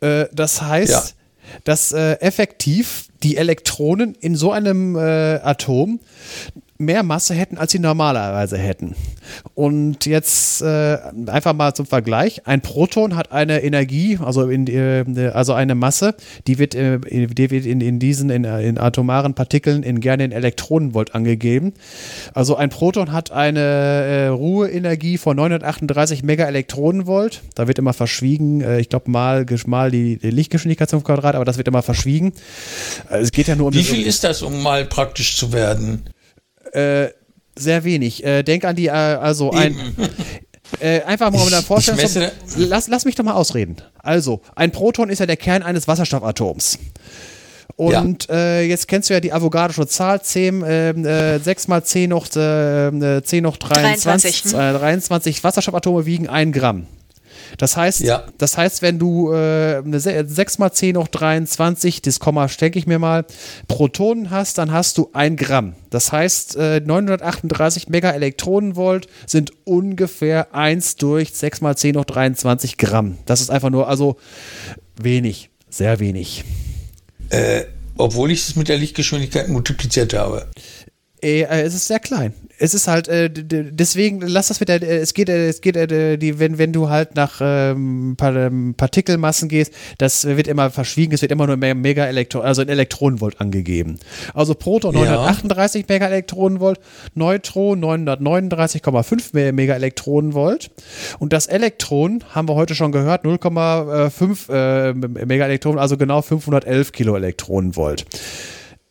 Äh, 0.00 0.26
das 0.32 0.62
heißt, 0.62 0.90
ja. 0.90 1.19
Dass 1.64 1.92
äh, 1.92 2.12
effektiv 2.20 3.08
die 3.22 3.36
Elektronen 3.36 4.14
in 4.14 4.34
so 4.36 4.52
einem 4.52 4.96
äh, 4.96 5.40
Atom 5.42 6.00
mehr 6.80 7.02
Masse 7.02 7.34
hätten, 7.34 7.58
als 7.58 7.72
sie 7.72 7.78
normalerweise 7.78 8.58
hätten. 8.58 8.96
Und 9.54 10.06
jetzt 10.06 10.62
äh, 10.62 10.98
einfach 11.26 11.52
mal 11.52 11.74
zum 11.74 11.86
Vergleich: 11.86 12.46
Ein 12.46 12.62
Proton 12.62 13.14
hat 13.14 13.32
eine 13.32 13.62
Energie, 13.62 14.18
also, 14.20 14.48
in, 14.48 14.66
äh, 14.66 15.30
also 15.32 15.52
eine 15.52 15.74
Masse, 15.74 16.14
die 16.46 16.58
wird, 16.58 16.74
äh, 16.74 16.98
die 16.98 17.50
wird 17.50 17.66
in, 17.66 17.80
in 17.80 17.98
diesen 17.98 18.30
in, 18.30 18.44
in, 18.44 18.78
atomaren 18.78 19.34
Partikeln 19.34 19.82
in 19.82 20.00
gerne 20.00 20.24
in 20.24 20.32
Elektronenvolt 20.32 21.14
angegeben. 21.14 21.74
Also 22.34 22.56
ein 22.56 22.70
Proton 22.70 23.12
hat 23.12 23.30
eine 23.30 23.60
äh, 23.60 24.26
Ruheenergie 24.28 25.18
von 25.18 25.36
938 25.36 26.22
Megaelektronenvolt. 26.22 27.42
Da 27.54 27.68
wird 27.68 27.78
immer 27.78 27.92
verschwiegen, 27.92 28.62
äh, 28.62 28.80
ich 28.80 28.88
glaube 28.88 29.10
mal, 29.10 29.46
mal 29.66 29.90
die, 29.90 30.18
die, 30.18 30.30
Lichtgeschwindigkeit 30.30 30.88
zum 30.88 31.04
Quadrat, 31.04 31.34
aber 31.34 31.44
das 31.44 31.58
wird 31.58 31.68
immer 31.68 31.82
verschwiegen. 31.82 32.32
Äh, 33.10 33.18
es 33.18 33.32
geht 33.32 33.48
ja 33.48 33.56
nur 33.56 33.68
um. 33.68 33.74
Wie 33.74 33.84
viel 33.84 34.06
ist 34.06 34.24
das, 34.24 34.42
um 34.42 34.62
mal 34.62 34.84
praktisch 34.86 35.36
zu 35.36 35.52
werden? 35.52 36.02
Äh, 36.72 37.08
sehr 37.56 37.84
wenig. 37.84 38.24
Äh, 38.24 38.42
denk 38.42 38.64
an 38.64 38.76
die, 38.76 38.86
äh, 38.86 38.90
also 38.90 39.50
ein. 39.50 39.76
Äh, 40.78 41.02
einfach 41.02 41.32
mal 41.32 41.42
um 41.42 41.50
deine 41.50 41.64
Vorstellung. 41.64 42.00
Lass, 42.56 42.86
lass 42.86 43.04
mich 43.04 43.16
doch 43.16 43.24
mal 43.24 43.32
ausreden. 43.32 43.78
Also, 43.98 44.40
ein 44.54 44.70
Proton 44.70 45.10
ist 45.10 45.18
ja 45.18 45.26
der 45.26 45.36
Kern 45.36 45.64
eines 45.64 45.88
Wasserstoffatoms. 45.88 46.78
Und 47.74 48.28
ja. 48.28 48.34
äh, 48.34 48.68
jetzt 48.68 48.86
kennst 48.86 49.10
du 49.10 49.14
ja 49.14 49.20
die 49.20 49.32
Avogadische 49.32 49.86
Zahl, 49.88 50.22
10, 50.22 50.62
äh, 50.62 51.40
6 51.40 51.66
mal 51.66 51.82
10 51.82 52.10
noch, 52.10 52.26
äh, 52.36 53.22
10 53.22 53.42
noch 53.42 53.56
23, 53.56 54.42
23. 54.42 54.52
23 54.52 55.42
Wasserstoffatome 55.42 56.06
wiegen 56.06 56.28
1 56.28 56.56
Gramm. 56.56 56.86
Das 57.58 57.76
heißt, 57.76 58.00
ja. 58.00 58.24
das 58.38 58.56
heißt, 58.56 58.82
wenn 58.82 58.98
du 58.98 59.32
äh, 59.32 59.82
6 59.84 60.58
mal 60.58 60.72
10 60.72 60.96
hoch 60.96 61.08
23, 61.08 62.02
das 62.02 62.20
Komma 62.20 62.48
stecke 62.48 62.78
ich 62.78 62.86
mir 62.86 62.98
mal, 62.98 63.24
Protonen 63.68 64.30
hast, 64.30 64.58
dann 64.58 64.72
hast 64.72 64.98
du 64.98 65.10
ein 65.12 65.36
Gramm. 65.36 65.74
Das 65.90 66.12
heißt, 66.12 66.56
äh, 66.56 66.80
938 66.80 67.88
Megaelektronenvolt 67.88 69.08
sind 69.26 69.52
ungefähr 69.64 70.54
1 70.54 70.96
durch 70.96 71.32
6 71.32 71.60
mal 71.60 71.76
10 71.76 71.96
hoch 71.96 72.04
23 72.04 72.76
Gramm. 72.76 73.18
Das 73.26 73.40
ist 73.40 73.50
einfach 73.50 73.70
nur, 73.70 73.88
also 73.88 74.16
wenig, 74.96 75.50
sehr 75.68 76.00
wenig. 76.00 76.44
Äh, 77.30 77.64
obwohl 77.96 78.30
ich 78.30 78.40
es 78.40 78.56
mit 78.56 78.68
der 78.68 78.78
Lichtgeschwindigkeit 78.78 79.48
multipliziert 79.48 80.14
habe. 80.14 80.46
Äh, 81.22 81.44
es 81.62 81.74
ist 81.74 81.86
sehr 81.86 82.00
klein 82.00 82.34
es 82.60 82.74
ist 82.74 82.86
halt, 82.86 83.08
äh, 83.08 83.30
deswegen 83.32 84.20
lass 84.20 84.48
das 84.48 84.60
mit 84.60 84.68
der, 84.68 84.82
äh, 84.82 84.98
es 84.98 85.14
geht, 85.14 85.30
äh, 85.30 85.48
es 85.48 85.62
geht, 85.62 85.76
äh, 85.76 86.18
die, 86.18 86.38
wenn, 86.38 86.58
wenn 86.58 86.72
du 86.72 86.90
halt 86.90 87.16
nach 87.16 87.40
ähm, 87.42 88.16
ähm, 88.22 88.74
Partikelmassen 88.76 89.48
gehst, 89.48 89.72
das 89.96 90.26
wird 90.26 90.46
immer 90.46 90.70
verschwiegen, 90.70 91.14
es 91.14 91.22
wird 91.22 91.32
immer 91.32 91.46
nur 91.46 91.56
Mega 91.56 92.04
Elektron, 92.04 92.42
also 92.42 92.60
in 92.60 92.68
Elektronenvolt 92.68 93.40
angegeben. 93.40 93.98
Also 94.34 94.54
Proton 94.54 94.94
ja. 94.94 95.04
938 95.04 95.86
Mega 95.88 96.06
Elektronenvolt, 96.06 96.80
Neutron 97.14 97.82
939,5 97.82 99.52
Mega 99.52 99.74
Elektronenvolt 99.74 100.70
und 101.18 101.32
das 101.32 101.46
Elektron 101.46 102.22
haben 102.34 102.46
wir 102.46 102.54
heute 102.54 102.74
schon 102.74 102.92
gehört, 102.92 103.24
0,5 103.24 104.52
äh, 104.52 104.92
Mega 105.24 105.46
Elektronen, 105.46 105.78
also 105.78 105.96
genau 105.96 106.20
511 106.20 106.92
Kilo 106.92 107.16
Elektronenvolt 107.16 108.04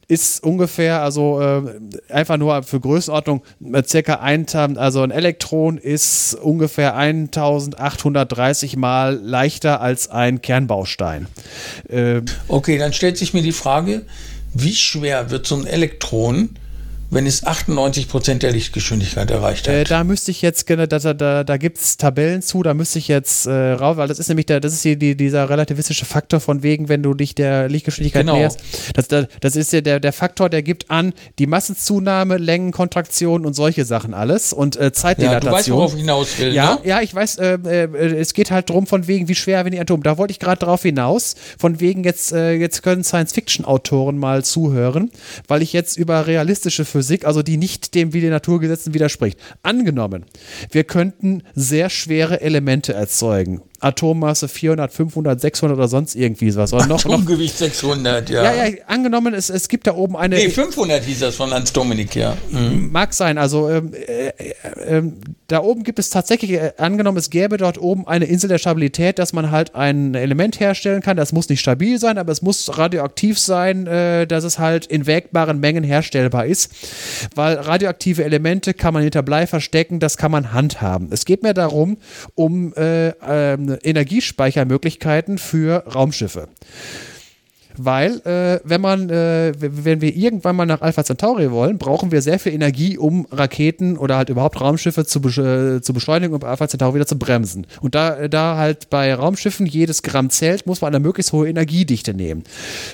ist 0.09 0.43
ungefähr, 0.43 1.01
also 1.03 1.39
äh, 1.39 1.61
einfach 2.11 2.38
nur 2.38 2.63
für 2.63 2.79
Größenordnung, 2.79 3.43
äh, 3.71 3.83
circa 3.83 4.15
ein, 4.15 4.47
also 4.75 5.03
ein 5.03 5.11
Elektron 5.11 5.77
ist 5.77 6.33
ungefähr 6.33 6.95
1830 6.95 8.75
mal 8.75 9.19
leichter 9.21 9.81
als 9.81 10.09
ein 10.09 10.41
Kernbaustein. 10.41 11.27
Äh, 11.88 12.21
okay, 12.47 12.79
dann 12.79 12.91
stellt 12.91 13.19
sich 13.19 13.35
mir 13.35 13.43
die 13.43 13.51
Frage, 13.51 14.01
wie 14.55 14.73
schwer 14.73 15.29
wird 15.29 15.45
so 15.45 15.55
ein 15.55 15.67
Elektron 15.67 16.55
wenn 17.11 17.25
es 17.25 17.43
98 17.43 18.07
Prozent 18.07 18.43
der 18.43 18.51
Lichtgeschwindigkeit 18.51 19.31
erreicht 19.31 19.67
hat. 19.67 19.73
Äh, 19.73 19.83
da 19.83 20.03
müsste 20.03 20.29
ich 20.29 20.41
jetzt, 20.41 20.69
da, 20.69 20.85
da, 20.88 21.43
da 21.43 21.57
gibt 21.57 21.79
es 21.79 21.97
Tabellen 21.97 22.41
zu, 22.41 22.61
da 22.61 22.73
müsste 22.73 22.99
ich 22.99 23.07
jetzt 23.07 23.47
äh, 23.47 23.71
raus, 23.71 23.97
weil 23.97 24.07
das 24.07 24.19
ist 24.19 24.27
nämlich 24.27 24.45
der, 24.45 24.59
das 24.59 24.73
ist 24.73 24.85
die, 24.85 24.95
die, 24.95 25.15
dieser 25.15 25.49
relativistische 25.49 26.05
Faktor 26.05 26.39
von 26.39 26.61
wegen, 26.61 26.88
wenn 26.88 27.01
du 27.01 27.15
dich 27.15 27.33
der 27.33 27.67
Lichtgeschwindigkeit 27.67 28.21
genau. 28.21 28.35
näherst. 28.35 28.61
Das, 28.93 29.07
das 29.07 29.55
ist 29.55 29.73
ja 29.73 29.81
der, 29.81 29.99
der 29.99 30.13
Faktor, 30.13 30.49
der 30.49 30.61
gibt 30.61 30.91
an 30.91 31.13
die 31.39 31.47
Massenzunahme, 31.47 32.38
Längenkontraktion 32.38 33.45
und 33.45 33.53
solche 33.53 33.85
Sachen 33.85 34.13
alles 34.13 34.53
und 34.53 34.77
äh, 34.77 34.91
Zeitdilatation. 34.91 35.43
Ja, 35.43 35.51
du 35.51 35.57
weißt, 35.57 35.71
worauf 35.71 35.93
ich 35.93 36.01
hinaus 36.01 36.38
will. 36.38 36.53
Ja, 36.53 36.75
ne? 36.75 36.81
ja 36.83 37.01
ich 37.01 37.13
weiß, 37.15 37.38
äh, 37.39 37.57
äh, 37.65 38.19
es 38.19 38.33
geht 38.33 38.51
halt 38.51 38.69
darum, 38.69 38.85
von 38.85 39.07
wegen, 39.07 39.27
wie 39.27 39.35
schwer 39.35 39.65
werden 39.65 39.71
die 39.71 39.79
Atome. 39.79 40.03
Da 40.03 40.19
wollte 40.19 40.31
ich 40.31 40.39
gerade 40.39 40.63
drauf 40.63 40.83
hinaus, 40.83 41.35
von 41.57 41.79
wegen, 41.79 42.03
jetzt, 42.03 42.33
äh, 42.33 42.53
jetzt 42.53 42.83
können 42.83 43.03
Science-Fiction-Autoren 43.03 44.17
mal 44.19 44.43
zuhören, 44.43 45.11
weil 45.47 45.63
ich 45.63 45.73
jetzt 45.73 45.97
über 45.97 46.27
realistische 46.27 46.85
Physik 46.85 46.98
Physik, 46.99 47.25
also 47.25 47.41
die 47.43 47.55
nicht 47.55 47.95
dem 47.95 48.11
wie 48.11 48.19
den 48.19 48.31
Naturgesetzen 48.31 48.93
widerspricht. 48.93 49.39
Angenommen, 49.63 50.25
wir 50.71 50.83
könnten 50.83 51.43
sehr 51.55 51.89
schwere 51.89 52.41
Elemente 52.41 52.93
erzeugen 52.93 53.61
Atommasse 53.80 54.48
400, 54.48 54.91
500, 54.91 55.40
600 55.40 55.77
oder 55.77 55.88
sonst 55.88 56.16
irgendwie 56.16 56.56
was. 56.56 56.74
Oder 56.74 56.88
noch, 56.88 57.06
Atomgewicht 57.06 57.58
600, 57.58 58.30
ja. 58.30 58.43
Ja, 58.43 58.66
ja, 58.66 58.75
angenommen, 58.88 59.33
es, 59.33 59.49
es 59.49 59.67
gibt 59.69 59.88
da 59.88 59.95
oben 59.95 60.17
eine. 60.17 60.35
Nee, 60.35 60.49
500 60.49 61.03
hieß 61.03 61.19
das 61.19 61.35
von 61.35 61.51
Hans 61.51 61.72
Dominik, 61.72 62.16
ja. 62.16 62.35
Mhm. 62.51 62.91
Mag 62.91 63.14
sein, 63.14 63.38
also 63.38 63.69
ähm, 63.69 63.93
äh, 63.93 64.27
äh, 64.98 65.03
da 65.48 65.61
oben 65.61 65.83
gibt 65.83 65.99
es 65.99 66.09
tatsächlich, 66.09 66.51
äh, 66.51 66.74
angenommen, 66.77 67.17
es 67.17 67.30
gäbe 67.30 67.58
dort 67.58 67.80
oben 67.80 68.08
eine 68.08 68.25
Insel 68.25 68.49
der 68.49 68.58
Stabilität, 68.58 69.17
dass 69.17 69.33
man 69.33 69.51
halt 69.51 69.75
ein 69.75 70.14
Element 70.14 70.59
herstellen 70.59 71.01
kann. 71.01 71.17
Das 71.17 71.32
muss 71.32 71.49
nicht 71.49 71.59
stabil 71.59 71.99
sein, 71.99 72.17
aber 72.17 72.32
es 72.32 72.41
muss 72.41 72.77
radioaktiv 72.77 73.40
sein, 73.40 73.88
äh, 73.88 74.27
dass 74.27 74.43
es 74.43 74.59
halt 74.59 74.85
in 74.85 75.08
wägbaren 75.08 75.59
Mengen 75.59 75.83
herstellbar 75.83 76.45
ist. 76.45 76.72
Weil 77.35 77.56
radioaktive 77.56 78.24
Elemente 78.24 78.74
kann 78.74 78.93
man 78.93 79.03
hinter 79.03 79.24
Blei 79.24 79.48
verstecken, 79.48 79.99
das 79.99 80.17
kann 80.17 80.32
man 80.32 80.53
handhaben. 80.53 81.09
Es 81.11 81.25
geht 81.25 81.43
mir 81.43 81.53
darum, 81.53 81.98
um 82.35 82.74
ähm, 82.75 83.68
Energiespeichermöglichkeiten 83.77 85.38
für 85.38 85.83
Raumschiffe. 85.85 86.49
Weil 87.85 88.19
äh, 88.25 88.59
wenn 88.64 88.82
man, 88.82 89.09
äh, 89.09 89.53
wenn 89.58 90.01
wir 90.01 90.16
irgendwann 90.16 90.56
mal 90.56 90.66
nach 90.66 90.82
Alpha 90.82 91.03
Centauri 91.03 91.51
wollen, 91.51 91.77
brauchen 91.77 92.11
wir 92.11 92.22
sehr 92.22 92.40
viel 92.40 92.53
Energie, 92.53 92.98
um 92.98 93.25
Raketen 93.32 93.98
oder 93.98 94.17
halt 94.17 94.30
überhaupt 94.30 94.59
Raumschiffe 94.59 95.06
zu, 95.06 95.19
äh, 95.19 95.82
zu 95.82 95.93
beschleunigen 95.93 96.33
und 96.33 96.43
Alpha 96.43 96.67
Centauri 96.67 96.95
wieder 96.95 97.08
zu 97.08 97.17
bremsen. 97.17 97.66
Und 97.82 97.95
da, 97.95 98.27
da 98.27 98.58
halt 98.58 98.90
bei 98.90 99.14
Raumschiffen 99.14 99.66
jedes 99.66 100.03
Gramm 100.03 100.30
zählt, 100.30 100.66
muss 100.67 100.82
man 100.82 100.93
eine 100.93 101.03
möglichst 101.03 101.32
hohe 101.32 101.48
Energiedichte 101.48 102.14
nehmen. 102.14 102.43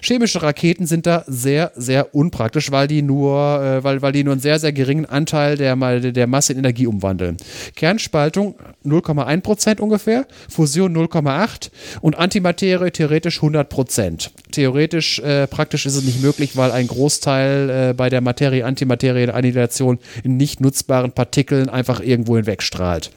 Chemische 0.02 0.42
Raketen 0.42 0.86
sind 0.86 1.06
da 1.06 1.24
sehr, 1.28 1.72
sehr 1.76 2.14
unpraktisch, 2.14 2.72
weil 2.72 2.88
die 2.88 3.02
nur, 3.02 3.62
äh, 3.62 3.84
weil, 3.84 4.02
weil 4.02 4.12
die 4.12 4.24
nur 4.24 4.34
einen 4.34 4.42
sehr, 4.42 4.60
sehr 4.60 4.74
geringen 4.74 5.06
Anteil 5.06 5.58
der, 5.58 5.76
der 5.76 6.28
Masse 6.28 6.54
in 6.54 6.60
Energie 6.60 6.88
umwandeln. 6.88 7.38
Kernspaltung 7.76 8.56
0,1% 8.86 9.80
ungefähr, 9.80 10.26
Fusion 10.50 10.96
0,8 10.96 11.72
und 12.02 12.18
Antimaterie 12.18 12.92
theoretisch 12.92 13.40
100%. 13.40 14.30
Theoretisch, 14.52 14.75
äh, 15.20 15.48
praktisch 15.48 15.86
ist 15.86 15.96
es 15.96 16.04
nicht 16.04 16.22
möglich, 16.22 16.56
weil 16.56 16.72
ein 16.72 16.88
Großteil 16.88 17.70
äh, 17.70 17.94
bei 17.94 18.10
der 18.10 18.22
Materie-Antimaterie-Annihilation 18.22 20.00
in 20.24 20.38
nicht 20.38 20.62
nutzbaren 20.62 21.12
Partikeln 21.12 21.70
einfach 21.70 22.00
irgendwo 22.00 22.36
hinwegstrahlt. 22.36 23.12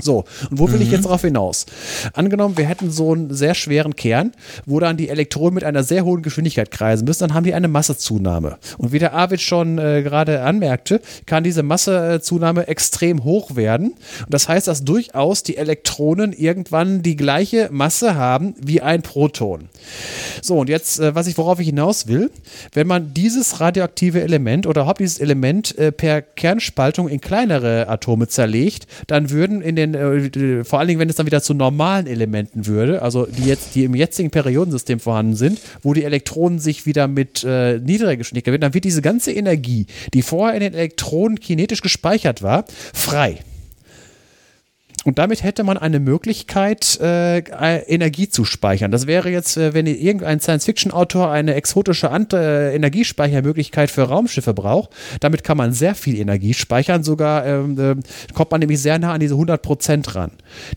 So, 0.00 0.24
und 0.50 0.58
wo 0.58 0.68
will 0.68 0.76
mhm. 0.76 0.82
ich 0.82 0.90
jetzt 0.90 1.04
darauf 1.04 1.22
hinaus? 1.22 1.66
Angenommen, 2.12 2.56
wir 2.56 2.66
hätten 2.66 2.90
so 2.90 3.12
einen 3.12 3.34
sehr 3.34 3.54
schweren 3.54 3.96
Kern, 3.96 4.32
wo 4.66 4.80
dann 4.80 4.96
die 4.96 5.08
Elektronen 5.08 5.54
mit 5.54 5.64
einer 5.64 5.82
sehr 5.82 6.04
hohen 6.04 6.22
Geschwindigkeit 6.22 6.70
kreisen 6.70 7.04
müssen, 7.04 7.20
dann 7.20 7.34
haben 7.34 7.44
die 7.44 7.54
eine 7.54 7.68
Massezunahme. 7.68 8.58
Und 8.78 8.92
wie 8.92 8.98
der 8.98 9.14
Arvid 9.14 9.40
schon 9.40 9.78
äh, 9.78 10.02
gerade 10.02 10.42
anmerkte, 10.42 11.00
kann 11.26 11.44
diese 11.44 11.62
Massezunahme 11.62 12.68
extrem 12.68 13.24
hoch 13.24 13.56
werden. 13.56 13.94
Und 14.20 14.34
das 14.34 14.48
heißt, 14.48 14.66
dass 14.68 14.84
durchaus 14.84 15.42
die 15.42 15.56
Elektronen 15.56 16.32
irgendwann 16.32 17.02
die 17.02 17.16
gleiche 17.16 17.68
Masse 17.72 18.14
haben 18.14 18.54
wie 18.60 18.80
ein 18.80 19.02
Proton. 19.02 19.68
So, 20.42 20.58
und 20.58 20.68
jetzt, 20.68 21.00
äh, 21.00 21.14
was 21.14 21.26
ich, 21.26 21.38
worauf 21.38 21.60
ich 21.60 21.66
hinaus 21.66 22.06
will, 22.06 22.30
wenn 22.72 22.86
man 22.86 23.14
dieses 23.14 23.60
radioaktive 23.60 24.22
Element 24.22 24.66
oder 24.66 24.82
überhaupt 24.84 25.00
dieses 25.00 25.18
Element 25.18 25.76
äh, 25.78 25.92
per 25.92 26.20
Kernspaltung 26.20 27.08
in 27.08 27.20
kleinere 27.20 27.88
Atome 27.88 28.28
zerlegt, 28.28 28.86
dann 29.06 29.30
würden 29.30 29.62
in 29.62 29.76
den 29.76 29.83
den, 29.92 30.60
äh, 30.60 30.64
vor 30.64 30.78
allen 30.78 30.88
Dingen, 30.88 31.00
wenn 31.00 31.08
es 31.08 31.16
dann 31.16 31.26
wieder 31.26 31.42
zu 31.42 31.54
normalen 31.54 32.06
Elementen 32.06 32.66
würde, 32.66 33.02
also 33.02 33.26
die 33.26 33.44
jetzt, 33.44 33.74
die 33.74 33.84
im 33.84 33.94
jetzigen 33.94 34.30
Periodensystem 34.30 35.00
vorhanden 35.00 35.36
sind, 35.36 35.60
wo 35.82 35.94
die 35.94 36.04
Elektronen 36.04 36.58
sich 36.58 36.86
wieder 36.86 37.08
mit 37.08 37.44
äh, 37.44 37.78
niedriger 37.78 38.16
Geschwindigkeit 38.16 38.52
werden, 38.52 38.62
dann 38.62 38.74
wird 38.74 38.84
diese 38.84 39.02
ganze 39.02 39.32
Energie, 39.32 39.86
die 40.12 40.22
vorher 40.22 40.54
in 40.54 40.60
den 40.60 40.74
Elektronen 40.74 41.38
kinetisch 41.40 41.82
gespeichert 41.82 42.42
war, 42.42 42.64
frei. 42.92 43.40
Und 45.04 45.18
damit 45.18 45.42
hätte 45.42 45.64
man 45.64 45.76
eine 45.76 46.00
Möglichkeit, 46.00 46.98
äh, 47.00 47.38
Energie 47.38 48.28
zu 48.28 48.44
speichern. 48.44 48.90
Das 48.90 49.06
wäre 49.06 49.30
jetzt, 49.30 49.56
äh, 49.56 49.74
wenn 49.74 49.86
irgendein 49.86 50.40
Science-Fiction-Autor 50.40 51.30
eine 51.30 51.54
exotische 51.54 52.10
Ant 52.10 52.32
äh, 52.32 52.74
Energiespeichermöglichkeit 52.74 53.90
für 53.90 54.02
Raumschiffe 54.02 54.54
braucht. 54.54 54.90
Damit 55.20 55.44
kann 55.44 55.58
man 55.58 55.72
sehr 55.72 55.94
viel 55.94 56.18
Energie 56.18 56.54
speichern. 56.54 57.04
Sogar 57.04 57.46
ähm, 57.46 57.78
äh, 57.78 58.32
kommt 58.32 58.50
man 58.50 58.60
nämlich 58.60 58.80
sehr 58.80 58.98
nah 58.98 59.12
an 59.12 59.20
diese 59.20 59.34
100% 59.34 60.14
ran. 60.14 60.30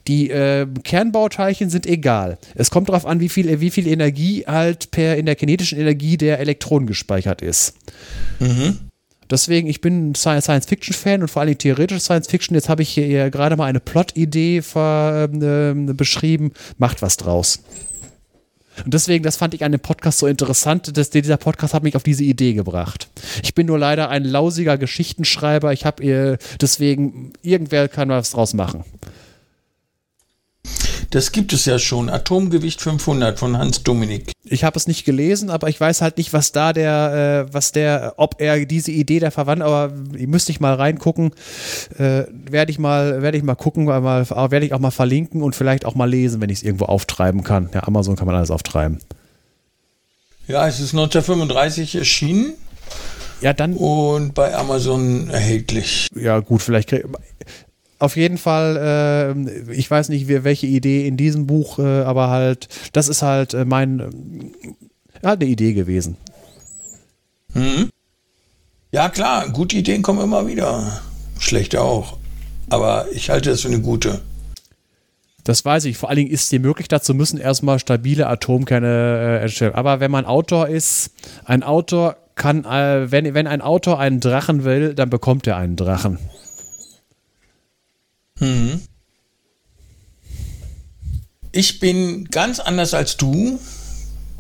Die 0.08 0.30
äh, 0.30 0.68
Kernbauteilchen 0.84 1.70
sind 1.70 1.86
egal. 1.86 2.38
Es 2.56 2.70
kommt 2.70 2.90
darauf 2.90 3.06
an, 3.06 3.20
wie 3.22 3.30
viel, 3.30 3.62
wie 3.62 3.72
viel 3.72 3.88
Energie 3.88 4.44
halt 4.46 4.92
per 4.92 5.16
in 5.16 5.26
der 5.26 5.36
kinetischen 5.36 5.80
Energie 5.80 6.18
der 6.18 6.40
Elektronen 6.40 6.88
gespeichert 6.88 7.42
ist. 7.42 7.76
Mhm. 8.40 8.87
Deswegen, 9.30 9.68
ich 9.68 9.82
bin 9.82 10.16
Science-Fiction-Fan 10.16 11.22
und 11.22 11.28
vor 11.28 11.42
allem 11.42 11.58
theoretische 11.58 12.00
Science-Fiction. 12.00 12.56
Jetzt 12.56 12.70
habe 12.70 12.82
ich 12.82 12.90
hier 12.90 13.30
gerade 13.30 13.56
mal 13.56 13.66
eine 13.66 13.80
Plot-Idee 13.80 14.58
äh, 14.58 15.74
beschrieben. 15.94 16.52
Macht 16.78 17.02
was 17.02 17.18
draus. 17.18 17.60
Und 18.86 18.94
deswegen, 18.94 19.24
das 19.24 19.38
fand 19.38 19.54
ich 19.54 19.64
an 19.64 19.72
dem 19.72 19.82
Podcast 19.82 20.20
so 20.20 20.28
interessant, 20.28 20.96
dass 20.98 21.10
dieser 21.10 21.38
Podcast 21.38 21.74
hat 21.74 21.84
mich 21.84 21.96
auf 21.96 22.04
diese 22.04 22.24
Idee 22.24 22.54
gebracht. 22.54 23.10
Ich 23.44 23.56
bin 23.56 23.68
nur 23.68 23.80
leider 23.80 24.10
ein 24.10 24.24
lausiger 24.24 24.78
Geschichtenschreiber. 24.78 25.74
Ich 25.74 25.86
habe 25.86 26.04
äh, 26.04 26.38
deswegen, 26.62 27.34
irgendwer 27.42 27.88
kann 27.88 28.10
was 28.10 28.32
draus 28.32 28.54
machen. 28.54 28.84
Das 31.10 31.32
gibt 31.32 31.54
es 31.54 31.66
ja 31.66 31.80
schon. 31.80 32.10
Atomgewicht 32.10 32.82
500 32.82 33.40
von 33.40 33.58
Hans 33.58 33.84
Dominik. 33.84 34.32
Ich 34.44 34.64
habe 34.64 34.78
es 34.78 34.88
nicht 34.88 35.06
gelesen, 35.06 35.50
aber 35.50 35.70
ich 35.70 35.80
weiß 35.80 36.02
halt 36.02 36.18
nicht, 36.18 36.34
was 36.34 36.52
da 36.52 36.74
der, 36.74 37.48
äh, 37.48 37.54
was 37.54 37.72
der, 37.72 38.16
ob 38.18 38.36
er 38.40 38.66
diese 38.66 38.92
Idee 38.92 39.20
der 39.20 39.32
verwandt, 39.32 39.62
aber 39.62 39.92
müsste 39.92 40.52
ich 40.52 40.60
mal 40.60 40.74
reingucken. 40.74 41.32
Äh, 41.98 42.24
werde 42.30 42.72
ich 42.72 42.80
mal, 42.80 43.22
werde 43.22 43.38
ich 43.38 43.44
mal 43.44 43.56
gucken, 43.56 43.88
werde 43.88 44.66
ich 44.66 44.74
auch 44.74 44.80
mal 44.80 44.92
verlinken 44.92 45.42
und 45.42 45.56
vielleicht 45.56 45.86
auch 45.86 45.96
mal 45.96 46.10
lesen, 46.10 46.42
wenn 46.42 46.50
ich 46.50 46.60
es 46.60 46.64
irgendwo 46.64 46.86
auftreiben 46.86 47.44
kann. 47.44 47.70
Ja, 47.74 47.84
Amazon 47.88 48.16
kann 48.16 48.28
man 48.28 48.36
alles 48.36 48.52
auftreiben. 48.52 49.00
Ja, 50.48 50.68
es 50.68 50.80
ist 50.80 50.94
1935 50.94 51.96
erschienen. 51.96 52.54
Ja, 53.42 53.54
dann. 53.54 53.74
Und 53.74 54.34
bei 54.34 54.56
Amazon 54.56 55.30
erhältlich. 55.30 56.08
Ja, 56.16 56.40
gut, 56.40 56.62
vielleicht 56.62 56.92
auf 58.00 58.16
jeden 58.16 58.38
Fall, 58.38 59.36
äh, 59.68 59.72
ich 59.74 59.90
weiß 59.90 60.10
nicht, 60.10 60.28
welche 60.28 60.68
Idee 60.68 61.08
in 61.08 61.18
diesem 61.18 61.48
Buch, 61.48 61.80
äh, 61.80 62.02
aber 62.04 62.30
halt, 62.30 62.68
das 62.94 63.08
ist 63.08 63.22
halt 63.22 63.54
äh, 63.54 63.66
mein, 63.66 64.54
halt 65.24 65.42
eine 65.42 65.50
Idee 65.50 65.74
gewesen. 65.74 66.18
Mhm. 67.54 67.90
Ja, 68.92 69.10
klar, 69.10 69.50
gute 69.50 69.78
Ideen 69.78 70.02
kommen 70.02 70.22
immer 70.22 70.48
wieder. 70.48 71.02
Schlechte 71.40 71.82
auch. 71.82 72.18
Aber 72.70 73.06
ich 73.12 73.30
halte 73.30 73.50
das 73.50 73.62
für 73.62 73.68
eine 73.68 73.82
gute. 73.82 74.22
Das 75.44 75.64
weiß 75.64 75.86
ich. 75.86 75.98
Vor 75.98 76.10
allen 76.10 76.18
Dingen 76.18 76.32
ist 76.32 76.44
es 76.44 76.50
dir 76.50 76.60
möglich, 76.60 76.88
dazu 76.88 77.14
müssen 77.14 77.38
erstmal 77.38 77.80
stabile 77.80 78.28
Atomkerne 78.28 78.88
äh, 78.88 79.42
erstellen. 79.44 79.76
Aber 79.76 80.00
wenn 80.00 80.12
man 80.12 80.26
Autor 80.26 80.68
ist, 80.68 81.12
ein 81.46 81.64
Autor 81.64 82.18
kann, 82.36 82.66
äh, 82.66 83.12
wenn, 83.12 83.34
wenn 83.34 83.48
ein 83.48 83.62
Autor 83.62 84.00
einen 84.00 84.20
Drachen 84.20 84.64
will, 84.64 84.94
dann 84.94 85.10
bekommt 85.10 85.48
er 85.48 85.58
einen 85.58 85.76
Drachen. 85.76 86.20
Hm. 88.40 88.82
Ich 91.52 91.80
bin 91.80 92.26
ganz 92.26 92.60
anders 92.60 92.94
als 92.94 93.18
du 93.18 93.60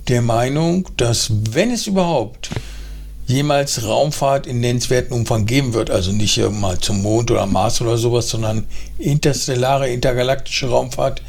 der 0.07 0.21
Meinung, 0.21 0.87
dass 0.97 1.31
wenn 1.51 1.71
es 1.71 1.87
überhaupt 1.87 2.49
jemals 3.25 3.83
Raumfahrt 3.83 4.47
in 4.47 4.61
nennenswerten 4.61 5.13
Umfang 5.13 5.45
geben 5.45 5.73
wird, 5.73 5.89
also 5.89 6.11
nicht 6.11 6.37
mal 6.51 6.77
zum 6.77 7.01
Mond 7.01 7.29
oder 7.29 7.45
Mars 7.45 7.81
oder 7.81 7.97
sowas, 7.97 8.29
sondern 8.29 8.65
interstellare, 8.97 9.89
intergalaktische 9.89 10.69
Raumfahrt, 10.69 11.21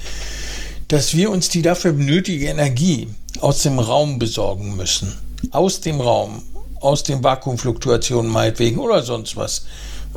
dass 0.86 1.14
wir 1.14 1.30
uns 1.30 1.48
die 1.48 1.62
dafür 1.62 1.92
benötigte 1.92 2.46
Energie 2.46 3.08
aus 3.40 3.62
dem 3.62 3.78
Raum 3.78 4.18
besorgen 4.18 4.76
müssen. 4.76 5.12
Aus 5.50 5.80
dem 5.80 6.00
Raum, 6.00 6.42
aus 6.80 7.02
den 7.02 7.22
Vakuumfluktuationen 7.22 8.30
meinetwegen 8.30 8.78
oder 8.78 9.02
sonst 9.02 9.36
was. 9.36 9.66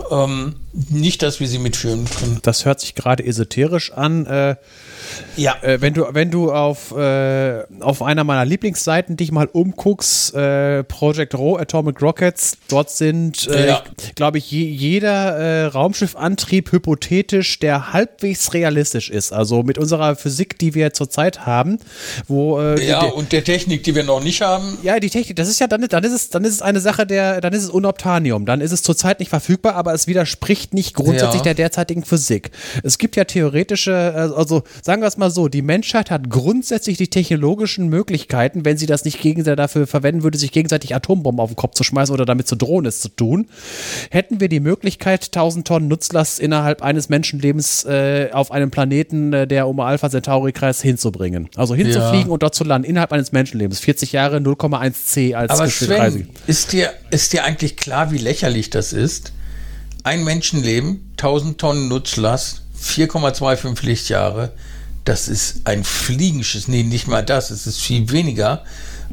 Ähm, 0.10 0.56
nicht, 0.72 1.22
dass 1.22 1.40
wir 1.40 1.48
sie 1.48 1.60
mitführen 1.60 2.06
können. 2.06 2.40
Das 2.42 2.66
hört 2.66 2.80
sich 2.80 2.95
gerade 2.95 3.26
esoterisch 3.26 3.92
an. 3.92 4.26
Äh, 4.26 4.56
ja. 5.35 5.55
Äh, 5.61 5.81
wenn 5.81 5.93
du, 5.93 6.05
wenn 6.11 6.31
du 6.31 6.51
auf, 6.51 6.95
äh, 6.95 7.63
auf 7.80 8.01
einer 8.01 8.23
meiner 8.23 8.45
Lieblingsseiten 8.45 9.17
dich 9.17 9.31
mal 9.31 9.47
umguckst, 9.47 10.33
äh, 10.33 10.83
Project 10.83 11.35
Raw 11.35 11.59
Atomic 11.59 12.01
Rockets, 12.01 12.57
dort 12.69 12.89
sind, 12.89 13.47
äh, 13.47 13.67
ja. 13.67 13.83
glaube 14.15 14.38
ich, 14.38 14.51
je, 14.51 14.65
jeder 14.65 15.38
äh, 15.38 15.65
Raumschiffantrieb 15.65 16.71
hypothetisch, 16.71 17.59
der 17.59 17.93
halbwegs 17.93 18.53
realistisch 18.53 19.09
ist. 19.09 19.31
Also 19.31 19.63
mit 19.63 19.77
unserer 19.77 20.15
Physik, 20.15 20.57
die 20.59 20.73
wir 20.73 20.93
zurzeit 20.93 21.45
haben, 21.45 21.80
wo 22.27 22.59
äh, 22.59 22.85
Ja, 22.85 23.05
die, 23.05 23.11
und 23.13 23.31
der 23.31 23.43
Technik, 23.43 23.83
die 23.83 23.95
wir 23.95 24.03
noch 24.03 24.23
nicht 24.23 24.41
haben. 24.41 24.77
Ja, 24.83 24.99
die 24.99 25.09
Technik, 25.09 25.35
das 25.35 25.49
ist 25.49 25.59
ja 25.59 25.67
dann, 25.67 25.88
dann 25.88 26.03
ist 26.03 26.13
es, 26.13 26.30
dann 26.30 26.43
ist 26.43 26.53
es 26.53 26.61
eine 26.61 26.80
Sache 26.80 27.05
der, 27.05 27.41
dann 27.41 27.53
ist 27.53 27.63
es 27.63 27.69
Unoptanium, 27.69 28.45
dann 28.45 28.61
ist 28.61 28.71
es 28.71 28.83
zurzeit 28.83 29.19
nicht 29.19 29.30
verfügbar, 29.30 29.75
aber 29.75 29.93
es 29.93 30.07
widerspricht 30.07 30.73
nicht 30.73 30.93
grundsätzlich 30.93 31.41
ja. 31.41 31.43
der 31.43 31.53
derzeitigen 31.55 32.03
Physik. 32.03 32.51
Es 32.83 32.97
gibt 32.97 33.15
ja 33.15 33.23
theoretische, 33.23 34.31
also 34.35 34.63
sagen 34.92 35.03
wir 35.03 35.08
es 35.08 35.16
mal 35.16 35.32
so, 35.32 35.48
die 35.48 35.61
Menschheit 35.61 36.11
hat 36.11 36.30
grundsätzlich 36.30 36.98
die 36.98 37.08
technologischen 37.08 37.88
Möglichkeiten, 37.88 38.66
wenn 38.66 38.76
sie 38.76 38.88
das 38.88 39.06
nicht 39.06 39.22
gegenseitig 39.22 39.56
dafür 39.56 39.88
verwenden 39.88 40.24
würde, 40.24 40.38
sich 40.38 40.52
gegenseitig 40.52 40.94
Atombomben 40.94 41.40
auf 41.40 41.52
den 41.52 41.56
Kopf 41.56 41.76
zu 41.76 41.86
schmeißen 41.86 42.14
oder 42.14 42.26
damit 42.26 42.50
zu 42.50 42.58
drohen, 42.58 42.86
es 42.86 43.00
zu 43.00 43.08
tun, 43.08 43.48
hätten 44.10 44.42
wir 44.42 44.50
die 44.50 44.60
Möglichkeit, 44.60 45.28
1000 45.28 45.66
Tonnen 45.66 45.88
Nutzlast 45.88 46.42
innerhalb 46.42 46.82
eines 46.82 47.08
Menschenlebens 47.08 47.86
äh, 47.86 48.32
auf 48.34 48.52
einem 48.52 48.70
Planeten, 48.70 49.32
äh, 49.32 49.48
der 49.48 49.70
um 49.70 49.80
Alpha 49.80 50.10
Centauri-Kreis 50.10 50.82
hinzubringen. 50.82 51.48
Also 51.56 51.74
hinzufliegen 51.74 52.28
ja. 52.28 52.34
und 52.34 52.44
dort 52.44 52.53
zu 52.53 52.66
landen, 52.66 52.86
innerhalb 52.86 53.14
eines 53.14 53.32
Menschenlebens. 53.32 53.80
40 53.80 54.11
Jahre, 54.11 54.40
0,1 54.40 55.06
C 55.06 55.36
als 55.36 55.52
Aber 55.53 55.70
Sven, 55.70 56.28
ist 56.48 56.74
dir, 56.74 56.90
ist 57.11 57.32
dir 57.32 57.45
eigentlich 57.45 57.78
klar, 57.78 58.11
wie 58.11 58.18
lächerlich 58.18 58.70
das 58.70 58.92
ist? 58.92 59.32
Ein 60.03 60.26
Menschenleben, 60.26 61.11
1000 61.11 61.58
Tonnen 61.58 61.88
Nutzlast, 61.88 62.64
4,25 62.78 63.86
Lichtjahre 63.86 64.52
das 65.05 65.27
ist 65.27 65.61
ein 65.65 65.83
Fliegenschiss. 65.83 66.67
Nee, 66.67 66.83
nicht 66.83 67.07
mal 67.07 67.23
das. 67.23 67.51
Es 67.51 67.67
ist 67.67 67.80
viel 67.80 68.09
weniger 68.11 68.63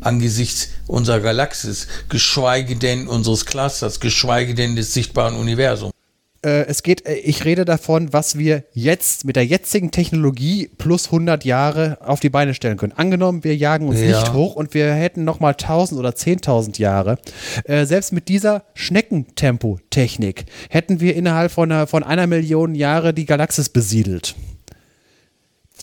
angesichts 0.01 0.69
unserer 0.87 1.21
Galaxis, 1.21 1.89
geschweige 2.09 2.77
denn 2.77 3.09
unseres 3.09 3.47
Clusters, 3.47 4.01
geschweige 4.01 4.55
denn 4.55 4.77
des 4.77 4.95
sichtbaren 4.95 5.35
Universums. 5.35 5.93
Äh, 6.41 6.67
es 6.67 6.85
geht, 6.85 7.05
äh, 7.05 7.15
ich 7.15 7.45
rede 7.45 7.65
davon, 7.65 8.13
was 8.13 8.39
wir 8.39 8.63
jetzt 8.73 9.25
mit 9.25 9.35
der 9.35 9.45
jetzigen 9.45 9.91
Technologie 9.91 10.71
plus 10.79 11.07
100 11.07 11.45
Jahre 11.45 11.99
auf 12.01 12.21
die 12.21 12.31
Beine 12.31 12.55
stellen 12.55 12.77
können. 12.77 12.93
Angenommen, 12.93 13.43
wir 13.43 13.57
jagen 13.57 13.89
uns 13.89 14.01
ja. 14.01 14.21
nicht 14.21 14.33
hoch 14.33 14.55
und 14.55 14.73
wir 14.73 14.93
hätten 14.93 15.25
noch 15.25 15.41
mal 15.41 15.51
1000 15.51 15.99
oder 15.99 16.11
10.000 16.11 16.79
Jahre. 16.79 17.19
Äh, 17.65 17.87
selbst 17.87 18.13
mit 18.13 18.29
dieser 18.29 18.63
Schneckentempo-Technik 18.75 20.45
hätten 20.71 21.01
wir 21.01 21.17
innerhalb 21.17 21.51
von 21.51 21.73
einer, 21.73 21.89
von 21.89 22.05
einer 22.05 22.29
Million 22.29 22.77
Jahre 22.77 23.13
die 23.13 23.27
Galaxis 23.27 23.69
besiedelt. 23.69 24.37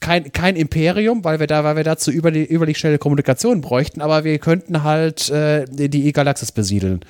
Kein, 0.01 0.31
kein 0.31 0.55
Imperium, 0.55 1.23
weil 1.23 1.39
wir 1.39 1.47
da, 1.47 1.63
weil 1.63 1.77
wir 1.77 1.83
dazu 1.83 2.11
über 2.11 2.31
die, 2.31 2.43
überlich 2.43 2.77
schnelle 2.77 2.97
Kommunikation 2.97 3.61
bräuchten, 3.61 4.01
aber 4.01 4.23
wir 4.23 4.37
könnten 4.39 4.83
halt 4.83 5.29
äh, 5.29 5.65
die 5.67 6.11
Galaxis 6.11 6.51
besiedeln. 6.51 7.01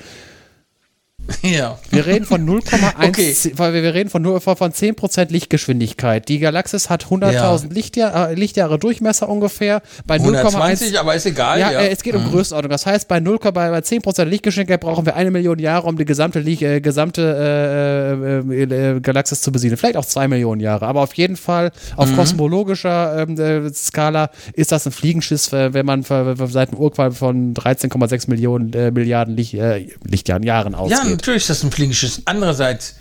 Ja. 1.42 1.78
Wir 1.90 2.06
reden 2.06 2.26
von 2.26 2.48
0,1, 2.48 2.94
okay. 3.08 3.36
weil 3.56 3.74
wir 3.74 3.94
reden 3.94 4.10
von, 4.10 4.22
nur, 4.22 4.42
von 4.42 4.56
10% 4.56 5.32
Lichtgeschwindigkeit. 5.32 6.28
Die 6.30 6.40
Galaxis 6.40 6.90
hat 6.90 7.06
100.000 7.06 7.32
ja. 7.32 7.60
Lichtjahr, 7.70 8.30
äh, 8.32 8.36
Lichtjahre 8.36 8.78
Durchmesser 8.80 9.30
ungefähr. 9.30 9.82
Bei 10.06 10.16
120, 10.16 11.00
aber 11.00 11.16
ist 11.16 11.26
egal. 11.26 11.60
Ja, 11.60 11.72
ja. 11.72 11.82
Äh, 11.82 11.90
es 11.90 12.04
geht 12.04 12.16
um 12.16 12.26
mhm. 12.26 12.32
Größenordnung. 12.32 12.70
Das 12.70 12.86
heißt, 12.86 13.08
bei, 13.08 13.20
0, 13.20 13.40
bei, 13.40 13.52
bei 13.52 13.80
10% 13.80 14.26
Lichtgeschwindigkeit 14.26 14.82
brauchen 14.82 15.06
wir 15.06 15.16
eine 15.16 15.32
Million 15.32 15.60
Jahre, 15.60 15.88
um 15.88 15.98
die 15.98 16.06
gesamte, 16.06 16.40
äh, 16.40 16.82
gesamte 16.82 18.44
äh, 18.50 18.64
äh, 18.64 19.00
Galaxis 19.00 19.42
zu 19.42 19.52
besiedeln. 19.52 19.78
Vielleicht 19.78 19.98
auch 19.98 20.06
zwei 20.06 20.28
Millionen 20.28 20.62
Jahre. 20.62 20.86
Aber 20.86 21.02
auf 21.02 21.14
jeden 21.14 21.38
Fall 21.38 21.72
auf 21.96 22.10
mhm. 22.12 22.18
kosmologischer 22.18 23.26
ähm, 23.28 23.40
äh, 23.40 23.74
Skala 23.74 24.30
ist 24.54 24.72
das 24.72 24.86
ein 24.86 24.92
Fliegenschiss, 24.92 25.52
wenn 25.52 25.86
man 25.86 26.04
seit 26.04 26.70
einem 26.70 26.80
Urquell 26.80 27.12
von 27.12 27.54
13,6 27.54 28.30
Millionen 28.30 28.72
Milliarden 28.94 29.36
Licht, 29.36 29.58
Lichtjahren 30.04 30.44
Jahren 30.44 30.76
ausgeht. 30.76 31.00
Ja, 31.06 31.15
natürlich 31.16 31.44
ist 31.44 31.50
das 31.50 31.64
ein 31.64 31.72
Fliegenschiss. 31.72 32.22
Andererseits 32.26 32.96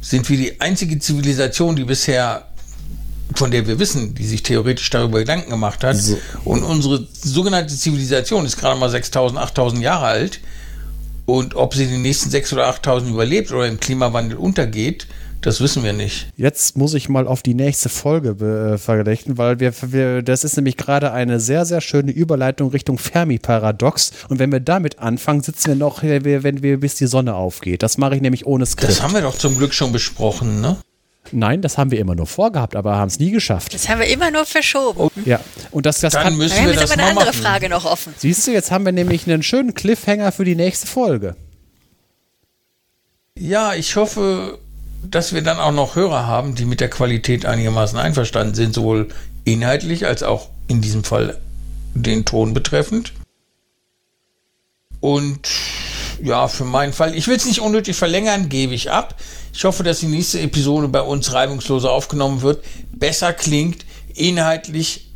sind 0.00 0.28
wir 0.28 0.36
die 0.36 0.60
einzige 0.60 0.98
Zivilisation, 0.98 1.76
die 1.76 1.84
bisher, 1.84 2.46
von 3.34 3.50
der 3.50 3.66
wir 3.66 3.78
wissen, 3.78 4.14
die 4.14 4.26
sich 4.26 4.42
theoretisch 4.42 4.88
darüber 4.90 5.18
Gedanken 5.18 5.50
gemacht 5.50 5.84
hat. 5.84 5.96
So. 5.96 6.18
Und 6.44 6.62
unsere 6.62 7.06
sogenannte 7.12 7.74
Zivilisation 7.74 8.46
ist 8.46 8.56
gerade 8.56 8.78
mal 8.78 8.90
6000, 8.90 9.40
8000 9.40 9.82
Jahre 9.82 10.06
alt. 10.06 10.40
Und 11.26 11.56
ob 11.56 11.74
sie 11.74 11.86
die 11.86 11.98
nächsten 11.98 12.30
6.000 12.30 12.52
oder 12.52 12.70
8.000 12.70 13.10
überlebt 13.10 13.50
oder 13.50 13.66
im 13.66 13.80
Klimawandel 13.80 14.38
untergeht, 14.38 15.08
das 15.40 15.60
wissen 15.60 15.84
wir 15.84 15.92
nicht. 15.92 16.28
Jetzt 16.36 16.76
muss 16.76 16.94
ich 16.94 17.08
mal 17.08 17.26
auf 17.26 17.42
die 17.42 17.54
nächste 17.54 17.88
Folge 17.88 18.74
äh, 18.74 18.78
verdächten, 18.78 19.38
weil 19.38 19.60
wir, 19.60 19.72
wir, 19.80 20.22
das 20.22 20.44
ist 20.44 20.56
nämlich 20.56 20.76
gerade 20.76 21.12
eine 21.12 21.40
sehr, 21.40 21.64
sehr 21.64 21.80
schöne 21.80 22.12
Überleitung 22.12 22.70
Richtung 22.70 22.98
Fermi-Paradox. 22.98 24.12
Und 24.28 24.38
wenn 24.38 24.50
wir 24.52 24.60
damit 24.60 24.98
anfangen, 24.98 25.42
sitzen 25.42 25.68
wir 25.68 25.76
noch, 25.76 26.02
wenn 26.02 26.62
wir 26.62 26.80
bis 26.80 26.96
die 26.96 27.06
Sonne 27.06 27.34
aufgeht. 27.34 27.82
Das 27.82 27.98
mache 27.98 28.16
ich 28.16 28.22
nämlich 28.22 28.46
ohne 28.46 28.66
Skript. 28.66 28.90
Das 28.90 29.02
haben 29.02 29.14
wir 29.14 29.22
doch 29.22 29.36
zum 29.36 29.56
Glück 29.56 29.74
schon 29.74 29.92
besprochen, 29.92 30.60
ne? 30.60 30.76
Nein, 31.32 31.62
das 31.62 31.76
haben 31.76 31.90
wir 31.90 31.98
immer 31.98 32.14
nur 32.14 32.26
vorgehabt, 32.26 32.76
aber 32.76 32.96
haben 32.96 33.08
es 33.08 33.18
nie 33.18 33.30
geschafft. 33.30 33.74
Das 33.74 33.88
haben 33.88 34.00
wir 34.00 34.06
immer 34.06 34.30
nur 34.30 34.44
verschoben. 34.44 35.00
Oh, 35.00 35.10
ja, 35.24 35.40
und 35.70 35.86
das, 35.86 36.00
das 36.00 36.12
Dann 36.12 36.22
kann. 36.22 36.36
Müssen 36.36 36.54
wir, 36.54 36.62
wir 36.62 36.68
haben 36.68 36.80
jetzt 36.80 36.92
aber 36.92 37.02
eine 37.02 37.10
andere 37.10 37.26
machen. 37.26 37.42
Frage 37.42 37.68
noch 37.68 37.84
offen. 37.84 38.14
Siehst 38.16 38.46
du, 38.46 38.52
jetzt 38.52 38.70
haben 38.70 38.84
wir 38.84 38.92
nämlich 38.92 39.26
einen 39.26 39.42
schönen 39.42 39.74
Cliffhanger 39.74 40.32
für 40.32 40.44
die 40.44 40.54
nächste 40.54 40.86
Folge. 40.86 41.36
Ja, 43.38 43.74
ich 43.74 43.96
hoffe, 43.96 44.58
dass 45.10 45.32
wir 45.32 45.42
dann 45.42 45.58
auch 45.58 45.72
noch 45.72 45.96
Hörer 45.96 46.26
haben, 46.26 46.54
die 46.54 46.64
mit 46.64 46.80
der 46.80 46.90
Qualität 46.90 47.46
einigermaßen 47.46 47.98
einverstanden 47.98 48.54
sind, 48.54 48.74
sowohl 48.74 49.08
inhaltlich 49.44 50.06
als 50.06 50.22
auch 50.22 50.48
in 50.68 50.80
diesem 50.80 51.04
Fall 51.04 51.38
den 51.94 52.24
Ton 52.24 52.54
betreffend. 52.54 53.12
Und 55.00 55.48
ja, 56.22 56.48
für 56.48 56.64
meinen 56.64 56.92
Fall, 56.92 57.14
ich 57.14 57.28
will 57.28 57.36
es 57.36 57.46
nicht 57.46 57.60
unnötig 57.60 57.96
verlängern, 57.96 58.48
gebe 58.48 58.74
ich 58.74 58.90
ab. 58.90 59.14
Ich 59.52 59.64
hoffe, 59.64 59.82
dass 59.82 60.00
die 60.00 60.06
nächste 60.06 60.40
Episode 60.40 60.88
bei 60.88 61.00
uns 61.00 61.32
reibungsloser 61.32 61.90
aufgenommen 61.90 62.42
wird, 62.42 62.64
besser 62.92 63.32
klingt, 63.32 63.84
inhaltlich 64.14 65.10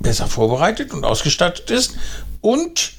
besser 0.00 0.26
vorbereitet 0.26 0.92
und 0.92 1.04
ausgestattet 1.04 1.70
ist 1.70 1.94
und 2.40 2.92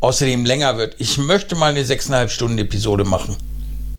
außerdem 0.00 0.44
länger 0.44 0.76
wird. 0.78 0.96
Ich 0.98 1.18
möchte 1.18 1.56
mal 1.56 1.70
eine 1.70 1.84
6,5 1.84 2.28
Stunden 2.28 2.58
Episode 2.58 3.04
machen. 3.04 3.36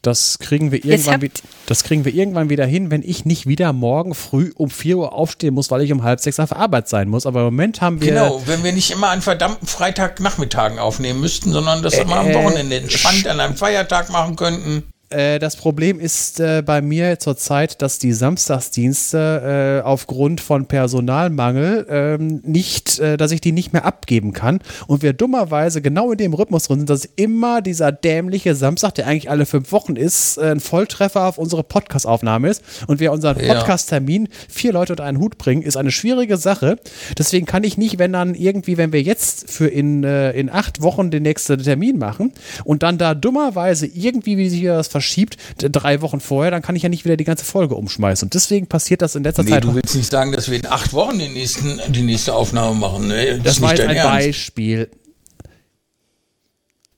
Das 0.02 0.40
kriegen 0.40 0.72
wir 0.72 0.84
irgendwann, 0.84 1.30
das 1.68 1.84
kriegen 1.84 2.06
wir 2.06 2.14
irgendwann 2.14 2.50
wieder 2.50 2.66
hin, 2.66 2.90
wenn 2.90 3.04
ich 3.04 3.24
nicht 3.26 3.46
wieder 3.46 3.72
morgen 3.72 4.16
früh 4.16 4.52
um 4.56 4.72
4 4.72 4.98
Uhr 4.98 5.14
aufstehen 5.14 5.54
muss, 5.54 5.70
weil 5.70 5.82
ich 5.82 5.92
um 5.92 6.02
halb 6.02 6.20
sechs 6.20 6.40
auf 6.40 6.56
Arbeit 6.56 6.90
sein 6.90 7.08
muss. 7.08 7.28
Aber 7.28 7.42
im 7.42 7.46
Moment 7.46 7.82
haben 7.82 8.02
wir. 8.02 8.10
Genau, 8.10 8.42
wenn 8.48 8.64
wir 8.64 8.74
nicht 8.74 8.90
immer 8.90 9.10
an 9.10 9.22
verdammten 9.22 9.68
Freitagnachmittagen 9.68 10.80
aufnehmen 10.80 11.20
müssten, 11.22 11.52
sondern 11.52 11.84
das 11.84 11.94
äh, 11.94 12.02
immer 12.02 12.18
am 12.18 12.34
Wochenende 12.34 12.78
entspannt 12.78 13.28
an 13.28 13.40
einem 13.40 13.56
Feiertag 13.56 14.10
machen 14.10 14.36
könnten. 14.36 14.91
Äh, 15.12 15.40
das 15.40 15.56
Problem 15.56 16.00
ist 16.00 16.40
äh, 16.40 16.64
bei 16.66 16.82
mir 16.82 17.20
zurzeit, 17.20 17.82
dass 17.82 18.00
die 18.00 18.14
Samstagsdienste 18.14 19.82
äh, 19.82 19.86
aufgrund 19.86 20.42
von 20.42 20.66
Personalmangel 20.66 21.86
ähm, 21.90 22.42
nicht, 22.44 23.00
äh, 23.00 23.18
dass 23.18 23.32
ich 23.32 23.42
die 23.42 23.52
nicht 23.52 23.74
mehr 23.74 23.86
abgeben 23.86 24.34
kann. 24.34 24.60
Und 24.88 25.04
wir 25.04 25.14
dummerweise 25.14 25.82
genau 25.82 26.12
in 26.12 26.18
dem 26.18 26.34
Rhythmus 26.34 26.66
drin 26.66 26.80
sind, 26.80 26.90
dass 26.90 27.06
immer 27.16 27.62
dieser 27.62 27.92
dämliche 27.92 28.56
Samstag, 28.56 28.96
der 28.96 29.08
eigentlich 29.08 29.30
alle 29.30 29.46
fünf 29.46 29.72
Wochen 29.72 29.96
ist, 29.96 30.38
äh, 30.38 30.52
ein 30.52 30.60
Volltreffer 30.60 31.26
auf 31.26 31.38
unsere 31.38 31.64
Podcast-Aufnahme 31.64 32.50
ist. 32.50 32.64
Und 32.88 33.00
wir 33.00 33.12
unseren 33.12 33.38
Podcast-Termin 33.38 34.30
vier 34.48 34.74
Leute 34.74 34.94
unter 34.94 35.04
einen 35.04 35.20
Hut 35.20 35.38
bringen, 35.38 35.62
ist 35.62 35.78
eine 35.78 35.92
schwierige 35.92 36.38
Sache. 36.38 36.78
Deswegen 37.18 37.46
kann 37.46 37.64
ich 37.64 37.78
nicht, 37.78 38.00
wenn 38.00 38.14
dann 38.14 38.36
irgendwie, 38.36 38.78
wenn 38.78 38.94
wir 38.94 39.02
jetzt 39.02 39.50
für 39.50 39.68
in, 39.68 40.04
in 40.04 40.50
acht 40.50 40.82
Wochen 40.82 41.12
den 41.12 41.24
nächsten 41.24 41.62
Termin 41.62 41.98
machen 41.98 42.32
und 42.64 42.84
dann 42.84 42.98
da 42.98 43.14
dummerweise 43.14 43.86
irgendwie, 43.88 44.38
wie 44.38 44.50
sich 44.50 44.64
das 44.64 44.90
verschiebt, 45.02 45.38
drei 45.58 46.02
Wochen 46.02 46.20
vorher, 46.20 46.52
dann 46.52 46.62
kann 46.62 46.76
ich 46.76 46.84
ja 46.84 46.90
nicht 46.90 47.06
wieder 47.06 47.18
die 47.18 47.24
ganze 47.24 47.44
Folge 47.44 47.76
umschmeißen. 47.76 48.28
Und 48.28 48.34
deswegen 48.36 48.68
passiert 48.68 49.02
das 49.02 49.16
in 49.16 49.24
letzter 49.24 49.44
nee, 49.44 49.50
Zeit. 49.50 49.64
Du 49.64 49.74
willst 49.74 49.96
nicht 49.96 50.12
sagen, 50.12 50.32
dass 50.32 50.50
wir 50.50 50.60
in 50.60 50.68
acht 50.68 50.94
Wochen 50.94 51.18
den 51.18 51.34
nächsten, 51.34 51.82
die 51.90 52.04
nächste 52.04 52.34
Aufnahme 52.34 52.76
machen. 52.76 53.08
Nee, 53.08 53.38
das, 53.38 53.44
das 53.44 53.62
war 53.62 53.72
jetzt 53.72 53.82
ein 53.82 53.96
Ernst. 53.96 54.26
Beispiel. 54.28 54.90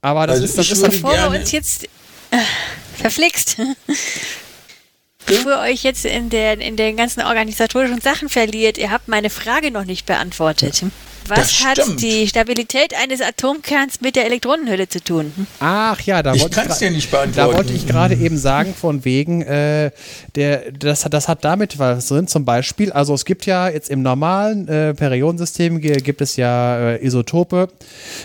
Aber 0.02 0.26
das 0.26 0.34
also 0.34 0.44
ist 0.44 0.58
das 0.58 0.70
ist 0.70 0.82
Bevor 0.82 1.12
wir 1.12 1.40
uns 1.40 1.50
jetzt 1.50 1.84
äh, 2.30 2.36
verflixt. 2.96 3.56
Bevor 5.26 5.52
ihr 5.52 5.72
euch 5.72 5.82
jetzt 5.82 6.04
in, 6.04 6.28
der, 6.28 6.60
in 6.60 6.76
den 6.76 6.98
ganzen 6.98 7.22
organisatorischen 7.22 8.02
Sachen 8.02 8.28
verliert, 8.28 8.76
ihr 8.76 8.90
habt 8.90 9.08
meine 9.08 9.30
Frage 9.30 9.70
noch 9.70 9.86
nicht 9.86 10.04
beantwortet. 10.04 10.84
Was 11.28 11.64
hat 11.64 11.80
die 12.00 12.28
Stabilität 12.28 12.94
eines 12.94 13.20
Atomkerns 13.20 14.00
mit 14.00 14.16
der 14.16 14.26
Elektronenhülle 14.26 14.88
zu 14.88 15.02
tun? 15.02 15.32
Hm? 15.34 15.46
Ach 15.60 16.00
ja, 16.02 16.22
da 16.22 16.38
wollte 16.38 16.62
ich, 16.68 16.76
dir 16.76 16.90
nicht 16.90 17.10
beantworten. 17.10 17.50
Da 17.50 17.56
wollte 17.56 17.72
ich 17.72 17.86
gerade 17.86 18.14
eben 18.14 18.36
sagen, 18.36 18.74
von 18.74 19.04
wegen, 19.04 19.42
äh, 19.42 19.90
der, 20.34 20.72
das, 20.72 21.02
das 21.02 21.28
hat 21.28 21.44
damit 21.44 21.78
was 21.78 22.08
drin, 22.08 22.26
zum 22.28 22.44
Beispiel, 22.44 22.92
also 22.92 23.14
es 23.14 23.24
gibt 23.24 23.46
ja 23.46 23.68
jetzt 23.68 23.90
im 23.90 24.02
normalen 24.02 24.68
äh, 24.68 24.94
Periodensystem 24.94 25.80
gibt 25.80 26.20
es 26.20 26.36
ja 26.36 26.90
äh, 26.90 27.06
Isotope, 27.06 27.68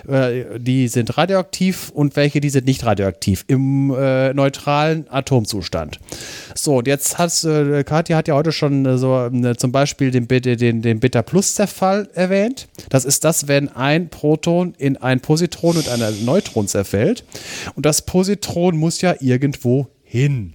äh, 0.07 0.59
die 0.59 0.87
sind 0.87 1.17
radioaktiv 1.17 1.91
und 1.93 2.15
welche, 2.15 2.41
die 2.41 2.49
sind 2.49 2.65
nicht 2.65 2.85
radioaktiv 2.85 3.45
im 3.47 3.93
äh, 3.97 4.33
neutralen 4.33 5.05
Atomzustand. 5.09 5.99
So, 6.55 6.77
und 6.77 6.87
jetzt 6.87 7.17
hat 7.17 7.43
äh, 7.43 7.83
Katja 7.83 8.17
hat 8.17 8.27
ja 8.27 8.35
heute 8.35 8.51
schon 8.51 8.97
so 8.97 9.29
zum 9.57 9.71
Beispiel 9.71 10.11
den, 10.11 10.27
den, 10.27 10.81
den 10.81 10.99
Beta-Plus-Zerfall 10.99 12.09
erwähnt. 12.13 12.67
Das 12.89 13.05
ist 13.05 13.23
das, 13.23 13.47
wenn 13.47 13.69
ein 13.69 14.09
Proton 14.09 14.73
in 14.77 14.97
ein 14.97 15.19
Positron 15.21 15.77
und 15.77 15.89
ein 15.89 16.25
Neutron 16.25 16.67
zerfällt. 16.67 17.23
Und 17.75 17.85
das 17.85 18.01
Positron 18.01 18.77
muss 18.77 19.01
ja 19.01 19.15
irgendwo 19.19 19.87
hin. 20.03 20.53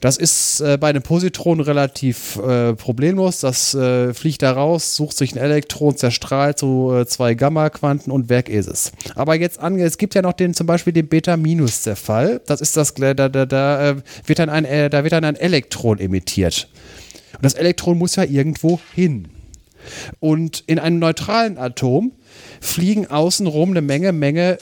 Das 0.00 0.16
ist 0.16 0.60
äh, 0.60 0.78
bei 0.78 0.88
einem 0.88 1.02
Positron 1.02 1.60
relativ 1.60 2.36
äh, 2.36 2.74
problemlos. 2.74 3.40
Das 3.40 3.74
äh, 3.74 4.14
fliegt 4.14 4.42
da 4.42 4.52
raus, 4.52 4.96
sucht 4.96 5.16
sich 5.16 5.34
ein 5.34 5.38
Elektron, 5.38 5.96
zerstrahlt 5.96 6.58
so 6.58 6.96
äh, 6.96 7.06
zwei 7.06 7.34
Gamma-Quanten 7.34 8.10
und 8.10 8.28
weg 8.28 8.48
ist 8.48 8.68
es. 8.68 8.92
Aber 9.14 9.34
jetzt 9.34 9.58
an, 9.58 9.78
es 9.78 9.98
gibt 9.98 10.14
ja 10.14 10.22
noch 10.22 10.32
den 10.32 10.54
zum 10.54 10.66
Beispiel 10.66 10.92
den 10.92 11.08
Beta-Minus-Zerfall. 11.08 12.40
Das 12.46 12.60
ist 12.60 12.76
das, 12.76 12.94
da, 12.94 13.14
da, 13.14 13.28
da, 13.28 13.90
äh, 13.90 13.96
wird 14.26 14.38
dann 14.38 14.48
ein, 14.48 14.64
äh, 14.64 14.90
da 14.90 15.02
wird 15.02 15.12
dann 15.12 15.24
ein 15.24 15.36
Elektron 15.36 15.98
emittiert. 15.98 16.68
Und 17.34 17.44
das 17.44 17.54
Elektron 17.54 17.98
muss 17.98 18.16
ja 18.16 18.24
irgendwo 18.24 18.80
hin. 18.94 19.28
Und 20.20 20.64
in 20.66 20.78
einem 20.78 20.98
neutralen 20.98 21.58
Atom 21.58 22.12
fliegen 22.60 23.06
außenrum 23.06 23.70
eine 23.70 23.82
Menge, 23.82 24.12
Menge 24.12 24.58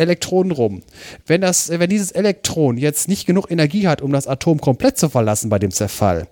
Elektronen 0.00 0.52
rum. 0.52 0.82
Wenn, 1.26 1.40
das, 1.40 1.70
wenn 1.70 1.88
dieses 1.88 2.10
Elektron 2.10 2.76
jetzt 2.76 3.08
nicht 3.08 3.26
genug 3.26 3.50
Energie 3.50 3.86
hat, 3.86 4.02
um 4.02 4.12
das 4.12 4.26
Atom 4.26 4.60
komplett 4.60 4.98
zu 4.98 5.08
verlassen 5.08 5.50
bei 5.50 5.58
dem 5.58 5.70
Zerfall, 5.70 6.26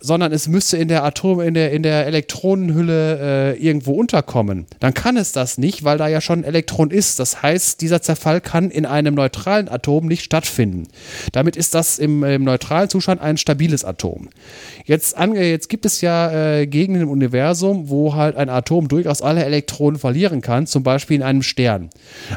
sondern 0.00 0.32
es 0.32 0.48
müsste 0.48 0.76
in 0.76 0.88
der 0.88 1.04
Atom, 1.04 1.40
in 1.40 1.54
der, 1.54 1.72
in 1.72 1.82
der 1.82 2.06
Elektronenhülle 2.06 3.54
äh, 3.54 3.64
irgendwo 3.64 3.92
unterkommen, 3.92 4.66
dann 4.80 4.94
kann 4.94 5.16
es 5.16 5.32
das 5.32 5.58
nicht, 5.58 5.84
weil 5.84 5.98
da 5.98 6.08
ja 6.08 6.20
schon 6.20 6.40
ein 6.40 6.44
Elektron 6.44 6.90
ist. 6.90 7.18
Das 7.18 7.42
heißt, 7.42 7.80
dieser 7.80 8.02
Zerfall 8.02 8.40
kann 8.40 8.70
in 8.70 8.86
einem 8.86 9.14
neutralen 9.14 9.68
Atom 9.68 10.06
nicht 10.06 10.24
stattfinden. 10.24 10.88
Damit 11.32 11.56
ist 11.56 11.74
das 11.74 11.98
im, 11.98 12.24
im 12.24 12.44
neutralen 12.44 12.88
Zustand 12.88 13.20
ein 13.20 13.36
stabiles 13.36 13.84
Atom. 13.84 14.28
Jetzt, 14.84 15.16
an, 15.16 15.34
jetzt 15.34 15.68
gibt 15.68 15.86
es 15.86 16.00
ja 16.00 16.30
äh, 16.30 16.66
Gegenden 16.66 17.02
im 17.02 17.10
Universum, 17.10 17.88
wo 17.88 18.14
halt 18.14 18.36
ein 18.36 18.48
Atom 18.48 18.88
durchaus 18.88 19.22
alle 19.22 19.44
Elektronen 19.44 19.98
verlieren 19.98 20.40
kann, 20.40 20.66
zum 20.66 20.82
Beispiel 20.82 21.16
in 21.16 21.22
einem 21.22 21.42
Stern. 21.42 21.90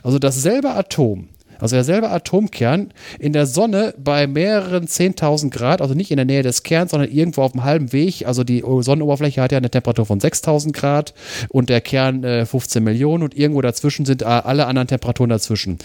Also 0.04 0.20
dasselbe 0.20 0.59
Atom 0.68 1.30
Also 1.60 1.76
derselbe 1.76 2.10
Atomkern 2.10 2.92
in 3.20 3.34
der 3.34 3.46
Sonne 3.46 3.94
bei 3.98 4.28
mehreren 4.28 4.86
10.000 4.86 5.50
Grad, 5.50 5.82
also 5.82 5.94
nicht 5.94 6.12
in 6.12 6.18
der 6.18 6.26
Nähe 6.26 6.44
des 6.44 6.64
Kerns, 6.64 6.92
sondern 6.92 7.12
irgendwo 7.12 7.42
auf 7.42 7.52
dem 7.52 7.64
halben 7.64 7.92
Weg. 7.92 8.26
Also 8.26 8.44
die 8.44 8.64
Sonnenoberfläche 8.66 9.42
hat 9.42 9.52
ja 9.52 9.58
eine 9.58 9.70
Temperatur 9.70 10.06
von 10.06 10.20
6.000 10.20 10.72
Grad 10.74 11.14
und 11.50 11.70
der 11.70 11.82
Kern 11.82 12.24
äh, 12.24 12.46
15 12.46 12.84
Millionen 12.84 13.24
und 13.24 13.36
irgendwo 13.36 13.62
dazwischen 13.62 14.06
sind 14.06 14.24
alle 14.24 14.68
anderen 14.68 14.88
Temperaturen 14.88 15.30
dazwischen. 15.30 15.80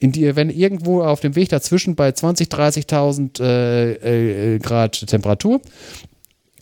Die, 0.00 0.36
wenn 0.36 0.50
irgendwo 0.50 1.02
auf 1.02 1.20
dem 1.20 1.36
Weg 1.36 1.48
dazwischen 1.48 1.94
bei 1.94 2.12
20, 2.12 2.48
30.000 2.48 3.42
äh, 3.42 4.54
äh, 4.54 4.58
Grad 4.58 5.06
Temperatur 5.06 5.60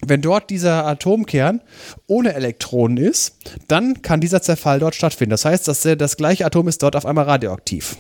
wenn 0.06 0.22
dort 0.22 0.50
dieser 0.50 0.86
Atomkern 0.86 1.60
ohne 2.06 2.34
Elektronen 2.34 2.96
ist, 2.96 3.36
dann 3.68 4.02
kann 4.02 4.20
dieser 4.20 4.42
Zerfall 4.42 4.78
dort 4.78 4.94
stattfinden. 4.94 5.30
Das 5.30 5.44
heißt, 5.44 5.68
dass 5.68 5.82
das 5.82 6.16
gleiche 6.16 6.46
Atom 6.46 6.68
ist 6.68 6.82
dort 6.82 6.96
auf 6.96 7.06
einmal 7.06 7.24
radioaktiv. 7.24 7.96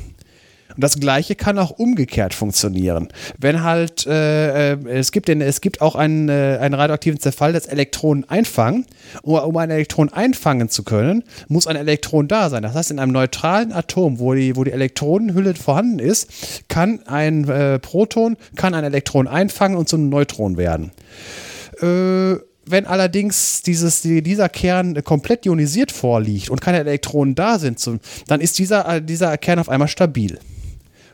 Und 0.78 0.84
das 0.84 1.00
Gleiche 1.00 1.34
kann 1.34 1.58
auch 1.58 1.70
umgekehrt 1.70 2.34
funktionieren. 2.34 3.08
Wenn 3.36 3.64
halt, 3.64 4.06
äh, 4.06 4.74
äh, 4.74 4.88
es, 4.88 5.10
gibt 5.10 5.26
den, 5.26 5.40
es 5.40 5.60
gibt 5.60 5.80
auch 5.80 5.96
einen, 5.96 6.28
äh, 6.28 6.58
einen 6.60 6.74
radioaktiven 6.74 7.18
Zerfall 7.18 7.52
des 7.52 7.66
Elektronen 7.66 8.28
einfangen. 8.28 8.86
Um, 9.22 9.40
um 9.40 9.56
ein 9.56 9.70
Elektron 9.70 10.12
einfangen 10.12 10.68
zu 10.68 10.84
können, 10.84 11.24
muss 11.48 11.66
ein 11.66 11.74
Elektron 11.74 12.28
da 12.28 12.48
sein. 12.48 12.62
Das 12.62 12.74
heißt, 12.74 12.92
in 12.92 13.00
einem 13.00 13.12
neutralen 13.12 13.72
Atom, 13.72 14.20
wo 14.20 14.34
die, 14.34 14.54
wo 14.54 14.62
die 14.62 14.70
Elektronenhülle 14.70 15.54
vorhanden 15.54 15.98
ist, 15.98 16.68
kann 16.68 17.00
ein 17.06 17.48
äh, 17.48 17.80
Proton, 17.80 18.36
kann 18.54 18.74
ein 18.74 18.84
Elektron 18.84 19.26
einfangen 19.26 19.76
und 19.76 19.88
zu 19.88 19.96
einem 19.96 20.10
Neutron 20.10 20.56
werden. 20.56 20.92
Äh, 21.82 22.40
wenn 22.70 22.86
allerdings 22.86 23.62
dieses, 23.62 24.02
dieser 24.02 24.48
Kern 24.48 25.02
komplett 25.02 25.46
ionisiert 25.46 25.90
vorliegt 25.90 26.50
und 26.50 26.60
keine 26.60 26.78
Elektronen 26.80 27.34
da 27.34 27.58
sind, 27.58 27.80
dann 28.26 28.40
ist 28.40 28.58
dieser, 28.58 28.96
äh, 28.96 29.02
dieser 29.02 29.38
Kern 29.38 29.58
auf 29.58 29.68
einmal 29.68 29.88
stabil 29.88 30.38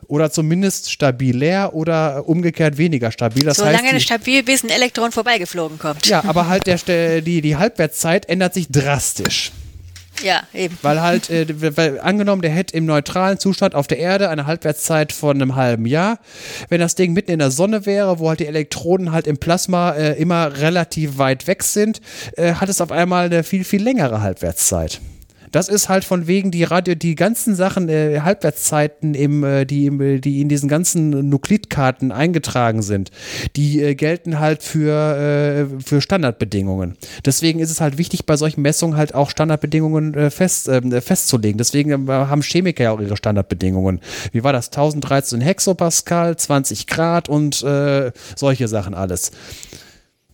oder 0.08 0.30
zumindest 0.30 0.90
stabilär 0.90 1.74
oder 1.74 2.28
umgekehrt 2.28 2.76
weniger 2.76 3.10
stabil. 3.10 3.44
Das 3.44 3.58
so 3.58 3.64
heißt, 3.64 3.82
lange 3.82 4.00
stabil, 4.00 4.42
bis 4.42 4.62
ein 4.62 4.70
Elektron 4.70 5.12
vorbeigeflogen 5.12 5.78
kommt. 5.78 6.06
Ja, 6.06 6.24
aber 6.24 6.48
halt 6.48 6.66
der, 6.66 7.20
die, 7.20 7.40
die 7.40 7.56
Halbwertszeit 7.56 8.28
ändert 8.28 8.54
sich 8.54 8.68
drastisch. 8.68 9.52
Ja, 10.22 10.42
eben. 10.52 10.78
Weil 10.82 11.02
halt, 11.02 11.30
äh, 11.30 11.76
weil, 11.76 12.00
angenommen, 12.00 12.42
der 12.42 12.50
hätte 12.50 12.76
im 12.76 12.86
neutralen 12.86 13.38
Zustand 13.38 13.74
auf 13.74 13.86
der 13.86 13.98
Erde 13.98 14.28
eine 14.28 14.46
Halbwertszeit 14.46 15.12
von 15.12 15.40
einem 15.40 15.56
halben 15.56 15.86
Jahr. 15.86 16.18
Wenn 16.68 16.80
das 16.80 16.94
Ding 16.94 17.12
mitten 17.12 17.30
in 17.30 17.38
der 17.38 17.50
Sonne 17.50 17.86
wäre, 17.86 18.18
wo 18.18 18.28
halt 18.28 18.40
die 18.40 18.46
Elektronen 18.46 19.12
halt 19.12 19.26
im 19.26 19.38
Plasma 19.38 19.92
äh, 19.92 20.12
immer 20.12 20.58
relativ 20.58 21.18
weit 21.18 21.46
weg 21.46 21.62
sind, 21.62 22.00
äh, 22.36 22.54
hat 22.54 22.68
es 22.68 22.80
auf 22.80 22.92
einmal 22.92 23.26
eine 23.26 23.42
viel, 23.42 23.64
viel 23.64 23.82
längere 23.82 24.20
Halbwertszeit. 24.20 25.00
Das 25.54 25.68
ist 25.68 25.88
halt 25.88 26.02
von 26.02 26.26
wegen 26.26 26.50
die 26.50 26.64
Radio, 26.64 26.96
die 26.96 27.14
ganzen 27.14 27.54
Sachen, 27.54 27.88
äh, 27.88 28.18
Halbwertszeiten, 28.22 29.14
im, 29.14 29.44
äh, 29.44 29.64
die, 29.64 29.86
im, 29.86 30.20
die 30.20 30.40
in 30.40 30.48
diesen 30.48 30.68
ganzen 30.68 31.28
Nuklidkarten 31.28 32.10
eingetragen 32.10 32.82
sind, 32.82 33.12
die 33.54 33.80
äh, 33.80 33.94
gelten 33.94 34.40
halt 34.40 34.64
für, 34.64 35.68
äh, 35.70 35.80
für 35.80 36.00
Standardbedingungen. 36.00 36.96
Deswegen 37.24 37.60
ist 37.60 37.70
es 37.70 37.80
halt 37.80 37.98
wichtig, 37.98 38.26
bei 38.26 38.36
solchen 38.36 38.62
Messungen 38.62 38.96
halt 38.96 39.14
auch 39.14 39.30
Standardbedingungen 39.30 40.14
äh, 40.14 40.30
fest, 40.30 40.68
ähm, 40.68 40.90
festzulegen. 40.90 41.56
Deswegen 41.56 42.08
äh, 42.08 42.10
haben 42.10 42.42
Chemiker 42.42 42.82
ja 42.82 42.90
auch 42.90 43.00
ihre 43.00 43.16
Standardbedingungen. 43.16 44.00
Wie 44.32 44.42
war 44.42 44.52
das? 44.52 44.72
1013 44.72 45.40
Hexopascal, 45.40 46.36
20 46.36 46.88
Grad 46.88 47.28
und 47.28 47.64
solche 48.34 48.66
Sachen 48.66 48.94
alles. 48.94 49.30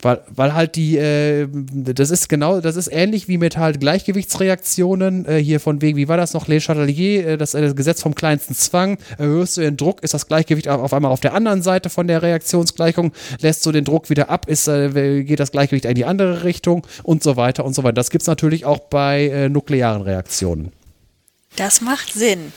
Weil, 0.02 0.20
weil 0.34 0.54
halt 0.54 0.76
die, 0.76 0.96
äh, 0.96 1.46
das 1.50 2.10
ist 2.10 2.28
genau, 2.28 2.60
das 2.60 2.76
ist 2.76 2.88
ähnlich 2.88 3.28
wie 3.28 3.38
mit 3.38 3.56
halt 3.56 3.80
Gleichgewichtsreaktionen, 3.80 5.26
äh, 5.26 5.36
hier 5.36 5.60
von 5.60 5.82
wegen, 5.82 5.96
wie 5.98 6.08
war 6.08 6.16
das 6.16 6.32
noch, 6.32 6.48
Le 6.48 6.58
Chatelier, 6.58 7.26
äh, 7.26 7.38
das, 7.38 7.54
äh, 7.54 7.60
das 7.60 7.76
Gesetz 7.76 8.00
vom 8.00 8.14
kleinsten 8.14 8.54
Zwang, 8.54 8.98
erhöhst 9.18 9.56
du 9.56 9.60
den 9.60 9.76
Druck, 9.76 10.02
ist 10.02 10.14
das 10.14 10.26
Gleichgewicht 10.26 10.68
auf, 10.68 10.92
einmal 10.92 11.12
auf 11.12 11.20
der 11.20 11.34
anderen 11.34 11.62
Seite 11.62 11.90
von 11.90 12.06
der 12.06 12.22
Reaktionsgleichung, 12.22 13.12
lässt 13.40 13.64
du 13.66 13.72
den 13.72 13.84
Druck 13.84 14.08
wieder 14.08 14.30
ab, 14.30 14.48
ist, 14.48 14.68
äh, 14.68 15.22
geht 15.24 15.40
das 15.40 15.52
Gleichgewicht 15.52 15.84
in 15.84 15.94
die 15.94 16.04
andere 16.04 16.44
Richtung 16.44 16.86
und 17.02 17.22
so 17.22 17.36
weiter 17.36 17.64
und 17.64 17.74
so 17.74 17.82
weiter. 17.82 17.94
Das 17.94 18.10
gibt 18.10 18.22
es 18.22 18.28
natürlich 18.28 18.64
auch 18.64 18.78
bei 18.78 19.26
äh, 19.28 19.48
nuklearen 19.48 20.02
Reaktionen. 20.02 20.72
Das 21.56 21.80
macht 21.80 22.12
Sinn. 22.12 22.52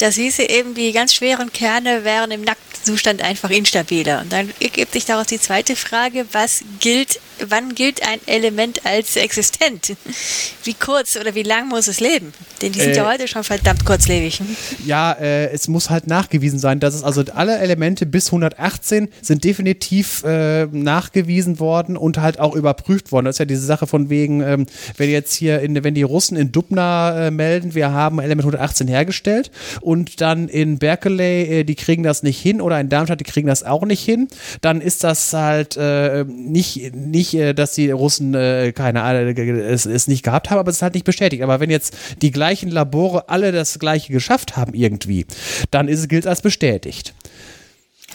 Das 0.00 0.14
hieße 0.14 0.48
eben, 0.48 0.72
die 0.72 0.92
ganz 0.92 1.12
schweren 1.12 1.52
Kerne 1.52 2.04
wären 2.04 2.30
im 2.30 2.40
Nacktzustand 2.40 3.22
einfach 3.22 3.50
instabiler. 3.50 4.22
Und 4.22 4.32
dann 4.32 4.50
ergibt 4.58 4.94
sich 4.94 5.04
daraus 5.04 5.26
die 5.26 5.38
zweite 5.38 5.76
Frage, 5.76 6.24
was 6.32 6.64
gilt, 6.80 7.20
wann 7.46 7.74
gilt 7.74 8.02
ein 8.08 8.18
Element 8.24 8.86
als 8.86 9.16
existent? 9.16 9.94
Wie 10.64 10.72
kurz 10.72 11.16
oder 11.16 11.34
wie 11.34 11.42
lang 11.42 11.68
muss 11.68 11.88
es 11.88 12.00
leben? 12.00 12.32
Denn 12.62 12.72
die 12.72 12.80
sind 12.80 12.90
äh, 12.90 12.96
ja 12.96 13.10
heute 13.10 13.26
schon 13.28 13.44
verdammt 13.44 13.84
kurzlebig. 13.84 14.40
Ja, 14.84 15.12
äh, 15.12 15.50
es 15.50 15.68
muss 15.68 15.90
halt 15.90 16.06
nachgewiesen 16.06 16.58
sein, 16.58 16.80
dass 16.80 16.94
es 16.94 17.02
also 17.02 17.22
alle 17.34 17.58
Elemente 17.58 18.06
bis 18.06 18.26
118 18.26 19.08
sind 19.22 19.44
definitiv 19.44 20.22
äh, 20.24 20.66
nachgewiesen 20.66 21.58
worden 21.58 21.96
und 21.96 22.18
halt 22.18 22.38
auch 22.38 22.54
überprüft 22.54 23.10
worden. 23.10 23.26
Das 23.26 23.36
ist 23.36 23.38
ja 23.40 23.44
diese 23.46 23.64
Sache 23.64 23.86
von 23.86 24.10
wegen, 24.10 24.42
ähm, 24.42 24.66
wenn 24.96 25.10
jetzt 25.10 25.34
hier, 25.34 25.60
in, 25.60 25.82
wenn 25.82 25.94
die 25.94 26.02
Russen 26.02 26.36
in 26.36 26.52
Dubna 26.52 27.26
äh, 27.26 27.30
melden, 27.30 27.74
wir 27.74 27.92
haben 27.92 28.18
Element 28.18 28.42
118 28.42 28.86
hergestellt 28.86 29.50
und 29.80 29.89
dann 29.94 30.48
in 30.48 30.78
Berkeley, 30.78 31.60
äh, 31.60 31.64
die 31.64 31.74
kriegen 31.74 32.02
das 32.02 32.22
nicht 32.22 32.40
hin 32.40 32.60
oder 32.60 32.80
in 32.80 32.88
Darmstadt, 32.88 33.20
die 33.20 33.24
kriegen 33.24 33.48
das 33.48 33.62
auch 33.62 33.84
nicht 33.84 34.04
hin, 34.04 34.28
dann 34.60 34.80
ist 34.80 35.04
das 35.04 35.32
halt 35.32 35.76
äh, 35.76 36.24
nicht, 36.24 36.94
nicht, 36.94 37.34
äh, 37.34 37.54
dass 37.54 37.72
die 37.74 37.90
Russen 37.90 38.34
äh, 38.34 38.72
keine 38.72 39.02
Ahnung, 39.02 39.36
es, 39.36 39.86
es 39.86 40.08
nicht 40.08 40.22
gehabt 40.22 40.50
haben, 40.50 40.58
aber 40.58 40.70
es 40.70 40.76
ist 40.76 40.82
halt 40.82 40.94
nicht 40.94 41.04
bestätigt. 41.04 41.42
Aber 41.42 41.60
wenn 41.60 41.70
jetzt 41.70 41.96
die 42.22 42.30
gleichen 42.30 42.70
Labore 42.70 43.28
alle 43.28 43.52
das 43.52 43.78
gleiche 43.78 44.12
geschafft 44.12 44.56
haben 44.56 44.74
irgendwie, 44.74 45.26
dann 45.70 45.88
ist 45.88 46.00
es 46.00 46.08
gilt 46.08 46.26
als 46.26 46.42
bestätigt. 46.42 47.14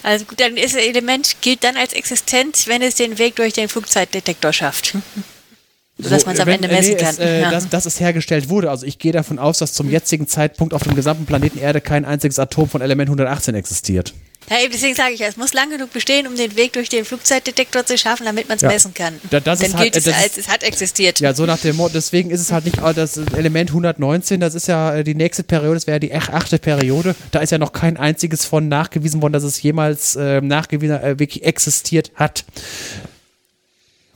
Also 0.02 0.24
gut, 0.26 0.40
dann 0.40 0.56
ist 0.56 0.74
das 0.74 0.82
Element 0.82 1.36
gilt 1.40 1.64
dann 1.64 1.76
als 1.76 1.92
existent, 1.92 2.64
wenn 2.66 2.82
es 2.82 2.94
den 2.94 3.18
Weg 3.18 3.36
durch 3.36 3.54
den 3.54 3.68
Flugzeitdetektor 3.68 4.52
schafft 4.52 4.94
sodass 5.98 6.22
so, 6.22 6.26
man 6.26 6.34
es 6.34 6.40
am 6.40 6.48
Ende 6.48 6.68
messen 6.68 6.94
nee, 6.94 7.00
kann. 7.00 7.14
Es, 7.14 7.18
äh, 7.18 7.40
ja. 7.40 7.50
dass, 7.50 7.68
dass 7.68 7.86
es 7.86 8.00
hergestellt 8.00 8.48
wurde. 8.48 8.70
Also 8.70 8.86
ich 8.86 8.98
gehe 8.98 9.12
davon 9.12 9.38
aus, 9.38 9.58
dass 9.58 9.72
zum 9.72 9.90
jetzigen 9.90 10.26
Zeitpunkt 10.26 10.74
auf 10.74 10.82
dem 10.82 10.94
gesamten 10.94 11.26
Planeten 11.26 11.58
Erde 11.58 11.80
kein 11.80 12.04
einziges 12.04 12.38
Atom 12.38 12.68
von 12.68 12.80
Element 12.80 13.08
118 13.08 13.54
existiert. 13.54 14.14
Ja, 14.48 14.60
eben 14.60 14.72
deswegen 14.72 14.94
sage 14.94 15.14
ich, 15.14 15.20
es 15.20 15.36
muss 15.36 15.54
lang 15.54 15.70
genug 15.70 15.92
bestehen, 15.92 16.26
um 16.28 16.36
den 16.36 16.54
Weg 16.56 16.72
durch 16.74 16.88
den 16.88 17.04
Flugzeitdetektor 17.04 17.84
zu 17.84 17.98
schaffen, 17.98 18.26
damit 18.26 18.48
man 18.48 18.56
es 18.56 18.62
ja. 18.62 18.68
messen 18.68 18.94
kann. 18.94 19.14
Da, 19.30 19.40
das 19.40 19.58
Dann 19.58 19.70
ist 19.70 19.76
gilt 19.76 19.94
halt, 19.94 19.96
es 19.96 20.08
als, 20.08 20.38
es 20.38 20.48
hat 20.48 20.62
existiert. 20.62 21.18
Ja, 21.18 21.34
so 21.34 21.46
nach 21.46 21.58
dem 21.58 21.74
Motto, 21.74 21.94
deswegen 21.94 22.30
ist 22.30 22.40
es 22.40 22.52
halt 22.52 22.64
nicht 22.64 22.78
das 22.94 23.16
Element 23.16 23.70
119, 23.70 24.38
das 24.38 24.54
ist 24.54 24.68
ja 24.68 24.94
äh, 24.94 25.04
die 25.04 25.16
nächste 25.16 25.42
Periode, 25.42 25.74
das 25.74 25.88
wäre 25.88 25.98
die 25.98 26.14
achte 26.14 26.58
Periode. 26.58 27.16
Da 27.32 27.40
ist 27.40 27.50
ja 27.50 27.58
noch 27.58 27.72
kein 27.72 27.96
einziges 27.96 28.44
von 28.44 28.68
nachgewiesen 28.68 29.20
worden, 29.20 29.32
dass 29.32 29.42
es 29.42 29.60
jemals 29.60 30.14
äh, 30.14 30.40
nachgewiesen, 30.40 31.02
äh, 31.02 31.18
wirklich 31.18 31.44
existiert 31.44 32.12
hat. 32.14 32.44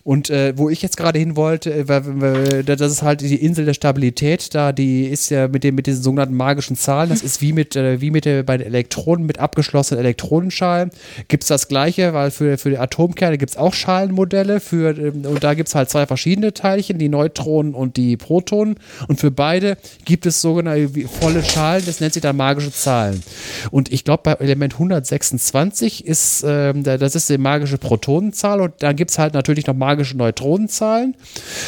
Und 0.02 0.30
äh, 0.30 0.56
wo 0.56 0.70
ich 0.70 0.80
jetzt 0.80 0.96
gerade 0.96 1.18
hin 1.18 1.36
wollte, 1.36 1.72
äh, 1.72 2.64
das 2.64 2.80
ist 2.92 3.02
halt 3.02 3.20
die 3.20 3.34
Insel 3.36 3.66
der 3.66 3.74
Stabilität, 3.74 4.54
da 4.54 4.72
die 4.72 5.04
ist 5.04 5.28
ja 5.30 5.48
mit, 5.48 5.62
dem, 5.62 5.74
mit 5.74 5.86
diesen 5.86 6.02
sogenannten 6.02 6.34
magischen 6.34 6.76
Zahlen, 6.76 7.10
das 7.10 7.22
ist 7.22 7.42
wie 7.42 7.52
mit, 7.52 7.76
äh, 7.76 8.00
wie 8.00 8.10
mit 8.10 8.24
der, 8.24 8.42
bei 8.42 8.56
den 8.56 8.66
Elektronen, 8.66 9.26
mit 9.26 9.38
abgeschlossenen 9.38 10.02
Elektronenschalen. 10.02 10.90
Gibt 11.28 11.44
es 11.44 11.48
das 11.48 11.68
gleiche, 11.68 12.14
weil 12.14 12.30
für, 12.30 12.56
für 12.56 12.70
die 12.70 12.78
Atomkerne 12.78 13.36
gibt 13.36 13.50
es 13.50 13.56
auch 13.58 13.74
Schalenmodelle 13.74 14.60
für, 14.60 14.96
ähm, 14.96 15.26
und 15.26 15.44
da 15.44 15.52
gibt 15.52 15.68
es 15.68 15.74
halt 15.74 15.90
zwei 15.90 16.06
verschiedene 16.06 16.54
Teilchen, 16.54 16.98
die 16.98 17.10
Neutronen 17.10 17.74
und 17.74 17.98
die 17.98 18.16
Protonen. 18.16 18.76
Und 19.06 19.20
für 19.20 19.30
beide 19.30 19.76
gibt 20.06 20.24
es 20.24 20.40
sogenannte 20.40 20.88
volle 21.08 21.44
Schalen, 21.44 21.84
das 21.84 22.00
nennt 22.00 22.14
sich 22.14 22.22
dann 22.22 22.36
magische 22.36 22.72
Zahlen. 22.72 23.22
Und 23.70 23.92
ich 23.92 24.04
glaube, 24.04 24.22
bei 24.24 24.32
Element 24.32 24.74
126 24.74 26.06
ist, 26.06 26.42
ähm, 26.46 26.84
das 26.84 27.14
ist 27.14 27.28
die 27.28 27.36
magische 27.36 27.76
Protonenzahl 27.76 28.62
und 28.62 28.72
dann 28.78 28.96
gibt 28.96 29.10
es 29.10 29.18
halt 29.18 29.34
natürlich 29.34 29.66
noch 29.66 29.74
magische 29.74 29.89
magische 29.90 30.16
Neutronenzahlen. 30.16 31.16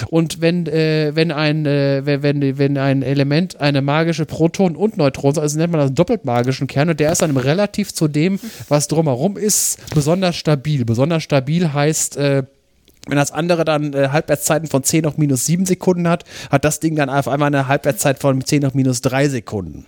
Und 0.09 0.41
wenn, 0.41 0.67
äh, 0.67 1.12
wenn, 1.15 1.33
ein, 1.33 1.67
äh, 1.67 2.02
wenn, 2.05 2.59
wenn 2.59 2.78
ein 2.78 3.02
Element 3.02 3.60
eine 3.60 3.83
magische 3.83 4.26
Proton- 4.26 4.76
und 4.76 4.97
Neutronenzahl, 4.97 5.42
also 5.42 5.59
nennt 5.59 5.73
man 5.73 5.81
das 5.81 5.89
einen 5.89 5.97
doppelt 5.97 6.25
magischen 6.25 6.67
Kern, 6.67 6.91
und 6.91 7.01
der 7.01 7.12
ist 7.12 7.23
dann 7.23 7.36
relativ 7.36 7.92
zu 7.92 8.09
dem, 8.09 8.39
was 8.68 8.89
drumherum 8.89 9.36
ist, 9.36 9.78
besonders 9.94 10.36
stabil. 10.36 10.84
Besonders 10.84 11.23
stabil 11.25 11.73
heißt, 11.73 12.17
äh, 12.17 12.44
wenn 13.09 13.17
das 13.17 13.33
andere 13.33 13.65
dann 13.65 13.93
äh, 13.95 14.11
Halbwertszeiten 14.13 14.69
von 14.69 14.85
10 14.85 15.07
auf 15.07 15.19
minus 15.19 15.45
7 15.47 15.67
Sekunden 15.67 16.07
hat, 16.07 16.25
hat 16.51 16.65
das 16.65 16.79
Ding 16.79 16.95
dann 16.95 17.11
auf 17.11 17.27
einmal 17.27 17.49
eine 17.49 17.67
Halbwertszeit 17.67 18.21
von 18.21 18.45
10 18.45 18.65
auf 18.65 18.75
minus 18.75 19.01
3 19.01 19.29
Sekunden. 19.29 19.87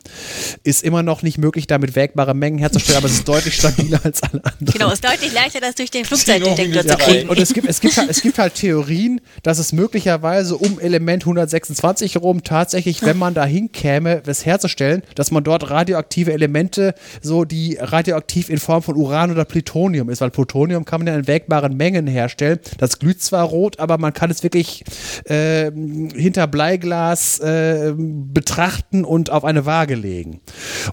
Ist 0.65 0.83
immer 0.83 1.05
noch 1.05 1.23
nicht 1.23 1.39
möglich, 1.39 1.69
damit 1.69 1.95
wägbare 1.95 2.35
Mengen 2.35 2.59
herzustellen, 2.59 2.99
aber 2.99 3.07
es 3.07 3.15
ist 3.15 3.29
deutlich 3.29 3.55
stabiler 3.55 4.01
als 4.03 4.21
alle 4.25 4.45
anderen. 4.45 4.73
Genau, 4.73 4.89
es 4.89 4.95
ist 4.95 5.05
deutlich 5.05 5.33
leichter, 5.33 5.61
das 5.61 5.77
durch 5.77 5.93
den 5.93 6.05
Flugzeitdetektor 6.05 6.83
zu 6.85 6.97
kriegen. 6.97 7.27
Ja, 7.27 7.31
und, 7.31 7.39
es 7.39 7.53
gibt, 7.53 7.69
es, 7.69 7.81
gibt 7.81 7.97
halt, 7.97 8.11
es 8.11 8.21
gibt 8.21 8.39
halt 8.39 8.55
Theorien, 8.55 9.21
dass 9.45 9.59
es 9.59 9.73
möglicherweise 9.73 10.57
um 10.57 10.81
Element 10.81 11.23
126 11.23 12.17
herum 12.17 12.43
tatsächlich, 12.43 13.03
wenn 13.03 13.17
man 13.17 13.35
da 13.35 13.45
hinkäme, 13.45 14.23
das 14.25 14.45
herzustellen, 14.45 15.05
dass 15.15 15.31
man 15.31 15.45
dort 15.45 15.71
radioaktive 15.71 16.33
Elemente, 16.33 16.97
so 17.23 17.45
die 17.45 17.79
radioaktiv 17.81 18.51
in 18.51 18.59
Form 18.59 18.83
von 18.83 18.97
Uran 18.97 19.31
oder 19.31 19.45
Plutonium 19.45 20.11
ist, 20.11 20.21
weil 20.21 20.31
Plutonium 20.31 20.85
kann 20.85 21.01
man 21.01 21.07
ja 21.07 21.15
in 21.15 21.29
wägbaren 21.29 21.77
Mengen 21.77 22.09
herstellen. 22.09 22.59
Das 22.79 22.99
glüht 23.05 23.23
zwar 23.23 23.45
rot, 23.45 23.81
aber 23.81 23.99
man 23.99 24.15
kann 24.15 24.31
es 24.31 24.43
wirklich 24.43 24.83
äh, 25.27 25.71
hinter 25.71 26.47
Bleiglas 26.47 27.39
äh, 27.39 27.93
betrachten 27.97 29.05
und 29.05 29.29
auf 29.29 29.45
eine 29.45 29.67
Waage 29.67 29.95
legen. 29.95 30.41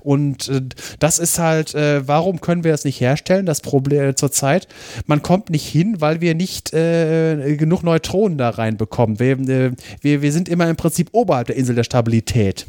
Und 0.02 0.50
äh, 0.50 0.62
das 1.00 1.20
ist 1.20 1.40
halt, 1.40 1.74
äh, 1.74 2.06
warum 2.06 2.42
können 2.42 2.66
wir 2.66 2.72
das 2.72 2.84
nicht 2.84 3.00
herstellen? 3.00 3.46
Das 3.46 3.62
Problem 3.62 4.18
zurzeit, 4.18 4.68
man 5.06 5.24
kommt 5.24 5.50
nicht 5.52 5.66
hin, 5.66 5.98
weil 6.00 6.20
wir 6.20 6.36
nicht 6.36 6.74
äh, 6.74 7.56
genug 7.56 7.84
Neutronen 7.84 8.38
da 8.38 8.50
reinbekommen. 8.50 9.20
Wir, 9.20 9.40
äh, 9.40 9.72
wir, 10.02 10.22
wir 10.22 10.34
sind 10.34 10.50
immer 10.50 10.70
im 10.70 10.76
Prinzip 10.76 11.10
oberhalb 11.14 11.48
der 11.48 11.56
Insel 11.56 11.76
der 11.76 11.86
Stabilität 11.86 12.68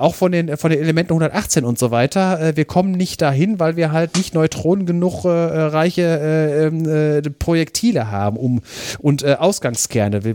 auch 0.00 0.14
von 0.14 0.32
den, 0.32 0.56
von 0.56 0.70
den 0.70 0.80
Elementen 0.80 1.12
118 1.12 1.64
und 1.64 1.78
so 1.78 1.90
weiter, 1.90 2.40
äh, 2.40 2.56
wir 2.56 2.64
kommen 2.64 2.92
nicht 2.92 3.20
dahin, 3.20 3.60
weil 3.60 3.76
wir 3.76 3.92
halt 3.92 4.16
nicht 4.16 4.34
Neutronen 4.34 4.86
genug 4.86 5.24
äh, 5.24 5.28
reiche 5.28 6.02
äh, 6.02 6.66
ähm, 6.66 6.88
äh, 6.88 7.22
Projektile 7.22 8.10
haben 8.10 8.36
um, 8.36 8.62
und 8.98 9.22
äh, 9.22 9.34
Ausgangskerne. 9.34 10.24
Wir, 10.24 10.34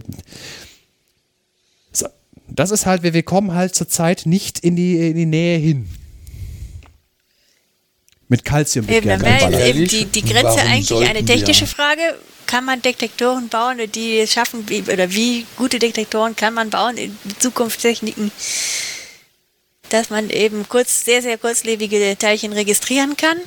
so, 1.92 2.08
das 2.48 2.72
ist 2.72 2.86
halt, 2.86 3.02
wir, 3.04 3.14
wir 3.14 3.24
kommen 3.24 3.56
halt 3.56 3.74
zurzeit 3.74 4.24
nicht 4.26 4.60
in 4.60 4.76
die, 4.76 5.10
in 5.10 5.16
die 5.16 5.26
Nähe 5.26 5.58
hin. 5.58 5.90
Mit 8.28 8.46
Calcium. 8.46 8.88
Eben, 8.90 9.08
dann 9.08 9.22
wäre 9.22 9.68
eben 9.68 9.88
die, 9.88 10.06
die 10.06 10.24
Grenze 10.24 10.62
eigentlich 10.62 11.08
eine 11.08 11.24
technische 11.24 11.68
Frage. 11.68 12.02
Kann 12.48 12.66
man 12.66 12.80
Detektoren 12.82 13.50
bauen, 13.50 13.80
die 13.94 14.20
es 14.20 14.32
schaffen, 14.32 14.70
wie, 14.70 14.82
oder 14.82 15.12
wie 15.12 15.48
gute 15.58 15.80
Detektoren 15.80 16.36
kann 16.36 16.54
man 16.54 16.70
bauen 16.70 16.96
in 16.98 17.18
Zukunftstechniken, 17.40 18.30
dass 19.90 20.10
man 20.10 20.30
eben 20.30 20.68
kurz, 20.68 21.06
sehr, 21.06 21.22
sehr 21.22 21.38
kurzlebige 21.38 22.18
Teilchen 22.18 22.54
registrieren 22.54 23.18
kann. 23.18 23.38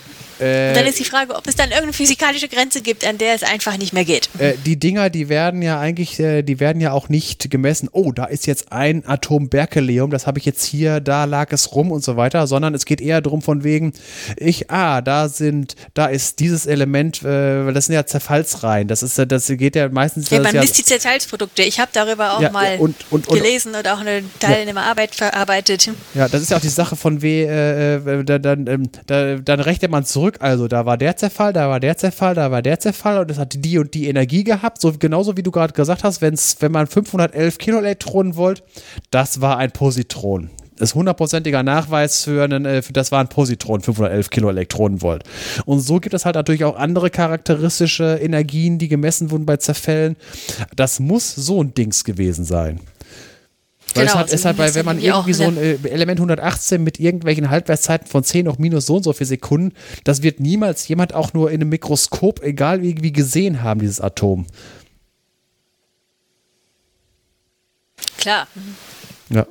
Äh, 0.41 0.75
dann 0.75 0.87
ist 0.87 0.99
die 0.99 1.05
Frage, 1.05 1.35
ob 1.35 1.47
es 1.47 1.57
dann 1.57 1.69
irgendeine 1.69 1.93
physikalische 1.93 2.49
Grenze 2.49 2.81
gibt, 2.81 3.07
an 3.07 3.19
der 3.19 3.35
es 3.35 3.43
einfach 3.43 3.77
nicht 3.77 3.93
mehr 3.93 4.05
geht. 4.05 4.29
Äh, 4.39 4.55
die 4.65 4.79
Dinger, 4.79 5.11
die 5.11 5.29
werden 5.29 5.63
ja 5.63 5.81
eigentlich, 5.81 6.19
äh, 6.21 6.43
die 6.43 6.61
werden 6.61 6.81
ja 6.81 6.93
auch 6.93 7.09
nicht 7.09 7.51
gemessen, 7.51 7.89
oh, 7.93 8.13
da 8.13 8.25
ist 8.25 8.47
jetzt 8.47 8.73
ein 8.73 9.07
Atom 9.07 9.49
Berkeleum, 9.49 10.11
das 10.11 10.27
habe 10.27 10.39
ich 10.39 10.45
jetzt 10.45 10.65
hier, 10.65 11.01
da 11.01 11.25
lag 11.25 11.53
es 11.53 11.75
rum 11.75 11.91
und 11.91 12.05
so 12.05 12.17
weiter, 12.17 12.47
sondern 12.47 12.75
es 12.75 12.85
geht 12.85 13.01
eher 13.01 13.21
darum 13.21 13.43
von 13.43 13.65
wegen, 13.65 13.93
ich, 14.37 14.71
ah, 14.71 15.01
da 15.01 15.29
sind, 15.29 15.75
da 15.95 16.07
ist 16.07 16.41
dieses 16.41 16.67
Element, 16.67 17.23
äh, 17.23 17.73
das 17.73 17.87
sind 17.87 17.95
ja 17.95 18.07
Zerfallsreihen, 18.07 18.89
das 18.89 19.03
ist, 19.03 19.19
das 19.19 19.49
geht 19.49 19.77
ja 19.77 19.89
meistens. 19.89 20.31
Ja, 20.31 20.41
man 20.41 20.55
ja, 20.55 20.61
misst 20.61 20.79
die 20.79 20.85
Zerfallsprodukte. 20.85 21.63
Ich 21.63 21.81
habe 21.81 21.91
darüber 21.93 22.37
auch 22.37 22.41
ja, 22.41 22.51
mal 22.51 22.79
und, 22.79 22.95
und, 23.11 23.29
und, 23.29 23.41
gelesen 23.41 23.75
und 23.75 23.89
auch 23.89 24.01
eine 24.01 24.23
Teilnehmerarbeit 24.39 25.15
verarbeitet. 25.15 25.91
Ja, 26.15 26.29
das 26.29 26.43
ist 26.43 26.51
ja 26.51 26.57
auch 26.57 26.63
die 26.63 26.69
Sache 26.69 26.97
von 26.97 27.23
weh, 27.23 27.45
äh, 27.45 28.25
dann, 28.25 28.67
ähm, 28.67 28.89
da, 29.07 29.37
dann 29.37 29.61
rechnet 29.61 29.91
man 29.91 30.05
zurück 30.05 30.28
zurück. 30.29 30.39
Also 30.41 30.69
da 30.69 30.87
war 30.87 30.97
der 30.97 31.17
Zerfall, 31.17 31.53
da 31.53 31.69
war 31.69 31.81
der 31.81 31.97
Zerfall, 31.97 32.35
da 32.35 32.51
war 32.51 32.63
der 32.63 32.79
Zerfall 32.79 33.19
und 33.19 33.31
es 33.31 33.39
hat 33.39 33.55
die 33.57 33.79
und 33.79 33.95
die 33.95 34.09
Energie 34.09 34.45
gehabt. 34.45 34.81
So 34.81 34.93
genauso 34.99 35.37
wie 35.37 35.43
du 35.43 35.51
gerade 35.51 35.73
gesagt 35.73 36.05
hast, 36.05 36.21
wenn's, 36.21 36.57
wenn 36.61 36.73
man 36.73 36.87
511 36.87 37.59
Kiloelektronen 37.59 38.37
wollt, 38.37 38.63
das 39.11 39.41
war 39.41 39.59
ein 39.59 39.71
Positron. 39.71 40.51
Das 40.77 40.91
ist 40.91 40.95
hundertprozentiger 40.95 41.65
Nachweis 41.65 42.23
für 42.23 42.45
einen, 42.45 42.65
äh, 42.65 42.83
für, 42.83 42.93
das 42.93 43.11
war 43.11 43.21
ein 43.21 43.29
Positron, 43.29 43.81
511 43.81 44.31
Kiloelektronenvolt. 44.31 45.25
Und 45.65 45.81
so 45.81 45.99
gibt 45.99 46.15
es 46.15 46.25
halt 46.25 46.37
natürlich 46.37 46.65
auch 46.65 46.77
andere 46.77 47.11
charakteristische 47.11 48.19
Energien, 48.23 48.79
die 48.79 48.87
gemessen 48.87 49.33
wurden 49.33 49.45
bei 49.45 49.57
Zerfällen. 49.57 50.17
Das 50.77 51.01
muss 51.01 51.35
so 51.35 51.63
ein 51.63 51.75
Dings 51.75 52.05
gewesen 52.05 52.45
sein. 52.45 52.79
Weil 53.95 54.07
genau, 54.07 54.15
es 54.15 54.19
hat, 54.19 54.33
es 54.33 54.45
hat 54.45 54.57
bei, 54.57 54.75
wenn 54.75 54.85
man 54.85 55.01
irgendwie 55.01 55.33
so 55.33 55.45
ein 55.45 55.57
äh, 55.57 55.79
Element 55.85 56.21
118 56.21 56.83
mit 56.83 57.01
irgendwelchen 57.01 57.49
Halbwertszeiten 57.51 58.07
von 58.07 58.23
10 58.23 58.49
auf 58.49 58.59
minus 58.59 58.87
so 58.87 58.97
und 58.97 59.03
so 59.03 59.13
viele 59.13 59.29
Sekunden, 59.29 59.75
das 60.05 60.23
wird 60.23 60.41
niemals 60.41 60.87
jemand 60.89 61.15
auch 61.15 61.33
nur 61.33 61.51
in 61.51 61.61
einem 61.61 61.71
Mikroskop, 61.71 62.43
egal 62.43 62.83
wie, 62.83 63.13
gesehen 63.13 63.63
haben, 63.63 63.81
dieses 63.81 64.01
Atom. 64.01 64.47
Klar. 68.19 68.47
Ja. 69.31 69.47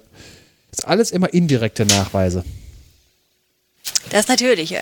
Das 0.72 0.80
ist 0.80 0.88
alles 0.88 1.12
immer 1.12 1.34
indirekte 1.34 1.86
Nachweise. 1.86 2.44
Das 4.10 4.28
natürlich, 4.28 4.70
ja. 4.70 4.82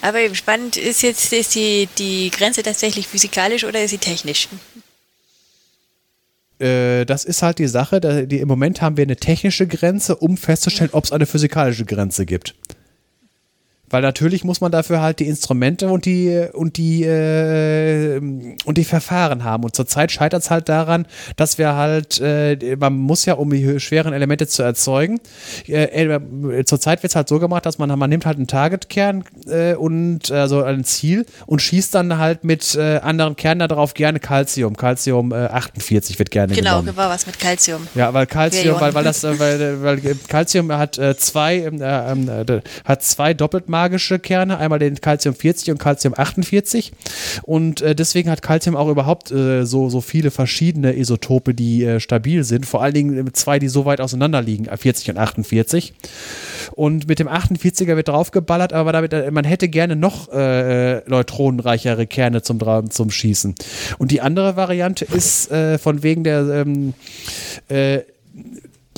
Aber 0.00 0.20
eben 0.20 0.34
spannend 0.34 0.76
ist 0.76 1.02
jetzt, 1.02 1.32
ist 1.32 1.54
die, 1.54 1.88
die 1.98 2.30
Grenze 2.30 2.62
tatsächlich 2.62 3.08
physikalisch 3.08 3.64
oder 3.64 3.82
ist 3.82 3.90
sie 3.90 3.98
technisch? 3.98 4.48
Äh, 6.60 7.04
das 7.04 7.24
ist 7.24 7.42
halt 7.42 7.58
die 7.58 7.68
Sache, 7.68 8.00
die, 8.26 8.38
im 8.38 8.48
Moment 8.48 8.82
haben 8.82 8.96
wir 8.96 9.02
eine 9.04 9.16
technische 9.16 9.66
Grenze, 9.66 10.16
um 10.16 10.36
festzustellen, 10.36 10.90
ob 10.92 11.04
es 11.04 11.12
eine 11.12 11.26
physikalische 11.26 11.84
Grenze 11.84 12.26
gibt. 12.26 12.54
Weil 13.90 14.02
natürlich 14.02 14.44
muss 14.44 14.60
man 14.60 14.72
dafür 14.72 15.00
halt 15.00 15.20
die 15.20 15.26
Instrumente 15.26 15.88
und 15.88 16.04
die 16.04 16.46
und 16.52 16.76
die 16.76 17.04
äh, 17.04 18.18
und 18.18 18.78
die 18.78 18.84
Verfahren 18.84 19.44
haben. 19.44 19.64
Und 19.64 19.74
zurzeit 19.74 20.12
scheitert 20.12 20.42
es 20.42 20.50
halt 20.50 20.68
daran, 20.68 21.06
dass 21.36 21.58
wir 21.58 21.74
halt, 21.74 22.20
äh, 22.20 22.76
man 22.78 22.94
muss 22.94 23.24
ja, 23.24 23.34
um 23.34 23.50
die 23.50 23.80
schweren 23.80 24.12
Elemente 24.12 24.46
zu 24.46 24.62
erzeugen, 24.62 25.20
äh, 25.66 25.84
äh 25.84 26.64
zurzeit 26.64 27.02
wird 27.02 27.12
es 27.12 27.16
halt 27.16 27.28
so 27.28 27.38
gemacht, 27.38 27.66
dass 27.66 27.78
man, 27.78 27.96
man 27.98 28.10
nimmt 28.10 28.26
halt 28.26 28.36
einen 28.36 28.46
Targetkern 28.46 29.24
äh, 29.46 29.74
und 29.74 30.30
also 30.30 30.62
ein 30.62 30.84
Ziel 30.84 31.24
und 31.46 31.62
schießt 31.62 31.94
dann 31.94 32.18
halt 32.18 32.44
mit 32.44 32.74
äh, 32.74 32.98
anderen 32.98 33.36
Kernen 33.36 33.68
darauf 33.68 33.94
gerne 33.94 34.20
Calcium. 34.20 34.76
Calcium 34.76 35.32
48 35.32 36.18
wird 36.18 36.30
gerne 36.30 36.54
genau, 36.54 36.70
genommen. 36.70 36.86
Genau, 36.86 36.96
war 36.98 37.10
was 37.10 37.26
mit 37.26 37.38
Calcium. 37.38 37.86
Ja, 37.94 38.12
weil 38.12 38.26
Calcium, 38.26 38.80
weil, 38.80 38.94
weil 38.94 39.04
das, 39.04 39.22
weil, 39.24 39.82
weil 39.82 40.00
Calcium 40.28 40.72
hat 40.72 41.00
zwei, 41.18 41.58
ähm, 41.58 42.30
hat 42.84 43.02
zwei 43.02 43.34
doppelt 43.34 43.68
magische 43.78 44.18
Kerne, 44.18 44.58
einmal 44.58 44.80
den 44.80 45.00
Calcium 45.00 45.36
40 45.36 45.70
und 45.70 45.78
Calcium 45.78 46.14
48. 46.16 46.92
Und 47.42 47.80
äh, 47.80 47.94
deswegen 47.94 48.28
hat 48.28 48.42
Calcium 48.42 48.74
auch 48.74 48.88
überhaupt 48.88 49.30
äh, 49.30 49.64
so, 49.64 49.88
so 49.88 50.00
viele 50.00 50.32
verschiedene 50.32 50.96
Isotope, 50.96 51.54
die 51.54 51.84
äh, 51.84 52.00
stabil 52.00 52.42
sind. 52.42 52.66
Vor 52.66 52.82
allen 52.82 52.94
Dingen 52.94 53.34
zwei, 53.34 53.60
die 53.60 53.68
so 53.68 53.84
weit 53.84 54.00
auseinander 54.00 54.42
liegen, 54.42 54.64
40 54.64 55.10
und 55.10 55.18
48. 55.18 55.94
Und 56.72 57.06
mit 57.06 57.20
dem 57.20 57.28
48er 57.28 57.94
wird 57.94 58.08
draufgeballert, 58.08 58.72
aber 58.72 58.90
damit, 58.90 59.12
äh, 59.12 59.30
man 59.30 59.44
hätte 59.44 59.68
gerne 59.68 59.94
noch 59.94 60.28
äh, 60.32 61.02
neutronenreichere 61.08 62.08
Kerne 62.08 62.42
zum, 62.42 62.58
zum 62.90 63.10
Schießen. 63.12 63.54
Und 63.98 64.10
die 64.10 64.20
andere 64.20 64.56
Variante 64.56 65.04
ist 65.04 65.52
äh, 65.52 65.78
von 65.78 66.02
wegen 66.02 66.24
der 66.24 66.64
ähm, 66.66 66.94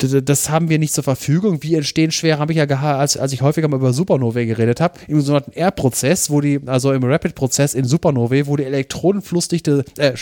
das 0.02 0.50
haben 0.50 0.68
wir 0.68 0.78
nicht 0.78 0.92
zur 0.92 1.04
Verfügung. 1.04 1.62
Wie 1.62 1.74
entstehen 1.74 2.10
schwer, 2.10 2.38
habe 2.38 2.52
ich 2.52 2.58
ja 2.58 2.66
als, 2.66 3.16
als 3.16 3.32
ich 3.32 3.42
häufiger 3.42 3.68
mal 3.68 3.76
über 3.76 3.92
Supernovae 3.92 4.46
geredet 4.46 4.80
habe, 4.80 4.98
im 5.08 5.20
sogenannten 5.20 5.52
R-Prozess, 5.52 6.30
wo 6.30 6.40
die, 6.40 6.60
also 6.66 6.92
im 6.92 7.04
Rapid-Prozess 7.04 7.74
in 7.74 7.84
Supernovae, 7.84 8.46
wo 8.46 8.56
die 8.56 8.64
Elektronenflussdichte, 8.64 9.84
äh, 9.98 10.14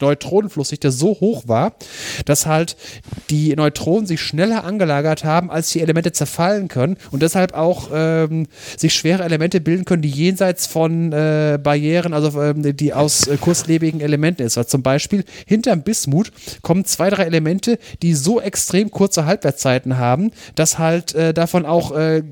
Neutronenflussdichte 0.00 0.90
so 0.90 1.08
hoch 1.20 1.44
war, 1.46 1.74
dass 2.24 2.46
halt 2.46 2.76
die 3.30 3.54
Neutronen 3.54 4.06
sich 4.06 4.20
schneller 4.20 4.64
angelagert 4.64 5.24
haben, 5.24 5.50
als 5.50 5.70
die 5.70 5.80
Elemente 5.80 6.12
zerfallen 6.12 6.68
können 6.68 6.96
und 7.10 7.22
deshalb 7.22 7.54
auch 7.54 7.90
ähm, 7.92 8.46
sich 8.76 8.94
schwere 8.94 9.24
Elemente 9.24 9.60
bilden 9.60 9.84
können, 9.84 10.02
die 10.02 10.10
jenseits 10.10 10.66
von 10.66 11.12
äh, 11.12 11.58
Barrieren, 11.62 12.14
also 12.14 12.40
ähm, 12.40 12.76
die 12.76 12.92
aus 12.94 13.26
äh, 13.26 13.36
kurzlebigen 13.36 14.00
Elementen 14.00 14.42
ist. 14.42 14.56
Also 14.56 14.68
zum 14.68 14.82
Beispiel 14.82 15.24
hinterm 15.46 15.82
Bismut 15.82 16.32
kommen 16.62 16.84
zwei, 16.84 17.10
drei 17.10 17.24
Elemente, 17.24 17.78
die 18.02 18.14
so 18.14 18.40
extrem 18.40 18.90
kurz 18.90 19.17
kurze 19.18 19.26
Halbwertszeiten 19.26 19.98
haben, 19.98 20.30
dass 20.54 20.78
halt 20.78 21.14
äh, 21.14 21.34
davon 21.34 21.66
auch 21.66 21.92
äh, 21.92 22.22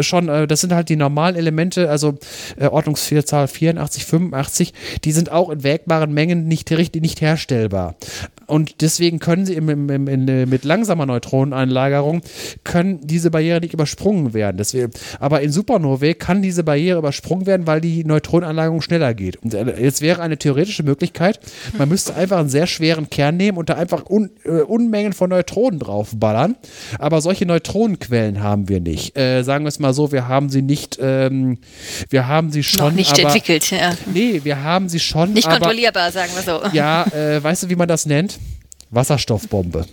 schon, 0.00 0.28
äh, 0.28 0.46
das 0.46 0.60
sind 0.60 0.72
halt 0.72 0.88
die 0.88 0.96
normalen 0.96 1.36
Elemente, 1.36 1.90
also 1.90 2.14
äh, 2.58 2.66
Ordnungsvielzahl 2.66 3.48
84, 3.48 4.04
85, 4.04 4.72
die 5.04 5.12
sind 5.12 5.32
auch 5.32 5.50
in 5.50 5.62
wägbaren 5.62 6.12
Mengen 6.12 6.46
nicht, 6.46 6.70
nicht 6.70 7.20
herstellbar. 7.20 7.96
Und 8.46 8.80
deswegen 8.80 9.18
können 9.18 9.44
sie 9.44 9.54
im, 9.54 9.68
im, 9.68 9.90
im, 9.90 10.08
in, 10.08 10.48
mit 10.48 10.64
langsamer 10.64 11.04
Neutroneneinlagerung 11.04 12.22
können 12.64 13.00
diese 13.02 13.30
Barriere 13.30 13.60
nicht 13.60 13.74
übersprungen 13.74 14.32
werden. 14.32 14.56
Deswegen, 14.56 14.90
aber 15.20 15.42
in 15.42 15.52
Supernovae 15.52 16.14
kann 16.14 16.40
diese 16.40 16.64
Barriere 16.64 16.98
übersprungen 16.98 17.46
werden, 17.46 17.66
weil 17.66 17.82
die 17.82 18.04
Neutroneneinlagerung 18.04 18.80
schneller 18.80 19.12
geht. 19.12 19.36
Und 19.36 19.52
äh, 19.52 19.82
jetzt 19.82 20.00
wäre 20.00 20.22
eine 20.22 20.38
theoretische 20.38 20.82
Möglichkeit, 20.82 21.40
man 21.76 21.88
müsste 21.88 22.14
einfach 22.14 22.38
einen 22.38 22.48
sehr 22.48 22.66
schweren 22.66 23.10
Kern 23.10 23.36
nehmen 23.36 23.58
und 23.58 23.68
da 23.68 23.74
einfach 23.74 24.08
un, 24.08 24.30
Unmengen 24.66 25.12
von 25.12 25.28
Neutronen 25.28 25.47
draufballern. 25.78 26.56
Aber 26.98 27.20
solche 27.20 27.46
Neutronenquellen 27.46 28.42
haben 28.42 28.68
wir 28.68 28.80
nicht. 28.80 29.16
Äh, 29.16 29.42
sagen 29.42 29.64
wir 29.64 29.68
es 29.68 29.78
mal 29.78 29.92
so, 29.94 30.12
wir 30.12 30.28
haben 30.28 30.50
sie 30.50 30.62
nicht, 30.62 30.98
ähm, 31.00 31.58
wir 32.10 32.26
haben 32.26 32.50
sie 32.52 32.62
schon. 32.62 32.86
Noch 32.86 32.92
nicht 32.92 33.12
aber, 33.12 33.22
entwickelt, 33.22 33.70
ja. 33.70 33.94
Nee, 34.06 34.40
wir 34.44 34.62
haben 34.62 34.88
sie 34.88 35.00
schon. 35.00 35.32
Nicht 35.32 35.46
aber, 35.46 35.58
kontrollierbar, 35.58 36.12
sagen 36.12 36.32
wir 36.34 36.42
so. 36.42 36.60
Ja, 36.72 37.04
äh, 37.06 37.42
weißt 37.42 37.64
du, 37.64 37.68
wie 37.68 37.76
man 37.76 37.88
das 37.88 38.06
nennt? 38.06 38.38
Wasserstoffbombe. 38.90 39.86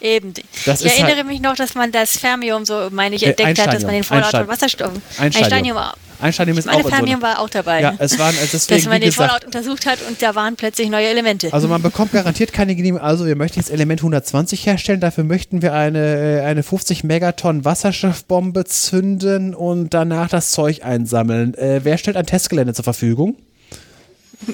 Eben. 0.00 0.34
Das 0.66 0.82
ich 0.82 0.92
erinnere 0.92 1.16
halt 1.16 1.26
mich 1.28 1.40
noch, 1.40 1.54
dass 1.54 1.74
man 1.74 1.92
das 1.92 2.18
Fermium, 2.18 2.64
so 2.64 2.88
meine 2.90 3.14
ich, 3.16 3.24
äh, 3.24 3.30
entdeckt 3.30 3.58
hat, 3.60 3.72
dass 3.72 3.84
man 3.84 3.92
den 3.92 4.04
Vorrat 4.04 4.30
von 4.30 4.48
Wasserstoff. 4.48 4.92
Einsteinium. 5.18 5.78
Einsteinium. 5.78 5.78
Einsteinium 6.24 6.56
ist 6.58 6.64
Meine 6.66 6.84
auch 6.84 6.98
in 6.98 7.06
so 7.06 7.22
war 7.22 7.38
auch 7.38 7.50
dabei. 7.50 7.82
Ja, 7.82 7.94
es 7.98 8.18
waren 8.18 8.34
also 8.40 8.48
deswegen, 8.52 8.80
dass 8.80 8.88
man 8.88 9.00
den 9.00 9.10
gesagt, 9.10 9.30
Fallout 9.30 9.44
untersucht 9.44 9.86
hat 9.86 9.98
und 10.08 10.22
da 10.22 10.34
waren 10.34 10.56
plötzlich 10.56 10.88
neue 10.88 11.06
Elemente. 11.06 11.52
Also 11.52 11.68
man 11.68 11.82
bekommt 11.82 12.12
garantiert 12.12 12.52
keine 12.52 12.74
Genehmigung. 12.74 13.06
Also 13.06 13.26
wir 13.26 13.36
möchten 13.36 13.58
jetzt 13.58 13.70
Element 13.70 14.00
120 14.00 14.64
herstellen. 14.66 15.00
Dafür 15.00 15.24
möchten 15.24 15.60
wir 15.60 15.74
eine, 15.74 16.38
äh, 16.38 16.40
eine 16.40 16.62
50 16.62 17.04
Megatonnen 17.04 17.64
Wasserstoffbombe 17.64 18.64
zünden 18.64 19.54
und 19.54 19.92
danach 19.92 20.28
das 20.28 20.50
Zeug 20.50 20.82
einsammeln. 20.84 21.54
Äh, 21.54 21.80
wer 21.84 21.98
stellt 21.98 22.16
ein 22.16 22.26
Testgelände 22.26 22.72
zur 22.72 22.84
Verfügung? 22.84 23.36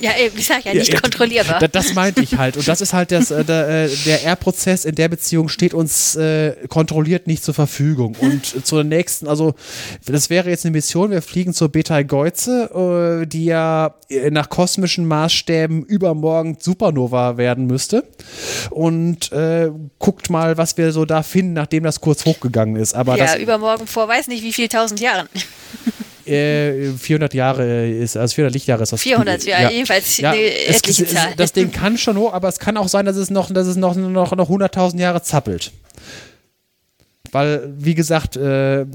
Ja, 0.01 0.17
eben, 0.19 0.39
ich 0.39 0.47
sag 0.47 0.65
ja, 0.65 0.75
nicht 0.75 0.93
ja, 0.93 1.01
kontrollierbar. 1.01 1.59
Da, 1.59 1.69
das 1.69 1.95
meinte 1.95 2.23
ich 2.23 2.37
halt. 2.37 2.57
Und 2.57 2.67
das 2.69 2.81
ist 2.81 2.93
halt 2.93 3.13
das, 3.13 3.31
äh, 3.31 3.45
der, 3.45 3.85
äh, 3.85 3.89
der 4.05 4.25
R-Prozess 4.25 4.85
in 4.85 4.95
der 4.95 5.09
Beziehung 5.09 5.49
steht 5.49 5.75
uns 5.75 6.17
äh, 6.17 6.55
kontrolliert 6.69 7.27
nicht 7.27 7.45
zur 7.45 7.55
Verfügung. 7.55 8.17
Und 8.21 8.67
zur 8.67 8.85
nächsten, 8.85 9.29
also 9.29 9.55
das 10.07 10.31
wäre 10.31 10.51
jetzt 10.51 10.65
eine 10.65 10.73
Mission, 10.73 11.11
wir 11.11 11.23
fliegen 11.23 11.55
zur 11.55 11.69
Beta 11.71 12.03
Geuze, 12.03 13.23
äh, 13.23 13.27
die 13.27 13.47
ja 13.47 13.95
äh, 14.09 14.31
nach 14.31 14.49
kosmischen 14.49 15.07
Maßstäben 15.07 15.85
übermorgen 15.85 16.59
Supernova 16.61 17.37
werden 17.37 17.67
müsste. 17.67 18.05
Und 18.71 19.33
äh, 19.33 19.71
guckt 19.99 20.31
mal, 20.31 20.57
was 20.57 20.77
wir 20.77 20.93
so 20.93 21.05
da 21.05 21.23
finden, 21.23 21.53
nachdem 21.55 21.85
das 21.85 22.01
kurz 22.01 22.25
hochgegangen 22.25 22.77
ist. 22.77 22.95
Aber 22.95 23.17
ja, 23.17 23.27
das 23.27 23.37
übermorgen 23.37 23.87
vor 23.87 24.09
weiß 24.09 24.29
nicht 24.29 24.43
wie 24.43 24.53
viel 24.53 24.69
tausend 24.69 25.01
Jahren. 25.01 25.29
Äh, 26.31 26.93
400 26.93 27.35
Jahre 27.35 27.89
ist, 27.89 28.17
also 28.17 28.35
400 28.35 28.55
Lichtjahre 28.55 28.83
ist 28.83 28.93
das. 28.93 29.01
400, 29.03 29.45
ja, 29.45 29.71
jedenfalls 29.71 30.17
Ja, 30.19 30.31
eine 30.31 30.41
es, 30.41 30.81
es, 30.87 31.09
Zahl. 31.13 31.35
Das 31.37 31.53
Ding 31.53 31.71
kann 31.73 31.99
schon 31.99 32.17
hoch, 32.17 32.33
aber 32.33 32.49
es 32.49 32.59
kann 32.59 32.77
auch 32.77 32.89
sein, 32.89 33.07
dass 33.07 33.17
es 33.17 33.31
noch, 33.31 33.53
dass 33.53 33.67
es 33.67 33.77
noch, 33.77 33.95
noch, 33.95 34.35
noch 34.35 34.51
100.000 34.51 34.99
Jahre 34.99 35.23
zappelt. 35.23 35.73
Weil, 37.33 37.73
wie 37.77 37.95
gesagt, 37.95 38.37
äh, 38.37 38.87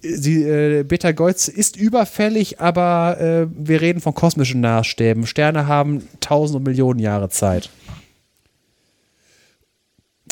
sie, 0.00 0.42
äh, 0.42 0.82
Beta 0.84 1.12
Goiz 1.12 1.48
ist 1.48 1.76
überfällig, 1.76 2.60
aber 2.60 3.18
äh, 3.20 3.46
wir 3.50 3.80
reden 3.80 4.00
von 4.00 4.14
kosmischen 4.14 4.60
Maßstäben. 4.60 5.26
Sterne 5.26 5.66
haben 5.66 6.06
tausend 6.20 6.56
und 6.56 6.62
Millionen 6.64 6.98
Jahre 7.00 7.28
Zeit. 7.28 7.70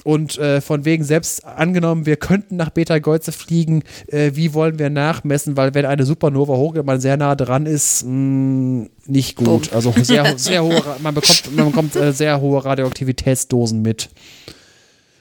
Und 0.05 0.39
äh, 0.39 0.61
von 0.61 0.85
wegen 0.85 1.05
selbst 1.05 1.45
angenommen, 1.45 2.07
wir 2.07 2.17
könnten 2.17 2.57
nach 2.57 2.71
Beta 2.71 2.99
Geuze 2.99 3.33
fliegen, 3.33 3.83
äh, 4.09 4.33
wie 4.35 4.55
wollen 4.55 4.79
wir 4.79 4.91
nachmessen? 4.91 5.57
Weil 5.57 5.75
wenn 5.75 5.85
eine 5.85 6.05
Supernova 6.05 6.55
hochgeht, 6.55 6.85
man 6.85 7.01
sehr 7.01 7.17
nah 7.17 7.35
dran 7.35 7.67
ist, 7.67 8.05
mh, 8.07 8.87
nicht 9.07 9.37
gut. 9.37 9.73
Also 9.73 9.93
sehr, 9.93 10.35
sehr 10.39 10.63
hohe, 10.63 10.83
man 11.03 11.15
bekommt, 11.15 11.57
man 11.57 11.67
bekommt 11.67 11.97
äh, 11.97 12.13
sehr 12.13 12.41
hohe 12.41 12.65
Radioaktivitätsdosen 12.65 13.83
mit. 13.83 14.11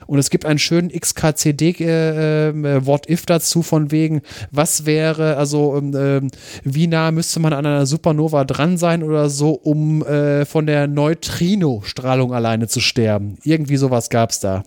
Und 0.08 0.19
es 0.19 0.30
gibt 0.30 0.45
einen 0.45 0.59
schönen 0.59 0.90
XKCD 0.90 1.75
äh, 1.80 2.50
äh, 2.50 2.85
What 2.85 3.09
If 3.09 3.25
dazu 3.25 3.61
von 3.61 3.92
wegen, 3.92 4.22
was 4.51 4.85
wäre, 4.85 5.38
also 5.38 5.77
ähm, 5.77 5.93
ähm, 5.95 6.32
wie 6.64 6.88
nah 6.88 7.11
müsste 7.11 7.40
man 7.40 7.53
an 7.53 7.66
einer 7.66 7.85
Supernova 7.85 8.45
dran 8.45 8.77
sein 8.77 9.03
oder 9.03 9.30
so, 9.30 9.51
um 9.51 10.03
äh, 10.06 10.45
von 10.45 10.66
der 10.66 10.88
Neutrino-Strahlung 10.88 12.34
alleine 12.34 12.67
zu 12.67 12.80
sterben. 12.80 13.38
Irgendwie 13.43 13.77
sowas 13.77 14.09
gab 14.09 14.32
es 14.32 14.40
da. 14.40 14.64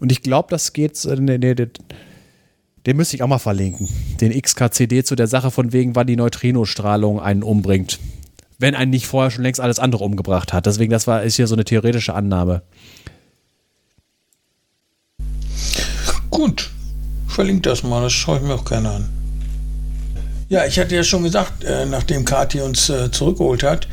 Und 0.00 0.10
ich 0.10 0.22
glaube, 0.22 0.48
das 0.50 0.72
geht, 0.72 1.04
äh, 1.04 1.16
nee, 1.16 1.38
nee, 1.38 1.54
den 1.54 2.96
müsste 2.96 3.16
ich 3.16 3.22
auch 3.22 3.28
mal 3.28 3.38
verlinken. 3.38 3.88
Den 4.20 4.32
XKCD 4.38 5.04
zu 5.04 5.14
der 5.14 5.28
Sache 5.28 5.50
von 5.50 5.72
wegen, 5.72 5.94
wann 5.94 6.08
die 6.08 6.16
Neutrino-Strahlung 6.16 7.20
einen 7.20 7.42
umbringt 7.42 7.98
wenn 8.62 8.74
einen 8.76 8.92
nicht 8.92 9.06
vorher 9.06 9.30
schon 9.30 9.42
längst 9.42 9.60
alles 9.60 9.78
andere 9.78 10.04
umgebracht 10.04 10.52
hat. 10.52 10.66
Deswegen, 10.66 10.92
das 10.92 11.06
war, 11.06 11.22
ist 11.22 11.36
hier 11.36 11.48
so 11.48 11.54
eine 11.54 11.64
theoretische 11.64 12.14
Annahme. 12.14 12.62
Gut, 16.30 16.70
verlinkt 17.26 17.66
das 17.66 17.82
mal, 17.82 18.00
das 18.00 18.12
schaue 18.12 18.38
ich 18.38 18.42
mir 18.44 18.54
auch 18.54 18.64
gerne 18.64 18.90
an. 18.90 19.08
Ja, 20.48 20.64
ich 20.64 20.78
hatte 20.78 20.94
ja 20.94 21.02
schon 21.02 21.24
gesagt, 21.24 21.64
äh, 21.64 21.84
nachdem 21.86 22.24
Kathi 22.24 22.60
uns 22.60 22.88
äh, 22.88 23.10
zurückgeholt 23.10 23.62
hat, 23.62 23.88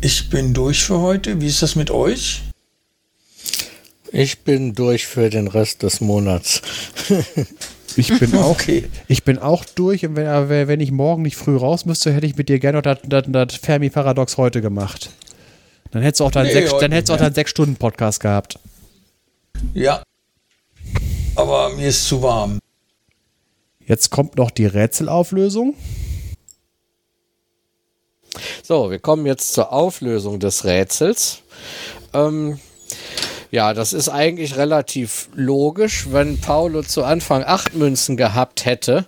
ich 0.00 0.30
bin 0.30 0.54
durch 0.54 0.82
für 0.82 0.98
heute. 0.98 1.40
Wie 1.40 1.46
ist 1.46 1.62
das 1.62 1.76
mit 1.76 1.90
euch? 1.90 2.42
Ich 4.10 4.40
bin 4.40 4.74
durch 4.74 5.06
für 5.06 5.30
den 5.30 5.48
Rest 5.48 5.82
des 5.82 6.00
Monats. 6.00 6.62
Ich 7.96 8.18
bin 8.18 8.34
auch, 8.38 8.50
Okay. 8.50 8.88
ich 9.08 9.24
bin 9.24 9.38
auch 9.38 9.64
durch 9.64 10.04
und 10.06 10.16
wenn, 10.16 10.68
wenn 10.68 10.80
ich 10.80 10.90
morgen 10.92 11.22
nicht 11.22 11.36
früh 11.36 11.56
raus 11.56 11.84
müsste, 11.84 12.12
hätte 12.12 12.26
ich 12.26 12.36
mit 12.36 12.48
dir 12.48 12.58
gerne 12.58 12.78
noch 12.78 12.82
das, 12.82 12.98
das, 13.04 13.24
das 13.28 13.54
Fermi-Paradox 13.56 14.36
heute 14.36 14.60
gemacht. 14.60 15.10
Dann 15.90 16.02
hättest 16.02 16.20
du 16.20 16.24
auch 16.24 16.30
deinen 16.30 16.46
Nee, 16.46 16.52
sechs, 16.52 16.72
dann 16.78 16.92
hättest 16.92 17.10
auch 17.10 17.18
deinen 17.18 17.34
sechs 17.34 17.50
Stunden 17.50 17.76
Podcast 17.76 18.20
gehabt. 18.20 18.58
Ja. 19.74 20.02
Aber 21.34 21.70
mir 21.70 21.88
ist 21.88 22.06
zu 22.06 22.22
warm. 22.22 22.58
Jetzt 23.86 24.10
kommt 24.10 24.36
noch 24.36 24.50
die 24.50 24.66
Rätselauflösung. 24.66 25.74
So, 28.62 28.90
wir 28.90 28.98
kommen 28.98 29.26
jetzt 29.26 29.52
zur 29.52 29.72
Auflösung 29.72 30.40
des 30.40 30.64
Rätsels. 30.64 31.42
Ähm, 32.14 32.58
ja, 33.52 33.74
das 33.74 33.92
ist 33.92 34.08
eigentlich 34.08 34.56
relativ 34.56 35.28
logisch. 35.34 36.06
Wenn 36.10 36.40
Paulo 36.40 36.82
zu 36.82 37.04
Anfang 37.04 37.44
acht 37.44 37.74
Münzen 37.74 38.16
gehabt 38.16 38.64
hätte, 38.64 39.06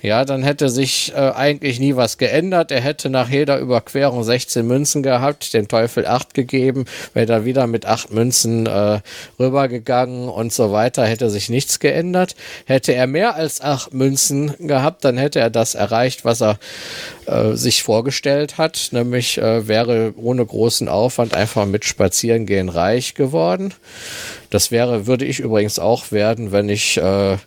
ja, 0.00 0.24
dann 0.26 0.42
hätte 0.42 0.70
sich 0.70 1.12
äh, 1.14 1.32
eigentlich 1.34 1.80
nie 1.80 1.94
was 1.94 2.18
geändert. 2.18 2.70
Er 2.70 2.82
hätte 2.82 3.08
nach 3.08 3.30
jeder 3.30 3.58
Überquerung 3.58 4.22
16 4.22 4.66
Münzen 4.66 5.02
gehabt, 5.02 5.54
dem 5.54 5.66
Teufel 5.68 6.06
8 6.06 6.32
gegeben, 6.34 6.84
wäre 7.14 7.26
da 7.26 7.44
wieder 7.46 7.66
mit 7.66 7.86
8 7.86 8.12
Münzen 8.12 8.66
äh, 8.66 9.00
rübergegangen 9.38 10.28
und 10.28 10.52
so 10.52 10.72
weiter, 10.72 11.06
hätte 11.06 11.28
sich 11.30 11.48
nichts 11.50 11.78
geändert. 11.78 12.36
Hätte 12.66 12.92
er 12.94 13.06
mehr 13.06 13.34
als 13.34 13.62
8 13.62 13.92
Münzen 13.94 14.54
gehabt, 14.60 15.04
dann 15.04 15.16
hätte 15.18 15.40
er 15.40 15.50
das 15.50 15.74
erreicht, 15.74 16.26
was 16.26 16.42
er 16.42 16.58
äh, 17.26 17.54
sich 17.54 17.82
vorgestellt 17.82 18.58
hat, 18.58 18.88
nämlich 18.92 19.38
äh, 19.38 19.66
wäre 19.66 20.14
ohne 20.16 20.44
großen 20.44 20.88
Aufwand 20.88 21.34
einfach 21.34 21.66
mit 21.66 21.84
Spazierengehen 21.84 22.68
reich 22.68 23.14
geworden. 23.14 23.74
Das 24.50 24.70
wäre, 24.70 25.08
würde 25.08 25.24
ich 25.24 25.40
übrigens 25.40 25.80
auch 25.80 26.12
werden, 26.12 26.52
wenn 26.52 26.68
ich 26.68 26.96
äh, 26.96 27.38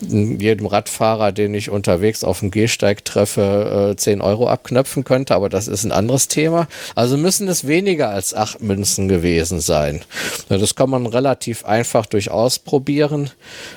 jedem 0.00 0.66
Radfahrer, 0.66 1.32
den 1.32 1.54
ich 1.54 1.70
unterwegs 1.70 2.24
auf 2.24 2.40
dem 2.40 2.50
Gehsteig 2.50 3.04
treffe, 3.04 3.90
äh, 3.92 3.96
10 3.96 4.20
Euro 4.20 4.48
abknöpfen 4.48 5.04
könnte, 5.04 5.34
aber 5.34 5.48
das 5.48 5.68
ist 5.68 5.84
ein 5.84 5.92
anderes 5.92 6.28
Thema. 6.28 6.68
Also 6.94 7.16
müssen 7.16 7.48
es 7.48 7.66
weniger 7.66 8.10
als 8.10 8.34
8 8.34 8.62
Münzen 8.62 9.08
gewesen 9.08 9.60
sein. 9.60 10.00
Das 10.48 10.74
kann 10.74 10.90
man 10.90 11.06
relativ 11.06 11.64
einfach 11.64 12.06
durch 12.06 12.30
Ausprobieren 12.30 13.30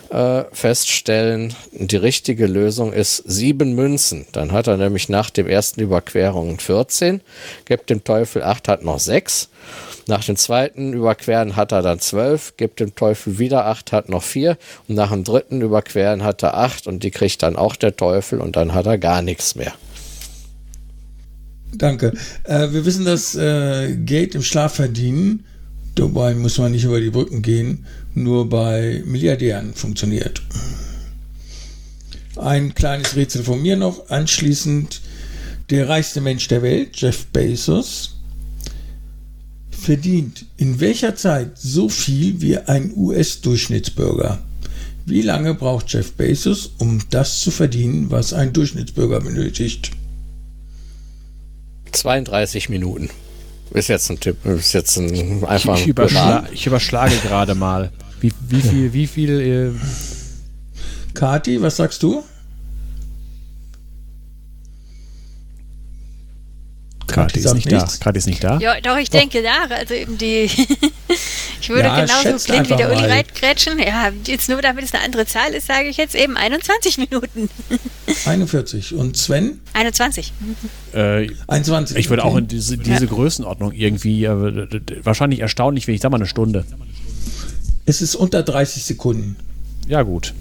äh, 0.10 0.44
feststellen. 0.52 1.54
Die 1.72 1.96
richtige 1.96 2.48
Lösung 2.48 2.94
ist 2.94 3.18
7 3.26 3.74
Münzen. 3.74 4.28
Dann 4.32 4.52
hat 4.52 4.68
er 4.68 4.78
nämlich 4.78 5.10
nach 5.10 5.30
dem 5.38 5.48
ersten 5.48 5.82
Überquerung 5.82 6.60
14, 6.60 7.22
gibt 7.66 7.90
dem 7.90 8.04
Teufel 8.04 8.44
8, 8.44 8.68
hat 8.68 8.84
noch 8.84 9.00
6. 9.00 9.50
Nach 10.08 10.24
dem 10.24 10.36
zweiten 10.36 10.94
Überqueren 10.94 11.56
hat 11.56 11.72
er 11.72 11.82
dann 11.82 12.00
12, 12.00 12.58
gibt 12.58 12.80
dem 12.80 12.96
Teufel 12.96 13.40
wieder 13.40 13.66
8, 13.66 13.92
hat 13.92 14.10
noch 14.10 14.24
4. 14.24 14.58
Und 14.88 14.96
nach 14.96 15.12
dem 15.12 15.24
dritten 15.24 15.62
Überqueren 15.62 16.24
hat 16.24 16.44
er 16.44 16.58
8 16.58 16.88
und 16.88 17.04
die 17.04 17.12
kriegt 17.12 17.44
dann 17.44 17.56
auch 17.56 17.76
der 17.76 17.96
Teufel 17.96 18.42
und 18.42 18.56
dann 18.56 18.74
hat 18.74 18.88
er 18.88 18.98
gar 18.98 19.22
nichts 19.22 19.56
mehr. 19.56 19.74
Danke. 21.74 22.14
Äh, 22.44 22.72
wir 22.72 22.86
wissen, 22.86 23.06
dass 23.06 23.36
äh, 23.36 23.96
Geld 23.96 24.36
im 24.36 24.44
Schlaf 24.44 24.76
verdienen, 24.76 25.46
dabei 25.96 26.34
muss 26.34 26.58
man 26.58 26.72
nicht 26.72 26.84
über 26.84 27.00
die 27.00 27.10
Brücken 27.10 27.42
gehen, 27.42 27.86
nur 28.14 28.50
bei 28.50 29.02
Milliardären 29.06 29.74
funktioniert. 29.74 30.42
Ein 32.36 32.74
kleines 32.74 33.16
Rätsel 33.16 33.44
von 33.44 33.62
mir 33.62 33.76
noch. 33.76 34.10
Anschließend 34.10 35.02
der 35.72 35.88
reichste 35.88 36.22
Mensch 36.22 36.48
der 36.50 36.62
Welt, 36.62 36.90
Jeff 37.00 37.26
Bezos, 37.28 38.18
verdient 39.70 40.46
in 40.58 40.80
welcher 40.80 41.16
Zeit 41.16 41.58
so 41.58 41.90
viel 41.90 42.42
wie 42.42 42.58
ein 42.58 42.94
US-Durchschnittsbürger? 42.96 44.40
Wie 45.06 45.22
lange 45.22 45.56
braucht 45.56 45.92
Jeff 45.92 46.14
Bezos, 46.14 46.72
um 46.78 47.02
das 47.10 47.40
zu 47.40 47.50
verdienen, 47.52 48.12
was 48.12 48.34
ein 48.34 48.54
Durchschnittsbürger 48.54 49.22
benötigt? 49.22 49.92
32 51.92 52.70
Minuten. 52.70 53.10
Ist 53.72 53.88
jetzt 53.88 54.10
ein 54.12 54.20
Tipp, 54.20 54.46
ist 54.46 54.74
jetzt 54.74 54.98
ein 54.98 55.46
einfach 55.46 55.78
Ich, 55.78 55.84
ein 55.84 55.90
überschla 55.90 56.46
ich 56.52 56.68
überschlage 56.68 57.16
gerade 57.24 57.56
mal. 57.56 57.92
Wie, 58.20 58.32
wie 58.50 58.62
viel, 58.62 58.94
wie 58.94 59.08
viel, 59.08 59.40
äh, 59.40 59.72
Kati, 61.14 61.62
was 61.62 61.78
sagst 61.78 62.04
du? 62.04 62.24
Kati 67.12 67.40
ist 67.40 67.54
nicht 67.54 67.72
da. 67.72 67.76
nichts. 67.78 68.00
Kati 68.00 68.18
ist 68.18 68.28
nicht 68.28 68.44
da. 68.44 68.58
Ja, 68.60 68.80
doch, 68.82 68.98
ich 68.98 69.10
denke 69.10 69.42
nach. 69.42 69.70
Also 69.70 69.94
eben 69.94 70.18
die. 70.18 70.44
ich 71.62 71.70
würde 71.70 71.84
Ja, 71.84 72.06
genauso 72.06 72.46
blind 72.48 72.70
wie 72.70 72.76
der 72.76 72.92
Uli 72.92 73.06
reitgrätschen. 73.06 73.80
Ja, 73.80 74.12
jetzt 74.26 74.50
nur 74.50 74.62
damit 74.62 74.86
es 74.86 74.94
eine 74.94 75.04
andere 75.04 75.26
Zahl 75.26 75.54
ist, 75.54 75.68
sage 75.68 75.88
ich 75.88 75.98
jetzt 75.98 76.16
eben 76.16 76.38
21 76.38 76.98
Minuten. 76.98 77.50
41. 78.26 78.94
Und 78.96 79.18
Sven? 79.18 79.60
21. 79.74 80.34
Äh, 80.94 81.30
21. 81.48 81.98
ich 81.98 82.10
würde 82.10 82.24
okay. 82.24 82.32
auch 82.32 82.38
in 82.38 82.48
diese, 82.48 82.78
diese 82.78 83.08
Größenordnung 83.08 83.72
irgendwie, 83.74 84.26
äh, 84.26 84.68
wahrscheinlich 85.04 85.40
erstaunlich 85.40 85.88
wenig, 85.88 85.98
ich 85.98 86.02
sag 86.02 86.12
mal 86.12 86.18
eine 86.18 86.28
Stunde. 86.28 86.66
Es 87.86 88.02
ist 88.02 88.16
unter 88.16 88.44
30 88.44 88.84
Sekunden. 88.84 89.36
Ja, 89.88 90.04
gut. 90.04 90.34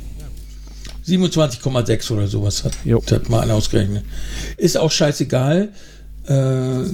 27,6 1.06 2.12
oder 2.12 2.26
sowas 2.26 2.64
hat, 2.64 2.74
hat 3.10 3.28
mal 3.28 3.40
einer 3.40 3.54
ausgerechnet. 3.54 4.04
Ist 4.56 4.76
auch 4.76 4.90
scheißegal. 4.90 5.70
Äh, 6.26 6.84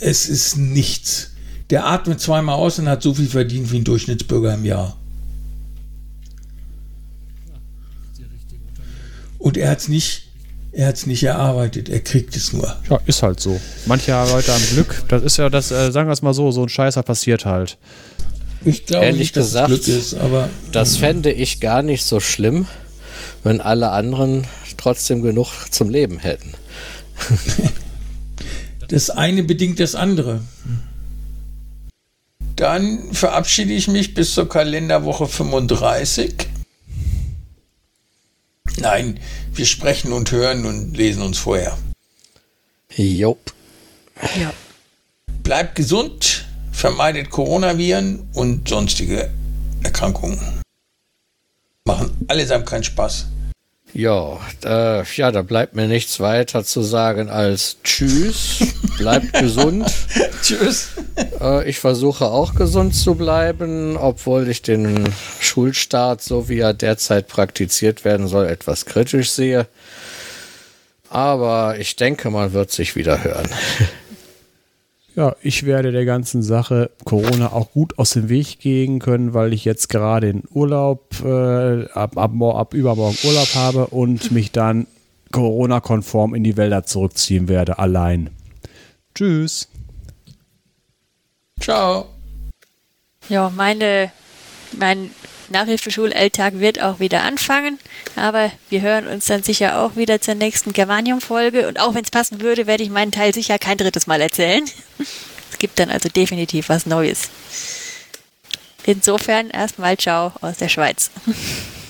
es 0.00 0.28
ist 0.28 0.56
nichts. 0.56 1.30
Der 1.70 1.86
atmet 1.86 2.20
zweimal 2.20 2.56
aus 2.56 2.78
und 2.78 2.88
hat 2.88 3.02
so 3.02 3.14
viel 3.14 3.26
verdient 3.26 3.72
wie 3.72 3.78
ein 3.78 3.84
Durchschnittsbürger 3.84 4.54
im 4.54 4.64
Jahr. 4.64 4.96
Und 9.38 9.56
er 9.56 9.70
hat 9.70 9.78
es 9.80 9.88
nicht, 9.88 10.28
er 10.72 10.88
hat 10.88 10.96
es 10.96 11.06
nicht 11.06 11.22
erarbeitet, 11.22 11.88
er 11.88 12.00
kriegt 12.00 12.34
es 12.34 12.52
nur. 12.52 12.74
Ja, 12.88 12.98
ist 13.04 13.22
halt 13.22 13.40
so. 13.40 13.60
Manche 13.86 14.12
Leute 14.12 14.52
haben 14.52 14.64
Glück. 14.72 15.02
Das 15.08 15.22
ist 15.22 15.36
ja 15.36 15.50
das, 15.50 15.70
äh, 15.70 15.92
sagen 15.92 16.08
wir 16.08 16.12
es 16.12 16.22
mal 16.22 16.32
so, 16.32 16.50
so 16.50 16.62
ein 16.62 16.68
Scheißer 16.68 17.02
passiert 17.02 17.44
halt. 17.44 17.76
Ich 18.64 18.86
glaube 18.86 19.04
Ehrlich 19.04 19.20
nicht, 19.20 19.36
dass 19.36 19.48
gesagt, 19.48 19.70
es 19.70 19.84
Glück 19.84 19.98
ist, 19.98 20.14
aber. 20.14 20.48
Das 20.72 20.96
fände 20.96 21.30
ich 21.30 21.60
gar 21.60 21.82
nicht 21.82 22.04
so 22.04 22.20
schlimm, 22.20 22.66
wenn 23.42 23.60
alle 23.60 23.90
anderen 23.90 24.46
trotzdem 24.78 25.22
genug 25.22 25.48
zum 25.70 25.90
Leben 25.90 26.18
hätten. 26.18 26.52
das 28.94 29.10
eine 29.10 29.42
bedingt 29.42 29.80
das 29.80 29.96
andere. 29.96 30.40
Dann 32.54 33.12
verabschiede 33.12 33.72
ich 33.72 33.88
mich 33.88 34.14
bis 34.14 34.34
zur 34.34 34.48
Kalenderwoche 34.48 35.26
35. 35.26 36.46
Nein, 38.76 39.18
wir 39.52 39.66
sprechen 39.66 40.12
und 40.12 40.30
hören 40.30 40.64
und 40.64 40.96
lesen 40.96 41.22
uns 41.22 41.38
vorher. 41.38 41.76
Jop. 42.94 43.52
Ja. 44.38 44.54
Bleibt 45.42 45.74
gesund, 45.74 46.44
vermeidet 46.70 47.30
Coronaviren 47.30 48.28
und 48.32 48.68
sonstige 48.68 49.28
Erkrankungen. 49.82 50.38
Machen 51.84 52.12
allesamt 52.28 52.66
keinen 52.66 52.84
Spaß. 52.84 53.26
Ja, 53.94 54.40
äh, 54.64 55.04
ja, 55.14 55.30
da 55.30 55.42
bleibt 55.42 55.76
mir 55.76 55.86
nichts 55.86 56.18
weiter 56.18 56.64
zu 56.64 56.82
sagen 56.82 57.30
als 57.30 57.76
Tschüss, 57.84 58.58
bleibt 58.98 59.32
gesund. 59.38 59.88
tschüss. 60.42 60.88
Äh, 61.40 61.70
ich 61.70 61.78
versuche 61.78 62.26
auch 62.26 62.56
gesund 62.56 62.96
zu 62.96 63.14
bleiben, 63.14 63.96
obwohl 63.96 64.48
ich 64.48 64.62
den 64.62 65.14
Schulstart, 65.38 66.22
so 66.22 66.48
wie 66.48 66.58
er 66.58 66.74
derzeit 66.74 67.28
praktiziert 67.28 68.04
werden 68.04 68.26
soll, 68.26 68.46
etwas 68.46 68.84
kritisch 68.84 69.30
sehe. 69.30 69.68
Aber 71.08 71.76
ich 71.78 71.94
denke, 71.94 72.30
man 72.30 72.52
wird 72.52 72.72
sich 72.72 72.96
wieder 72.96 73.22
hören. 73.22 73.48
Ja, 75.16 75.36
ich 75.42 75.64
werde 75.64 75.92
der 75.92 76.04
ganzen 76.04 76.42
Sache 76.42 76.90
Corona 77.04 77.52
auch 77.52 77.70
gut 77.70 77.98
aus 77.98 78.10
dem 78.10 78.28
Weg 78.28 78.58
gehen 78.58 78.98
können, 78.98 79.32
weil 79.32 79.52
ich 79.52 79.64
jetzt 79.64 79.88
gerade 79.88 80.28
in 80.28 80.42
Urlaub, 80.50 81.14
äh, 81.24 81.84
ab, 81.92 82.18
ab, 82.18 82.32
ab 82.42 82.74
übermorgen 82.74 83.16
Urlaub 83.22 83.54
habe 83.54 83.86
und 83.88 84.30
mich 84.32 84.50
dann 84.50 84.88
Corona-konform 85.30 86.34
in 86.34 86.42
die 86.42 86.56
Wälder 86.56 86.84
zurückziehen 86.84 87.48
werde, 87.48 87.78
allein. 87.78 88.30
Tschüss. 89.14 89.68
Ciao. 91.60 92.06
Ja, 93.28 93.50
meine, 93.50 94.10
mein 94.78 95.10
Nachhilfeschulalltag 95.50 96.58
wird 96.60 96.80
auch 96.80 97.00
wieder 97.00 97.22
anfangen, 97.22 97.78
aber 98.16 98.50
wir 98.70 98.80
hören 98.80 99.06
uns 99.06 99.26
dann 99.26 99.42
sicher 99.42 99.80
auch 99.80 99.96
wieder 99.96 100.20
zur 100.20 100.34
nächsten 100.34 100.72
Germanium-Folge 100.72 101.68
und 101.68 101.80
auch 101.80 101.94
wenn 101.94 102.04
es 102.04 102.10
passen 102.10 102.40
würde, 102.40 102.66
werde 102.66 102.82
ich 102.82 102.90
meinen 102.90 103.12
Teil 103.12 103.34
sicher 103.34 103.58
kein 103.58 103.78
drittes 103.78 104.06
Mal 104.06 104.20
erzählen. 104.20 104.64
es 105.50 105.58
gibt 105.58 105.78
dann 105.78 105.90
also 105.90 106.08
definitiv 106.08 106.68
was 106.68 106.86
Neues. 106.86 107.30
Insofern 108.84 109.50
erstmal 109.50 109.96
Ciao 109.96 110.32
aus 110.40 110.58
der 110.58 110.68
Schweiz. 110.68 111.10